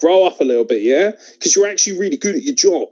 grow 0.00 0.26
up 0.26 0.40
a 0.40 0.44
little 0.44 0.64
bit, 0.64 0.82
yeah? 0.82 1.12
Because 1.32 1.54
you're 1.54 1.68
actually 1.68 1.98
really 1.98 2.16
good 2.16 2.36
at 2.36 2.42
your 2.42 2.54
job. 2.54 2.88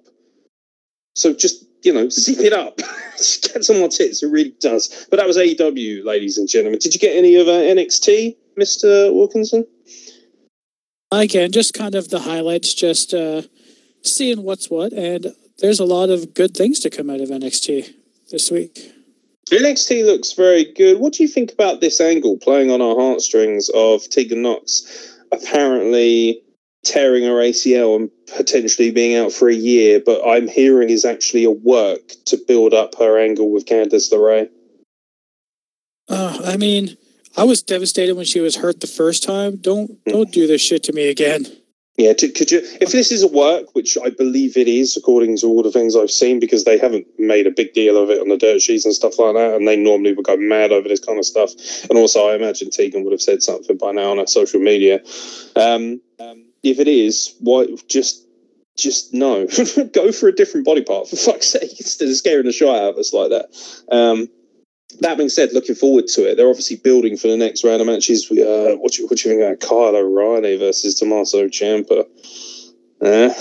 So 1.17 1.33
just, 1.33 1.65
you 1.83 1.93
know, 1.93 2.09
zip 2.09 2.39
it 2.39 2.53
up. 2.53 2.77
get 3.17 3.65
some 3.65 3.79
more 3.79 3.89
tits. 3.89 4.23
It 4.23 4.29
really 4.29 4.55
does. 4.61 5.07
But 5.11 5.19
that 5.19 5.27
was 5.27 5.37
AEW, 5.37 6.05
ladies 6.05 6.39
and 6.39 6.49
gentlemen. 6.49 6.81
Did 6.81 6.95
you 6.95 7.01
get 7.01 7.17
any 7.17 7.37
of 7.37 7.47
uh, 7.47 7.53
NXT, 7.53 8.37
Mr. 8.59 9.15
Wilkinson? 9.15 9.67
Again, 11.13 11.53
just 11.53 11.75
kind 11.75 11.95
of 11.95 12.09
the 12.09 12.21
highlights, 12.21 12.75
just 12.75 13.15
uh, 13.15 13.43
seeing 14.03 14.43
what's 14.43 14.69
what. 14.69 14.93
And 14.93 15.35
there's 15.59 15.79
a 15.79 15.85
lot 15.85 16.11
of 16.11 16.35
good 16.35 16.57
things 16.57 16.81
to 16.81 16.91
come 16.91 17.09
out 17.09 17.21
of 17.21 17.29
NXT 17.29 17.95
this 18.31 18.51
week. 18.51 18.93
NXT 19.51 20.05
looks 20.07 20.33
very 20.33 20.65
good. 20.73 20.99
What 20.99 21.13
do 21.13 21.23
you 21.23 21.29
think 21.29 21.53
about 21.53 21.81
this 21.81 22.01
angle 22.01 22.39
playing 22.39 22.71
on 22.71 22.81
our 22.81 22.97
heartstrings 22.97 23.69
of 23.75 24.09
Tegan 24.09 24.43
Nox? 24.43 25.15
Apparently, 25.33 26.43
tearing 26.85 27.25
her 27.25 27.35
ACL 27.35 27.97
and 27.97 28.11
potentially 28.37 28.91
being 28.91 29.17
out 29.17 29.33
for 29.33 29.49
a 29.49 29.55
year, 29.55 30.01
but 30.05 30.21
I'm 30.27 30.49
hearing 30.49 30.91
is 30.91 31.05
actually 31.05 31.45
a 31.45 31.51
work 31.51 32.13
to 32.27 32.39
build 32.49 32.75
up 32.75 32.95
her 32.99 33.19
angle 33.19 33.51
with 33.51 33.67
Candice 33.67 34.13
LeRae. 34.13 34.49
Uh, 36.09 36.41
I 36.45 36.57
mean, 36.57 36.97
I 37.37 37.45
was 37.45 37.63
devastated 37.63 38.15
when 38.15 38.27
she 38.27 38.41
was 38.41 38.57
hurt 38.57 38.81
the 38.81 38.87
first 38.87 39.23
time. 39.23 39.57
Don't 39.57 40.03
don't 40.05 40.31
do 40.31 40.47
this 40.47 40.61
shit 40.61 40.83
to 40.85 40.93
me 40.93 41.09
again. 41.09 41.47
Yeah, 41.97 42.13
to, 42.15 42.29
could 42.29 42.51
you? 42.51 42.61
If 42.81 42.91
this 42.91 43.13
is 43.13 43.23
a 43.23 43.29
work, 43.29 43.73
which 43.75 43.97
I 44.05 44.11
believe 44.11 44.57
it 44.57 44.67
is, 44.67 44.97
according 44.97 45.37
to 45.39 45.47
all 45.47 45.63
the 45.63 45.71
things 45.71 45.95
I've 45.95 46.11
seen, 46.11 46.41
because 46.41 46.65
they 46.65 46.77
haven't 46.77 47.07
made 47.19 47.47
a 47.47 47.53
big 47.53 47.73
deal 47.73 47.97
of 48.03 48.11
it 48.11 48.21
on 48.21 48.29
the 48.29 48.37
dirt 48.37 48.61
sheets 48.61 48.85
and 48.85 48.93
stuff 48.93 49.17
like 49.19 49.35
that, 49.35 49.55
and 49.55 49.69
they 49.69 49.77
normally 49.77 50.13
would 50.13 50.25
go 50.25 50.37
mad 50.37 50.73
over 50.73 50.89
this 50.89 50.99
kind 50.99 51.21
of 51.21 51.25
stuff. 51.25 51.53
And 51.89 51.97
also, 51.97 52.29
I 52.29 52.35
imagine 52.35 52.71
Tegan 52.71 53.05
would 53.05 53.13
have 53.13 53.23
said 53.23 53.45
something 53.45 53.77
by 53.77 53.93
now 53.93 54.11
on 54.11 54.19
her 54.19 54.27
social 54.27 54.59
media. 54.59 55.01
Um, 55.55 56.01
um, 56.19 56.47
if 56.65 56.81
it 56.81 56.89
is, 56.89 57.35
why 57.41 57.67
just 57.89 58.27
just 58.77 59.15
no, 59.15 59.47
go 59.93 60.11
for 60.11 60.29
a 60.29 60.35
different 60.35 60.67
body 60.67 60.83
part 60.83 61.09
for 61.09 61.17
fuck's 61.17 61.49
sake 61.49 61.79
instead 61.79 62.09
of 62.09 62.17
scaring 62.17 62.47
the 62.47 62.53
shit 62.53 62.69
out 62.69 62.91
of 62.91 62.99
us 62.99 63.13
like 63.13 63.31
that. 63.31 63.47
Um, 63.93 64.29
that 65.01 65.17
being 65.17 65.29
said, 65.29 65.53
looking 65.53 65.75
forward 65.75 66.07
to 66.09 66.29
it. 66.29 66.37
They're 66.37 66.49
obviously 66.49 66.77
building 66.77 67.17
for 67.17 67.29
the 67.29 67.37
next 67.37 67.65
round 67.65 67.81
of 67.81 67.87
matches. 67.87 68.31
We, 68.31 68.43
uh, 68.43 68.77
what 68.77 68.93
do 68.93 69.03
you, 69.03 69.09
what 69.09 69.19
do 69.19 69.29
you 69.29 69.37
think 69.37 69.43
about 69.43 69.61
Kyle 69.61 69.97
O'Reilly 69.97 70.57
versus 70.57 70.99
Tommaso 70.99 71.47
Ciampa? 71.49 72.07
Eh? 73.03 73.35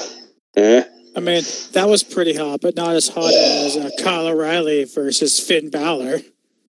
Eh? 0.56 0.84
I 1.16 1.20
mean, 1.20 1.44
that 1.74 1.88
was 1.88 2.04
pretty 2.04 2.36
hot, 2.36 2.62
but 2.62 2.76
not 2.76 2.96
as 2.96 3.08
hot 3.08 3.34
as 3.34 3.78
uh, 3.78 3.90
Kyle 4.00 4.28
O'Reilly 4.28 4.86
versus 4.86 5.40
Finn 5.40 5.70
Balor. 5.70 6.22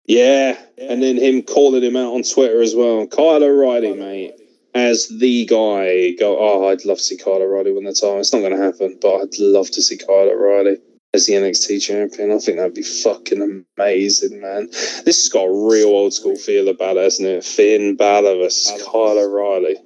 Yeah, 0.06 0.58
and 0.76 1.02
then 1.02 1.16
him 1.16 1.42
calling 1.42 1.82
him 1.82 1.96
out 1.96 2.12
on 2.12 2.22
Twitter 2.22 2.60
as 2.60 2.74
well. 2.74 3.06
Kyle 3.06 3.42
O'Reilly, 3.42 3.94
mate, 3.94 4.34
as 4.74 5.08
the 5.08 5.46
guy. 5.46 6.12
Go, 6.18 6.36
oh, 6.38 6.68
I'd 6.68 6.84
love 6.84 6.98
to 6.98 7.02
see 7.02 7.16
Kyle 7.16 7.42
O'Reilly 7.42 7.72
win 7.72 7.84
the 7.84 7.92
title. 7.92 8.18
It's 8.18 8.32
not 8.32 8.40
going 8.40 8.56
to 8.56 8.62
happen, 8.62 8.98
but 9.00 9.16
I'd 9.16 9.38
love 9.38 9.70
to 9.70 9.82
see 9.82 9.96
Kyle 9.96 10.30
O'Reilly 10.30 10.78
as 11.14 11.26
the 11.26 11.34
NXT 11.34 11.80
champion. 11.80 12.32
I 12.32 12.38
think 12.38 12.58
that'd 12.58 12.74
be 12.74 12.82
fucking 12.82 13.64
amazing, 13.78 14.40
man. 14.40 14.66
This 14.66 15.22
has 15.22 15.28
got 15.28 15.44
a 15.44 15.68
real 15.68 15.88
old 15.88 16.12
school 16.12 16.36
feel 16.36 16.68
about 16.68 16.96
it, 16.96 17.04
hasn't 17.04 17.28
it? 17.28 17.44
Finn 17.44 17.96
Balor 17.96 18.36
versus 18.36 18.82
Kyle 18.84 19.18
O'Reilly. 19.18 19.76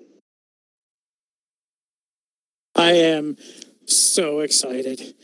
I 2.75 2.93
am 2.93 3.37
so 3.87 4.41
excited. 4.41 5.15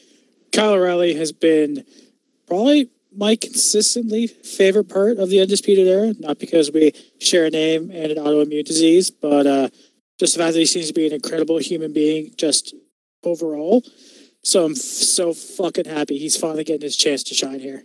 Kyle 0.52 0.74
O'Reilly 0.74 1.14
has 1.14 1.32
been 1.32 1.84
probably 2.46 2.90
my 3.16 3.36
consistently 3.36 4.26
favorite 4.26 4.88
part 4.88 5.18
of 5.18 5.30
the 5.30 5.40
Undisputed 5.40 5.86
Era, 5.86 6.14
not 6.18 6.38
because 6.38 6.70
we 6.72 6.92
share 7.20 7.46
a 7.46 7.50
name 7.50 7.90
and 7.90 8.12
an 8.12 8.18
autoimmune 8.18 8.64
disease, 8.64 9.10
but 9.10 9.46
uh, 9.46 9.68
just 10.18 10.34
the 10.34 10.42
fact 10.42 10.54
that 10.54 10.60
he 10.60 10.66
seems 10.66 10.88
to 10.88 10.94
be 10.94 11.06
an 11.06 11.12
incredible 11.12 11.58
human 11.58 11.92
being 11.92 12.32
just 12.36 12.74
overall. 13.24 13.82
So 14.42 14.64
I'm 14.64 14.72
f- 14.72 14.78
so 14.78 15.32
fucking 15.32 15.86
happy 15.86 16.18
he's 16.18 16.36
finally 16.36 16.64
getting 16.64 16.82
his 16.82 16.96
chance 16.96 17.22
to 17.24 17.34
shine 17.34 17.60
here. 17.60 17.84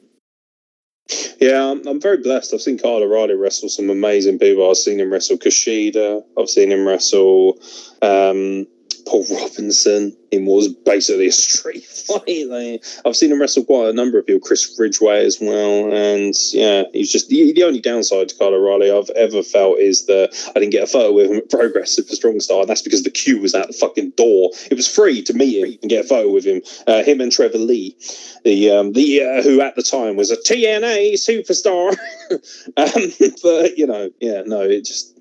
Yeah, 1.39 1.71
I'm, 1.87 1.99
very 1.99 2.17
blessed. 2.17 2.53
I've 2.53 2.61
seen 2.61 2.77
Kyle 2.77 3.01
O'Reilly 3.01 3.33
wrestle 3.33 3.69
some 3.69 3.89
amazing 3.89 4.37
people. 4.37 4.69
I've 4.69 4.77
seen 4.77 4.99
him 4.99 5.11
wrestle 5.11 5.37
Kushida. 5.37 6.21
I've 6.37 6.49
seen 6.49 6.71
him 6.71 6.87
wrestle 6.87 7.57
um, 8.01 8.67
Paul 9.09 9.25
Robinson 9.31 10.15
in 10.29 10.45
was 10.45 10.67
basically 10.67 11.27
a 11.27 11.31
street 11.31 11.83
fight. 12.07 12.47
Like, 12.47 12.83
I've 13.05 13.15
seen 13.15 13.31
him 13.31 13.41
wrestle 13.41 13.65
quite 13.65 13.89
a 13.89 13.93
number 13.93 14.19
of 14.19 14.27
people, 14.27 14.45
Chris 14.45 14.75
Ridgeway 14.77 15.25
as 15.25 15.39
well. 15.41 15.91
And 15.91 16.35
yeah, 16.53 16.83
he's 16.93 17.11
just 17.11 17.27
the, 17.29 17.51
the 17.53 17.63
only 17.63 17.81
downside 17.81 18.29
to 18.29 18.37
Kyle 18.37 18.53
O'Reilly 18.53 18.91
I've 18.91 19.09
ever 19.15 19.41
felt 19.41 19.79
is 19.79 20.05
that 20.05 20.29
I 20.55 20.59
didn't 20.59 20.73
get 20.73 20.83
a 20.83 20.87
photo 20.87 21.11
with 21.11 21.31
him 21.31 21.37
at 21.37 21.49
Progressive 21.49 22.07
for 22.07 22.13
Strong 22.13 22.39
Style. 22.41 22.61
And 22.61 22.69
that's 22.69 22.83
because 22.83 23.01
the 23.01 23.09
queue 23.09 23.41
was 23.41 23.55
out 23.55 23.65
the 23.65 23.73
fucking 23.73 24.11
door. 24.11 24.51
It 24.69 24.75
was 24.75 24.87
free 24.87 25.23
to 25.23 25.33
meet 25.33 25.63
him 25.63 25.79
and 25.81 25.89
get 25.89 26.05
a 26.05 26.07
photo 26.07 26.31
with 26.31 26.45
him. 26.45 26.61
Uh, 26.85 27.01
him 27.01 27.19
and 27.19 27.31
Trevor 27.31 27.57
Lee, 27.57 27.97
the 28.45 28.69
um, 28.69 28.93
the 28.93 29.23
uh, 29.23 29.41
who 29.41 29.59
at 29.61 29.75
the 29.75 29.81
time 29.81 30.17
was 30.17 30.29
a 30.29 30.37
TNA 30.37 31.13
superstar. 31.13 31.97
um, 32.77 33.33
but 33.43 33.75
you 33.75 33.87
know, 33.87 34.11
yeah, 34.19 34.43
no, 34.45 34.61
it 34.61 34.85
just 34.85 35.18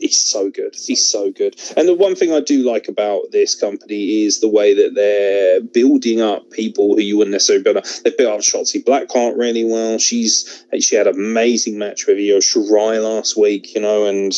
he's 0.00 0.18
so 0.18 0.50
good. 0.50 0.74
He's 0.74 1.06
so 1.06 1.30
good. 1.30 1.60
And 1.76 1.86
the 1.86 1.94
one 1.94 2.14
thing 2.14 2.32
I 2.32 2.40
do 2.40 2.62
like 2.62 2.88
about 2.88 3.30
this 3.32 3.54
company 3.54 4.24
is 4.24 4.40
the 4.40 4.48
way 4.48 4.74
that 4.74 4.94
they're 4.94 5.60
building 5.60 6.20
up 6.20 6.50
people 6.50 6.94
who 6.94 7.00
you 7.00 7.16
wouldn't 7.16 7.32
necessarily 7.32 7.62
build 7.62 7.76
up. 7.78 7.84
They 8.04 8.12
built 8.16 8.34
up 8.34 8.40
Shotzi 8.40 8.84
Blackheart 8.84 9.36
really 9.36 9.64
well. 9.64 9.98
She's 9.98 10.64
she 10.80 10.96
had 10.96 11.06
an 11.06 11.14
amazing 11.14 11.78
match 11.78 12.06
with 12.06 12.18
Io 12.18 12.38
Shirai 12.38 13.02
last 13.02 13.36
week, 13.36 13.74
you 13.74 13.80
know, 13.80 14.06
and 14.06 14.32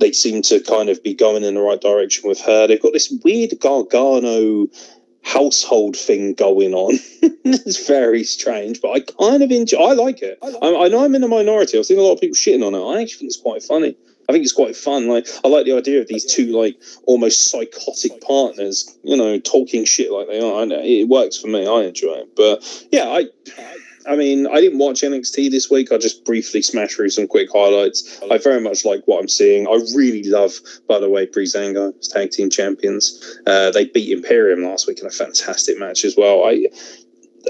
they 0.00 0.12
seem 0.12 0.42
to 0.42 0.60
kind 0.60 0.88
of 0.88 1.02
be 1.02 1.14
going 1.14 1.44
in 1.44 1.54
the 1.54 1.60
right 1.60 1.80
direction 1.80 2.28
with 2.28 2.40
her. 2.42 2.66
They've 2.66 2.80
got 2.80 2.92
this 2.92 3.12
weird 3.24 3.58
Gargano 3.60 4.66
household 5.22 5.96
thing 5.96 6.34
going 6.34 6.74
on. 6.74 6.94
it's 7.22 7.86
very 7.86 8.24
strange, 8.24 8.80
but 8.80 8.90
I 8.90 9.00
kind 9.00 9.42
of 9.42 9.50
enjoy. 9.50 9.78
I 9.78 9.92
like 9.92 10.22
it. 10.22 10.38
I, 10.42 10.84
I 10.84 10.88
know 10.88 11.04
I'm 11.04 11.14
in 11.14 11.24
a 11.24 11.28
minority. 11.28 11.78
I've 11.78 11.86
seen 11.86 11.98
a 11.98 12.02
lot 12.02 12.14
of 12.14 12.20
people 12.20 12.36
shitting 12.36 12.66
on 12.66 12.74
it. 12.74 12.82
I 12.82 13.02
actually 13.02 13.18
think 13.18 13.28
it's 13.28 13.40
quite 13.40 13.62
funny. 13.62 13.96
I 14.28 14.32
think 14.32 14.44
it's 14.44 14.52
quite 14.52 14.76
fun. 14.76 15.08
Like 15.08 15.26
I 15.44 15.48
like 15.48 15.64
the 15.64 15.76
idea 15.76 16.00
of 16.00 16.08
these 16.08 16.24
two 16.24 16.46
like 16.58 16.80
almost 17.04 17.50
psychotic 17.50 18.20
partners, 18.20 18.98
you 19.02 19.16
know, 19.16 19.38
talking 19.38 19.84
shit 19.84 20.12
like 20.12 20.28
they 20.28 20.40
are. 20.40 20.66
It 20.68 21.08
works 21.08 21.38
for 21.38 21.48
me. 21.48 21.66
I 21.66 21.84
enjoy 21.84 22.14
it. 22.14 22.36
But 22.36 22.86
yeah, 22.92 23.08
I. 23.08 23.26
I 24.06 24.16
mean, 24.16 24.46
I 24.46 24.60
didn't 24.62 24.78
watch 24.78 25.02
NXT 25.02 25.50
this 25.50 25.70
week. 25.70 25.92
I 25.92 25.98
just 25.98 26.24
briefly 26.24 26.62
smashed 26.62 26.96
through 26.96 27.10
some 27.10 27.26
quick 27.26 27.50
highlights. 27.52 28.18
I 28.30 28.38
very 28.38 28.60
much 28.60 28.86
like 28.86 29.02
what 29.04 29.20
I'm 29.20 29.28
seeing. 29.28 29.66
I 29.66 29.72
really 29.94 30.22
love, 30.22 30.52
by 30.88 30.98
the 30.98 31.10
way, 31.10 31.26
Breezango 31.26 31.92
as 31.98 32.08
tag 32.08 32.30
team 32.30 32.48
champions. 32.48 33.38
Uh, 33.46 33.70
they 33.70 33.84
beat 33.84 34.16
Imperium 34.16 34.62
last 34.62 34.86
week 34.86 35.00
in 35.00 35.06
a 35.06 35.10
fantastic 35.10 35.78
match 35.78 36.06
as 36.06 36.16
well. 36.16 36.44
I, 36.44 36.68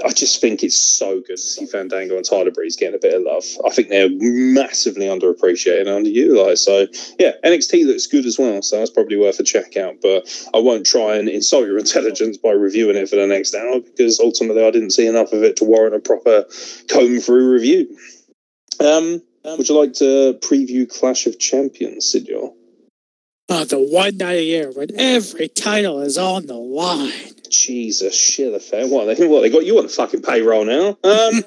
I 0.05 0.11
just 0.11 0.41
think 0.41 0.63
it's 0.63 0.79
so 0.79 1.19
good 1.21 1.37
to 1.37 1.37
see 1.37 1.65
Fandango 1.65 2.15
and 2.15 2.25
Tyler 2.25 2.51
Breeze 2.51 2.75
getting 2.75 2.95
a 2.95 2.99
bit 2.99 3.13
of 3.13 3.23
love. 3.23 3.43
I 3.65 3.69
think 3.69 3.89
they're 3.89 4.09
massively 4.09 5.05
underappreciated 5.05 5.87
and 5.87 6.05
underutilized. 6.05 6.59
So 6.59 6.87
yeah, 7.17 7.33
NXT 7.43 7.85
looks 7.85 8.07
good 8.07 8.25
as 8.25 8.37
well. 8.37 8.61
So 8.61 8.77
that's 8.77 8.91
probably 8.91 9.17
worth 9.17 9.39
a 9.39 9.43
check 9.43 9.77
out. 9.77 9.95
But 10.01 10.49
I 10.53 10.59
won't 10.59 10.85
try 10.85 11.15
and 11.15 11.29
insult 11.29 11.67
your 11.67 11.77
intelligence 11.79 12.37
by 12.37 12.51
reviewing 12.51 12.95
it 12.95 13.09
for 13.09 13.15
the 13.15 13.27
next 13.27 13.55
hour 13.55 13.79
because 13.79 14.19
ultimately 14.19 14.65
I 14.65 14.71
didn't 14.71 14.91
see 14.91 15.07
enough 15.07 15.33
of 15.33 15.43
it 15.43 15.55
to 15.57 15.65
warrant 15.65 15.95
a 15.95 15.99
proper 15.99 16.45
comb 16.89 17.19
through 17.19 17.51
review. 17.51 17.97
Um, 18.79 19.21
would 19.43 19.67
you 19.67 19.77
like 19.79 19.93
to 19.93 20.37
preview 20.41 20.89
Clash 20.89 21.25
of 21.25 21.39
Champions, 21.39 22.13
Sidor? 22.13 22.53
Oh, 23.51 23.63
the 23.63 23.79
one 23.79 24.17
night 24.17 24.37
a 24.37 24.43
year 24.43 24.71
when 24.71 24.89
every 24.99 25.47
title 25.47 26.01
is 26.01 26.17
on 26.19 26.45
the 26.45 26.53
line. 26.53 27.38
Jesus, 27.49 28.15
shit, 28.15 28.53
affair. 28.53 28.87
What 28.87 29.05
they 29.17 29.27
what 29.27 29.41
they 29.41 29.49
got 29.49 29.65
you 29.65 29.77
on 29.77 29.83
the 29.83 29.89
fucking 29.89 30.21
payroll 30.21 30.65
now? 30.65 30.97
Um, 31.03 31.43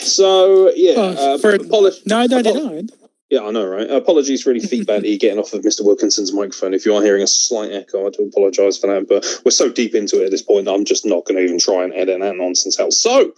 so 0.00 0.70
yeah, 0.74 0.94
Oh, 0.96 1.34
uh, 1.34 1.38
for 1.38 1.56
apolo- 1.58 2.06
nine 2.06 2.28
ninety 2.30 2.52
nine. 2.52 2.88
yeah, 3.30 3.40
I 3.42 3.50
know, 3.50 3.66
right? 3.66 3.88
Apologies 3.90 4.42
for 4.42 4.50
any 4.50 4.60
feedback 4.60 5.02
that 5.02 5.08
you're 5.08 5.18
getting 5.18 5.38
off 5.38 5.52
of 5.52 5.62
Mr. 5.62 5.84
Wilkinson's 5.84 6.32
microphone. 6.32 6.74
If 6.74 6.86
you 6.86 6.94
are 6.94 7.02
hearing 7.02 7.22
a 7.22 7.26
slight 7.26 7.72
echo, 7.72 8.06
I 8.06 8.10
do 8.10 8.24
apologise 8.32 8.78
for 8.78 8.86
that. 8.88 9.08
But 9.08 9.24
we're 9.44 9.50
so 9.50 9.70
deep 9.70 9.94
into 9.94 10.20
it 10.22 10.26
at 10.26 10.30
this 10.30 10.42
point, 10.42 10.68
I'm 10.68 10.84
just 10.84 11.04
not 11.06 11.24
going 11.24 11.36
to 11.36 11.44
even 11.44 11.58
try 11.58 11.84
and 11.84 11.92
edit 11.94 12.20
that 12.20 12.36
nonsense 12.36 12.78
out. 12.80 12.92
So 12.92 13.32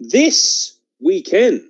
this 0.00 0.78
weekend 1.00 1.62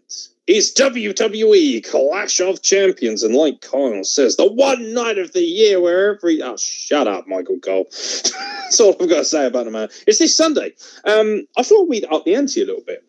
is 0.47 0.73
WWE 0.75 1.89
Clash 1.89 2.41
of 2.41 2.63
Champions, 2.63 3.23
and 3.23 3.35
like 3.35 3.61
Kyle 3.61 4.05
says, 4.05 4.37
the 4.37 4.51
one 4.51 4.95
night 4.95 5.19
of 5.19 5.33
the 5.33 5.43
year 5.43 5.81
where 5.81 6.15
every 6.15 6.41
oh, 6.43 6.57
shut 6.57 7.09
up, 7.09 7.27
Michael 7.27 7.59
Cole. 7.59 7.87
That's 7.91 8.81
all 8.81 8.97
I've 9.01 9.09
got 9.09 9.19
to 9.19 9.25
say 9.25 9.47
about 9.47 9.65
the 9.65 9.71
man. 9.71 9.89
It's 10.07 10.19
this 10.19 10.37
Sunday. 10.37 10.73
Um, 11.05 11.47
I 11.57 11.63
thought 11.63 11.89
we'd 11.89 12.05
up 12.07 12.25
the 12.25 12.35
ante 12.35 12.63
a 12.63 12.67
little 12.67 12.85
bit. 12.87 13.05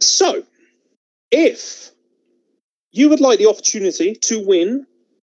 So, 0.00 0.42
if 1.30 1.90
you 2.92 3.08
would 3.08 3.20
like 3.20 3.38
the 3.38 3.48
opportunity 3.48 4.14
to 4.14 4.44
win 4.44 4.86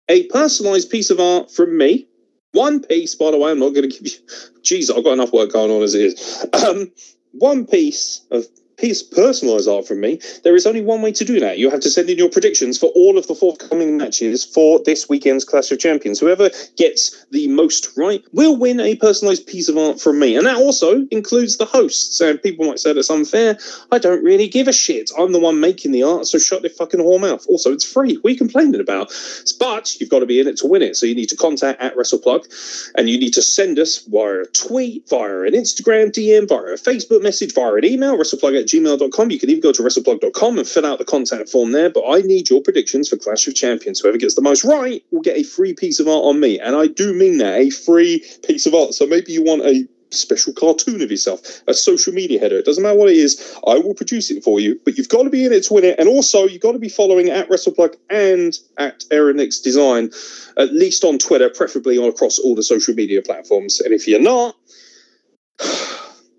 a 0.08 0.26
personalized 0.26 0.90
piece 0.90 1.10
of 1.10 1.20
art 1.20 1.50
from 1.50 1.76
me. 1.76 2.08
One 2.52 2.82
piece, 2.82 3.14
by 3.14 3.30
the 3.30 3.38
way, 3.38 3.50
I'm 3.50 3.58
not 3.58 3.74
going 3.74 3.88
to 3.88 3.96
give 3.96 4.06
you. 4.06 4.18
Jeez, 4.62 4.94
I've 4.94 5.04
got 5.04 5.12
enough 5.12 5.32
work 5.32 5.52
going 5.52 5.70
on 5.70 5.82
as 5.82 5.94
it 5.94 6.02
is. 6.02 6.46
Um, 6.64 6.90
one 7.32 7.66
piece 7.66 8.26
of 8.30 8.46
piece 8.78 9.02
personalized 9.02 9.68
art 9.68 9.86
from 9.86 10.00
me. 10.00 10.20
There 10.44 10.56
is 10.56 10.66
only 10.66 10.80
one 10.80 11.02
way 11.02 11.12
to 11.12 11.24
do 11.24 11.40
that. 11.40 11.58
You 11.58 11.70
have 11.70 11.80
to 11.80 11.90
send 11.90 12.08
in 12.08 12.16
your 12.16 12.30
predictions 12.30 12.78
for 12.78 12.86
all 12.94 13.18
of 13.18 13.26
the 13.26 13.34
forthcoming 13.34 13.96
matches 13.96 14.44
for 14.44 14.80
this 14.84 15.08
weekend's 15.08 15.44
Clash 15.44 15.70
of 15.70 15.78
Champions. 15.78 16.20
Whoever 16.20 16.50
gets 16.76 17.26
the 17.30 17.48
most 17.48 17.96
right 17.96 18.24
will 18.32 18.56
win 18.56 18.80
a 18.80 18.96
personalized 18.96 19.46
piece 19.46 19.68
of 19.68 19.76
art 19.76 20.00
from 20.00 20.18
me, 20.18 20.36
and 20.36 20.46
that 20.46 20.56
also 20.56 21.06
includes 21.10 21.56
the 21.56 21.64
hosts. 21.64 22.20
And 22.20 22.42
people 22.42 22.66
might 22.66 22.78
say 22.78 22.92
that's 22.92 23.10
unfair. 23.10 23.58
I 23.92 23.98
don't 23.98 24.24
really 24.24 24.48
give 24.48 24.68
a 24.68 24.72
shit. 24.72 25.10
I'm 25.18 25.32
the 25.32 25.40
one 25.40 25.60
making 25.60 25.92
the 25.92 26.04
art, 26.04 26.26
so 26.26 26.38
shut 26.38 26.62
your 26.62 26.70
fucking 26.70 27.00
whore 27.00 27.20
mouth. 27.20 27.44
Also, 27.48 27.72
it's 27.72 27.90
free. 27.90 28.16
What 28.16 28.30
are 28.30 28.32
you 28.32 28.38
complaining 28.38 28.80
about? 28.80 29.12
But 29.58 30.00
you've 30.00 30.10
got 30.10 30.20
to 30.20 30.26
be 30.26 30.40
in 30.40 30.46
it 30.46 30.56
to 30.58 30.66
win 30.66 30.82
it. 30.82 30.96
So 30.96 31.06
you 31.06 31.14
need 31.14 31.28
to 31.30 31.36
contact 31.36 31.80
at 31.80 31.96
WrestlePlug, 31.96 32.92
and 32.96 33.08
you 33.08 33.18
need 33.18 33.34
to 33.34 33.42
send 33.42 33.78
us 33.78 33.98
via 34.06 34.42
a 34.42 34.46
tweet, 34.46 35.08
via 35.08 35.42
an 35.42 35.52
Instagram 35.52 36.12
DM, 36.12 36.48
via 36.48 36.74
a 36.74 36.78
Facebook 36.78 37.22
message, 37.22 37.54
via 37.54 37.74
an 37.74 37.84
email, 37.84 38.16
WrestlePlug 38.16 38.60
at 38.60 38.67
gmail.com. 38.68 39.30
You 39.30 39.38
can 39.38 39.50
even 39.50 39.62
go 39.62 39.72
to 39.72 39.82
wrestleplug.com 39.82 40.58
and 40.58 40.68
fill 40.68 40.86
out 40.86 40.98
the 40.98 41.04
contact 41.04 41.48
form 41.48 41.72
there. 41.72 41.90
But 41.90 42.04
I 42.08 42.20
need 42.20 42.50
your 42.50 42.62
predictions 42.62 43.08
for 43.08 43.16
Clash 43.16 43.46
of 43.48 43.54
Champions. 43.54 44.00
Whoever 44.00 44.18
gets 44.18 44.34
the 44.34 44.42
most 44.42 44.64
right 44.64 45.02
will 45.10 45.22
get 45.22 45.36
a 45.36 45.42
free 45.42 45.74
piece 45.74 46.00
of 46.00 46.08
art 46.08 46.24
on 46.24 46.40
me. 46.40 46.60
And 46.60 46.76
I 46.76 46.86
do 46.86 47.12
mean 47.14 47.38
that 47.38 47.58
a 47.58 47.70
free 47.70 48.24
piece 48.46 48.66
of 48.66 48.74
art. 48.74 48.94
So 48.94 49.06
maybe 49.06 49.32
you 49.32 49.42
want 49.42 49.62
a 49.62 49.86
special 50.10 50.52
cartoon 50.52 51.02
of 51.02 51.10
yourself, 51.10 51.40
a 51.66 51.74
social 51.74 52.12
media 52.12 52.38
header. 52.38 52.58
It 52.58 52.64
doesn't 52.64 52.82
matter 52.82 52.98
what 52.98 53.10
it 53.10 53.16
is. 53.16 53.56
I 53.66 53.78
will 53.78 53.94
produce 53.94 54.30
it 54.30 54.42
for 54.42 54.60
you, 54.60 54.80
but 54.84 54.96
you've 54.96 55.08
got 55.08 55.24
to 55.24 55.30
be 55.30 55.44
in 55.44 55.52
it 55.52 55.64
to 55.64 55.74
win 55.74 55.84
it. 55.84 55.98
And 55.98 56.08
also, 56.08 56.46
you've 56.46 56.62
got 56.62 56.72
to 56.72 56.78
be 56.78 56.88
following 56.88 57.28
at 57.28 57.48
WrestlePlug 57.48 57.96
and 58.10 58.56
at 58.78 59.04
Aeron 59.10 59.36
Nix 59.36 59.60
Design, 59.60 60.10
at 60.56 60.72
least 60.72 61.04
on 61.04 61.18
Twitter, 61.18 61.50
preferably 61.50 61.98
on 61.98 62.08
across 62.08 62.38
all 62.38 62.54
the 62.54 62.62
social 62.62 62.94
media 62.94 63.22
platforms. 63.22 63.80
And 63.80 63.92
if 63.92 64.08
you're 64.08 64.20
not, 64.20 64.56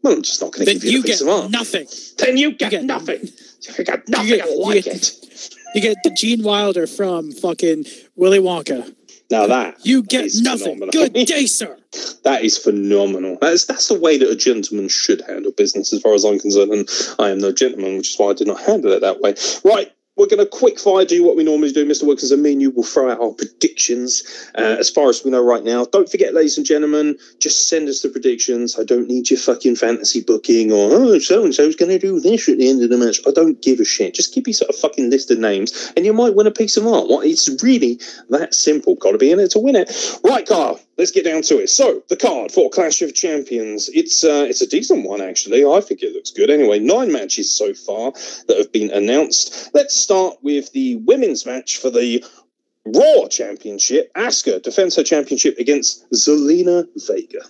well, 0.09 0.17
I'm 0.17 0.23
just 0.23 0.41
not 0.41 0.51
going 0.53 0.65
to 0.65 0.71
Then 0.73 0.75
give 0.81 0.83
you, 0.91 0.97
you 0.99 1.03
get 1.03 1.21
nothing. 1.51 1.87
Then 2.17 2.37
you 2.37 2.51
get, 2.53 2.71
get- 2.71 2.83
nothing. 2.83 3.29
You 3.77 3.83
got 3.85 4.07
nothing 4.07 4.27
get- 4.27 4.49
you 4.49 4.61
like 4.63 4.83
get- 4.85 4.95
it. 4.95 5.55
You 5.75 5.81
get 5.81 5.97
the 6.03 6.09
Gene 6.11 6.43
Wilder 6.43 6.87
from 6.87 7.31
fucking 7.31 7.85
Willy 8.15 8.39
Wonka. 8.39 8.95
Now 9.29 9.45
that 9.45 9.75
You 9.85 10.01
get 10.01 10.31
nothing. 10.37 10.79
phenomenal. 10.79 10.89
Good 10.91 11.13
day, 11.27 11.45
sir. 11.45 11.77
That 12.23 12.43
is 12.43 12.57
phenomenal. 12.57 13.37
That's 13.39 13.65
that's 13.65 13.87
the 13.87 13.99
way 13.99 14.17
that 14.17 14.27
a 14.29 14.35
gentleman 14.35 14.89
should 14.89 15.21
handle 15.27 15.51
business, 15.51 15.93
as 15.93 16.01
far 16.01 16.15
as 16.15 16.23
I'm 16.25 16.39
concerned. 16.39 16.71
And 16.71 16.89
I 17.19 17.29
am 17.29 17.37
no 17.39 17.51
gentleman, 17.51 17.97
which 17.97 18.09
is 18.13 18.15
why 18.17 18.29
I 18.31 18.33
did 18.33 18.47
not 18.47 18.59
handle 18.61 18.91
it 18.91 19.01
that 19.01 19.21
way. 19.21 19.35
Right. 19.63 19.91
We're 20.19 20.27
going 20.27 20.39
to 20.39 20.45
quick 20.45 20.77
fire 20.77 21.05
do 21.05 21.23
what 21.23 21.37
we 21.37 21.45
normally 21.45 21.71
do, 21.71 21.85
Mr. 21.85 22.05
Wilkins 22.05 22.31
and 22.31 22.43
me, 22.43 22.51
and 22.51 22.61
you 22.61 22.71
will 22.71 22.83
throw 22.83 23.09
out 23.09 23.21
our 23.21 23.31
predictions 23.31 24.21
uh, 24.55 24.75
as 24.77 24.89
far 24.89 25.07
as 25.07 25.23
we 25.23 25.31
know 25.31 25.41
right 25.41 25.63
now. 25.63 25.85
Don't 25.85 26.11
forget, 26.11 26.33
ladies 26.33 26.57
and 26.57 26.67
gentlemen, 26.67 27.17
just 27.39 27.69
send 27.69 27.87
us 27.87 28.01
the 28.01 28.09
predictions. 28.09 28.77
I 28.77 28.83
don't 28.83 29.07
need 29.07 29.29
your 29.29 29.39
fucking 29.39 29.77
fantasy 29.77 30.21
booking 30.21 30.73
or, 30.73 30.89
oh, 30.91 31.19
so 31.19 31.45
and 31.45 31.55
so's 31.55 31.77
going 31.77 31.91
to 31.91 31.99
do 31.99 32.19
this 32.19 32.49
at 32.49 32.57
the 32.57 32.69
end 32.69 32.83
of 32.83 32.89
the 32.89 32.97
match. 32.97 33.21
I 33.25 33.31
don't 33.31 33.61
give 33.61 33.79
a 33.79 33.85
shit. 33.85 34.13
Just 34.13 34.35
give 34.35 34.45
me 34.45 34.51
sort 34.51 34.69
of 34.69 34.75
fucking 34.75 35.09
list 35.09 35.31
of 35.31 35.39
names 35.39 35.93
and 35.95 36.05
you 36.05 36.11
might 36.11 36.35
win 36.35 36.47
a 36.47 36.51
piece 36.51 36.75
of 36.75 36.85
art. 36.85 37.07
It's 37.25 37.63
really 37.63 38.01
that 38.29 38.53
simple. 38.53 38.95
Got 38.95 39.13
to 39.13 39.17
be 39.17 39.31
in 39.31 39.39
it 39.39 39.51
to 39.51 39.59
win 39.59 39.77
it. 39.77 40.19
Right, 40.21 40.45
Carl, 40.45 40.81
let's 40.99 41.11
get 41.11 41.23
down 41.23 41.41
to 41.43 41.57
it. 41.57 41.69
So, 41.69 42.03
the 42.09 42.17
card 42.17 42.51
for 42.51 42.69
Clash 42.69 43.01
of 43.01 43.15
Champions. 43.15 43.89
It's 43.89 44.23
uh, 44.23 44.45
it's 44.47 44.61
a 44.61 44.67
decent 44.67 45.07
one, 45.07 45.21
actually. 45.21 45.65
I 45.65 45.81
think 45.81 46.03
it 46.03 46.13
looks 46.13 46.29
good. 46.29 46.51
Anyway, 46.51 46.77
nine 46.77 47.11
matches 47.11 47.57
so 47.57 47.73
far 47.73 48.11
that 48.47 48.57
have 48.57 48.71
been 48.71 48.91
announced. 48.91 49.71
Let's 49.73 49.95
start 49.95 50.35
with 50.43 50.71
the 50.73 50.97
women's 50.97 51.45
match 51.45 51.77
for 51.77 51.89
the 51.89 52.23
Raw 52.85 53.27
Championship. 53.29 54.13
Asuka 54.13 54.61
defends 54.61 54.95
her 54.97 55.03
championship 55.03 55.57
against 55.57 56.05
Zelina 56.11 56.85
Vega. 57.07 57.41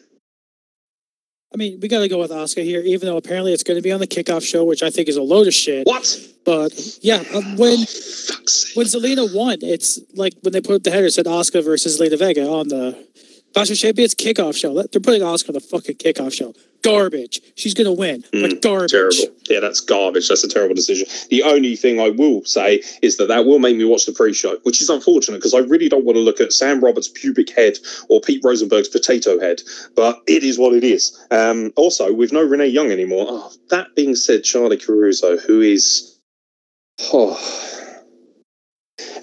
I 1.52 1.58
mean, 1.58 1.80
we 1.82 1.88
got 1.88 2.02
to 2.02 2.08
go 2.08 2.20
with 2.20 2.30
Asuka 2.30 2.64
here, 2.64 2.82
even 2.82 3.08
though 3.08 3.18
apparently 3.18 3.54
it's 3.54 3.64
going 3.64 3.78
to 3.78 3.82
be 3.82 3.92
on 3.92 4.00
the 4.00 4.06
kickoff 4.06 4.44
show, 4.44 4.64
which 4.64 4.84
I 4.84 4.92
think 4.92 5.08
is 5.08 5.18
a 5.18 5.24
load 5.24 5.48
of 5.48 5.54
shit. 5.54 5.88
What? 5.88 6.16
But 6.46 6.74
yeah, 7.02 7.24
um, 7.34 7.58
when 7.58 7.78
sake. 7.78 8.78
when 8.78 8.86
Zelina 8.86 9.34
won, 9.36 9.58
it's 9.62 10.00
like 10.14 10.34
when 10.42 10.54
they 10.54 10.62
put 10.62 10.84
the 10.84 10.92
header 10.92 11.08
it 11.08 11.12
said 11.12 11.26
Asuka 11.26 11.64
versus 11.64 12.00
Zelina 12.00 12.20
Vega 12.20 12.48
on 12.48 12.68
the 12.68 13.08
Of 13.56 13.78
Champions 13.78 14.16
kickoff 14.16 14.56
show. 14.56 14.74
They're 14.74 15.02
putting 15.02 15.22
Asuka 15.22 15.50
on 15.50 15.54
the 15.54 15.60
fucking 15.60 15.96
kickoff 15.96 16.34
show. 16.34 16.54
Garbage. 16.82 17.42
She's 17.56 17.74
going 17.74 17.88
to 17.88 17.92
win, 17.92 18.24
but 18.32 18.62
garbage. 18.62 18.92
Terrible. 18.92 19.36
Yeah, 19.50 19.60
that's 19.60 19.82
garbage. 19.82 20.30
That's 20.30 20.46
a 20.46 20.48
terrible 20.48 20.76
decision. 20.76 21.08
The 21.30 21.44
only 21.44 21.76
thing 21.76 22.00
I 22.00 22.10
will 22.10 22.46
say 22.46 22.82
is 23.02 23.18
that 23.18 23.28
that 23.28 23.46
will 23.46 23.60
make 23.60 23.76
me 23.76 23.84
watch 23.84 24.06
the 24.06 24.14
pre-show, 24.14 24.58
which 24.64 24.82
is 24.82 24.90
unfortunate 24.90 25.40
because 25.40 25.54
I 25.54 25.60
really 25.60 25.90
don't 25.90 26.06
want 26.06 26.16
to 26.16 26.22
look 26.22 26.40
at 26.40 26.54
Sam 26.54 26.80
Roberts' 26.80 27.10
pubic 27.10 27.50
head 27.50 27.80
or 28.08 28.22
Pete 28.22 28.42
Rosenberg's 28.46 28.88
potato 28.88 29.40
head. 29.40 29.62
But 29.94 30.22
it 30.26 30.44
is 30.44 30.58
what 30.58 30.74
it 30.74 30.86
is. 30.86 31.20
Um, 31.32 31.74
also, 31.76 32.14
with 32.14 32.32
no 32.32 32.44
Renee 32.44 32.68
Young 32.68 32.92
anymore. 32.92 33.26
Oh, 33.28 33.52
that 33.72 33.94
being 33.96 34.16
said, 34.16 34.44
Charly 34.44 34.78
Caruso, 34.78 35.38
who 35.38 35.60
is, 35.60 36.18
oh. 37.12 37.78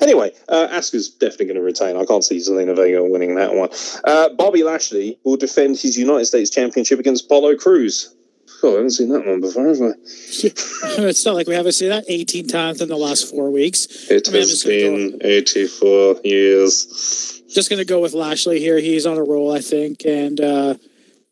Anyway, 0.07 0.31
uh, 0.49 0.69
Asuka's 0.69 1.09
definitely 1.09 1.47
going 1.47 1.57
to 1.57 1.63
retain. 1.63 1.97
I 1.97 2.05
can't 2.05 2.23
see 2.23 2.37
Zelina 2.37 2.77
Vega 2.77 3.03
winning 3.03 3.35
that 3.35 3.55
one. 3.55 3.71
Uh, 4.05 4.29
Bobby 4.35 4.63
Lashley 4.63 5.19
will 5.25 5.37
defend 5.37 5.79
his 5.79 5.99
United 5.99 6.27
States 6.27 6.49
Championship 6.49 7.01
against 7.01 7.25
Apollo 7.25 7.57
Crews. 7.57 8.15
Oh, 8.63 8.69
I 8.69 8.75
haven't 8.77 8.91
seen 8.93 9.09
that 9.09 9.27
one 9.27 9.41
before, 9.41 9.67
have 9.67 9.83
I? 9.83 9.95
it's 10.05 11.27
not 11.27 11.35
like 11.35 11.49
we 11.49 11.55
haven't 11.55 11.73
seen 11.73 11.89
that 11.89 12.05
18 12.07 12.47
times 12.47 12.81
in 12.81 12.89
the 12.89 12.97
last 12.97 13.29
four 13.29 13.51
weeks. 13.51 14.09
It 14.09 14.29
I 14.29 14.31
mean, 14.31 14.43
has 14.43 14.63
been 14.63 15.19
84 15.23 16.21
years. 16.23 17.43
Just 17.49 17.69
going 17.69 17.79
to 17.79 17.85
go 17.85 18.01
with 18.01 18.13
Lashley 18.13 18.61
here. 18.61 18.79
He's 18.79 19.07
on 19.07 19.19
a 19.19 19.25
roll, 19.25 19.53
I 19.53 19.61
think, 19.61 20.05
and 20.07 20.41
uh, 20.41 20.75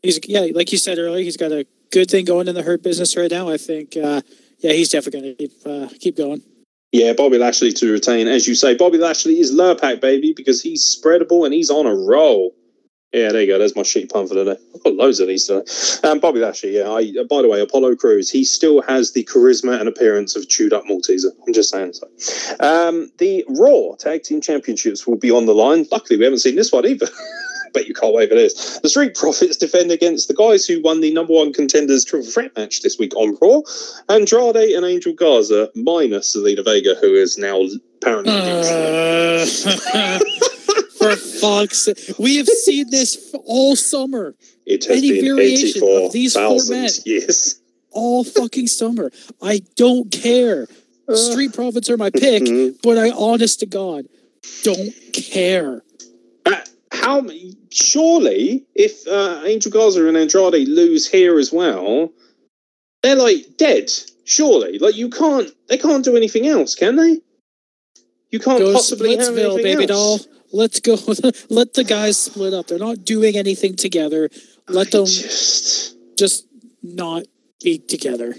he's 0.03 0.19
yeah, 0.27 0.49
like 0.53 0.73
you 0.73 0.79
said 0.79 0.99
earlier, 0.99 1.23
he's 1.23 1.37
got 1.37 1.53
a 1.53 1.65
good 1.93 2.11
thing 2.11 2.25
going 2.25 2.49
in 2.49 2.57
the 2.57 2.63
hurt 2.65 2.83
business 2.83 3.17
right 3.17 3.31
now. 3.31 3.49
I 3.49 3.57
think, 3.57 3.97
uh, 3.97 4.23
yeah, 4.59 4.73
he's 4.73 4.91
definitely 4.91 5.21
going 5.21 5.37
to 5.37 5.49
keep 5.49 5.53
uh, 5.65 5.99
keep 6.01 6.17
going. 6.17 6.43
Yeah, 6.95 7.13
Bobby 7.13 7.39
Lashley 7.39 7.73
to 7.73 7.91
retain. 7.91 8.29
As 8.29 8.47
you 8.47 8.55
say, 8.55 8.77
Bobby 8.77 8.99
Lashley 8.99 9.41
is 9.41 9.53
Lurpak, 9.53 10.01
baby, 10.01 10.33
because 10.33 10.63
he's 10.63 10.85
spreadable 10.85 11.45
and 11.45 11.53
he's 11.53 11.69
on 11.69 11.87
a 11.87 11.95
roll. 11.95 12.55
Yeah, 13.13 13.33
there 13.33 13.41
you 13.41 13.49
go. 13.49 13.59
There's 13.59 13.75
my 13.75 13.83
sheet 13.83 14.13
pun 14.13 14.29
for 14.29 14.35
today. 14.35 14.57
I've 14.73 14.85
got 14.85 14.95
loads 14.95 15.19
of 15.19 15.27
these 15.27 15.45
today. 15.45 16.09
Um, 16.09 16.21
Bobby 16.21 16.39
Lashley, 16.39 16.77
yeah. 16.77 16.89
I, 16.89 17.13
by 17.29 17.43
the 17.43 17.49
way, 17.49 17.61
Apollo 17.61 17.97
Crews, 17.97 18.31
he 18.31 18.45
still 18.45 18.81
has 18.83 19.13
the 19.13 19.25
charisma 19.25 19.81
and 19.81 19.89
appearance 19.89 20.37
of 20.37 20.49
chewed 20.49 20.73
up 20.73 20.85
Malteser. 20.85 21.33
I'm 21.45 21.53
just 21.53 21.71
saying 21.71 21.95
so. 21.95 22.07
Um, 22.61 23.11
the 23.19 23.45
Raw 23.49 23.97
Tag 23.99 24.23
Team 24.23 24.41
Championships 24.41 25.05
will 25.05 25.19
be 25.19 25.33
on 25.33 25.47
the 25.47 25.55
line. 25.55 25.87
Luckily, 25.91 26.17
we 26.17 26.23
haven't 26.23 26.39
seen 26.39 26.55
this 26.55 26.71
one 26.71 26.87
either. 26.87 27.09
Bet 27.75 27.87
you 27.89 27.95
can't 27.95 28.15
wait 28.15 28.29
for 28.31 28.35
this. 28.37 28.79
The 28.81 28.89
Street 28.89 29.15
Profits 29.15 29.57
defend 29.57 29.91
against 29.91 30.29
the 30.29 30.35
guys 30.35 30.65
who 30.65 30.81
won 30.81 31.01
the 31.01 31.13
number 31.13 31.33
one 31.35 31.53
contenders 31.53 32.05
triple 32.05 32.31
threat 32.31 32.57
match 32.57 32.81
this 32.83 32.99
week 32.99 33.15
on 33.17 33.37
Raw. 33.43 33.61
Andrade 34.09 34.57
and 34.75 34.87
Angel 34.87 35.13
Garza, 35.13 35.71
minus 35.75 36.35
Zelina 36.37 36.65
Vega, 36.65 36.95
who 37.01 37.15
is 37.15 37.37
now 37.37 37.61
apparently. 38.01 38.33
Uh, 38.33 39.45
for 40.99 41.17
fuck's 41.17 41.85
sake. 41.85 42.19
We 42.19 42.37
have 42.37 42.49
seen 42.49 42.91
this 42.91 43.35
all 43.45 43.77
summer, 43.77 44.35
it 44.67 44.85
has 44.87 44.99
any 44.99 45.21
been 45.21 45.37
variation 45.37 45.83
of 45.83 46.13
these 46.13 46.35
four 46.35 46.59
men. 46.69 46.89
Yes. 47.05 47.61
all 47.91 48.25
fucking 48.25 48.67
summer. 48.69 49.11
I 49.43 49.61
don't 49.77 50.11
care. 50.11 50.67
Street 51.13 51.53
Profits 51.53 51.91
are 51.91 51.97
my 51.99 52.11
pick, 52.11 52.43
Mhm. 52.45 52.77
but 52.83 52.97
I, 52.99 53.11
honest 53.11 53.61
to 53.61 53.67
God, 53.67 54.07
don't 54.63 54.93
care. 55.13 55.83
How 56.95 57.27
surely 57.71 58.65
if 58.75 59.07
uh, 59.07 59.43
Angel 59.45 59.71
Garza 59.71 60.07
and 60.07 60.17
Andrade 60.17 60.69
lose 60.69 61.09
here 61.09 61.39
as 61.39 61.53
well, 61.53 62.11
they're 63.03 63.17
like 63.17 63.57
dead. 63.57 63.91
Surely, 64.25 64.79
like 64.79 64.97
you 64.97 65.11
can't, 65.11 65.51
they 65.69 65.77
can't 65.77 66.05
do 66.05 66.17
anything 66.17 66.47
else, 66.47 66.75
can 66.75 66.97
they? 66.97 67.21
You 68.31 68.39
can't 68.39 68.59
Go 68.59 68.73
possibly 68.73 69.17
have 69.17 69.37
anything 69.37 69.63
baby 69.63 69.83
else. 69.91 70.25
doll. 70.25 70.35
Let's 70.53 70.81
go. 70.81 70.95
Let 71.51 71.75
the 71.75 71.85
guys 71.87 72.19
split 72.19 72.55
up. 72.55 72.69
They're 72.69 72.79
not 72.79 73.05
doing 73.05 73.37
anything 73.37 73.77
together. 73.77 74.31
Let 74.69 74.87
I 74.89 74.91
them 74.91 75.07
just, 75.07 75.97
just 76.17 76.47
not 76.83 77.25
be 77.63 77.79
together. 77.79 78.35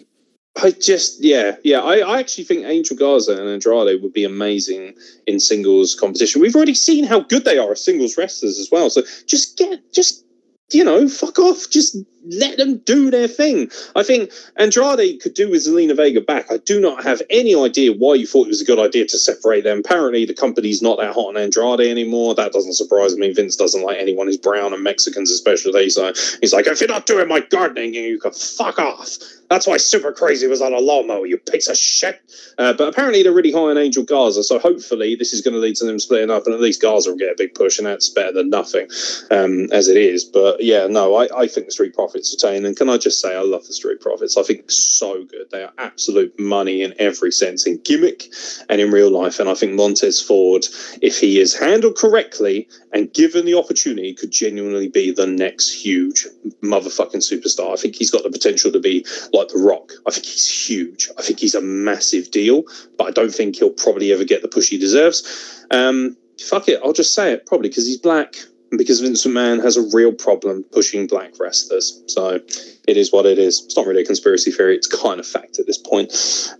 I 0.61 0.71
just, 0.71 1.21
yeah, 1.23 1.57
yeah. 1.63 1.79
I, 1.79 1.97
I 1.97 2.19
actually 2.19 2.45
think 2.45 2.65
Angel 2.65 2.95
Garza 2.95 3.33
and 3.33 3.49
Andrade 3.49 4.01
would 4.01 4.13
be 4.13 4.23
amazing 4.23 4.93
in 5.27 5.39
singles 5.39 5.95
competition. 5.95 6.41
We've 6.41 6.55
already 6.55 6.73
seen 6.73 7.03
how 7.03 7.19
good 7.19 7.43
they 7.43 7.57
are 7.57 7.73
as 7.73 7.83
singles 7.83 8.17
wrestlers 8.17 8.57
as 8.57 8.69
well. 8.71 8.89
So 8.89 9.01
just 9.27 9.57
get, 9.57 9.93
just 9.93 10.25
you 10.71 10.83
know, 10.83 11.07
fuck 11.07 11.37
off. 11.37 11.69
Just 11.69 11.97
let 12.27 12.57
them 12.57 12.77
do 12.79 13.11
their 13.11 13.27
thing. 13.27 13.69
I 13.95 14.01
think 14.01 14.31
Andrade 14.57 15.21
could 15.21 15.35
do 15.35 15.49
with 15.49 15.65
Zelina 15.65 15.95
Vega 15.95 16.21
back. 16.21 16.51
I 16.51 16.57
do 16.57 16.81
not 16.81 17.03
have 17.03 17.21
any 17.29 17.55
idea 17.55 17.93
why 17.93 18.15
you 18.15 18.25
thought 18.25 18.47
it 18.47 18.49
was 18.49 18.61
a 18.61 18.65
good 18.65 18.79
idea 18.79 19.05
to 19.05 19.19
separate 19.19 19.63
them. 19.63 19.79
Apparently, 19.79 20.25
the 20.25 20.33
company's 20.33 20.81
not 20.81 20.97
that 20.97 21.13
hot 21.13 21.27
on 21.27 21.37
Andrade 21.37 21.81
anymore. 21.81 22.33
That 22.33 22.51
doesn't 22.51 22.73
surprise 22.73 23.15
me. 23.15 23.31
Vince 23.31 23.55
doesn't 23.55 23.83
like 23.83 23.97
anyone 23.99 24.25
who's 24.25 24.37
brown 24.37 24.73
and 24.73 24.83
Mexicans, 24.83 25.29
especially. 25.29 25.89
So 25.89 26.13
he's 26.41 26.53
like, 26.53 26.65
if 26.65 26.81
you're 26.81 26.87
not 26.87 27.05
doing 27.05 27.27
my 27.27 27.41
gardening, 27.41 27.93
you 27.93 28.19
can 28.19 28.31
fuck 28.31 28.79
off. 28.79 29.17
That's 29.49 29.67
why 29.67 29.77
Super 29.77 30.11
Crazy 30.11 30.47
was 30.47 30.61
on 30.61 30.73
a 30.73 30.79
lawnmower, 30.79 31.25
you 31.25 31.37
piece 31.37 31.67
of 31.67 31.77
shit. 31.77 32.21
Uh, 32.57 32.73
but 32.73 32.87
apparently, 32.87 33.23
they're 33.23 33.31
really 33.31 33.51
high 33.51 33.59
on 33.59 33.77
Angel 33.77 34.03
Garza. 34.03 34.43
So 34.43 34.59
hopefully, 34.59 35.15
this 35.15 35.33
is 35.33 35.41
going 35.41 35.53
to 35.53 35.59
lead 35.59 35.75
to 35.77 35.85
them 35.85 35.99
splitting 35.99 36.31
up, 36.31 36.45
and 36.45 36.53
at 36.53 36.61
least 36.61 36.81
Garza 36.81 37.11
will 37.11 37.17
get 37.17 37.31
a 37.31 37.35
big 37.37 37.53
push, 37.53 37.77
and 37.77 37.87
that's 37.87 38.09
better 38.09 38.31
than 38.31 38.49
nothing 38.49 38.87
um, 39.31 39.67
as 39.71 39.87
it 39.87 39.97
is. 39.97 40.23
But 40.23 40.63
yeah, 40.63 40.87
no, 40.87 41.15
I, 41.15 41.27
I 41.35 41.47
think 41.47 41.67
the 41.67 41.71
Street 41.71 41.93
Profits 41.93 42.33
retain. 42.33 42.65
And 42.65 42.75
can 42.75 42.89
I 42.89 42.97
just 42.97 43.21
say, 43.21 43.35
I 43.35 43.41
love 43.41 43.65
the 43.67 43.73
Street 43.73 44.01
Profits. 44.01 44.37
I 44.37 44.43
think 44.43 44.69
so 44.71 45.23
good. 45.25 45.49
They 45.51 45.63
are 45.63 45.73
absolute 45.77 46.37
money 46.39 46.81
in 46.81 46.93
every 46.99 47.31
sense, 47.31 47.67
in 47.67 47.79
gimmick 47.83 48.25
and 48.69 48.81
in 48.81 48.91
real 48.91 49.11
life. 49.11 49.39
And 49.39 49.49
I 49.49 49.53
think 49.53 49.73
Montez 49.73 50.21
Ford, 50.21 50.65
if 51.01 51.19
he 51.19 51.39
is 51.39 51.57
handled 51.57 51.97
correctly 51.97 52.67
and 52.93 53.13
given 53.13 53.45
the 53.45 53.55
opportunity, 53.55 54.13
could 54.13 54.31
genuinely 54.31 54.87
be 54.87 55.11
the 55.11 55.27
next 55.27 55.71
huge 55.71 56.27
motherfucking 56.63 57.17
superstar. 57.17 57.73
I 57.73 57.75
think 57.75 57.95
he's 57.95 58.11
got 58.11 58.23
the 58.23 58.29
potential 58.29 58.71
to 58.71 58.79
be 58.79 59.05
like 59.35 59.49
The 59.49 59.59
Rock. 59.59 59.91
I 60.07 60.11
think 60.11 60.25
he's 60.25 60.67
huge. 60.67 61.09
I 61.17 61.21
think 61.21 61.39
he's 61.39 61.55
a 61.55 61.61
massive 61.61 62.31
deal, 62.31 62.63
but 62.97 63.07
I 63.07 63.11
don't 63.11 63.33
think 63.33 63.55
he'll 63.57 63.69
probably 63.69 64.11
ever 64.11 64.23
get 64.23 64.41
the 64.41 64.47
push 64.47 64.69
he 64.69 64.77
deserves. 64.77 65.65
Um, 65.71 66.17
fuck 66.49 66.67
it, 66.67 66.79
I'll 66.83 66.93
just 66.93 67.13
say 67.13 67.31
it. 67.33 67.45
Probably 67.45 67.69
because 67.69 67.85
he's 67.87 67.97
black. 67.97 68.35
and 68.71 68.77
because 68.77 68.99
Vince 69.01 69.25
McMahon 69.25 69.61
has 69.63 69.77
a 69.77 69.87
real 69.95 70.11
problem 70.11 70.63
pushing 70.71 71.07
black 71.07 71.33
wrestlers. 71.39 72.01
So 72.07 72.39
it 72.87 72.97
is 72.97 73.11
what 73.11 73.25
it 73.25 73.37
is. 73.37 73.63
It's 73.65 73.77
not 73.77 73.85
really 73.85 74.01
a 74.01 74.05
conspiracy 74.05 74.51
theory. 74.51 74.75
It's 74.75 74.87
kind 74.87 75.19
of 75.19 75.27
fact 75.27 75.59
at 75.59 75.65
this 75.65 75.77
point. 75.77 76.11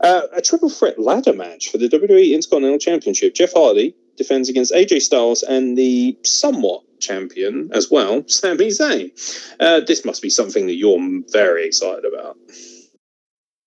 Uh, 0.02 0.22
a 0.34 0.41
triple 0.41 0.69
threat 0.69 0.99
ladder 0.99 1.34
match 1.34 1.69
for 1.69 1.77
the 1.77 1.89
WWE 1.89 2.34
Intercontinental 2.34 2.80
Championship. 2.80 3.34
Jeff 3.35 3.53
Hardy 3.53 3.95
defends 4.18 4.49
against 4.49 4.73
AJ 4.73 5.02
Styles 5.02 5.43
and 5.43 5.77
the 5.77 6.18
somewhat 6.23 6.84
champion 7.06 7.69
as 7.73 7.90
well, 7.91 8.23
Sami 8.27 8.68
Zayn. 8.68 9.11
Uh, 9.60 9.82
this 9.82 10.06
must 10.06 10.22
be 10.22 10.30
something 10.30 10.68
that 10.68 10.76
you're 10.76 11.22
very 11.32 11.65
excited 11.65 12.06
about. 12.06 12.38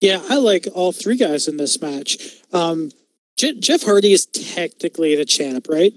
Yeah, 0.00 0.22
I 0.28 0.36
like 0.36 0.68
all 0.74 0.92
three 0.92 1.16
guys 1.16 1.48
in 1.48 1.56
this 1.56 1.80
match. 1.82 2.36
Um, 2.52 2.90
Je- 3.36 3.58
Jeff 3.58 3.82
Hardy 3.82 4.12
is 4.12 4.26
technically 4.26 5.16
the 5.16 5.24
champ, 5.24 5.66
right? 5.68 5.92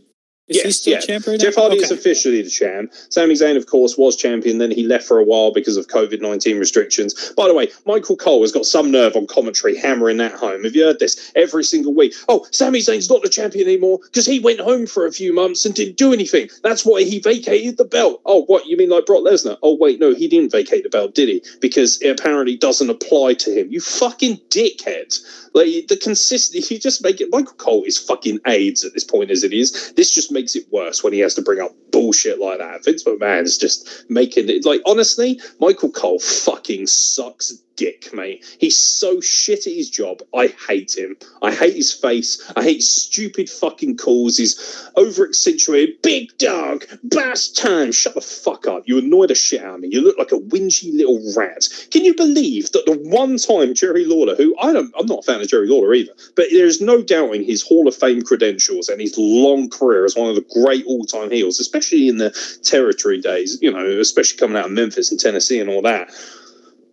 Is 0.51 0.61
he 0.61 0.67
Yes, 0.67 0.77
still 0.77 0.93
yeah. 0.93 0.99
champ 0.99 1.27
right 1.27 1.39
Jeff? 1.39 1.55
Hardy 1.55 1.77
is 1.77 1.91
officially 1.91 2.41
the 2.41 2.49
champ. 2.49 2.91
Sami 3.09 3.35
Zayn, 3.35 3.57
of 3.57 3.65
course, 3.67 3.97
was 3.97 4.15
champion. 4.15 4.57
Then 4.57 4.71
he 4.71 4.83
left 4.85 5.05
for 5.07 5.17
a 5.19 5.23
while 5.23 5.51
because 5.51 5.77
of 5.77 5.87
COVID 5.87 6.21
19 6.21 6.59
restrictions. 6.59 7.33
By 7.35 7.47
the 7.47 7.53
way, 7.53 7.69
Michael 7.85 8.15
Cole 8.17 8.41
has 8.41 8.51
got 8.51 8.65
some 8.65 8.91
nerve 8.91 9.15
on 9.15 9.27
commentary 9.27 9.75
hammering 9.77 10.17
that 10.17 10.33
home. 10.33 10.63
Have 10.63 10.75
you 10.75 10.83
heard 10.83 10.99
this? 10.99 11.31
Every 11.35 11.63
single 11.63 11.93
week. 11.93 12.13
Oh, 12.29 12.45
Sami 12.51 12.79
Zayn's 12.79 13.09
not 13.09 13.23
the 13.23 13.29
champion 13.29 13.67
anymore 13.67 13.99
because 14.03 14.25
he 14.25 14.39
went 14.39 14.59
home 14.59 14.85
for 14.85 15.05
a 15.05 15.11
few 15.11 15.33
months 15.33 15.65
and 15.65 15.73
didn't 15.73 15.97
do 15.97 16.13
anything. 16.13 16.49
That's 16.63 16.85
why 16.85 17.03
he 17.03 17.19
vacated 17.19 17.77
the 17.77 17.85
belt. 17.85 18.21
Oh, 18.25 18.43
what? 18.43 18.65
You 18.67 18.77
mean 18.77 18.89
like 18.89 19.05
Brock 19.05 19.21
Lesnar? 19.23 19.57
Oh, 19.63 19.75
wait, 19.75 19.99
no, 19.99 20.13
he 20.13 20.27
didn't 20.27 20.51
vacate 20.51 20.83
the 20.83 20.89
belt, 20.89 21.15
did 21.15 21.29
he? 21.29 21.43
Because 21.59 22.01
it 22.01 22.09
apparently 22.19 22.57
doesn't 22.57 22.89
apply 22.89 23.33
to 23.35 23.51
him. 23.51 23.71
You 23.71 23.81
fucking 23.81 24.37
dickhead. 24.49 25.17
Like 25.53 25.87
the 25.87 25.97
consistency, 25.97 26.75
you 26.75 26.79
just 26.79 27.03
make 27.03 27.19
it. 27.19 27.29
Michael 27.31 27.55
Cole 27.55 27.83
is 27.83 27.97
fucking 27.97 28.39
AIDS 28.47 28.85
at 28.85 28.93
this 28.93 29.03
point, 29.03 29.31
as 29.31 29.43
it 29.43 29.53
is. 29.53 29.93
This 29.95 30.11
just 30.11 30.31
makes 30.31 30.55
it 30.55 30.65
worse 30.71 31.03
when 31.03 31.13
he 31.13 31.19
has 31.19 31.35
to 31.35 31.41
bring 31.41 31.59
up 31.59 31.71
bullshit 31.91 32.39
like 32.39 32.59
that. 32.59 32.85
Vince 32.85 33.03
McMahon 33.03 33.43
is 33.43 33.57
just 33.57 34.05
making 34.09 34.49
it 34.49 34.65
like 34.65 34.81
honestly, 34.85 35.39
Michael 35.59 35.91
Cole 35.91 36.19
fucking 36.19 36.87
sucks 36.87 37.51
dick, 37.81 38.13
mate. 38.13 38.45
He's 38.59 38.77
so 38.77 39.19
shit 39.21 39.65
at 39.65 39.73
his 39.73 39.89
job. 39.89 40.21
I 40.35 40.53
hate 40.67 40.95
him. 40.95 41.17
I 41.41 41.51
hate 41.51 41.75
his 41.75 41.91
face. 41.91 42.39
I 42.55 42.61
hate 42.61 42.75
his 42.75 42.93
stupid 42.93 43.49
fucking 43.49 43.97
calls. 43.97 44.37
He's 44.37 44.87
over 44.95 45.27
accentuated 45.27 45.99
big 46.03 46.37
dog, 46.37 46.85
bass 47.09 47.49
time. 47.49 47.91
Shut 47.91 48.13
the 48.13 48.21
fuck 48.21 48.67
up. 48.67 48.83
You 48.85 48.99
annoy 48.99 49.25
the 49.25 49.33
shit 49.33 49.63
out 49.63 49.75
of 49.75 49.81
me. 49.81 49.87
You 49.91 50.01
look 50.03 50.19
like 50.19 50.31
a 50.31 50.37
whingy 50.37 50.95
little 50.95 51.19
rat. 51.35 51.67
Can 51.89 52.05
you 52.05 52.13
believe 52.13 52.71
that 52.73 52.85
the 52.85 52.99
one 53.09 53.37
time 53.37 53.73
Jerry 53.73 54.05
Lawler, 54.05 54.35
who 54.35 54.55
I 54.59 54.71
don't, 54.71 54.93
I'm 54.99 55.07
not 55.07 55.19
a 55.19 55.23
fan 55.23 55.41
of 55.41 55.47
Jerry 55.47 55.67
Lawler 55.67 55.95
either, 55.95 56.13
but 56.35 56.49
there's 56.51 56.81
no 56.81 57.01
doubting 57.01 57.43
his 57.43 57.63
Hall 57.63 57.87
of 57.87 57.95
Fame 57.95 58.21
credentials 58.21 58.89
and 58.89 59.01
his 59.01 59.15
long 59.17 59.71
career 59.71 60.05
as 60.05 60.15
one 60.15 60.29
of 60.29 60.35
the 60.35 60.45
great 60.53 60.85
all-time 60.85 61.31
heels, 61.31 61.59
especially 61.59 62.07
in 62.07 62.19
the 62.19 62.29
territory 62.61 63.19
days. 63.19 63.57
You 63.59 63.71
know, 63.71 63.99
especially 63.99 64.37
coming 64.37 64.57
out 64.57 64.65
of 64.65 64.71
Memphis 64.71 65.09
and 65.09 65.19
Tennessee 65.19 65.59
and 65.59 65.69
all 65.69 65.81
that. 65.81 66.11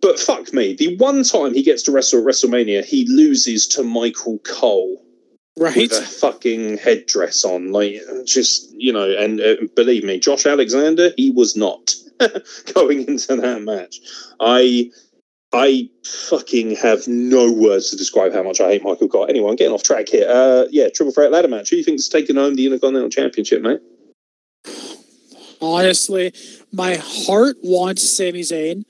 But 0.01 0.19
fuck 0.19 0.53
me, 0.53 0.73
the 0.73 0.95
one 0.97 1.23
time 1.23 1.53
he 1.53 1.63
gets 1.63 1.83
to 1.83 1.91
wrestle 1.91 2.19
at 2.19 2.25
WrestleMania, 2.25 2.85
he 2.85 3.05
loses 3.07 3.67
to 3.67 3.83
Michael 3.83 4.39
Cole 4.39 5.03
right? 5.57 5.75
with 5.75 5.91
a 5.91 6.01
fucking 6.01 6.77
headdress 6.77 7.43
on. 7.43 7.71
Like, 7.71 8.01
just, 8.25 8.73
you 8.77 8.93
know, 8.93 9.11
and 9.11 9.41
uh, 9.41 9.55
believe 9.75 10.03
me, 10.03 10.19
Josh 10.19 10.45
Alexander, 10.45 11.11
he 11.17 11.31
was 11.31 11.55
not 11.55 11.93
going 12.73 13.07
into 13.07 13.35
that 13.35 13.61
match. 13.61 13.99
I. 14.39 14.91
I 15.51 15.89
fucking 16.05 16.75
have 16.75 17.07
no 17.07 17.51
words 17.51 17.89
to 17.89 17.97
describe 17.97 18.33
how 18.33 18.43
much 18.43 18.61
I 18.61 18.69
hate 18.69 18.83
Michael 18.83 19.07
Cole. 19.07 19.25
Anyway, 19.27 19.49
I'm 19.49 19.55
getting 19.55 19.73
off 19.73 19.81
track 19.81 20.07
here. 20.07 20.29
Uh, 20.29 20.65
yeah, 20.69 20.89
triple 20.89 21.11
threat 21.11 21.31
ladder 21.31 21.47
match. 21.47 21.71
Who 21.71 21.75
do 21.75 21.77
you 21.77 21.83
think's 21.83 22.07
taking 22.07 22.35
home 22.35 22.53
the 22.53 22.67
Intercontinental 22.67 23.09
Championship, 23.09 23.63
mate? 23.63 23.79
Honestly, 25.59 26.33
my 26.71 26.97
heart 27.01 27.57
wants 27.63 28.15
Sami 28.15 28.41
Zayn, 28.41 28.83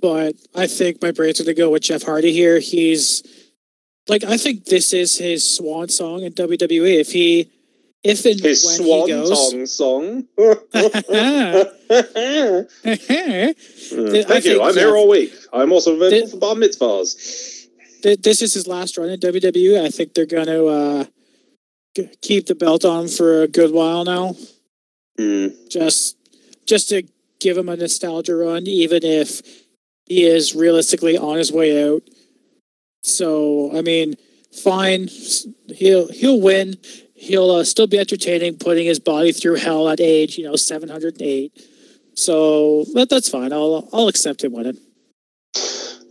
but 0.00 0.36
I 0.54 0.66
think 0.66 1.00
my 1.02 1.10
brain's 1.10 1.38
going 1.40 1.46
to 1.46 1.54
go 1.54 1.70
with 1.70 1.82
Jeff 1.82 2.02
Hardy 2.02 2.32
here. 2.32 2.58
He's 2.58 3.22
like, 4.08 4.24
I 4.24 4.36
think 4.36 4.66
this 4.66 4.92
is 4.92 5.16
his 5.16 5.56
swan 5.56 5.88
song 5.88 6.22
in 6.22 6.32
WWE. 6.32 7.00
If 7.00 7.12
he, 7.12 7.50
if 8.02 8.24
and 8.26 8.38
His 8.38 8.64
when 8.64 8.74
swan 8.76 9.08
he 9.08 9.14
goes, 9.14 9.50
song 9.50 9.66
song. 9.66 10.24
I 10.74 11.64
Thank 14.24 14.44
you. 14.44 14.62
I'm 14.62 14.74
yeah. 14.74 14.80
here 14.80 14.96
all 14.96 15.08
week. 15.08 15.32
I'm 15.52 15.72
also 15.72 15.96
available 15.96 16.28
for 16.28 16.36
bar 16.36 16.54
mitzvahs. 16.54 17.66
th- 18.02 18.20
this 18.20 18.42
is 18.42 18.52
his 18.54 18.66
last 18.66 18.98
run 18.98 19.08
in 19.08 19.20
WWE. 19.20 19.82
I 19.84 19.88
think 19.88 20.12
they're 20.12 20.26
going 20.26 20.46
to 20.46 20.66
uh, 20.66 21.04
g- 21.96 22.10
keep 22.20 22.46
the 22.46 22.54
belt 22.54 22.84
on 22.84 23.08
for 23.08 23.42
a 23.42 23.48
good 23.48 23.72
while 23.72 24.04
now. 24.04 24.34
Hmm. 25.16 25.46
just 25.70 26.16
just 26.66 26.88
to 26.88 27.04
give 27.38 27.56
him 27.56 27.68
a 27.68 27.76
nostalgia 27.76 28.34
run, 28.34 28.66
even 28.66 29.04
if 29.04 29.63
he 30.06 30.24
is 30.24 30.54
realistically 30.54 31.16
on 31.16 31.38
his 31.38 31.52
way 31.52 31.90
out. 31.90 32.02
So 33.02 33.76
I 33.76 33.82
mean, 33.82 34.14
fine, 34.62 35.08
he'll 35.68 36.08
he'll 36.08 36.40
win. 36.40 36.76
He'll 37.14 37.50
uh, 37.50 37.64
still 37.64 37.86
be 37.86 37.98
entertaining, 37.98 38.58
putting 38.58 38.86
his 38.86 39.00
body 39.00 39.32
through 39.32 39.56
hell 39.56 39.88
at 39.88 40.00
age 40.00 40.36
you 40.36 40.44
know 40.44 40.56
seven 40.56 40.88
hundred 40.88 41.14
and 41.14 41.22
eight. 41.22 41.52
So 42.14 42.84
that, 42.94 43.08
that's 43.10 43.28
fine. 43.28 43.52
I'll 43.52 43.88
I'll 43.92 44.08
accept 44.08 44.44
him 44.44 44.52
winning. 44.52 44.78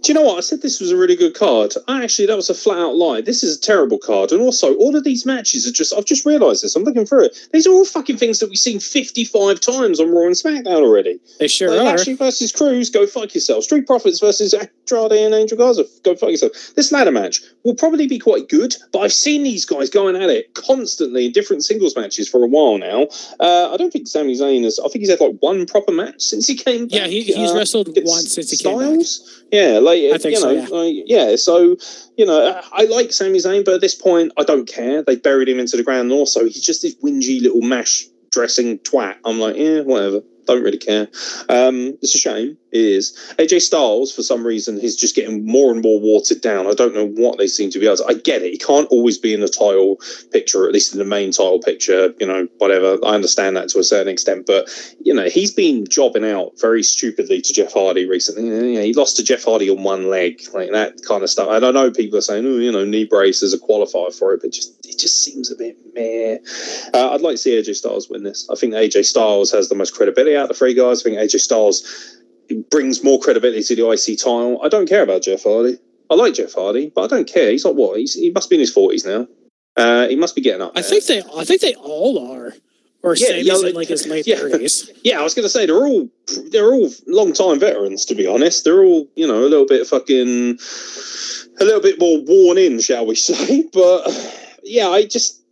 Do 0.04 0.12
you 0.12 0.14
know 0.16 0.22
what? 0.26 0.38
I 0.38 0.42
said 0.42 0.62
this 0.62 0.82
was 0.82 0.92
a 0.92 0.98
really 0.98 1.16
good 1.16 1.34
card. 1.34 1.74
I 1.88 2.04
actually, 2.04 2.26
that 2.28 2.36
was 2.36 2.50
a 2.50 2.54
flat 2.54 2.78
out 2.78 2.96
lie. 2.96 3.22
This 3.22 3.42
is 3.42 3.58
a 3.58 3.62
terrible 3.62 3.98
card. 3.98 4.34
And 4.34 4.42
also, 4.42 4.76
all 4.76 4.96
of 4.98 5.06
these 5.06 5.26
matches 5.26 5.66
are 5.66 5.72
just, 5.72 5.94
I've 5.96 6.04
just 6.04 6.26
realised 6.26 6.62
this. 6.62 6.76
I'm 6.76 6.84
looking 6.84 7.06
through 7.06 7.26
it. 7.26 7.48
These 7.54 7.66
are 7.66 7.72
all 7.72 7.86
fucking 7.86 8.18
things 8.18 8.40
that 8.40 8.50
we've 8.50 8.60
seen 8.60 8.82
55 8.82 9.62
times 9.62 10.02
on 10.02 10.12
Raw 10.12 10.26
and 10.26 10.36
SmackDown 10.36 10.84
already. 10.84 11.22
They 11.40 11.48
sure 11.48 11.70
Like, 11.70 11.80
are. 11.80 11.84
Lashley 11.98 12.16
versus 12.16 12.52
Crews, 12.52 12.90
go 12.90 13.08
fuck 13.08 13.34
yourself. 13.34 13.64
Street 13.64 13.88
Profits 13.88 14.20
versus 14.20 14.54
Andrade 14.54 15.14
and 15.14 15.34
Angel 15.34 15.58
Garza, 15.58 15.86
go 16.04 16.16
fuck 16.16 16.32
yourself. 16.32 16.52
This 16.76 16.92
ladder 16.92 17.12
match 17.12 17.40
will 17.64 17.76
probably 17.76 18.06
be 18.06 18.20
quite 18.20 18.50
good, 18.50 18.76
but 18.92 19.00
I've 19.00 19.14
seen 19.14 19.44
these 19.44 19.64
guys 19.64 19.90
going 19.90 20.18
at 20.22 20.30
it 20.30 20.54
constantly 20.54 21.28
in 21.28 21.32
different 21.32 21.64
singles 21.64 21.96
matches 21.96 22.28
for 22.28 22.44
a 22.44 22.48
while 22.48 22.78
now. 22.78 23.04
Uh, 23.40 23.72
I 23.74 23.78
don't 23.78 23.92
think 23.94 24.08
Sami 24.08 24.36
Zayn 24.36 24.66
has, 24.66 24.80
I 24.80 24.90
think 24.90 25.00
he's 25.02 25.10
had 25.10 25.22
like 25.22 25.38
one 25.40 25.66
proper 25.66 25.94
match 25.94 26.22
since 26.22 26.46
he 26.46 26.56
came 26.56 26.88
back. 26.90 27.00
yeah, 27.00 27.08
he, 27.08 27.22
he's 27.22 27.52
Uh, 27.52 27.56
wrestled 27.56 27.90
once 28.04 28.34
since 28.34 28.52
he 28.52 28.58
came 28.58 28.78
back. 28.78 29.06
Yeah, 29.52 29.80
like 29.80 29.93
I 29.94 30.18
think 30.18 30.36
you 30.36 30.38
so, 30.38 30.54
know, 30.54 30.62
yeah. 30.62 30.68
like, 30.68 30.96
yeah. 31.06 31.36
So 31.36 31.78
you 32.18 32.26
know, 32.26 32.62
I 32.72 32.84
like 32.86 33.12
Sami 33.12 33.40
Zayn, 33.40 33.66
but 33.66 33.76
at 33.76 33.82
this 33.82 33.96
point, 33.96 34.32
I 34.38 34.44
don't 34.44 34.68
care. 34.68 35.04
They 35.04 35.16
buried 35.16 35.50
him 35.50 35.60
into 35.60 35.78
the 35.78 35.84
ground, 35.84 36.12
and 36.12 36.12
also 36.12 36.46
he's 36.46 36.66
just 36.66 36.82
this 36.82 36.96
whingy 36.96 37.42
little 37.42 37.62
mash 37.62 38.06
dressing 38.32 38.80
twat. 38.80 39.16
I'm 39.26 39.40
like, 39.40 39.56
yeah, 39.56 39.82
whatever. 39.82 40.22
Don't 40.46 40.64
really 40.64 40.78
care. 40.78 41.08
Um, 41.50 41.98
it's 42.02 42.16
a 42.16 42.18
shame. 42.18 42.58
It 42.72 42.82
is. 42.82 43.18
AJ 43.38 43.62
Styles, 43.62 44.14
for 44.14 44.24
some 44.24 44.46
reason, 44.46 44.80
he's 44.80 44.96
just 44.96 45.16
getting 45.16 45.46
more 45.46 45.72
and 45.72 45.82
more 45.82 46.00
watered 46.00 46.42
down. 46.42 46.66
I 46.68 46.74
don't 46.74 46.96
know 46.96 47.08
what 47.08 47.38
they 47.38 47.48
seem 47.48 47.70
to 47.70 47.80
be 47.80 47.86
able 47.86 47.98
to. 47.98 48.08
I 48.08 48.14
get 48.16 48.42
it. 48.42 48.52
He 48.52 48.58
can't 48.58 48.88
always 48.90 49.18
be 49.18 49.34
in 49.34 49.42
the 49.42 49.48
title 49.48 50.00
picture, 50.32 50.66
at 50.66 50.74
least 50.74 50.92
in 50.92 51.00
the 51.00 51.06
main 51.06 51.32
title 51.32 51.60
picture. 51.60 52.14
You 52.20 52.28
know, 52.28 52.48
whatever. 52.58 52.98
I 53.06 53.14
understand 53.14 53.56
that 53.58 53.70
to 53.70 53.80
a 53.80 53.84
certain 53.84 54.12
extent, 54.12 54.46
but 54.48 54.68
you 55.00 55.14
know, 55.14 55.30
he's 55.30 55.54
been 55.54 55.86
jobbing 55.88 56.26
out 56.26 56.60
very 56.60 56.82
stupidly 56.82 57.42
to 57.42 57.54
Jeff 57.54 57.74
Hardy 57.74 58.10
recently. 58.10 58.84
He 58.84 58.94
lost 58.94 59.18
to 59.18 59.24
Jeff 59.24 59.44
Hardy 59.44 59.70
on 59.70 59.84
one 59.84 60.10
leg, 60.10 60.42
like 60.54 60.72
that 60.72 61.00
kind 61.08 61.24
of 61.24 61.30
stuff. 61.30 61.50
And 61.52 61.64
I 61.64 61.72
know 61.72 61.92
people 61.92 62.18
are 62.18 62.22
saying, 62.22 62.46
oh, 62.46 62.58
you 62.58 62.72
know, 62.72 62.84
knee 62.84 63.06
braces 63.06 63.54
are 63.54 63.60
qualified 63.60 64.14
for 64.14 64.34
it, 64.34 64.42
but 64.42 64.52
just 64.52 64.84
it 64.86 64.98
just 64.98 65.24
seems 65.24 65.52
a 65.52 65.56
bit 65.56 65.78
meh. 65.94 66.38
Uh, 66.94 67.12
I'd 67.12 67.22
like 67.22 67.36
to 67.36 67.38
see 67.38 67.52
AJ 67.52 67.76
Styles 67.76 68.10
win 68.10 68.24
this. 68.24 68.50
I 68.50 68.56
think 68.56 68.74
AJ 68.74 69.06
Styles 69.06 69.52
has 69.52 69.70
the 69.70 69.76
most 69.76 69.96
credibility 69.96 70.33
out 70.36 70.44
of 70.44 70.48
the 70.50 70.54
three 70.56 70.74
guys. 70.74 71.02
I 71.02 71.04
think 71.04 71.18
AJ 71.18 71.40
Styles 71.40 72.18
brings 72.70 73.04
more 73.04 73.20
credibility 73.20 73.64
to 73.64 73.76
the 73.76 73.90
IC 73.90 74.20
title. 74.20 74.62
I 74.64 74.70
don't 74.70 74.88
care 74.88 75.04
about 75.04 75.22
Jeff 75.24 75.44
Hardy. 75.44 75.78
I 76.10 76.16
like 76.16 76.34
Jeff 76.36 76.54
Hardy, 76.54 76.92
but 76.94 77.04
I 77.04 77.08
don't 77.08 77.28
care. 77.28 77.50
He's 77.52 77.66
like 77.66 77.76
what? 77.76 77.98
He's, 78.00 78.14
he 78.14 78.30
must 78.32 78.50
be 78.50 78.56
in 78.58 78.60
his 78.60 78.72
forties 78.74 79.06
now. 79.06 79.28
Uh, 79.76 80.08
he 80.08 80.16
must 80.16 80.36
be 80.36 80.42
getting 80.42 80.62
up. 80.62 80.74
I 80.76 80.82
think 80.84 81.06
they 81.06 81.24
I 81.36 81.44
think 81.46 81.62
they 81.62 81.74
all 81.76 82.32
are. 82.32 82.54
Or 83.02 83.16
Yeah, 83.16 83.32
yeah, 83.36 83.56
in 83.58 83.74
like- 83.74 83.88
his 83.90 84.08
late 84.08 84.26
yeah. 84.28 84.36
thirties. 84.38 84.90
Yeah, 85.04 85.20
I 85.20 85.24
was 85.24 85.34
going 85.34 85.44
to 85.44 85.50
say 85.50 85.66
they're 85.66 85.86
all 85.86 86.10
they're 86.52 86.72
all 86.72 86.90
long 87.08 87.34
time 87.34 87.60
veterans. 87.60 88.06
To 88.06 88.16
be 88.16 88.28
honest, 88.28 88.64
they're 88.64 88.84
all 88.84 89.08
you 89.16 89.28
know 89.28 89.40
a 89.40 89.50
little 89.50 89.66
bit 89.66 89.86
fucking 89.88 90.58
a 91.60 91.66
little 91.66 91.82
bit 91.82 92.00
more 92.00 92.20
worn 92.26 92.58
in, 92.58 92.80
shall 92.80 93.06
we 93.06 93.16
say? 93.30 93.64
But 93.74 94.08
yeah, 94.64 94.88
I 94.90 95.06
just 95.06 95.43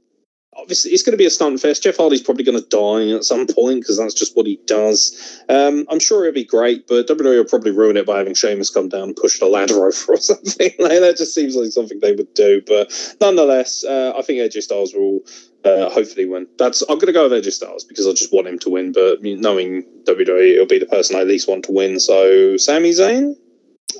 obviously 0.61 0.91
it's 0.91 1.03
going 1.03 1.13
to 1.13 1.17
be 1.17 1.25
a 1.25 1.29
stunt 1.29 1.59
fest. 1.59 1.83
Jeff 1.83 1.97
Hardy's 1.97 2.21
probably 2.21 2.43
going 2.43 2.61
to 2.61 2.69
die 2.69 3.15
at 3.15 3.23
some 3.23 3.47
point 3.47 3.81
because 3.81 3.97
that's 3.97 4.13
just 4.13 4.35
what 4.35 4.45
he 4.45 4.59
does. 4.65 5.41
Um, 5.49 5.85
I'm 5.89 5.99
sure 5.99 6.25
it'll 6.25 6.35
be 6.35 6.45
great, 6.45 6.87
but 6.87 7.07
WWE 7.07 7.37
will 7.37 7.45
probably 7.45 7.71
ruin 7.71 7.97
it 7.97 8.05
by 8.05 8.19
having 8.19 8.33
Sheamus 8.33 8.69
come 8.69 8.89
down 8.89 9.03
and 9.03 9.15
push 9.15 9.39
the 9.39 9.47
ladder 9.47 9.85
over 9.85 10.13
or 10.13 10.17
something. 10.17 10.71
like 10.79 10.99
that 10.99 11.17
just 11.17 11.33
seems 11.33 11.55
like 11.55 11.71
something 11.71 11.99
they 11.99 12.13
would 12.13 12.33
do. 12.33 12.61
But 12.65 13.15
nonetheless, 13.19 13.83
uh, 13.83 14.13
I 14.15 14.21
think 14.21 14.39
AJ 14.39 14.61
Styles 14.61 14.93
will 14.93 15.21
uh, 15.65 15.89
hopefully 15.89 16.25
win. 16.25 16.47
That's 16.57 16.81
I'm 16.83 16.97
going 16.99 17.07
to 17.07 17.13
go 17.13 17.27
with 17.27 17.43
AJ 17.43 17.51
Styles 17.51 17.83
because 17.83 18.07
I 18.07 18.11
just 18.11 18.33
want 18.33 18.47
him 18.47 18.59
to 18.59 18.69
win. 18.69 18.91
But 18.91 19.21
knowing 19.21 19.83
WWE, 20.05 20.53
it'll 20.53 20.65
be 20.65 20.79
the 20.79 20.85
person 20.85 21.15
I 21.15 21.23
least 21.23 21.47
want 21.47 21.65
to 21.65 21.71
win. 21.71 21.99
So 21.99 22.57
Sami 22.57 22.91
Zayn, 22.91 23.35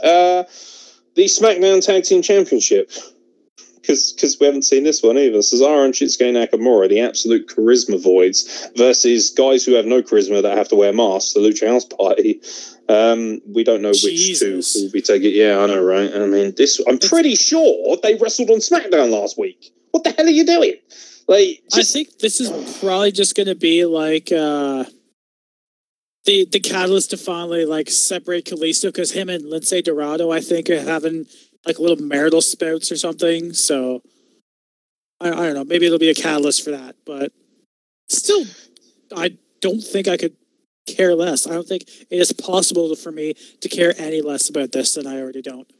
uh, 0.03 0.43
the 1.15 1.25
SmackDown 1.25 1.85
Tag 1.85 2.03
Team 2.03 2.21
Championship. 2.21 2.91
Because 3.91 4.37
we 4.39 4.45
haven't 4.45 4.63
seen 4.63 4.83
this 4.83 5.03
one 5.03 5.17
either. 5.17 5.39
Cesaro 5.39 5.85
and 5.85 5.93
Shinsuke 5.93 6.31
Nakamura, 6.31 6.89
the 6.89 7.01
absolute 7.01 7.47
charisma 7.47 8.01
voids, 8.01 8.69
versus 8.75 9.29
guys 9.31 9.65
who 9.65 9.73
have 9.73 9.85
no 9.85 10.01
charisma 10.01 10.41
that 10.41 10.57
have 10.57 10.69
to 10.69 10.75
wear 10.75 10.93
masks, 10.93 11.33
the 11.33 11.39
Lucha 11.39 11.67
House 11.67 11.85
Party. 11.85 12.41
Um, 12.89 13.41
we 13.47 13.63
don't 13.63 13.81
know 13.81 13.89
which 13.89 14.01
Jesus. 14.01 14.73
two 14.73 14.83
will 14.83 14.91
be 14.91 15.01
taking. 15.01 15.33
Yeah, 15.33 15.59
I 15.59 15.67
know, 15.67 15.83
right? 15.83 16.13
I 16.13 16.25
mean, 16.25 16.53
this. 16.55 16.81
I'm 16.87 16.99
pretty 16.99 17.35
sure 17.35 17.97
they 18.01 18.15
wrestled 18.15 18.49
on 18.49 18.57
SmackDown 18.57 19.11
last 19.11 19.37
week. 19.37 19.71
What 19.91 20.03
the 20.03 20.11
hell 20.11 20.25
are 20.25 20.29
you 20.29 20.45
doing? 20.45 20.75
Like, 21.27 21.61
I 21.73 21.83
think 21.83 22.19
this 22.19 22.41
is 22.41 22.79
probably 22.79 23.11
just 23.11 23.35
going 23.35 23.47
to 23.47 23.55
be 23.55 23.85
like 23.85 24.31
uh, 24.31 24.85
the 26.25 26.45
the 26.51 26.59
catalyst 26.59 27.11
to 27.11 27.17
finally 27.17 27.65
like 27.65 27.89
separate 27.89 28.45
Kalisto 28.45 28.85
because 28.85 29.11
him 29.11 29.29
and 29.29 29.45
Lince 29.45 29.83
Dorado, 29.83 30.31
I 30.31 30.41
think, 30.41 30.69
are 30.69 30.81
having 30.81 31.25
like 31.65 31.79
little 31.79 32.03
marital 32.03 32.41
spouts 32.41 32.91
or 32.91 32.97
something. 32.97 33.53
So 33.53 34.01
I, 35.19 35.29
I 35.29 35.31
don't 35.31 35.53
know. 35.53 35.63
Maybe 35.63 35.85
it'll 35.85 35.99
be 35.99 36.09
a 36.09 36.15
catalyst 36.15 36.63
for 36.63 36.71
that, 36.71 36.95
but 37.05 37.31
still, 38.09 38.45
I 39.15 39.37
don't 39.61 39.81
think 39.81 40.07
I 40.07 40.17
could 40.17 40.35
care 40.87 41.15
less. 41.15 41.47
I 41.47 41.51
don't 41.51 41.67
think 41.67 41.83
it 41.83 42.17
is 42.17 42.33
possible 42.33 42.95
for 42.95 43.11
me 43.11 43.35
to 43.61 43.69
care 43.69 43.93
any 43.97 44.21
less 44.21 44.49
about 44.49 44.71
this 44.71 44.95
than 44.95 45.07
I 45.07 45.19
already 45.21 45.41
don't. 45.41 45.71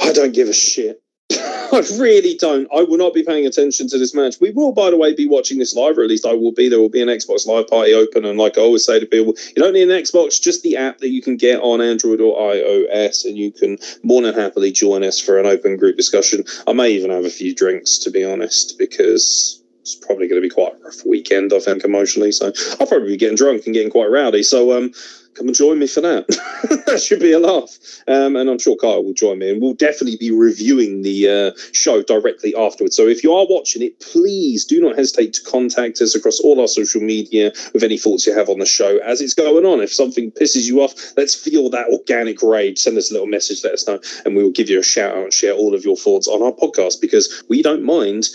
I 0.00 0.12
don't 0.12 0.34
give 0.34 0.48
a 0.48 0.52
shit. 0.52 1.02
I 1.32 1.82
really 1.98 2.36
don't. 2.36 2.68
I 2.74 2.82
will 2.82 2.98
not 2.98 3.12
be 3.12 3.22
paying 3.22 3.46
attention 3.46 3.88
to 3.88 3.98
this 3.98 4.14
match. 4.14 4.36
We 4.40 4.50
will, 4.50 4.72
by 4.72 4.90
the 4.90 4.96
way, 4.96 5.14
be 5.14 5.28
watching 5.28 5.58
this 5.58 5.74
live, 5.74 5.98
or 5.98 6.02
at 6.02 6.08
least 6.08 6.24
I 6.24 6.32
will 6.32 6.52
be. 6.52 6.68
There 6.68 6.78
will 6.78 6.88
be 6.88 7.02
an 7.02 7.08
Xbox 7.08 7.46
Live 7.46 7.66
party 7.68 7.92
open, 7.94 8.24
and 8.24 8.38
like 8.38 8.56
I 8.56 8.60
always 8.60 8.84
say 8.84 9.00
to 9.00 9.06
people, 9.06 9.34
you 9.54 9.62
don't 9.62 9.72
need 9.72 9.90
an 9.90 10.02
Xbox, 10.02 10.40
just 10.40 10.62
the 10.62 10.76
app 10.76 10.98
that 10.98 11.10
you 11.10 11.20
can 11.20 11.36
get 11.36 11.60
on 11.60 11.80
Android 11.80 12.20
or 12.20 12.38
iOS, 12.38 13.24
and 13.24 13.36
you 13.36 13.50
can 13.50 13.78
more 14.02 14.22
than 14.22 14.34
happily 14.34 14.70
join 14.70 15.02
us 15.02 15.20
for 15.20 15.38
an 15.38 15.46
open 15.46 15.76
group 15.76 15.96
discussion. 15.96 16.44
I 16.66 16.72
may 16.72 16.90
even 16.90 17.10
have 17.10 17.24
a 17.24 17.30
few 17.30 17.54
drinks, 17.54 17.98
to 17.98 18.10
be 18.10 18.24
honest, 18.24 18.78
because 18.78 19.62
it's 19.80 19.94
probably 19.94 20.28
going 20.28 20.40
to 20.40 20.48
be 20.48 20.54
quite 20.54 20.74
a 20.74 20.84
rough 20.84 21.04
weekend, 21.06 21.52
I 21.52 21.58
think, 21.58 21.84
emotionally. 21.84 22.32
So 22.32 22.52
I'll 22.80 22.86
probably 22.86 23.08
be 23.08 23.16
getting 23.16 23.36
drunk 23.36 23.66
and 23.66 23.74
getting 23.74 23.90
quite 23.90 24.10
rowdy. 24.10 24.42
So 24.42 24.76
um, 24.76 24.92
come 25.36 25.46
and 25.46 25.54
join 25.54 25.78
me 25.78 25.86
for 25.86 26.00
that. 26.00 26.26
that 26.86 27.00
should 27.00 27.20
be 27.20 27.32
a 27.32 27.38
laugh. 27.38 27.76
Um, 28.08 28.36
and 28.36 28.48
I'm 28.48 28.58
sure 28.58 28.76
Kyle 28.76 29.04
will 29.04 29.12
join 29.12 29.38
me. 29.38 29.50
And 29.50 29.60
we'll 29.60 29.74
definitely 29.74 30.16
be 30.16 30.30
reviewing 30.30 31.02
the 31.02 31.28
uh, 31.28 31.60
show 31.72 32.02
directly 32.02 32.54
afterwards. 32.54 32.96
So 32.96 33.06
if 33.06 33.22
you 33.22 33.32
are 33.32 33.46
watching 33.48 33.82
it, 33.82 34.00
please 34.00 34.64
do 34.64 34.80
not 34.80 34.96
hesitate 34.96 35.34
to 35.34 35.42
contact 35.42 36.00
us 36.00 36.14
across 36.14 36.40
all 36.40 36.60
our 36.60 36.68
social 36.68 37.00
media 37.00 37.52
with 37.74 37.82
any 37.82 37.98
thoughts 37.98 38.26
you 38.26 38.34
have 38.34 38.48
on 38.48 38.58
the 38.58 38.66
show 38.66 38.98
as 38.98 39.20
it's 39.20 39.34
going 39.34 39.64
on. 39.64 39.80
If 39.80 39.92
something 39.92 40.30
pisses 40.32 40.66
you 40.66 40.82
off, 40.82 40.94
let's 41.16 41.34
feel 41.34 41.70
that 41.70 41.88
organic 41.88 42.42
rage. 42.42 42.78
Send 42.78 42.96
us 42.96 43.10
a 43.10 43.14
little 43.14 43.28
message, 43.28 43.62
let 43.64 43.74
us 43.74 43.86
know, 43.86 44.00
and 44.24 44.34
we 44.34 44.42
will 44.42 44.50
give 44.50 44.70
you 44.70 44.80
a 44.80 44.82
shout 44.82 45.16
out 45.16 45.24
and 45.24 45.32
share 45.32 45.52
all 45.52 45.74
of 45.74 45.84
your 45.84 45.96
thoughts 45.96 46.28
on 46.28 46.42
our 46.42 46.52
podcast 46.52 47.00
because 47.00 47.44
we 47.48 47.62
don't 47.62 47.82
mind 47.82 48.28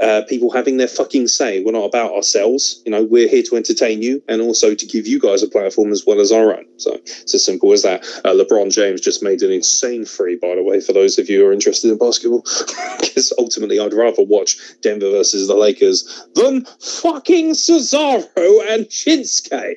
uh, 0.00 0.22
people 0.28 0.50
having 0.50 0.76
their 0.76 0.88
fucking 0.88 1.28
say. 1.28 1.62
We're 1.62 1.72
not 1.72 1.84
about 1.84 2.12
ourselves. 2.12 2.82
You 2.84 2.92
know, 2.92 3.04
we're 3.04 3.28
here 3.28 3.42
to 3.44 3.56
entertain 3.56 4.02
you 4.02 4.22
and 4.28 4.40
also 4.40 4.74
to 4.74 4.86
give 4.86 5.06
you 5.06 5.18
guys 5.18 5.42
a 5.42 5.48
platform 5.48 5.92
as 5.92 6.04
well 6.06 6.20
as 6.20 6.32
our 6.32 6.56
own. 6.56 6.66
So 6.76 6.94
it's 6.94 7.34
as 7.34 7.44
simple 7.44 7.72
as 7.72 7.82
that. 7.82 8.04
Uh, 8.24 8.32
LeBron 8.32 8.72
James 8.72 9.00
just 9.00 9.22
made 9.22 9.42
an 9.42 9.50
insane 9.50 10.04
free, 10.04 10.36
by 10.36 10.54
the 10.54 10.62
way, 10.62 10.80
for 10.80 10.92
those 10.92 11.18
of 11.18 11.28
you 11.28 11.40
who 11.40 11.46
are 11.46 11.52
interested 11.52 11.90
in 11.90 11.98
basketball. 11.98 12.44
Because 12.98 13.32
ultimately, 13.38 13.78
I'd 13.80 13.92
rather 13.92 14.22
watch 14.22 14.56
Denver 14.82 15.10
versus 15.10 15.48
the 15.48 15.54
Lakers 15.54 16.26
than 16.34 16.64
fucking 16.80 17.50
Cesaro 17.50 18.26
and 18.68 18.86
Shinsuke. 18.86 19.76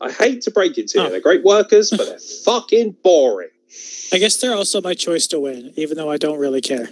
I 0.00 0.10
hate 0.10 0.42
to 0.42 0.50
break 0.50 0.78
it 0.78 0.88
to 0.88 0.98
you. 0.98 1.04
Oh. 1.06 1.10
They're 1.10 1.20
great 1.20 1.44
workers, 1.44 1.90
but 1.90 2.06
they're 2.06 2.18
fucking 2.18 2.96
boring. 3.02 3.50
I 4.12 4.18
guess 4.18 4.36
they're 4.36 4.54
also 4.54 4.80
my 4.80 4.94
choice 4.94 5.26
to 5.28 5.40
win, 5.40 5.72
even 5.76 5.96
though 5.96 6.10
I 6.10 6.16
don't 6.16 6.38
really 6.38 6.60
care. 6.60 6.90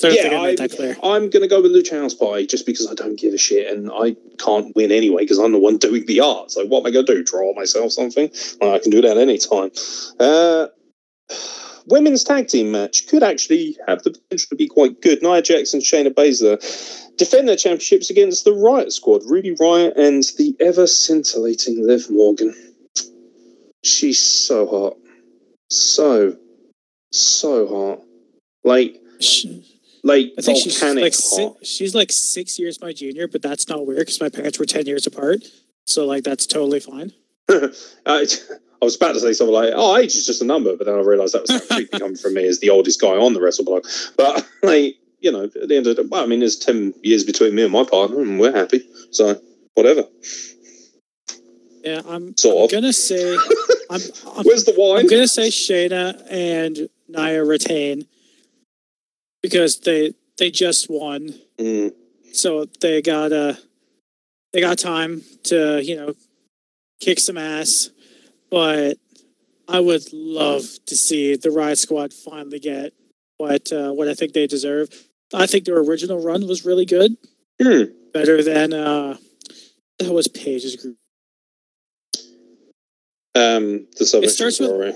Don't 0.00 0.12
think 0.12 0.34
I 0.34 0.42
made 0.46 0.58
that 0.58 0.72
clear. 0.72 0.96
I'm 1.02 1.30
going 1.30 1.42
to 1.42 1.48
go 1.48 1.62
with 1.62 1.72
Lucha 1.72 2.00
House 2.00 2.14
Party 2.14 2.46
just 2.46 2.66
because 2.66 2.90
I 2.90 2.94
don't 2.94 3.18
give 3.18 3.32
a 3.32 3.38
shit 3.38 3.72
and 3.72 3.90
I 3.92 4.16
can't 4.38 4.74
win 4.74 4.90
anyway 4.90 5.22
because 5.22 5.38
I'm 5.38 5.52
the 5.52 5.58
one 5.58 5.78
doing 5.78 6.04
the 6.06 6.20
art. 6.20 6.50
So 6.50 6.66
what 6.66 6.80
am 6.80 6.86
I 6.86 6.90
going 6.90 7.06
to 7.06 7.14
do? 7.14 7.24
Draw 7.24 7.54
myself 7.54 7.92
something? 7.92 8.30
Well, 8.60 8.74
I 8.74 8.80
can 8.80 8.90
do 8.90 9.00
that 9.02 9.16
anytime. 9.16 9.70
Uh, 10.18 10.66
women's 11.86 12.24
tag 12.24 12.48
team 12.48 12.72
match 12.72 13.06
could 13.06 13.22
actually 13.22 13.78
have 13.86 14.02
the 14.02 14.10
potential 14.10 14.48
to 14.50 14.56
be 14.56 14.66
quite 14.66 15.00
good. 15.00 15.22
Nia 15.22 15.42
Jax 15.42 15.72
and 15.72 15.82
Shayna 15.82 16.12
Baszler 16.12 16.58
defend 17.16 17.48
their 17.48 17.56
championships 17.56 18.10
against 18.10 18.44
the 18.44 18.52
Riot 18.52 18.92
Squad, 18.92 19.22
Ruby 19.26 19.54
Riot 19.60 19.96
and 19.96 20.24
the 20.38 20.56
ever 20.60 20.88
scintillating 20.88 21.86
Liv 21.86 22.10
Morgan. 22.10 22.52
She's 23.84 24.20
so 24.20 24.66
hot. 24.66 24.96
So, 25.70 26.36
so 27.12 27.66
hot. 27.68 28.00
Like, 28.64 29.00
She- 29.20 29.73
like 30.04 30.32
I 30.38 30.42
think 30.42 30.58
she's 30.58 30.78
volcanic 30.78 31.02
like 31.02 31.14
si- 31.14 31.54
she's 31.62 31.94
like 31.94 32.12
six 32.12 32.58
years 32.58 32.80
my 32.80 32.92
junior, 32.92 33.26
but 33.26 33.40
that's 33.42 33.68
not 33.68 33.86
weird 33.86 34.00
because 34.00 34.20
my 34.20 34.28
parents 34.28 34.58
were 34.58 34.66
ten 34.66 34.86
years 34.86 35.06
apart. 35.06 35.42
So 35.86 36.06
like 36.06 36.24
that's 36.24 36.46
totally 36.46 36.78
fine. 36.80 37.12
I, 37.48 37.70
I 38.06 38.84
was 38.84 38.96
about 38.96 39.14
to 39.14 39.20
say 39.20 39.32
something 39.32 39.54
like, 39.54 39.72
"Oh, 39.74 39.96
age 39.96 40.14
is 40.14 40.26
just 40.26 40.42
a 40.42 40.44
number," 40.44 40.76
but 40.76 40.86
then 40.86 40.94
I 40.94 40.98
realised 40.98 41.34
that 41.34 41.42
was 41.42 41.50
actually 41.70 41.86
coming 41.98 42.16
from 42.16 42.34
me 42.34 42.46
as 42.46 42.60
the 42.60 42.68
oldest 42.70 43.00
guy 43.00 43.08
on 43.16 43.32
the 43.32 43.40
Wrestle 43.40 43.64
Plug. 43.64 43.84
But 44.16 44.46
like, 44.62 44.96
you 45.20 45.32
know, 45.32 45.44
at 45.44 45.68
the 45.68 45.76
end 45.76 45.86
of 45.86 45.96
the 45.96 46.06
well, 46.10 46.22
I 46.22 46.26
mean, 46.26 46.40
there's 46.40 46.58
ten 46.58 46.92
years 47.02 47.24
between 47.24 47.54
me 47.54 47.62
and 47.62 47.72
my 47.72 47.84
partner, 47.84 48.20
and 48.20 48.38
we're 48.38 48.54
happy. 48.54 48.86
So 49.10 49.40
whatever. 49.74 50.04
Yeah, 51.82 52.00
I'm, 52.08 52.36
Sort 52.36 52.56
I'm 52.56 52.64
of. 52.64 52.70
gonna 52.70 52.92
say 52.92 53.36
I'm, 53.90 54.00
I'm, 54.36 54.44
Where's 54.44 54.64
the 54.64 54.74
wine? 54.76 55.00
I'm 55.00 55.06
gonna 55.06 55.28
say 55.28 55.48
Shayna 55.48 56.22
and 56.30 56.88
Nia 57.08 57.44
retain 57.44 58.06
because 59.44 59.80
they 59.80 60.14
they 60.38 60.50
just 60.50 60.88
won, 60.88 61.34
Mm, 61.58 61.92
so 62.32 62.64
they 62.80 63.02
got 63.02 63.30
uh 63.30 63.52
they 64.54 64.62
got 64.62 64.78
time 64.78 65.22
to 65.44 65.84
you 65.84 65.96
know 65.96 66.14
kick 67.00 67.20
some 67.20 67.36
ass. 67.36 67.90
But 68.50 68.96
I 69.68 69.80
would 69.80 70.10
love 70.12 70.62
to 70.86 70.96
see 70.96 71.36
the 71.36 71.50
Riot 71.50 71.78
Squad 71.78 72.14
finally 72.14 72.58
get 72.58 72.94
what 73.36 73.70
uh, 73.70 73.92
what 73.92 74.08
I 74.08 74.14
think 74.14 74.32
they 74.32 74.46
deserve. 74.46 74.88
I 75.34 75.46
think 75.46 75.66
their 75.66 75.78
original 75.78 76.22
run 76.22 76.46
was 76.46 76.64
really 76.64 76.86
good, 76.86 77.16
hmm. 77.62 77.82
better 78.14 78.42
than 78.42 78.72
uh 78.72 79.18
that 79.98 80.10
was 80.12 80.26
Paige's 80.26 80.76
group. 80.76 80.96
Um, 83.36 83.88
the 83.98 84.06
Salvation 84.06 84.34
starts 84.34 84.58
with- 84.58 84.70
Story. 84.70 84.94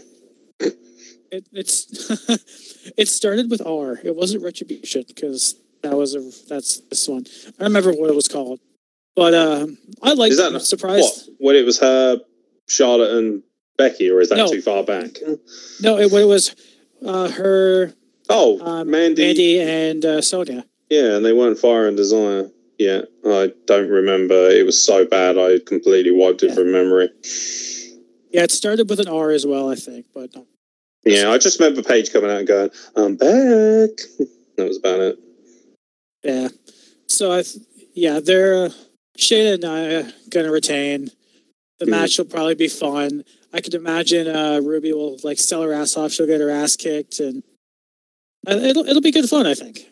It, 1.30 1.46
it's 1.52 2.90
it 2.96 3.08
started 3.08 3.50
with 3.50 3.64
R. 3.66 3.98
It 4.02 4.16
wasn't 4.16 4.42
Retribution 4.42 5.04
because 5.06 5.56
that 5.82 5.96
was 5.96 6.14
a 6.14 6.20
that's 6.48 6.80
this 6.90 7.08
one. 7.08 7.24
I 7.60 7.64
remember 7.64 7.92
what 7.92 8.10
it 8.10 8.16
was 8.16 8.28
called, 8.28 8.60
but 9.14 9.34
um, 9.34 9.78
I 10.02 10.14
like. 10.14 10.30
Is 10.32 10.38
that 10.38 10.48
I'm 10.54 10.90
what? 10.98 11.18
When 11.38 11.56
it 11.56 11.64
was 11.64 11.78
her, 11.80 12.18
Charlotte, 12.68 13.16
and 13.18 13.42
Becky, 13.76 14.10
or 14.10 14.20
is 14.20 14.30
that 14.30 14.36
No. 14.36 14.48
too 14.48 14.62
far 14.62 14.84
back? 14.84 15.18
No, 15.80 15.98
it, 15.98 16.12
it 16.12 16.24
was 16.26 16.54
uh, 17.04 17.28
her, 17.30 17.92
Oh, 18.28 18.60
um, 18.60 18.90
Mandy. 18.90 19.22
Mandy, 19.26 19.60
and 19.60 20.04
uh, 20.04 20.20
Sonya. 20.20 20.64
Yeah, 20.90 21.16
and 21.16 21.24
they 21.24 21.32
weren't 21.32 21.58
Fire 21.58 21.86
and 21.86 21.96
Desire. 21.96 22.50
Yeah, 22.78 23.02
I 23.26 23.52
don't 23.66 23.88
remember. 23.88 24.34
It 24.50 24.64
was 24.64 24.82
so 24.82 25.04
bad, 25.04 25.36
I 25.36 25.58
completely 25.64 26.12
wiped 26.12 26.42
it 26.42 26.48
Yeah. 26.48 26.54
from 26.54 26.72
memory. 26.72 27.10
Yeah, 28.30 28.42
it 28.44 28.50
started 28.52 28.88
with 28.88 29.00
an 29.00 29.08
R 29.08 29.30
as 29.30 29.44
well, 29.46 29.70
I 29.70 29.74
think. 29.74 30.06
But. 30.14 30.30
Yeah, 31.04 31.30
I 31.30 31.38
just 31.38 31.58
remember 31.60 31.82
Paige 31.82 32.12
coming 32.12 32.30
out 32.30 32.38
and 32.38 32.48
going, 32.48 32.70
"I'm 32.96 33.16
back." 33.16 33.90
that 34.56 34.66
was 34.68 34.78
about 34.78 35.00
it. 35.00 35.18
yeah, 36.22 36.48
so 37.06 37.32
I 37.32 37.44
yeah 37.94 38.20
they're 38.20 38.66
uh, 38.66 38.70
Shayna 39.18 39.54
and 39.54 39.64
I 39.64 39.94
are 39.94 40.12
gonna 40.30 40.50
retain. 40.52 41.10
The 41.78 41.84
Hmm. 41.86 41.92
match 41.92 42.18
will 42.18 42.24
probably 42.24 42.56
be 42.56 42.68
fun. 42.68 43.24
I 43.52 43.60
could 43.60 43.74
imagine 43.74 44.26
uh, 44.28 44.60
Ruby 44.62 44.92
will 44.92 45.18
like 45.22 45.38
sell 45.38 45.62
her 45.62 45.72
ass 45.72 45.96
off. 45.96 46.12
She'll 46.12 46.26
get 46.26 46.40
her 46.40 46.50
ass 46.50 46.76
kicked, 46.76 47.20
and 47.20 47.42
uh, 48.46 48.56
it'll 48.56 48.86
it'll 48.86 49.00
be 49.02 49.12
good 49.12 49.28
fun. 49.28 49.46
I 49.46 49.54
think. 49.54 49.86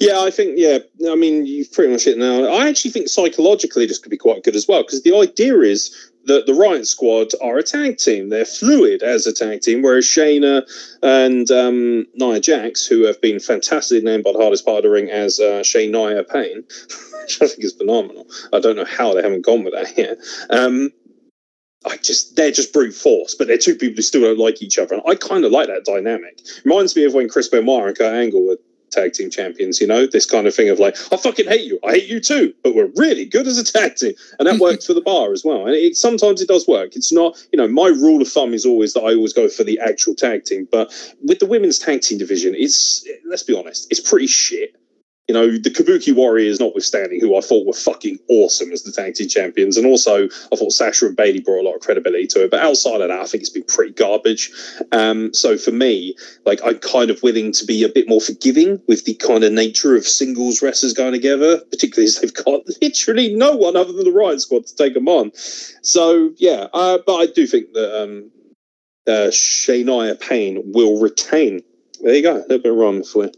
Yeah, 0.00 0.20
I 0.20 0.30
think. 0.32 0.54
Yeah, 0.56 0.78
I 1.08 1.14
mean, 1.14 1.46
you've 1.46 1.70
pretty 1.72 1.92
much 1.92 2.04
hit 2.04 2.16
it 2.16 2.18
now. 2.18 2.44
I 2.52 2.68
actually 2.68 2.90
think 2.90 3.08
psychologically 3.08 3.86
this 3.86 3.98
could 4.00 4.10
be 4.10 4.16
quite 4.16 4.42
good 4.42 4.56
as 4.56 4.66
well 4.66 4.82
because 4.82 5.02
the 5.02 5.14
idea 5.16 5.56
is 5.60 6.09
that 6.26 6.46
the 6.46 6.54
Riot 6.54 6.86
Squad 6.86 7.28
are 7.42 7.58
a 7.58 7.62
tag 7.62 7.98
team. 7.98 8.28
They're 8.28 8.44
fluid 8.44 9.02
as 9.02 9.26
a 9.26 9.32
tag 9.32 9.62
team, 9.62 9.82
whereas 9.82 10.04
Shayna 10.04 10.62
and 11.02 11.50
um, 11.50 12.06
Nia 12.14 12.40
Jax, 12.40 12.86
who 12.86 13.04
have 13.04 13.20
been 13.20 13.40
fantastically 13.40 14.02
named 14.02 14.24
by 14.24 14.32
the 14.32 14.38
hardest 14.38 14.64
part 14.64 14.78
of 14.78 14.82
the 14.84 14.90
ring 14.90 15.10
as 15.10 15.40
uh, 15.40 15.62
Shay 15.62 15.90
Nia 15.90 16.24
Payne, 16.24 16.62
which 17.22 17.42
I 17.42 17.46
think 17.46 17.64
is 17.64 17.74
phenomenal. 17.74 18.26
I 18.52 18.60
don't 18.60 18.76
know 18.76 18.84
how 18.84 19.14
they 19.14 19.22
haven't 19.22 19.44
gone 19.44 19.64
with 19.64 19.74
that 19.74 19.96
yet. 19.96 20.18
Um, 20.50 20.90
I 21.86 21.96
just 21.96 22.36
they're 22.36 22.50
just 22.50 22.74
brute 22.74 22.94
force, 22.94 23.34
but 23.34 23.48
they're 23.48 23.56
two 23.56 23.74
people 23.74 23.96
who 23.96 24.02
still 24.02 24.20
don't 24.20 24.38
like 24.38 24.60
each 24.60 24.78
other. 24.78 24.96
And 24.96 25.02
I 25.08 25.14
kind 25.14 25.44
of 25.44 25.52
like 25.52 25.68
that 25.68 25.86
dynamic. 25.86 26.40
Reminds 26.64 26.94
me 26.94 27.04
of 27.04 27.14
when 27.14 27.28
Chris 27.28 27.48
Benoit 27.48 27.88
and 27.88 27.96
Kurt 27.96 28.14
Angle 28.14 28.46
were 28.46 28.58
tag 28.90 29.12
team 29.12 29.30
champions. 29.30 29.80
You 29.80 29.86
know, 29.86 30.06
this 30.06 30.26
kind 30.26 30.46
of 30.46 30.54
thing 30.54 30.68
of 30.68 30.78
like, 30.78 30.96
I 31.12 31.16
fucking 31.16 31.46
hate 31.46 31.64
you, 31.64 31.78
I 31.84 31.92
hate 31.92 32.08
you 32.08 32.20
too, 32.20 32.54
but 32.62 32.74
we're 32.74 32.90
really 32.96 33.24
good 33.24 33.46
as 33.46 33.58
a 33.58 33.64
tag 33.64 33.96
team, 33.96 34.14
and 34.38 34.46
that 34.46 34.60
works 34.60 34.86
for 34.86 34.94
the 34.94 35.00
bar 35.00 35.32
as 35.32 35.44
well. 35.44 35.66
And 35.66 35.74
it, 35.74 35.96
sometimes 35.96 36.40
it 36.40 36.48
does 36.48 36.66
work. 36.66 36.96
It's 36.96 37.12
not, 37.12 37.36
you 37.52 37.56
know, 37.56 37.68
my 37.68 37.88
rule 37.88 38.22
of 38.22 38.28
thumb 38.28 38.54
is 38.54 38.66
always 38.66 38.94
that 38.94 39.02
I 39.02 39.14
always 39.14 39.32
go 39.32 39.48
for 39.48 39.64
the 39.64 39.78
actual 39.80 40.14
tag 40.14 40.44
team, 40.44 40.68
but 40.70 40.92
with 41.22 41.38
the 41.38 41.46
women's 41.46 41.78
tag 41.78 42.02
team 42.02 42.18
division, 42.18 42.54
it's 42.56 43.06
let's 43.26 43.42
be 43.42 43.56
honest, 43.56 43.86
it's 43.90 44.00
pretty 44.00 44.26
shit. 44.26 44.74
You 45.30 45.34
know, 45.34 45.48
the 45.52 45.70
Kabuki 45.70 46.12
Warriors, 46.12 46.58
notwithstanding, 46.58 47.20
who 47.20 47.36
I 47.36 47.40
thought 47.40 47.64
were 47.64 47.72
fucking 47.72 48.18
awesome 48.28 48.72
as 48.72 48.82
the 48.82 48.90
tag 48.90 49.14
team 49.14 49.28
champions, 49.28 49.76
and 49.76 49.86
also 49.86 50.24
I 50.24 50.56
thought 50.56 50.72
Sasha 50.72 51.06
and 51.06 51.16
Bayley 51.16 51.38
brought 51.38 51.60
a 51.60 51.68
lot 51.68 51.76
of 51.76 51.82
credibility 51.82 52.26
to 52.26 52.42
it. 52.42 52.50
But 52.50 52.58
outside 52.58 53.00
of 53.00 53.10
that, 53.10 53.20
I 53.20 53.26
think 53.26 53.42
it's 53.42 53.48
been 53.48 53.62
pretty 53.62 53.92
garbage. 53.92 54.50
Um, 54.90 55.32
so 55.32 55.56
for 55.56 55.70
me, 55.70 56.16
like 56.46 56.58
I'm 56.64 56.80
kind 56.80 57.10
of 57.10 57.22
willing 57.22 57.52
to 57.52 57.64
be 57.64 57.84
a 57.84 57.88
bit 57.88 58.08
more 58.08 58.20
forgiving 58.20 58.82
with 58.88 59.04
the 59.04 59.14
kind 59.14 59.44
of 59.44 59.52
nature 59.52 59.94
of 59.94 60.04
singles 60.04 60.62
wrestlers 60.62 60.94
going 60.94 61.12
together, 61.12 61.60
particularly 61.70 62.08
as 62.08 62.18
they've 62.18 62.34
got 62.34 62.62
literally 62.82 63.32
no 63.32 63.52
one 63.52 63.76
other 63.76 63.92
than 63.92 64.06
the 64.06 64.10
Riot 64.10 64.40
Squad 64.40 64.66
to 64.66 64.74
take 64.74 64.94
them 64.94 65.06
on. 65.06 65.30
So 65.36 66.32
yeah, 66.38 66.66
uh, 66.72 66.98
but 67.06 67.14
I 67.14 67.26
do 67.26 67.46
think 67.46 67.72
that 67.74 68.02
um, 68.02 68.32
uh, 69.06 69.30
Shania 69.30 70.18
Payne 70.18 70.72
will 70.72 71.00
retain. 71.00 71.60
There 72.00 72.16
you 72.16 72.22
go, 72.22 72.38
a 72.38 72.38
little 72.38 72.58
bit 72.58 72.72
wrong 72.72 73.04
for 73.04 73.26
you. 73.26 73.32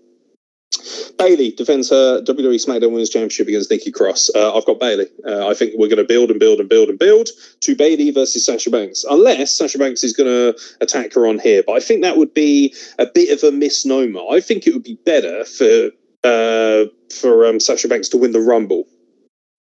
Bayley 1.18 1.52
defends 1.52 1.90
her 1.90 2.22
WWE 2.22 2.54
SmackDown 2.54 2.90
Women's 2.90 3.10
Championship 3.10 3.48
against 3.48 3.70
Nikki 3.70 3.92
Cross. 3.92 4.30
Uh, 4.34 4.56
I've 4.56 4.64
got 4.64 4.80
Bayley. 4.80 5.06
Uh, 5.26 5.46
I 5.46 5.54
think 5.54 5.74
we're 5.76 5.88
going 5.88 5.98
to 5.98 6.04
build 6.04 6.30
and 6.30 6.40
build 6.40 6.60
and 6.60 6.68
build 6.68 6.88
and 6.88 6.98
build 6.98 7.28
to 7.60 7.76
Bayley 7.76 8.10
versus 8.10 8.44
Sasha 8.44 8.70
Banks, 8.70 9.04
unless 9.08 9.52
Sasha 9.52 9.78
Banks 9.78 10.02
is 10.02 10.12
going 10.12 10.28
to 10.28 10.58
attack 10.80 11.12
her 11.14 11.26
on 11.26 11.38
here. 11.38 11.62
But 11.64 11.74
I 11.74 11.80
think 11.80 12.02
that 12.02 12.16
would 12.16 12.34
be 12.34 12.74
a 12.98 13.06
bit 13.06 13.30
of 13.30 13.42
a 13.44 13.54
misnomer. 13.54 14.20
I 14.30 14.40
think 14.40 14.66
it 14.66 14.72
would 14.72 14.84
be 14.84 14.98
better 15.04 15.44
for 15.44 15.90
uh, 16.24 16.86
for 17.12 17.46
um, 17.46 17.60
Sasha 17.60 17.88
Banks 17.88 18.08
to 18.10 18.16
win 18.16 18.32
the 18.32 18.40
Rumble 18.40 18.86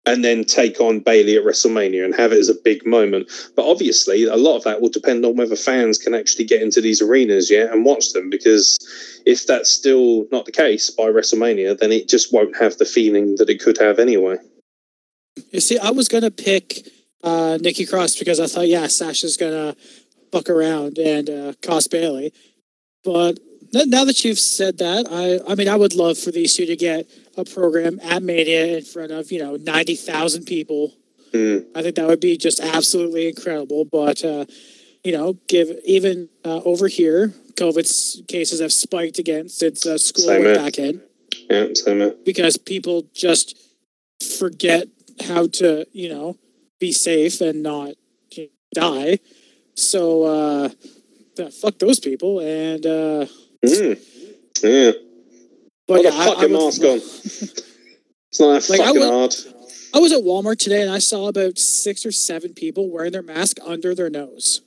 and 0.05 0.23
then 0.23 0.43
take 0.43 0.79
on 0.79 0.99
Bayley 0.99 1.35
at 1.35 1.43
WrestleMania 1.43 2.05
and 2.05 2.13
have 2.15 2.31
it 2.31 2.39
as 2.39 2.49
a 2.49 2.55
big 2.63 2.85
moment. 2.85 3.29
But 3.55 3.69
obviously, 3.69 4.23
a 4.23 4.35
lot 4.35 4.57
of 4.57 4.63
that 4.63 4.81
will 4.81 4.89
depend 4.89 5.25
on 5.25 5.35
whether 5.35 5.55
fans 5.55 5.97
can 5.97 6.13
actually 6.13 6.45
get 6.45 6.61
into 6.61 6.79
these 6.81 7.01
arenas 7.01 7.49
yet 7.49 7.71
and 7.71 7.85
watch 7.85 8.13
them. 8.13 8.29
Because 8.29 8.77
if 9.25 9.47
that's 9.47 9.71
still 9.71 10.27
not 10.31 10.45
the 10.45 10.51
case 10.51 10.89
by 10.89 11.05
WrestleMania, 11.05 11.79
then 11.79 11.91
it 11.91 12.07
just 12.07 12.31
won't 12.31 12.55
have 12.57 12.77
the 12.77 12.85
feeling 12.85 13.35
that 13.37 13.49
it 13.49 13.59
could 13.59 13.77
have 13.79 13.97
anyway. 13.97 14.37
You 15.51 15.59
see, 15.59 15.79
I 15.79 15.89
was 15.89 16.07
gonna 16.07 16.31
pick 16.31 16.87
uh, 17.23 17.57
Nikki 17.59 17.85
Cross 17.85 18.17
because 18.17 18.39
I 18.39 18.47
thought, 18.47 18.67
yeah, 18.67 18.87
Sasha's 18.87 19.37
gonna 19.37 19.75
fuck 20.31 20.49
around 20.49 20.97
and 20.99 21.29
uh, 21.29 21.53
cost 21.61 21.89
Bayley. 21.89 22.31
But 23.03 23.39
now 23.73 24.05
that 24.05 24.23
you've 24.23 24.39
said 24.39 24.77
that, 24.77 25.07
I, 25.09 25.51
I 25.51 25.55
mean, 25.55 25.67
I 25.67 25.75
would 25.75 25.95
love 25.95 26.17
for 26.17 26.31
these 26.31 26.53
two 26.53 26.65
to 26.65 26.75
get 26.75 27.09
a 27.37 27.43
program 27.45 27.99
at 28.01 28.23
Mania 28.23 28.77
in 28.77 28.83
front 28.83 29.11
of 29.11 29.31
you 29.31 29.39
know 29.39 29.55
ninety 29.57 29.95
thousand 29.95 30.45
people. 30.45 30.93
Mm. 31.33 31.65
I 31.75 31.81
think 31.81 31.95
that 31.95 32.07
would 32.07 32.19
be 32.21 32.37
just 32.37 32.59
absolutely 32.59 33.27
incredible. 33.27 33.85
But 33.85 34.23
uh, 34.23 34.45
you 35.03 35.11
know, 35.11 35.37
give 35.47 35.69
even 35.85 36.29
uh, 36.43 36.61
over 36.65 36.87
here, 36.87 37.33
COVID 37.55 38.27
cases 38.27 38.59
have 38.61 38.71
spiked 38.73 39.19
again 39.19 39.49
since 39.49 39.85
uh, 39.85 39.97
school 39.97 40.25
Same 40.25 40.43
went 40.43 40.55
here. 40.55 40.65
back 40.65 40.77
in 40.79 41.01
Yeah, 41.49 41.67
same 41.73 41.99
here. 41.99 42.15
because 42.25 42.57
people 42.57 43.03
just 43.13 43.57
forget 44.39 44.87
how 45.27 45.47
to, 45.47 45.85
you 45.93 46.09
know, 46.09 46.37
be 46.79 46.91
safe 46.91 47.39
and 47.41 47.61
not 47.63 47.91
die. 48.73 49.19
So, 49.75 50.23
uh, 50.23 50.69
fuck 51.61 51.77
those 51.79 51.99
people. 51.99 52.39
And, 52.39 52.85
uh, 52.85 53.25
Mm. 53.63 53.97
Yeah. 54.63 54.91
But 55.87 55.97
Put 56.03 56.05
a 56.05 56.13
I- 56.13 56.21
I 56.21 56.25
fucking 56.25 56.41
would- 56.51 56.51
mask 56.51 56.81
on. 56.83 56.97
It's 56.97 58.39
not 58.39 58.61
that 58.61 58.69
Like, 58.69 58.79
I 58.81 58.85
fucking 58.87 59.01
hard. 59.01 59.35
I 59.93 59.99
was 59.99 60.11
at 60.11 60.23
Walmart 60.23 60.57
today 60.57 60.81
and 60.81 60.91
I 60.91 60.99
saw 60.99 61.27
about 61.27 61.57
six 61.57 62.05
or 62.05 62.11
seven 62.11 62.53
people 62.53 62.89
wearing 62.89 63.13
their 63.13 63.21
mask 63.21 63.57
under 63.65 63.95
their 63.95 64.09
nose. 64.09 64.61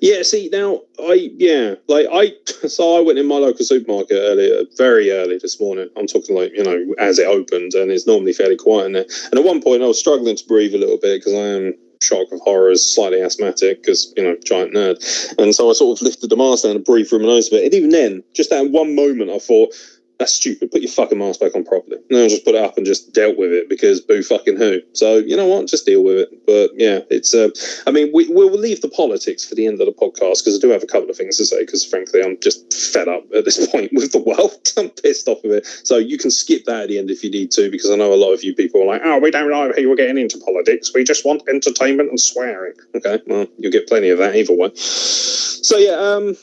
Yeah, 0.00 0.22
see 0.22 0.50
now 0.52 0.82
I 0.98 1.30
yeah, 1.36 1.74
like 1.88 2.06
I 2.12 2.34
so 2.68 2.96
I 2.98 3.00
went 3.00 3.18
in 3.18 3.26
my 3.26 3.36
local 3.36 3.64
supermarket 3.64 4.16
earlier, 4.18 4.62
very 4.76 5.10
early 5.10 5.38
this 5.38 5.58
morning. 5.60 5.88
I'm 5.96 6.06
talking 6.06 6.36
like, 6.36 6.52
you 6.54 6.62
know, 6.62 6.94
as 6.98 7.18
it 7.18 7.26
opened 7.26 7.72
and 7.74 7.90
it's 7.90 8.06
normally 8.06 8.32
fairly 8.34 8.56
quiet 8.56 8.86
in 8.86 8.92
there. 8.92 9.06
And 9.30 9.38
at 9.38 9.44
one 9.44 9.62
point 9.62 9.82
I 9.82 9.86
was 9.86 9.98
struggling 9.98 10.36
to 10.36 10.46
breathe 10.46 10.74
a 10.74 10.78
little 10.78 10.98
bit 10.98 11.20
because 11.20 11.32
I 11.34 11.38
am 11.66 11.74
shock 12.02 12.30
of 12.32 12.40
horrors, 12.40 12.94
slightly 12.94 13.22
asthmatic 13.22 13.80
because, 13.82 14.12
you 14.16 14.22
know, 14.22 14.36
giant 14.44 14.74
nerd. 14.74 14.96
And 15.38 15.54
so 15.54 15.70
I 15.70 15.72
sort 15.72 15.98
of 15.98 16.02
lifted 16.02 16.28
the 16.28 16.36
mask 16.36 16.64
down 16.64 16.76
and 16.76 16.84
breathed 16.84 17.08
through 17.08 17.20
my 17.20 17.26
nose 17.26 17.48
a 17.48 17.52
bit. 17.52 17.64
And 17.64 17.72
even 17.74 17.88
then, 17.90 18.22
just 18.34 18.50
that 18.50 18.70
one 18.70 18.94
moment 18.94 19.30
I 19.30 19.38
thought, 19.38 19.74
that's 20.18 20.32
stupid. 20.32 20.70
Put 20.70 20.82
your 20.82 20.90
fucking 20.90 21.18
mask 21.18 21.40
back 21.40 21.54
on 21.54 21.64
properly. 21.64 21.98
Then 22.08 22.24
I 22.24 22.28
just 22.28 22.44
put 22.44 22.54
it 22.54 22.62
up 22.62 22.76
and 22.76 22.86
just 22.86 23.12
dealt 23.12 23.36
with 23.36 23.52
it 23.52 23.68
because 23.68 24.00
boo 24.00 24.22
fucking 24.22 24.56
who. 24.56 24.80
So 24.92 25.16
you 25.16 25.36
know 25.36 25.46
what? 25.46 25.66
Just 25.66 25.86
deal 25.86 26.04
with 26.04 26.16
it. 26.16 26.46
But 26.46 26.70
yeah, 26.76 27.00
it's. 27.10 27.34
Uh, 27.34 27.50
I 27.86 27.90
mean, 27.90 28.10
we 28.14 28.28
we'll 28.28 28.50
leave 28.50 28.80
the 28.80 28.88
politics 28.88 29.44
for 29.44 29.54
the 29.54 29.66
end 29.66 29.80
of 29.80 29.86
the 29.86 29.92
podcast 29.92 30.44
because 30.44 30.56
I 30.56 30.60
do 30.60 30.70
have 30.70 30.82
a 30.82 30.86
couple 30.86 31.10
of 31.10 31.16
things 31.16 31.36
to 31.38 31.44
say. 31.44 31.60
Because 31.60 31.84
frankly, 31.84 32.22
I'm 32.22 32.38
just 32.40 32.92
fed 32.92 33.08
up 33.08 33.24
at 33.34 33.44
this 33.44 33.66
point 33.72 33.92
with 33.92 34.12
the 34.12 34.18
world. 34.18 34.52
I'm 34.76 34.90
pissed 34.90 35.28
off 35.28 35.42
of 35.44 35.50
it. 35.50 35.66
So 35.84 35.96
you 35.96 36.18
can 36.18 36.30
skip 36.30 36.64
that 36.66 36.82
at 36.82 36.88
the 36.88 36.98
end 36.98 37.10
if 37.10 37.24
you 37.24 37.30
need 37.30 37.50
to, 37.52 37.70
because 37.70 37.90
I 37.90 37.96
know 37.96 38.12
a 38.12 38.16
lot 38.16 38.32
of 38.32 38.44
you 38.44 38.54
people 38.54 38.82
are 38.82 38.86
like, 38.86 39.02
oh, 39.04 39.18
we 39.18 39.30
don't 39.30 39.50
who 39.54 39.88
we're 39.88 39.96
getting 39.96 40.18
into 40.18 40.38
politics. 40.38 40.92
We 40.94 41.04
just 41.04 41.24
want 41.24 41.42
entertainment 41.48 42.10
and 42.10 42.20
swearing. 42.20 42.74
Okay, 42.94 43.20
well, 43.26 43.46
you'll 43.58 43.72
get 43.72 43.88
plenty 43.88 44.10
of 44.10 44.18
that 44.18 44.36
either 44.36 44.54
way. 44.54 44.70
So 44.74 45.76
yeah, 45.76 45.92
um. 45.92 46.36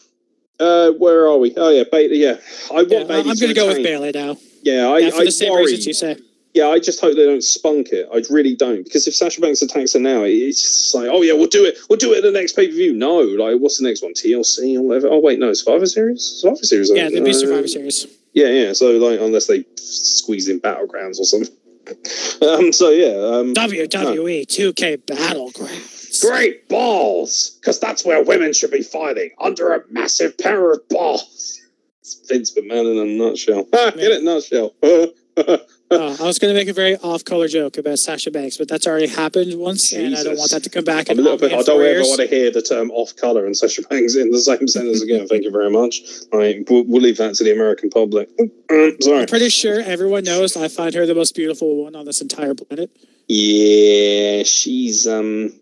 Uh, 0.62 0.92
where 0.92 1.28
are 1.28 1.38
we? 1.38 1.54
Oh 1.58 1.70
yeah, 1.70 1.84
Bayley. 1.92 2.18
Yeah, 2.22 2.38
I 2.70 2.74
want 2.76 2.90
Yeah, 2.92 3.04
Bayley. 3.04 3.32
I'm 3.32 3.36
going 3.38 3.38
to 3.50 3.54
go 3.54 3.68
with. 3.68 3.84
Bayley 3.84 4.12
now. 4.14 4.38
Yeah, 4.64 4.88
I, 4.88 5.00
Yeah, 5.00 5.10
for 5.10 5.22
I 5.22 5.26
the 5.26 5.32
same 5.32 5.52
worry. 5.52 5.64
reasons 5.66 5.88
you 5.88 5.94
say. 5.94 6.18
Yeah, 6.54 6.68
I 6.68 6.80
just 6.80 7.00
hope 7.00 7.16
they 7.16 7.24
don't 7.26 7.44
spunk 7.44 7.90
it. 7.94 8.10
I 8.14 8.22
really 8.30 8.56
don't 8.56 8.84
because 8.84 9.08
if 9.08 9.16
Sasha 9.16 9.40
Banks 9.40 9.62
attacks 9.62 9.94
her 9.94 10.00
now, 10.00 10.24
it's 10.24 10.94
like, 10.94 11.08
oh 11.10 11.22
yeah, 11.22 11.34
we'll 11.34 11.48
do 11.48 11.64
it. 11.66 11.78
We'll 11.90 11.98
do 11.98 12.14
it 12.14 12.18
at 12.18 12.24
the 12.24 12.32
next 12.32 12.58
pay 12.58 12.68
per 12.68 12.74
view. 12.74 12.94
No, 12.94 13.20
like, 13.20 13.58
what's 13.60 13.78
the 13.80 13.86
next 13.88 14.04
one? 14.04 14.14
TLC 14.14 14.76
or 14.78 14.82
whatever. 14.82 15.08
Oh 15.08 15.20
wait, 15.20 15.40
no, 15.40 15.54
Survivor 15.54 15.86
Series. 15.86 16.22
Survivor 16.22 16.64
Series. 16.64 16.92
Yeah, 16.94 17.10
there'd 17.10 17.24
be 17.24 17.34
Survivor 17.34 17.68
Series. 17.68 18.06
Yeah, 18.34 18.48
yeah. 18.48 18.74
So 18.74 18.92
like, 18.98 19.20
unless 19.22 19.48
they 19.48 19.64
squeeze 19.78 20.48
in 20.50 20.60
battlegrounds 20.60 21.20
or 21.20 21.26
something. 21.26 21.54
um. 22.48 22.72
So 22.74 22.90
yeah. 22.90 23.16
Um. 23.38 23.54
WWE 23.54 24.46
2K 24.46 24.98
Battlegrounds. 25.06 26.01
Great 26.22 26.70
balls, 26.70 27.58
because 27.60 27.80
that's 27.80 28.06
where 28.06 28.24
women 28.24 28.54
should 28.54 28.72
be 28.72 28.84
fighting 28.84 29.32
under 29.40 29.74
a 29.74 29.84
massive 29.90 30.38
pair 30.38 30.72
of 30.72 30.88
balls. 30.90 31.62
It's 32.00 32.28
Vince 32.28 32.58
McMahon 32.58 32.92
in 32.92 32.98
a 32.98 33.06
nutshell. 33.06 33.64
Get 33.72 33.98
it, 33.98 34.24
nutshell. 34.24 34.74
Uh, 35.92 36.16
I 36.22 36.24
was 36.24 36.40
going 36.40 36.54
to 36.54 36.58
make 36.58 36.70
a 36.70 36.74
very 36.74 36.96
off-color 36.96 37.50
joke 37.50 37.78
about 37.78 38.00
Sasha 38.00 38.32
Banks, 38.32 38.56
but 38.56 38.70
that's 38.70 38.88
already 38.88 39.08
happened 39.08 39.60
once, 39.60 39.92
and 39.92 40.16
I 40.16 40.24
don't 40.24 40.38
want 40.38 40.52
that 40.52 40.64
to 40.64 40.70
come 40.70 40.86
back. 40.86 41.10
I'm 41.10 41.18
and 41.18 41.20
a 41.20 41.24
little 41.24 41.38
bit. 41.38 41.52
in 41.52 41.60
I 41.60 41.64
don't 41.64 41.84
ever 41.84 42.00
want 42.00 42.22
to 42.22 42.28
hear 42.28 42.50
the 42.50 42.62
term 42.62 42.92
"off 42.92 43.14
color" 43.18 43.46
and 43.46 43.58
Sasha 43.58 43.82
Banks 43.82 44.16
in 44.16 44.32
the 44.32 44.40
same 44.40 44.68
sentence 44.70 45.02
again. 45.02 45.28
Thank 45.28 45.44
you 45.44 45.52
very 45.52 45.70
much. 45.70 46.02
All 46.32 46.40
right, 46.40 46.64
we'll, 46.70 46.86
we'll 46.86 47.02
leave 47.02 47.18
that 47.18 47.36
to 47.36 47.44
the 47.44 47.52
American 47.52 47.90
public. 47.90 48.30
Sorry. 48.70 49.20
I'm 49.20 49.28
pretty 49.28 49.50
sure 49.50 49.82
everyone 49.82 50.24
knows 50.24 50.56
I 50.56 50.70
find 50.70 50.94
her 50.94 51.06
the 51.06 51.16
most 51.16 51.36
beautiful 51.36 51.84
one 51.84 51.94
on 51.98 52.06
this 52.06 52.22
entire 52.22 52.56
planet. 52.56 52.90
Yeah, 53.28 54.44
she's 54.44 55.06
um, 55.08 55.61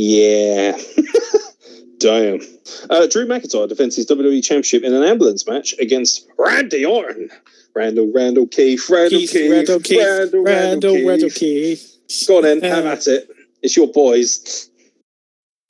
yeah. 0.00 0.78
Damn. 1.98 2.40
Uh, 2.88 3.06
Drew 3.08 3.26
McIntyre 3.26 3.68
defends 3.68 3.94
his 3.96 4.06
WWE 4.06 4.42
Championship 4.42 4.82
in 4.84 4.94
an 4.94 5.02
ambulance 5.02 5.46
match 5.46 5.74
against 5.78 6.26
Randy 6.38 6.84
Orton. 6.86 7.28
Randall, 7.74 8.10
Randall 8.12 8.46
Keith, 8.46 8.88
Randall 8.88 9.18
Keith, 9.20 9.30
Keith, 9.32 9.50
Randall 9.50 9.80
Keith, 9.80 9.98
Randall, 9.98 10.42
Randall, 10.44 10.94
Keith. 10.96 11.06
Randall 11.06 11.30
Keith. 11.30 11.96
Go 12.26 12.36
on 12.38 12.42
then, 12.44 12.62
have 12.62 12.86
Uh, 12.86 12.88
at 12.88 13.06
it. 13.06 13.30
It's 13.62 13.76
your 13.76 13.86
boys. 13.88 14.70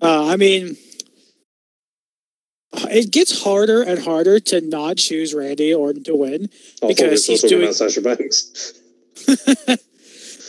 Uh, 0.00 0.26
I 0.28 0.36
mean, 0.36 0.76
it 2.90 3.10
gets 3.10 3.42
harder 3.42 3.82
and 3.82 3.98
harder 3.98 4.38
to 4.40 4.60
not 4.60 4.96
choose 4.96 5.34
Randy 5.34 5.74
Orton 5.74 6.04
to 6.04 6.14
win. 6.14 6.48
I 6.82 6.86
we 6.86 6.88
were 6.88 6.94
Because 6.94 7.26
he's 7.26 7.42
doing- 7.42 7.62
about 7.64 7.74
Sasha 7.74 8.00
Banks. 8.00 8.72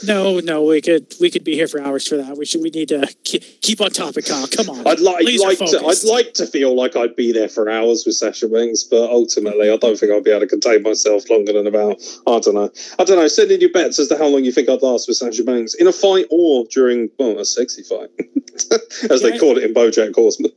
No, 0.05 0.39
no, 0.39 0.63
we 0.63 0.81
could 0.81 1.13
we 1.19 1.29
could 1.29 1.43
be 1.43 1.53
here 1.55 1.67
for 1.67 1.79
hours 1.81 2.07
for 2.07 2.17
that. 2.17 2.37
We 2.37 2.45
should 2.45 2.61
we 2.61 2.69
need 2.69 2.89
to 2.89 3.07
keep, 3.23 3.81
on 3.81 3.91
topic, 3.91 4.25
Kyle. 4.25 4.47
Come 4.47 4.69
on. 4.69 4.79
I'd 4.87 4.99
like, 4.99 5.23
like 5.39 5.57
to, 5.59 5.83
I'd 5.85 6.03
like 6.03 6.33
to 6.35 6.47
feel 6.47 6.75
like 6.75 6.95
I'd 6.95 7.15
be 7.15 7.31
there 7.31 7.47
for 7.49 7.69
hours 7.69 8.03
with 8.05 8.15
Sasha 8.15 8.47
Banks, 8.47 8.83
but 8.83 9.09
ultimately, 9.09 9.69
I 9.69 9.77
don't 9.77 9.97
think 9.97 10.11
I'll 10.11 10.21
be 10.21 10.31
able 10.31 10.41
to 10.41 10.47
contain 10.47 10.81
myself 10.83 11.29
longer 11.29 11.53
than 11.53 11.67
about. 11.67 12.01
I 12.27 12.39
don't 12.39 12.55
know. 12.55 12.69
I 12.99 13.03
don't 13.03 13.17
know. 13.17 13.27
Send 13.27 13.51
in 13.51 13.61
your 13.61 13.71
bets 13.71 13.99
as 13.99 14.07
to 14.09 14.17
how 14.17 14.27
long 14.27 14.43
you 14.43 14.51
think 14.51 14.69
I'd 14.69 14.81
last 14.81 15.07
with 15.07 15.17
Sasha 15.17 15.43
Banks 15.43 15.73
in 15.75 15.87
a 15.87 15.91
fight 15.93 16.25
or 16.31 16.65
during 16.71 17.09
well 17.19 17.37
a 17.39 17.45
sexy 17.45 17.83
fight, 17.83 18.09
as 19.09 19.21
they 19.21 19.33
Yeah. 19.33 19.37
call 19.37 19.57
it 19.57 19.63
in 19.63 19.73
BoJack 19.73 20.15
Horseman. 20.15 20.51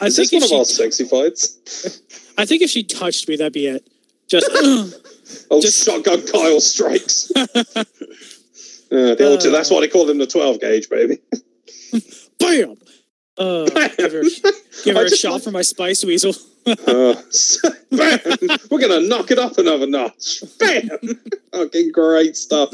I 0.00 0.06
Is 0.06 0.16
this 0.16 0.30
think 0.30 0.42
one 0.42 0.52
of 0.52 0.58
our 0.58 0.64
sexy 0.64 1.04
fights? 1.04 2.00
I 2.38 2.44
think 2.44 2.62
if 2.62 2.70
she 2.70 2.82
touched 2.82 3.28
me, 3.28 3.36
that'd 3.36 3.52
be 3.52 3.66
it. 3.66 3.86
Just 4.28 4.48
Oh, 5.50 5.60
Just- 5.60 5.84
shotgun 5.86 6.26
Kyle 6.26 6.60
strikes. 6.60 7.30
Yeah, 8.90 9.14
the 9.14 9.26
old, 9.28 9.46
Uh. 9.46 9.50
that's 9.50 9.70
why 9.70 9.80
they 9.80 9.88
call 9.88 10.08
him 10.08 10.18
the 10.18 10.26
twelve 10.26 10.60
gauge, 10.60 10.88
baby. 10.88 11.18
bam. 12.38 12.76
Uh, 13.38 13.64
give 13.96 14.12
her, 14.12 14.22
give 14.84 14.96
her 14.96 15.04
a 15.06 15.10
shot 15.10 15.32
like- 15.34 15.42
for 15.44 15.50
my 15.50 15.62
spice 15.62 16.04
weasel. 16.04 16.34
Uh, 16.66 17.14
bam! 17.90 18.20
We're 18.70 18.78
gonna 18.80 19.00
knock 19.00 19.30
it 19.30 19.38
up 19.38 19.56
another 19.58 19.86
notch. 19.86 20.42
Bam! 20.58 20.90
Fucking 21.52 21.92
great 21.92 22.36
stuff. 22.36 22.68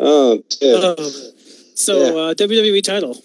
Oh 0.00 0.42
dear. 0.60 0.76
Um, 0.76 0.96
so 1.74 2.18
uh, 2.28 2.34
WWE 2.34 2.82
title. 2.82 3.16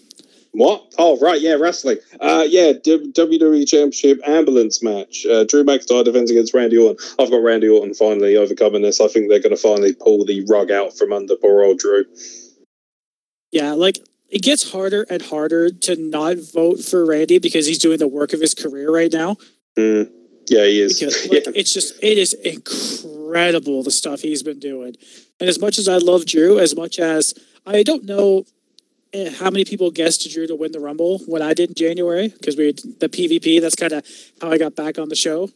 What? 0.58 0.96
Oh, 0.98 1.20
right, 1.20 1.40
yeah, 1.40 1.54
wrestling. 1.54 1.98
Uh, 2.20 2.44
yeah, 2.48 2.72
D- 2.84 3.12
WWE 3.12 3.68
Championship 3.68 4.20
ambulance 4.28 4.82
match. 4.82 5.24
Uh, 5.24 5.44
Drew 5.44 5.64
McIntyre 5.64 6.04
defends 6.04 6.32
against 6.32 6.52
Randy 6.56 6.80
Orton. 6.80 6.98
I've 7.20 7.30
got 7.30 7.44
Randy 7.44 7.68
Orton 7.68 7.94
finally 7.94 8.36
overcoming 8.36 8.82
this. 8.82 9.00
I 9.00 9.08
think 9.08 9.30
they're 9.30 9.40
going 9.40 9.56
to 9.56 9.62
finally 9.62 9.94
pull 9.94 10.26
the 10.26 10.44
rug 10.50 10.72
out 10.72 10.98
from 10.98 11.14
under 11.14 11.36
poor 11.36 11.64
old 11.64 11.78
Drew. 11.78 12.06
Yeah, 13.52 13.74
like 13.74 14.00
it 14.30 14.42
gets 14.42 14.72
harder 14.72 15.06
and 15.12 15.22
harder 15.22 15.70
to 15.70 15.96
not 15.96 16.38
vote 16.56 16.80
for 16.80 17.06
Randy 17.06 17.38
because 17.38 17.68
he's 17.68 17.78
doing 17.78 18.00
the 18.00 18.08
work 18.08 18.34
of 18.34 18.42
his 18.42 18.56
career 18.56 18.92
right 18.92 19.14
now. 19.14 19.36
Mm. 19.78 20.10
Yeah, 20.48 20.66
he 20.66 20.82
is. 20.82 21.00
Because 21.00 21.22
like, 21.30 21.46
yeah. 21.46 21.52
it's 21.54 21.72
just 21.72 21.94
it 22.02 22.18
is 22.18 22.34
incredible 22.34 23.84
the 23.84 23.92
stuff 23.92 24.22
he's 24.22 24.42
been 24.42 24.60
doing. 24.60 24.96
And 25.40 25.50
as 25.50 25.62
much 25.62 25.78
as 25.78 25.88
I 25.88 25.98
love 25.98 26.26
Drew, 26.26 26.58
as 26.58 26.76
much 26.76 26.98
as 26.98 27.36
I 27.64 27.84
don't 27.84 28.06
know 28.06 28.46
how 29.40 29.50
many 29.50 29.66
people 29.66 29.92
guessed 29.92 30.30
Drew 30.32 30.48
to 30.48 30.56
win 30.56 30.72
the 30.72 30.80
Rumble 30.80 31.20
when 31.20 31.42
I 31.42 31.54
did 31.54 31.70
in 31.70 31.76
January 31.76 32.30
because 32.30 32.58
we 32.58 32.68
had 32.68 32.78
the 33.00 33.10
PvP. 33.10 33.62
That's 33.62 33.76
kind 33.76 33.94
of 33.94 34.06
how 34.42 34.52
I 34.52 34.58
got 34.58 34.76
back 34.76 34.98
on 35.00 35.10
the 35.10 35.16
show. 35.16 35.50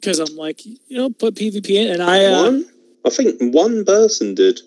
Because 0.00 0.18
I'm 0.18 0.36
like, 0.36 0.64
you 0.64 0.76
know, 0.90 1.10
put 1.10 1.34
PvP 1.34 1.70
in, 1.70 1.92
and 1.92 2.02
I, 2.02 2.24
uh, 2.26 2.42
one? 2.42 2.66
I 3.04 3.10
think 3.10 3.54
one 3.54 3.84
person 3.84 4.34
did. 4.34 4.60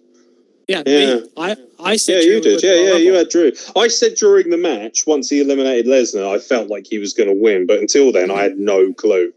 yeah, 0.67 0.83
Yeah. 0.85 1.15
me, 1.15 1.29
I, 1.37 1.55
I 1.79 1.95
said, 1.97 2.23
Yeah, 2.23 2.31
you 2.31 2.41
did. 2.41 2.63
Yeah, 2.63 2.75
yeah, 2.75 2.95
you 2.95 3.13
had 3.13 3.29
Drew. 3.29 3.51
I 3.75 3.87
said 3.89 4.15
during 4.15 4.49
the 4.49 4.57
match, 4.57 5.05
once 5.05 5.29
he 5.29 5.41
eliminated 5.41 5.85
Lesnar, 5.85 6.35
I 6.35 6.39
felt 6.39 6.69
like 6.69 6.87
he 6.87 6.97
was 6.97 7.13
going 7.13 7.29
to 7.29 7.35
win, 7.35 7.67
but 7.67 7.79
until 7.79 8.11
then, 8.11 8.31
I 8.31 8.43
had 8.43 8.57
no 8.57 8.91
clue. 8.93 9.31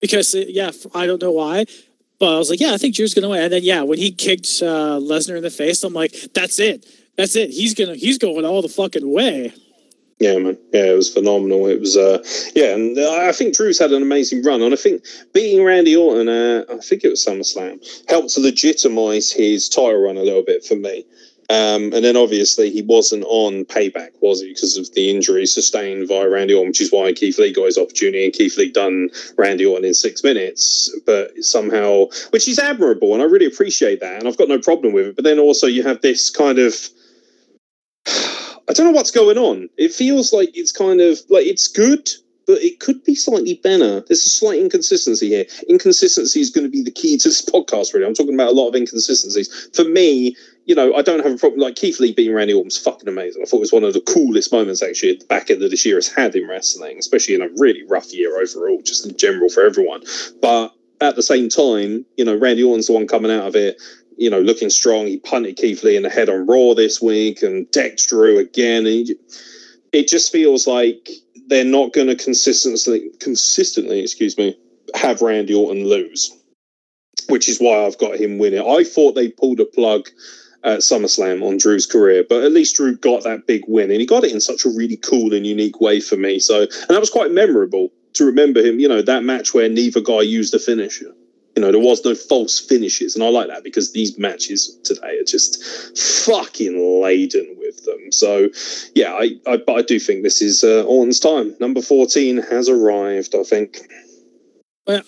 because 0.00 0.34
uh, 0.34 0.44
yeah, 0.48 0.72
I 0.94 1.06
don't 1.06 1.22
know 1.22 1.32
why, 1.32 1.66
but 2.20 2.34
I 2.34 2.38
was 2.38 2.50
like, 2.50 2.60
yeah, 2.60 2.72
I 2.72 2.76
think 2.76 2.94
Drew's 2.94 3.14
gonna 3.14 3.28
win. 3.28 3.42
And 3.42 3.52
then 3.52 3.64
yeah, 3.64 3.82
when 3.82 3.98
he 3.98 4.12
kicked 4.12 4.62
uh, 4.62 5.00
Lesnar 5.00 5.36
in 5.36 5.42
the 5.42 5.50
face, 5.50 5.82
I'm 5.82 5.94
like, 5.94 6.14
that's 6.34 6.60
it, 6.60 6.86
that's 7.16 7.34
it. 7.34 7.50
He's 7.50 7.74
gonna 7.74 7.96
he's 7.96 8.18
going 8.18 8.44
all 8.44 8.62
the 8.62 8.68
fucking 8.68 9.10
way. 9.12 9.52
Yeah, 10.20 10.36
man. 10.36 10.58
Yeah, 10.70 10.92
it 10.92 10.96
was 10.96 11.12
phenomenal. 11.12 11.66
It 11.66 11.80
was, 11.80 11.96
uh, 11.96 12.22
yeah, 12.54 12.74
and 12.74 12.96
uh, 12.98 13.10
I 13.22 13.32
think 13.32 13.56
Drew's 13.56 13.78
had 13.78 13.90
an 13.90 14.02
amazing 14.02 14.44
run, 14.44 14.60
and 14.60 14.74
I 14.74 14.76
think 14.76 15.02
beating 15.32 15.64
Randy 15.64 15.96
Orton, 15.96 16.28
uh, 16.28 16.64
I 16.70 16.76
think 16.76 17.04
it 17.04 17.08
was 17.08 17.24
SummerSlam, 17.24 17.80
helped 18.06 18.28
to 18.34 18.42
legitimize 18.42 19.32
his 19.32 19.70
title 19.70 20.02
run 20.02 20.18
a 20.18 20.22
little 20.22 20.42
bit 20.42 20.62
for 20.62 20.76
me. 20.76 21.06
Um, 21.50 21.92
and 21.92 22.04
then 22.04 22.16
obviously 22.16 22.70
he 22.70 22.82
wasn't 22.82 23.24
on 23.24 23.64
payback, 23.64 24.10
was 24.20 24.40
he? 24.40 24.50
Because 24.50 24.76
of 24.76 24.94
the 24.94 25.10
injury 25.10 25.46
sustained 25.46 26.06
by 26.06 26.22
Randy 26.22 26.54
Orton, 26.54 26.68
which 26.68 26.80
is 26.80 26.92
why 26.92 27.12
Keith 27.12 27.40
Lee 27.40 27.52
got 27.52 27.66
his 27.66 27.76
opportunity, 27.76 28.24
and 28.24 28.32
Keith 28.32 28.56
Lee 28.56 28.70
done 28.70 29.10
Randy 29.36 29.66
Orton 29.66 29.84
in 29.84 29.94
six 29.94 30.22
minutes. 30.22 30.96
But 31.06 31.36
somehow, 31.42 32.06
which 32.30 32.46
is 32.46 32.60
admirable, 32.60 33.14
and 33.14 33.20
I 33.22 33.26
really 33.26 33.46
appreciate 33.46 33.98
that, 33.98 34.20
and 34.20 34.28
I've 34.28 34.38
got 34.38 34.48
no 34.48 34.60
problem 34.60 34.92
with 34.92 35.08
it. 35.08 35.16
But 35.16 35.24
then 35.24 35.40
also 35.40 35.66
you 35.66 35.82
have 35.82 36.00
this 36.02 36.30
kind 36.30 36.60
of 36.60 36.88
I 38.06 38.72
don't 38.72 38.86
know 38.86 38.92
what's 38.92 39.10
going 39.10 39.36
on. 39.36 39.68
It 39.76 39.92
feels 39.92 40.32
like 40.32 40.56
it's 40.56 40.70
kind 40.70 41.00
of 41.00 41.18
like 41.30 41.46
it's 41.46 41.66
good, 41.66 42.08
but 42.50 42.64
it 42.64 42.80
could 42.80 43.04
be 43.04 43.14
slightly 43.14 43.60
better. 43.62 44.00
There's 44.00 44.26
a 44.26 44.28
slight 44.28 44.58
inconsistency 44.58 45.28
here. 45.28 45.44
Inconsistency 45.68 46.40
is 46.40 46.50
going 46.50 46.64
to 46.64 46.70
be 46.70 46.82
the 46.82 46.90
key 46.90 47.16
to 47.18 47.28
this 47.28 47.42
podcast, 47.54 47.94
really. 47.94 48.04
I'm 48.04 48.14
talking 48.14 48.34
about 48.34 48.48
a 48.48 48.52
lot 48.52 48.66
of 48.66 48.74
inconsistencies. 48.74 49.70
For 49.72 49.84
me, 49.84 50.34
you 50.64 50.74
know, 50.74 50.92
I 50.96 51.02
don't 51.02 51.22
have 51.22 51.32
a 51.32 51.38
problem. 51.38 51.60
Like 51.60 51.76
Keith 51.76 52.00
Lee 52.00 52.12
beating 52.12 52.34
Randy 52.34 52.52
Orton's 52.52 52.76
fucking 52.76 53.08
amazing. 53.08 53.42
I 53.42 53.44
thought 53.44 53.58
it 53.58 53.60
was 53.60 53.72
one 53.72 53.84
of 53.84 53.92
the 53.92 54.00
coolest 54.00 54.50
moments 54.50 54.82
actually 54.82 55.12
at 55.12 55.20
the 55.20 55.26
back 55.26 55.48
end 55.48 55.62
of 55.62 55.70
this 55.70 55.86
year 55.86 55.94
has 55.94 56.08
had 56.08 56.34
in 56.34 56.48
wrestling, 56.48 56.98
especially 56.98 57.36
in 57.36 57.42
a 57.42 57.48
really 57.56 57.84
rough 57.84 58.12
year 58.12 58.42
overall, 58.42 58.82
just 58.82 59.06
in 59.06 59.16
general 59.16 59.48
for 59.48 59.64
everyone. 59.64 60.02
But 60.42 60.74
at 61.00 61.14
the 61.14 61.22
same 61.22 61.48
time, 61.48 62.04
you 62.16 62.24
know, 62.24 62.36
Randy 62.36 62.64
Orton's 62.64 62.88
the 62.88 62.94
one 62.94 63.06
coming 63.06 63.30
out 63.30 63.46
of 63.46 63.54
it 63.54 63.80
you 64.16 64.28
know, 64.28 64.40
looking 64.40 64.68
strong. 64.68 65.06
He 65.06 65.18
punted 65.18 65.56
Keith 65.56 65.82
Lee 65.82 65.96
in 65.96 66.02
the 66.02 66.10
head 66.10 66.28
on 66.28 66.46
Raw 66.46 66.74
this 66.74 67.00
week 67.00 67.42
and 67.42 67.70
decked 67.70 68.06
Drew 68.08 68.38
again. 68.38 68.86
And 68.86 69.08
it 69.92 70.08
just 70.08 70.30
feels 70.30 70.66
like 70.66 71.08
they're 71.50 71.64
not 71.64 71.92
going 71.92 72.06
to 72.06 72.16
consistently, 72.16 73.10
consistently, 73.20 74.00
excuse 74.00 74.38
me, 74.38 74.56
have 74.94 75.20
Randy 75.20 75.52
Orton 75.52 75.86
lose, 75.86 76.34
which 77.28 77.48
is 77.48 77.58
why 77.58 77.84
I've 77.84 77.98
got 77.98 78.16
him 78.16 78.38
winning. 78.38 78.60
I 78.60 78.84
thought 78.84 79.14
they 79.14 79.28
pulled 79.28 79.60
a 79.60 79.66
plug 79.66 80.08
at 80.62 80.78
SummerSlam 80.78 81.42
on 81.42 81.58
Drew's 81.58 81.86
career, 81.86 82.24
but 82.28 82.44
at 82.44 82.52
least 82.52 82.76
Drew 82.76 82.96
got 82.96 83.24
that 83.24 83.46
big 83.46 83.62
win, 83.66 83.90
and 83.90 84.00
he 84.00 84.06
got 84.06 84.24
it 84.24 84.32
in 84.32 84.40
such 84.40 84.64
a 84.64 84.70
really 84.70 84.96
cool 84.96 85.34
and 85.34 85.46
unique 85.46 85.80
way 85.80 86.00
for 86.00 86.16
me. 86.16 86.38
So, 86.38 86.62
and 86.62 86.88
that 86.88 87.00
was 87.00 87.10
quite 87.10 87.32
memorable 87.32 87.90
to 88.14 88.24
remember 88.24 88.60
him. 88.60 88.78
You 88.78 88.88
know, 88.88 89.02
that 89.02 89.24
match 89.24 89.52
where 89.52 89.68
neither 89.68 90.00
guy 90.00 90.20
used 90.20 90.54
a 90.54 90.58
finisher. 90.58 91.12
You 91.60 91.66
know, 91.66 91.72
there 91.72 91.80
was 91.82 92.02
no 92.06 92.14
false 92.14 92.58
finishes, 92.58 93.14
and 93.14 93.22
I 93.22 93.28
like 93.28 93.48
that 93.48 93.62
because 93.62 93.92
these 93.92 94.18
matches 94.18 94.78
today 94.82 95.18
are 95.18 95.24
just 95.24 95.62
fucking 96.24 97.02
laden 97.02 97.54
with 97.58 97.84
them. 97.84 98.10
So, 98.12 98.48
yeah, 98.94 99.12
I, 99.12 99.32
I 99.46 99.58
but 99.58 99.76
I 99.76 99.82
do 99.82 100.00
think 100.00 100.22
this 100.22 100.40
is 100.40 100.64
uh, 100.64 100.84
Orton's 100.86 101.20
time. 101.20 101.54
Number 101.60 101.82
fourteen 101.82 102.38
has 102.38 102.70
arrived. 102.70 103.34
I 103.34 103.42
think. 103.42 103.80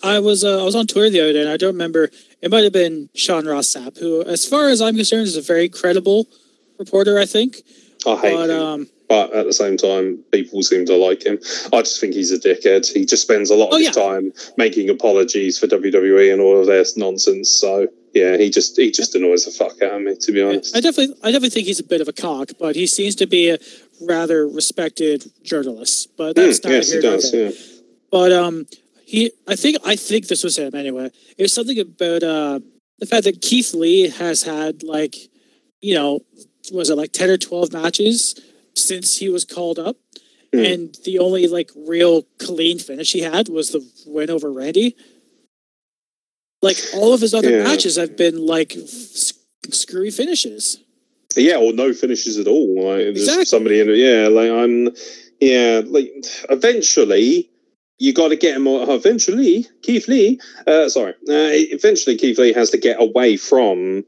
I 0.03 0.19
was 0.19 0.43
uh, 0.43 0.61
I 0.61 0.63
was 0.63 0.75
on 0.75 0.85
Twitter 0.85 1.09
the 1.09 1.21
other 1.21 1.33
day, 1.33 1.41
and 1.41 1.49
I 1.49 1.57
don't 1.57 1.73
remember. 1.73 2.11
It 2.43 2.51
might 2.51 2.63
have 2.63 2.71
been 2.71 3.09
Sean 3.15 3.47
Ross 3.47 3.73
Sapp, 3.73 3.97
who, 3.97 4.21
as 4.21 4.45
far 4.45 4.69
as 4.69 4.79
I'm 4.79 4.95
concerned, 4.95 5.25
is 5.25 5.35
a 5.35 5.41
very 5.41 5.69
credible 5.69 6.27
reporter. 6.77 7.17
I 7.17 7.25
think, 7.25 7.63
I 8.05 8.15
hate 8.17 8.35
but 8.35 8.49
him, 8.51 8.61
um, 8.61 8.89
but 9.13 9.31
at 9.39 9.45
the 9.45 9.53
same 9.53 9.77
time, 9.77 10.07
people 10.31 10.63
seem 10.63 10.85
to 10.87 10.95
like 11.07 11.21
him. 11.29 11.37
I 11.71 11.79
just 11.87 11.99
think 12.01 12.13
he's 12.15 12.31
a 12.31 12.39
dickhead. 12.39 12.83
He 12.91 13.05
just 13.05 13.21
spends 13.27 13.49
a 13.51 13.55
lot 13.55 13.67
of 13.67 13.73
Oh, 13.73 13.77
his 13.77 13.87
yeah. 13.95 14.03
time 14.07 14.25
making 14.57 14.89
apologies 14.89 15.59
for 15.59 15.67
WWE 15.67 16.31
and 16.33 16.41
all 16.41 16.59
of 16.59 16.65
their 16.67 16.83
nonsense. 16.97 17.49
So 17.51 17.87
yeah, 18.13 18.37
he 18.37 18.49
just 18.49 18.75
he 18.77 18.89
just 18.91 19.13
annoys 19.15 19.45
the 19.45 19.51
fuck 19.51 19.75
out 19.83 19.95
of 19.97 20.01
me, 20.01 20.15
to 20.25 20.31
be 20.31 20.41
honest. 20.41 20.75
I 20.75 20.79
definitely 20.81 21.15
I 21.23 21.27
definitely 21.31 21.49
think 21.55 21.67
he's 21.67 21.79
a 21.79 21.83
bit 21.93 22.01
of 22.01 22.07
a 22.07 22.13
cock, 22.13 22.49
but 22.59 22.75
he 22.75 22.87
seems 22.87 23.13
to 23.21 23.27
be 23.27 23.49
a 23.49 23.57
rather 24.01 24.47
respected 24.47 25.19
journalist. 25.43 26.09
But 26.17 26.35
that's 26.35 26.59
Mm, 26.59 26.63
not 26.65 26.71
yes, 26.73 26.91
he 26.91 26.99
does. 27.01 27.33
Yeah. 27.33 27.51
But 28.11 28.31
um, 28.31 28.65
he 29.05 29.31
I 29.47 29.55
think 29.55 29.77
I 29.85 29.95
think 29.95 30.27
this 30.27 30.43
was 30.43 30.57
him 30.57 30.73
anyway. 30.73 31.11
It 31.37 31.43
was 31.43 31.53
something 31.53 31.79
about 31.79 32.23
uh 32.23 32.59
the 32.99 33.05
fact 33.05 33.25
that 33.25 33.41
Keith 33.41 33.73
Lee 33.75 34.09
has 34.09 34.41
had 34.43 34.81
like 34.83 35.15
you 35.81 35.93
know 35.93 36.21
was 36.71 36.89
it 36.89 36.97
like 36.97 37.11
ten 37.11 37.29
or 37.29 37.37
twelve 37.37 37.71
matches 37.73 38.39
since 38.75 39.17
he 39.17 39.29
was 39.29 39.45
called 39.45 39.79
up, 39.79 39.97
Hmm. 40.53 40.59
and 40.59 40.95
the 41.03 41.19
only 41.19 41.47
like 41.47 41.71
real 41.75 42.23
clean 42.39 42.79
finish 42.79 43.11
he 43.13 43.21
had 43.21 43.47
was 43.49 43.69
the 43.71 43.85
win 44.05 44.29
over 44.29 44.51
Randy. 44.51 44.95
Like 46.61 46.77
all 46.93 47.13
of 47.13 47.21
his 47.21 47.33
other 47.33 47.49
Yeah. 47.51 47.63
matches 47.63 47.97
have 47.97 48.15
been 48.15 48.45
like 48.45 48.75
s- 48.77 49.33
screwy 49.71 50.11
finishes. 50.11 50.79
Yeah, 51.35 51.57
or 51.57 51.73
no 51.73 51.93
finishes 51.93 52.37
at 52.37 52.47
all. 52.47 52.75
Like 52.85 52.97
there's 53.05 53.19
Exactly. 53.23 53.45
somebody 53.45 53.79
in 53.79 53.89
it. 53.89 53.97
Yeah, 53.97 54.27
like 54.27 54.49
I'm. 54.51 54.89
Yeah, 55.41 55.81
like 55.85 56.13
eventually 56.49 57.49
you 57.99 58.13
got 58.13 58.29
to 58.29 58.35
get 58.35 58.55
him. 58.55 58.67
Eventually, 58.67 59.67
Keith 59.81 60.07
Lee. 60.07 60.39
Uh, 60.67 60.87
sorry. 60.89 61.13
Uh, 61.27 61.51
eventually, 61.73 62.15
Keith 62.17 62.37
Lee 62.37 62.53
has 62.53 62.69
to 62.69 62.77
get 62.77 63.01
away 63.01 63.35
from 63.37 64.05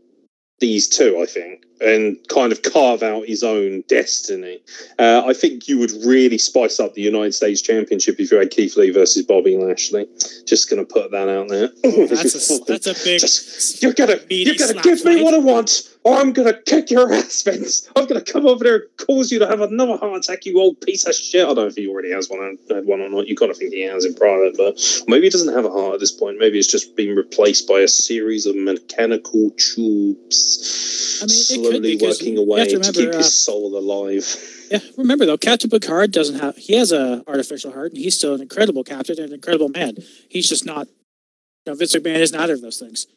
these 0.60 0.88
two. 0.88 1.20
I 1.20 1.26
think. 1.26 1.66
And 1.82 2.18
kind 2.30 2.52
of 2.54 2.62
carve 2.62 3.04
out 3.04 3.28
his 3.28 3.44
own 3.44 3.84
destiny. 3.88 4.60
Uh, 4.98 5.24
I 5.26 5.34
think 5.34 5.68
you 5.68 5.78
would 5.80 5.92
really 6.06 6.38
spice 6.38 6.80
up 6.80 6.94
the 6.94 7.02
United 7.02 7.34
States 7.34 7.62
Championship 7.62 8.16
if 8.20 8.32
you 8.32 8.38
had 8.38 8.50
Keith 8.52 8.78
Lee 8.78 8.92
versus 8.92 9.24
Bobby 9.26 9.58
Lashley. 9.58 10.08
Just 10.46 10.70
going 10.70 10.86
to 10.86 10.92
put 10.94 11.12
that 11.12 11.28
out 11.28 11.50
there. 11.50 11.68
That's 12.08 12.50
a 12.50 12.64
that's 12.66 12.88
a 12.88 12.94
big. 13.04 13.20
Just- 13.20 13.82
you're 13.84 13.94
gonna 13.94 14.18
you're 14.30 14.56
gonna 14.56 14.82
give 14.82 15.04
me 15.04 15.22
what 15.22 15.34
I 15.34 15.38
want, 15.40 15.96
or 16.04 16.16
I'm 16.16 16.32
gonna 16.32 16.54
kick 16.66 16.92
your 16.92 17.12
ass, 17.20 17.42
Vince. 17.44 17.90
I'm 17.96 18.06
gonna 18.06 18.22
come 18.22 18.48
over 18.48 18.64
there 18.64 18.76
and 18.76 18.84
cause 18.98 19.32
you 19.32 19.40
to 19.40 19.48
have 19.48 19.60
another 19.62 19.98
heart 19.98 20.18
attack, 20.24 20.46
you 20.46 20.60
old 20.60 20.80
piece 20.82 21.06
of 21.06 21.14
shit. 21.14 21.44
I 21.44 21.48
don't 21.48 21.56
know 21.58 21.66
if 21.68 21.76
he 21.76 21.88
already 21.88 22.12
has 22.12 22.30
one, 22.30 22.58
had 22.70 22.86
one 22.86 23.02
or 23.02 23.10
not. 23.10 23.28
You 23.28 23.36
gotta 23.36 23.54
think 23.54 23.74
he 23.74 23.82
has 23.82 24.06
in 24.06 24.14
private, 24.16 24.56
but 24.58 24.80
maybe 25.08 25.24
he 25.26 25.30
doesn't 25.30 25.54
have 25.54 25.66
a 25.66 25.70
heart 25.70 25.96
at 25.96 26.00
this 26.00 26.12
point. 26.12 26.38
Maybe 26.40 26.58
it's 26.58 26.72
just 26.72 26.96
been 26.96 27.16
replaced 27.16 27.68
by 27.68 27.80
a 27.82 27.88
series 27.88 28.46
of 28.46 28.56
mechanical 28.56 29.52
tubes, 29.52 31.20
I 31.22 31.26
mean, 31.26 31.65
could 31.72 31.84
slowly 31.84 31.98
working 31.98 32.38
away 32.38 32.64
to 32.66 32.70
to, 32.70 32.78
remember, 32.78 33.00
keep 33.00 33.14
uh, 33.14 33.18
his 33.18 33.34
soul 33.34 33.78
alive. 33.78 34.26
Yeah, 34.72 34.80
remember 34.98 35.26
though, 35.26 35.38
Captain 35.38 35.70
Picard 35.70 36.12
doesn't 36.12 36.40
have. 36.40 36.56
He 36.58 36.74
has 36.76 36.92
a 36.92 37.24
artificial 37.28 37.72
heart, 37.72 37.92
and 37.92 38.02
he's 38.02 38.16
still 38.16 38.34
an 38.34 38.42
incredible 38.42 38.84
captain 38.84 39.18
and 39.20 39.30
an 39.30 39.34
incredible 39.36 39.70
man. 39.70 39.98
He's 40.30 40.50
just 40.50 40.66
not. 40.66 40.88
You 41.66 41.74
know, 41.74 41.76
Vince 41.76 41.96
McMahon 41.96 42.20
is 42.20 42.32
neither 42.32 42.54
of 42.54 42.62
those 42.62 42.78
things. 42.78 43.08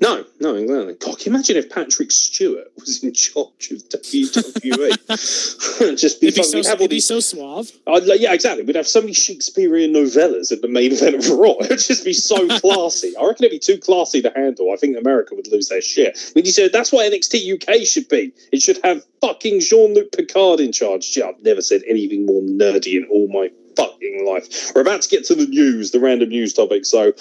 No, 0.00 0.24
no, 0.40 0.54
exactly. 0.54 1.24
You 1.24 1.32
imagine 1.32 1.56
if 1.56 1.68
Patrick 1.68 2.10
Stewart 2.10 2.68
was 2.76 3.02
in 3.04 3.12
charge 3.12 3.70
of 3.70 3.78
WWE? 3.88 4.96
just 5.98 6.20
be 6.20 6.28
It'd 6.28 6.36
be 6.36 6.42
so, 6.42 6.56
have 6.58 6.66
all 6.66 6.72
it'd 6.72 6.90
be 6.90 6.96
these 6.96 7.06
so 7.06 7.20
suave. 7.20 7.70
I'd 7.86 8.04
like, 8.04 8.20
yeah, 8.20 8.32
exactly. 8.32 8.64
We'd 8.64 8.76
have 8.76 8.88
so 8.88 9.00
many 9.00 9.12
Shakespearean 9.12 9.92
novellas 9.92 10.52
at 10.52 10.62
the 10.62 10.68
main 10.68 10.92
event 10.92 11.16
of 11.16 11.28
Raw. 11.30 11.56
It'd 11.60 11.80
just 11.80 12.04
be 12.04 12.14
so 12.14 12.48
classy. 12.60 13.14
I 13.16 13.26
reckon 13.26 13.44
it'd 13.44 13.50
be 13.50 13.58
too 13.58 13.78
classy 13.78 14.22
to 14.22 14.32
handle. 14.34 14.72
I 14.72 14.76
think 14.76 14.96
America 14.96 15.34
would 15.34 15.48
lose 15.48 15.68
their 15.68 15.82
shit. 15.82 16.16
I 16.16 16.32
mean, 16.34 16.46
you 16.46 16.52
said 16.52 16.72
that's 16.72 16.90
what 16.90 17.10
NXT 17.12 17.62
UK 17.62 17.86
should 17.86 18.08
be. 18.08 18.32
It 18.52 18.62
should 18.62 18.80
have 18.84 19.04
fucking 19.20 19.60
Jean 19.60 19.94
Luc 19.94 20.12
Picard 20.12 20.60
in 20.60 20.72
charge. 20.72 21.10
Gee, 21.12 21.22
I've 21.22 21.42
never 21.42 21.60
said 21.60 21.82
anything 21.86 22.24
more 22.24 22.40
nerdy 22.40 22.94
in 22.94 23.06
all 23.10 23.28
my 23.28 23.50
fucking 23.78 24.26
life. 24.26 24.72
We're 24.74 24.82
about 24.82 25.02
to 25.02 25.08
get 25.08 25.24
to 25.26 25.34
the 25.34 25.46
news, 25.46 25.92
the 25.92 26.00
random 26.00 26.30
news 26.30 26.52
topic. 26.52 26.84
So 26.84 27.12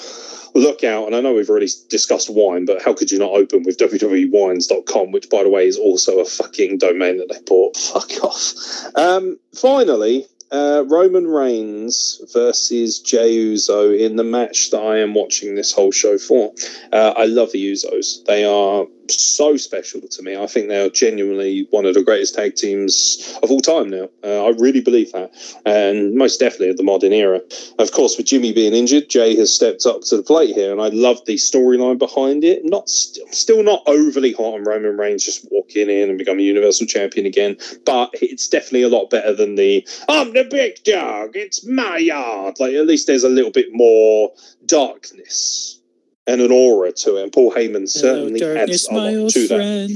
look 0.56 0.84
out. 0.84 1.06
And 1.08 1.16
I 1.16 1.22
know 1.22 1.34
we've 1.34 1.50
already 1.50 1.70
discussed 1.90 2.30
wine, 2.30 2.66
but 2.66 2.82
how 2.82 2.94
could 2.94 3.12
you 3.12 3.20
not 3.20 3.32
open 3.32 3.64
with 3.64 3.78
www.wines.com, 3.78 5.12
which, 5.12 5.30
by 5.30 5.44
the 5.44 5.50
way, 5.50 5.68
is 5.68 5.78
also 5.78 6.20
a 6.20 6.26
fucking 6.26 6.80
domain 6.80 7.18
that 7.18 7.30
they 7.30 7.40
bought? 7.46 7.78
Fuck 7.78 8.24
off. 8.24 8.54
Um, 8.96 9.40
finally, 9.56 10.26
uh, 10.52 10.84
Roman 10.88 11.28
Reigns 11.28 12.22
versus 12.34 13.00
Jey 13.00 13.34
Uso 13.34 13.92
in 13.92 14.16
the 14.16 14.24
match 14.24 14.72
that 14.72 14.80
I 14.80 14.98
am 15.00 15.14
watching 15.14 15.56
this 15.56 15.74
whole 15.74 15.92
show 15.92 16.18
for. 16.18 16.54
Uh, 16.92 17.14
I 17.18 17.26
love 17.26 17.52
the 17.52 17.72
Usos. 17.72 18.24
They 18.26 18.46
are 18.46 18.86
so 19.10 19.58
special 19.58 20.02
to 20.02 20.24
me. 20.24 20.36
I 20.38 20.48
think 20.48 20.68
they 20.68 20.84
are 20.84 20.90
genuinely 20.90 21.68
one 21.72 21.86
of 21.86 21.94
the 21.94 22.04
greatest 22.04 22.36
tag 22.36 22.56
teams 22.56 23.38
of 23.44 23.52
all 23.52 23.62
time 23.62 23.90
now. 23.90 24.10
Uh, 24.24 24.46
I 24.46 24.50
really 24.58 24.82
believe 24.82 25.12
that. 25.14 25.32
And 25.66 26.16
most 26.16 26.40
definitely 26.40 26.70
of 26.70 26.78
the 26.78 26.84
modern 26.84 27.14
era. 27.14 27.42
Of 27.80 27.92
course, 27.92 28.18
with 28.18 28.28
Jimmy 28.28 28.54
being 28.54 28.74
injured, 28.74 29.10
Jey 29.10 29.36
has 29.36 29.54
stepped 29.54 29.86
up 29.86 30.02
to 30.02 30.18
the 30.18 30.24
plate 30.24 30.56
here. 30.56 30.72
And 30.72 30.82
I 30.82 30.90
love 30.90 31.20
the 31.26 31.36
storyline 31.36 31.98
behind 31.98 32.44
it. 32.44 32.64
Not 32.64 32.90
st- 32.90 33.34
Still 33.34 33.64
not 33.64 33.84
overly 33.86 34.34
hot 34.34 34.56
on 34.56 34.64
Roman 34.64 34.98
Reigns 34.98 35.24
just 35.24 35.48
walking 35.52 35.90
in 35.90 36.10
and 36.10 36.18
becoming 36.18 36.46
Universal 36.46 36.88
Champion 36.88 37.26
again. 37.26 37.58
But 37.86 38.10
it's 38.14 38.48
definitely 38.48 38.84
a 38.84 38.90
lot 38.90 39.10
better 39.10 39.34
than 39.34 39.56
the, 39.56 39.88
I'm 40.10 40.34
the 40.34 40.44
big 40.44 40.84
dog, 40.84 41.36
it's 41.36 41.66
my 41.66 41.98
yard. 41.98 42.56
Like, 42.60 42.74
at 42.74 42.88
least 42.88 43.08
there's 43.08 43.24
a 43.24 43.30
little 43.30 43.52
bit 43.52 43.68
more 43.72 44.32
darkness 44.66 45.77
and 46.28 46.42
an 46.42 46.52
aura 46.52 46.92
to 46.92 47.18
it. 47.18 47.24
And 47.24 47.32
Paul 47.32 47.52
Heyman 47.54 47.90
certainly 47.90 48.42
Hello, 48.42 48.58
adds 48.58 48.88
a 48.90 48.94
lot 48.94 49.32
to 49.32 49.48
that. 49.48 49.56
friend. 49.56 49.92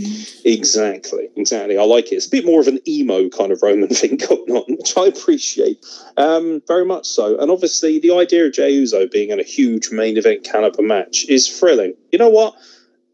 Exactly, 0.46 1.30
exactly. 1.36 1.78
I 1.78 1.84
like 1.84 2.12
it. 2.12 2.16
It's 2.16 2.28
a 2.28 2.32
bit 2.32 2.46
more 2.46 2.62
of 2.62 2.68
an 2.68 2.80
emo 2.88 3.30
kind 3.30 3.52
of 3.52 3.62
Roman 3.62 3.90
thing 4.02 4.18
going 4.18 4.52
on, 4.52 4.64
which 4.78 4.98
I 4.98 5.08
appreciate 5.08 5.86
um, 6.18 6.62
very 6.68 6.86
much 6.86 7.06
so. 7.06 7.38
And 7.40 7.52
obviously, 7.52 8.00
the 8.00 8.16
idea 8.16 8.46
of 8.46 8.54
Jey 8.54 8.72
Uso 8.72 9.08
being 9.08 9.30
in 9.30 9.40
a 9.40 9.44
huge 9.44 9.92
main 9.92 10.18
event 10.18 10.44
caliber 10.44 10.82
match 10.82 11.26
is 11.28 11.48
thrilling. 11.48 11.94
You 12.12 12.20
know 12.20 12.30
what? 12.30 12.56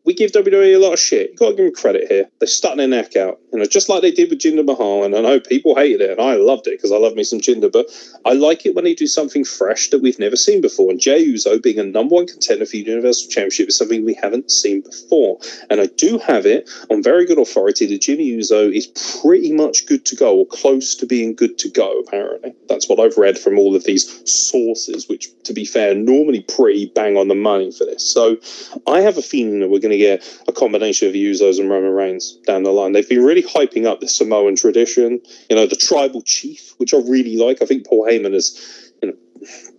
We 0.05 0.13
give 0.13 0.31
WWE 0.31 0.73
a 0.73 0.77
lot 0.77 0.93
of 0.93 0.99
shit. 0.99 1.31
You've 1.31 1.39
got 1.39 1.49
to 1.49 1.55
give 1.55 1.65
them 1.65 1.73
credit 1.73 2.07
here. 2.07 2.29
They're 2.39 2.47
stuck 2.47 2.77
their 2.77 2.87
neck 2.87 3.17
out, 3.17 3.39
you 3.57 3.63
know, 3.63 3.67
just 3.67 3.89
like 3.89 4.03
they 4.03 4.11
did 4.11 4.29
with 4.29 4.37
Jinder 4.37 4.63
Mahal. 4.63 5.03
And 5.03 5.15
I 5.15 5.21
know 5.21 5.39
people 5.39 5.75
hated 5.75 6.01
it, 6.01 6.11
and 6.11 6.21
I 6.21 6.35
loved 6.35 6.67
it 6.67 6.77
because 6.77 6.91
I 6.91 6.97
love 6.97 7.15
me 7.15 7.23
some 7.23 7.39
Jinder. 7.39 7.71
But 7.71 7.87
I 8.23 8.33
like 8.33 8.67
it 8.67 8.75
when 8.75 8.83
they 8.83 8.93
do 8.93 9.07
something 9.07 9.43
fresh 9.43 9.89
that 9.89 10.01
we've 10.03 10.19
never 10.19 10.35
seen 10.35 10.61
before. 10.61 10.91
And 10.91 10.99
Jey 10.99 11.19
Uso 11.19 11.57
being 11.57 11.79
a 11.79 11.83
number 11.83 12.13
one 12.13 12.27
contender 12.27 12.65
for 12.65 12.73
the 12.73 12.83
Universal 12.83 13.31
Championship 13.31 13.69
is 13.69 13.77
something 13.77 14.05
we 14.05 14.13
haven't 14.13 14.51
seen 14.51 14.81
before. 14.81 15.39
And 15.71 15.81
I 15.81 15.87
do 15.87 16.19
have 16.19 16.45
it 16.45 16.69
on 16.91 17.01
very 17.01 17.25
good 17.25 17.39
authority 17.39 17.87
that 17.87 18.01
Jimmy 18.01 18.25
Uso 18.25 18.69
is 18.69 18.85
pretty 19.23 19.51
much 19.51 19.87
good 19.87 20.05
to 20.05 20.15
go 20.15 20.37
or 20.37 20.45
close 20.45 20.93
to 20.93 21.07
being 21.07 21.33
good 21.33 21.57
to 21.57 21.69
go, 21.69 21.99
apparently. 22.01 22.53
That's 22.69 22.87
what 22.87 22.99
I've 22.99 23.17
read 23.17 23.39
from 23.39 23.57
all 23.57 23.75
of 23.75 23.85
these 23.85 24.21
sources, 24.31 25.09
which, 25.09 25.29
to 25.45 25.53
be 25.53 25.65
fair, 25.65 25.95
normally 25.95 26.41
pretty 26.41 26.91
bang 26.93 27.17
on 27.17 27.27
the 27.27 27.33
money 27.33 27.71
for 27.71 27.85
this. 27.85 28.03
So 28.03 28.37
I 28.85 29.01
have 29.01 29.17
a 29.17 29.23
feeling 29.23 29.61
that 29.61 29.69
we're 29.69 29.79
going 29.79 29.89
to 29.89 29.97
get 29.97 30.23
a 30.47 30.51
combination 30.51 31.07
of 31.07 31.15
Usos 31.15 31.59
and 31.59 31.71
Roman 31.71 31.93
Reigns 31.93 32.33
down 32.45 32.61
the 32.61 32.71
line. 32.71 32.91
They've 32.91 33.09
been 33.09 33.23
really 33.23 33.41
hyping 33.47 33.85
up 33.85 33.99
the 33.99 34.07
Samoan 34.07 34.55
tradition, 34.55 35.21
you 35.49 35.55
know, 35.55 35.65
the 35.65 35.75
tribal 35.75 36.21
chief, 36.21 36.73
which 36.77 36.93
I 36.93 36.97
really 36.97 37.37
like. 37.37 37.61
I 37.61 37.65
think 37.65 37.87
Paul 37.87 38.05
Heyman 38.05 38.33
is, 38.33 38.91
you 39.01 39.09
know, 39.09 39.17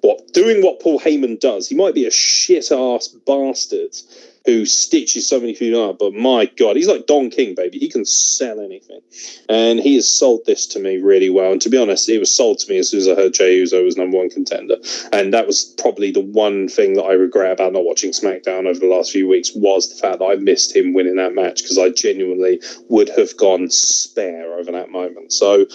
what 0.01 0.33
doing 0.33 0.63
what 0.63 0.81
Paul 0.81 1.01
Heyman 1.01 1.41
does. 1.41 1.69
He 1.69 1.75
might 1.75 1.95
be 1.95 2.07
a 2.07 2.11
shit 2.11 2.71
ass 2.71 3.09
bastard 3.09 3.95
who 4.49 4.65
stitches 4.65 5.29
so 5.29 5.39
many 5.39 5.55
people 5.55 5.91
up, 5.91 5.99
but 5.99 6.15
my 6.15 6.47
god, 6.57 6.75
he's 6.75 6.89
like 6.89 7.07
Don 7.07 7.29
King, 7.29 7.55
baby. 7.55 7.79
He 7.79 7.91
can 7.91 8.07
sell 8.07 8.61
anything, 8.61 9.01
and 9.51 9.79
he 9.79 9.95
has 9.97 10.09
sold 10.09 10.47
this 10.47 10.67
to 10.69 10.79
me 10.79 10.97
really 10.97 11.29
well. 11.29 11.53
And 11.53 11.61
to 11.61 11.69
be 11.69 11.77
honest, 11.77 12.09
it 12.09 12.19
was 12.19 12.35
sold 12.35 12.59
to 12.61 12.73
me 12.73 12.79
as 12.79 12.89
soon 12.89 13.01
as 13.01 13.09
I 13.09 13.15
heard 13.15 13.35
Jey 13.35 13.57
Uso 13.57 13.85
was 13.85 13.99
number 13.99 14.17
one 14.17 14.31
contender, 14.31 14.77
and 15.13 15.35
that 15.35 15.47
was 15.47 15.75
probably 15.77 16.11
the 16.11 16.21
one 16.21 16.67
thing 16.67 16.95
that 16.95 17.05
I 17.05 17.13
regret 17.13 17.53
about 17.53 17.75
not 17.75 17.85
watching 17.85 18.13
SmackDown 18.13 18.67
over 18.67 18.81
the 18.81 18.87
last 18.87 19.13
few 19.13 19.29
weeks 19.29 19.53
was 19.55 19.91
the 19.91 20.01
fact 20.01 20.21
that 20.21 20.25
I 20.25 20.37
missed 20.37 20.75
him 20.75 20.95
winning 20.95 21.17
that 21.17 21.35
match 21.35 21.63
because 21.63 21.77
I 21.77 21.91
genuinely 21.91 22.63
would 22.89 23.11
have 23.11 23.37
gone 23.37 23.69
spare 23.69 24.55
over 24.55 24.73
that 24.73 24.91
moment. 24.91 25.35
So. 25.35 25.67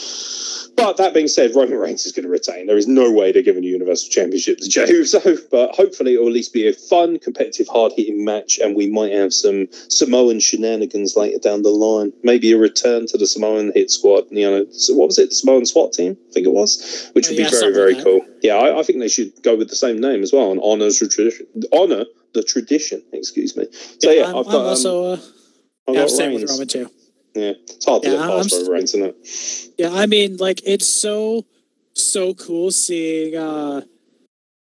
But 0.75 0.97
that 0.97 1.13
being 1.13 1.27
said, 1.27 1.53
Roman 1.53 1.77
Reigns 1.77 2.03
is 2.07 2.11
going 2.11 2.23
to 2.23 2.31
retain. 2.31 2.65
There 2.65 2.77
is 2.77 2.87
no 2.87 3.11
way 3.11 3.31
they're 3.31 3.43
giving 3.43 3.63
a 3.63 3.67
Universal 3.67 4.09
Championship 4.09 4.57
to 4.57 4.67
Jey 4.67 4.87
Uso, 4.89 5.21
but 5.51 5.75
hopefully 5.75 6.15
it 6.15 6.19
will 6.19 6.29
at 6.29 6.33
least 6.33 6.51
be 6.51 6.67
a 6.67 6.73
fun, 6.73 7.19
competitive, 7.19 7.67
hard-hitting 7.67 8.25
match, 8.25 8.59
and 8.63 8.75
we 8.75 8.87
might 8.89 9.11
have 9.11 9.33
some 9.33 9.67
Samoan 9.89 10.39
shenanigans 10.39 11.15
later 11.15 11.37
down 11.39 11.61
the 11.61 11.69
line. 11.69 12.13
Maybe 12.23 12.51
a 12.53 12.57
return 12.57 13.05
to 13.07 13.17
the 13.17 13.27
Samoan 13.27 13.71
Hit 13.75 13.91
Squad. 13.91 14.23
You 14.31 14.49
know, 14.49 14.65
so 14.71 14.93
what 14.95 15.07
was 15.07 15.19
it? 15.19 15.29
The 15.29 15.35
Samoan 15.35 15.65
SWAT 15.65 15.93
team, 15.93 16.17
I 16.29 16.31
think 16.33 16.47
it 16.47 16.53
was, 16.53 17.09
which 17.13 17.27
would 17.29 17.39
Oh, 17.39 17.43
be 17.43 17.49
very, 17.49 17.73
very 17.73 17.93
like 17.95 18.03
cool. 18.03 18.21
Yeah, 18.41 18.55
I, 18.55 18.79
I 18.79 18.83
think 18.83 18.99
they 18.99 19.07
should 19.09 19.31
go 19.43 19.55
with 19.55 19.69
the 19.69 19.75
same 19.75 19.99
name 19.99 20.23
as 20.23 20.31
well 20.33 20.51
and 20.51 20.59
honor 20.63 20.85
the 20.85 20.93
tradition. 20.93 21.45
Honor 21.73 22.05
the 22.33 22.43
tradition. 22.43 23.03
Excuse 23.11 23.55
me. 23.57 23.65
So 23.99 24.09
yeah, 24.11 24.23
I'm, 24.29 24.37
I've 24.37 24.45
I'm 24.47 24.51
got. 24.51 24.61
um, 24.61 24.65
also 24.67 25.03
uh, 25.05 25.13
I've 25.13 25.19
yeah, 25.19 26.01
I'm 26.01 26.07
got 26.07 26.09
staying 26.09 26.33
with 26.39 26.49
Roman 26.49 26.67
too. 26.67 26.89
Yeah, 27.35 27.53
it's 27.67 27.85
hard 27.85 28.03
to 28.03 28.09
Yeah, 28.09 28.15
look 28.15 28.21
I'm 28.23 28.29
past 28.37 28.53
s- 28.53 28.59
Roman 28.59 28.71
Reigns, 28.71 28.93
isn't 28.95 29.05
it? 29.07 29.73
Yeah, 29.79 29.89
I 29.93 30.05
mean, 30.05 30.37
like 30.37 30.61
it's 30.65 30.87
so 30.87 31.45
so 31.93 32.33
cool 32.33 32.71
seeing. 32.71 33.35
uh 33.35 33.81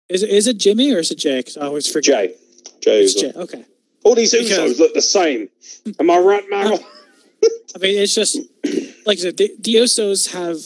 Is 0.08 0.22
it 0.22 0.30
is 0.30 0.46
it 0.46 0.56
Jimmy 0.58 0.92
or 0.92 0.98
is 0.98 1.10
it 1.10 1.16
Jake? 1.18 1.50
I 1.60 1.66
always 1.66 1.90
forget. 1.90 2.30
Jey, 2.80 3.06
Jey 3.06 3.06
Jey. 3.20 3.32
Okay. 3.36 3.64
All 4.08 4.14
these 4.14 4.32
Because- 4.32 4.72
Usos 4.72 4.78
look 4.78 4.94
the 4.94 5.02
same. 5.02 5.50
Am 6.00 6.10
I 6.10 6.18
right, 6.18 6.48
Meryl? 6.50 6.82
I 7.76 7.78
mean, 7.78 7.98
it's 8.02 8.14
just 8.14 8.38
like 9.04 9.18
I 9.18 9.20
said, 9.20 9.36
the, 9.36 9.54
the 9.60 9.74
Usos 9.74 10.32
have. 10.32 10.58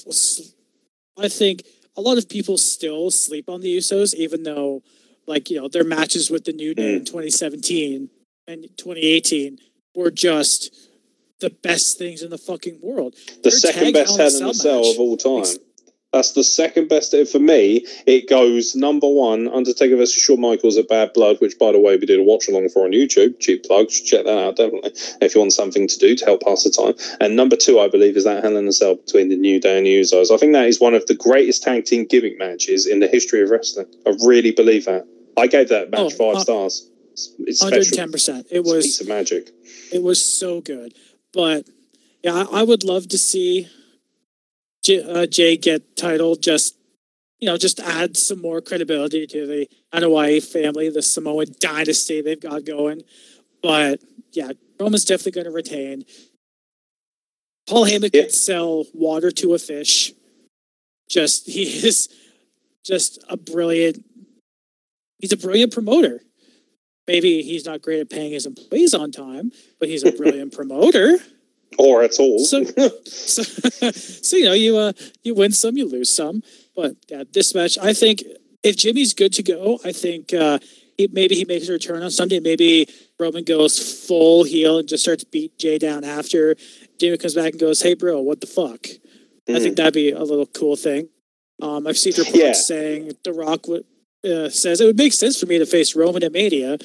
I 1.19 1.29
think 1.29 1.65
a 1.97 2.01
lot 2.01 2.19
of 2.19 2.29
people 2.29 2.57
still 2.57 3.11
sleep 3.11 3.49
on 3.49 3.61
the 3.61 3.77
Usos, 3.77 4.15
even 4.15 4.45
though, 4.45 4.83
like 5.27 5.51
you 5.51 5.61
know, 5.61 5.67
their 5.67 5.83
matches 5.83 6.31
with 6.31 6.45
the 6.45 6.53
New 6.53 6.73
Day 6.73 6.93
hmm. 6.93 6.99
in 6.99 7.05
2017 7.05 8.09
and 8.47 8.63
2018 8.79 9.59
were 9.97 10.13
just 10.13 10.73
the 11.41 11.51
best 11.51 11.99
things 11.99 12.23
in 12.23 12.31
the 12.31 12.39
fucking 12.39 12.79
world. 12.81 13.15
the 13.43 13.51
Their 13.51 13.51
second 13.51 13.93
best 13.93 14.17
Hell 14.17 14.29
in 14.29 14.35
a 14.35 14.55
Cell 14.55 14.55
Cell 14.55 14.91
of 14.93 14.99
all 15.01 15.17
time. 15.17 15.41
Ex- 15.41 15.59
That's 16.13 16.33
the 16.33 16.45
second 16.45 16.89
best. 16.89 17.15
For 17.29 17.39
me, 17.39 17.87
it 18.07 18.29
goes 18.29 18.77
number 18.77 19.09
one, 19.09 19.49
Undertaker 19.49 19.97
versus 19.97 20.21
Shawn 20.23 20.41
Michaels 20.43 20.77
at 20.77 20.87
Bad 20.89 21.13
Blood, 21.15 21.39
which, 21.41 21.59
by 21.59 21.73
the 21.73 21.81
way, 21.81 21.97
we 21.97 22.05
did 22.05 22.21
a 22.21 22.23
watch 22.23 22.49
along 22.49 22.69
for 22.69 22.85
on 22.85 22.91
YouTube. 22.93 23.41
Cheap 23.41 23.65
plug. 23.65 23.89
Check 23.89 24.25
that 24.27 24.39
out, 24.39 24.57
definitely, 24.57 24.93
if 25.23 25.35
you 25.35 25.41
want 25.41 25.55
something 25.55 25.89
to 25.89 25.99
do 25.99 26.15
to 26.15 26.25
help 26.27 26.43
pass 26.43 26.65
the 26.65 26.71
time. 26.71 26.95
And 27.21 27.35
number 27.35 27.57
two, 27.57 27.81
I 27.81 27.89
believe, 27.89 28.17
is 28.17 28.25
that 28.25 28.45
Hell 28.45 28.57
in 28.59 28.69
a 28.69 28.73
Cell 28.73 28.97
between 28.97 29.31
the 29.31 29.37
New 29.37 29.59
Day 29.59 29.79
and 29.79 29.87
the 29.87 30.01
Usos. 30.01 30.31
I 30.31 30.37
think 30.37 30.53
that 30.53 30.67
is 30.67 30.81
one 30.81 30.93
of 30.95 31.07
the 31.07 31.15
greatest 31.15 31.63
tag 31.63 31.87
team 31.87 32.05
gimmick 32.05 32.39
matches 32.39 32.87
in 32.87 33.01
the 33.01 33.09
history 33.09 33.43
of 33.43 33.49
wrestling. 33.49 33.87
I 34.07 34.11
really 34.27 34.51
believe 34.51 34.85
that. 34.85 35.07
I 35.39 35.47
gave 35.47 35.71
that 35.71 35.91
match 35.91 36.01
Oh, 36.01 36.11
five 36.11 36.37
uh, 36.37 36.41
stars. 36.41 36.91
It's, 37.13 37.33
it's 37.39 37.63
Hundred 37.63 37.85
special. 37.85 37.97
ten 37.97 38.13
percent. 38.13 38.47
It 38.51 38.59
It's 38.59 38.69
a 38.71 38.75
was 38.75 38.85
piece 38.85 39.01
of 39.01 39.09
magic. 39.09 39.51
it 39.93 40.03
was 40.03 40.23
so 40.23 40.61
good. 40.61 40.93
But 41.33 41.67
yeah, 42.23 42.35
I, 42.53 42.61
I 42.61 42.63
would 42.65 42.85
love 42.85 43.09
to 43.09 43.19
see 43.19 43.67
J, 44.83 45.03
uh, 45.03 45.27
Jey 45.27 45.57
get 45.57 45.97
title. 45.97 46.37
Just 46.37 46.77
you 47.39 47.47
know, 47.47 47.57
just 47.57 47.81
add 47.81 48.17
some 48.17 48.41
more 48.41 48.61
credibility 48.61 49.27
to 49.27 49.47
the 49.47 49.69
Anoa'i 49.93 50.41
family, 50.41 50.89
the 50.91 51.03
Samoan 51.03 51.47
dynasty 51.59 52.21
they've 52.21 52.39
got 52.41 52.65
going. 52.65 53.03
But 53.63 54.01
yeah, 54.33 54.53
Roman's 54.79 55.05
definitely 55.05 55.33
going 55.33 55.47
to 55.47 55.51
retain. 55.51 56.05
Paul 57.69 57.87
Heyman 57.87 58.15
Yeah. 58.15 58.23
could 58.23 58.33
sell 58.33 58.85
water 58.95 59.33
to 59.33 59.55
a 59.55 59.59
fish. 59.59 60.13
Just 61.09 61.47
he 61.51 61.63
is 61.63 62.09
just 62.85 63.23
a 63.29 63.37
brilliant. 63.37 64.05
He's 65.19 65.33
a 65.33 65.37
brilliant 65.37 65.73
promoter. 65.73 66.21
Maybe 67.09 67.43
he's 67.43 67.65
not 67.65 67.83
great 67.83 68.01
at 68.01 68.11
paying 68.11 68.33
his 68.33 68.47
employees 68.47 68.95
on 68.95 69.11
time, 69.11 69.51
but 69.81 69.89
he's 69.89 70.05
a 70.05 70.13
brilliant 70.17 70.53
promoter. 70.53 71.19
Or 71.79 72.03
at 72.03 72.19
all. 72.19 72.39
So, 72.45 72.65
so, 73.05 73.43
so 73.93 74.37
you 74.37 74.45
know, 74.45 74.53
you 74.53 74.77
uh, 74.77 74.93
you 75.23 75.35
win 75.35 75.53
some, 75.53 75.77
you 75.77 75.89
lose 75.89 76.15
some. 76.15 76.43
But 76.77 76.97
yeah, 77.09 77.25
this 77.33 77.55
match, 77.55 77.79
I 77.79 77.93
think 77.93 78.23
if 78.63 78.77
Jimmy's 78.77 79.15
good 79.15 79.33
to 79.35 79.43
go, 79.43 79.79
I 79.85 79.93
think 79.93 80.33
uh, 80.33 80.59
he, 80.97 81.09
maybe 81.13 81.35
he 81.35 81.45
makes 81.45 81.69
a 81.69 81.73
return 81.73 82.03
on 82.03 82.11
Sunday. 82.11 82.41
Maybe 82.41 82.89
Roman 83.19 83.45
goes 83.45 84.07
full 84.07 84.45
heel 84.45 84.79
and 84.79 84.89
just 84.89 85.03
starts 85.03 85.25
beat 85.25 85.59
Jey 85.59 85.79
down 85.79 86.05
after. 86.05 86.57
Jimmy 86.99 87.19
comes 87.19 87.35
back 87.35 87.53
and 87.53 87.61
goes, 87.61 87.83
"Hey, 87.83 87.95
bro, 87.95 88.21
what 88.21 88.41
the 88.41 88.47
fuck?" 88.47 88.87
I 89.49 89.59
think 89.59 89.77
that'd 89.77 89.93
be 89.93 90.13
a 90.13 90.23
little 90.23 90.47
cool 90.47 90.77
thing. 90.77 91.09
Um, 91.61 91.87
I've 91.87 91.99
seen 91.99 92.13
reports 92.17 92.37
Yeah. 92.39 92.53
saying 92.53 93.13
The 93.25 93.33
Rock 93.33 93.67
would, 93.69 93.85
uh, 94.25 94.49
says 94.49 94.81
it 94.81 94.85
would 94.87 94.97
make 94.97 95.13
sense 95.13 95.39
for 95.39 95.47
me 95.47 95.59
to 95.59 95.67
face 95.67 95.97
Roman 95.97 96.23
at 96.23 96.33
Mania. 96.33 96.79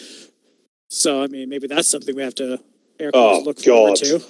So 0.90 1.22
I 1.24 1.28
mean, 1.28 1.50
maybe 1.50 1.68
that's 1.68 1.88
something 1.88 2.16
we 2.16 2.24
have 2.24 2.36
to 2.36 2.60
air 3.00 3.12
Oh, 3.14 3.42
look 3.46 3.60
forward 3.60 3.90
God. 3.90 3.96
to. 3.98 4.22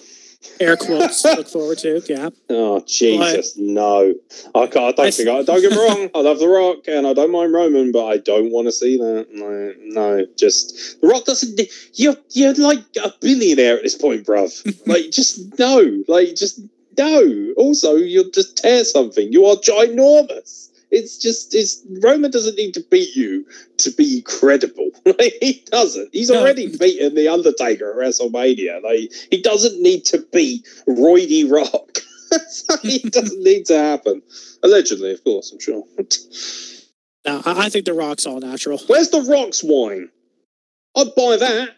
Air 0.60 0.76
quotes 0.78 1.24
look 1.24 1.48
forward 1.48 1.78
to. 1.80 2.02
Yeah. 2.08 2.30
Oh 2.50 2.84
Jesus, 2.86 3.58
no! 3.58 4.16
I 4.56 4.68
can't. 4.68 4.78
I 4.78 4.92
don't 4.92 5.00
I 5.00 5.12
think. 5.12 5.30
I, 5.30 5.44
don't 5.44 5.62
get 5.62 5.72
me 5.72 5.78
wrong. 5.78 6.10
I 6.16 6.20
love 6.22 6.40
The 6.40 6.48
Rock 6.48 6.88
and 6.88 7.06
I 7.06 7.14
don't 7.14 7.32
mind 7.32 7.54
Roman, 7.54 7.92
but 7.92 8.06
I 8.06 8.18
don't 8.18 8.52
want 8.52 8.68
to 8.68 8.72
see 8.72 8.98
that. 8.98 9.28
No, 9.32 9.74
no. 9.82 10.26
Just 10.38 11.00
The 11.02 11.08
Rock 11.08 11.26
doesn't. 11.26 11.60
You're 11.94 12.16
you're 12.32 12.54
like 12.56 12.84
a 13.04 13.14
billionaire 13.22 13.78
at 13.78 13.84
this 13.84 13.96
point, 13.96 14.26
bruv. 14.26 14.52
like 14.88 15.12
just 15.12 15.58
no. 15.60 16.04
Like 16.08 16.36
just 16.36 16.60
no. 16.98 17.54
Also, 17.58 17.96
you'll 17.96 18.32
just 18.32 18.58
tear 18.58 18.84
something. 18.84 19.32
You 19.32 19.46
are 19.46 19.56
ginormous. 19.56 20.67
It's 20.92 21.18
just 21.18 21.54
it's 21.54 21.86
Roman 22.02 22.32
doesn't 22.32 22.56
need 22.56 22.74
to 22.76 22.84
beat 22.90 23.16
you 23.16 23.46
to 23.78 23.92
be 23.92 24.22
credible. 24.22 24.92
Like, 25.06 25.36
he 25.42 25.64
doesn't. 25.72 26.10
He's 26.12 26.30
No. 26.30 26.42
already 26.42 26.68
beaten 26.78 27.16
the 27.16 27.30
Undertaker 27.30 27.92
at 27.92 27.98
WrestleMania. 27.98 28.84
Like 28.84 29.12
he 29.32 29.42
doesn't 29.42 29.82
need 29.82 30.04
to 30.06 30.20
beat 30.34 30.68
Roy 30.86 31.26
Rock. 31.50 32.00
it 32.84 33.12
doesn't 33.14 33.42
need 33.42 33.66
to 33.68 33.78
happen. 33.78 34.22
Allegedly, 34.64 35.12
of 35.12 35.24
course, 35.24 35.52
I'm 35.52 35.60
sure. 35.60 35.84
No, 37.26 37.42
I, 37.46 37.66
I 37.66 37.70
think 37.70 37.86
The 37.86 37.94
Rock's 37.94 38.26
all 38.26 38.40
natural. 38.40 38.80
Where's 38.88 39.10
the 39.10 39.22
Rock's 39.22 39.64
wine? 39.64 40.10
I'd 40.96 41.16
buy 41.16 41.38
that. 41.38 41.70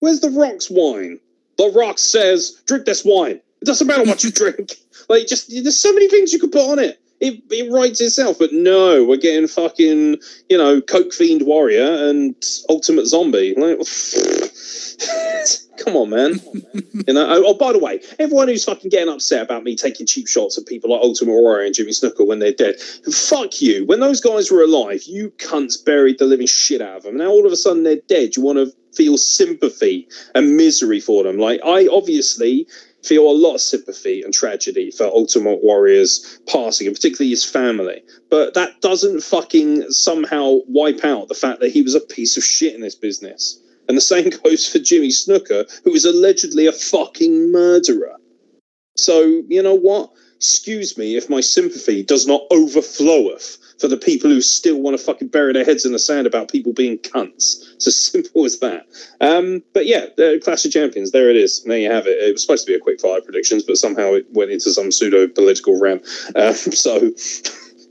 Where's 0.00 0.20
the 0.20 0.30
Rock's 0.30 0.70
wine? 0.70 1.18
The 1.56 1.72
Rock 1.74 1.98
says, 1.98 2.62
drink 2.66 2.84
this 2.86 3.04
wine. 3.04 3.40
It 3.60 3.64
doesn't 3.64 3.86
matter 3.86 4.04
what 4.04 4.22
you 4.22 4.30
drink. 4.30 4.76
Like, 5.08 5.26
just 5.26 5.50
there's 5.50 5.78
so 5.80 5.92
many 5.92 6.08
things 6.08 6.32
you 6.32 6.38
could 6.38 6.52
put 6.52 6.70
on 6.70 6.78
it. 6.78 7.00
It, 7.20 7.42
it 7.50 7.72
writes 7.72 8.00
itself, 8.00 8.38
but 8.38 8.52
no, 8.52 9.04
we're 9.04 9.16
getting 9.16 9.48
fucking, 9.48 10.18
you 10.48 10.58
know, 10.58 10.80
Coke 10.80 11.12
Fiend 11.12 11.42
Warrior 11.42 12.08
and 12.08 12.34
Ultimate 12.68 13.06
Zombie. 13.06 13.54
Like, 13.56 13.78
come 15.78 15.96
on, 15.96 16.10
man. 16.10 16.40
You 17.06 17.14
know. 17.14 17.26
Oh, 17.28 17.44
oh, 17.46 17.54
by 17.54 17.72
the 17.72 17.78
way, 17.78 18.00
everyone 18.18 18.48
who's 18.48 18.64
fucking 18.64 18.90
getting 18.90 19.12
upset 19.12 19.42
about 19.42 19.64
me 19.64 19.76
taking 19.76 20.06
cheap 20.06 20.28
shots 20.28 20.58
at 20.58 20.66
people 20.66 20.90
like 20.90 21.02
Ultimate 21.02 21.32
Warrior 21.32 21.66
and 21.66 21.74
Jimmy 21.74 21.90
Snuka 21.90 22.26
when 22.26 22.38
they're 22.38 22.52
dead, 22.52 22.80
fuck 22.80 23.60
you. 23.60 23.86
When 23.86 24.00
those 24.00 24.20
guys 24.20 24.50
were 24.50 24.62
alive, 24.62 25.02
you 25.04 25.30
cunts 25.38 25.82
buried 25.82 26.18
the 26.18 26.26
living 26.26 26.46
shit 26.46 26.80
out 26.80 26.98
of 26.98 27.02
them. 27.04 27.16
Now 27.16 27.30
all 27.30 27.46
of 27.46 27.52
a 27.52 27.56
sudden 27.56 27.84
they're 27.84 28.00
dead. 28.08 28.36
You 28.36 28.42
want 28.42 28.58
to 28.58 28.72
feel 28.94 29.16
sympathy 29.16 30.08
and 30.34 30.56
misery 30.56 31.00
for 31.00 31.22
them. 31.22 31.38
Like 31.38 31.60
I 31.64 31.86
obviously 31.88 32.66
feel 33.04 33.30
a 33.30 33.32
lot 33.32 33.54
of 33.54 33.60
sympathy 33.60 34.22
and 34.22 34.32
tragedy 34.34 34.90
for 34.90 35.04
Ultimate 35.06 35.62
Warrior's 35.62 36.40
passing, 36.46 36.86
and 36.86 36.96
particularly 36.96 37.30
his 37.30 37.44
family. 37.44 38.02
But 38.30 38.54
that 38.54 38.80
doesn't 38.80 39.22
fucking 39.22 39.90
somehow 39.90 40.58
wipe 40.66 41.04
out 41.04 41.28
the 41.28 41.34
fact 41.34 41.60
that 41.60 41.70
he 41.70 41.82
was 41.82 41.94
a 41.94 42.00
piece 42.00 42.36
of 42.36 42.44
shit 42.44 42.74
in 42.74 42.80
this 42.80 42.94
business. 42.94 43.60
And 43.88 43.96
the 43.96 44.02
same 44.02 44.30
goes 44.44 44.66
for 44.66 44.78
Jimmy 44.78 45.08
Snuka, 45.08 45.66
who 45.84 45.94
is 45.94 46.04
allegedly 46.04 46.66
a 46.66 46.72
fucking 46.72 47.52
murderer. 47.52 48.16
So, 48.96 49.42
you 49.48 49.62
know 49.62 49.76
what? 49.76 50.10
Excuse 50.36 50.96
me 50.96 51.16
if 51.16 51.30
my 51.30 51.40
sympathy 51.40 52.02
does 52.02 52.26
not 52.26 52.42
overfloweth 52.50 53.58
for 53.78 53.88
the 53.88 53.96
people 53.96 54.30
who 54.30 54.40
still 54.40 54.80
want 54.80 54.98
to 54.98 55.02
fucking 55.02 55.28
bury 55.28 55.52
their 55.52 55.64
heads 55.64 55.84
in 55.84 55.92
the 55.92 55.98
sand 55.98 56.26
about 56.26 56.50
people 56.50 56.72
being 56.72 56.98
cunts. 56.98 57.74
It's 57.74 57.86
as 57.86 57.96
simple 58.12 58.44
as 58.44 58.58
that. 58.60 58.86
Um, 59.20 59.62
but 59.72 59.86
yeah, 59.86 60.06
the 60.16 60.40
Clash 60.42 60.64
of 60.64 60.72
Champions, 60.72 61.12
there 61.12 61.30
it 61.30 61.36
is. 61.36 61.62
There 61.64 61.78
you 61.78 61.90
have 61.90 62.06
it. 62.06 62.18
It 62.18 62.32
was 62.32 62.42
supposed 62.42 62.66
to 62.66 62.72
be 62.72 62.76
a 62.76 62.80
quick 62.80 63.00
fire 63.00 63.20
predictions, 63.20 63.62
but 63.62 63.76
somehow 63.76 64.14
it 64.14 64.26
went 64.32 64.50
into 64.50 64.70
some 64.70 64.90
pseudo 64.90 65.28
political 65.28 65.78
rant. 65.78 66.02
Um, 66.34 66.54
so 66.54 67.10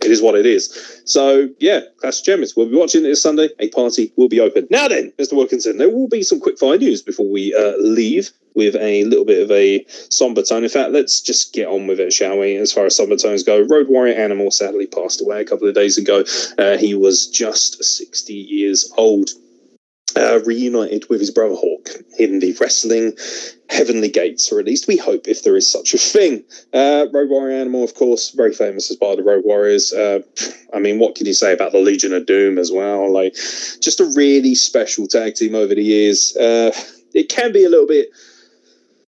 it 0.02 0.12
is 0.12 0.22
what 0.22 0.36
it 0.36 0.46
is. 0.46 1.02
So 1.06 1.50
yeah, 1.60 1.82
Clash 1.98 2.20
of 2.20 2.26
Champions. 2.26 2.56
We'll 2.56 2.70
be 2.70 2.76
watching 2.76 3.02
it 3.02 3.10
this 3.10 3.22
Sunday. 3.22 3.50
A 3.60 3.70
party 3.70 4.12
will 4.16 4.30
be 4.30 4.40
open. 4.40 4.68
Now 4.70 4.88
then, 4.88 5.12
Mr. 5.18 5.34
Wilkinson, 5.34 5.78
there 5.78 5.90
will 5.90 6.08
be 6.08 6.24
some 6.24 6.40
quick 6.40 6.58
fire 6.58 6.78
news 6.78 7.02
before 7.02 7.30
we 7.30 7.54
uh, 7.56 7.78
leave 7.78 8.32
with 8.58 8.76
a 8.76 9.04
little 9.06 9.24
bit 9.24 9.44
of 9.44 9.52
a 9.52 9.86
somber 10.10 10.42
tone. 10.42 10.64
In 10.64 10.70
fact, 10.70 10.92
let's 10.92 11.22
just 11.22 11.54
get 11.54 11.68
on 11.68 11.86
with 11.86 12.00
it, 12.00 12.12
shall 12.12 12.40
we? 12.40 12.56
As 12.56 12.74
far 12.74 12.88
as 12.88 12.96
somber 12.96 13.16
tones 13.16 13.44
go, 13.44 13.62
Road 13.62 13.88
Warrior 13.88 14.16
Animal 14.16 14.50
sadly 14.50 14.88
passed 14.88 15.22
away 15.22 15.42
a 15.42 15.46
couple 15.46 15.68
of 15.68 15.76
days 15.76 15.98
ago. 15.98 16.24
Uh, 16.58 16.76
he 16.78 16.96
was 16.96 17.28
just 17.28 17.84
60 17.84 18.34
years 18.34 18.92
old. 18.98 19.30
Uh, 20.18 20.40
reunited 20.46 21.08
with 21.10 21.20
his 21.20 21.30
brother 21.30 21.54
Hawk 21.54 21.90
in 22.18 22.40
the 22.40 22.52
wrestling 22.60 23.16
heavenly 23.70 24.10
gates, 24.10 24.52
or 24.52 24.60
at 24.60 24.66
least 24.66 24.88
we 24.88 24.98
hope 24.98 25.28
if 25.28 25.44
there 25.44 25.56
is 25.56 25.72
such 25.72 25.94
a 25.94 25.98
thing. 26.00 26.44
Uh, 26.74 27.06
Road 27.14 27.30
Warrior 27.30 27.56
Animal, 27.56 27.84
of 27.84 27.94
course, 27.94 28.32
very 28.32 28.52
famous 28.52 28.90
as 28.90 28.98
part 28.98 29.20
of 29.20 29.24
the 29.24 29.30
Road 29.30 29.44
Warriors. 29.46 29.94
Uh, 29.94 30.22
I 30.74 30.80
mean, 30.80 30.98
what 30.98 31.14
can 31.14 31.28
you 31.28 31.36
say 31.36 31.54
about 31.54 31.72
the 31.72 31.78
Legion 31.78 32.14
of 32.14 32.26
Doom 32.26 32.58
as 32.58 32.72
well? 32.72 33.14
Like, 33.14 33.34
just 33.36 34.00
a 34.00 34.12
really 34.16 34.56
special 34.56 35.06
tag 35.06 35.36
team 35.36 35.54
over 35.54 35.76
the 35.76 35.84
years. 35.84 36.36
Uh, 36.36 36.72
it 37.14 37.30
can 37.30 37.52
be 37.52 37.64
a 37.64 37.70
little 37.70 37.86
bit 37.88 38.10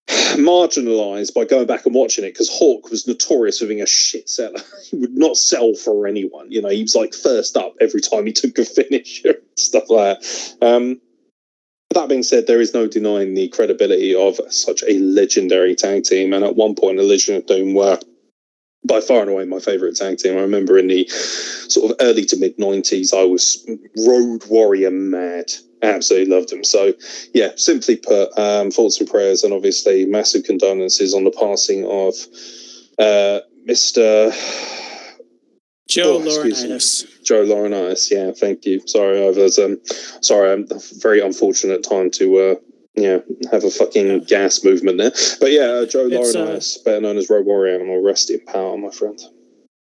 marginalized 0.38 1.34
by 1.34 1.46
going 1.46 1.68
back 1.68 1.86
and 1.86 1.96
watching 1.96 2.24
it 2.24 2.34
because 2.34 2.50
Hawk 2.50 2.90
was 2.90 3.08
notorious 3.08 3.60
for 3.60 3.68
being 3.68 3.82
a 3.82 3.88
shit 3.88 4.30
seller. 4.30 4.60
he 4.90 4.96
would 4.98 5.18
not 5.18 5.38
sell 5.38 5.74
for 5.74 6.08
anyone. 6.08 6.52
You 6.52 6.62
know, 6.62 6.70
he 6.70 6.84
was 6.84 6.96
like 6.96 7.14
first 7.14 7.58
up 7.58 7.74
every 7.82 8.02
time 8.02 8.26
he 8.26 8.34
took 8.34 8.58
a 8.58 8.66
finisher 8.66 9.30
and 9.30 9.58
stuff 9.58 9.90
like 9.90 10.20
that. 10.20 10.56
Um, 10.62 11.02
that 11.92 12.10
being 12.10 12.24
said, 12.24 12.48
there 12.48 12.62
is 12.62 12.74
no 12.74 12.88
denying 12.88 13.34
the 13.34 13.48
credibility 13.50 14.14
of 14.14 14.40
such 14.50 14.84
a 14.88 15.00
legendary 15.00 15.76
tag 15.76 16.04
team. 16.04 16.34
And 16.34 16.44
at 16.44 16.56
one 16.56 16.76
point, 16.76 16.98
the 16.98 17.04
Legion 17.04 17.36
of 17.36 17.46
Doom 17.46 17.74
were 17.74 18.00
by 18.86 19.02
far 19.02 19.22
and 19.22 19.30
away 19.30 19.46
my 19.46 19.60
favorite 19.60 19.96
tag 19.96 20.18
team. 20.18 20.38
I 20.38 20.42
remember 20.42 20.78
in 20.78 20.88
the 20.88 21.08
sort 21.08 21.92
of 21.92 21.98
early 22.00 22.26
to 22.26 22.38
mid 22.38 22.58
90s, 22.58 23.14
I 23.14 23.24
was 23.24 23.68
Road 24.06 24.44
Warrior 24.50 24.92
mad. 24.92 25.52
Absolutely 25.84 26.34
loved 26.34 26.52
him. 26.52 26.64
So, 26.64 26.94
yeah, 27.34 27.50
simply 27.56 27.98
put, 27.98 28.38
um, 28.38 28.72
thoughts 28.72 29.00
and 29.00 29.10
prayers, 29.10 29.44
and 29.44 29.54
obviously 29.54 30.06
massive 30.06 30.44
condolences 30.44 31.14
on 31.14 31.24
the 31.24 31.32
passing 31.32 31.86
of 31.86 32.16
uh, 33.00 33.42
Mr. 33.68 34.32
Joe 35.88 36.16
Oh. 36.16 36.20
Laurinaitis. 36.20 37.24
Joe 37.24 37.46
Laurinaitis. 37.46 38.12
Yeah, 38.12 38.32
thank 38.32 38.66
you. 38.66 38.82
Sorry, 38.88 39.26
I 39.26 39.30
was 39.30 39.58
um, 39.60 39.80
sorry. 40.22 40.52
I'm 40.52 40.68
very 41.00 41.22
unfortunate 41.22 41.84
time 41.84 42.12
to 42.12 42.38
uh, 42.40 42.56
yeah 42.96 43.20
have 43.52 43.64
a 43.64 43.70
fucking 43.70 44.24
gas 44.24 44.64
movement 44.64 44.98
there. 44.98 45.12
But 45.40 45.52
yeah, 45.52 45.64
uh, 45.64 45.86
Joe 45.86 46.08
It's, 46.12 46.36
uh, 46.36 46.60
better 46.84 47.02
known 47.02 47.18
as 47.18 47.30
Road 47.30 47.46
Warrior 47.46 47.76
Animal, 47.76 48.04
rest 48.04 48.30
in 48.30 48.42
power, 48.46 48.78
my 48.78 48.92
friend. 48.92 49.20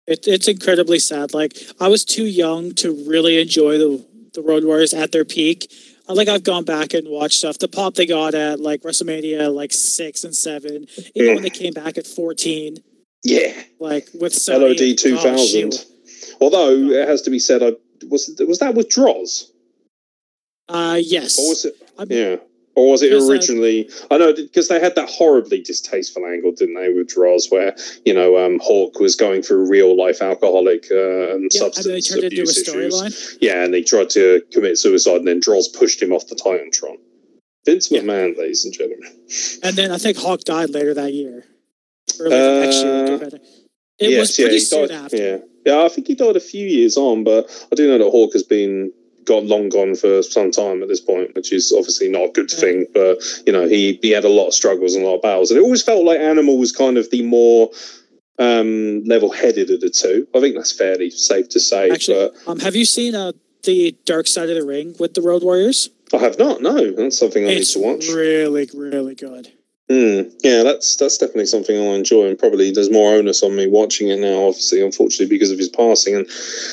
It, 0.07 0.27
it's 0.29 0.49
incredibly 0.49 0.99
sad. 0.99 1.33
Like 1.33 1.57
I 1.81 1.89
was 1.89 2.05
too 2.05 2.27
young 2.27 2.73
to 2.75 2.93
really 3.09 3.41
enjoy 3.41 3.79
the 3.79 4.05
the 4.35 4.43
Road 4.43 4.65
Warriors 4.65 4.93
at 4.95 5.13
their 5.13 5.25
peak. 5.25 5.73
I 6.09 6.13
Like 6.13 6.29
I've 6.29 6.43
gone 6.45 6.65
back 6.65 6.93
and 6.93 7.09
watched 7.09 7.39
stuff. 7.39 7.59
The 7.59 7.69
pop 7.69 7.95
they 7.95 8.07
got 8.07 8.35
at 8.35 8.61
like 8.61 8.83
WrestleMania 8.83 9.53
like 9.55 9.73
six 9.73 10.23
and 10.25 10.37
seven, 10.37 10.87
even 11.15 11.35
when 11.35 11.43
they 11.43 11.51
came 11.51 11.73
back 11.73 11.97
at 11.97 12.07
fourteen, 12.07 12.77
Yeah, 13.23 13.53
like 13.81 14.09
with 14.21 14.35
Sunny, 14.35 14.69
LOD 14.69 14.99
two 14.99 15.17
thousand. 15.17 15.73
thousand. 15.73 15.87
Although 16.41 16.71
it 16.91 17.09
has 17.09 17.23
to 17.23 17.31
be 17.31 17.39
said, 17.39 17.63
I 17.63 17.73
was 18.09 18.31
was 18.47 18.59
that 18.59 18.75
with 18.75 18.91
Droz 18.91 19.51
Uh, 20.69 21.01
yes. 21.03 21.39
or 21.39 21.49
was 21.49 21.65
it? 21.65 21.75
I'm- 21.99 22.09
Yeah. 22.11 22.37
Or 22.77 22.91
was 22.91 23.03
it 23.03 23.13
uh, 23.13 23.25
originally? 23.25 23.89
I 24.11 24.19
know 24.19 24.35
because 24.35 24.69
they 24.69 24.81
had 24.81 24.95
that 24.97 25.09
horribly 25.09 25.61
distasteful 25.61 26.27
angle, 26.27 26.53
didn't 26.53 26.75
they, 26.75 26.93
with 26.93 27.09
Droz, 27.09 27.49
where 27.51 27.75
you 28.05 28.13
know 28.15 28.37
um, 28.45 28.59
Hawk 28.63 28.99
was 28.99 29.15
going 29.15 29.43
through 29.43 29.69
real 29.69 29.97
life 29.97 30.21
alcoholic 30.21 30.87
uh, 30.91 30.97
and 30.97 31.01
yeah, 31.01 31.33
and 31.35 31.45
they 31.51 31.59
substance 31.59 32.09
turned 32.09 32.25
it 32.25 32.33
into 32.33 32.41
a 32.41 32.43
abuse 32.43 32.59
issues. 32.59 32.95
storyline. 32.95 33.39
Yeah, 33.41 33.65
and 33.65 33.73
they 33.73 33.83
tried 33.83 34.11
to 34.11 34.43
commit 34.53 34.79
suicide, 34.79 35.19
and 35.19 35.29
then 35.29 35.41
Droz 35.41 35.69
pushed 35.69 36.03
him 36.03 36.13
off 36.13 36.27
the 36.27 36.35
Titantron. 36.35 36.97
Vince 37.65 37.91
Yeah. 37.91 38.01
McMahon, 38.01 38.37
ladies 38.37 38.65
and 38.65 38.75
gentlemen. 38.75 39.11
And 39.63 39.77
then 39.77 39.91
I 39.91 39.99
think 39.99 40.19
Hawk 40.19 40.41
died 40.41 40.71
later 40.71 40.95
that 40.95 41.15
year. 41.15 41.45
Early 42.21 42.31
the 42.31 42.61
next 42.61 42.83
year. 42.83 43.39
Uh. 43.39 43.39
It 43.99 44.19
was 44.19 44.35
pretty 44.35 44.59
soon 44.59 44.91
after. 44.91 45.17
Yeah, 45.17 45.39
yeah, 45.65 45.85
I 45.85 45.89
think 45.89 46.09
he 46.09 46.15
died 46.15 46.37
a 46.37 46.41
few 46.41 46.67
years 46.67 46.97
on, 46.97 47.23
but 47.25 47.49
I 47.73 47.77
do 47.77 47.87
know 47.87 47.99
that 47.99 48.11
Hawk 48.11 48.33
has 48.33 48.43
been 48.43 48.93
gone 49.25 49.49
long 49.49 49.69
gone 49.69 49.95
for 49.95 50.23
some 50.23 50.51
time 50.51 50.83
at 50.83 50.89
this 50.89 51.01
point, 51.01 51.35
which 51.35 51.53
is 51.53 51.73
obviously 51.77 52.09
not 52.09 52.25
a 52.29 52.33
good 52.33 52.51
Yeah. 52.53 52.59
thing. 52.61 52.87
But 52.93 53.19
you 53.47 53.53
know, 53.53 53.67
he 53.69 53.99
he 54.03 54.11
had 54.11 54.25
a 54.25 54.29
lot 54.29 54.49
of 54.49 54.55
struggles 54.55 54.95
and 54.95 55.05
a 55.05 55.09
lot 55.09 55.17
of 55.17 55.23
battles, 55.23 55.51
and 55.51 55.59
it 55.59 55.63
always 55.63 55.83
felt 55.83 56.05
like 56.05 56.19
Animal 56.21 56.59
was 56.59 56.73
kind 56.73 56.97
of 56.99 57.11
the 57.11 57.23
more 57.23 57.71
um 58.39 59.05
level 59.05 59.31
headed 59.31 59.71
of 59.71 59.81
the 59.81 59.91
two. 59.91 60.27
I 60.35 60.41
think 60.41 60.57
that's 60.57 60.73
fairly 60.73 61.11
safe 61.11 61.49
to 61.51 61.61
say. 61.61 61.91
Actually, 61.91 62.31
um, 62.47 62.59
have 62.61 62.75
you 62.75 62.85
seen 62.85 63.15
uh, 63.15 63.33
the 63.63 63.97
Dark 64.05 64.27
Side 64.27 64.51
of 64.51 64.57
the 64.57 64.67
Ring 64.67 64.95
with 64.99 65.15
the 65.15 65.23
Road 65.23 65.43
Warriors? 65.43 65.91
I 66.13 66.19
have 66.19 66.39
not. 66.39 66.61
No, 66.61 66.93
that's 66.93 67.19
something 67.19 67.45
I 67.45 67.49
It's 67.51 67.75
need 67.77 67.83
to 67.83 67.87
watch. 67.89 68.09
really, 68.09 68.69
really 68.75 69.15
good. 69.15 69.53
Mm, 69.91 70.33
yeah, 70.43 70.63
that's 70.63 70.97
that's 70.97 71.19
definitely 71.19 71.45
something 71.45 71.77
I'll 71.77 71.93
enjoy, 71.93 72.27
and 72.29 72.39
probably 72.39 72.71
there's 72.71 72.91
more 72.91 73.17
onus 73.17 73.43
on 73.43 73.55
me 73.55 73.67
watching 73.67 74.09
it 74.09 74.19
now. 74.19 74.47
Obviously, 74.49 74.81
unfortunately, 74.83 75.27
because 75.27 75.51
of 75.51 75.59
his 75.59 75.69
passing, 75.69 76.15
and 76.15 76.27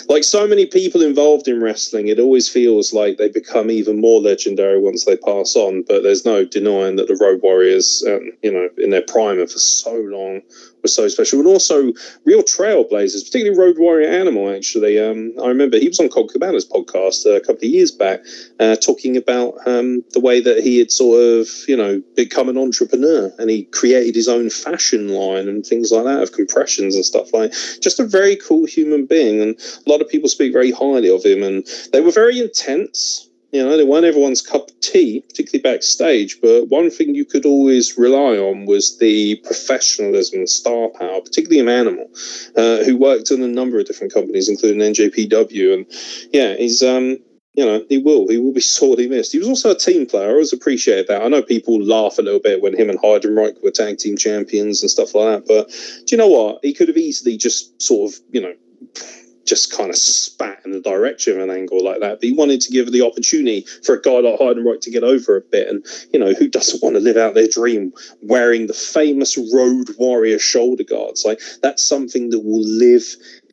like 0.07 0.23
so 0.23 0.47
many 0.47 0.65
people 0.65 1.01
involved 1.01 1.49
in 1.49 1.61
wrestling, 1.61 2.07
it 2.07 2.19
always 2.21 2.47
feels 2.47 2.93
like 2.93 3.17
they 3.17 3.27
become 3.27 3.69
even 3.69 3.99
more 3.99 4.21
legendary 4.21 4.79
once 4.79 5.03
they 5.03 5.17
pass 5.17 5.57
on. 5.57 5.83
But 5.89 6.03
there's 6.03 6.23
no 6.23 6.45
denying 6.45 6.95
that 6.95 7.07
the 7.09 7.17
Road 7.19 7.41
Warriors, 7.43 8.01
um, 8.07 8.31
you 8.43 8.51
know, 8.53 8.69
in 8.77 8.91
their 8.91 9.03
prime 9.05 9.39
and 9.41 9.51
for 9.51 9.59
so 9.59 9.93
long, 9.93 10.39
were 10.81 10.89
so 10.89 11.07
special, 11.07 11.39
and 11.39 11.47
also 11.47 11.93
real 12.25 12.43
trailblazers, 12.43 13.25
particularly 13.25 13.57
Road 13.57 13.77
Warrior 13.77 14.09
Animal. 14.09 14.53
Actually, 14.53 14.99
um, 14.99 15.33
I 15.43 15.47
remember 15.47 15.77
he 15.77 15.87
was 15.87 15.99
on 15.99 16.09
Colt 16.09 16.31
Cabana's 16.31 16.67
podcast 16.67 17.25
uh, 17.25 17.31
a 17.31 17.39
couple 17.39 17.57
of 17.57 17.63
years 17.63 17.91
back, 17.91 18.21
uh, 18.59 18.75
talking 18.75 19.17
about 19.17 19.55
um, 19.67 20.03
the 20.11 20.19
way 20.19 20.41
that 20.41 20.63
he 20.63 20.79
had 20.79 20.91
sort 20.91 21.21
of, 21.21 21.47
you 21.67 21.77
know, 21.77 22.01
become 22.15 22.49
an 22.49 22.57
entrepreneur 22.57 23.31
and 23.37 23.49
he 23.49 23.63
created 23.65 24.15
his 24.15 24.27
own 24.27 24.49
fashion 24.49 25.09
line 25.09 25.47
and 25.47 25.65
things 25.65 25.91
like 25.91 26.05
that 26.05 26.21
of 26.21 26.31
compressions 26.31 26.95
and 26.95 27.05
stuff 27.05 27.33
like. 27.33 27.51
Just 27.81 27.99
a 27.99 28.05
very 28.05 28.35
cool 28.35 28.65
human 28.65 29.05
being, 29.05 29.41
and 29.41 29.59
a 29.85 29.89
lot 29.89 30.01
of 30.01 30.09
people 30.09 30.29
speak 30.29 30.53
very 30.53 30.71
highly 30.71 31.09
of 31.09 31.23
him. 31.23 31.43
And 31.43 31.65
they 31.91 32.01
were 32.01 32.11
very 32.11 32.39
intense. 32.39 33.29
You 33.51 33.63
know, 33.63 33.75
they 33.75 33.83
weren't 33.83 34.05
everyone's 34.05 34.41
cup 34.41 34.69
of 34.69 34.79
tea, 34.79 35.21
particularly 35.21 35.61
backstage. 35.61 36.39
But 36.41 36.69
one 36.69 36.89
thing 36.89 37.15
you 37.15 37.25
could 37.25 37.45
always 37.45 37.97
rely 37.97 38.37
on 38.37 38.65
was 38.65 38.97
the 38.97 39.35
professionalism 39.43 40.39
and 40.39 40.49
star 40.49 40.89
power, 40.89 41.21
particularly 41.21 41.59
of 41.59 41.67
Animal, 41.67 42.09
uh, 42.55 42.83
who 42.83 42.97
worked 42.97 43.31
in 43.31 43.43
a 43.43 43.47
number 43.47 43.79
of 43.79 43.85
different 43.85 44.13
companies, 44.13 44.47
including 44.47 44.79
NJPW. 44.79 45.73
And 45.73 45.85
yeah, 46.31 46.55
he's 46.55 46.81
um, 46.81 47.17
you 47.53 47.65
know, 47.65 47.83
he 47.89 47.97
will. 47.97 48.27
He 48.27 48.37
will 48.37 48.53
be 48.53 48.61
sorely 48.79 49.07
missed. 49.07 49.31
He 49.31 49.39
was 49.39 49.47
also 49.47 49.71
a 49.71 49.77
team 49.77 50.05
player. 50.05 50.29
I 50.29 50.31
always 50.31 50.53
appreciate 50.53 51.07
that. 51.07 51.21
I 51.21 51.27
know 51.27 51.41
people 51.41 51.81
laugh 51.81 52.17
a 52.17 52.21
little 52.21 52.39
bit 52.39 52.61
when 52.61 52.77
him 52.77 52.89
and 52.89 52.99
Heidenreich 52.99 53.61
were 53.63 53.71
tag 53.71 53.97
team 53.97 54.17
champions 54.17 54.81
and 54.81 54.89
stuff 54.89 55.13
like 55.13 55.45
that. 55.45 55.47
But 55.47 55.69
do 56.07 56.15
you 56.15 56.17
know 56.17 56.27
what? 56.27 56.59
He 56.63 56.73
could 56.73 56.87
have 56.87 56.97
easily 56.97 57.37
just 57.37 57.81
sort 57.81 58.11
of, 58.11 58.19
you 58.31 58.41
know, 58.41 58.53
just 59.45 59.75
kind 59.75 59.89
of 59.89 59.95
spat 59.95 60.61
in 60.65 60.71
the 60.71 60.81
direction 60.81 61.39
of 61.39 61.49
an 61.49 61.55
angle 61.55 61.83
like 61.83 61.99
that. 61.99 62.19
But 62.19 62.23
he 62.23 62.33
wanted 62.33 62.61
to 62.61 62.71
give 62.71 62.91
the 62.91 63.01
opportunity 63.01 63.65
for 63.83 63.95
a 63.95 64.01
guy 64.01 64.19
like 64.19 64.39
Heidenreich 64.39 64.81
to 64.81 64.91
get 64.91 65.03
over 65.03 65.37
a 65.37 65.41
bit. 65.41 65.67
And, 65.67 65.85
you 66.13 66.19
know, 66.19 66.33
who 66.33 66.47
doesn't 66.47 66.81
want 66.83 66.95
to 66.95 67.01
live 67.01 67.17
out 67.17 67.33
their 67.33 67.47
dream 67.47 67.93
wearing 68.21 68.67
the 68.67 68.73
famous 68.73 69.37
Road 69.53 69.89
Warrior 69.97 70.39
shoulder 70.39 70.83
guards? 70.83 71.25
Like, 71.25 71.41
that's 71.61 71.83
something 71.83 72.29
that 72.29 72.39
will 72.39 72.63
live 72.63 73.03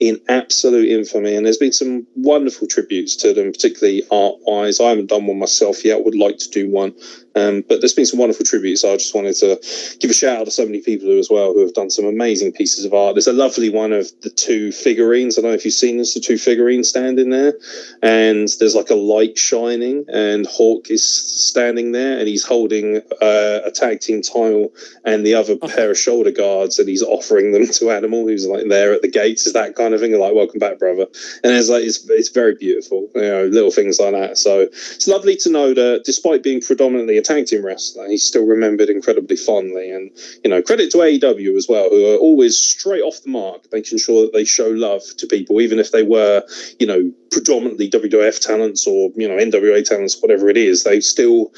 in 0.01 0.20
absolute 0.29 0.89
infamy. 0.89 1.35
And 1.35 1.45
there's 1.45 1.59
been 1.59 1.73
some 1.73 2.07
wonderful 2.16 2.66
tributes 2.66 3.16
to 3.16 3.35
them, 3.35 3.53
particularly 3.53 4.03
art 4.11 4.37
wise. 4.47 4.81
I 4.81 4.91
haven't 4.91 5.09
done 5.09 5.27
one 5.27 5.39
myself 5.39 5.85
yet, 5.85 6.05
would 6.05 6.15
like 6.15 6.39
to 6.39 6.51
do 6.51 6.70
one. 6.70 6.95
Um, 7.39 7.65
but 7.69 7.81
there's 7.81 7.95
been 7.95 8.07
some 8.07 8.19
wonderful 8.19 8.45
tributes. 8.45 8.85
I 8.85 8.97
just 8.97 9.15
wanted 9.15 9.35
to 9.37 9.97
give 10.01 10.11
a 10.11 10.15
shout 10.15 10.39
out 10.39 10.45
to 10.47 10.51
so 10.51 10.65
many 10.65 10.81
people 10.81 11.09
who, 11.09 11.19
as 11.19 11.31
well 11.31 11.53
who 11.53 11.61
have 11.61 11.75
done 11.75 11.91
some 11.91 12.05
amazing 12.05 12.53
pieces 12.53 12.85
of 12.85 12.95
art. 12.95 13.15
There's 13.15 13.27
a 13.27 13.33
lovely 13.33 13.70
one 13.70 13.93
of 13.93 14.11
the 14.23 14.31
two 14.31 14.73
figurines. 14.73 15.39
I 15.39 15.43
don't 15.43 15.51
know 15.51 15.55
if 15.55 15.65
you've 15.65 15.75
seen 15.75 15.99
this, 15.99 16.15
the 16.15 16.20
two 16.20 16.39
figurines 16.39 16.89
standing 16.89 17.31
there, 17.31 17.55
and 18.03 18.49
there's 18.59 18.75
like 18.75 18.91
a 18.91 18.95
light 18.95 19.39
shining, 19.39 20.05
and 20.12 20.47
Hawk 20.47 20.91
is 20.91 21.07
standing 21.07 21.93
there, 21.93 22.19
and 22.19 22.27
he's 22.27 22.45
holding 22.45 22.97
uh, 23.23 23.61
a 23.65 23.70
tag 23.73 24.01
team 24.01 24.23
title 24.23 24.73
and 25.05 25.25
the 25.25 25.35
other 25.35 25.57
pair 25.57 25.91
of 25.91 25.99
shoulder 25.99 26.33
guards, 26.33 26.79
and 26.79 26.89
he's 26.89 27.03
offering 27.03 27.53
them 27.53 27.66
to 27.73 27.91
Animal, 27.91 28.27
who's 28.27 28.47
like 28.47 28.69
there 28.69 28.93
at 28.93 29.03
the 29.03 29.09
gates. 29.09 29.47
Is 29.47 29.53
that 29.53 29.77
kind 29.77 29.88
of 29.94 30.01
thing? 30.01 30.19
Like, 30.19 30.35
welcome 30.35 30.59
back, 30.59 30.78
brother. 30.78 31.06
And 31.44 31.52
it's 31.52 31.69
like 31.69 31.85
it's 31.85 32.09
it's 32.10 32.31
very 32.31 32.55
beautiful, 32.55 33.09
you 33.15 33.23
know, 33.23 33.44
little 33.47 33.70
things 33.70 33.98
like 33.98 34.12
that. 34.12 34.39
So 34.39 34.69
it's 34.73 35.09
lovely 35.09 35.36
to 35.36 35.51
know 35.51 35.74
that 35.74 36.02
despite 36.05 36.43
being 36.43 36.60
predominantly 36.60 37.19
a 37.19 37.23
tag 37.23 37.47
team 37.47 37.65
wrestler, 37.65 38.09
he's 38.09 38.24
still 38.24 38.47
remembered 38.47 38.89
incredibly 38.89 39.36
fondly. 39.36 39.90
And 39.90 40.10
you 40.44 40.51
know, 40.51 40.62
credit 40.62 40.90
to 40.93 40.98
AEW 40.98 41.56
as 41.56 41.66
well, 41.69 41.89
who 41.90 42.15
are 42.15 42.19
always 42.19 42.59
straight 42.59 43.02
off 43.02 43.23
the 43.23 43.31
mark, 43.31 43.62
making 43.73 43.98
sure 43.98 44.23
that 44.23 44.32
they 44.32 44.44
show 44.44 44.69
love 44.69 45.02
to 45.19 45.27
people, 45.27 45.60
even 45.60 45.78
if 45.78 45.93
they 45.93 46.02
were, 46.02 46.43
you 46.78 46.86
know, 46.86 47.12
predominantly 47.31 47.90
WWF 47.90 48.40
talents 48.40 48.86
or 48.86 49.10
you 49.16 49.28
know 49.28 49.36
NWA 49.36 49.85
talents, 49.85 50.20
whatever 50.20 50.48
it 50.48 50.56
is. 50.56 50.85
They 50.85 51.01
still 51.01 51.52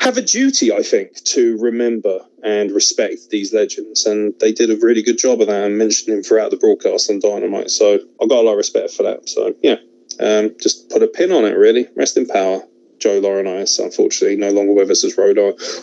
have 0.00 0.16
a 0.16 0.22
duty, 0.22 0.72
I 0.72 0.82
think, 0.82 1.22
to 1.24 1.58
remember 1.58 2.20
and 2.42 2.70
respect 2.70 3.30
these 3.30 3.52
legends. 3.52 4.06
And 4.06 4.34
they 4.40 4.52
did 4.52 4.70
a 4.70 4.76
really 4.76 5.02
good 5.02 5.18
job 5.18 5.40
of 5.40 5.48
that 5.48 5.64
and 5.64 5.76
mentioned 5.76 6.16
him 6.16 6.22
throughout 6.22 6.50
the 6.50 6.56
broadcast 6.56 7.10
on 7.10 7.20
Dynamite. 7.20 7.70
So 7.70 7.94
I've 7.94 8.28
got 8.28 8.38
a 8.38 8.46
lot 8.46 8.52
of 8.52 8.58
respect 8.58 8.92
for 8.92 9.02
that. 9.02 9.28
So 9.28 9.54
yeah, 9.62 9.76
um, 10.20 10.54
just 10.60 10.88
put 10.90 11.02
a 11.02 11.08
pin 11.08 11.32
on 11.32 11.44
it, 11.44 11.56
really. 11.56 11.88
Rest 11.96 12.16
in 12.16 12.26
power. 12.26 12.60
Joe 12.98 13.20
Laurinaitis, 13.20 13.78
unfortunately, 13.78 14.36
no 14.36 14.50
longer 14.50 14.72
with 14.72 14.90
us 14.90 15.04
as 15.04 15.16
Road 15.16 15.38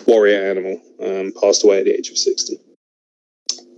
Warrior 0.05 0.49
Animal, 0.49 0.81
um, 1.01 1.31
passed 1.41 1.63
away 1.63 1.79
at 1.79 1.85
the 1.85 1.93
age 1.93 2.09
of 2.09 2.17
60. 2.17 2.59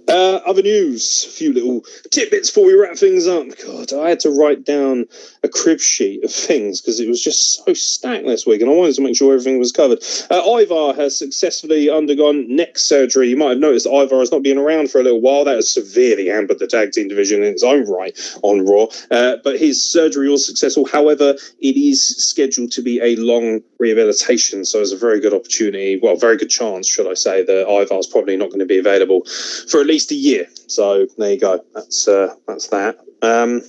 Uh, 0.07 0.39
other 0.45 0.61
news, 0.61 1.25
a 1.27 1.29
few 1.29 1.51
little 1.51 1.83
tidbits 2.11 2.49
before 2.49 2.65
we 2.65 2.73
wrap 2.73 2.95
things 2.95 3.27
up. 3.27 3.45
God, 3.65 3.91
I 3.91 4.09
had 4.09 4.19
to 4.21 4.29
write 4.29 4.63
down 4.63 5.05
a 5.43 5.49
crib 5.49 5.79
sheet 5.79 6.23
of 6.23 6.31
things 6.31 6.79
because 6.79 6.99
it 6.99 7.09
was 7.09 7.21
just 7.21 7.65
so 7.65 7.73
stacked 7.73 8.25
this 8.25 8.45
week, 8.45 8.61
and 8.61 8.69
I 8.69 8.73
wanted 8.73 8.95
to 8.95 9.01
make 9.01 9.17
sure 9.17 9.33
everything 9.33 9.59
was 9.59 9.71
covered. 9.71 9.99
Uh, 10.31 10.41
Ivar 10.59 10.93
has 10.93 11.17
successfully 11.17 11.89
undergone 11.89 12.53
neck 12.55 12.77
surgery. 12.77 13.29
You 13.29 13.37
might 13.37 13.49
have 13.49 13.57
noticed 13.59 13.85
Ivar 13.85 14.19
has 14.19 14.31
not 14.31 14.43
been 14.43 14.57
around 14.57 14.91
for 14.91 15.01
a 15.01 15.03
little 15.03 15.21
while. 15.21 15.43
That 15.43 15.55
has 15.55 15.69
severely 15.69 16.27
hampered 16.27 16.59
the 16.59 16.67
tag 16.67 16.91
team 16.91 17.09
division 17.09 17.43
in 17.43 17.51
its 17.51 17.63
own 17.63 17.89
right 17.89 18.17
on 18.43 18.65
Raw. 18.65 18.87
Uh, 19.11 19.37
but 19.43 19.59
his 19.59 19.83
surgery 19.83 20.29
was 20.29 20.45
successful. 20.45 20.87
However, 20.87 21.35
it 21.59 21.75
is 21.77 22.05
scheduled 22.17 22.71
to 22.71 22.81
be 22.81 23.01
a 23.01 23.15
long 23.17 23.61
rehabilitation, 23.79 24.65
so 24.65 24.79
there's 24.79 24.91
a 24.91 24.97
very 24.97 25.19
good 25.19 25.33
opportunity, 25.33 25.99
well, 26.01 26.15
very 26.15 26.37
good 26.37 26.49
chance, 26.49 26.87
should 26.87 27.09
I 27.09 27.13
say, 27.13 27.43
that 27.43 27.67
Ivar's 27.67 28.07
probably 28.07 28.37
not 28.37 28.49
going 28.49 28.59
to 28.59 28.65
be 28.65 28.77
available 28.77 29.23
for 29.69 29.79
at 29.79 29.87
least 29.87 30.11
a 30.11 30.15
year. 30.15 30.47
So 30.67 31.07
there 31.17 31.33
you 31.33 31.39
go. 31.39 31.63
That's 31.73 32.07
uh, 32.07 32.35
that's 32.47 32.67
that. 32.67 32.97
Um, 33.21 33.61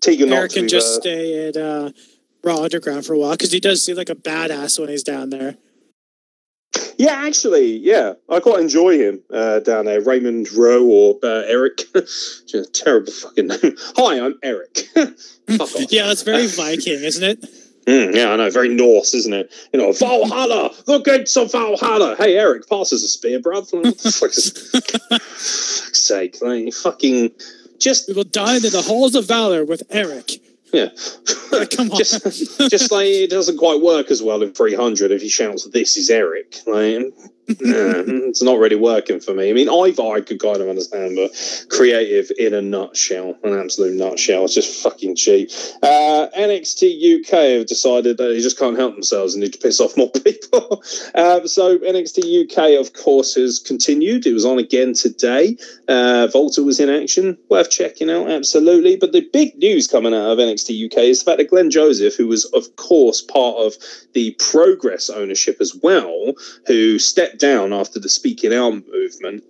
Tegan 0.00 0.32
Eric 0.32 0.52
can 0.52 0.68
just 0.68 0.98
uh, 0.98 1.00
stay 1.00 1.48
at 1.48 1.56
uh, 1.56 1.90
Raw 2.42 2.62
Underground 2.62 3.06
for 3.06 3.14
a 3.14 3.18
while 3.18 3.32
because 3.32 3.52
he 3.52 3.60
does 3.60 3.84
seem 3.84 3.96
like 3.96 4.10
a 4.10 4.14
badass 4.14 4.78
when 4.78 4.88
he's 4.88 5.02
down 5.02 5.30
there. 5.30 5.56
Yeah, 6.96 7.22
actually, 7.26 7.76
yeah, 7.78 8.14
I 8.28 8.40
quite 8.40 8.60
enjoy 8.60 8.98
him 8.98 9.22
uh, 9.32 9.60
down 9.60 9.86
there. 9.86 10.00
Raymond 10.00 10.52
Rowe 10.52 10.84
or 10.84 11.18
uh, 11.22 11.42
Eric. 11.46 11.82
Just 11.94 12.54
a 12.54 12.64
terrible 12.66 13.12
fucking 13.12 13.48
name. 13.48 13.76
Hi, 13.96 14.20
I'm 14.20 14.38
Eric. 14.42 14.88
Yeah, 15.90 16.06
that's 16.06 16.22
very 16.22 16.46
Viking, 16.46 17.02
isn't 17.04 17.22
it? 17.22 17.44
Mm, 17.86 18.14
yeah, 18.14 18.32
I 18.32 18.36
know. 18.36 18.50
Very 18.50 18.68
Norse, 18.68 19.12
isn't 19.14 19.32
it? 19.34 19.52
You 19.72 19.80
know, 19.80 19.92
Valhalla. 19.92 20.70
Look 20.86 21.06
at 21.06 21.28
some 21.28 21.48
Valhalla. 21.48 22.16
Hey, 22.16 22.36
Eric, 22.36 22.68
pass 22.68 22.92
us 22.92 23.02
a 23.02 23.08
spear, 23.08 23.40
bruv. 23.40 23.72
What 23.72 23.98
the 23.98 24.10
fuck 24.10 24.30
is? 24.30 24.50
fuck's 25.10 25.98
sake, 26.02 26.38
like, 26.40 26.72
fucking 26.82 27.32
just 27.78 28.08
We 28.08 28.14
will 28.14 28.24
dine 28.24 28.64
in 28.64 28.72
the 28.72 28.82
halls 28.82 29.14
of 29.14 29.26
valor 29.26 29.64
with 29.64 29.82
Eric. 29.90 30.30
yeah. 30.72 30.88
Come 31.76 31.90
on. 31.90 31.98
just, 31.98 32.24
just 32.70 32.90
like 32.90 33.06
it 33.06 33.30
doesn't 33.30 33.58
quite 33.58 33.80
work 33.80 34.10
as 34.10 34.22
well 34.22 34.42
in 34.42 34.52
300 34.52 35.10
if 35.10 35.20
he 35.22 35.28
shouts, 35.28 35.68
"This 35.68 35.96
is 35.96 36.08
Eric." 36.10 36.56
Like, 36.66 37.12
it's 37.48 38.42
not 38.42 38.58
really 38.58 38.76
working 38.76 39.20
for 39.20 39.34
me. 39.34 39.50
I 39.50 39.52
mean, 39.52 39.68
Ivar 39.68 40.16
I 40.16 40.20
could 40.22 40.40
kind 40.40 40.62
of 40.62 40.68
understand, 40.68 41.16
but 41.16 41.66
creative 41.68 42.30
in 42.38 42.54
a 42.54 42.62
nutshell, 42.62 43.36
an 43.44 43.58
absolute 43.58 43.94
nutshell. 43.94 44.44
It's 44.44 44.54
just 44.54 44.82
fucking 44.82 45.16
cheap. 45.16 45.50
Uh, 45.82 46.28
NXT 46.36 47.20
UK 47.20 47.58
have 47.58 47.66
decided 47.66 48.16
that 48.16 48.24
they 48.24 48.40
just 48.40 48.58
can't 48.58 48.78
help 48.78 48.94
themselves 48.94 49.34
and 49.34 49.42
need 49.42 49.52
to 49.52 49.58
piss 49.58 49.78
off 49.78 49.94
more 49.96 50.10
people. 50.24 50.82
um, 51.14 51.46
so 51.46 51.76
NXT 51.78 52.44
UK, 52.44 52.80
of 52.80 52.94
course, 52.94 53.34
has 53.34 53.58
continued. 53.58 54.24
It 54.24 54.32
was 54.32 54.46
on 54.46 54.58
again 54.58 54.94
today. 54.94 55.58
Uh, 55.86 56.28
WALTER 56.32 56.64
was 56.64 56.80
in 56.80 56.88
action. 56.88 57.36
Worth 57.50 57.70
checking 57.70 58.10
out, 58.10 58.30
absolutely. 58.30 58.96
But 58.96 59.12
the 59.12 59.28
big 59.32 59.58
news 59.58 59.86
coming 59.86 60.14
out 60.14 60.30
of 60.30 60.38
NXT 60.38 60.86
UK 60.86 60.98
is 60.98 61.18
the 61.18 61.30
fact 61.30 61.38
that 61.38 61.50
Glenn 61.50 61.70
Joseph, 61.70 62.14
who 62.16 62.26
was, 62.26 62.46
of 62.46 62.74
course, 62.76 63.20
part 63.20 63.56
of 63.56 63.74
the 64.14 64.34
Progress 64.38 65.10
ownership 65.10 65.58
as 65.60 65.74
well, 65.82 66.32
who 66.66 66.98
stepped 66.98 67.33
down 67.38 67.72
after 67.72 67.98
the 67.98 68.08
Speaking 68.08 68.52
Out 68.52 68.82
movement, 68.88 69.44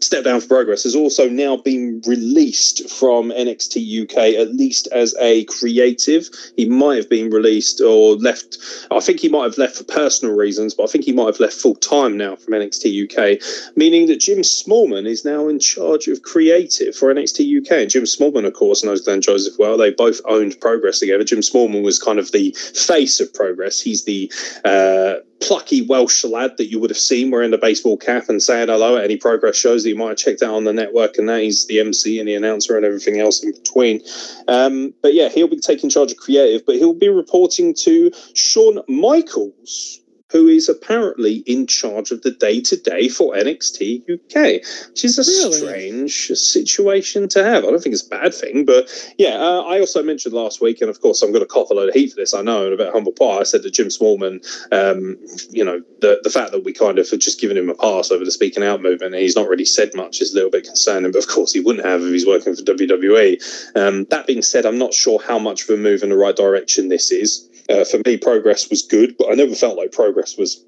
Step 0.00 0.24
Down 0.24 0.40
for 0.40 0.48
Progress 0.48 0.82
has 0.84 0.94
also 0.96 1.28
now 1.28 1.58
been 1.58 2.00
released 2.06 2.88
from 2.90 3.30
NXT 3.30 4.02
UK, 4.02 4.40
at 4.40 4.54
least 4.54 4.88
as 4.92 5.14
a 5.20 5.44
creative. 5.44 6.28
He 6.56 6.68
might 6.68 6.96
have 6.96 7.10
been 7.10 7.30
released 7.30 7.80
or 7.82 8.16
left. 8.16 8.56
I 8.90 9.00
think 9.00 9.20
he 9.20 9.28
might 9.28 9.44
have 9.44 9.58
left 9.58 9.76
for 9.76 9.84
personal 9.84 10.34
reasons, 10.34 10.74
but 10.74 10.84
I 10.84 10.86
think 10.86 11.04
he 11.04 11.12
might 11.12 11.26
have 11.26 11.40
left 11.40 11.54
full 11.54 11.74
time 11.74 12.16
now 12.16 12.36
from 12.36 12.54
NXT 12.54 13.04
UK, 13.04 13.76
meaning 13.76 14.06
that 14.06 14.20
Jim 14.20 14.38
Smallman 14.38 15.06
is 15.06 15.24
now 15.24 15.48
in 15.48 15.58
charge 15.58 16.08
of 16.08 16.22
creative 16.22 16.96
for 16.96 17.12
NXT 17.12 17.60
UK. 17.60 17.72
And 17.82 17.90
Jim 17.90 18.04
Smallman, 18.04 18.46
of 18.46 18.54
course, 18.54 18.82
knows 18.82 19.02
Glenn 19.02 19.20
Joseph 19.20 19.58
well. 19.58 19.76
They 19.76 19.90
both 19.90 20.20
owned 20.24 20.58
Progress 20.60 21.00
together. 21.00 21.24
Jim 21.24 21.40
Smallman 21.40 21.82
was 21.82 21.98
kind 21.98 22.18
of 22.18 22.32
the 22.32 22.52
face 22.74 23.20
of 23.20 23.32
Progress. 23.34 23.80
He's 23.80 24.04
the 24.04 24.32
uh, 24.64 25.16
plucky 25.40 25.82
Welsh 25.82 26.24
lad 26.24 26.56
that 26.56 26.70
you 26.70 26.78
would 26.78 26.90
have 26.90 26.98
seen 26.98 27.30
wearing 27.30 27.50
the 27.50 27.58
baseball 27.58 27.96
cap 27.96 28.28
and 28.28 28.42
saying 28.42 28.68
hello 28.68 28.96
at 28.96 29.04
any 29.04 29.16
progress 29.16 29.56
shows 29.56 29.82
that 29.82 29.88
you 29.88 29.96
might 29.96 30.08
have 30.08 30.18
checked 30.18 30.42
out 30.42 30.54
on 30.54 30.64
the 30.64 30.72
network. 30.72 31.16
And 31.18 31.28
that 31.28 31.42
he's 31.42 31.66
the 31.66 31.80
MC 31.80 32.18
and 32.18 32.28
the 32.28 32.34
announcer 32.34 32.76
and 32.76 32.84
everything 32.84 33.20
else 33.20 33.42
in 33.42 33.52
between. 33.52 34.00
Um, 34.48 34.94
but 35.02 35.14
yeah, 35.14 35.28
he'll 35.28 35.48
be 35.48 35.58
taking 35.58 35.90
charge 35.90 36.12
of 36.12 36.18
creative, 36.18 36.64
but 36.66 36.76
he'll 36.76 36.94
be 36.94 37.08
reporting 37.08 37.74
to 37.80 38.10
Shawn 38.34 38.80
Michaels. 38.88 40.00
Who 40.32 40.48
is 40.48 40.68
apparently 40.68 41.42
in 41.46 41.66
charge 41.66 42.10
of 42.10 42.22
the 42.22 42.30
day 42.30 42.60
to 42.62 42.76
day 42.76 43.08
for 43.08 43.34
NXT 43.34 44.02
UK, 44.08 44.60
which 44.90 45.04
is 45.04 45.18
a 45.18 45.22
Really? 45.22 45.52
strange 45.58 46.28
situation 46.28 47.28
to 47.28 47.42
have. 47.44 47.64
I 47.64 47.68
don't 47.70 47.82
think 47.82 47.94
it's 47.94 48.06
a 48.06 48.08
bad 48.10 48.34
thing, 48.34 48.64
but 48.64 48.88
yeah, 49.18 49.36
uh, 49.40 49.62
I 49.62 49.80
also 49.80 50.02
mentioned 50.02 50.34
last 50.34 50.60
week, 50.60 50.80
and 50.80 50.90
of 50.90 51.00
course, 51.00 51.22
I'm 51.22 51.30
going 51.32 51.42
to 51.42 51.48
cop 51.48 51.70
a 51.70 51.74
load 51.74 51.88
of 51.88 51.94
heat 51.94 52.10
for 52.10 52.16
this. 52.16 52.34
I 52.34 52.42
know, 52.42 52.64
and 52.64 52.74
about 52.74 52.92
humble 52.92 53.12
pie, 53.12 53.38
I 53.38 53.42
said 53.44 53.62
to 53.62 53.70
Jim 53.70 53.88
Smallman, 53.88 54.40
um, 54.72 55.16
you 55.50 55.64
know, 55.64 55.80
the 56.00 56.20
the 56.22 56.30
fact 56.30 56.52
that 56.52 56.64
we 56.64 56.72
kind 56.72 56.98
of 56.98 57.08
have 57.10 57.18
just 57.20 57.40
given 57.40 57.56
him 57.56 57.68
a 57.70 57.74
pass 57.74 58.10
over 58.10 58.24
the 58.24 58.30
speaking 58.30 58.62
out 58.62 58.82
movement, 58.82 59.14
and 59.14 59.22
he's 59.22 59.36
not 59.36 59.48
really 59.48 59.64
said 59.64 59.94
much, 59.94 60.20
is 60.20 60.32
a 60.32 60.36
little 60.36 60.50
bit 60.50 60.64
concerning. 60.64 61.12
But 61.12 61.24
of 61.24 61.28
course, 61.28 61.52
he 61.52 61.60
wouldn't 61.60 61.84
have 61.86 62.02
if 62.02 62.12
he's 62.12 62.26
working 62.26 62.54
for 62.54 62.62
WWE. 62.62 63.76
Um, 63.76 64.04
that 64.10 64.26
being 64.26 64.42
said, 64.42 64.64
I'm 64.66 64.78
not 64.78 64.94
sure 64.94 65.20
how 65.20 65.38
much 65.38 65.64
of 65.64 65.70
a 65.70 65.76
move 65.76 66.02
in 66.02 66.10
the 66.10 66.16
right 66.16 66.36
direction 66.36 66.88
this 66.88 67.10
is. 67.10 67.48
Uh, 67.70 67.84
for 67.84 68.00
me, 68.04 68.16
progress 68.16 68.68
was 68.68 68.82
good, 68.82 69.14
but 69.18 69.30
I 69.30 69.34
never 69.34 69.54
felt 69.54 69.76
like 69.78 69.92
progress 69.92 70.36
was 70.36 70.64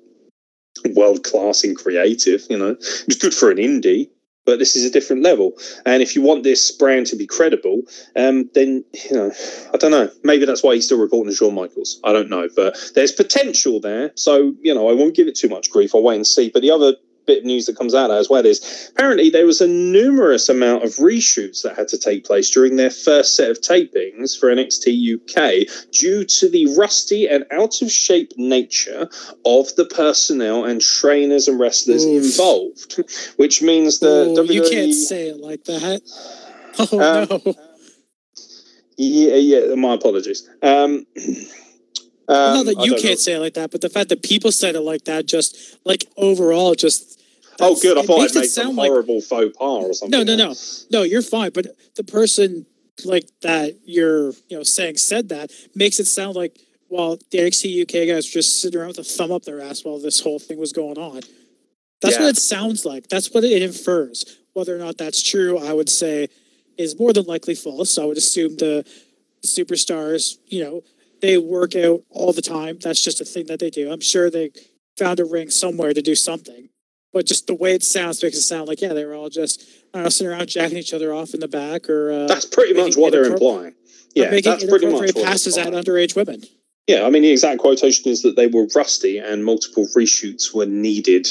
world 0.94 1.24
class 1.24 1.64
in 1.64 1.74
creative. 1.74 2.42
You 2.48 2.58
know, 2.58 2.70
it 2.70 3.04
was 3.06 3.18
good 3.18 3.34
for 3.34 3.50
an 3.50 3.58
indie. 3.58 4.08
but 4.44 4.58
this 4.58 4.74
is 4.74 4.84
a 4.84 4.90
different 4.90 5.22
level. 5.22 5.52
And 5.86 6.02
if 6.02 6.14
you 6.14 6.22
want 6.22 6.42
this 6.42 6.70
brand 6.72 7.06
to 7.06 7.16
be 7.16 7.26
credible, 7.26 7.82
um, 8.16 8.50
then 8.54 8.84
you 8.92 9.16
know, 9.16 9.30
I 9.72 9.76
don't 9.76 9.90
know. 9.90 10.10
Maybe 10.24 10.44
that's 10.44 10.62
why 10.62 10.74
he's 10.74 10.86
still 10.86 11.00
reporting 11.00 11.30
to 11.30 11.36
Shawn 11.36 11.54
Michaels. 11.54 12.00
I 12.04 12.12
don't 12.12 12.28
know, 12.30 12.48
but 12.56 12.76
there's 12.94 13.12
potential 13.12 13.80
there. 13.80 14.12
So 14.16 14.54
you 14.60 14.74
know, 14.74 14.88
I 14.88 14.94
won't 14.94 15.14
give 15.14 15.28
it 15.28 15.36
too 15.36 15.48
much 15.48 15.70
grief. 15.70 15.94
I'll 15.94 16.02
wait 16.02 16.16
and 16.16 16.26
see. 16.26 16.50
But 16.50 16.62
the 16.62 16.70
other 16.70 16.94
bit 17.26 17.38
of 17.38 17.44
news 17.44 17.66
that 17.66 17.76
comes 17.76 17.94
out 17.94 18.10
as 18.10 18.28
well 18.28 18.44
is 18.44 18.90
apparently 18.94 19.30
there 19.30 19.46
was 19.46 19.60
a 19.60 19.66
numerous 19.68 20.48
amount 20.48 20.84
of 20.84 20.90
reshoots 20.96 21.62
that 21.62 21.76
had 21.76 21.88
to 21.88 21.98
take 21.98 22.24
place 22.24 22.50
during 22.50 22.76
their 22.76 22.90
first 22.90 23.36
set 23.36 23.50
of 23.50 23.60
tapings 23.60 24.38
for 24.38 24.48
NXT 24.54 25.14
UK 25.14 25.68
due 25.92 26.24
to 26.24 26.48
the 26.48 26.66
rusty 26.76 27.28
and 27.28 27.44
out 27.52 27.80
of 27.82 27.90
shape 27.90 28.32
nature 28.36 29.08
of 29.44 29.74
the 29.76 29.84
personnel 29.84 30.64
and 30.64 30.80
trainers 30.80 31.48
and 31.48 31.58
wrestlers 31.60 32.04
involved, 32.04 33.00
which 33.36 33.62
means 33.62 34.00
that 34.00 34.34
Oh, 34.38 34.42
you 34.42 34.62
can't 34.68 34.92
say 34.94 35.28
it 35.28 35.38
like 35.38 35.64
that. 35.64 36.02
Oh 36.78 36.98
Um, 37.22 37.42
no! 37.44 37.54
Yeah, 38.96 39.34
yeah. 39.34 39.74
My 39.74 39.94
apologies. 39.94 40.48
Um, 40.62 41.06
um, 42.32 42.54
Not 42.56 42.66
that 42.66 42.84
you 42.84 42.92
can't 42.92 43.04
know. 43.04 43.14
say 43.16 43.32
it 43.34 43.38
like 43.40 43.54
that, 43.54 43.70
but 43.70 43.80
the 43.80 43.88
fact 43.88 44.08
that 44.10 44.22
people 44.22 44.50
said 44.52 44.74
it 44.74 44.80
like 44.80 45.04
that, 45.04 45.26
just 45.26 45.76
like 45.84 46.06
overall, 46.16 46.74
just 46.74 47.20
Oh, 47.60 47.78
good. 47.80 47.98
I 47.98 48.02
thought 48.02 48.20
I'd 48.20 48.30
it 48.30 48.34
made 48.34 48.44
some 48.46 48.64
sound 48.64 48.76
like 48.76 48.88
horrible 48.90 49.20
faux 49.20 49.56
pas 49.56 49.84
or 49.84 49.92
something. 49.92 50.24
no, 50.26 50.36
no, 50.36 50.48
no, 50.48 50.54
no. 50.90 51.02
You're 51.02 51.22
fine, 51.22 51.50
but 51.52 51.66
the 51.96 52.02
person 52.04 52.66
like 53.04 53.28
that 53.42 53.74
you're 53.84 54.30
you 54.48 54.56
know 54.56 54.62
saying 54.62 54.96
said 54.96 55.28
that 55.30 55.50
makes 55.74 55.98
it 56.00 56.06
sound 56.06 56.34
like 56.36 56.58
well 56.88 57.18
the 57.30 57.38
NXT 57.38 57.82
UK 57.82 58.08
guys 58.08 58.26
were 58.28 58.40
just 58.40 58.60
sitting 58.60 58.78
around 58.80 58.88
with 58.88 58.98
a 58.98 59.04
thumb 59.04 59.30
up 59.32 59.42
their 59.44 59.60
ass 59.60 59.84
while 59.84 59.98
this 59.98 60.20
whole 60.20 60.38
thing 60.38 60.58
was 60.58 60.72
going 60.72 60.98
on. 60.98 61.20
That's 62.00 62.16
Yeah. 62.16 62.22
what 62.22 62.30
it 62.30 62.36
sounds 62.38 62.84
like. 62.84 63.08
That's 63.08 63.32
what 63.32 63.44
it 63.44 63.62
infers. 63.62 64.38
Whether 64.54 64.74
or 64.74 64.78
not 64.78 64.98
that's 64.98 65.22
true, 65.22 65.58
I 65.58 65.72
would 65.72 65.88
say, 65.90 66.28
is 66.78 66.98
more 66.98 67.12
than 67.12 67.24
likely 67.26 67.54
false. 67.54 67.96
I 67.98 68.04
would 68.04 68.18
assume 68.18 68.56
the 68.56 68.84
superstars, 69.46 70.36
you 70.46 70.62
know, 70.64 70.82
they 71.22 71.38
work 71.38 71.74
out 71.74 72.02
all 72.10 72.32
the 72.32 72.42
time. 72.42 72.78
That's 72.82 73.02
just 73.02 73.20
a 73.20 73.24
thing 73.24 73.46
that 73.46 73.60
they 73.60 73.70
do. 73.70 73.90
I'm 73.90 74.00
sure 74.00 74.28
they 74.28 74.50
found 74.98 75.20
a 75.20 75.24
ring 75.24 75.48
somewhere 75.48 75.94
to 75.94 76.02
do 76.02 76.14
something. 76.14 76.68
But 77.12 77.26
just 77.26 77.46
the 77.46 77.54
way 77.54 77.74
it 77.74 77.82
sounds 77.82 78.22
makes 78.22 78.36
it 78.36 78.42
sound 78.42 78.68
like, 78.68 78.80
yeah, 78.80 78.92
they 78.92 79.04
were 79.04 79.14
all 79.14 79.28
just 79.28 79.64
know, 79.94 80.08
sitting 80.08 80.32
around 80.32 80.48
jacking 80.48 80.78
each 80.78 80.94
other 80.94 81.12
off 81.12 81.34
in 81.34 81.40
the 81.40 81.48
back 81.48 81.88
or 81.88 82.10
uh, 82.10 82.26
That's 82.26 82.46
pretty 82.46 82.74
much 82.74 82.96
what 82.96 83.12
they're 83.12 83.24
implying. 83.24 83.74
Yeah, 84.14 84.30
making 84.30 84.50
that's 84.50 84.64
pretty 84.64 84.86
much 84.86 84.94
what 84.94 85.14
they're 85.14 85.24
passes 85.24 85.56
at 85.56 85.72
underage 85.72 86.16
women. 86.16 86.42
Yeah, 86.86 87.04
I 87.04 87.10
mean, 87.10 87.22
the 87.22 87.30
exact 87.30 87.60
quotation 87.60 88.10
is 88.10 88.22
that 88.22 88.36
they 88.36 88.48
were 88.48 88.66
rusty 88.74 89.18
and 89.18 89.44
multiple 89.44 89.86
reshoots 89.96 90.54
were 90.54 90.66
needed 90.66 91.28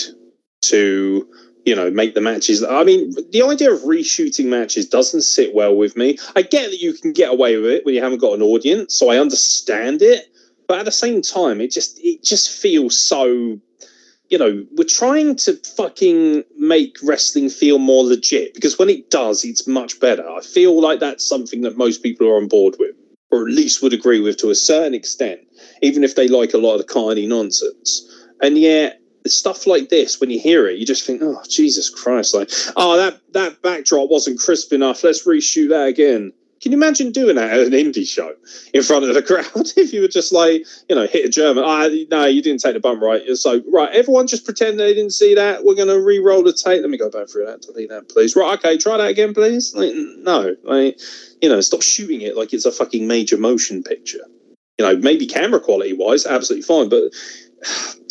to, 0.64 1.28
you 1.66 1.76
know, 1.76 1.92
make 1.92 2.16
the 2.16 2.22
matches. 2.22 2.64
I 2.64 2.84
mean, 2.84 3.14
the 3.32 3.44
idea 3.44 3.72
of 3.72 3.82
reshooting 3.82 4.46
matches 4.46 4.88
doesn't 4.88 5.22
sit 5.22 5.54
well 5.54 5.76
with 5.76 5.96
me. 5.96 6.18
I 6.36 6.42
get 6.42 6.72
that 6.72 6.80
you 6.80 6.94
can 6.94 7.14
get 7.14 7.32
away 7.32 7.58
with 7.58 7.72
it 7.72 7.86
when 7.86 7.94
you 7.96 8.02
haven't 8.02 8.20
got 8.20 8.34
an 8.34 8.42
audience, 8.42 8.96
so 8.96 9.10
I 9.10 9.18
understand 9.18 10.02
it. 10.02 10.26
But 10.68 10.80
at 10.80 10.86
the 10.86 10.92
same 10.92 11.22
time, 11.22 11.62
it 11.62 11.72
just 11.72 12.00
it 12.02 12.24
just 12.24 12.50
feels 12.50 13.00
so. 13.00 13.60
You 14.30 14.38
know, 14.38 14.66
we're 14.78 14.86
trying 14.86 15.36
to 15.38 15.56
fucking 15.76 16.46
make 16.58 16.96
wrestling 17.04 17.50
feel 17.50 17.80
more 17.80 18.06
legit 18.06 18.54
because 18.54 18.80
when 18.80 18.90
it 18.90 19.10
does, 19.10 19.44
it's 19.44 19.68
much 19.68 20.00
better. 20.00 20.26
I 20.26 20.40
feel 20.40 20.80
like 20.80 21.02
that's 21.02 21.28
something 21.28 21.62
that 21.64 21.78
most 21.78 22.02
people 22.02 22.30
are 22.30 22.38
on 22.38 22.48
board 22.48 22.76
with 22.80 22.96
or 23.32 23.48
at 23.48 23.54
least 23.54 23.84
would 23.84 23.92
agree 23.92 24.22
with 24.22 24.38
to 24.38 24.50
a 24.50 24.56
certain 24.56 24.94
extent, 24.94 25.42
even 25.82 26.04
if 26.04 26.16
they 26.16 26.30
like 26.30 26.54
a 26.54 26.58
lot 26.58 26.74
of 26.74 26.78
the 26.80 26.88
carny 26.88 27.28
nonsense. 27.28 28.08
And 28.42 28.58
yet, 28.58 29.01
stuff 29.32 29.66
like 29.66 29.90
this, 29.90 30.20
when 30.20 30.30
you 30.30 30.40
hear 30.40 30.68
it, 30.68 30.78
you 30.78 30.86
just 30.86 31.06
think, 31.06 31.22
"Oh 31.24 31.42
Jesus 31.50 31.90
Christ!" 31.90 32.34
Like, 32.34 32.52
"Oh, 32.76 32.98
that 32.98 33.20
that 33.32 33.62
backdrop 33.62 34.10
wasn't 34.10 34.40
crisp 34.40 34.74
enough. 34.74 35.04
Let's 35.04 35.26
reshoot 35.26 35.70
that 35.70 35.88
again." 35.88 36.34
Can 36.62 36.72
you 36.72 36.78
imagine 36.78 37.12
doing 37.12 37.38
that 37.38 37.50
at 37.50 37.60
an 37.60 37.72
indie 37.72 38.08
show 38.08 38.36
in 38.72 38.84
front 38.84 39.04
of 39.04 39.16
the 39.16 39.24
crowd? 39.24 39.68
if 39.76 39.92
you 39.92 40.02
were 40.02 40.08
just 40.08 40.32
like, 40.32 40.64
you 40.88 40.96
know, 40.96 41.08
hit 41.08 41.26
a 41.26 41.30
German, 41.30 41.64
ah, 41.66 41.90
no, 42.12 42.26
you 42.26 42.42
didn't 42.42 42.62
take 42.62 42.76
the 42.76 42.80
bum 42.80 43.04
right. 43.04 43.24
So, 43.36 43.64
right, 43.74 43.90
everyone 43.90 44.28
just 44.28 44.46
pretend 44.46 44.80
they 44.80 44.94
didn't 44.94 45.14
see 45.14 45.34
that. 45.34 45.66
We're 45.66 45.76
going 45.76 45.88
to 45.88 46.00
re-roll 46.00 46.44
the 46.44 46.54
tape. 46.54 46.82
Let 46.82 46.92
me 46.92 47.00
go 47.00 47.10
back 47.10 47.30
through 47.30 47.48
that. 47.48 47.62
Delete 47.64 47.90
that, 47.90 48.10
please. 48.10 48.36
Right, 48.36 48.54
okay, 48.60 48.78
try 48.78 48.98
that 48.98 49.10
again, 49.10 49.34
please. 49.34 49.74
Like, 49.74 49.94
no, 49.96 50.56
like, 50.64 51.00
you 51.42 51.50
know, 51.50 51.62
stop 51.62 51.82
shooting 51.82 52.22
it 52.22 52.38
like 52.38 52.54
it's 52.54 52.66
a 52.66 52.72
fucking 52.72 53.08
major 53.08 53.38
motion 53.38 53.82
picture. 53.82 54.22
You 54.78 54.86
know, 54.86 54.96
maybe 54.98 55.26
camera 55.26 55.60
quality 55.60 55.94
wise, 55.94 56.28
absolutely 56.28 56.64
fine, 56.64 56.90
but 56.90 57.12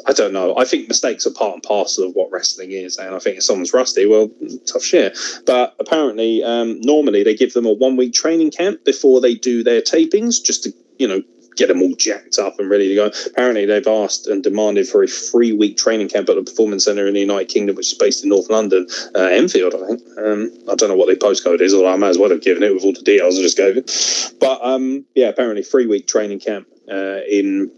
I 0.06 0.12
don't 0.12 0.32
know. 0.32 0.56
I 0.56 0.64
think 0.64 0.88
mistakes 0.88 1.26
are 1.26 1.32
part 1.32 1.54
and 1.54 1.62
parcel 1.62 2.08
of 2.08 2.14
what 2.14 2.30
wrestling 2.30 2.72
is, 2.72 2.96
and 2.96 3.14
I 3.14 3.18
think 3.18 3.38
if 3.38 3.44
someone's 3.44 3.72
rusty, 3.72 4.06
well, 4.06 4.30
tough 4.66 4.82
shit. 4.82 5.18
But 5.46 5.74
apparently, 5.78 6.42
um, 6.42 6.80
normally 6.80 7.22
they 7.22 7.34
give 7.34 7.52
them 7.52 7.66
a 7.66 7.72
one 7.72 7.96
week 7.96 8.12
training 8.12 8.50
camp 8.50 8.84
before 8.84 9.20
they 9.20 9.34
do 9.34 9.62
their 9.62 9.80
tapings, 9.80 10.42
just 10.42 10.64
to 10.64 10.72
you 10.98 11.08
know 11.08 11.22
get 11.56 11.68
them 11.68 11.82
all 11.82 11.94
jacked 11.96 12.38
up 12.38 12.58
and 12.58 12.70
ready 12.70 12.88
to 12.88 12.94
go. 12.94 13.10
Apparently, 13.26 13.66
they've 13.66 13.86
asked 13.86 14.26
and 14.26 14.42
demanded 14.42 14.88
for 14.88 15.02
a 15.02 15.06
three 15.06 15.52
week 15.52 15.76
training 15.76 16.08
camp 16.08 16.28
at 16.28 16.36
the 16.36 16.42
Performance 16.42 16.84
Centre 16.84 17.06
in 17.06 17.14
the 17.14 17.20
United 17.20 17.48
Kingdom, 17.48 17.76
which 17.76 17.92
is 17.92 17.98
based 17.98 18.22
in 18.22 18.30
North 18.30 18.48
London, 18.48 18.86
uh, 19.14 19.24
Enfield, 19.24 19.74
I 19.74 19.86
think. 19.86 20.00
Um, 20.18 20.52
I 20.70 20.74
don't 20.74 20.88
know 20.88 20.96
what 20.96 21.06
their 21.06 21.16
postcode 21.16 21.60
is, 21.60 21.74
or 21.74 21.86
I 21.88 21.96
might 21.96 22.08
as 22.08 22.18
well 22.18 22.30
have 22.30 22.42
given 22.42 22.62
it 22.62 22.72
with 22.72 22.84
all 22.84 22.92
the 22.92 23.02
details 23.02 23.38
I 23.38 23.42
just 23.42 23.56
gave 23.56 23.76
it. 23.76 24.34
But 24.40 24.60
um, 24.62 25.04
yeah, 25.14 25.28
apparently, 25.28 25.62
three 25.62 25.86
week 25.86 26.06
training 26.06 26.40
camp 26.40 26.66
uh, 26.90 27.20
in 27.28 27.70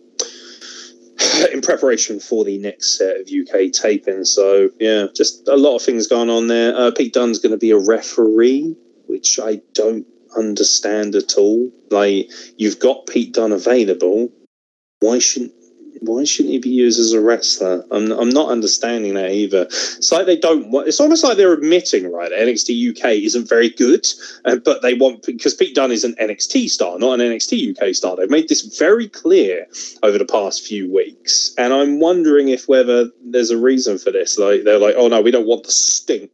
in 1.53 1.61
preparation 1.61 2.21
for 2.21 2.45
the 2.45 2.59
next 2.59 2.99
set 2.99 3.21
of 3.21 3.29
UK 3.29 3.73
taping. 3.73 4.25
So 4.25 4.71
yeah, 4.81 5.07
just 5.15 5.49
a 5.49 5.57
lot 5.57 5.77
of 5.77 5.83
things 5.83 6.07
going 6.07 6.31
on 6.31 6.47
there. 6.49 6.77
Uh, 6.77 6.91
Pete 6.91 7.13
Dunne's 7.13 7.39
going 7.39 7.53
to 7.53 7.59
be 7.59 7.71
a 7.71 7.79
referee, 7.79 8.77
which 9.07 9.39
I 9.39 9.61
don't 9.75 10.07
understand 10.37 11.15
at 11.15 11.35
all. 11.37 11.71
Like 11.91 12.31
you've 12.57 12.79
got 12.79 13.07
Pete 13.07 13.35
Dunne 13.35 13.53
available, 13.53 14.31
why 15.01 15.19
shouldn't 15.19 15.53
why 16.03 16.25
shouldn't 16.25 16.53
he 16.53 16.59
be 16.59 16.71
used 16.71 16.99
as 17.01 17.13
a 17.13 17.21
wrestler? 17.21 17.85
I'm 17.91 18.11
I'm 18.13 18.29
not 18.29 18.51
understanding 18.51 19.15
that 19.15 19.31
either. 19.31 19.63
It's 19.63 20.13
like 20.13 20.27
they 20.27 20.37
don't 20.37 20.71
want. 20.71 20.89
It's 20.89 21.01
almost 21.01 21.25
like 21.25 21.37
they're 21.37 21.53
admitting 21.53 22.11
right 22.11 22.31
NXT 22.31 22.91
UK 22.91 23.13
isn't 23.25 23.49
very 23.49 23.71
good, 23.71 24.07
uh, 24.45 24.57
but 24.57 24.83
they 24.83 24.95
want 24.95 25.23
because 25.25 25.55
Pete 25.55 25.75
Dunne 25.75 25.93
is 25.93 26.05
an 26.05 26.15
NXT 26.21 26.69
star, 26.69 26.99
not 26.99 27.21
an 27.21 27.27
NXT 27.27 27.77
UK 27.77 27.95
star. 27.95 28.17
They've 28.17 28.31
made 28.31 28.49
this 28.49 28.79
very 28.79 29.09
clear 29.09 29.67
over 30.03 30.19
the 30.19 30.25
past 30.25 30.67
few 30.67 30.93
weeks, 30.93 31.55
and 31.59 31.73
I'm 31.73 32.01
wondering 32.01 32.49
if 32.49 32.69
whether 32.69 33.09
there's 33.25 33.51
a 33.51 33.59
reason 33.59 33.99
for 33.99 34.11
this. 34.11 34.39
Like 34.39 34.65
they're 34.65 34.79
like, 34.79 34.95
oh 34.97 35.09
no, 35.09 35.21
we 35.21 35.31
don't 35.31 35.47
want 35.47 35.65
the 35.65 35.73
stink 35.73 36.31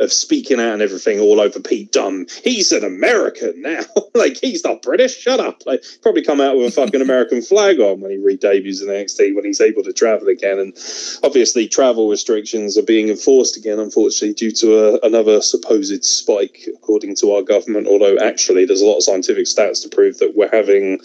of 0.00 0.12
speaking 0.12 0.60
out 0.60 0.72
and 0.72 0.82
everything 0.82 1.20
all 1.20 1.40
over 1.40 1.60
Pete 1.60 1.92
Dunne. 1.92 2.26
He's 2.44 2.72
an 2.72 2.84
American 2.84 3.60
now. 3.62 3.80
like 4.14 4.36
he's 4.36 4.64
not 4.64 4.82
British. 4.82 5.16
Shut 5.16 5.40
up. 5.40 5.62
Like 5.66 5.82
probably 6.02 6.22
come 6.22 6.40
out 6.40 6.56
with 6.56 6.68
a 6.68 6.70
fucking 6.70 7.00
American 7.00 7.42
flag 7.42 7.80
on 7.80 8.00
when 8.00 8.10
he 8.10 8.18
re-debuts 8.18 8.82
in 8.82 8.88
NXT 8.88 9.34
when 9.34 9.44
he's 9.44 9.60
able 9.60 9.82
to 9.82 9.92
travel 9.92 10.28
again. 10.28 10.58
And 10.58 10.76
obviously 11.22 11.68
travel 11.68 12.08
restrictions 12.08 12.78
are 12.78 12.82
being 12.82 13.08
enforced 13.08 13.56
again, 13.56 13.78
unfortunately, 13.78 14.34
due 14.34 14.52
to 14.52 14.78
a, 14.78 15.06
another 15.06 15.40
supposed 15.40 16.04
spike, 16.04 16.68
according 16.74 17.16
to 17.16 17.32
our 17.32 17.42
government. 17.42 17.86
Although 17.86 18.16
actually, 18.18 18.64
there's 18.64 18.82
a 18.82 18.86
lot 18.86 18.98
of 18.98 19.02
scientific 19.02 19.46
stats 19.46 19.82
to 19.82 19.88
prove 19.88 20.18
that 20.18 20.36
we're 20.36 20.50
having 20.50 21.00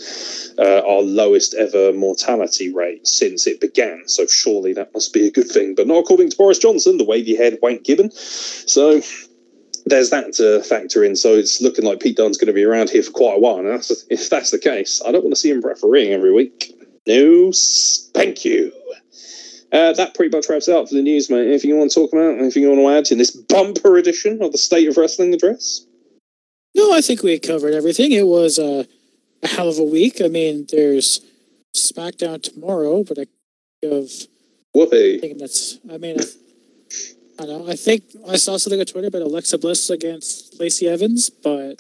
uh, 0.60 0.82
our 0.88 1.02
lowest 1.02 1.54
ever 1.56 1.94
mortality 1.94 2.74
rate 2.74 3.08
since 3.08 3.48
it 3.48 3.60
began. 3.62 4.04
So 4.08 4.26
surely 4.28 4.74
that 4.74 4.94
must 4.94 5.14
be 5.14 5.28
a 5.28 5.32
good 5.32 5.50
thing. 5.50 5.76
But 5.76 5.88
not 5.88 5.98
according 5.98 6.30
to 6.30 6.38
Boris 6.38 6.60
Johnson, 6.60 6.98
the 6.98 7.04
wavy 7.04 7.36
head 7.36 7.58
wank 7.62 7.84
gibbon. 7.84 8.12
So 8.12 8.83
there's 9.86 10.10
that 10.10 10.34
to 10.34 10.64
factor 10.64 11.04
in. 11.04 11.16
So 11.16 11.34
it's 11.34 11.62
looking 11.62 11.86
like 11.86 12.00
Pete 12.00 12.18
Dunne's 12.18 12.38
going 12.38 12.48
to 12.48 12.54
be 12.54 12.64
around 12.64 12.90
here 12.90 13.04
for 13.04 13.12
quite 13.12 13.36
a 13.36 13.40
while. 13.40 13.58
And 13.58 13.68
that's, 13.68 14.06
if 14.10 14.30
that's 14.30 14.52
the 14.52 14.60
case, 14.60 15.02
I 15.06 15.12
don't 15.12 15.24
want 15.24 15.36
to 15.36 15.40
see 15.40 15.50
him 15.50 15.62
refereeing 15.62 16.14
every 16.14 16.32
week. 16.32 16.74
No, 17.06 17.52
thank 18.14 18.46
you. 18.46 18.72
Uh, 19.74 19.92
that 19.94 20.14
pretty 20.14 20.36
much 20.36 20.48
wraps 20.50 20.68
it 20.68 20.76
up 20.76 20.88
for 20.88 20.94
the 20.94 21.02
news, 21.02 21.30
mate. 21.30 21.48
Anything 21.48 21.72
you 21.72 21.76
want 21.76 21.92
to 21.92 22.00
talk 22.00 22.14
about? 22.14 22.38
Anything 22.38 22.64
you 22.64 22.70
want 22.70 22.80
to 22.80 22.90
add 22.90 23.12
in 23.12 23.18
this 23.18 23.32
bumper 23.32 23.98
edition 23.98 24.42
of 24.42 24.52
the 24.52 24.58
State 24.58 24.88
of 24.88 24.98
Wrestling 24.98 25.34
address? 25.34 25.86
No, 26.76 26.94
I 26.94 27.02
think 27.02 27.24
we 27.24 27.40
covered 27.40 27.74
everything. 27.74 28.12
It 28.12 28.28
was 28.28 28.60
uh, 28.60 28.84
a 29.42 29.48
hell 29.48 29.70
of 29.70 29.80
a 29.80 29.84
week. 29.84 30.22
I 30.24 30.28
mean, 30.28 30.68
there's 30.70 31.22
SmackDown 31.76 32.42
tomorrow, 32.44 33.04
but 33.04 33.18
I 33.18 33.26
think 33.82 33.94
of 33.94 34.12
Whoopee. 34.74 35.20
thinking 35.20 35.40
that's. 35.40 35.80
I 35.92 35.98
mean, 35.98 36.18
I, 37.40 37.46
don't 37.46 37.66
know. 37.66 37.72
I 37.72 37.76
think 37.76 38.04
I 38.28 38.36
saw 38.36 38.58
something 38.58 38.80
on 38.80 38.86
Twitter 38.86 39.08
about 39.08 39.22
Alexa 39.24 39.58
Bliss 39.58 39.90
against 39.90 40.60
Lacey 40.60 40.88
Evans, 40.88 41.30
but 41.30 41.76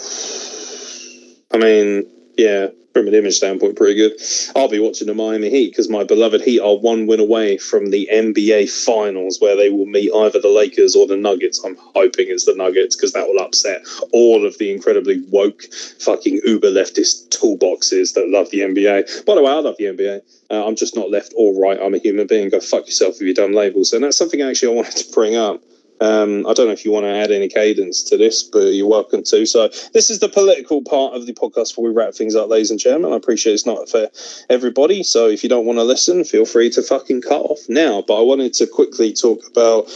I 1.54 1.58
mean, 1.58 2.06
yeah, 2.38 2.68
from 2.94 3.08
an 3.08 3.16
image 3.16 3.36
standpoint, 3.36 3.76
pretty 3.76 3.96
good. 3.96 4.14
I'll 4.56 4.70
be 4.70 4.80
watching 4.80 5.08
the 5.08 5.14
Miami 5.14 5.50
Heat 5.50 5.72
because 5.72 5.90
my 5.90 6.04
beloved 6.04 6.42
Heat 6.42 6.60
are 6.60 6.78
one 6.78 7.08
win 7.08 7.20
away 7.20 7.58
from 7.58 7.90
the 7.90 8.08
NBA 8.12 8.70
Finals, 8.70 9.40
where 9.40 9.56
they 9.56 9.70
will 9.70 9.88
meet 9.88 10.12
either 10.14 10.40
the 10.40 10.50
Lakers 10.50 10.96
or 10.96 11.08
the 11.08 11.18
Nuggets. 11.18 11.64
I'm 11.66 11.76
hoping 11.76 12.28
it's 12.30 12.46
the 12.46 12.56
Nuggets 12.56 12.96
because 12.96 13.14
that 13.14 13.28
will 13.28 13.40
upset 13.40 13.82
all 14.12 14.46
of 14.46 14.58
the 14.60 14.72
incredibly 14.72 15.24
woke, 15.30 15.64
fucking 16.00 16.42
uber 16.46 16.70
leftist 16.70 17.30
toolboxes 17.30 18.14
that 18.14 18.30
love 18.30 18.52
the 18.52 18.60
NBA. 18.60 19.26
By 19.26 19.36
the 19.36 19.42
way, 19.42 19.52
I 19.52 19.60
love 19.60 19.76
the 19.78 19.86
NBA. 19.86 20.22
Uh, 20.52 20.68
I'm 20.68 20.76
just 20.76 20.96
not 20.96 21.10
left 21.10 21.34
or 21.36 21.60
right. 21.60 21.80
I'm 21.82 21.96
a 21.96 22.00
human 22.00 22.28
being. 22.28 22.50
Go 22.50 22.60
fuck 22.60 22.86
yourself 22.86 23.16
with 23.16 23.22
your 23.22 23.34
dumb 23.34 23.54
labels. 23.54 23.92
And 23.92 24.04
that's 24.04 24.18
something 24.18 24.42
actually 24.42 24.74
I 24.74 24.76
wanted 24.76 24.98
to 24.98 25.14
bring 25.14 25.36
up. 25.36 25.62
Um, 26.04 26.46
I 26.46 26.54
don't 26.54 26.66
know 26.66 26.74
if 26.74 26.84
you 26.84 26.92
want 26.92 27.06
to 27.06 27.16
add 27.16 27.32
any 27.32 27.48
cadence 27.48 28.04
to 28.04 28.18
this, 28.18 28.44
but 28.44 28.74
you're 28.74 28.90
welcome 28.90 29.24
to. 29.24 29.46
So 29.46 29.70
this 29.94 30.10
is 30.10 30.20
the 30.20 30.28
political 30.28 30.82
part 30.82 31.14
of 31.14 31.26
the 31.26 31.34
podcast 31.34 31.70
before 31.70 31.86
we 31.86 31.92
wrap 31.92 32.14
things 32.14 32.36
up, 32.36 32.50
ladies 32.50 32.72
and 32.72 32.80
gentlemen. 32.80 33.14
I 33.14 33.16
appreciate 33.16 33.54
it's 33.54 33.66
not 33.66 33.88
for 33.88 34.10
everybody. 34.50 35.02
So 35.04 35.30
if 35.30 35.44
you 35.44 35.50
don't 35.50 35.66
want 35.66 35.80
to 35.80 35.84
listen, 35.84 36.26
feel 36.26 36.46
free 36.46 36.70
to 36.72 36.82
fucking 36.82 37.22
cut 37.22 37.40
off 37.40 37.60
now. 37.70 38.04
But 38.06 38.20
I 38.20 38.22
wanted 38.22 38.52
to 38.56 38.68
quickly 38.68 39.14
talk 39.14 39.48
about 39.50 39.88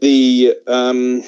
the 0.00 0.56
um, 0.66 1.22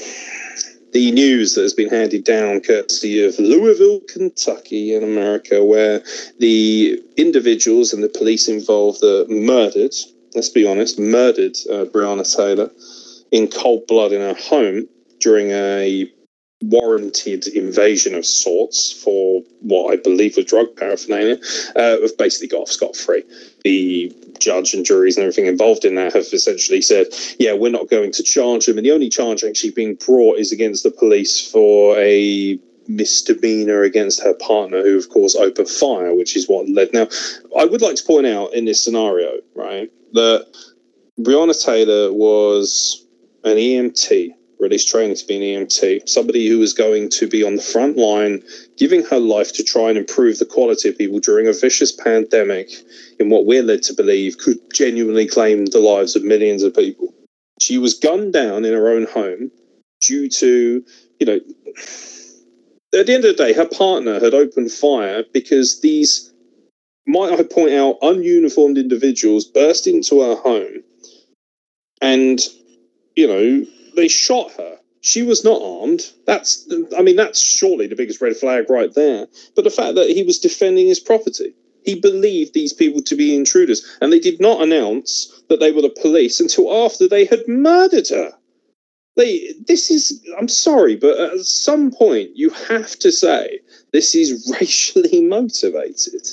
the 0.92 1.12
news 1.12 1.54
that 1.54 1.62
has 1.62 1.74
been 1.74 1.88
handed 1.88 2.24
down 2.24 2.62
courtesy 2.62 3.24
of 3.24 3.38
Louisville, 3.38 4.00
Kentucky, 4.08 4.92
in 4.92 5.04
America, 5.04 5.64
where 5.64 6.02
the 6.40 7.00
individuals 7.16 7.92
and 7.92 8.02
the 8.02 8.08
police 8.08 8.48
involved 8.48 9.04
are 9.04 9.24
murdered. 9.28 9.94
Let's 10.34 10.48
be 10.48 10.66
honest, 10.66 10.98
murdered 10.98 11.56
uh, 11.70 11.84
Breonna 11.84 12.26
Taylor 12.36 12.70
in 13.32 13.48
cold 13.48 13.86
blood 13.86 14.12
in 14.12 14.20
her 14.20 14.34
home 14.34 14.88
during 15.20 15.50
a 15.50 16.10
warranted 16.62 17.46
invasion 17.48 18.14
of 18.14 18.24
sorts 18.24 18.92
for 18.92 19.42
what 19.60 19.92
I 19.92 19.96
believe 19.96 20.36
was 20.36 20.46
drug 20.46 20.74
paraphernalia, 20.76 21.38
uh, 21.76 22.00
have 22.00 22.16
basically 22.16 22.48
got 22.48 22.62
off 22.62 22.70
scot 22.70 22.96
free. 22.96 23.22
The 23.64 24.14
judge 24.38 24.74
and 24.74 24.84
juries 24.84 25.16
and 25.16 25.24
everything 25.24 25.46
involved 25.46 25.84
in 25.84 25.96
that 25.96 26.14
have 26.14 26.26
essentially 26.32 26.80
said, 26.80 27.06
yeah, 27.38 27.52
we're 27.52 27.70
not 27.70 27.90
going 27.90 28.12
to 28.12 28.22
charge 28.22 28.66
them. 28.66 28.78
And 28.78 28.86
the 28.86 28.92
only 28.92 29.08
charge 29.08 29.44
actually 29.44 29.72
being 29.72 29.96
brought 29.96 30.38
is 30.38 30.52
against 30.52 30.82
the 30.82 30.90
police 30.90 31.50
for 31.50 31.96
a 31.98 32.58
misdemeanor 32.88 33.82
against 33.82 34.22
her 34.22 34.34
partner, 34.34 34.82
who, 34.82 34.96
of 34.96 35.08
course, 35.10 35.34
opened 35.34 35.68
fire, 35.68 36.14
which 36.14 36.36
is 36.36 36.48
what 36.48 36.68
led. 36.68 36.92
Now, 36.92 37.08
I 37.58 37.64
would 37.64 37.82
like 37.82 37.96
to 37.96 38.04
point 38.04 38.26
out 38.26 38.54
in 38.54 38.64
this 38.64 38.82
scenario, 38.82 39.40
right, 39.54 39.90
that 40.12 40.46
Breonna 41.18 41.64
Taylor 41.64 42.12
was 42.12 43.05
an 43.46 43.56
EMT, 43.56 44.34
released 44.58 44.88
training 44.88 45.16
to 45.16 45.26
be 45.26 45.36
an 45.36 45.66
EMT, 45.66 46.08
somebody 46.08 46.48
who 46.48 46.60
is 46.62 46.72
going 46.72 47.08
to 47.10 47.28
be 47.28 47.44
on 47.44 47.56
the 47.56 47.62
front 47.62 47.96
line, 47.96 48.42
giving 48.76 49.04
her 49.04 49.18
life 49.18 49.52
to 49.54 49.62
try 49.62 49.88
and 49.88 49.98
improve 49.98 50.38
the 50.38 50.46
quality 50.46 50.88
of 50.88 50.98
people 50.98 51.20
during 51.20 51.46
a 51.46 51.52
vicious 51.52 51.92
pandemic 51.92 52.70
in 53.20 53.30
what 53.30 53.46
we're 53.46 53.62
led 53.62 53.82
to 53.84 53.94
believe 53.94 54.38
could 54.38 54.58
genuinely 54.74 55.26
claim 55.26 55.66
the 55.66 55.78
lives 55.78 56.16
of 56.16 56.24
millions 56.24 56.62
of 56.62 56.74
people. 56.74 57.14
She 57.60 57.78
was 57.78 57.94
gunned 57.94 58.32
down 58.32 58.64
in 58.64 58.72
her 58.72 58.88
own 58.88 59.06
home 59.06 59.50
due 60.00 60.28
to, 60.28 60.84
you 61.20 61.26
know, 61.26 61.40
at 62.98 63.06
the 63.06 63.14
end 63.14 63.24
of 63.24 63.36
the 63.36 63.44
day, 63.44 63.52
her 63.52 63.66
partner 63.66 64.18
had 64.18 64.34
opened 64.34 64.72
fire 64.72 65.22
because 65.32 65.80
these, 65.80 66.32
might 67.06 67.32
I 67.32 67.42
point 67.42 67.72
out, 67.72 68.00
ununiformed 68.00 68.76
individuals 68.76 69.44
burst 69.44 69.86
into 69.86 70.20
her 70.20 70.34
home 70.34 70.82
and, 72.00 72.40
you 73.16 73.26
know, 73.26 73.66
they 73.96 74.08
shot 74.08 74.52
her. 74.52 74.78
She 75.00 75.22
was 75.22 75.44
not 75.44 75.62
armed. 75.62 76.02
That's, 76.26 76.68
I 76.96 77.02
mean, 77.02 77.16
that's 77.16 77.40
surely 77.40 77.86
the 77.86 77.96
biggest 77.96 78.20
red 78.20 78.36
flag 78.36 78.68
right 78.68 78.92
there. 78.94 79.26
But 79.54 79.64
the 79.64 79.70
fact 79.70 79.94
that 79.94 80.10
he 80.10 80.22
was 80.22 80.38
defending 80.38 80.86
his 80.86 81.00
property, 81.00 81.54
he 81.84 81.98
believed 81.98 82.52
these 82.52 82.72
people 82.72 83.02
to 83.02 83.16
be 83.16 83.34
intruders, 83.34 83.86
and 84.00 84.12
they 84.12 84.18
did 84.18 84.40
not 84.40 84.60
announce 84.60 85.42
that 85.48 85.60
they 85.60 85.72
were 85.72 85.82
the 85.82 85.96
police 86.02 86.40
until 86.40 86.84
after 86.84 87.08
they 87.08 87.24
had 87.24 87.46
murdered 87.46 88.08
her. 88.08 88.32
They, 89.16 89.54
this 89.66 89.90
is, 89.90 90.22
I'm 90.38 90.48
sorry, 90.48 90.96
but 90.96 91.18
at 91.18 91.40
some 91.40 91.90
point 91.90 92.30
you 92.34 92.50
have 92.50 92.98
to 92.98 93.10
say 93.10 93.60
this 93.92 94.14
is 94.14 94.54
racially 94.60 95.22
motivated. 95.22 96.28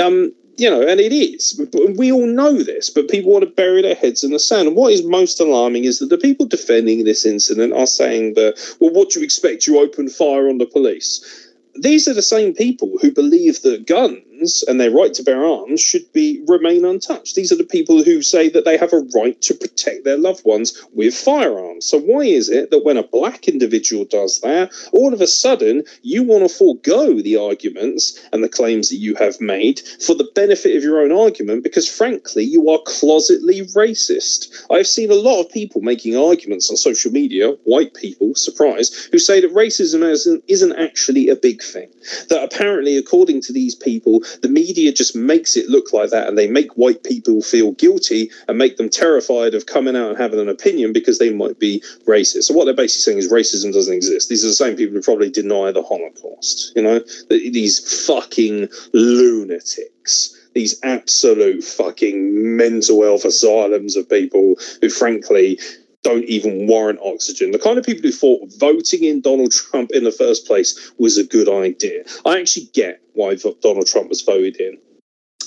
Um, 0.00 0.32
you 0.56 0.70
know, 0.70 0.80
and 0.80 1.00
it 1.00 1.12
is. 1.12 1.60
We 1.96 2.10
all 2.12 2.26
know 2.26 2.62
this, 2.62 2.90
but 2.90 3.08
people 3.08 3.32
want 3.32 3.44
to 3.44 3.50
bury 3.50 3.82
their 3.82 3.94
heads 3.94 4.24
in 4.24 4.32
the 4.32 4.38
sand. 4.38 4.68
And 4.68 4.76
what 4.76 4.92
is 4.92 5.04
most 5.04 5.40
alarming 5.40 5.84
is 5.84 5.98
that 5.98 6.10
the 6.10 6.18
people 6.18 6.46
defending 6.46 7.04
this 7.04 7.26
incident 7.26 7.72
are 7.72 7.86
saying 7.86 8.34
that, 8.34 8.58
well, 8.80 8.92
what 8.92 9.10
do 9.10 9.20
you 9.20 9.24
expect? 9.24 9.66
You 9.66 9.80
open 9.80 10.08
fire 10.08 10.48
on 10.48 10.58
the 10.58 10.66
police. 10.66 11.52
These 11.74 12.08
are 12.08 12.14
the 12.14 12.22
same 12.22 12.54
people 12.54 12.96
who 13.02 13.12
believe 13.12 13.60
that 13.62 13.86
guns 13.86 14.22
and 14.68 14.80
their 14.80 14.90
right 14.90 15.12
to 15.14 15.22
bear 15.22 15.44
arms 15.44 15.80
should 15.80 16.12
be 16.12 16.42
remain 16.46 16.84
untouched. 16.84 17.34
These 17.34 17.52
are 17.52 17.56
the 17.56 17.64
people 17.64 18.02
who 18.02 18.22
say 18.22 18.48
that 18.50 18.64
they 18.64 18.76
have 18.76 18.92
a 18.92 19.06
right 19.14 19.40
to 19.42 19.54
protect 19.54 20.04
their 20.04 20.18
loved 20.18 20.44
ones 20.44 20.82
with 20.92 21.14
firearms. 21.14 21.86
So 21.86 21.98
why 21.98 22.22
is 22.22 22.48
it 22.48 22.70
that 22.70 22.84
when 22.84 22.96
a 22.96 23.02
black 23.02 23.48
individual 23.48 24.04
does 24.04 24.40
that, 24.40 24.70
all 24.92 25.12
of 25.12 25.20
a 25.20 25.26
sudden 25.26 25.84
you 26.02 26.22
want 26.22 26.48
to 26.48 26.54
forego 26.54 27.20
the 27.20 27.36
arguments 27.36 28.18
and 28.32 28.42
the 28.42 28.48
claims 28.48 28.88
that 28.90 28.96
you 28.96 29.14
have 29.16 29.40
made 29.40 29.80
for 30.00 30.14
the 30.14 30.30
benefit 30.34 30.76
of 30.76 30.82
your 30.82 31.00
own 31.00 31.12
argument 31.12 31.62
because 31.62 31.88
frankly 31.88 32.44
you 32.44 32.68
are 32.70 32.78
closetly 32.80 33.62
racist. 33.74 34.64
I've 34.70 34.86
seen 34.86 35.10
a 35.10 35.14
lot 35.14 35.40
of 35.40 35.50
people 35.50 35.80
making 35.80 36.16
arguments 36.16 36.70
on 36.70 36.76
social 36.76 37.10
media, 37.10 37.52
white 37.64 37.94
people, 37.94 38.34
surprise, 38.34 39.08
who 39.12 39.18
say 39.18 39.40
that 39.40 39.54
racism 39.54 40.02
isn't, 40.02 40.44
isn't 40.48 40.76
actually 40.76 41.28
a 41.28 41.36
big 41.36 41.62
thing. 41.62 41.88
That 42.28 42.42
apparently, 42.42 42.96
according 42.96 43.40
to 43.42 43.52
these 43.52 43.74
people, 43.74 44.22
the 44.42 44.48
media 44.48 44.92
just 44.92 45.16
makes 45.16 45.56
it 45.56 45.68
look 45.68 45.92
like 45.92 46.10
that 46.10 46.28
and 46.28 46.36
they 46.36 46.48
make 46.48 46.72
white 46.72 47.02
people 47.02 47.42
feel 47.42 47.72
guilty 47.72 48.30
and 48.48 48.58
make 48.58 48.76
them 48.76 48.88
terrified 48.88 49.54
of 49.54 49.66
coming 49.66 49.96
out 49.96 50.10
and 50.10 50.18
having 50.18 50.40
an 50.40 50.48
opinion 50.48 50.92
because 50.92 51.18
they 51.18 51.32
might 51.32 51.58
be 51.58 51.82
racist. 52.06 52.44
So, 52.44 52.54
what 52.54 52.64
they're 52.64 52.74
basically 52.74 53.02
saying 53.02 53.18
is 53.18 53.32
racism 53.32 53.72
doesn't 53.72 53.94
exist. 53.94 54.28
These 54.28 54.44
are 54.44 54.48
the 54.48 54.54
same 54.54 54.76
people 54.76 54.94
who 54.94 55.02
probably 55.02 55.30
deny 55.30 55.72
the 55.72 55.82
Holocaust, 55.82 56.72
you 56.76 56.82
know? 56.82 57.00
These 57.28 58.06
fucking 58.06 58.68
lunatics 58.92 60.36
these 60.56 60.80
absolute 60.82 61.62
fucking 61.62 62.56
mental 62.56 63.02
health 63.02 63.26
asylums 63.26 63.94
of 63.94 64.08
people 64.08 64.56
who, 64.80 64.88
frankly, 64.88 65.60
don't 66.02 66.24
even 66.24 66.66
warrant 66.66 66.98
oxygen. 67.02 67.50
The 67.50 67.58
kind 67.58 67.78
of 67.78 67.84
people 67.84 68.02
who 68.02 68.12
thought 68.12 68.52
voting 68.58 69.04
in 69.04 69.20
Donald 69.20 69.52
Trump 69.52 69.90
in 69.92 70.04
the 70.04 70.12
first 70.12 70.46
place 70.46 70.92
was 70.98 71.18
a 71.18 71.24
good 71.24 71.48
idea. 71.48 72.04
I 72.24 72.40
actually 72.40 72.68
get 72.72 73.00
why 73.14 73.36
Donald 73.62 73.86
Trump 73.86 74.08
was 74.08 74.22
voted 74.22 74.56
in. 74.56 74.78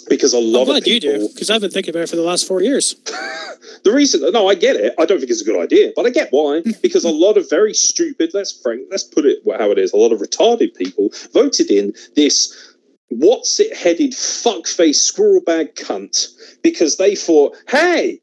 Because 0.07 0.34
a 0.34 0.38
I'm 0.38 0.51
lot 0.51 0.61
of 0.61 0.67
glad 0.67 0.88
you 0.88 0.99
people, 0.99 1.27
do, 1.27 1.34
because 1.34 1.49
I've 1.49 1.61
been 1.61 1.71
thinking 1.71 1.93
about 1.93 2.03
it 2.03 2.09
for 2.09 2.15
the 2.15 2.23
last 2.23 2.47
four 2.47 2.61
years. 2.61 2.95
the 3.84 3.91
reason, 3.91 4.31
no, 4.31 4.47
I 4.47 4.55
get 4.55 4.76
it. 4.76 4.93
I 4.97 5.05
don't 5.05 5.19
think 5.19 5.30
it's 5.30 5.41
a 5.41 5.45
good 5.45 5.61
idea, 5.61 5.91
but 5.95 6.05
I 6.05 6.09
get 6.09 6.30
why. 6.31 6.63
Because 6.81 7.03
a 7.03 7.11
lot 7.11 7.38
of 7.38 7.49
very 7.49 7.73
stupid, 7.73 8.31
let's 8.34 8.59
frank, 8.61 8.88
let's 8.89 9.03
put 9.03 9.26
it 9.26 9.39
how 9.59 9.69
it 9.71 9.77
is. 9.77 9.93
A 9.93 9.97
lot 9.97 10.11
of 10.11 10.19
retarded 10.19 10.73
people 10.76 11.09
voted 11.34 11.69
in 11.69 11.93
this 12.15 12.76
what's 13.09 13.59
it 13.59 13.76
headed 13.76 14.11
fuckface 14.11 14.95
squirrel 14.95 15.41
bag 15.41 15.76
cunt 15.76 16.27
because 16.63 16.97
they 16.97 17.15
thought, 17.15 17.55
hey, 17.67 18.19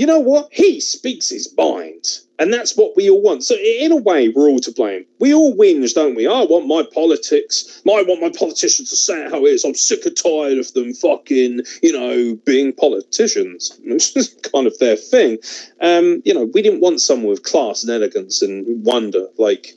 you 0.00 0.06
know 0.06 0.18
what? 0.18 0.48
He 0.50 0.80
speaks 0.80 1.28
his 1.28 1.54
mind. 1.58 2.20
And 2.38 2.50
that's 2.50 2.74
what 2.74 2.96
we 2.96 3.10
all 3.10 3.20
want. 3.20 3.44
So 3.44 3.54
in 3.54 3.92
a 3.92 3.96
way, 3.96 4.30
we're 4.30 4.48
all 4.48 4.58
to 4.60 4.72
blame. 4.72 5.04
We 5.18 5.34
all 5.34 5.54
whinge, 5.54 5.92
don't 5.92 6.14
we? 6.14 6.26
I 6.26 6.42
want 6.44 6.66
my 6.66 6.84
politics. 6.90 7.82
I 7.86 8.02
want 8.04 8.22
my 8.22 8.30
politicians 8.30 8.88
to 8.88 8.96
say 8.96 9.28
how 9.28 9.44
it 9.44 9.50
is. 9.50 9.62
I'm 9.62 9.74
sick 9.74 10.06
and 10.06 10.16
tired 10.16 10.56
of 10.56 10.72
them 10.72 10.94
fucking, 10.94 11.60
you 11.82 11.92
know, 11.92 12.34
being 12.46 12.72
politicians. 12.72 13.78
It's 13.84 14.14
just 14.14 14.50
kind 14.50 14.66
of 14.66 14.78
their 14.78 14.96
thing. 14.96 15.36
Um, 15.82 16.22
you 16.24 16.32
know, 16.32 16.44
we 16.54 16.62
didn't 16.62 16.80
want 16.80 17.02
someone 17.02 17.28
with 17.28 17.42
class 17.42 17.82
and 17.82 17.92
elegance 17.92 18.40
and 18.40 18.82
wonder 18.82 19.26
like 19.36 19.74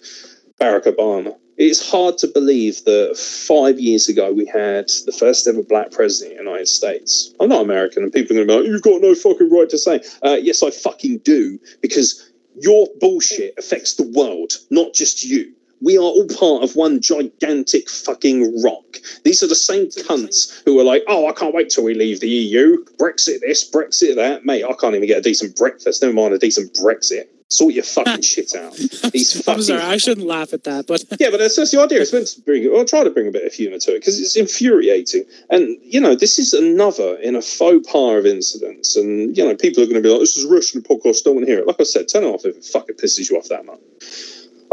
Barack 0.57 0.85
Obama. 0.85 1.35
It's 1.57 1.87
hard 1.91 2.17
to 2.19 2.27
believe 2.27 2.83
that 2.85 3.15
five 3.15 3.79
years 3.79 4.09
ago 4.09 4.31
we 4.31 4.45
had 4.45 4.89
the 5.05 5.11
first 5.11 5.47
ever 5.47 5.61
black 5.61 5.91
president 5.91 6.31
in 6.31 6.45
the 6.45 6.51
United 6.51 6.67
States. 6.67 7.33
I'm 7.39 7.49
not 7.49 7.61
American, 7.61 8.03
and 8.03 8.11
people 8.11 8.35
are 8.35 8.43
going 8.43 8.47
to 8.47 8.53
be 8.53 8.59
like, 8.59 8.67
"You've 8.67 8.81
got 8.81 9.01
no 9.01 9.13
fucking 9.13 9.51
right 9.51 9.69
to 9.69 9.77
say." 9.77 10.01
Uh, 10.23 10.37
yes, 10.41 10.63
I 10.63 10.71
fucking 10.71 11.19
do, 11.19 11.59
because 11.81 12.31
your 12.59 12.87
bullshit 12.99 13.53
affects 13.57 13.95
the 13.95 14.03
world, 14.03 14.53
not 14.71 14.93
just 14.93 15.23
you. 15.23 15.53
We 15.81 15.97
are 15.97 16.01
all 16.01 16.25
part 16.27 16.63
of 16.63 16.75
one 16.75 17.01
gigantic 17.01 17.89
fucking 17.89 18.63
rock. 18.63 18.97
These 19.23 19.43
are 19.43 19.47
the 19.47 19.55
same 19.55 19.87
cunts 19.87 20.63
who 20.65 20.79
are 20.79 20.83
like, 20.83 21.03
"Oh, 21.07 21.27
I 21.27 21.33
can't 21.33 21.53
wait 21.53 21.69
till 21.69 21.83
we 21.83 21.93
leave 21.93 22.19
the 22.19 22.29
EU. 22.29 22.83
Brexit 22.97 23.41
this, 23.41 23.69
Brexit 23.69 24.15
that." 24.15 24.43
Mate, 24.43 24.63
I 24.63 24.73
can't 24.73 24.95
even 24.95 25.07
get 25.07 25.19
a 25.19 25.21
decent 25.21 25.55
breakfast. 25.55 26.01
Never 26.01 26.13
mind 26.13 26.33
a 26.33 26.39
decent 26.39 26.73
Brexit. 26.73 27.27
Sort 27.53 27.73
your 27.75 27.83
fucking 27.83 28.21
shit 28.21 28.55
out. 28.55 28.73
These 28.73 29.35
I'm 29.35 29.43
fucking 29.43 29.63
sorry, 29.63 29.81
I 29.81 29.97
shouldn't 29.97 30.25
laugh 30.25 30.53
at 30.53 30.63
that, 30.63 30.87
but 30.87 31.03
yeah, 31.19 31.29
but 31.29 31.37
that's, 31.37 31.55
that's 31.55 31.71
the 31.71 31.79
idea. 31.79 32.01
It's 32.01 32.11
meant 32.11 32.27
to 32.27 32.41
bring, 32.41 32.67
or 32.67 32.83
try 32.83 33.03
to 33.03 33.11
bring 33.11 33.27
a 33.27 33.31
bit 33.31 33.45
of 33.45 33.53
humour 33.53 33.77
to 33.77 33.91
it 33.91 33.99
because 33.99 34.19
it's 34.19 34.35
infuriating. 34.35 35.23
And 35.51 35.77
you 35.81 36.01
know, 36.01 36.15
this 36.15 36.39
is 36.39 36.53
another 36.53 37.15
in 37.17 37.35
a 37.35 37.41
faux 37.41 37.87
pas 37.91 38.17
of 38.17 38.25
incidents. 38.25 38.95
And 38.95 39.37
you 39.37 39.45
know, 39.45 39.55
people 39.55 39.83
are 39.83 39.85
going 39.85 40.01
to 40.01 40.01
be 40.01 40.09
like, 40.09 40.19
"This 40.19 40.35
is 40.35 40.45
a 40.45 40.49
Russian 40.49 40.81
podcast. 40.81 41.23
Don't 41.23 41.35
want 41.35 41.45
to 41.45 41.51
hear 41.51 41.59
it." 41.59 41.67
Like 41.67 41.79
I 41.79 41.83
said, 41.83 42.07
turn 42.07 42.23
it 42.23 42.27
off 42.27 42.45
if 42.45 42.57
it 42.57 42.65
fucking 42.65 42.95
pisses 42.95 43.29
you 43.29 43.37
off 43.37 43.49
that 43.49 43.65
much. 43.65 43.79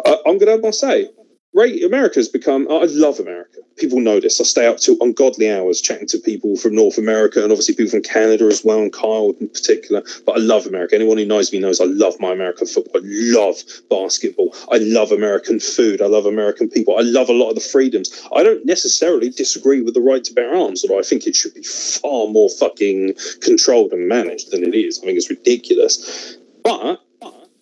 Uh, 0.04 0.16
I'm 0.26 0.38
going 0.38 0.46
to 0.46 0.52
have 0.52 0.62
my 0.62 0.70
say. 0.70 1.10
Right, 1.52 1.82
America's 1.82 2.28
become. 2.28 2.68
I 2.70 2.84
love 2.84 3.18
America. 3.18 3.58
People 3.76 3.98
know 3.98 4.20
this. 4.20 4.40
I 4.40 4.44
stay 4.44 4.68
up 4.68 4.76
till 4.76 4.96
ungodly 5.00 5.50
hours 5.50 5.80
chatting 5.80 6.06
to 6.08 6.18
people 6.18 6.56
from 6.56 6.76
North 6.76 6.96
America 6.96 7.42
and 7.42 7.50
obviously 7.50 7.74
people 7.74 7.90
from 7.90 8.02
Canada 8.02 8.44
as 8.44 8.64
well, 8.64 8.78
and 8.78 8.92
Kyle 8.92 9.34
in 9.40 9.48
particular. 9.48 10.04
But 10.24 10.36
I 10.36 10.38
love 10.38 10.66
America. 10.66 10.94
Anyone 10.94 11.18
who 11.18 11.24
knows 11.24 11.52
me 11.52 11.58
knows 11.58 11.80
I 11.80 11.86
love 11.86 12.14
my 12.20 12.30
American 12.30 12.68
football. 12.68 13.02
I 13.02 13.04
love 13.04 13.56
basketball. 13.90 14.54
I 14.70 14.76
love 14.78 15.10
American 15.10 15.58
food. 15.58 16.00
I 16.00 16.06
love 16.06 16.24
American 16.24 16.68
people. 16.68 16.96
I 16.96 17.02
love 17.02 17.28
a 17.28 17.32
lot 17.32 17.48
of 17.48 17.56
the 17.56 17.60
freedoms. 17.60 18.28
I 18.34 18.44
don't 18.44 18.64
necessarily 18.64 19.30
disagree 19.30 19.80
with 19.82 19.94
the 19.94 20.00
right 20.00 20.22
to 20.22 20.32
bear 20.32 20.54
arms, 20.54 20.84
although 20.84 21.00
I 21.00 21.02
think 21.02 21.26
it 21.26 21.34
should 21.34 21.54
be 21.54 21.62
far 21.62 22.28
more 22.28 22.48
fucking 22.48 23.14
controlled 23.40 23.90
and 23.90 24.06
managed 24.06 24.52
than 24.52 24.62
it 24.62 24.76
is. 24.76 25.00
I 25.00 25.06
think 25.06 25.18
it's 25.18 25.30
ridiculous. 25.30 26.36
But 26.62 27.00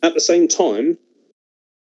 at 0.03 0.13
the 0.13 0.21
same 0.21 0.47
time, 0.47 0.99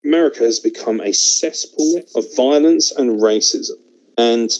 America 0.06 0.44
has 0.44 0.60
become 0.60 1.02
a 1.02 1.14
cesspool 1.14 2.02
of 2.16 2.26
violence 2.36 2.92
and 2.92 3.22
racism. 3.22 3.78
And 4.18 4.52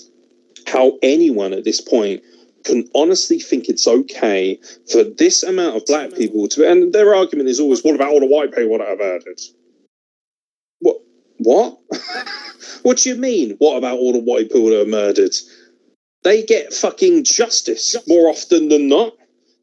how 0.68 0.98
anyone 1.02 1.54
at 1.54 1.64
this 1.64 1.82
point 1.82 2.22
can 2.64 2.90
honestly 2.94 3.40
think 3.40 3.70
it's 3.70 3.88
okay 3.88 4.60
for 4.92 5.04
this 5.04 5.44
amount 5.44 5.78
of 5.78 5.86
black 5.86 6.14
people 6.14 6.48
to 6.50 6.70
and 6.70 6.94
their 6.94 7.16
argument 7.16 7.50
is 7.50 7.60
always 7.60 7.84
what 7.84 7.96
about 7.96 8.10
all 8.10 8.20
the 8.20 8.26
white 8.26 8.54
people 8.54 8.78
that 8.78 8.88
have 8.88 9.00
murdered 9.00 9.40
what 10.80 10.98
what? 11.38 11.78
What 12.84 12.98
do 13.00 13.10
you 13.10 13.16
mean 13.16 13.56
what 13.60 13.78
about 13.78 13.98
all 13.98 14.14
the 14.14 14.20
white 14.20 14.50
people 14.50 14.70
that 14.70 14.82
are 14.82 14.86
murdered? 14.86 15.34
They 16.24 16.44
get 16.44 16.74
fucking 16.74 17.24
justice 17.26 17.96
more 18.08 18.30
often 18.30 18.70
than 18.70 18.88
not. 18.88 19.14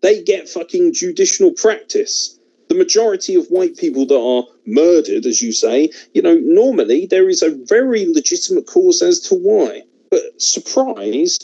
They 0.02 0.22
get 0.22 0.48
fucking 0.48 0.92
judicial 0.92 1.52
practice 1.52 2.35
the 2.68 2.74
majority 2.74 3.34
of 3.34 3.46
white 3.46 3.76
people 3.76 4.06
that 4.06 4.18
are 4.18 4.44
murdered 4.66 5.26
as 5.26 5.40
you 5.40 5.52
say 5.52 5.88
you 6.14 6.22
know 6.22 6.34
normally 6.42 7.06
there 7.06 7.28
is 7.28 7.42
a 7.42 7.56
very 7.66 8.06
legitimate 8.12 8.66
cause 8.66 9.02
as 9.02 9.20
to 9.20 9.34
why 9.34 9.82
but 10.10 10.20
surprise 10.40 11.38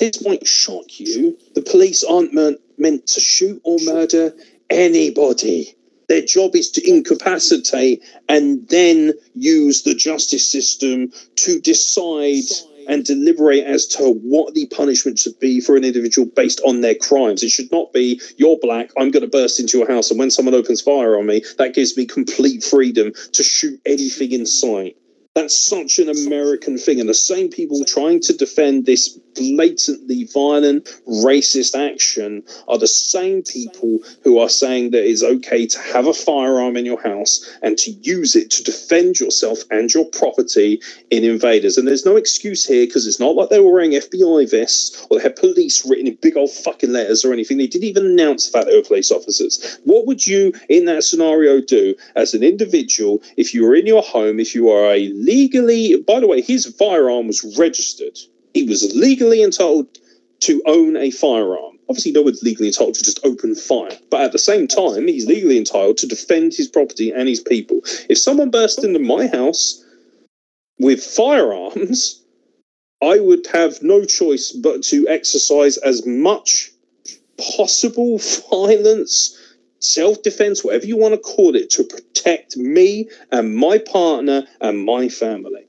this 0.00 0.24
might 0.24 0.46
shock 0.46 0.98
you. 0.98 1.36
The 1.54 1.60
police 1.60 2.02
aren't 2.02 2.32
meant, 2.32 3.06
to 3.08 3.20
shoot 3.20 3.60
or 3.64 3.76
murder 3.82 4.34
anybody. 4.70 5.76
Their 6.08 6.22
job 6.22 6.56
is 6.56 6.70
to 6.72 6.90
incapacitate 6.90 8.02
and 8.26 8.66
then 8.68 9.12
use 9.34 9.82
the 9.82 9.94
justice 9.94 10.50
system 10.50 11.12
to 11.36 11.60
decide 11.60 12.44
and 12.88 13.04
deliberate 13.04 13.64
as 13.64 13.86
to 13.86 14.14
what 14.22 14.54
the 14.54 14.66
punishment 14.66 15.18
should 15.18 15.38
be 15.38 15.60
for 15.60 15.76
an 15.76 15.84
individual 15.84 16.28
based 16.34 16.60
on 16.64 16.80
their 16.80 16.94
crimes. 16.94 17.42
It 17.42 17.50
should 17.50 17.70
not 17.70 17.92
be, 17.92 18.20
you're 18.36 18.58
black, 18.60 18.90
I'm 18.98 19.10
going 19.10 19.22
to 19.22 19.28
burst 19.28 19.60
into 19.60 19.78
your 19.78 19.88
house, 19.88 20.10
and 20.10 20.18
when 20.18 20.30
someone 20.30 20.54
opens 20.54 20.80
fire 20.80 21.18
on 21.18 21.26
me, 21.26 21.42
that 21.58 21.74
gives 21.74 21.96
me 21.96 22.06
complete 22.06 22.64
freedom 22.64 23.12
to 23.32 23.42
shoot 23.42 23.80
anything 23.86 24.32
in 24.32 24.46
sight. 24.46 24.96
That's 25.34 25.56
such 25.56 25.98
an 25.98 26.08
American 26.08 26.76
thing. 26.76 26.98
And 26.98 27.08
the 27.08 27.14
same 27.14 27.50
people 27.50 27.84
trying 27.84 28.20
to 28.22 28.36
defend 28.36 28.86
this 28.86 29.16
blatantly 29.34 30.24
violent, 30.32 30.84
racist 31.06 31.74
action 31.78 32.42
are 32.68 32.78
the 32.78 32.86
same 32.86 33.42
people 33.42 33.98
who 34.22 34.38
are 34.38 34.48
saying 34.48 34.90
that 34.90 35.08
it's 35.08 35.22
okay 35.22 35.66
to 35.66 35.78
have 35.78 36.06
a 36.06 36.14
firearm 36.14 36.76
in 36.76 36.84
your 36.84 37.00
house 37.02 37.58
and 37.62 37.76
to 37.78 37.90
use 37.90 38.36
it 38.36 38.50
to 38.50 38.62
defend 38.62 39.20
yourself 39.20 39.60
and 39.70 39.92
your 39.92 40.04
property 40.06 40.80
in 41.10 41.24
invaders. 41.24 41.76
And 41.76 41.86
there's 41.86 42.06
no 42.06 42.16
excuse 42.16 42.66
here 42.66 42.86
because 42.86 43.06
it's 43.06 43.20
not 43.20 43.34
like 43.36 43.50
they 43.50 43.60
were 43.60 43.72
wearing 43.72 43.92
FBI 43.92 44.50
vests 44.50 45.06
or 45.10 45.18
they 45.18 45.22
had 45.22 45.36
police 45.36 45.84
written 45.86 46.06
in 46.06 46.18
big 46.20 46.36
old 46.36 46.50
fucking 46.50 46.92
letters 46.92 47.24
or 47.24 47.32
anything. 47.32 47.58
They 47.58 47.66
didn't 47.66 47.88
even 47.88 48.06
announce 48.06 48.46
the 48.46 48.52
fact 48.52 48.66
they 48.66 48.76
were 48.76 48.82
police 48.82 49.10
officers. 49.10 49.78
What 49.84 50.06
would 50.06 50.26
you, 50.26 50.52
in 50.68 50.84
that 50.86 51.04
scenario, 51.04 51.60
do 51.60 51.94
as 52.16 52.34
an 52.34 52.42
individual 52.42 53.22
if 53.36 53.54
you 53.54 53.64
were 53.64 53.74
in 53.74 53.86
your 53.86 54.02
home, 54.02 54.40
if 54.40 54.54
you 54.54 54.70
are 54.70 54.92
a 54.92 55.08
legally, 55.14 55.96
by 56.02 56.20
the 56.20 56.26
way, 56.26 56.40
his 56.40 56.66
firearm 56.76 57.26
was 57.26 57.56
registered. 57.58 58.18
He 58.54 58.64
was 58.64 58.94
legally 58.94 59.42
entitled 59.42 59.86
to 60.40 60.62
own 60.66 60.96
a 60.96 61.10
firearm. 61.10 61.78
Obviously, 61.88 62.12
no 62.12 62.22
one's 62.22 62.42
legally 62.42 62.68
entitled 62.68 62.94
to 62.94 63.02
just 63.02 63.24
open 63.24 63.54
fire, 63.54 63.98
but 64.10 64.20
at 64.20 64.32
the 64.32 64.38
same 64.38 64.68
time, 64.68 65.08
he's 65.08 65.26
legally 65.26 65.58
entitled 65.58 65.98
to 65.98 66.06
defend 66.06 66.54
his 66.54 66.68
property 66.68 67.10
and 67.10 67.28
his 67.28 67.40
people. 67.40 67.80
If 68.08 68.18
someone 68.18 68.50
burst 68.50 68.84
into 68.84 69.00
my 69.00 69.26
house 69.26 69.84
with 70.78 71.02
firearms, 71.02 72.22
I 73.02 73.18
would 73.18 73.46
have 73.48 73.82
no 73.82 74.04
choice 74.04 74.52
but 74.52 74.82
to 74.84 75.08
exercise 75.08 75.78
as 75.78 76.06
much 76.06 76.70
possible 77.56 78.18
violence, 78.50 79.36
self 79.78 80.22
defense, 80.22 80.62
whatever 80.62 80.86
you 80.86 80.96
want 80.96 81.14
to 81.14 81.20
call 81.20 81.56
it, 81.56 81.70
to 81.70 81.84
protect 81.84 82.56
me 82.56 83.08
and 83.32 83.56
my 83.56 83.78
partner 83.78 84.46
and 84.60 84.84
my 84.84 85.08
family. 85.08 85.66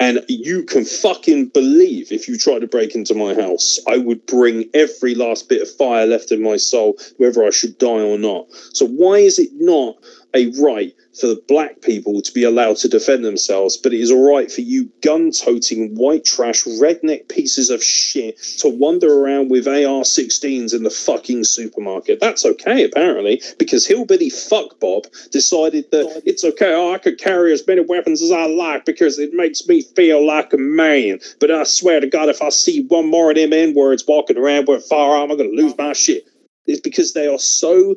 And 0.00 0.24
you 0.28 0.64
can 0.64 0.84
fucking 0.84 1.48
believe 1.48 2.10
if 2.10 2.26
you 2.26 2.36
try 2.36 2.58
to 2.58 2.66
break 2.66 2.94
into 2.94 3.14
my 3.14 3.32
house, 3.32 3.78
I 3.86 3.96
would 3.96 4.26
bring 4.26 4.68
every 4.74 5.14
last 5.14 5.48
bit 5.48 5.62
of 5.62 5.70
fire 5.70 6.06
left 6.06 6.32
in 6.32 6.42
my 6.42 6.56
soul, 6.56 6.98
whether 7.18 7.44
I 7.44 7.50
should 7.50 7.78
die 7.78 7.86
or 8.02 8.18
not. 8.18 8.46
So, 8.72 8.86
why 8.86 9.18
is 9.18 9.38
it 9.38 9.50
not 9.54 9.96
a 10.34 10.50
right 10.60 10.94
for 11.18 11.28
the 11.28 11.42
black 11.46 11.80
people 11.80 12.20
to 12.20 12.32
be 12.32 12.42
allowed 12.42 12.76
to 12.76 12.88
defend 12.88 13.24
themselves, 13.24 13.76
but 13.76 13.94
it 13.94 14.00
is 14.00 14.10
all 14.10 14.34
right 14.34 14.50
for 14.50 14.62
you 14.62 14.90
gun 15.02 15.30
toting, 15.30 15.94
white 15.94 16.24
trash, 16.24 16.64
redneck 16.64 17.28
pieces 17.28 17.70
of 17.70 17.82
shit 17.82 18.36
to 18.58 18.68
wander 18.68 19.20
around 19.20 19.48
with 19.50 19.68
AR 19.68 20.02
16s 20.02 20.74
in 20.74 20.82
the 20.82 20.90
fucking 20.90 21.44
supermarket? 21.44 22.18
That's 22.20 22.44
okay, 22.44 22.84
apparently, 22.84 23.40
because 23.58 23.86
Hillbilly 23.86 24.30
Fuck 24.30 24.80
Bob 24.80 25.04
decided 25.30 25.90
that 25.92 26.22
it's 26.26 26.44
okay, 26.44 26.74
oh, 26.74 26.92
I 26.92 26.98
could 26.98 27.18
carry 27.18 27.52
as 27.52 27.66
many 27.66 27.82
weapons 27.82 28.20
as 28.20 28.32
I 28.32 28.46
like 28.46 28.84
because 28.84 29.18
it 29.18 29.32
makes 29.32 29.66
me 29.68 29.82
feel 29.82 30.26
like 30.26 30.52
a 30.52 30.58
man. 30.58 31.20
But 31.38 31.52
I 31.52 31.64
swear 31.64 32.00
to 32.00 32.08
God, 32.08 32.28
if 32.28 32.42
I 32.42 32.48
see 32.48 32.84
one 32.88 33.08
more 33.08 33.30
of 33.30 33.36
them 33.36 33.52
N 33.52 33.74
words 33.74 34.04
walking 34.06 34.38
around 34.38 34.66
with 34.66 34.84
a 34.84 34.86
firearm, 34.88 35.30
I'm 35.30 35.36
going 35.36 35.50
to 35.50 35.62
lose 35.62 35.76
my 35.78 35.92
shit. 35.92 36.24
It's 36.66 36.80
because 36.80 37.12
they 37.12 37.26
are 37.26 37.38
so 37.38 37.94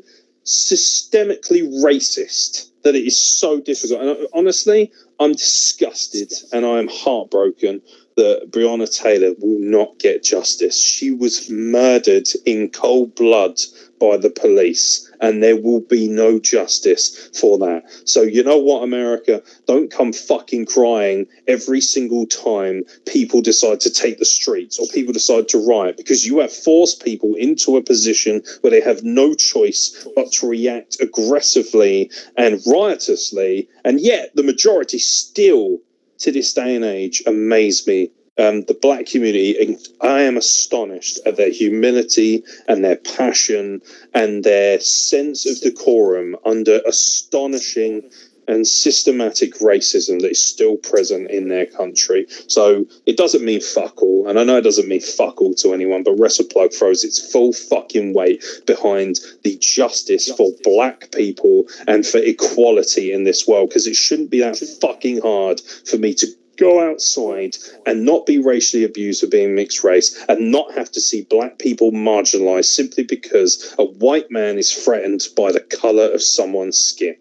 systemically 0.48 1.64
racist 1.84 2.70
that 2.84 2.96
it 2.96 3.06
is 3.06 3.18
so 3.18 3.60
difficult. 3.60 4.02
And 4.02 4.10
uh, 4.10 4.28
honestly, 4.34 4.92
I'm 5.20 5.34
disgusted 5.34 6.32
and 6.54 6.66
I 6.66 6.80
am 6.80 6.88
heartbroken 6.88 7.82
that 8.16 8.50
Breonna 8.50 8.92
Taylor 8.92 9.34
will 9.40 9.60
not 9.60 10.00
get 10.00 10.24
justice. 10.24 10.82
She 10.82 11.12
was 11.12 11.50
murdered 11.50 12.28
in 12.46 12.70
cold 12.70 13.14
blood 13.16 13.60
by 14.00 14.18
the 14.18 14.30
police, 14.30 15.07
and 15.20 15.42
there 15.42 15.60
will 15.60 15.82
be 15.82 16.08
no 16.08 16.40
justice 16.40 17.30
for 17.40 17.58
that. 17.60 17.84
So, 18.06 18.22
you 18.22 18.44
know 18.44 18.58
what, 18.58 18.84
America? 18.84 19.42
Don't 19.66 19.92
come 19.92 20.14
fucking 20.14 20.66
crying 20.66 21.28
every 21.48 21.82
single 21.82 22.26
time 22.26 22.84
people 23.06 23.42
decide 23.42 23.80
to 23.82 23.90
take 23.90 24.20
the 24.20 24.26
streets 24.26 24.80
or 24.80 24.88
people 24.88 25.14
decide 25.14 25.48
to 25.50 25.68
riot 25.68 25.98
because 25.98 26.26
you 26.26 26.40
have 26.40 26.54
forced 26.54 27.04
people 27.04 27.36
into 27.36 27.78
a 27.78 27.84
position 27.84 28.42
where 28.62 28.72
they 28.72 28.82
have 28.82 29.04
no 29.04 29.34
choice 29.34 30.08
but 30.16 30.32
to 30.32 30.48
react 30.48 30.98
aggressively 31.02 32.12
and 32.36 32.62
riotously. 32.66 33.68
And 33.84 34.00
yet, 34.00 34.36
the 34.36 34.44
majority 34.44 35.00
still, 35.00 35.78
to 36.20 36.32
this 36.32 36.54
day 36.54 36.76
and 36.76 36.86
age, 36.86 37.24
amaze 37.26 37.86
me 37.88 38.12
um, 38.40 38.64
the 38.64 38.78
black 38.80 39.06
community, 39.06 39.78
I 40.02 40.22
am 40.22 40.38
astonished 40.38 41.20
at 41.26 41.38
their 41.38 41.50
humility 41.50 42.44
and 42.68 42.84
their 42.84 42.98
passion 42.98 43.82
and 44.14 44.44
their 44.44 44.80
sense 44.80 45.46
of 45.46 45.60
decorum 45.62 46.36
under 46.46 46.82
astonishing 46.86 48.10
and 48.48 48.66
systematic 48.66 49.56
racism 49.56 50.22
that 50.22 50.32
is 50.32 50.44
still 50.44 50.78
present 50.78 51.30
in 51.30 51.50
their 51.50 51.66
country. 51.66 52.26
So 52.48 52.86
it 53.06 53.18
doesn't 53.18 53.44
mean 53.44 53.62
fuck 53.62 54.02
all, 54.02 54.28
and 54.28 54.40
I 54.40 54.44
know 54.44 54.58
it 54.58 54.64
doesn't 54.64 54.88
mean 54.88 55.02
fuck 55.02 55.42
all 55.42 55.54
to 55.56 55.74
anyone, 55.74 56.04
but 56.04 56.16
WrestlePlug 56.16 56.74
throws 56.74 57.04
its 57.04 57.32
full 57.32 57.52
fucking 57.54 58.14
weight 58.14 58.44
behind 58.66 59.20
the 59.44 59.58
justice 59.60 60.32
for 60.32 60.52
black 60.64 61.12
people 61.12 61.66
and 61.88 62.06
for 62.06 62.20
equality 62.20 63.12
in 63.12 63.26
this 63.26 63.48
world 63.48 63.70
because 63.70 63.88
it 63.88 63.96
shouldn't 63.96 64.30
be 64.30 64.40
that 64.40 64.58
fucking 64.82 65.22
hard 65.22 65.60
for 65.86 65.98
me 65.98 66.14
to 66.14 66.28
go 66.58 66.90
outside 66.90 67.56
and 67.86 68.06
not 68.06 68.26
be 68.26 68.38
racially 68.38 68.84
abused 68.84 69.22
for 69.22 69.28
being 69.28 69.56
mixed 69.56 69.84
race 69.84 70.24
and 70.28 70.52
not 70.52 70.74
have 70.74 70.92
to 70.92 71.02
see 71.02 71.24
black 71.30 71.60
people 71.60 71.92
marginalized 71.92 72.66
simply 72.66 73.04
because 73.04 73.76
a 73.80 73.84
white 73.84 74.30
man 74.32 74.58
is 74.58 74.74
threatened 74.74 75.22
by 75.36 75.52
the 75.52 75.62
color 75.62 76.12
of 76.12 76.22
someone's 76.22 76.78
skin. 76.78 77.16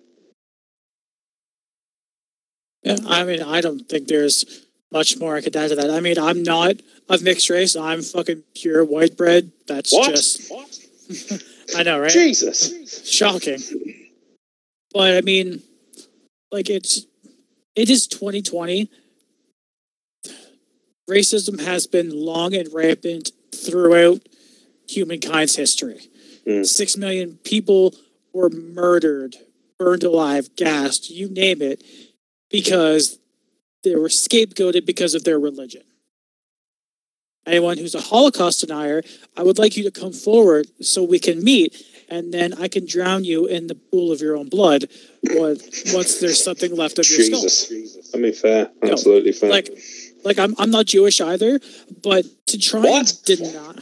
Yeah, 2.83 2.97
I 3.07 3.25
mean, 3.25 3.43
I 3.43 3.61
don't 3.61 3.89
think 3.89 4.07
there's 4.09 4.67
much 4.93 5.19
more 5.19 5.37
I 5.37 5.41
could 5.41 5.57
add 5.57 5.71
to 5.71 5.75
that. 5.77 5.91
I 5.91 6.01
mean, 6.01 6.19
I'm 6.19 6.43
not 6.43 6.77
of 7.09 7.23
mixed 7.23 7.51
race. 7.51 7.77
I'm 7.77 8.03
fucking 8.03 8.45
pure 8.55 8.85
white 8.85 9.17
bread. 9.17 9.51
That's 9.67 9.93
What? 9.93 10.11
just. 10.11 10.53
I 11.77 11.83
know, 11.83 11.99
right? 11.99 12.11
Jesus. 12.11 13.09
Shocking. 13.09 13.59
But 14.93 15.17
I 15.17 15.21
mean, 15.21 15.63
like 16.53 16.71
it's 16.71 17.07
it 17.75 17.91
is 17.91 18.07
2020. 18.07 18.89
Racism 21.09 21.61
has 21.65 21.87
been 21.87 22.11
long 22.11 22.55
and 22.55 22.73
rampant 22.73 23.31
throughout 23.55 24.20
humankind's 24.89 25.57
history. 25.57 26.09
Mm. 26.47 26.66
Six 26.66 26.97
million 26.97 27.39
people 27.45 27.95
were 28.33 28.51
murdered, 28.51 29.37
burned 29.78 30.05
alive, 30.05 30.55
gassed, 30.57 31.11
you 31.11 31.28
name 31.28 31.62
it, 31.62 31.83
because 32.51 33.19
they 33.85 33.95
were 33.95 34.09
scapegoated 34.09 34.85
because 34.85 35.15
of 35.15 35.24
their 35.24 35.39
religion. 35.39 35.83
Anyone 37.47 37.78
who's 37.78 37.95
a 37.95 38.01
Holocaust 38.01 38.61
denier, 38.61 39.03
I 39.37 39.45
would 39.45 39.59
like 39.59 39.77
you 39.77 39.85
to 39.85 39.93
come 39.93 40.12
forward 40.12 40.66
so 40.85 41.05
we 41.05 41.20
can 41.20 41.45
meet, 41.45 41.81
and 42.09 42.35
then 42.35 42.55
I 42.55 42.66
can 42.66 42.87
drown 42.87 43.23
you 43.23 43.47
in 43.47 43.69
the 43.69 43.77
pool 43.77 44.11
of 44.11 44.20
your 44.20 44.37
own 44.37 44.49
blood 44.49 44.87
once 45.31 46.19
there's 46.19 46.43
something 46.43 46.74
left 46.74 46.99
of 46.99 47.09
your 47.09 47.20
skull. 47.23 47.43
Jesus. 47.43 48.11
I 48.12 48.19
mean, 48.19 48.33
fair. 48.33 48.70
No, 48.83 48.93
Absolutely 48.93 49.31
fair. 49.31 49.51
Like, 49.51 49.70
like 50.25 50.39
I'm 50.39 50.55
I'm 50.59 50.71
not 50.71 50.87
Jewish 50.87 51.21
either, 51.21 51.61
but 52.03 52.25
to 52.47 52.59
try 52.59 52.81
What? 52.81 53.13
and 53.29 53.39
deny. 53.39 53.75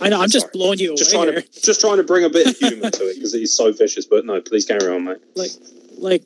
I 0.00 0.08
know 0.08 0.20
I'm 0.20 0.30
just 0.30 0.52
blowing 0.52 0.78
you 0.78 0.96
just 0.96 1.12
away 1.12 1.30
trying 1.30 1.42
to 1.42 1.60
just 1.62 1.80
trying 1.80 1.96
to 1.98 2.02
bring 2.02 2.24
a 2.24 2.28
bit 2.30 2.46
of 2.48 2.56
humour 2.58 2.90
to 2.90 3.04
it 3.08 3.14
because 3.14 3.34
it 3.34 3.42
is 3.42 3.56
so 3.56 3.72
vicious. 3.72 4.06
But 4.06 4.24
no, 4.24 4.40
please 4.40 4.64
carry 4.64 4.86
on, 4.94 5.04
mate. 5.04 5.18
Like, 5.34 5.50
like 5.98 6.24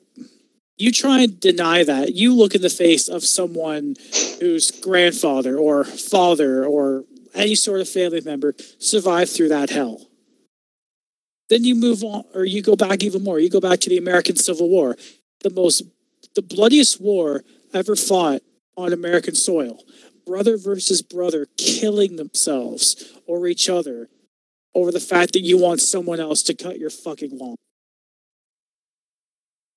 you 0.79 0.93
try 0.93 1.21
and 1.21 1.39
deny 1.41 1.85
that. 1.85 2.15
You 2.15 2.35
look 2.35 2.55
in 2.55 2.63
the 2.63 2.71
face 2.71 3.09
of 3.09 3.25
someone 3.25 3.97
whose 4.41 4.71
grandfather 4.71 5.57
or 5.57 5.85
father 5.85 6.65
or 6.65 7.05
any 7.35 7.55
sort 7.55 7.81
of 7.81 7.89
family 7.89 8.21
member 8.23 8.55
survived 8.79 9.31
through 9.31 9.49
that 9.49 9.71
hell. 9.71 10.07
Then 11.49 11.65
you 11.65 11.75
move 11.77 12.03
on, 12.03 12.25
or 12.35 12.45
you 12.45 12.61
go 12.61 12.75
back 12.77 13.03
even 13.03 13.23
more. 13.23 13.39
You 13.39 13.49
go 13.49 13.61
back 13.61 13.79
to 13.81 13.89
the 13.89 13.99
American 13.99 14.37
Civil 14.37 14.69
War, 14.69 14.97
the 15.43 15.51
most, 15.51 15.83
the 16.35 16.43
bloodiest 16.43 17.01
war 17.01 17.45
ever 17.73 17.95
fought 17.95 18.43
on 18.77 18.93
American 18.93 19.35
soil. 19.35 19.83
Brother 20.27 20.57
versus 20.57 21.03
brother 21.03 21.47
killing 21.57 22.17
themselves 22.17 23.13
or 23.27 23.47
each 23.47 23.69
other 23.69 24.09
over 24.75 24.91
the 24.91 25.01
fact 25.01 25.33
that 25.33 25.41
you 25.41 25.59
want 25.59 25.81
someone 25.81 26.21
else 26.21 26.43
to 26.45 26.55
cut 26.55 26.79
your 26.79 26.91
fucking 26.91 27.39
lawn. 27.39 27.57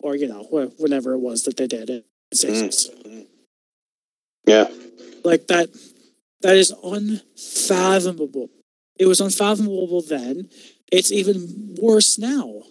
Or, 0.02 0.16
you 0.16 0.28
know, 0.28 0.44
whenever 0.78 1.14
it 1.14 1.20
was 1.20 1.44
that 1.44 1.58
they 1.58 1.68
did 1.68 1.90
it. 1.90 2.06
Mm-hmm. 2.34 3.22
Yeah. 4.46 4.68
Like 5.24 5.48
that, 5.48 5.70
that 6.42 6.56
is 6.56 6.74
unfathomable. 6.84 8.50
It 8.98 9.06
was 9.06 9.22
unfathomable 9.22 10.02
then. 10.02 10.50
It's 10.92 11.12
even 11.12 11.76
worse 11.80 12.18
now. 12.18 12.64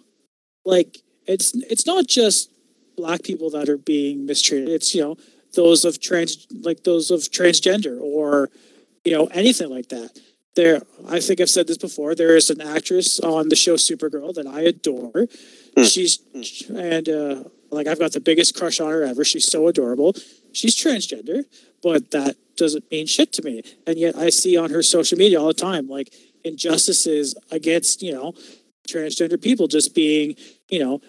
Like 0.64 0.98
it's 1.26 1.55
it's 1.55 1.86
not 1.86 2.06
just 2.06 2.50
black 2.96 3.22
people 3.22 3.50
that 3.50 3.68
are 3.68 3.78
being 3.78 4.26
mistreated. 4.26 4.68
It's 4.68 4.94
you 4.94 5.02
know 5.02 5.16
those 5.55 5.85
of 5.85 6.01
trans 6.01 6.47
like 6.62 6.85
those 6.85 7.11
of 7.11 7.20
transgender 7.20 8.01
or 8.01 8.51
you 9.05 9.12
know 9.12 9.27
anything 9.27 9.70
like 9.70 9.89
that. 9.89 10.19
There, 10.57 10.83
I 11.09 11.20
think 11.20 11.41
I've 11.41 11.51
said 11.51 11.69
this 11.69 11.79
before. 11.79 12.16
There 12.16 12.35
is 12.35 12.51
an 12.51 12.61
actress 12.61 13.20
on 13.20 13.49
the 13.49 13.55
show 13.55 13.75
Supergirl 13.75 14.35
that 14.35 14.47
I 14.47 14.62
adore. 14.62 15.29
She's 15.85 16.19
and 16.69 17.09
uh, 17.09 17.45
like 17.70 17.87
I've 17.87 17.99
got 17.99 18.12
the 18.12 18.20
biggest 18.20 18.57
crush 18.57 18.81
on 18.81 18.91
her 18.91 19.05
ever. 19.05 19.25
She's 19.25 19.49
so 19.51 19.69
adorable. 19.69 20.15
She's 20.53 20.75
transgender, 20.75 21.45
but 21.83 22.11
that 22.11 22.37
doesn't 22.57 22.91
mean 22.91 23.07
shit 23.07 23.33
to 23.35 23.43
me. 23.43 23.62
And 23.87 23.99
yet 23.99 24.16
I 24.16 24.31
see 24.31 24.57
on 24.57 24.70
her 24.70 24.83
social 24.83 25.16
media 25.16 25.41
all 25.41 25.49
the 25.49 25.55
time 25.55 25.89
like 25.89 26.12
injustices 26.45 27.35
against 27.51 28.03
you 28.03 28.12
know 28.12 28.33
transgender 28.89 29.41
people 29.41 29.69
just 29.69 29.95
being 29.95 30.35
you 30.69 30.79
know 30.79 31.01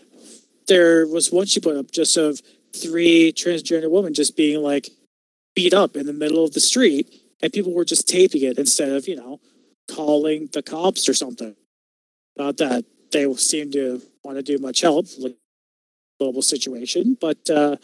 there 0.67 1.07
was 1.07 1.31
one 1.31 1.45
she 1.45 1.59
put 1.59 1.75
up 1.75 1.91
just 1.91 2.17
of 2.17 2.41
three 2.75 3.33
transgender 3.33 3.89
women 3.89 4.13
just 4.13 4.37
being 4.37 4.61
like 4.61 4.89
beat 5.55 5.73
up 5.73 5.95
in 5.95 6.05
the 6.05 6.13
middle 6.13 6.43
of 6.43 6.53
the 6.53 6.59
street 6.59 7.13
and 7.41 7.53
people 7.53 7.73
were 7.73 7.85
just 7.85 8.07
taping 8.07 8.43
it 8.43 8.57
instead 8.57 8.89
of 8.89 9.07
you 9.07 9.15
know 9.15 9.39
calling 9.89 10.49
the 10.53 10.61
cops 10.61 11.09
or 11.09 11.13
something. 11.13 11.55
Not 12.37 12.57
that 12.57 12.85
they 13.11 13.31
seem 13.33 13.71
to 13.71 14.01
want 14.23 14.37
to 14.37 14.43
do 14.43 14.57
much 14.57 14.81
help 14.81 15.07
like 15.17 15.35
global 16.19 16.41
situation 16.41 17.17
but 17.19 17.49
uh 17.49 17.75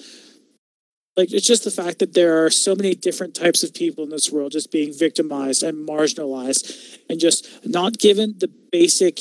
like 1.18 1.32
it's 1.32 1.48
just 1.48 1.64
the 1.64 1.72
fact 1.72 2.00
that 2.00 2.14
there 2.14 2.44
are 2.44 2.50
so 2.50 2.76
many 2.76 2.94
different 2.94 3.34
types 3.34 3.64
of 3.64 3.74
people 3.74 4.04
in 4.04 4.10
this 4.10 4.32
world 4.32 4.52
just 4.52 4.72
being 4.72 4.94
victimized 4.94 5.64
and 5.64 5.88
marginalized 5.88 7.00
and 7.10 7.20
just 7.20 7.66
not 7.66 7.98
given 7.98 8.36
the 8.40 8.50
basic 8.72 9.20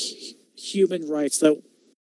human 0.57 1.07
rights 1.07 1.39
that 1.39 1.61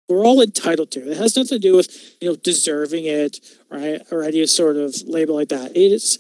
we're 0.10 0.26
all 0.26 0.41
entitled 0.41 0.91
to. 0.91 1.11
It 1.11 1.18
has 1.18 1.38
nothing 1.38 1.60
to 1.60 1.60
do 1.60 1.76
with 1.76 2.18
you 2.19 2.30
know 2.30 2.36
deserving 2.36 3.06
it, 3.06 3.40
right, 3.69 4.02
or 4.11 4.23
any 4.23 4.45
sort 4.48 4.76
of 4.76 4.95
label 5.06 5.36
like 5.36 5.49
that. 5.49 5.72
It 5.72 5.91
is 5.91 6.18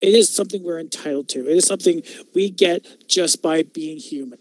it 0.00 0.14
is 0.14 0.28
something 0.28 0.62
we're 0.62 0.80
entitled 0.80 1.28
to. 1.30 1.40
It 1.40 1.56
is 1.56 1.66
something 1.66 2.02
we 2.34 2.50
get 2.50 3.08
just 3.08 3.42
by 3.42 3.64
being 3.64 3.98
human. 3.98 4.38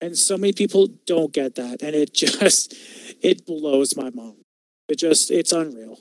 And 0.00 0.16
so 0.16 0.36
many 0.36 0.52
people 0.52 0.88
don't 1.06 1.32
get 1.32 1.56
that, 1.56 1.82
and 1.82 1.94
it 1.94 2.14
just 2.14 2.74
it 3.20 3.44
blows 3.46 3.96
my 3.96 4.10
mind. 4.10 4.44
It 4.88 4.98
just 4.98 5.30
it's 5.30 5.52
unreal. 5.52 5.98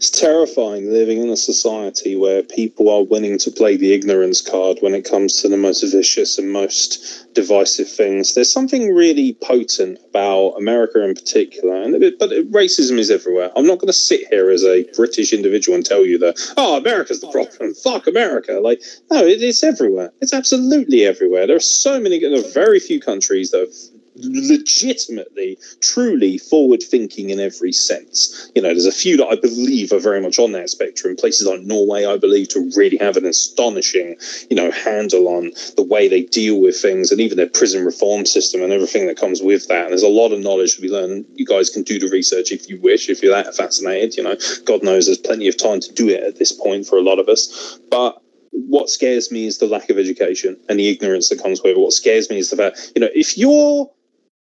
It's 0.00 0.08
terrifying 0.08 0.90
living 0.90 1.20
in 1.20 1.28
a 1.28 1.36
society 1.36 2.16
where 2.16 2.42
people 2.42 2.88
are 2.88 3.02
willing 3.02 3.36
to 3.36 3.50
play 3.50 3.76
the 3.76 3.92
ignorance 3.92 4.40
card 4.40 4.78
when 4.80 4.94
it 4.94 5.04
comes 5.04 5.42
to 5.42 5.48
the 5.50 5.58
most 5.58 5.82
vicious 5.82 6.38
and 6.38 6.50
most 6.50 7.26
divisive 7.34 7.86
things. 7.86 8.34
There's 8.34 8.50
something 8.50 8.94
really 8.94 9.36
potent 9.42 9.98
about 10.08 10.52
America 10.52 11.04
in 11.04 11.12
particular, 11.12 11.82
and 11.82 12.02
it, 12.02 12.18
but 12.18 12.32
it, 12.32 12.50
racism 12.50 12.98
is 12.98 13.10
everywhere. 13.10 13.50
I'm 13.54 13.66
not 13.66 13.78
going 13.78 13.88
to 13.88 13.92
sit 13.92 14.26
here 14.30 14.48
as 14.50 14.64
a 14.64 14.88
British 14.96 15.34
individual 15.34 15.76
and 15.76 15.84
tell 15.84 16.06
you 16.06 16.16
that 16.20 16.40
oh, 16.56 16.78
America's 16.78 17.20
the 17.20 17.30
problem. 17.30 17.74
Fuck 17.74 18.06
America. 18.06 18.52
Like 18.54 18.80
no, 19.10 19.18
it, 19.26 19.42
it's 19.42 19.62
everywhere. 19.62 20.14
It's 20.22 20.32
absolutely 20.32 21.04
everywhere. 21.04 21.46
There 21.46 21.56
are 21.56 21.60
so 21.60 22.00
many. 22.00 22.18
There 22.20 22.40
are 22.40 22.52
very 22.54 22.80
few 22.80 23.00
countries 23.00 23.50
that 23.50 23.60
have 23.60 23.99
legitimately, 24.22 25.58
truly 25.80 26.38
forward 26.38 26.82
thinking 26.82 27.30
in 27.30 27.40
every 27.40 27.72
sense. 27.72 28.50
You 28.54 28.62
know, 28.62 28.68
there's 28.68 28.86
a 28.86 28.92
few 28.92 29.16
that 29.18 29.26
I 29.26 29.36
believe 29.36 29.92
are 29.92 29.98
very 29.98 30.20
much 30.20 30.38
on 30.38 30.52
that 30.52 30.70
spectrum. 30.70 31.16
Places 31.16 31.46
like 31.46 31.60
Norway, 31.60 32.04
I 32.04 32.16
believe, 32.16 32.48
to 32.50 32.70
really 32.76 32.96
have 32.98 33.16
an 33.16 33.26
astonishing, 33.26 34.16
you 34.48 34.56
know, 34.56 34.70
handle 34.70 35.28
on 35.28 35.52
the 35.76 35.82
way 35.82 36.08
they 36.08 36.22
deal 36.22 36.60
with 36.60 36.80
things 36.80 37.10
and 37.10 37.20
even 37.20 37.36
their 37.36 37.48
prison 37.48 37.84
reform 37.84 38.26
system 38.26 38.62
and 38.62 38.72
everything 38.72 39.06
that 39.06 39.16
comes 39.16 39.42
with 39.42 39.68
that. 39.68 39.82
And 39.82 39.90
there's 39.90 40.02
a 40.02 40.08
lot 40.08 40.32
of 40.32 40.40
knowledge 40.40 40.76
to 40.76 40.82
be 40.82 40.88
learned. 40.88 41.26
You 41.34 41.46
guys 41.46 41.70
can 41.70 41.82
do 41.82 41.98
the 41.98 42.08
research 42.10 42.52
if 42.52 42.68
you 42.68 42.80
wish, 42.80 43.08
if 43.08 43.22
you're 43.22 43.34
that 43.34 43.54
fascinated. 43.54 44.16
You 44.16 44.24
know, 44.24 44.36
God 44.64 44.82
knows 44.82 45.06
there's 45.06 45.18
plenty 45.18 45.48
of 45.48 45.56
time 45.56 45.80
to 45.80 45.92
do 45.92 46.08
it 46.08 46.22
at 46.22 46.38
this 46.38 46.52
point 46.52 46.86
for 46.86 46.96
a 46.98 47.02
lot 47.02 47.18
of 47.18 47.28
us. 47.28 47.78
But 47.90 48.20
what 48.52 48.88
scares 48.88 49.30
me 49.30 49.46
is 49.46 49.58
the 49.58 49.66
lack 49.66 49.90
of 49.90 49.98
education 49.98 50.56
and 50.68 50.78
the 50.78 50.88
ignorance 50.88 51.28
that 51.28 51.42
comes 51.42 51.62
with 51.62 51.76
it. 51.76 51.78
What 51.78 51.92
scares 51.92 52.30
me 52.30 52.38
is 52.38 52.50
the 52.50 52.56
fact, 52.56 52.92
you 52.94 53.00
know, 53.00 53.08
if 53.14 53.38
you're 53.38 53.90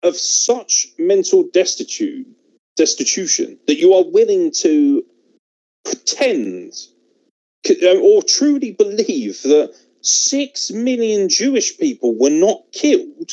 of 0.04 0.16
such 0.16 0.88
mental 0.98 1.44
destitute 1.54 2.28
destitution 2.76 3.58
that 3.68 3.80
you 3.80 3.94
are 3.94 4.04
willing 4.06 4.52
to 4.52 5.04
pretend 5.84 6.74
uh, 7.70 7.98
or 8.00 8.22
truly 8.22 8.72
believe 8.72 9.42
that 9.44 9.74
six 10.02 10.72
million 10.72 11.28
Jewish 11.28 11.78
people 11.78 12.16
were 12.18 12.30
not 12.30 12.62
killed 12.72 13.32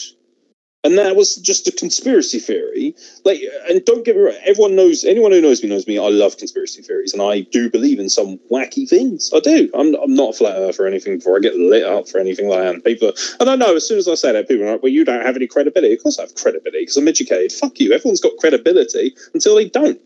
and 0.85 0.99
that 0.99 1.17
was 1.17 1.37
just 1.37 1.67
a 1.67 1.73
conspiracy 1.73 2.39
theory. 2.39 2.95
Like, 3.25 3.41
and 3.69 3.83
don't 3.87 4.05
get 4.05 4.17
me 4.17 4.23
wrong, 4.23 4.37
everyone 4.45 4.77
knows, 4.77 5.03
anyone 5.03 5.33
who 5.33 5.41
knows 5.41 5.63
me 5.63 5.71
knows 5.71 5.87
me. 5.87 5.99
I 5.99 6.09
love 6.09 6.37
conspiracy 6.37 6.83
theories, 6.83 7.15
and 7.15 7.23
I 7.23 7.41
do 7.41 7.71
believe 7.71 7.99
in 7.99 8.11
some 8.11 8.39
wacky 8.53 8.87
things. 8.89 9.31
I 9.35 9.41
do. 9.41 9.71
I'm, 9.75 9.95
I'm 9.95 10.15
not 10.15 10.31
a 10.31 10.33
flat 10.35 10.57
earth 10.57 10.79
or 10.79 10.87
anything 10.87 11.17
before 11.17 11.39
I 11.39 11.41
get 11.41 11.57
lit 11.57 11.85
up 11.85 12.07
for 12.07 12.19
anything 12.19 12.49
like 12.49 12.61
that. 12.61 12.85
People, 12.85 13.13
and 13.41 13.49
I 13.49 13.57
know 13.57 13.75
as 13.75 13.89
soon 13.89 13.99
as 13.99 14.07
I 14.07 14.15
say 14.15 14.33
that, 14.33 14.47
people 14.47 14.69
are 14.69 14.73
like, 14.73 14.83
"Well, 14.83 14.93
you 14.93 15.05
don't 15.05 15.25
have 15.25 15.37
any 15.37 15.47
credibility." 15.47 15.95
Of 15.95 16.03
course, 16.03 16.19
I 16.19 16.23
have 16.23 16.35
credibility 16.35 16.81
because 16.83 16.99
I'm 16.99 17.09
educated. 17.09 17.51
Fuck 17.53 17.81
you. 17.81 17.93
Everyone's 17.93 18.21
got 18.21 18.37
credibility 18.39 19.17
until 19.33 19.57
they 19.57 19.69
don't. 19.69 20.01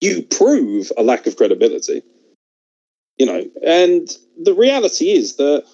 You 0.00 0.22
prove 0.22 0.92
a 0.96 1.02
lack 1.02 1.26
of 1.26 1.36
credibility. 1.36 2.02
You 3.18 3.26
know, 3.26 3.44
and 3.66 4.08
the 4.40 4.54
reality 4.54 5.10
is 5.10 5.34
that 5.36 5.64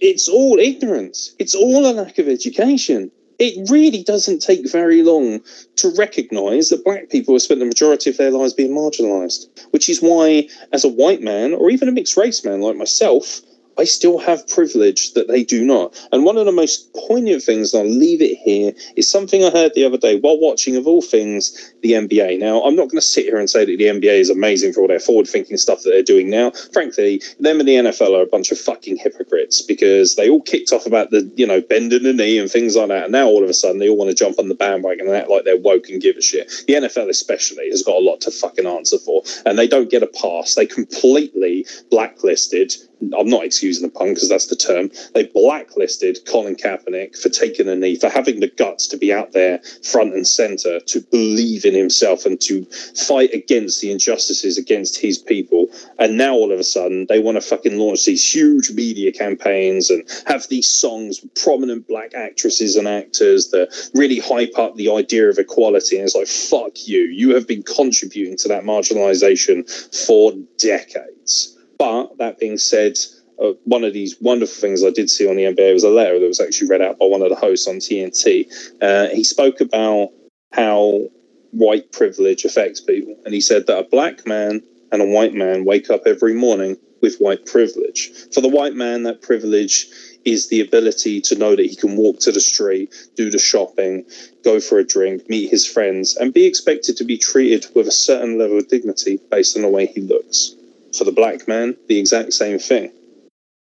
it's 0.00 0.28
all 0.28 0.58
ignorance. 0.58 1.34
It's 1.38 1.54
all 1.54 1.86
a 1.86 1.92
lack 1.92 2.18
of 2.18 2.28
education. 2.28 3.10
It 3.38 3.68
really 3.68 4.02
doesn't 4.02 4.40
take 4.40 4.70
very 4.70 5.02
long 5.02 5.40
to 5.76 5.92
recognize 5.96 6.68
that 6.68 6.84
black 6.84 7.10
people 7.10 7.34
have 7.34 7.42
spent 7.42 7.60
the 7.60 7.66
majority 7.66 8.10
of 8.10 8.16
their 8.16 8.30
lives 8.30 8.52
being 8.52 8.70
marginalized, 8.70 9.46
which 9.70 9.88
is 9.88 10.00
why, 10.00 10.48
as 10.72 10.84
a 10.84 10.88
white 10.88 11.20
man 11.20 11.52
or 11.52 11.70
even 11.70 11.88
a 11.88 11.92
mixed 11.92 12.16
race 12.16 12.44
man 12.44 12.60
like 12.60 12.76
myself, 12.76 13.40
I 13.78 13.84
still 13.84 14.18
have 14.18 14.46
privilege 14.48 15.12
that 15.14 15.28
they 15.28 15.44
do 15.44 15.64
not. 15.64 15.98
And 16.12 16.24
one 16.24 16.36
of 16.36 16.46
the 16.46 16.52
most 16.52 16.92
poignant 16.94 17.42
things, 17.42 17.74
and 17.74 17.82
I'll 17.82 17.98
leave 17.98 18.22
it 18.22 18.36
here, 18.36 18.72
is 18.96 19.08
something 19.08 19.44
I 19.44 19.50
heard 19.50 19.72
the 19.74 19.84
other 19.84 19.98
day 19.98 20.18
while 20.18 20.38
watching, 20.38 20.76
of 20.76 20.86
all 20.86 21.02
things, 21.02 21.72
the 21.82 21.92
NBA. 21.92 22.38
Now, 22.38 22.62
I'm 22.62 22.76
not 22.76 22.88
going 22.88 22.98
to 22.98 23.02
sit 23.02 23.24
here 23.24 23.38
and 23.38 23.50
say 23.50 23.64
that 23.64 23.76
the 23.76 23.84
NBA 23.84 24.20
is 24.20 24.30
amazing 24.30 24.72
for 24.72 24.80
all 24.80 24.88
their 24.88 25.00
forward 25.00 25.26
thinking 25.26 25.56
stuff 25.56 25.82
that 25.82 25.90
they're 25.90 26.02
doing 26.02 26.30
now. 26.30 26.50
Frankly, 26.72 27.22
them 27.40 27.60
and 27.60 27.68
the 27.68 27.74
NFL 27.74 28.18
are 28.18 28.22
a 28.22 28.26
bunch 28.26 28.52
of 28.52 28.58
fucking 28.58 28.96
hypocrites 28.96 29.62
because 29.62 30.16
they 30.16 30.28
all 30.28 30.42
kicked 30.42 30.72
off 30.72 30.86
about 30.86 31.10
the, 31.10 31.30
you 31.36 31.46
know, 31.46 31.60
bending 31.60 32.02
the 32.02 32.12
knee 32.12 32.38
and 32.38 32.50
things 32.50 32.76
like 32.76 32.88
that. 32.88 33.04
And 33.04 33.12
now 33.12 33.26
all 33.26 33.42
of 33.42 33.50
a 33.50 33.54
sudden 33.54 33.78
they 33.78 33.88
all 33.88 33.96
want 33.96 34.10
to 34.10 34.16
jump 34.16 34.38
on 34.38 34.48
the 34.48 34.54
bandwagon 34.54 35.06
and 35.06 35.16
act 35.16 35.30
like 35.30 35.44
they're 35.44 35.56
woke 35.56 35.88
and 35.88 36.00
give 36.00 36.16
a 36.16 36.22
shit. 36.22 36.50
The 36.66 36.74
NFL, 36.74 37.08
especially, 37.08 37.68
has 37.70 37.82
got 37.82 37.96
a 37.96 38.04
lot 38.04 38.20
to 38.22 38.30
fucking 38.30 38.66
answer 38.66 38.98
for. 38.98 39.22
And 39.46 39.58
they 39.58 39.68
don't 39.68 39.90
get 39.90 40.02
a 40.02 40.06
pass. 40.06 40.54
They 40.54 40.66
completely 40.66 41.66
blacklisted 41.90 42.72
I'm 43.18 43.28
not 43.28 43.44
excusing 43.44 43.86
the 43.86 43.92
pun 43.92 44.14
because 44.14 44.28
that's 44.28 44.46
the 44.46 44.56
term. 44.56 44.90
They 45.14 45.24
blacklisted 45.24 46.18
Colin 46.26 46.56
Kaepernick 46.56 47.18
for 47.18 47.28
taking 47.28 47.68
a 47.68 47.74
knee, 47.74 47.96
for 47.96 48.08
having 48.08 48.40
the 48.40 48.48
guts 48.48 48.86
to 48.88 48.96
be 48.96 49.12
out 49.12 49.32
there 49.32 49.60
front 49.82 50.14
and 50.14 50.26
center, 50.26 50.80
to 50.80 51.00
believe 51.00 51.64
in 51.64 51.74
himself 51.74 52.24
and 52.24 52.40
to 52.42 52.64
fight 53.06 53.32
against 53.32 53.80
the 53.80 53.90
injustices 53.90 54.58
against 54.58 54.98
his 54.98 55.18
people. 55.18 55.66
And 55.98 56.16
now 56.16 56.34
all 56.34 56.52
of 56.52 56.58
a 56.58 56.64
sudden 56.64 57.06
they 57.08 57.18
want 57.18 57.36
to 57.36 57.40
fucking 57.40 57.78
launch 57.78 58.04
these 58.04 58.34
huge 58.34 58.70
media 58.72 59.12
campaigns 59.12 59.90
and 59.90 60.08
have 60.26 60.48
these 60.48 60.68
songs 60.68 61.20
with 61.22 61.34
prominent 61.34 61.86
black 61.88 62.14
actresses 62.14 62.76
and 62.76 62.88
actors 62.88 63.50
that 63.50 63.90
really 63.94 64.18
hype 64.18 64.58
up 64.58 64.76
the 64.76 64.90
idea 64.90 65.28
of 65.28 65.38
equality. 65.38 65.96
And 65.96 66.04
it's 66.04 66.14
like, 66.14 66.26
fuck 66.26 66.86
you. 66.86 67.02
You 67.02 67.34
have 67.34 67.46
been 67.46 67.62
contributing 67.62 68.36
to 68.38 68.48
that 68.48 68.64
marginalization 68.64 69.64
for 70.06 70.32
decades. 70.58 71.53
But 71.78 72.18
that 72.18 72.38
being 72.38 72.58
said, 72.58 72.96
uh, 73.42 73.52
one 73.64 73.84
of 73.84 73.92
these 73.92 74.16
wonderful 74.20 74.60
things 74.60 74.84
I 74.84 74.90
did 74.90 75.10
see 75.10 75.28
on 75.28 75.36
the 75.36 75.44
NBA 75.44 75.72
was 75.72 75.84
a 75.84 75.90
letter 75.90 76.18
that 76.18 76.26
was 76.26 76.40
actually 76.40 76.68
read 76.68 76.82
out 76.82 76.98
by 76.98 77.06
one 77.06 77.22
of 77.22 77.30
the 77.30 77.36
hosts 77.36 77.66
on 77.66 77.76
TNT. 77.76 78.46
Uh, 78.80 79.08
he 79.08 79.24
spoke 79.24 79.60
about 79.60 80.10
how 80.52 81.08
white 81.50 81.92
privilege 81.92 82.44
affects 82.44 82.80
people. 82.80 83.16
And 83.24 83.34
he 83.34 83.40
said 83.40 83.66
that 83.66 83.78
a 83.78 83.88
black 83.88 84.26
man 84.26 84.62
and 84.92 85.02
a 85.02 85.06
white 85.06 85.34
man 85.34 85.64
wake 85.64 85.90
up 85.90 86.02
every 86.06 86.34
morning 86.34 86.76
with 87.00 87.18
white 87.18 87.46
privilege. 87.46 88.10
For 88.32 88.40
the 88.40 88.48
white 88.48 88.74
man, 88.74 89.02
that 89.02 89.22
privilege 89.22 89.86
is 90.24 90.48
the 90.48 90.60
ability 90.60 91.20
to 91.20 91.36
know 91.36 91.54
that 91.54 91.66
he 91.66 91.76
can 91.76 91.96
walk 91.96 92.18
to 92.20 92.32
the 92.32 92.40
street, 92.40 92.94
do 93.14 93.30
the 93.30 93.38
shopping, 93.38 94.04
go 94.42 94.58
for 94.58 94.78
a 94.78 94.86
drink, 94.86 95.28
meet 95.28 95.50
his 95.50 95.66
friends, 95.66 96.16
and 96.16 96.32
be 96.32 96.46
expected 96.46 96.96
to 96.96 97.04
be 97.04 97.18
treated 97.18 97.66
with 97.74 97.86
a 97.86 97.92
certain 97.92 98.38
level 98.38 98.58
of 98.58 98.68
dignity 98.68 99.20
based 99.30 99.56
on 99.56 99.62
the 99.62 99.68
way 99.68 99.86
he 99.86 100.00
looks. 100.00 100.54
For 100.96 101.04
the 101.04 101.12
black 101.12 101.48
man, 101.48 101.76
the 101.88 101.98
exact 101.98 102.32
same 102.32 102.58
thing. 102.58 102.92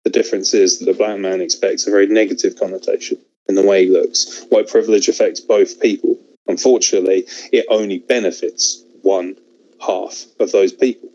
The 0.03 0.09
difference 0.09 0.53
is 0.53 0.79
that 0.79 0.85
the 0.85 0.93
black 0.93 1.19
man 1.19 1.41
expects 1.41 1.85
a 1.85 1.91
very 1.91 2.07
negative 2.07 2.57
connotation 2.57 3.17
in 3.47 3.55
the 3.55 3.61
way 3.61 3.85
he 3.85 3.91
looks. 3.91 4.45
White 4.49 4.67
privilege 4.67 5.07
affects 5.07 5.39
both 5.39 5.79
people. 5.79 6.17
Unfortunately, 6.47 7.25
it 7.51 7.65
only 7.69 7.99
benefits 7.99 8.83
one 9.03 9.35
half 9.79 10.25
of 10.39 10.51
those 10.51 10.73
people. 10.73 11.09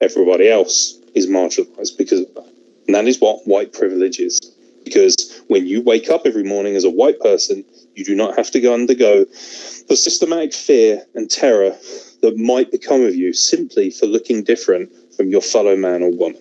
Everybody 0.00 0.48
else 0.48 0.98
is 1.14 1.26
marginalized 1.26 1.98
because 1.98 2.20
of 2.20 2.34
that. 2.34 2.52
And 2.86 2.94
that 2.94 3.06
is 3.06 3.20
what 3.20 3.46
white 3.46 3.72
privilege 3.72 4.20
is. 4.20 4.40
Because 4.84 5.42
when 5.48 5.66
you 5.66 5.82
wake 5.82 6.08
up 6.08 6.22
every 6.24 6.44
morning 6.44 6.76
as 6.76 6.84
a 6.84 6.90
white 6.90 7.20
person, 7.20 7.64
you 7.94 8.04
do 8.04 8.14
not 8.14 8.36
have 8.38 8.50
to 8.52 8.60
go 8.60 8.72
undergo 8.72 9.24
the 9.24 9.96
systematic 9.96 10.54
fear 10.54 11.04
and 11.14 11.30
terror 11.30 11.76
that 12.22 12.36
might 12.36 12.70
become 12.70 13.02
of 13.02 13.14
you 13.14 13.32
simply 13.32 13.90
for 13.90 14.06
looking 14.06 14.42
different 14.42 14.90
from 15.18 15.28
your 15.28 15.42
fellow 15.42 15.76
man 15.76 16.02
or 16.02 16.10
woman 16.10 16.40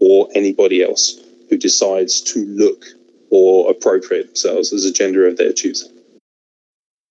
or 0.00 0.28
anybody 0.34 0.82
else 0.82 1.18
who 1.48 1.56
decides 1.56 2.20
to 2.20 2.44
look 2.46 2.84
or 3.30 3.70
appropriate 3.70 4.26
themselves 4.26 4.72
as 4.72 4.84
a 4.84 4.92
gender 4.92 5.26
of 5.26 5.38
their 5.38 5.52
choosing. 5.52 5.90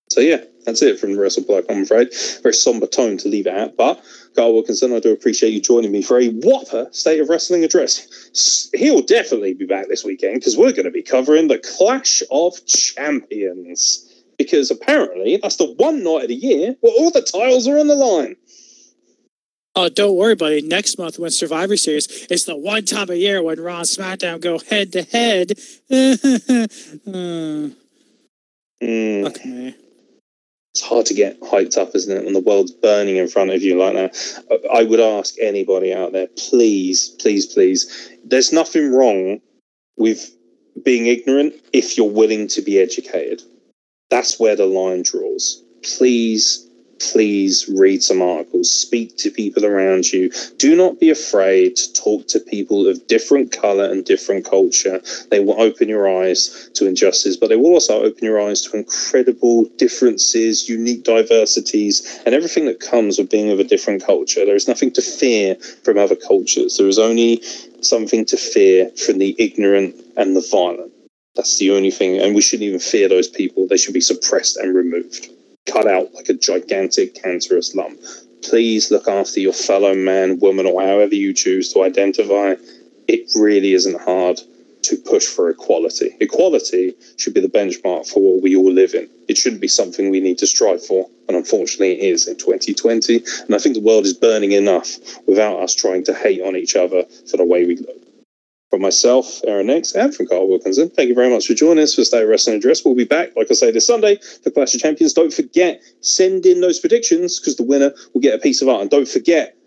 So 0.09 0.21
yeah, 0.21 0.43
that's 0.65 0.81
it 0.81 0.99
from 0.99 1.11
WrestlePlug, 1.11 1.65
I'm 1.69 1.83
afraid. 1.83 2.09
Very 2.43 2.53
somber 2.53 2.87
tone 2.87 3.17
to 3.17 3.29
leave 3.29 3.47
it 3.47 3.53
at, 3.53 3.77
but 3.77 4.03
Kyle 4.35 4.53
Wilkinson, 4.53 4.93
I 4.93 4.99
do 4.99 5.11
appreciate 5.11 5.53
you 5.53 5.61
joining 5.61 5.91
me 5.91 6.01
for 6.01 6.19
a 6.19 6.29
whopper 6.29 6.87
State 6.91 7.19
of 7.19 7.29
Wrestling 7.29 7.63
address. 7.63 8.69
He'll 8.73 9.01
definitely 9.01 9.53
be 9.53 9.65
back 9.65 9.87
this 9.87 10.03
weekend 10.03 10.35
because 10.35 10.57
we're 10.57 10.73
going 10.73 10.85
to 10.85 10.91
be 10.91 11.01
covering 11.01 11.47
the 11.47 11.59
Clash 11.77 12.21
of 12.31 12.53
Champions. 12.65 14.03
Because 14.37 14.69
apparently 14.69 15.37
that's 15.37 15.55
the 15.55 15.73
one 15.77 16.03
night 16.03 16.23
of 16.23 16.27
the 16.27 16.35
year 16.35 16.75
where 16.81 16.93
all 16.93 17.09
the 17.09 17.23
titles 17.23 17.67
are 17.67 17.79
on 17.79 17.87
the 17.87 17.95
line. 17.95 18.35
Oh, 19.79 19.89
don't 19.89 20.15
worry, 20.15 20.33
buddy. 20.33 20.63
Next 20.63 20.97
month, 20.97 21.19
when 21.19 21.29
Survivor 21.29 21.77
Series, 21.77 22.07
it's 22.31 22.45
the 22.45 22.57
one 22.57 22.83
time 22.83 23.11
a 23.11 23.13
year 23.13 23.43
when 23.43 23.59
Raw 23.59 23.77
and 23.77 23.85
SmackDown 23.85 24.41
go 24.41 24.57
head 24.57 24.91
to 24.93 25.03
head. 25.03 25.51
Uh, 27.07 27.69
Mm. 28.79 29.23
Fuck 29.23 29.43
me. 29.45 29.75
it's 30.71 30.81
hard 30.83 31.05
to 31.07 31.15
get 31.15 31.39
hyped 31.41 31.77
up, 31.77 31.95
isn't 31.95 32.15
it, 32.15 32.23
when 32.23 32.33
the 32.33 32.39
world's 32.39 32.71
burning 32.71 33.17
in 33.17 33.27
front 33.27 33.49
of 33.49 33.63
you 33.63 33.75
like 33.75 33.93
that? 33.95 34.43
I 34.71 34.83
would 34.83 34.99
ask 34.99 35.33
anybody 35.41 35.91
out 35.93 36.11
there, 36.11 36.27
please, 36.49 37.09
please, 37.19 37.47
please. 37.47 38.11
There's 38.23 38.53
nothing 38.53 38.91
wrong 38.91 39.41
with 39.97 40.31
being 40.83 41.07
ignorant 41.07 41.55
if 41.73 41.97
you're 41.97 42.09
willing 42.09 42.47
to 42.49 42.61
be 42.61 42.79
educated. 42.79 43.41
That's 44.11 44.39
where 44.39 44.55
the 44.55 44.67
line 44.67 45.01
draws. 45.01 45.63
Please, 45.83 46.66
please 46.99 47.69
read 47.69 48.03
some 48.03 48.21
articles, 48.21 48.71
speak 48.71 49.17
to 49.17 49.31
people 49.31 49.65
around 49.65 50.11
you. 50.11 50.31
Do 50.57 50.75
not 50.75 50.99
be 50.99 51.09
afraid 51.09 51.75
to 51.75 51.93
talk 51.93 52.27
to 52.27 52.39
people 52.39 52.87
of 52.87 53.05
different 53.07 53.51
color 53.51 53.85
and 53.85 54.05
different 54.05 54.45
culture. 54.45 55.01
They 55.29 55.39
will 55.39 55.59
open 55.61 55.89
your 55.89 56.07
eyes 56.21 56.69
to 56.75 56.87
injustice, 56.87 57.37
but 57.37 57.49
they 57.49 57.55
will 57.55 57.71
also 57.71 58.03
open 58.03 58.23
your 58.23 58.41
eyes 58.41 58.61
to 58.63 58.77
incredible 58.77 59.65
differences, 59.77 60.69
unique 60.69 61.03
diversities, 61.03 62.21
and 62.25 62.33
everything 62.33 62.65
that 62.65 62.79
comes 62.79 63.17
with 63.17 63.29
being 63.29 63.51
of 63.51 63.59
a 63.59 63.63
different 63.63 64.05
culture. 64.05 64.45
There 64.45 64.55
is 64.55 64.67
nothing 64.67 64.91
to 64.93 65.01
fear 65.01 65.55
from 65.83 65.97
other 65.97 66.15
cultures. 66.15 66.77
There 66.77 66.87
is 66.87 66.99
only 66.99 67.41
something 67.81 68.25
to 68.25 68.37
fear 68.37 68.89
from 68.91 69.19
the 69.19 69.35
ignorant 69.37 69.95
and 70.15 70.35
the 70.35 70.47
violent. 70.51 70.91
That's 71.35 71.59
the 71.59 71.71
only 71.71 71.91
thing, 71.91 72.17
and 72.17 72.33
we 72.33 72.41
shouldn't 72.41 72.67
even 72.67 72.79
fear 72.79 73.07
those 73.07 73.27
people. 73.27 73.67
They 73.67 73.77
should 73.77 73.93
be 73.93 74.01
suppressed 74.01 74.57
and 74.57 74.73
removed, 74.73 75.29
cut 75.71 75.87
out 75.87 76.13
like 76.13 76.29
a 76.29 76.33
gigantic 76.33 77.21
cancerous 77.21 77.75
lump. 77.75 77.99
Please 78.43 78.91
look 78.91 79.07
after 79.07 79.39
your 79.39 79.53
fellow 79.53 79.93
man, 79.93 80.39
woman, 80.39 80.65
or 80.65 80.81
however 80.81 81.15
you 81.15 81.33
choose 81.33 81.73
to 81.73 81.83
identify. 81.83 82.55
It 83.07 83.29
really 83.35 83.73
isn't 83.73 84.01
hard 84.01 84.39
to 84.83 84.95
push 84.95 85.25
for 85.25 85.49
equality. 85.49 86.15
Equality 86.21 86.93
should 87.17 87.33
be 87.33 87.41
the 87.41 87.49
benchmark 87.49 88.07
for 88.07 88.21
what 88.21 88.43
we 88.43 88.55
all 88.55 88.71
live 88.71 88.93
in. 88.93 89.09
It 89.27 89.37
shouldn't 89.37 89.61
be 89.61 89.67
something 89.67 90.09
we 90.09 90.21
need 90.21 90.37
to 90.37 90.47
strive 90.47 90.85
for, 90.85 91.09
and 91.27 91.35
unfortunately, 91.35 91.99
it 91.99 92.13
is 92.13 92.27
in 92.27 92.37
2020. 92.37 93.23
And 93.45 93.55
I 93.55 93.57
think 93.57 93.75
the 93.75 93.81
world 93.81 94.05
is 94.05 94.13
burning 94.13 94.53
enough 94.53 94.87
without 95.27 95.59
us 95.59 95.75
trying 95.75 96.05
to 96.05 96.13
hate 96.13 96.41
on 96.41 96.55
each 96.55 96.75
other 96.75 97.03
for 97.29 97.37
the 97.37 97.45
way 97.45 97.65
we 97.65 97.75
look. 97.75 97.96
From 98.77 98.83
myself, 98.83 99.41
Aeron 99.47 99.65
Nix, 99.65 99.93
and 99.93 100.13
from 100.13 100.27
Kyle 100.27 100.47
Wilkinson, 100.47 100.91
thank 100.91 101.09
you 101.09 101.15
very 101.15 101.31
much 101.31 101.47
for 101.47 101.55
joining 101.55 101.83
us 101.83 101.95
for 101.95 102.03
State 102.03 102.25
Wrestling 102.25 102.57
Address. 102.57 102.85
We'll 102.85 102.93
be 102.93 103.05
back, 103.05 103.35
like 103.35 103.47
I 103.49 103.55
say, 103.55 103.71
this 103.71 103.87
Sunday 103.87 104.19
for 104.43 104.51
Clash 104.51 104.75
of 104.75 104.81
Champions. 104.81 105.13
Don't 105.13 105.33
forget, 105.33 105.81
send 106.01 106.45
in 106.45 106.61
those 106.61 106.79
predictions 106.79 107.39
because 107.39 107.55
the 107.55 107.63
winner 107.63 107.91
will 108.13 108.21
get 108.21 108.35
a 108.35 108.37
piece 108.37 108.61
of 108.61 108.69
art. 108.69 108.81
And 108.81 108.91
don't 108.91 109.07
forget, 109.07 109.57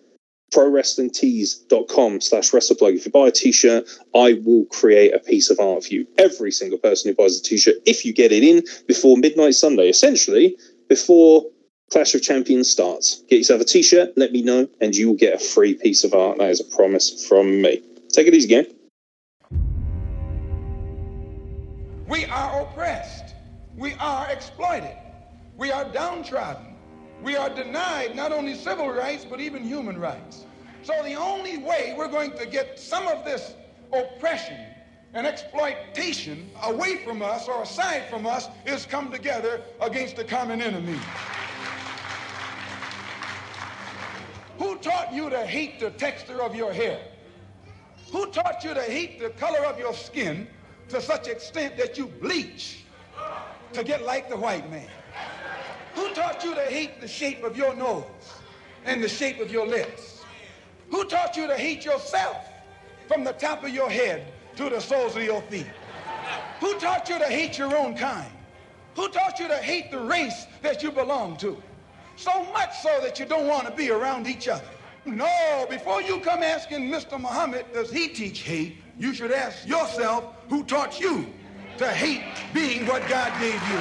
prowrestlingtees.com 0.54 2.20
slash 2.20 2.52
wrestleplug. 2.52 2.94
If 2.94 3.04
you 3.04 3.10
buy 3.10 3.26
a 3.26 3.32
t-shirt, 3.32 3.90
I 4.14 4.34
will 4.44 4.66
create 4.66 5.12
a 5.12 5.18
piece 5.18 5.50
of 5.50 5.58
art 5.58 5.82
for 5.82 5.92
you. 5.92 6.06
Every 6.16 6.52
single 6.52 6.78
person 6.78 7.10
who 7.10 7.16
buys 7.16 7.36
a 7.36 7.42
t-shirt, 7.42 7.78
if 7.86 8.04
you 8.04 8.12
get 8.12 8.30
it 8.30 8.44
in 8.44 8.62
before 8.86 9.16
midnight 9.16 9.56
Sunday, 9.56 9.88
essentially 9.88 10.56
before 10.88 11.46
Clash 11.90 12.14
of 12.14 12.22
Champions 12.22 12.70
starts. 12.70 13.24
Get 13.28 13.38
yourself 13.38 13.60
a 13.60 13.64
t-shirt, 13.64 14.12
let 14.16 14.30
me 14.30 14.42
know, 14.42 14.68
and 14.80 14.94
you 14.94 15.08
will 15.08 15.16
get 15.16 15.34
a 15.34 15.44
free 15.44 15.74
piece 15.74 16.04
of 16.04 16.14
art. 16.14 16.38
That 16.38 16.50
is 16.50 16.60
a 16.60 16.76
promise 16.76 17.26
from 17.26 17.60
me. 17.60 17.82
Take 18.12 18.28
it 18.28 18.34
easy, 18.34 18.46
gang. 18.46 18.66
We 22.10 22.24
are 22.24 22.62
oppressed. 22.62 23.36
We 23.76 23.94
are 24.00 24.28
exploited. 24.32 24.96
We 25.56 25.70
are 25.70 25.84
downtrodden. 25.84 26.74
We 27.22 27.36
are 27.36 27.48
denied 27.48 28.16
not 28.16 28.32
only 28.32 28.56
civil 28.56 28.90
rights, 28.90 29.24
but 29.24 29.38
even 29.38 29.62
human 29.62 29.96
rights. 29.96 30.44
So 30.82 30.92
the 31.04 31.14
only 31.14 31.58
way 31.58 31.94
we're 31.96 32.08
going 32.08 32.32
to 32.32 32.46
get 32.46 32.80
some 32.80 33.06
of 33.06 33.24
this 33.24 33.54
oppression 33.92 34.58
and 35.14 35.24
exploitation 35.24 36.50
away 36.64 36.96
from 37.04 37.22
us 37.22 37.46
or 37.46 37.62
aside 37.62 38.10
from 38.10 38.26
us 38.26 38.48
is 38.66 38.86
come 38.86 39.12
together 39.12 39.62
against 39.80 40.16
the 40.16 40.24
common 40.24 40.60
enemy. 40.60 40.98
Who 44.58 44.78
taught 44.78 45.12
you 45.12 45.30
to 45.30 45.46
hate 45.46 45.78
the 45.78 45.90
texture 45.90 46.42
of 46.42 46.56
your 46.56 46.72
hair? 46.72 47.02
Who 48.10 48.26
taught 48.32 48.64
you 48.64 48.74
to 48.74 48.82
hate 48.82 49.20
the 49.20 49.30
color 49.30 49.64
of 49.64 49.78
your 49.78 49.94
skin 49.94 50.48
to 50.90 51.00
such 51.00 51.28
extent 51.28 51.76
that 51.76 51.96
you 51.96 52.06
bleach 52.06 52.84
to 53.72 53.84
get 53.84 54.04
like 54.04 54.28
the 54.28 54.36
white 54.36 54.70
man? 54.70 54.88
Who 55.94 56.12
taught 56.14 56.44
you 56.44 56.54
to 56.54 56.62
hate 56.62 57.00
the 57.00 57.08
shape 57.08 57.42
of 57.42 57.56
your 57.56 57.74
nose 57.74 58.04
and 58.84 59.02
the 59.02 59.08
shape 59.08 59.40
of 59.40 59.50
your 59.50 59.66
lips? 59.66 60.24
Who 60.90 61.04
taught 61.04 61.36
you 61.36 61.46
to 61.46 61.56
hate 61.56 61.84
yourself 61.84 62.44
from 63.06 63.24
the 63.24 63.32
top 63.32 63.64
of 63.64 63.70
your 63.70 63.90
head 63.90 64.32
to 64.56 64.68
the 64.68 64.80
soles 64.80 65.16
of 65.16 65.22
your 65.22 65.42
feet? 65.42 65.66
Who 66.60 66.78
taught 66.78 67.08
you 67.08 67.18
to 67.18 67.26
hate 67.26 67.58
your 67.58 67.76
own 67.76 67.96
kind? 67.96 68.30
Who 68.96 69.08
taught 69.08 69.38
you 69.38 69.48
to 69.48 69.56
hate 69.56 69.90
the 69.90 70.00
race 70.00 70.46
that 70.62 70.82
you 70.82 70.90
belong 70.90 71.36
to? 71.38 71.60
So 72.16 72.44
much 72.52 72.76
so 72.82 73.00
that 73.00 73.18
you 73.18 73.26
don't 73.26 73.46
want 73.46 73.66
to 73.66 73.72
be 73.72 73.90
around 73.90 74.26
each 74.26 74.48
other. 74.48 74.64
No, 75.06 75.66
before 75.70 76.02
you 76.02 76.20
come 76.20 76.42
asking 76.42 76.90
Mr. 76.90 77.18
Muhammad, 77.18 77.64
does 77.72 77.90
he 77.90 78.08
teach 78.08 78.40
hate? 78.40 78.76
You 78.98 79.14
should 79.14 79.32
ask 79.32 79.66
yourself 79.66 80.24
who 80.50 80.64
taught 80.64 81.00
you 81.00 81.26
to 81.78 81.86
hate 81.86 82.24
being 82.52 82.84
what 82.84 83.08
God 83.08 83.32
gave 83.40 83.54
you. 83.54 83.80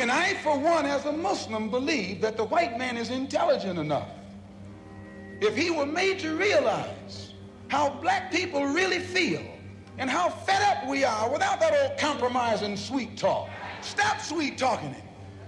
And 0.00 0.10
I, 0.10 0.34
for 0.42 0.58
one, 0.58 0.84
as 0.84 1.06
a 1.06 1.12
Muslim, 1.12 1.70
believe 1.70 2.20
that 2.20 2.36
the 2.36 2.44
white 2.44 2.78
man 2.78 2.96
is 2.96 3.10
intelligent 3.10 3.78
enough. 3.78 4.08
If 5.40 5.56
he 5.56 5.70
were 5.70 5.86
made 5.86 6.18
to 6.20 6.36
realize 6.36 7.32
how 7.68 7.90
black 8.02 8.30
people 8.30 8.66
really 8.66 8.98
feel 8.98 9.42
and 9.96 10.10
how 10.10 10.28
fed 10.28 10.62
up 10.62 10.86
we 10.86 11.02
are 11.02 11.30
without 11.30 11.58
that 11.60 11.72
old 11.72 11.98
compromise 11.98 12.60
and 12.60 12.78
sweet 12.78 13.16
talk. 13.16 13.48
Stop 13.80 14.20
sweet 14.20 14.58
talking 14.58 14.92
him. 14.92 15.02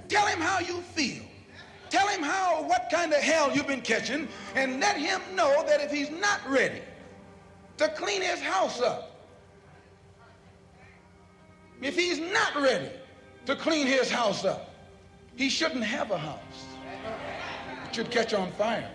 Tell 0.09 0.27
him 0.27 0.41
how 0.41 0.59
you 0.59 0.81
feel. 0.81 1.23
Tell 1.91 2.09
him 2.09 2.23
how, 2.23 2.63
what 2.65 2.89
kind 2.91 3.13
of 3.13 3.21
hell 3.21 3.55
you've 3.55 3.67
been 3.67 3.83
catching, 3.83 4.27
and 4.55 4.81
let 4.81 4.97
him 4.97 5.21
know 5.35 5.65
that 5.67 5.81
if 5.81 5.93
he's 5.93 6.11
not 6.11 6.41
ready 6.49 6.81
to 7.79 7.89
clean 7.89 8.23
his 8.23 8.41
house 8.41 8.81
up, 8.81 9.11
if 11.83 11.97
he's 11.97 12.19
not 12.19 12.55
ready 12.57 12.91
to 13.47 13.57
clean 13.57 13.87
his 13.87 14.11
house 14.11 14.45
up, 14.45 14.71
he 15.37 15.49
shouldn't 15.49 15.85
have 15.85 16.11
a 16.11 16.19
house. 16.19 16.39
It 17.87 17.95
should 17.95 18.11
catch 18.11 18.33
on 18.33 18.51
fire 18.53 18.91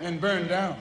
and 0.00 0.20
burn 0.20 0.48
down. 0.48 0.76